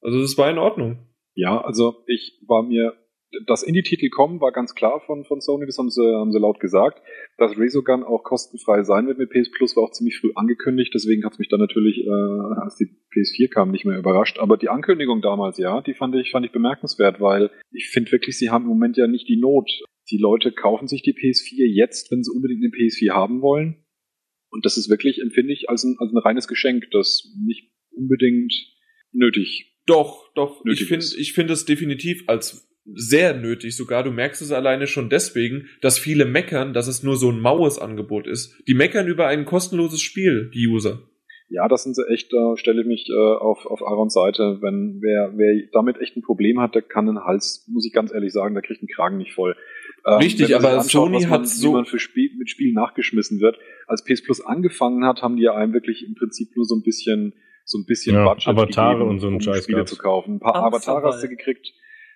Also 0.00 0.20
das 0.20 0.38
war 0.38 0.50
in 0.50 0.58
Ordnung. 0.58 1.06
Ja, 1.34 1.60
also 1.60 2.02
ich 2.06 2.40
war 2.46 2.62
mir 2.62 2.94
dass 3.46 3.62
Indie-Titel 3.62 4.08
kommen, 4.08 4.40
war 4.40 4.52
ganz 4.52 4.74
klar 4.74 5.00
von, 5.06 5.24
von 5.24 5.40
Sony, 5.40 5.66
das 5.66 5.78
haben 5.78 5.90
sie, 5.90 6.02
haben 6.02 6.32
sie 6.32 6.38
laut 6.38 6.60
gesagt. 6.60 7.02
Dass 7.38 7.56
Resogun 7.56 8.02
auch 8.02 8.22
kostenfrei 8.22 8.82
sein 8.82 9.06
wird 9.06 9.18
mit 9.18 9.30
PS 9.30 9.50
Plus, 9.50 9.76
war 9.76 9.84
auch 9.84 9.92
ziemlich 9.92 10.18
früh 10.18 10.32
angekündigt, 10.34 10.92
deswegen 10.94 11.24
hat 11.24 11.32
es 11.32 11.38
mich 11.38 11.48
dann 11.48 11.60
natürlich, 11.60 11.98
äh, 12.04 12.60
als 12.60 12.76
die 12.76 12.88
PS4 13.14 13.48
kam, 13.48 13.70
nicht 13.70 13.84
mehr 13.84 13.98
überrascht. 13.98 14.38
Aber 14.38 14.56
die 14.56 14.68
Ankündigung 14.68 15.22
damals, 15.22 15.58
ja, 15.58 15.80
die 15.80 15.94
fand 15.94 16.14
ich, 16.14 16.30
fand 16.30 16.46
ich 16.46 16.52
bemerkenswert, 16.52 17.20
weil 17.20 17.50
ich 17.70 17.88
finde 17.88 18.12
wirklich, 18.12 18.38
sie 18.38 18.50
haben 18.50 18.64
im 18.64 18.70
Moment 18.70 18.96
ja 18.96 19.06
nicht 19.06 19.28
die 19.28 19.40
Not. 19.40 19.70
Die 20.10 20.18
Leute 20.18 20.52
kaufen 20.52 20.88
sich 20.88 21.02
die 21.02 21.14
PS4 21.14 21.66
jetzt, 21.66 22.10
wenn 22.10 22.22
sie 22.22 22.32
unbedingt 22.34 22.62
eine 22.62 22.72
PS4 22.72 23.12
haben 23.12 23.40
wollen. 23.40 23.84
Und 24.50 24.66
das 24.66 24.76
ist 24.76 24.90
wirklich, 24.90 25.20
empfinde 25.20 25.52
ich, 25.52 25.70
als 25.70 25.84
ein, 25.84 25.96
als 25.98 26.12
ein 26.12 26.18
reines 26.18 26.48
Geschenk, 26.48 26.90
das 26.90 27.34
nicht 27.42 27.70
unbedingt 27.90 28.52
nötig 29.12 29.72
doch, 29.86 30.32
doch. 30.34 30.64
ich 30.64 30.84
finde, 30.84 31.04
ich 31.18 31.32
finde 31.32 31.52
es 31.52 31.64
definitiv 31.64 32.24
als 32.28 32.68
sehr 32.84 33.34
nötig 33.34 33.76
sogar. 33.76 34.02
Du 34.02 34.10
merkst 34.10 34.42
es 34.42 34.52
alleine 34.52 34.86
schon 34.86 35.08
deswegen, 35.08 35.68
dass 35.80 35.98
viele 35.98 36.24
meckern, 36.24 36.72
dass 36.72 36.88
es 36.88 37.02
nur 37.02 37.16
so 37.16 37.30
ein 37.30 37.40
maues 37.40 37.78
Angebot 37.78 38.26
ist. 38.26 38.60
Die 38.66 38.74
meckern 38.74 39.06
über 39.06 39.26
ein 39.26 39.44
kostenloses 39.44 40.00
Spiel, 40.00 40.50
die 40.52 40.66
User. 40.66 41.00
Ja, 41.48 41.68
das 41.68 41.82
sind 41.82 41.94
sie 41.94 42.08
echt, 42.08 42.32
da 42.32 42.56
stelle 42.56 42.80
ich 42.80 42.86
mich 42.86 43.06
äh, 43.10 43.12
auf, 43.14 43.66
auf 43.66 43.82
Aarons 43.82 44.14
Seite. 44.14 44.58
Wenn 44.62 45.00
wer, 45.02 45.32
wer 45.36 45.68
damit 45.72 46.00
echt 46.00 46.16
ein 46.16 46.22
Problem 46.22 46.60
hat, 46.60 46.74
der 46.74 46.80
kann 46.80 47.08
einen 47.08 47.24
Hals, 47.24 47.68
muss 47.70 47.86
ich 47.86 47.92
ganz 47.92 48.12
ehrlich 48.12 48.32
sagen, 48.32 48.54
der 48.54 48.62
kriegt 48.62 48.80
einen 48.80 48.88
Kragen 48.88 49.18
nicht 49.18 49.34
voll. 49.34 49.54
Ähm, 50.06 50.14
Richtig, 50.14 50.56
aber 50.56 50.70
anschaut, 50.70 50.90
Sony 50.90 51.20
man, 51.20 51.30
hat 51.30 51.48
so. 51.48 51.68
Wie 51.68 51.74
man 51.74 51.84
für 51.84 51.98
Spiel, 51.98 52.30
mit 52.38 52.48
Spielen 52.48 52.74
nachgeschmissen 52.74 53.40
wird. 53.40 53.58
Als 53.86 54.02
PS 54.02 54.22
Plus 54.22 54.40
angefangen 54.40 55.04
hat, 55.04 55.20
haben 55.20 55.36
die 55.36 55.42
ja 55.42 55.54
einem 55.54 55.74
wirklich 55.74 56.06
im 56.06 56.14
Prinzip 56.14 56.56
nur 56.56 56.64
so 56.64 56.74
ein 56.74 56.82
bisschen, 56.82 57.34
so 57.64 57.78
ein 57.78 57.84
bisschen 57.84 58.16
ja, 58.16 58.24
Budget 58.24 58.48
Avatare 58.48 58.94
gegeben, 58.94 59.10
und 59.10 59.20
so 59.20 59.26
einen 59.26 59.36
um 59.36 59.42
Scheiß 59.42 59.64
Spiele 59.64 59.84
zu 59.84 59.96
kaufen. 59.96 60.36
Ein 60.36 60.40
paar 60.40 60.56
Avatare 60.56 61.06
hast 61.06 61.22
du 61.22 61.28
gekriegt. 61.28 61.70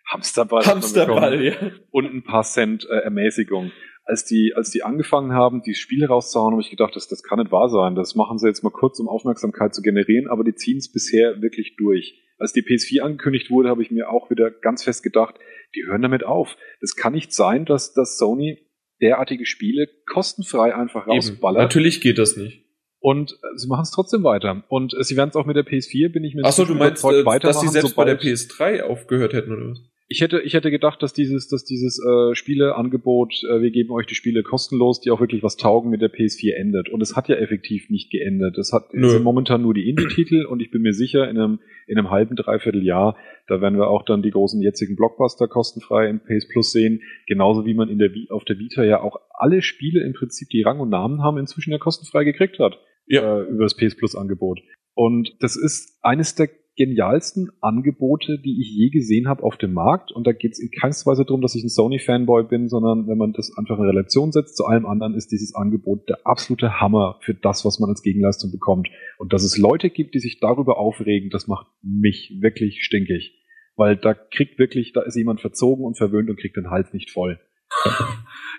Hamsterball, 0.06 0.64
Hamsterball 0.64 1.44
ja. 1.44 1.54
und 1.90 2.06
ein 2.06 2.22
paar 2.22 2.44
Cent 2.44 2.86
äh, 2.88 2.98
Ermäßigung. 2.98 3.72
Als 4.04 4.24
die, 4.24 4.52
als 4.54 4.70
die 4.70 4.84
angefangen 4.84 5.32
haben, 5.32 5.62
die 5.62 5.74
Spiele 5.74 6.06
rauszuhauen, 6.06 6.52
habe 6.52 6.62
ich 6.62 6.70
gedacht, 6.70 6.94
das, 6.94 7.08
das 7.08 7.24
kann 7.24 7.40
nicht 7.40 7.50
wahr 7.50 7.68
sein. 7.68 7.96
Das 7.96 8.14
machen 8.14 8.38
sie 8.38 8.46
jetzt 8.46 8.62
mal 8.62 8.70
kurz, 8.70 9.00
um 9.00 9.08
Aufmerksamkeit 9.08 9.74
zu 9.74 9.82
generieren, 9.82 10.28
aber 10.28 10.44
die 10.44 10.54
ziehen 10.54 10.78
es 10.78 10.92
bisher 10.92 11.42
wirklich 11.42 11.74
durch. 11.76 12.22
Als 12.38 12.52
die 12.52 12.62
PS4 12.62 13.00
angekündigt 13.00 13.50
wurde, 13.50 13.68
habe 13.68 13.82
ich 13.82 13.90
mir 13.90 14.08
auch 14.08 14.30
wieder 14.30 14.50
ganz 14.50 14.84
fest 14.84 15.02
gedacht, 15.02 15.34
die 15.74 15.84
hören 15.86 16.02
damit 16.02 16.24
auf. 16.24 16.56
Das 16.80 16.94
kann 16.94 17.14
nicht 17.14 17.32
sein, 17.32 17.64
dass, 17.64 17.94
dass 17.94 18.16
Sony 18.16 18.58
derartige 19.02 19.44
Spiele 19.44 19.88
kostenfrei 20.06 20.74
einfach 20.74 21.08
rausballert. 21.08 21.58
Eben. 21.58 21.64
Natürlich 21.64 22.00
geht 22.00 22.18
das 22.18 22.36
nicht. 22.36 22.64
Und 23.00 23.32
äh, 23.32 23.56
sie 23.56 23.66
machen 23.66 23.82
es 23.82 23.90
trotzdem 23.90 24.22
weiter. 24.22 24.64
Und 24.68 24.94
äh, 24.94 25.02
sie 25.02 25.16
werden 25.16 25.30
es 25.30 25.36
auch 25.36 25.46
mit 25.46 25.56
der 25.56 25.66
PS4, 25.66 26.12
bin 26.12 26.24
ich 26.24 26.34
mir 26.34 26.44
Achso, 26.44 26.64
du 26.64 26.74
meinst, 26.74 27.04
äh, 27.04 27.24
dass 27.40 27.60
sie 27.60 27.68
selbst 27.68 27.96
bei 27.96 28.04
der 28.04 28.20
PS3 28.20 28.82
aufgehört 28.82 29.32
hätten, 29.32 29.52
oder 29.52 29.70
was? 29.70 29.80
Ich 30.08 30.20
hätte, 30.20 30.40
ich 30.40 30.54
hätte 30.54 30.70
gedacht, 30.70 31.02
dass 31.02 31.12
dieses, 31.12 31.48
dass 31.48 31.64
dieses 31.64 31.98
äh, 31.98 32.34
Spieleangebot, 32.34 33.42
äh, 33.50 33.60
wir 33.60 33.72
geben 33.72 33.90
euch 33.90 34.06
die 34.06 34.14
Spiele 34.14 34.44
kostenlos, 34.44 35.00
die 35.00 35.10
auch 35.10 35.18
wirklich 35.20 35.42
was 35.42 35.56
taugen, 35.56 35.90
mit 35.90 36.00
der 36.00 36.12
PS4 36.12 36.54
endet. 36.54 36.88
Und 36.88 37.00
es 37.00 37.16
hat 37.16 37.28
ja 37.28 37.34
effektiv 37.34 37.90
nicht 37.90 38.12
geendet. 38.12 38.56
Es 38.56 38.72
hat 38.72 38.94
es 38.94 39.10
sind 39.10 39.24
momentan 39.24 39.62
nur 39.62 39.74
die 39.74 39.88
Indie-Titel 39.88 40.44
und 40.46 40.60
ich 40.60 40.70
bin 40.70 40.82
mir 40.82 40.92
sicher, 40.92 41.28
in 41.28 41.38
einem, 41.38 41.58
in 41.88 41.98
einem 41.98 42.10
halben, 42.10 42.36
dreiviertel 42.36 42.84
Jahr, 42.84 43.16
da 43.48 43.60
werden 43.60 43.78
wir 43.78 43.88
auch 43.88 44.04
dann 44.04 44.22
die 44.22 44.30
großen 44.30 44.62
jetzigen 44.62 44.94
Blockbuster 44.94 45.48
kostenfrei 45.48 46.08
im 46.08 46.20
PS 46.20 46.48
Plus 46.48 46.70
sehen. 46.70 47.02
Genauso 47.26 47.66
wie 47.66 47.74
man 47.74 47.88
in 47.88 47.98
der 47.98 48.10
auf 48.30 48.44
der 48.44 48.58
Vita 48.58 48.84
ja 48.84 49.00
auch 49.00 49.16
alle 49.30 49.60
Spiele 49.60 50.04
im 50.04 50.12
Prinzip, 50.12 50.48
die 50.50 50.62
Rang 50.62 50.78
und 50.78 50.90
Namen 50.90 51.22
haben, 51.22 51.38
inzwischen 51.38 51.72
ja 51.72 51.78
kostenfrei 51.78 52.22
gekriegt 52.22 52.60
hat. 52.60 52.78
Ja. 53.06 53.40
Äh, 53.40 53.42
über 53.44 53.64
das 53.64 53.76
PS 53.76 53.96
Plus 53.96 54.14
Angebot. 54.14 54.60
Und 54.94 55.34
das 55.40 55.56
ist 55.56 55.98
eines 56.02 56.34
der 56.34 56.48
genialsten 56.77 57.51
Angebote, 57.61 58.39
die 58.39 58.61
ich 58.61 58.70
je 58.70 58.90
gesehen 58.90 59.28
habe 59.28 59.43
auf 59.43 59.57
dem 59.57 59.73
Markt. 59.73 60.12
Und 60.12 60.27
da 60.27 60.32
geht 60.32 60.53
es 60.53 60.59
in 60.59 60.70
keinster 60.70 61.11
Weise 61.11 61.24
darum, 61.24 61.40
dass 61.40 61.55
ich 61.55 61.65
ein 61.65 61.69
Sony-Fanboy 61.69 62.44
bin, 62.44 62.69
sondern 62.69 63.09
wenn 63.09 63.19
man 63.19 63.32
das 63.32 63.57
einfach 63.57 63.78
in 63.78 63.86
Relation 63.86 64.31
setzt 64.31 64.57
zu 64.57 64.66
allem 64.66 64.86
anderen, 64.86 65.15
ist 65.15 65.32
dieses 65.32 65.55
Angebot 65.55 66.09
der 66.09 66.19
absolute 66.24 66.81
Hammer 66.81 67.19
für 67.23 67.35
das, 67.35 67.65
was 67.65 67.81
man 67.81 67.90
als 67.90 68.03
Gegenleistung 68.03 68.53
bekommt. 68.53 68.89
Und 69.19 69.32
dass 69.32 69.43
es 69.43 69.59
Leute 69.59 69.90
gibt, 69.90 70.15
die 70.15 70.20
sich 70.20 70.39
darüber 70.39 70.78
aufregen, 70.78 71.31
das 71.31 71.47
macht 71.47 71.66
mich 71.82 72.39
wirklich 72.40 72.82
stinkig. 72.82 73.43
Weil 73.77 73.97
da 73.97 74.15
kriegt 74.15 74.59
wirklich, 74.59 74.93
da 74.93 75.03
ist 75.03 75.16
jemand 75.16 75.40
verzogen 75.40 75.85
und 75.85 75.97
verwöhnt 75.97 76.31
und 76.31 76.39
kriegt 76.39 76.57
den 76.57 76.70
Hals 76.70 76.93
nicht 76.93 77.11
voll. 77.11 77.40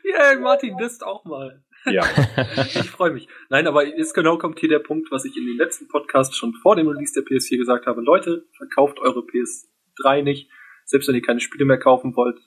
Ja, 0.04 0.32
yeah, 0.32 0.40
Martin, 0.40 0.78
bist 0.78 1.04
auch 1.04 1.26
mal. 1.26 1.64
Ja. 1.92 2.04
ich 2.66 2.90
freue 2.90 3.12
mich. 3.12 3.28
Nein, 3.50 3.68
aber 3.68 3.86
jetzt 3.86 4.14
genau 4.14 4.38
kommt 4.38 4.60
hier 4.60 4.70
der 4.70 4.80
Punkt, 4.80 5.12
was 5.12 5.26
ich 5.26 5.36
in 5.38 5.46
den 5.46 5.58
letzten 5.58 5.88
Podcasts 5.88 6.36
schon 6.36 6.54
vor 6.54 6.76
dem 6.76 6.88
Release 6.88 7.14
der 7.14 7.24
PS4 7.24 7.58
gesagt 7.58 7.86
habe. 7.86 8.02
Leute, 8.02 8.46
verkauft 8.56 9.00
eure 9.00 9.26
PS 9.26 9.70
3 10.02 10.22
nicht. 10.22 10.50
Selbst 10.86 11.08
wenn 11.08 11.16
ihr 11.16 11.22
keine 11.22 11.40
Spiele 11.40 11.66
mehr 11.66 11.80
kaufen 11.80 12.16
wollt, 12.16 12.40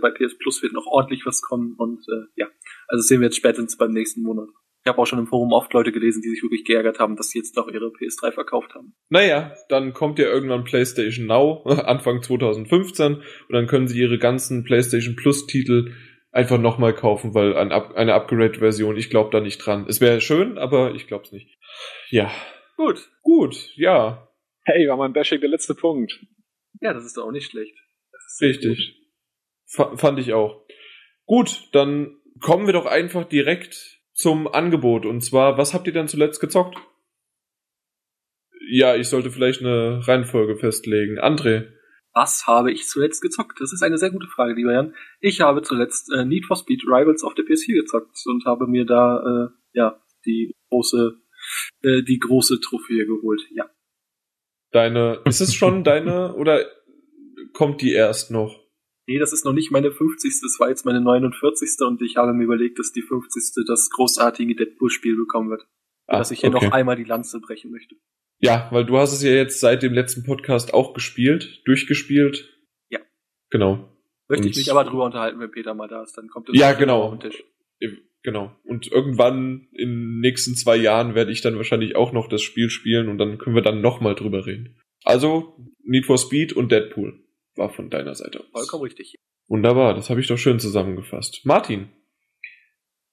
bei 0.00 0.10
PS 0.10 0.36
Plus 0.38 0.62
wird 0.62 0.72
noch 0.72 0.86
ordentlich 0.86 1.24
was 1.24 1.40
kommen 1.42 1.74
und 1.78 2.00
äh, 2.08 2.26
ja, 2.36 2.48
also 2.88 3.02
sehen 3.02 3.20
wir 3.20 3.26
jetzt 3.26 3.36
spätestens 3.36 3.76
beim 3.76 3.92
nächsten 3.92 4.22
Monat. 4.22 4.48
Ich 4.84 4.88
habe 4.88 4.98
auch 5.00 5.06
schon 5.06 5.20
im 5.20 5.28
Forum 5.28 5.52
oft 5.52 5.72
Leute 5.72 5.92
gelesen, 5.92 6.22
die 6.22 6.30
sich 6.30 6.42
wirklich 6.42 6.64
geärgert 6.64 6.98
haben, 6.98 7.14
dass 7.14 7.28
sie 7.28 7.38
jetzt 7.38 7.56
doch 7.56 7.68
ihre 7.68 7.86
PS3 7.86 8.32
verkauft 8.32 8.74
haben. 8.74 8.94
Naja, 9.10 9.54
dann 9.68 9.92
kommt 9.92 10.18
ja 10.18 10.26
irgendwann 10.26 10.64
PlayStation 10.64 11.26
Now, 11.26 11.62
Anfang 11.64 12.20
2015, 12.20 13.14
und 13.14 13.22
dann 13.48 13.68
können 13.68 13.86
sie 13.86 14.00
ihre 14.00 14.18
ganzen 14.18 14.64
PlayStation 14.64 15.14
Plus-Titel 15.14 15.92
einfach 16.32 16.58
nochmal 16.58 16.94
kaufen, 16.94 17.34
weil 17.34 17.56
ein, 17.56 17.70
eine 17.70 18.14
Upgrade-Version, 18.14 18.96
ich 18.96 19.10
glaube 19.10 19.30
da 19.30 19.40
nicht 19.40 19.58
dran. 19.58 19.86
Es 19.88 20.00
wäre 20.00 20.20
schön, 20.20 20.58
aber 20.58 20.94
ich 20.94 21.06
glaube 21.06 21.24
es 21.24 21.32
nicht. 21.32 21.58
Ja. 22.10 22.32
Gut. 22.76 23.10
Gut, 23.22 23.70
ja. 23.76 24.28
Hey, 24.64 24.88
war 24.88 24.96
mein 24.96 25.12
Bashing 25.12 25.40
der 25.40 25.50
letzte 25.50 25.74
Punkt. 25.74 26.18
Ja, 26.80 26.92
das 26.92 27.04
ist 27.04 27.16
doch 27.16 27.26
auch 27.26 27.32
nicht 27.32 27.50
schlecht. 27.50 27.76
Richtig. 28.40 28.96
Fand 29.66 30.18
ich 30.18 30.32
auch. 30.32 30.66
Gut, 31.26 31.68
dann 31.72 32.18
kommen 32.40 32.66
wir 32.66 32.72
doch 32.72 32.86
einfach 32.86 33.24
direkt 33.24 34.00
zum 34.12 34.48
Angebot. 34.48 35.06
Und 35.06 35.22
zwar, 35.22 35.58
was 35.58 35.74
habt 35.74 35.86
ihr 35.86 35.92
denn 35.92 36.08
zuletzt 36.08 36.40
gezockt? 36.40 36.76
Ja, 38.70 38.96
ich 38.96 39.08
sollte 39.08 39.30
vielleicht 39.30 39.60
eine 39.60 40.06
Reihenfolge 40.06 40.56
festlegen. 40.56 41.18
André. 41.18 41.72
Was 42.14 42.46
habe 42.46 42.72
ich 42.72 42.86
zuletzt 42.86 43.22
gezockt? 43.22 43.60
Das 43.60 43.72
ist 43.72 43.82
eine 43.82 43.96
sehr 43.96 44.10
gute 44.10 44.26
Frage, 44.26 44.54
lieber 44.54 44.72
Jan. 44.72 44.94
Ich 45.20 45.40
habe 45.40 45.62
zuletzt 45.62 46.12
äh, 46.12 46.24
Need 46.24 46.46
for 46.46 46.56
Speed 46.56 46.84
Rivals 46.86 47.24
auf 47.24 47.34
der 47.34 47.44
PS4 47.44 47.80
gezockt 47.80 48.16
und 48.26 48.44
habe 48.44 48.66
mir 48.66 48.84
da 48.84 49.18
äh, 49.20 49.48
ja 49.72 50.02
die 50.26 50.54
große 50.68 51.18
äh, 51.82 52.02
die 52.02 52.18
große 52.18 52.60
Trophäe 52.60 53.06
geholt. 53.06 53.40
Ja. 53.50 53.70
Deine 54.72 55.20
ist 55.24 55.40
es 55.40 55.54
schon 55.54 55.84
deine 55.84 56.34
oder 56.34 56.66
kommt 57.52 57.80
die 57.80 57.92
erst 57.92 58.30
noch? 58.30 58.60
Nee, 59.06 59.18
das 59.18 59.32
ist 59.32 59.44
noch 59.44 59.52
nicht 59.52 59.70
meine 59.70 59.90
50. 59.90 60.40
Das 60.42 60.60
war 60.60 60.68
jetzt 60.68 60.86
meine 60.86 61.00
49. 61.00 61.86
und 61.86 62.00
ich 62.02 62.16
habe 62.16 62.32
mir 62.32 62.44
überlegt, 62.44 62.78
dass 62.78 62.92
die 62.92 63.02
50. 63.02 63.64
das 63.66 63.90
großartige 63.90 64.54
Deadpool-Spiel 64.54 65.16
bekommen 65.16 65.50
wird. 65.50 65.66
Ah, 66.06 66.18
dass 66.18 66.30
ich 66.30 66.40
hier 66.40 66.54
okay. 66.54 66.66
noch 66.66 66.72
einmal 66.72 66.96
die 66.96 67.04
Lanze 67.04 67.40
brechen 67.40 67.70
möchte. 67.70 67.96
Ja, 68.42 68.68
weil 68.72 68.84
du 68.84 68.98
hast 68.98 69.12
es 69.12 69.22
ja 69.22 69.30
jetzt 69.30 69.60
seit 69.60 69.82
dem 69.82 69.94
letzten 69.94 70.24
Podcast 70.24 70.74
auch 70.74 70.94
gespielt, 70.94 71.62
durchgespielt. 71.64 72.50
Ja. 72.90 72.98
Genau. 73.50 73.88
Möchte 74.28 74.44
und 74.44 74.50
ich 74.50 74.56
mich 74.56 74.70
aber 74.70 74.84
drüber 74.84 75.04
unterhalten, 75.04 75.38
wenn 75.38 75.50
Peter 75.50 75.74
mal 75.74 75.86
da 75.86 76.02
ist, 76.02 76.18
dann 76.18 76.28
kommt 76.28 76.48
es 76.48 76.58
ja, 76.58 76.72
genau. 76.72 77.02
auf 77.02 77.18
den 77.18 77.30
Tisch. 77.30 77.44
Genau. 78.24 78.52
Und 78.64 78.90
irgendwann 78.90 79.68
in 79.72 79.90
den 79.90 80.20
nächsten 80.20 80.54
zwei 80.54 80.76
Jahren 80.76 81.14
werde 81.14 81.32
ich 81.32 81.40
dann 81.40 81.56
wahrscheinlich 81.56 81.96
auch 81.96 82.12
noch 82.12 82.28
das 82.28 82.42
Spiel 82.42 82.70
spielen 82.70 83.08
und 83.08 83.18
dann 83.18 83.38
können 83.38 83.56
wir 83.56 83.62
dann 83.62 83.80
nochmal 83.80 84.14
drüber 84.14 84.46
reden. 84.46 84.76
Also 85.04 85.56
Need 85.84 86.06
for 86.06 86.18
Speed 86.18 86.52
und 86.52 86.70
Deadpool 86.70 87.20
war 87.56 87.70
von 87.70 87.90
deiner 87.90 88.14
Seite 88.14 88.40
aus. 88.40 88.46
Vollkommen 88.52 88.84
richtig. 88.84 89.16
Wunderbar, 89.48 89.94
das 89.94 90.08
habe 90.08 90.20
ich 90.20 90.28
doch 90.28 90.38
schön 90.38 90.60
zusammengefasst. 90.60 91.40
Martin. 91.44 91.88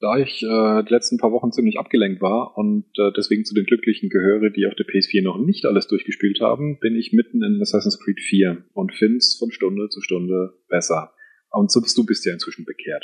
Da 0.02 0.18
ich 0.18 0.42
äh, 0.44 0.84
die 0.84 0.94
letzten 0.94 1.18
paar 1.18 1.32
Wochen 1.32 1.52
ziemlich 1.52 1.78
abgelenkt 1.78 2.22
war 2.22 2.58
und 2.58 2.86
äh, 2.98 3.12
deswegen 3.18 3.44
zu 3.44 3.54
den 3.54 3.66
Glücklichen 3.66 4.10
gehöre, 4.10 4.50
die 4.50 4.66
auf 4.66 4.76
der 4.76 4.86
PS4 4.86 5.22
noch 5.24 5.38
nicht 5.38 5.66
alles 5.66 5.88
durchgespielt 5.88 6.40
haben, 6.40 6.80
bin 6.80 6.96
ich 6.96 7.12
mitten 7.12 7.44
in 7.44 7.62
Assassin's 7.62 8.00
Creed 8.00 8.20
4 8.22 8.64
und 8.74 8.94
find's 8.94 9.38
von 9.38 9.52
Stunde 9.52 9.90
zu 9.90 10.02
Stunde 10.02 10.54
besser. 10.70 11.14
Und 11.52 11.72
so 11.72 11.82
bist 11.82 11.98
du 11.98 12.06
bist 12.06 12.26
ja 12.26 12.34
inzwischen 12.34 12.66
bekehrt. 12.66 13.04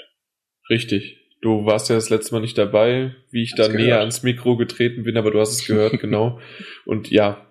Richtig. 0.69 1.19
Du 1.41 1.65
warst 1.65 1.89
ja 1.89 1.95
das 1.95 2.09
letzte 2.09 2.34
Mal 2.34 2.41
nicht 2.41 2.57
dabei, 2.57 3.15
wie 3.30 3.43
ich 3.43 3.53
da 3.55 3.67
näher 3.67 3.99
ans 3.99 4.23
Mikro 4.23 4.55
getreten 4.55 5.03
bin, 5.03 5.17
aber 5.17 5.31
du 5.31 5.39
hast 5.39 5.51
es 5.51 5.67
gehört, 5.67 5.99
genau. 5.99 6.39
Und 6.85 7.11
ja, 7.11 7.45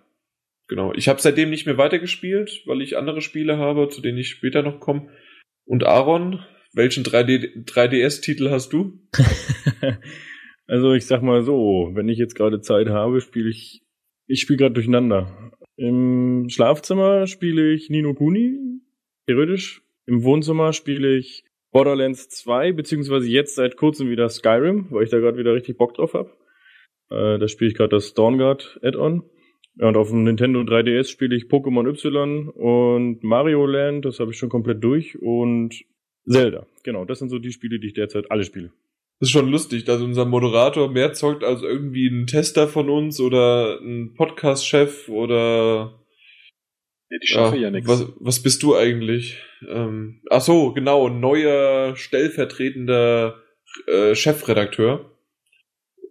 Genau. 0.68 0.94
Ich 0.94 1.08
habe 1.08 1.20
seitdem 1.20 1.50
nicht 1.50 1.66
mehr 1.66 1.76
weitergespielt, 1.76 2.62
weil 2.66 2.80
ich 2.80 2.96
andere 2.96 3.20
Spiele 3.20 3.58
habe, 3.58 3.88
zu 3.88 4.00
denen 4.00 4.18
ich 4.18 4.30
später 4.30 4.62
noch 4.62 4.80
komme. 4.80 5.08
Und 5.66 5.84
Aaron, 5.84 6.44
welchen 6.74 7.04
3D, 7.04 7.64
3DS-Titel 7.64 8.50
hast 8.50 8.72
du? 8.72 8.98
also 10.66 10.92
ich 10.92 11.06
sag 11.06 11.22
mal 11.22 11.42
so, 11.42 11.90
wenn 11.94 12.08
ich 12.08 12.18
jetzt 12.18 12.34
gerade 12.34 12.60
Zeit 12.60 12.88
habe, 12.88 13.20
spiele 13.20 13.48
ich, 13.48 13.82
ich 14.26 14.40
spiele 14.40 14.58
gerade 14.58 14.74
durcheinander. 14.74 15.52
Im 15.76 16.48
Schlafzimmer 16.48 17.26
spiele 17.26 17.72
ich 17.72 17.90
Nino 17.90 18.14
Kuni, 18.14 18.58
theoretisch. 19.26 19.82
Im 20.06 20.22
Wohnzimmer 20.22 20.72
spiele 20.72 21.16
ich 21.16 21.44
Borderlands 21.72 22.28
2, 22.28 22.72
beziehungsweise 22.72 23.28
jetzt 23.28 23.54
seit 23.54 23.76
kurzem 23.76 24.10
wieder 24.10 24.28
Skyrim, 24.28 24.88
weil 24.90 25.04
ich 25.04 25.10
da 25.10 25.18
gerade 25.18 25.38
wieder 25.38 25.54
richtig 25.54 25.78
Bock 25.78 25.94
drauf 25.94 26.14
habe. 26.14 26.30
Äh, 27.10 27.38
da 27.38 27.48
spiele 27.48 27.70
ich 27.70 27.76
gerade 27.76 27.90
das 27.90 28.14
Dawnguard 28.14 28.78
Add-on. 28.82 29.24
Ja, 29.76 29.88
und 29.88 29.96
auf 29.96 30.08
dem 30.08 30.22
Nintendo 30.22 30.60
3DS 30.60 31.10
spiele 31.10 31.34
ich 31.34 31.44
Pokémon 31.44 31.88
Y 31.88 32.48
und 32.48 33.24
Mario 33.24 33.66
Land, 33.66 34.04
das 34.04 34.20
habe 34.20 34.30
ich 34.30 34.38
schon 34.38 34.48
komplett 34.48 34.84
durch 34.84 35.20
und 35.20 35.84
Zelda. 36.28 36.66
Genau, 36.82 37.04
das 37.04 37.18
sind 37.18 37.28
so 37.28 37.38
die 37.38 37.52
Spiele, 37.52 37.78
die 37.78 37.88
ich 37.88 37.94
derzeit 37.94 38.30
alle 38.30 38.44
spiele. 38.44 38.70
Das 39.20 39.28
ist 39.28 39.32
schon 39.32 39.50
lustig, 39.50 39.84
dass 39.84 40.02
unser 40.02 40.24
Moderator 40.24 40.90
mehr 40.90 41.12
zockt 41.12 41.44
als 41.44 41.62
irgendwie 41.62 42.08
ein 42.08 42.26
Tester 42.26 42.66
von 42.66 42.90
uns 42.90 43.20
oder 43.20 43.80
ein 43.80 44.14
Podcast-Chef 44.14 45.08
oder 45.08 46.04
ja, 47.10 47.18
die 47.22 47.26
schaffe 47.26 47.56
ja, 47.56 47.62
ja 47.62 47.70
nichts. 47.70 47.88
Was, 47.88 48.12
was 48.18 48.42
bist 48.42 48.62
du 48.62 48.74
eigentlich? 48.74 49.38
Ähm, 49.68 50.20
ach 50.30 50.40
so, 50.40 50.72
genau, 50.72 51.08
neuer 51.08 51.94
stellvertretender 51.96 53.40
äh, 53.86 54.14
Chefredakteur. 54.14 55.10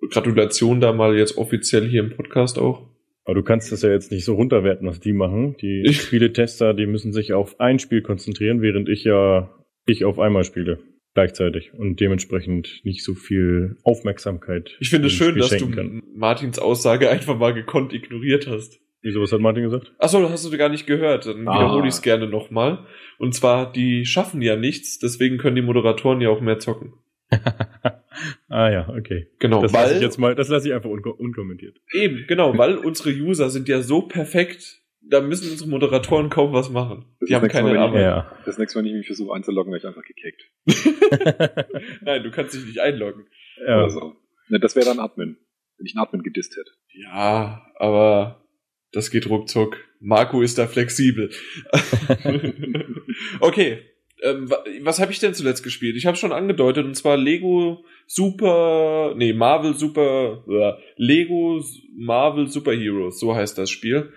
Gratulation 0.10 0.80
da 0.80 0.94
mal 0.94 1.18
jetzt 1.18 1.38
offiziell 1.38 1.88
hier 1.88 2.03
im 2.03 2.15
Podcast 2.15 2.57
auch. 2.57 2.90
Aber 3.26 3.35
du 3.35 3.44
kannst 3.44 3.72
das 3.72 3.81
ja 3.81 3.90
jetzt 3.90 4.11
nicht 4.11 4.26
so 4.26 4.35
runterwerten, 4.35 4.88
was 4.88 4.99
die 4.99 5.14
machen. 5.14 5.56
Die 5.61 5.94
Spieletester, 5.94 6.73
die 6.73 6.85
müssen 6.85 7.14
sich 7.14 7.34
auf 7.34 7.60
ein 7.60 7.80
Spiel 7.80 8.02
konzentrieren, 8.02 8.61
während 8.61 8.90
ich 8.90 9.03
ja 9.03 9.49
ich 9.85 10.05
auf 10.05 10.19
einmal 10.19 10.43
spiele 10.43 10.80
gleichzeitig 11.14 11.73
und 11.73 11.99
dementsprechend 11.99 12.81
nicht 12.84 13.03
so 13.03 13.14
viel 13.14 13.77
Aufmerksamkeit. 13.84 14.76
Ich 14.80 14.89
finde 14.89 15.07
es 15.07 15.14
schön, 15.14 15.38
dass 15.38 15.55
du 15.55 15.69
kann. 15.69 16.01
Martins 16.15 16.60
Aussage 16.60 17.10
einfach 17.10 17.38
mal 17.38 17.53
gekonnt 17.53 17.93
ignoriert 17.93 18.47
hast. 18.47 18.80
Wieso, 19.03 19.22
was 19.22 19.34
hat 19.34 19.41
Martin 19.41 19.64
gesagt? 19.64 19.93
Achso, 19.99 20.22
das 20.22 20.31
hast 20.31 20.51
du 20.51 20.57
gar 20.57 20.69
nicht 20.69 20.88
gehört. 20.88 21.26
Dann 21.26 21.47
ah. 21.47 21.55
wiederhole 21.60 21.88
ich 21.88 21.95
es 21.95 22.01
gerne 22.01 22.26
nochmal. 22.27 22.85
Und 23.19 23.35
zwar, 23.35 23.72
die 23.72 24.05
schaffen 24.05 24.41
ja 24.41 24.55
nichts, 24.55 24.97
deswegen 24.97 25.38
können 25.38 25.57
die 25.57 25.61
Moderatoren 25.61 26.22
ja 26.22 26.30
auch 26.30 26.39
mehr 26.39 26.60
zocken. 26.60 26.93
ah 28.47 28.69
ja, 28.69 28.88
okay. 28.89 29.27
Genau, 29.39 29.61
das 29.61 29.73
lasse 29.73 29.95
ich 29.95 30.01
jetzt 30.01 30.18
mal, 30.18 30.35
das 30.35 30.47
lasse 30.47 30.69
ich 30.69 30.73
einfach 30.73 30.89
un 30.89 31.03
unkommentiert. 31.03 31.77
Eben, 31.91 32.26
genau, 32.27 32.57
weil 32.57 32.77
unsere 32.77 33.10
User 33.10 33.49
sind 33.49 33.68
ja 33.68 33.81
so 33.81 34.03
perfekt, 34.03 34.82
da 35.09 35.21
müssen 35.21 35.51
unsere 35.51 35.69
Moderatoren 35.69 36.30
kaum 36.30 36.53
was 36.53 36.69
machen. 36.69 37.05
Das 37.19 37.30
Die 37.30 37.35
haben 37.35 37.47
keine 37.47 37.77
Arbeit. 37.80 38.01
Ja. 38.01 38.38
Das 38.45 38.57
nächste 38.57 38.77
Mal, 38.77 38.85
wenn 38.85 38.91
ich 38.91 38.97
mich 38.97 39.07
versuche 39.07 39.34
einzuloggen, 39.34 39.71
werde 39.73 39.88
ich 39.88 39.88
einfach 39.88 40.03
gekickt. 40.03 40.49
Nein, 42.01 42.23
du 42.23 42.31
kannst 42.31 42.55
dich 42.55 42.65
nicht 42.65 42.80
einloggen. 42.80 43.25
Ja. 43.65 43.80
Oder 43.80 43.89
so. 43.89 44.15
Ne, 44.49 44.59
das 44.59 44.75
wäre 44.75 44.85
dann 44.85 44.99
Admin, 44.99 45.38
wenn 45.77 45.85
ich 45.85 45.95
einen 45.95 46.05
Admin 46.05 46.23
gedisst 46.23 46.55
hätte. 46.57 46.71
Ja, 46.93 47.65
aber 47.75 48.45
das 48.91 49.09
geht 49.11 49.30
ruckzuck. 49.30 49.77
Marco 49.99 50.41
ist 50.41 50.57
da 50.57 50.67
flexibel. 50.67 51.31
okay, 53.39 53.80
ähm, 54.21 54.49
was 54.81 54.99
habe 54.99 55.11
ich 55.11 55.19
denn 55.19 55.34
zuletzt 55.34 55.63
gespielt? 55.63 55.95
Ich 55.95 56.05
habe 56.05 56.17
schon 56.17 56.31
angedeutet, 56.31 56.85
und 56.85 56.95
zwar 56.95 57.17
Lego 57.17 57.85
Super, 58.05 59.13
nee, 59.17 59.34
Marvel 59.34 59.73
Super, 59.73 60.43
äh, 60.47 60.73
Lego 60.97 61.61
Marvel 61.95 62.47
Super 62.47 62.73
Heroes, 62.73 63.19
so 63.19 63.35
heißt 63.35 63.57
das 63.57 63.69
Spiel. 63.69 64.13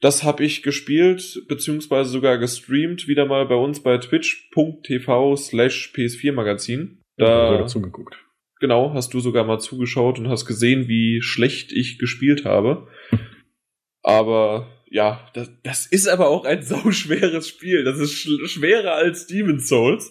Das 0.00 0.22
habe 0.22 0.44
ich 0.44 0.62
gespielt, 0.62 1.42
beziehungsweise 1.48 2.10
sogar 2.10 2.38
gestreamt, 2.38 3.08
wieder 3.08 3.26
mal 3.26 3.46
bei 3.46 3.56
uns 3.56 3.82
bei 3.82 3.98
twitch.tv 3.98 5.36
slash 5.36 5.92
PS4 5.94 6.32
Magazin. 6.32 7.02
Da 7.16 7.52
sogar 7.52 7.66
zugeguckt. 7.66 8.16
Genau, 8.60 8.92
hast 8.94 9.12
du 9.12 9.20
sogar 9.20 9.44
mal 9.44 9.58
zugeschaut 9.58 10.18
und 10.18 10.28
hast 10.28 10.46
gesehen, 10.46 10.88
wie 10.88 11.20
schlecht 11.22 11.72
ich 11.72 11.98
gespielt 11.98 12.44
habe. 12.44 12.88
Aber 14.02 14.68
ja, 14.90 15.28
das, 15.34 15.50
das 15.62 15.86
ist 15.86 16.08
aber 16.08 16.28
auch 16.28 16.44
ein 16.44 16.62
sauschweres 16.62 17.48
Spiel. 17.48 17.84
Das 17.84 17.98
ist 17.98 18.14
sch 18.14 18.28
schwerer 18.46 18.94
als 18.94 19.26
Demon's 19.26 19.68
Souls. 19.68 20.10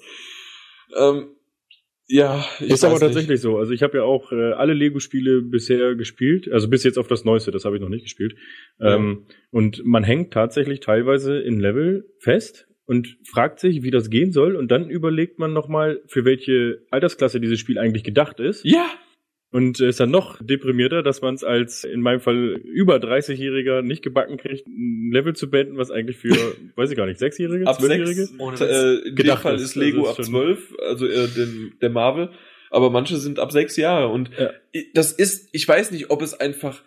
Ähm, 0.96 1.37
ja, 2.08 2.46
ich 2.60 2.72
ist 2.72 2.84
aber 2.84 3.00
tatsächlich 3.00 3.30
nicht. 3.30 3.42
so. 3.42 3.58
Also 3.58 3.74
ich 3.74 3.84
habe 3.84 3.98
ja 3.98 4.04
auch 4.04 4.32
äh, 4.32 4.54
alle 4.54 4.74
Lego-Spiele 4.74 5.42
bisher 5.42 5.96
gespielt, 5.96 6.50
also 6.52 6.70
bis 6.70 6.84
jetzt 6.84 6.98
auf 6.98 7.08
das 7.08 7.26
Neueste, 7.26 7.52
das 7.52 7.66
habe 7.66 7.76
ich 7.76 7.82
noch 7.82 7.90
nicht 7.90 8.04
gespielt. 8.04 8.36
Ja. 8.80 8.96
Ähm, 8.96 9.26
und 9.52 9.86
man 9.86 10.04
hängt 10.04 10.32
tatsächlich 10.32 10.80
teilweise 10.80 11.38
in 11.38 11.60
Level 11.60 12.06
fest 12.20 12.68
und 12.86 13.18
fragt 13.30 13.60
sich, 13.60 13.84
wie 13.84 13.92
das 13.92 14.10
gehen 14.10 14.32
soll, 14.32 14.56
und 14.56 14.72
dann 14.72 14.90
überlegt 14.90 15.40
man 15.40 15.52
nochmal, 15.52 16.02
für 16.08 16.24
welche 16.24 16.80
Altersklasse 16.90 17.42
dieses 17.42 17.60
Spiel 17.60 17.78
eigentlich 17.78 18.04
gedacht 18.04 18.40
ist. 18.40 18.64
Ja, 18.64 18.88
und 19.52 19.80
ist 19.80 20.00
dann 20.00 20.12
noch 20.12 20.42
deprimierter, 20.42 21.04
dass 21.04 21.22
man 21.22 21.36
es 21.36 21.44
als 21.44 21.84
in 21.84 22.02
meinem 22.02 22.20
Fall 22.20 22.60
über 22.64 22.98
30-Jähriger 22.98 23.82
nicht 23.82 24.04
gebacken 24.04 24.38
kriegt, 24.38 24.68
ein 24.68 25.12
Level 25.12 25.36
zu 25.36 25.50
beenden, 25.50 25.78
was 25.78 25.90
eigentlich 25.90 26.18
für, 26.18 26.32
weiß 26.76 26.92
ich 26.92 26.98
gar 26.98 27.06
nicht, 27.06 27.20
Sechsjährige, 27.20 27.68
ab 27.68 27.80
Zwölfjährige? 27.80 28.26
Sechs, 28.26 28.62
äh, 28.62 29.08
in 29.08 29.16
dem 29.16 29.38
Fall 29.38 29.56
ist. 29.56 29.76
Lego 29.76 30.08
also 30.08 30.22
ab 30.22 30.26
zwölf, 30.26 30.76
also 30.86 31.06
äh, 31.06 31.28
den, 31.30 31.74
der 31.82 31.90
Marvel, 31.90 32.32
aber 32.70 32.90
manche 32.90 33.18
sind 33.18 33.40
ab 33.40 33.52
sechs 33.52 33.78
Jahre 33.78 34.10
und 34.10 34.32
ja. 34.38 34.52
das 34.94 35.14
ist, 35.14 35.50
ich 35.54 35.68
weiß 35.68 35.92
nicht, 35.92 36.10
ob 36.10 36.22
es 36.22 36.34
einfach 36.34 36.84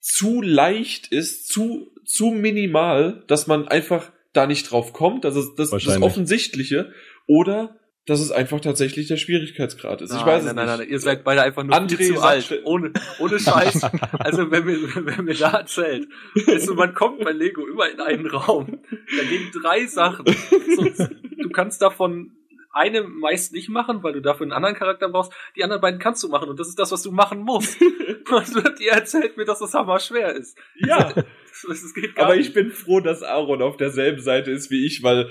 zu 0.00 0.40
leicht 0.42 1.08
ist, 1.08 1.48
zu, 1.48 1.90
zu 2.04 2.30
minimal, 2.30 3.24
dass 3.26 3.46
man 3.46 3.66
einfach 3.66 4.12
da 4.32 4.46
nicht 4.46 4.70
drauf 4.70 4.92
kommt, 4.92 5.24
das 5.24 5.34
ist 5.34 5.54
das, 5.56 5.70
das 5.70 6.02
Offensichtliche, 6.02 6.92
oder 7.26 7.80
dass 8.06 8.20
es 8.20 8.30
einfach 8.30 8.60
tatsächlich 8.60 9.08
der 9.08 9.16
Schwierigkeitsgrad 9.16 10.02
ist. 10.02 10.10
Nein, 10.10 10.20
ich 10.20 10.26
weiß 10.26 10.44
nein, 10.44 10.50
es 10.50 10.54
nein, 10.56 10.66
nicht. 10.66 10.78
nein, 10.78 10.88
ihr 10.88 11.00
seid 11.00 11.24
beide 11.24 11.42
einfach 11.42 11.62
nur 11.62 11.74
André 11.74 11.96
viel 11.96 12.14
zu 12.14 12.20
alt. 12.22 12.60
Ohne, 12.64 12.92
ohne 13.18 13.38
Scheiß. 13.38 13.82
Also 14.18 14.50
wenn 14.50 14.64
mir, 14.64 14.76
wenn 15.06 15.24
mir 15.24 15.34
da 15.34 15.50
erzählt, 15.58 16.08
also 16.46 16.74
man 16.74 16.94
kommt 16.94 17.24
bei 17.24 17.32
Lego 17.32 17.66
immer 17.66 17.90
in 17.90 18.00
einen 18.00 18.26
Raum, 18.26 18.80
da 18.90 19.24
gehen 19.24 19.50
drei 19.62 19.86
Sachen. 19.86 20.26
So, 20.26 21.06
du 21.42 21.48
kannst 21.50 21.80
davon 21.80 22.32
eine 22.72 23.04
meist 23.04 23.52
nicht 23.52 23.68
machen, 23.68 24.02
weil 24.02 24.12
du 24.12 24.20
dafür 24.20 24.44
einen 24.44 24.52
anderen 24.52 24.74
Charakter 24.74 25.08
brauchst. 25.08 25.32
Die 25.56 25.62
anderen 25.62 25.80
beiden 25.80 26.00
kannst 26.00 26.22
du 26.24 26.28
machen 26.28 26.48
und 26.48 26.58
das 26.58 26.68
ist 26.68 26.78
das, 26.78 26.90
was 26.92 27.02
du 27.02 27.12
machen 27.12 27.40
musst. 27.40 27.80
Und 28.30 28.80
ihr 28.80 28.92
erzählt 28.92 29.36
mir, 29.36 29.44
dass 29.44 29.58
das 29.58 29.74
hammer 29.74 29.98
schwer 29.98 30.34
ist. 30.34 30.56
Ja, 30.76 31.12
Das, 31.68 31.82
das 31.82 31.94
aber 32.16 32.36
nicht. 32.36 32.48
ich 32.48 32.54
bin 32.54 32.70
froh, 32.70 33.00
dass 33.00 33.22
Aaron 33.22 33.62
auf 33.62 33.76
derselben 33.76 34.20
Seite 34.20 34.50
ist 34.50 34.70
wie 34.70 34.84
ich, 34.84 35.02
weil 35.02 35.30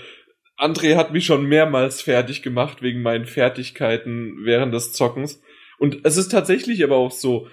André 0.57 0.95
hat 0.95 1.13
mich 1.13 1.25
schon 1.25 1.45
mehrmals 1.45 2.01
fertig 2.01 2.41
gemacht 2.41 2.81
wegen 2.81 3.01
meinen 3.01 3.25
Fertigkeiten 3.25 4.38
während 4.43 4.73
des 4.73 4.93
Zockens. 4.93 5.41
Und 5.80 5.99
es 6.03 6.17
ist 6.17 6.30
tatsächlich 6.30 6.84
aber 6.84 6.95
auch 6.95 7.11
so, 7.11 7.47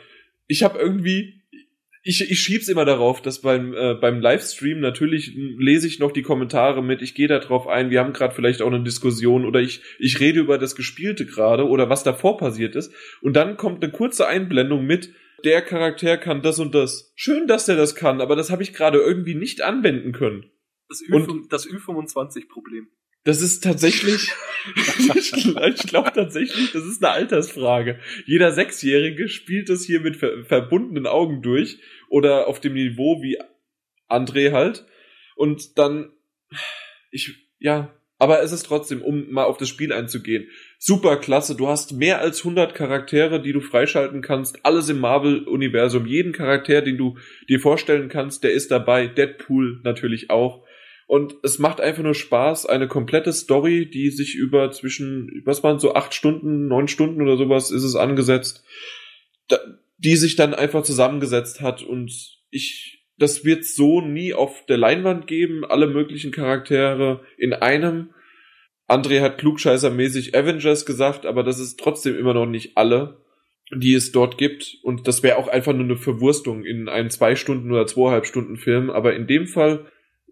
ich 0.46 0.62
habe 0.62 0.78
irgendwie, 0.78 1.42
ich, 2.02 2.30
ich 2.30 2.40
schieb's 2.40 2.68
immer 2.68 2.84
darauf, 2.84 3.22
dass 3.22 3.40
beim, 3.40 3.74
äh, 3.74 3.94
beim 3.94 4.20
Livestream 4.20 4.80
natürlich 4.80 5.32
lese 5.34 5.86
ich 5.86 5.98
noch 5.98 6.12
die 6.12 6.22
Kommentare 6.22 6.82
mit, 6.82 7.02
ich 7.02 7.14
gehe 7.14 7.28
da 7.28 7.38
drauf 7.38 7.66
ein, 7.66 7.90
wir 7.90 8.00
haben 8.00 8.12
gerade 8.12 8.34
vielleicht 8.34 8.62
auch 8.62 8.66
eine 8.66 8.82
Diskussion 8.82 9.44
oder 9.44 9.60
ich, 9.60 9.80
ich 9.98 10.20
rede 10.20 10.40
über 10.40 10.58
das 10.58 10.76
Gespielte 10.76 11.26
gerade 11.26 11.66
oder 11.66 11.88
was 11.88 12.04
davor 12.04 12.36
passiert 12.36 12.76
ist. 12.76 12.92
Und 13.22 13.34
dann 13.34 13.56
kommt 13.56 13.82
eine 13.82 13.92
kurze 13.92 14.26
Einblendung 14.26 14.84
mit, 14.84 15.10
der 15.44 15.62
Charakter 15.62 16.18
kann 16.18 16.42
das 16.42 16.58
und 16.58 16.74
das. 16.74 17.12
Schön, 17.16 17.46
dass 17.46 17.66
der 17.66 17.76
das 17.76 17.94
kann, 17.94 18.20
aber 18.20 18.36
das 18.36 18.50
habe 18.50 18.62
ich 18.62 18.74
gerade 18.74 18.98
irgendwie 18.98 19.34
nicht 19.34 19.62
anwenden 19.62 20.12
können. 20.12 20.50
Das, 20.90 21.00
Ü, 21.02 21.42
das 21.48 21.68
Ü25-Problem. 21.68 22.88
Das 23.24 23.42
ist 23.42 23.62
tatsächlich, 23.62 24.32
ich 25.14 25.86
glaube 25.86 26.10
tatsächlich, 26.12 26.72
das 26.72 26.84
ist 26.84 27.02
eine 27.04 27.12
Altersfrage. 27.12 28.00
Jeder 28.26 28.50
Sechsjährige 28.50 29.28
spielt 29.28 29.68
das 29.68 29.84
hier 29.84 30.00
mit 30.00 30.16
ver 30.16 30.44
verbundenen 30.44 31.06
Augen 31.06 31.42
durch 31.42 31.78
oder 32.08 32.48
auf 32.48 32.60
dem 32.60 32.74
Niveau 32.74 33.22
wie 33.22 33.38
André 34.08 34.52
halt. 34.52 34.84
Und 35.36 35.78
dann, 35.78 36.12
ich, 37.10 37.34
ja, 37.60 37.94
aber 38.20 38.42
es 38.42 38.52
ist 38.52 38.64
trotzdem, 38.64 39.00
um 39.00 39.30
mal 39.30 39.44
auf 39.44 39.56
das 39.56 39.70
Spiel 39.70 39.94
einzugehen, 39.94 40.48
super 40.78 41.16
klasse. 41.16 41.56
Du 41.56 41.68
hast 41.68 41.92
mehr 41.92 42.20
als 42.20 42.40
100 42.40 42.74
Charaktere, 42.74 43.40
die 43.40 43.52
du 43.54 43.60
freischalten 43.60 44.20
kannst. 44.20 44.64
Alles 44.64 44.90
im 44.90 45.00
Marvel-Universum. 45.00 46.04
Jeden 46.04 46.32
Charakter, 46.32 46.82
den 46.82 46.98
du 46.98 47.16
dir 47.48 47.60
vorstellen 47.60 48.10
kannst, 48.10 48.44
der 48.44 48.52
ist 48.52 48.70
dabei. 48.70 49.06
Deadpool 49.06 49.80
natürlich 49.84 50.28
auch. 50.28 50.66
Und 51.10 51.34
es 51.42 51.58
macht 51.58 51.80
einfach 51.80 52.04
nur 52.04 52.14
Spaß, 52.14 52.66
eine 52.66 52.86
komplette 52.86 53.32
Story, 53.32 53.90
die 53.90 54.10
sich 54.10 54.36
über 54.36 54.70
zwischen, 54.70 55.42
was 55.44 55.64
waren 55.64 55.80
so 55.80 55.94
acht 55.94 56.14
Stunden, 56.14 56.68
neun 56.68 56.86
Stunden 56.86 57.20
oder 57.20 57.36
sowas 57.36 57.72
ist 57.72 57.82
es 57.82 57.96
angesetzt, 57.96 58.64
die 59.98 60.14
sich 60.14 60.36
dann 60.36 60.54
einfach 60.54 60.84
zusammengesetzt 60.84 61.62
hat 61.62 61.82
und 61.82 62.12
ich, 62.50 63.08
das 63.18 63.44
wird 63.44 63.64
so 63.64 64.00
nie 64.00 64.34
auf 64.34 64.64
der 64.66 64.76
Leinwand 64.76 65.26
geben, 65.26 65.64
alle 65.64 65.88
möglichen 65.88 66.30
Charaktere 66.30 67.24
in 67.36 67.54
einem. 67.54 68.10
André 68.86 69.20
hat 69.20 69.38
klugscheißermäßig 69.38 70.36
Avengers 70.36 70.86
gesagt, 70.86 71.26
aber 71.26 71.42
das 71.42 71.58
ist 71.58 71.80
trotzdem 71.80 72.16
immer 72.16 72.34
noch 72.34 72.46
nicht 72.46 72.76
alle, 72.76 73.16
die 73.74 73.94
es 73.94 74.12
dort 74.12 74.38
gibt. 74.38 74.78
Und 74.84 75.08
das 75.08 75.24
wäre 75.24 75.38
auch 75.38 75.48
einfach 75.48 75.72
nur 75.72 75.86
eine 75.86 75.96
Verwurstung 75.96 76.64
in 76.64 76.88
einen 76.88 77.10
zwei 77.10 77.34
Stunden 77.34 77.72
oder 77.72 77.88
zweieinhalb 77.88 78.26
Stunden 78.26 78.58
Film. 78.58 78.90
Aber 78.90 79.16
in 79.16 79.26
dem 79.26 79.48
Fall 79.48 79.86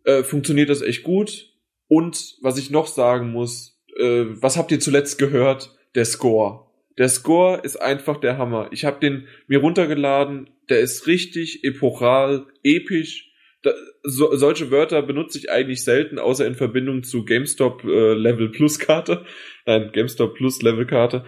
äh, 0.08 0.24
funktioniert 0.24 0.70
das 0.70 0.80
echt 0.80 1.02
gut. 1.02 1.52
Und 1.86 2.36
was 2.40 2.58
ich 2.58 2.70
noch 2.70 2.86
sagen 2.86 3.30
muss, 3.30 3.78
äh, 3.98 4.24
was 4.28 4.56
habt 4.56 4.72
ihr 4.72 4.80
zuletzt 4.80 5.18
gehört? 5.18 5.76
Der 5.94 6.06
Score. 6.06 6.66
Der 6.96 7.08
Score 7.08 7.60
ist 7.62 7.76
einfach 7.76 8.18
der 8.18 8.38
Hammer. 8.38 8.68
Ich 8.72 8.84
habe 8.84 9.00
den 9.00 9.28
mir 9.46 9.58
runtergeladen. 9.58 10.48
Der 10.70 10.80
ist 10.80 11.06
richtig 11.06 11.62
epochal, 11.62 12.46
episch. 12.62 13.32
Da, 13.62 13.72
so, 14.02 14.34
solche 14.34 14.70
Wörter 14.70 15.02
benutze 15.02 15.38
ich 15.38 15.50
eigentlich 15.50 15.84
selten, 15.84 16.18
außer 16.18 16.46
in 16.46 16.54
Verbindung 16.54 17.02
zu 17.02 17.24
GameStop 17.24 17.84
äh, 17.84 18.14
Level 18.14 18.50
Plus 18.50 18.78
Karte. 18.78 19.26
Nein, 19.66 19.90
GameStop 19.92 20.34
Plus 20.34 20.62
Level 20.62 20.86
Karte. 20.86 21.24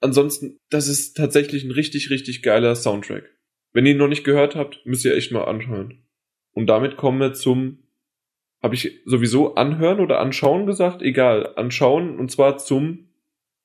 Ansonsten, 0.00 0.58
das 0.70 0.88
ist 0.88 1.16
tatsächlich 1.16 1.62
ein 1.62 1.70
richtig, 1.70 2.10
richtig 2.10 2.42
geiler 2.42 2.74
Soundtrack. 2.74 3.30
Wenn 3.72 3.86
ihr 3.86 3.92
ihn 3.92 3.98
noch 3.98 4.08
nicht 4.08 4.24
gehört 4.24 4.56
habt, 4.56 4.84
müsst 4.84 5.04
ihr 5.04 5.14
echt 5.14 5.30
mal 5.30 5.44
anhören. 5.44 6.04
Und 6.52 6.66
damit 6.66 6.96
kommen 6.96 7.20
wir 7.20 7.32
zum 7.32 7.83
habe 8.64 8.74
ich 8.74 9.02
sowieso 9.04 9.56
anhören 9.56 10.00
oder 10.00 10.20
anschauen 10.20 10.64
gesagt? 10.64 11.02
Egal, 11.02 11.52
anschauen 11.56 12.18
und 12.18 12.30
zwar 12.30 12.56
zum 12.56 13.10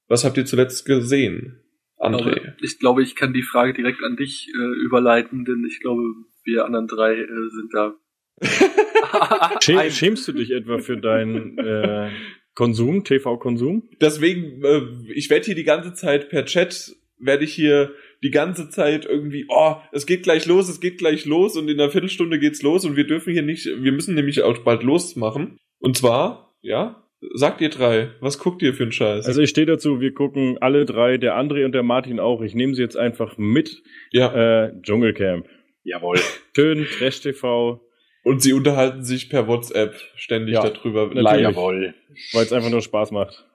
Was 0.10 0.26
habt 0.26 0.36
ihr 0.36 0.46
zuletzt 0.46 0.86
gesehen? 0.86 1.64
André. 1.98 2.54
Ich 2.62 2.80
glaube, 2.80 3.02
ich 3.02 3.16
kann 3.16 3.32
die 3.34 3.42
Frage 3.44 3.74
direkt 3.74 4.04
an 4.04 4.18
dich 4.18 4.50
äh, 4.54 4.86
überleiten, 4.86 5.46
denn 5.46 5.66
ich 5.66 5.80
glaube, 5.80 6.02
wir 6.44 6.66
anderen 6.66 6.88
drei 6.88 7.14
äh, 7.14 7.28
sind 7.50 7.74
da. 7.74 7.96
Schä 9.62 9.78
Ein- 9.78 9.92
schämst 9.92 10.28
du 10.28 10.34
dich 10.34 10.52
etwa 10.52 10.80
für 10.80 10.98
deinen 10.98 11.58
äh, 11.58 12.12
Konsum, 12.54 13.06
TV-Konsum? 13.06 13.90
Deswegen, 14.02 14.64
äh, 14.66 14.82
ich 15.14 15.30
werde 15.30 15.46
hier 15.46 15.56
die 15.56 15.64
ganze 15.64 15.94
Zeit 15.94 16.28
per 16.30 16.44
Chat, 16.44 16.94
werde 17.18 17.46
ich 17.46 17.54
hier 17.54 17.94
die 18.24 18.32
ganze 18.32 18.70
Zeit 18.70 19.06
irgendwie, 19.06 19.46
oh, 19.50 19.76
es 19.92 20.06
geht 20.06 20.24
gleich 20.24 20.46
los, 20.46 20.68
es 20.70 20.80
geht 20.82 20.98
gleich 20.98 21.26
los 21.26 21.56
und 21.56 21.70
in 21.70 21.80
einer 21.80 21.90
Viertelstunde 21.90 22.40
geht's 22.40 22.62
los 22.62 22.86
und 22.86 22.96
wir 22.96 23.06
dürfen 23.08 23.32
hier 23.34 23.44
nicht, 23.44 23.66
wir 23.66 23.92
müssen 23.92 24.16
nämlich 24.16 24.42
auch 24.44 24.58
bald 24.60 24.84
losmachen. 24.84 25.58
Und 25.80 25.96
zwar, 25.98 26.54
ja, 26.62 27.04
sagt 27.34 27.62
ihr 27.62 27.70
drei, 27.70 28.12
was 28.20 28.40
guckt 28.40 28.62
ihr 28.62 28.74
für 28.74 28.84
einen 28.84 28.92
Scheiß? 28.92 29.26
Also 29.26 29.42
ich 29.42 29.50
stehe 29.50 29.66
dazu, 29.68 30.02
wir 30.02 30.14
gucken 30.14 30.58
alle 30.60 30.86
drei, 30.86 31.18
der 31.18 31.38
André 31.38 31.64
und 31.66 31.72
der 31.74 31.84
Martin 31.84 32.20
auch. 32.20 32.42
Ich 32.42 32.56
nehme 32.56 32.74
sie 32.76 32.82
jetzt 32.82 32.98
einfach 32.98 33.38
mit. 33.38 33.82
ja, 34.12 34.66
Äh, 34.66 34.74
Dschungelcamp. 34.82 35.48
Jawohl. 35.84 36.20
Schön, 36.56 36.86
Trash-TV. 36.86 37.82
und 38.24 38.42
sie 38.42 38.52
unterhalten 38.54 39.04
sich 39.04 39.30
per 39.30 39.48
WhatsApp 39.48 39.96
ständig 40.16 40.56
Ja, 40.56 40.70
darüber 40.70 41.08
natürlich. 41.08 41.24
live. 41.24 41.42
Jawohl. 41.42 41.94
Weil 42.34 42.44
es 42.44 42.52
einfach 42.54 42.70
nur 42.70 42.82
Spaß 42.82 43.12
macht. 43.12 43.46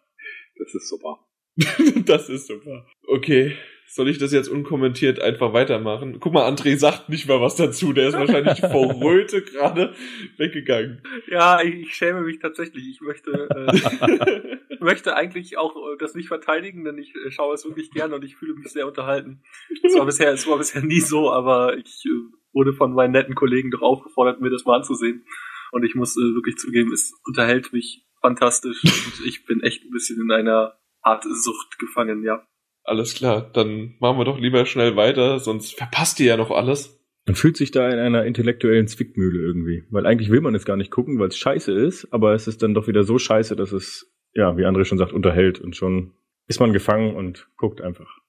Das 0.59 0.75
ist 0.75 0.89
super. 0.89 1.18
das 2.07 2.28
ist 2.31 2.47
super. 2.47 2.86
Okay, 3.07 3.52
soll 3.89 4.09
ich 4.09 4.19
das 4.19 4.33
jetzt 4.33 4.49
unkommentiert 4.49 5.21
einfach 5.21 5.53
weitermachen? 5.53 6.19
Guck 6.21 6.33
mal, 6.33 6.51
André 6.51 6.77
sagt 6.77 7.09
nicht 7.09 7.29
mal 7.29 7.41
was 7.41 7.57
dazu. 7.57 7.93
Der 7.93 8.09
ist 8.09 8.19
wahrscheinlich 8.19 8.61
vor 8.73 9.01
Röte 9.01 9.43
gerade 9.43 9.95
weggegangen. 10.37 11.03
Ja, 11.29 11.63
ich, 11.63 11.75
ich 11.75 11.95
schäme 11.95 12.23
mich 12.23 12.39
tatsächlich. 12.41 12.89
Ich 12.89 13.01
möchte, 13.01 13.31
äh, 13.31 14.57
möchte 14.81 15.17
eigentlich 15.17 15.59
auch 15.59 15.77
äh, 15.77 15.97
das 15.99 16.15
nicht 16.15 16.29
verteidigen, 16.29 16.85
denn 16.85 16.99
ich 16.99 17.15
äh, 17.15 17.31
schaue 17.31 17.55
es 17.55 17.65
wirklich 17.65 17.91
gerne 17.91 18.17
und 18.17 18.25
ich 18.25 18.37
fühle 18.37 18.55
mich 18.55 18.69
sehr 18.69 18.87
unterhalten. 18.87 19.43
Es 19.83 19.97
war 19.97 20.07
bisher, 20.07 20.33
es 20.33 20.47
war 20.47 20.59
bisher 20.59 20.83
nie 20.83 21.01
so, 21.01 21.31
aber 21.31 21.77
ich 21.77 22.05
äh, 22.07 22.35
wurde 22.53 22.73
von 22.73 22.95
meinen 22.95 23.13
netten 23.13 23.35
Kollegen 23.35 23.71
doch 23.71 23.83
aufgefordert, 23.83 24.41
mir 24.41 24.51
das 24.51 24.65
mal 24.65 24.77
anzusehen. 24.77 25.25
Und 25.73 25.85
ich 25.85 25.95
muss 25.95 26.17
äh, 26.17 26.35
wirklich 26.35 26.57
zugeben, 26.57 26.93
es 26.93 27.13
unterhält 27.27 27.73
mich 27.73 28.07
fantastisch 28.21 28.83
und 28.85 29.27
ich 29.27 29.45
bin 29.45 29.61
echt 29.61 29.85
ein 29.85 29.91
bisschen 29.91 30.21
in 30.21 30.31
einer 30.31 30.79
Art 31.03 31.25
Sucht 31.25 31.79
gefangen, 31.79 32.23
ja. 32.23 32.47
Alles 32.85 33.15
klar, 33.15 33.51
dann 33.53 33.95
machen 33.99 34.19
wir 34.19 34.25
doch 34.25 34.39
lieber 34.39 34.67
schnell 34.67 34.95
weiter, 34.95 35.39
sonst 35.39 35.75
verpasst 35.75 36.21
ihr 36.21 36.27
ja 36.27 36.37
noch 36.37 36.51
alles. 36.51 37.01
Man 37.27 37.35
fühlt 37.35 37.57
sich 37.57 37.71
da 37.71 37.89
in 37.89 37.99
einer 37.99 38.27
intellektuellen 38.27 38.87
Zwickmühle 38.87 39.41
irgendwie. 39.41 39.85
Weil 39.91 40.05
eigentlich 40.07 40.31
will 40.31 40.43
man 40.43 40.55
es 40.55 40.67
gar 40.67 40.77
nicht 40.77 40.91
gucken, 40.91 41.19
weil 41.19 41.29
es 41.29 41.39
scheiße 41.39 41.73
ist, 41.73 42.13
aber 42.13 42.35
es 42.35 42.47
ist 42.47 42.63
dann 42.63 42.75
doch 42.75 42.87
wieder 42.87 43.05
so 43.05 43.19
scheiße, 43.19 43.57
dass 43.57 43.73
es, 43.73 44.13
ja, 44.35 44.57
wie 44.59 44.67
André 44.67 44.85
schon 44.85 44.99
sagt, 44.99 45.15
unterhält 45.15 45.61
und 45.61 45.75
schon 45.75 46.13
ist 46.47 46.61
man 46.61 46.75
gefangen 46.75 47.17
und 47.17 47.49
guckt 47.57 47.81
einfach. 47.81 48.21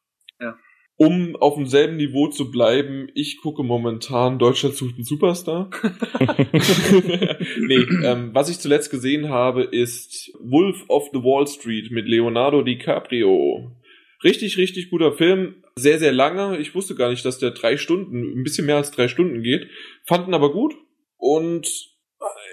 Um 0.97 1.35
auf 1.35 1.55
demselben 1.55 1.97
Niveau 1.97 2.27
zu 2.29 2.51
bleiben, 2.51 3.09
ich 3.15 3.41
gucke 3.41 3.63
momentan 3.63 4.39
Deutschland 4.39 4.75
sucht 4.75 4.95
einen 4.95 5.03
Superstar. 5.03 5.69
nee, 7.59 7.85
ähm, 8.05 8.29
was 8.31 8.49
ich 8.49 8.59
zuletzt 8.59 8.91
gesehen 8.91 9.27
habe, 9.27 9.63
ist 9.63 10.31
Wolf 10.39 10.85
of 10.87 11.09
the 11.11 11.19
Wall 11.19 11.47
Street 11.47 11.91
mit 11.91 12.07
Leonardo 12.07 12.61
DiCaprio. 12.61 13.75
Richtig, 14.25 14.57
richtig 14.57 14.89
guter 14.89 15.13
Film. 15.13 15.63
Sehr, 15.77 15.99
sehr 15.99 16.11
lange. 16.11 16.57
Ich 16.57 16.73
wusste 16.73 16.95
gar 16.95 17.11
nicht, 17.11 17.23
dass 17.23 17.37
der 17.37 17.51
drei 17.51 17.77
Stunden, 17.77 18.39
ein 18.39 18.43
bisschen 18.43 18.65
mehr 18.65 18.77
als 18.77 18.89
drei 18.89 19.07
Stunden 19.07 19.43
geht. 19.43 19.69
Fanden 20.03 20.33
aber 20.33 20.51
gut. 20.51 20.73
Und 21.15 21.69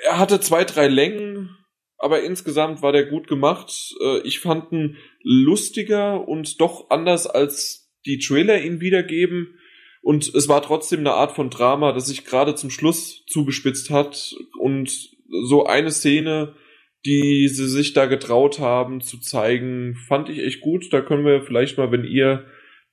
er 0.05 0.19
hatte 0.19 0.39
zwei, 0.39 0.65
drei 0.65 0.87
Längen. 0.89 1.57
Aber 1.97 2.23
insgesamt 2.23 2.83
war 2.83 2.93
der 2.93 3.07
gut 3.07 3.27
gemacht. 3.27 3.95
Äh, 4.05 4.21
Ich 4.25 4.41
fand 4.41 4.71
ihn 4.71 4.99
lustiger 5.23 6.29
und 6.29 6.61
doch 6.61 6.91
anders 6.91 7.27
als 7.27 7.91
die 8.05 8.19
Trailer 8.19 8.61
ihn 8.61 8.81
wiedergeben. 8.81 9.59
Und 10.03 10.35
es 10.35 10.49
war 10.49 10.61
trotzdem 10.61 11.01
eine 11.01 11.15
Art 11.15 11.33
von 11.33 11.49
Drama, 11.49 11.93
das 11.93 12.09
sich 12.09 12.27
gerade 12.27 12.55
zum 12.55 12.69
Schluss 12.69 13.25
zugespitzt 13.29 13.89
hat. 13.89 14.35
Und 14.59 15.11
so 15.45 15.65
eine 15.65 15.91
Szene, 15.91 16.55
die 17.05 17.49
sie 17.49 17.67
sich 17.69 17.93
da 17.93 18.07
getraut 18.07 18.59
haben 18.59 19.01
zu 19.01 19.19
zeigen, 19.19 19.95
fand 20.09 20.29
ich 20.29 20.39
echt 20.39 20.61
gut. 20.61 20.93
Da 20.93 21.01
können 21.01 21.25
wir 21.25 21.43
vielleicht 21.43 21.79
mal, 21.79 21.91
wenn 21.91 22.05
ihr 22.05 22.45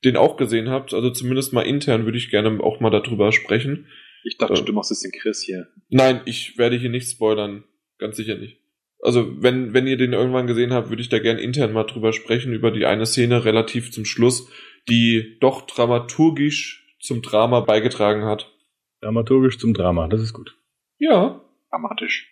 den 0.04 0.18
auch 0.18 0.38
gesehen 0.38 0.70
habt, 0.70 0.94
also 0.94 1.10
zumindest 1.12 1.54
mal 1.54 1.62
intern, 1.62 2.06
würde 2.06 2.18
ich 2.18 2.30
gerne 2.30 2.64
auch 2.64 2.80
mal 2.80 2.90
darüber 2.90 3.32
sprechen. 3.32 3.88
Ich 4.24 4.38
dachte, 4.38 4.62
Äh. 4.62 4.66
du 4.66 4.74
machst 4.74 4.92
es 4.92 5.02
den 5.02 5.12
Chris 5.12 5.42
hier. 5.44 5.68
Nein, 5.90 6.22
ich 6.26 6.58
werde 6.58 6.78
hier 6.78 6.90
nicht 6.90 7.10
spoilern. 7.10 7.64
Ganz 7.98 8.16
sicher 8.18 8.36
nicht. 8.36 8.58
Also, 9.02 9.42
wenn, 9.42 9.74
wenn 9.74 9.88
ihr 9.88 9.96
den 9.98 10.12
irgendwann 10.14 10.48
gesehen 10.48 10.74
habt, 10.74 10.90
würde 10.90 11.02
ich 11.02 11.10
da 11.10 11.20
gern 11.20 11.38
intern 11.38 11.72
mal 11.72 11.86
drüber 11.86 12.12
sprechen, 12.12 12.52
über 12.52 12.72
die 12.72 12.86
eine 12.86 13.06
Szene 13.06 13.46
relativ 13.46 13.92
zum 13.92 14.04
Schluss, 14.04 14.50
die 14.90 15.38
doch 15.40 15.62
dramaturgisch 15.66 16.86
zum 17.00 17.22
Drama 17.22 17.62
beigetragen 17.62 18.26
hat. 18.26 18.54
Dramaturgisch 19.02 19.58
zum 19.58 19.74
Drama, 19.74 20.08
das 20.10 20.22
ist 20.22 20.34
gut. 20.34 20.58
Ja. 20.98 21.42
Dramatisch. 21.70 22.30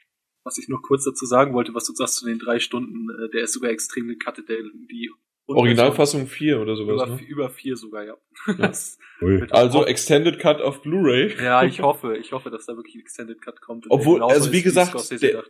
Was 0.47 0.57
ich 0.57 0.69
noch 0.69 0.81
kurz 0.81 1.03
dazu 1.03 1.25
sagen 1.25 1.53
wollte, 1.53 1.73
was 1.73 1.83
du 1.83 1.93
sagst 1.93 2.15
zu 2.15 2.25
den 2.25 2.39
drei 2.39 2.59
Stunden, 2.59 3.09
äh, 3.09 3.29
der 3.31 3.43
ist 3.43 3.51
sogar 3.51 3.69
extrem 3.69 4.07
gecuttet, 4.07 4.47
der 4.47 4.59
die 4.89 5.11
Originalfassung 5.45 6.25
4 6.25 6.61
oder 6.61 6.77
sowas. 6.77 7.05
über, 7.05 7.15
ne? 7.17 7.21
über 7.27 7.49
vier 7.49 7.75
sogar, 7.75 8.05
ja. 8.05 8.15
Ja. 8.57 8.71
Also 9.49 9.85
Extended 9.85 10.39
Cut 10.39 10.61
auf 10.61 10.81
Blu-ray. 10.83 11.35
ja, 11.43 11.65
ich 11.65 11.81
hoffe, 11.81 12.15
ich 12.15 12.31
hoffe, 12.31 12.49
dass 12.49 12.65
da 12.65 12.77
wirklich 12.77 12.95
ein 12.95 13.01
Extended 13.01 13.41
Cut 13.41 13.59
kommt. 13.59 13.87
Obwohl, 13.89 14.23
also 14.23 14.53
wie 14.53 14.59
ist, 14.59 14.63
gesagt, 14.63 15.21
der-. 15.21 15.43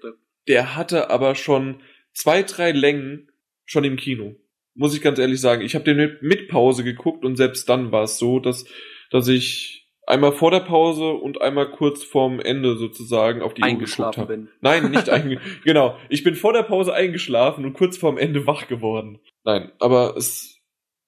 Der 0.48 0.76
hatte 0.76 1.12
aber 1.12 1.36
schon 1.36 1.84
zwei, 2.12 2.42
drei 2.42 2.72
Längen 2.72 3.30
schon 3.66 3.84
im 3.84 3.98
Kino. 3.98 4.36
Muss 4.74 4.96
ich 4.96 5.02
ganz 5.02 5.20
ehrlich 5.20 5.40
sagen. 5.40 5.62
Ich 5.62 5.76
habe 5.76 5.86
den 5.86 5.98
mit, 5.98 6.24
mit 6.24 6.48
Pause 6.48 6.84
geguckt 6.84 7.24
und 7.24 7.36
selbst 7.36 7.70
dann 7.70 7.92
war 7.92 8.04
es 8.04 8.18
so, 8.18 8.40
dass, 8.40 8.66
dass 9.12 9.28
ich 9.28 9.77
einmal 10.08 10.32
vor 10.32 10.52
der 10.52 10.62
Pause 10.62 11.12
und 11.12 11.42
einmal 11.42 11.70
kurz 11.70 12.04
vorm 12.04 12.40
Ende 12.40 12.78
sozusagen 12.78 13.42
auf 13.42 13.54
die 13.54 13.62
Uhr 13.62 13.68
habe. 13.98 14.26
bin. 14.26 14.48
Nein, 14.62 14.90
nicht 14.90 15.10
eingeschlafen. 15.10 15.62
genau. 15.64 15.98
Ich 16.10 16.24
bin 16.24 16.36
vor 16.36 16.54
der 16.54 16.64
Pause 16.64 16.94
eingeschlafen 16.94 17.66
und 17.66 17.74
kurz 17.74 17.98
vorm 17.98 18.18
Ende 18.18 18.48
wach 18.48 18.68
geworden. 18.68 19.20
Nein, 19.44 19.72
aber 19.80 20.16
es 20.18 20.60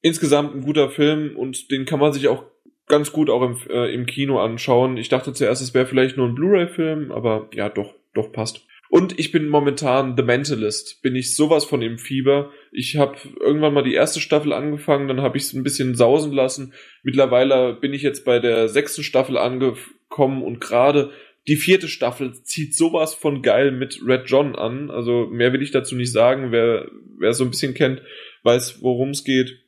insgesamt 0.01 0.55
ein 0.55 0.61
guter 0.61 0.89
Film 0.89 1.35
und 1.35 1.71
den 1.71 1.85
kann 1.85 1.99
man 1.99 2.13
sich 2.13 2.27
auch 2.27 2.43
ganz 2.87 3.11
gut 3.11 3.29
auch 3.29 3.41
im, 3.41 3.57
äh, 3.69 3.93
im 3.93 4.05
Kino 4.05 4.39
anschauen. 4.39 4.97
Ich 4.97 5.09
dachte 5.09 5.33
zuerst, 5.33 5.61
es 5.61 5.73
wäre 5.73 5.85
vielleicht 5.85 6.17
nur 6.17 6.27
ein 6.27 6.35
Blu-ray-Film, 6.35 7.11
aber 7.11 7.47
ja, 7.53 7.69
doch, 7.69 7.93
doch 8.13 8.31
passt. 8.31 8.65
Und 8.89 9.19
ich 9.19 9.31
bin 9.31 9.47
momentan 9.47 10.17
The 10.17 10.23
Mentalist. 10.23 11.01
Bin 11.03 11.15
ich 11.15 11.35
sowas 11.35 11.63
von 11.63 11.81
im 11.81 11.99
Fieber. 11.99 12.51
Ich 12.71 12.97
habe 12.97 13.17
irgendwann 13.39 13.73
mal 13.73 13.83
die 13.83 13.93
erste 13.93 14.19
Staffel 14.19 14.51
angefangen, 14.51 15.07
dann 15.07 15.21
habe 15.21 15.37
ich 15.37 15.43
es 15.43 15.53
ein 15.53 15.63
bisschen 15.63 15.95
sausen 15.95 16.31
lassen. 16.31 16.73
Mittlerweile 17.03 17.73
bin 17.75 17.93
ich 17.93 18.01
jetzt 18.01 18.25
bei 18.25 18.39
der 18.39 18.67
sechsten 18.67 19.03
Staffel 19.03 19.37
angekommen 19.37 20.41
und 20.41 20.59
gerade 20.59 21.11
die 21.47 21.55
vierte 21.55 21.87
Staffel 21.87 22.33
zieht 22.43 22.75
sowas 22.75 23.13
von 23.13 23.41
geil 23.41 23.71
mit 23.71 24.01
Red 24.05 24.23
John 24.25 24.55
an. 24.55 24.89
Also 24.89 25.27
mehr 25.27 25.53
will 25.53 25.61
ich 25.61 25.71
dazu 25.71 25.95
nicht 25.95 26.11
sagen. 26.11 26.51
Wer 26.51 26.89
wer 27.19 27.33
so 27.33 27.43
ein 27.43 27.51
bisschen 27.51 27.73
kennt, 27.73 28.01
weiß, 28.43 28.81
worum 28.81 29.09
es 29.09 29.23
geht. 29.23 29.59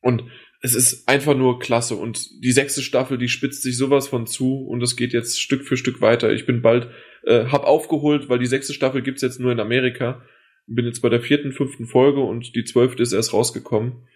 Und 0.00 0.24
es 0.62 0.76
ist 0.76 1.08
einfach 1.08 1.36
nur 1.36 1.58
klasse. 1.58 1.96
Und 1.96 2.42
die 2.42 2.52
sechste 2.52 2.82
Staffel, 2.82 3.18
die 3.18 3.28
spitzt 3.28 3.62
sich 3.62 3.76
sowas 3.76 4.08
von 4.08 4.26
zu 4.26 4.64
und 4.64 4.80
es 4.82 4.96
geht 4.96 5.12
jetzt 5.12 5.40
Stück 5.40 5.64
für 5.64 5.76
Stück 5.76 6.00
weiter. 6.00 6.32
Ich 6.32 6.46
bin 6.46 6.62
bald, 6.62 6.88
äh, 7.24 7.46
hab 7.46 7.64
aufgeholt, 7.64 8.28
weil 8.28 8.38
die 8.38 8.46
sechste 8.46 8.72
Staffel 8.72 9.02
gibt's 9.02 9.22
jetzt 9.22 9.40
nur 9.40 9.50
in 9.50 9.60
Amerika. 9.60 10.22
Bin 10.68 10.86
jetzt 10.86 11.00
bei 11.00 11.08
der 11.08 11.20
vierten, 11.20 11.52
fünften 11.52 11.86
Folge 11.86 12.20
und 12.20 12.54
die 12.54 12.64
zwölfte 12.64 13.02
ist 13.02 13.12
erst 13.12 13.32
rausgekommen. 13.32 14.06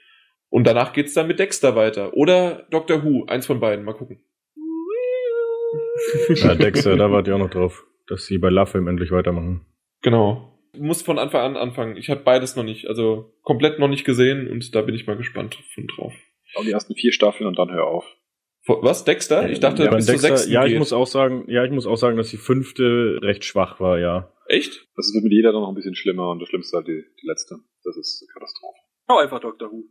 Und 0.49 0.68
danach 0.68 0.92
geht's 0.92 1.15
dann 1.15 1.26
mit 1.26 1.41
Dexter 1.41 1.75
weiter. 1.75 2.15
Oder 2.15 2.68
Doctor 2.70 3.02
Who, 3.02 3.25
eins 3.26 3.47
von 3.47 3.58
beiden. 3.58 3.84
Mal 3.84 3.94
gucken. 3.94 4.20
Ja, 6.28 6.55
Dexter, 6.55 6.97
da 6.97 7.10
wart 7.10 7.26
ihr 7.26 7.34
auch 7.34 7.41
noch 7.41 7.50
drauf, 7.50 7.84
dass 8.07 8.26
sie 8.26 8.39
bei 8.39 8.50
Love 8.50 8.78
endlich 8.78 9.10
weitermachen. 9.10 9.66
Genau. 10.02 10.52
Muss 10.78 11.02
von 11.02 11.18
Anfang 11.18 11.41
an 11.41 11.57
anfangen. 11.57 11.97
Ich 11.97 12.08
habe 12.08 12.20
beides 12.20 12.55
noch 12.55 12.62
nicht, 12.62 12.86
also 12.86 13.34
komplett 13.42 13.81
noch 13.81 13.89
nicht 13.89 14.05
gesehen 14.05 14.49
und 14.49 14.75
da 14.75 14.83
bin 14.83 14.94
ich 14.94 15.07
mal 15.07 15.16
gespannt 15.16 15.58
von 15.75 15.86
drauf. 15.89 16.15
Auch 16.55 16.62
die 16.62 16.70
ersten 16.73 16.94
vier 16.94 17.12
Staffeln 17.12 17.47
und 17.47 17.58
dann 17.58 17.70
hör 17.70 17.86
auf. 17.86 18.07
Was, 18.68 19.05
Dexter? 19.05 19.49
Ich 19.49 19.60
dachte, 19.60 19.84
Ja, 19.84 19.91
bis 19.94 20.07
Bei 20.07 20.12
zur 20.12 20.12
Dexter, 20.15 20.28
sechsten 20.36 20.52
ja, 20.52 20.65
ich 20.65 20.70
geht. 20.70 20.78
muss 20.81 20.92
auch 20.92 21.07
sagen, 21.07 21.44
ja, 21.49 21.65
ich 21.65 21.70
muss 21.70 21.86
auch 21.86 21.97
sagen, 21.97 22.16
dass 22.16 22.31
die 22.31 22.36
fünfte 22.36 23.18
recht 23.23 23.44
schwach 23.44 23.78
war, 23.78 23.99
ja. 23.99 24.33
Echt? 24.49 24.89
Das 24.97 25.12
wird 25.15 25.23
mit 25.25 25.33
jeder 25.33 25.52
dann 25.52 25.62
noch 25.62 25.68
ein 25.68 25.75
bisschen 25.75 25.94
schlimmer 25.94 26.31
und 26.31 26.41
das 26.41 26.49
Schlimmste 26.49 26.76
halt 26.78 26.89
die, 26.89 27.05
die 27.23 27.26
letzte. 27.26 27.57
Das 27.84 27.97
ist 27.97 28.23
eine 28.23 28.33
Katastrophe. 28.33 28.78
Schau 29.08 29.18
einfach 29.18 29.41
Doctor 29.41 29.70
Who. 29.70 29.84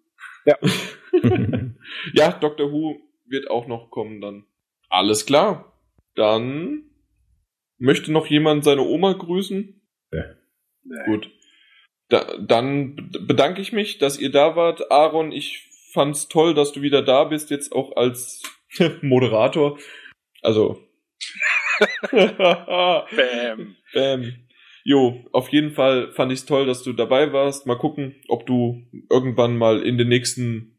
ja, 2.13 2.31
Doctor 2.39 2.71
Who 2.71 2.97
wird 3.27 3.49
auch 3.49 3.67
noch 3.67 3.89
kommen 3.91 4.19
dann. 4.21 4.45
Alles 4.89 5.25
klar. 5.25 5.79
Dann 6.15 6.83
möchte 7.77 8.11
noch 8.11 8.27
jemand 8.27 8.63
seine 8.63 8.81
Oma 8.81 9.13
grüßen? 9.13 9.81
Nee. 10.83 10.95
Gut. 11.05 11.31
Da, 12.09 12.37
dann 12.37 13.09
bedanke 13.27 13.61
ich 13.61 13.71
mich, 13.73 13.97
dass 13.97 14.19
ihr 14.19 14.31
da 14.31 14.55
wart. 14.55 14.91
Aaron, 14.91 15.31
ich 15.31 15.67
fand's 15.95 16.27
toll, 16.27 16.53
dass 16.53 16.73
du 16.73 16.83
wieder 16.83 17.01
da 17.01 17.23
bist, 17.23 17.49
jetzt 17.49 17.71
auch 17.71 17.95
als 17.95 18.43
Moderator. 19.01 19.79
Also. 20.43 20.79
Bam. 22.11 23.75
Ähm, 23.95 24.33
jo, 24.83 25.23
auf 25.31 25.49
jeden 25.49 25.71
Fall 25.71 26.11
fand 26.11 26.31
ich's 26.31 26.45
toll, 26.45 26.67
dass 26.67 26.83
du 26.83 26.93
dabei 26.93 27.33
warst. 27.33 27.65
Mal 27.65 27.77
gucken, 27.77 28.15
ob 28.27 28.45
du 28.45 28.83
irgendwann 29.09 29.57
mal 29.57 29.81
in 29.81 29.97
den 29.97 30.09
nächsten, 30.09 30.77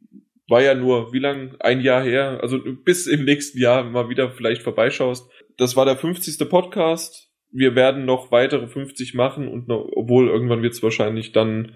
war 0.48 0.62
ja 0.62 0.74
nur, 0.74 1.12
wie 1.12 1.18
lang? 1.18 1.56
Ein 1.58 1.80
Jahr 1.80 2.04
her, 2.04 2.38
also 2.40 2.60
bis 2.84 3.08
im 3.08 3.24
nächsten 3.24 3.58
Jahr 3.58 3.82
mal 3.82 4.08
wieder 4.08 4.30
vielleicht 4.30 4.62
vorbeischaust. 4.62 5.28
Das 5.56 5.74
war 5.74 5.84
der 5.84 5.96
50. 5.96 6.48
Podcast. 6.48 7.32
Wir 7.50 7.74
werden 7.74 8.04
noch 8.04 8.30
weitere 8.30 8.68
50 8.68 9.14
machen 9.14 9.48
und 9.48 9.66
noch, 9.66 9.88
obwohl 9.96 10.28
irgendwann 10.28 10.62
wird's 10.62 10.82
wahrscheinlich 10.82 11.32
dann 11.32 11.74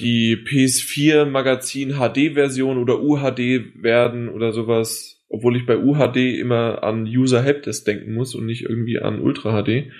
die 0.00 0.36
PS4 0.36 1.24
Magazin 1.24 1.94
HD 1.94 2.34
Version 2.34 2.78
oder 2.78 3.00
UHD 3.00 3.82
werden 3.82 4.28
oder 4.28 4.52
sowas. 4.52 5.24
Obwohl 5.28 5.56
ich 5.56 5.64
bei 5.64 5.78
UHD 5.78 6.38
immer 6.38 6.82
an 6.82 7.04
User 7.04 7.42
Helpdesk 7.42 7.86
denken 7.86 8.14
muss 8.14 8.34
und 8.34 8.46
nicht 8.46 8.62
irgendwie 8.62 8.98
an 8.98 9.20
Ultra 9.20 9.62
HD. 9.62 9.90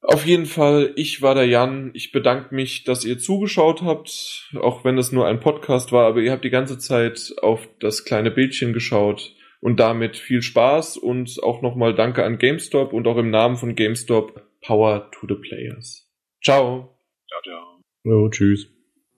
Auf 0.00 0.24
jeden 0.24 0.46
Fall, 0.46 0.92
ich 0.96 1.20
war 1.20 1.34
der 1.34 1.46
Jan. 1.46 1.90
Ich 1.92 2.12
bedanke 2.12 2.54
mich, 2.54 2.84
dass 2.84 3.04
ihr 3.04 3.18
zugeschaut 3.18 3.82
habt, 3.82 4.48
auch 4.58 4.84
wenn 4.84 4.96
es 4.96 5.12
nur 5.12 5.26
ein 5.26 5.40
Podcast 5.40 5.92
war, 5.92 6.06
aber 6.06 6.20
ihr 6.20 6.32
habt 6.32 6.44
die 6.44 6.50
ganze 6.50 6.78
Zeit 6.78 7.34
auf 7.42 7.68
das 7.80 8.04
kleine 8.04 8.30
Bildchen 8.30 8.72
geschaut 8.72 9.34
und 9.60 9.80
damit 9.80 10.16
viel 10.16 10.40
Spaß 10.40 10.96
und 10.96 11.42
auch 11.42 11.62
nochmal 11.62 11.94
Danke 11.94 12.24
an 12.24 12.38
GameStop 12.38 12.92
und 12.92 13.06
auch 13.06 13.18
im 13.18 13.30
Namen 13.30 13.56
von 13.56 13.74
GameStop 13.74 14.40
Power 14.62 15.10
to 15.10 15.26
the 15.28 15.34
Players. 15.34 16.08
Ciao. 16.42 16.96
Ciao, 17.28 17.42
ciao. 17.42 17.77
Jo, 18.08 18.26
tschüss. 18.30 18.66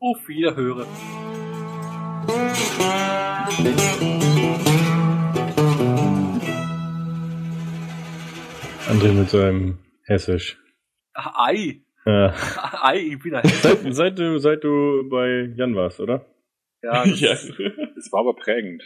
Auf 0.00 0.26
Wiederhören. 0.26 0.88
André 8.88 9.12
mit 9.12 9.30
seinem 9.30 9.78
Hessisch. 10.06 10.58
Ah, 11.14 11.46
Ei. 11.46 11.82
Ja. 12.04 12.34
Ei, 12.82 12.98
ich 13.12 13.18
bin 13.20 13.36
ein 13.36 13.46
Seit, 13.46 13.94
seit, 13.94 14.18
du, 14.18 14.38
seit 14.38 14.64
du 14.64 15.08
bei 15.08 15.52
Jan 15.54 15.76
warst, 15.76 16.00
oder? 16.00 16.26
Ja, 16.82 17.04
das 17.04 17.20
Ja. 17.20 17.30
Das 17.94 18.10
war 18.10 18.20
aber 18.20 18.34
prägend. 18.34 18.82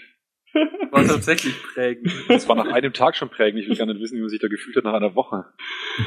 War 0.91 1.05
tatsächlich 1.07 1.55
prägend. 1.63 2.13
Das 2.29 2.49
war 2.49 2.57
nach 2.57 2.73
einem 2.73 2.93
Tag 2.93 3.17
schon 3.17 3.29
prägend. 3.29 3.63
Ich 3.63 3.69
will 3.69 3.77
gar 3.77 3.87
nicht 3.87 4.01
wissen, 4.01 4.17
wie 4.17 4.21
man 4.21 4.31
sich 4.31 4.41
da 4.41 4.49
gefühlt 4.49 4.77
hat 4.77 4.85
nach 4.85 4.95
einer 4.95 5.15
Woche. 5.15 5.47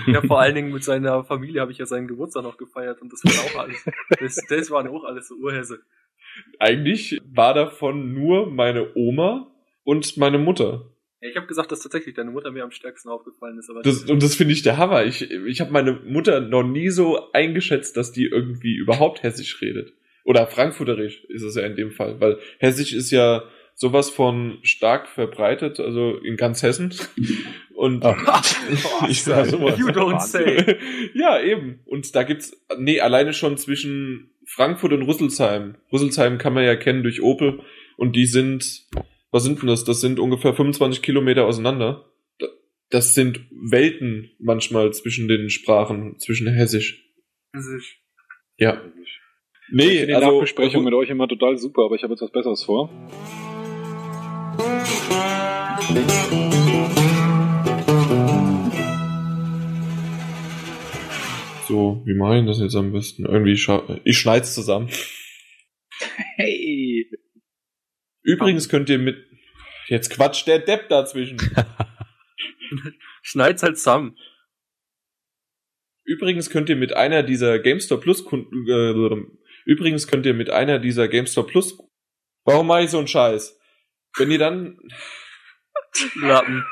Ja, 0.08 0.22
vor 0.22 0.40
allen 0.40 0.56
Dingen 0.56 0.72
mit 0.72 0.84
seiner 0.84 1.24
Familie 1.24 1.62
habe 1.62 1.72
ich 1.72 1.78
ja 1.78 1.86
seinen 1.86 2.08
Geburtstag 2.08 2.44
noch 2.44 2.58
gefeiert 2.58 3.02
und 3.02 3.12
das 3.12 3.24
war 3.24 3.46
auch 3.46 3.64
alles. 3.64 3.86
Das, 4.20 4.36
das 4.50 4.72
waren 4.72 4.88
auch 4.88 5.04
alles 5.04 5.28
so 5.28 5.36
Urhäse. 5.36 5.80
Eigentlich 6.60 7.20
war 7.26 7.54
davon 7.54 8.14
nur 8.14 8.50
meine 8.52 8.96
Oma 8.96 9.52
und 9.84 10.18
meine 10.18 10.38
Mutter. 10.38 10.92
Ja, 11.22 11.30
ich 11.30 11.36
habe 11.36 11.48
gesagt, 11.48 11.72
dass 11.72 11.82
tatsächlich 11.82 12.16
deine 12.16 12.32
Mutter 12.32 12.52
mir 12.52 12.64
am 12.64 12.72
stärksten 12.72 13.10
aufgefallen 13.10 13.58
ist, 13.58 13.70
aber 13.70 13.82
Das, 13.82 14.04
und 14.04 14.22
das 14.22 14.36
finde 14.36 14.54
ich 14.54 14.62
der 14.62 14.78
Hammer. 14.78 15.06
Ich, 15.06 15.32
ich 15.32 15.62
habe 15.62 15.72
meine 15.72 15.94
Mutter 15.94 16.42
noch 16.42 16.64
nie 16.64 16.90
so 16.90 17.32
eingeschätzt, 17.32 17.98
dass 17.98 18.12
die 18.12 18.26
irgendwie 18.26 18.76
überhaupt 18.76 19.24
Hessisch 19.24 19.62
redet. 19.62 19.94
Oder 20.26 20.46
Frankfurterisch 20.46 21.24
ist 21.26 21.44
es 21.44 21.56
ja 21.56 21.66
in 21.66 21.76
dem 21.76 21.92
Fall, 21.92 22.20
weil 22.20 22.38
Hessisch 22.60 22.94
ist 22.94 23.12
ja 23.12 23.44
sowas 23.80 24.10
von 24.10 24.58
stark 24.64 25.08
verbreitet, 25.08 25.80
also 25.80 26.18
in 26.18 26.36
ganz 26.36 26.64
Hessen. 26.64 26.94
Und 27.76 28.04
Ah. 28.04 28.42
ich 29.08 29.24
Ja, 29.28 29.46
sowas. 29.46 29.78
You 29.78 29.90
don't 29.90 30.20
say. 30.20 30.78
ja, 31.14 31.40
eben. 31.40 31.80
Und 31.86 32.16
da 32.16 32.24
gibt's, 32.24 32.60
nee, 32.80 33.00
alleine 33.00 33.34
schon 33.34 33.56
zwischen 33.58 34.32
Frankfurt 34.48 34.94
und 34.94 35.04
Rüsselsheim. 35.04 35.76
Rüsselsheim 35.94 36.40
kann 36.40 36.54
man 36.54 36.64
ja 36.66 36.76
kennen 36.76 37.04
durch 37.04 37.22
Opel. 37.22 37.60
Und 37.98 38.16
die 38.16 38.26
sind, 38.26 38.88
was 39.30 39.44
sind 39.44 39.62
denn 39.62 39.68
das? 39.70 39.84
Das 39.84 40.02
sind 40.02 40.20
ungefähr 40.20 40.56
25 40.56 41.04
Kilometer 41.04 41.46
auseinander. 41.46 42.06
Da- 42.40 42.48
Das 42.90 43.14
sind 43.14 43.42
Welten 43.52 44.32
manchmal 44.40 44.92
zwischen 44.94 45.28
den 45.28 45.52
Sprachen, 45.52 46.18
zwischen 46.18 46.48
Hessisch. 46.52 47.04
Ist- 47.54 47.96
Ja. 48.58 48.82
Ich 49.70 49.74
Nee, 49.74 49.90
finde 49.90 50.08
die 50.08 50.14
also, 50.16 50.32
Nachbesprechung 50.32 50.84
mit 50.86 50.94
euch 50.96 51.10
immer 51.10 51.28
total 51.28 51.58
super, 51.58 51.84
aber 51.86 51.96
ich 51.96 52.02
habe 52.04 52.14
jetzt 52.14 52.22
was 52.22 52.32
Besseres 52.32 52.64
vor. 52.64 52.90
So, 61.68 62.02
wie 62.06 62.14
mache 62.14 62.40
ich 62.40 62.46
das 62.46 62.60
jetzt 62.60 62.76
am 62.76 62.92
besten? 62.92 63.26
Irgendwie, 63.26 63.54
ich 64.04 64.18
schneid's 64.18 64.54
zusammen. 64.54 64.90
Hey! 66.36 67.10
Übrigens 68.24 68.70
könnt 68.70 68.90
ihr 68.90 69.00
mit, 69.00 69.18
jetzt 69.88 70.10
quatscht 70.10 70.48
der 70.48 70.60
Depp 70.60 70.90
dazwischen. 70.90 71.38
Schneid's 73.22 73.64
halt 73.64 73.78
zusammen. 73.78 74.18
Übrigens 76.04 76.50
könnt 76.50 76.70
ihr 76.70 76.76
mit 76.76 76.96
einer 76.96 77.24
dieser 77.24 77.60
GameStop 77.60 78.02
Plus 78.02 78.24
Kunden, 78.24 78.66
äh, 78.70 79.26
übrigens 79.66 80.08
könnt 80.08 80.26
ihr 80.26 80.34
mit 80.34 80.50
einer 80.50 80.80
dieser 80.80 81.08
GameStop 81.08 81.48
Plus, 81.48 81.78
warum 82.46 82.68
mache 82.68 82.84
ich 82.84 82.90
so 82.90 82.98
einen 82.98 83.08
Scheiß? 83.08 83.60
Wenn 84.18 84.32
ihr 84.32 84.40
dann, 84.40 84.80
Lappen. 86.16 86.66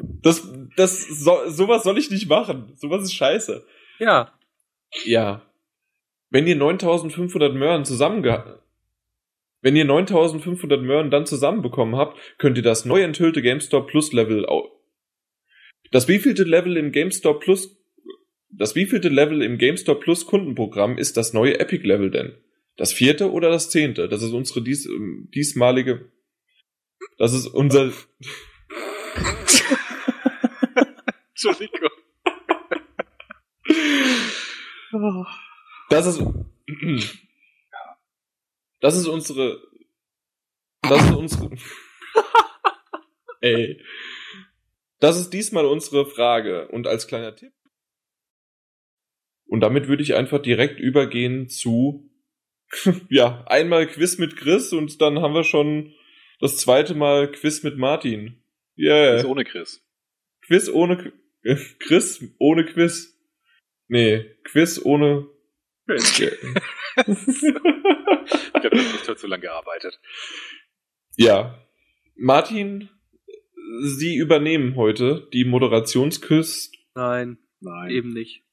das, 0.00 0.48
das, 0.76 1.06
so, 1.06 1.38
sowas 1.48 1.82
soll 1.82 1.98
ich 1.98 2.10
nicht 2.10 2.28
machen. 2.28 2.72
Sowas 2.76 3.02
ist 3.02 3.14
scheiße. 3.14 3.66
Ja. 3.98 4.32
Ja. 5.04 5.42
Wenn 6.30 6.46
ihr 6.46 6.56
9500 6.56 7.54
Möhren 7.54 7.84
zusammenge 7.84 8.60
wenn 9.64 9.76
ihr 9.76 9.84
9500 9.84 10.82
Möhren 10.82 11.10
dann 11.10 11.24
zusammenbekommen 11.24 11.96
habt, 11.96 12.18
könnt 12.38 12.56
ihr 12.56 12.64
das 12.64 12.84
neu 12.84 13.00
enthüllte 13.02 13.42
GameStop 13.42 13.86
Plus 13.86 14.12
Level 14.12 14.44
Das 15.92 16.08
wievielte 16.08 16.42
Level 16.42 16.76
im 16.76 16.90
GameStop 16.90 17.40
Plus 17.40 17.78
das 18.54 18.74
wievielte 18.74 19.08
Level 19.08 19.40
im 19.40 19.56
GameStop 19.56 20.00
Plus 20.00 20.26
Kundenprogramm 20.26 20.98
ist 20.98 21.16
das 21.16 21.32
neue 21.32 21.58
Epic 21.58 21.86
Level 21.86 22.10
denn? 22.10 22.34
Das 22.76 22.92
vierte 22.92 23.30
oder 23.30 23.48
das 23.48 23.70
zehnte? 23.70 24.08
Das 24.08 24.22
ist 24.22 24.32
unsere 24.32 24.62
dies, 24.62 24.86
ähm, 24.86 25.28
diesmalige 25.34 26.10
das 27.22 27.32
ist 27.34 27.46
unser 27.46 27.84
Entschuldigung. 31.30 31.90
Das 35.88 36.06
ist. 36.06 36.20
Das 38.80 38.96
ist 38.96 39.06
unsere. 39.06 39.62
Das 40.80 41.04
ist 41.04 41.12
unsere. 41.12 41.50
Ey. 43.40 43.80
Das 44.98 45.16
ist 45.16 45.30
diesmal 45.30 45.66
unsere 45.66 46.06
Frage. 46.06 46.66
Und 46.70 46.88
als 46.88 47.06
kleiner 47.06 47.36
Tipp. 47.36 47.52
Und 49.46 49.60
damit 49.60 49.86
würde 49.86 50.02
ich 50.02 50.16
einfach 50.16 50.42
direkt 50.42 50.80
übergehen 50.80 51.48
zu. 51.48 52.10
ja, 53.08 53.44
einmal 53.46 53.86
Quiz 53.86 54.18
mit 54.18 54.36
Chris 54.36 54.72
und 54.72 55.00
dann 55.00 55.20
haben 55.20 55.34
wir 55.34 55.44
schon 55.44 55.94
das 56.42 56.56
zweite 56.58 56.94
Mal 56.94 57.30
Quiz 57.32 57.62
mit 57.62 57.78
Martin. 57.78 58.42
Yeah. 58.78 59.16
Ist 59.16 59.24
ohne 59.24 59.44
Chris. 59.44 59.80
Quiz 60.46 60.68
ohne 60.68 60.96
Qu- 60.96 61.76
Chris 61.78 62.22
ohne 62.38 62.64
Quiz. 62.66 63.18
Nee, 63.88 64.24
Quiz 64.44 64.80
ohne 64.84 65.28
Ich 65.88 65.94
habe 68.64 68.76
nicht 68.76 69.08
dazu 69.08 69.26
lange 69.26 69.42
gearbeitet. 69.42 69.98
Ja. 71.16 71.58
Martin, 72.16 72.88
Sie 73.82 74.16
übernehmen 74.16 74.76
heute 74.76 75.28
die 75.32 75.44
Moderationsquiz. 75.44 76.70
Nein, 76.94 77.38
Nein. 77.60 77.90
eben 77.90 78.10
nicht. 78.10 78.44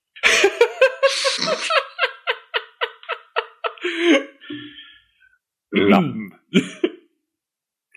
Lappen. 5.71 6.33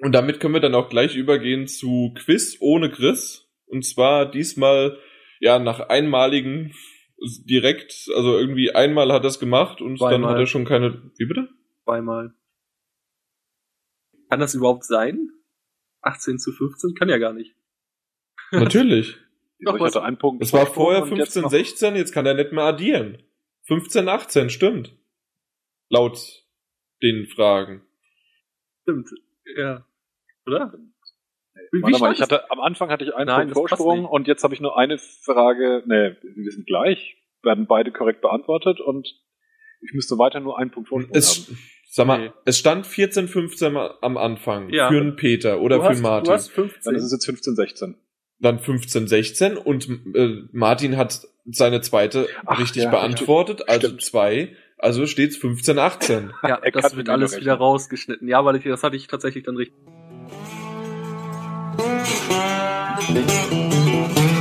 Und 0.03 0.13
damit 0.13 0.41
können 0.41 0.55
wir 0.55 0.61
dann 0.61 0.75
auch 0.75 0.89
gleich 0.89 1.15
übergehen 1.15 1.69
zu 1.69 2.13
Quiz 2.17 2.57
ohne 2.61 2.91
Chris. 2.91 3.49
Und 3.67 3.85
zwar 3.87 4.29
diesmal, 4.29 4.99
ja, 5.39 5.59
nach 5.61 5.79
einmaligen 5.79 6.75
direkt, 7.49 8.09
also 8.17 8.37
irgendwie 8.37 8.75
einmal 8.75 9.13
hat 9.13 9.23
er 9.23 9.29
es 9.29 9.39
gemacht 9.39 9.81
und 9.81 10.01
dann 10.01 10.09
Zweimal. 10.11 10.33
hat 10.33 10.41
er 10.41 10.47
schon 10.47 10.65
keine. 10.65 11.13
Wie 11.17 11.27
bitte? 11.27 11.49
Zweimal. 11.85 12.35
Kann 14.29 14.41
das 14.41 14.55
überhaupt 14.55 14.85
sein? 14.85 15.29
18 16.01 16.39
zu 16.41 16.51
15? 16.53 16.95
Kann 16.95 17.09
ja 17.09 17.19
gar 17.19 17.33
nicht. 17.33 17.55
Natürlich. 18.51 19.17
Wieso, 19.59 19.77
ich 19.77 19.83
hatte 19.83 20.03
einen 20.03 20.19
Punkt. 20.19 20.43
Es 20.43 20.53
war 20.53 20.67
vorher 20.67 21.03
und 21.05 21.11
jetzt 21.17 21.35
15, 21.35 21.43
noch- 21.43 21.51
16, 21.51 21.95
jetzt 21.97 22.13
kann 22.13 22.27
er 22.27 22.35
nicht 22.35 22.51
mehr 22.51 22.65
addieren. 22.65 23.23
15, 23.69 24.09
18, 24.09 24.51
stimmt. 24.51 24.97
Laut 25.89 26.19
den 27.03 27.29
Fragen. 27.29 27.83
Stimmt. 28.83 29.09
Ja. 29.57 29.87
Oder? 30.47 30.73
Wie, 31.71 31.83
Warte 31.83 31.99
mal, 31.99 32.13
ich 32.13 32.19
es? 32.19 32.23
hatte, 32.23 32.51
am 32.51 32.61
Anfang 32.61 32.91
hatte 32.91 33.05
ich 33.05 33.15
einen 33.15 33.27
Nein, 33.27 33.51
Punkt 33.51 33.71
Vorsprung 33.71 34.05
und 34.05 34.27
jetzt 34.27 34.43
habe 34.45 34.55
ich 34.55 34.61
nur 34.61 34.77
eine 34.79 34.99
Frage. 34.99 35.83
Ne, 35.87 36.17
wir 36.23 36.51
sind 36.53 36.67
gleich. 36.67 37.17
Werden 37.43 37.67
beide 37.67 37.91
korrekt 37.93 38.21
beantwortet 38.21 38.81
und 38.81 39.09
ich 39.81 39.93
müsste 39.95 40.17
weiter 40.19 40.41
nur 40.41 40.59
einen 40.59 40.71
Punkt 40.71 40.89
Vorsprung 40.89 41.11
haben. 41.11 41.19
Es, 41.19 41.51
sag 41.91 42.07
mal, 42.07 42.19
Nee. 42.27 42.31
es 42.45 42.59
stand 42.59 42.87
14, 42.87 43.27
15 43.29 43.77
am 43.77 44.17
Anfang. 44.17 44.71
Ja. 44.71 44.89
Für 44.89 45.01
einen 45.01 45.17
Peter 45.17 45.61
oder 45.61 45.77
du 45.79 45.83
für 45.83 45.89
hast, 45.91 46.01
Martin. 46.03 46.27
Du 46.27 46.33
hast 46.33 46.49
Dann 46.57 46.69
15. 46.71 46.95
ist 46.95 47.03
es 47.05 47.13
jetzt 47.13 47.25
15, 47.27 47.55
16. 47.57 47.95
Dann 48.39 48.59
15, 48.59 49.07
16 49.09 49.57
und 49.57 49.89
äh, 50.15 50.43
Martin 50.53 50.97
hat 50.97 51.27
seine 51.47 51.81
zweite 51.81 52.29
Ach, 52.47 52.59
richtig 52.61 52.85
ja, 52.85 52.91
beantwortet, 52.91 53.69
also 53.69 53.89
Stimmt. 53.89 54.03
zwei. 54.03 54.57
Also 54.79 55.07
steht's 55.07 55.37
15, 55.37 55.79
18. 55.79 56.33
ja, 56.43 56.61
das 56.73 56.97
wird 56.97 57.09
alles 57.09 57.33
wieder 57.33 57.53
rechnen. 57.53 57.59
rausgeschnitten. 57.59 58.29
Ja, 58.29 58.45
weil 58.45 58.57
ich, 58.57 58.65
das 58.65 58.83
hatte 58.83 58.97
ich 58.97 59.07
tatsächlich 59.07 59.45
dann 59.45 59.57
richtig. 59.57 59.77
Thank 61.75 62.13
you. 64.19 64.32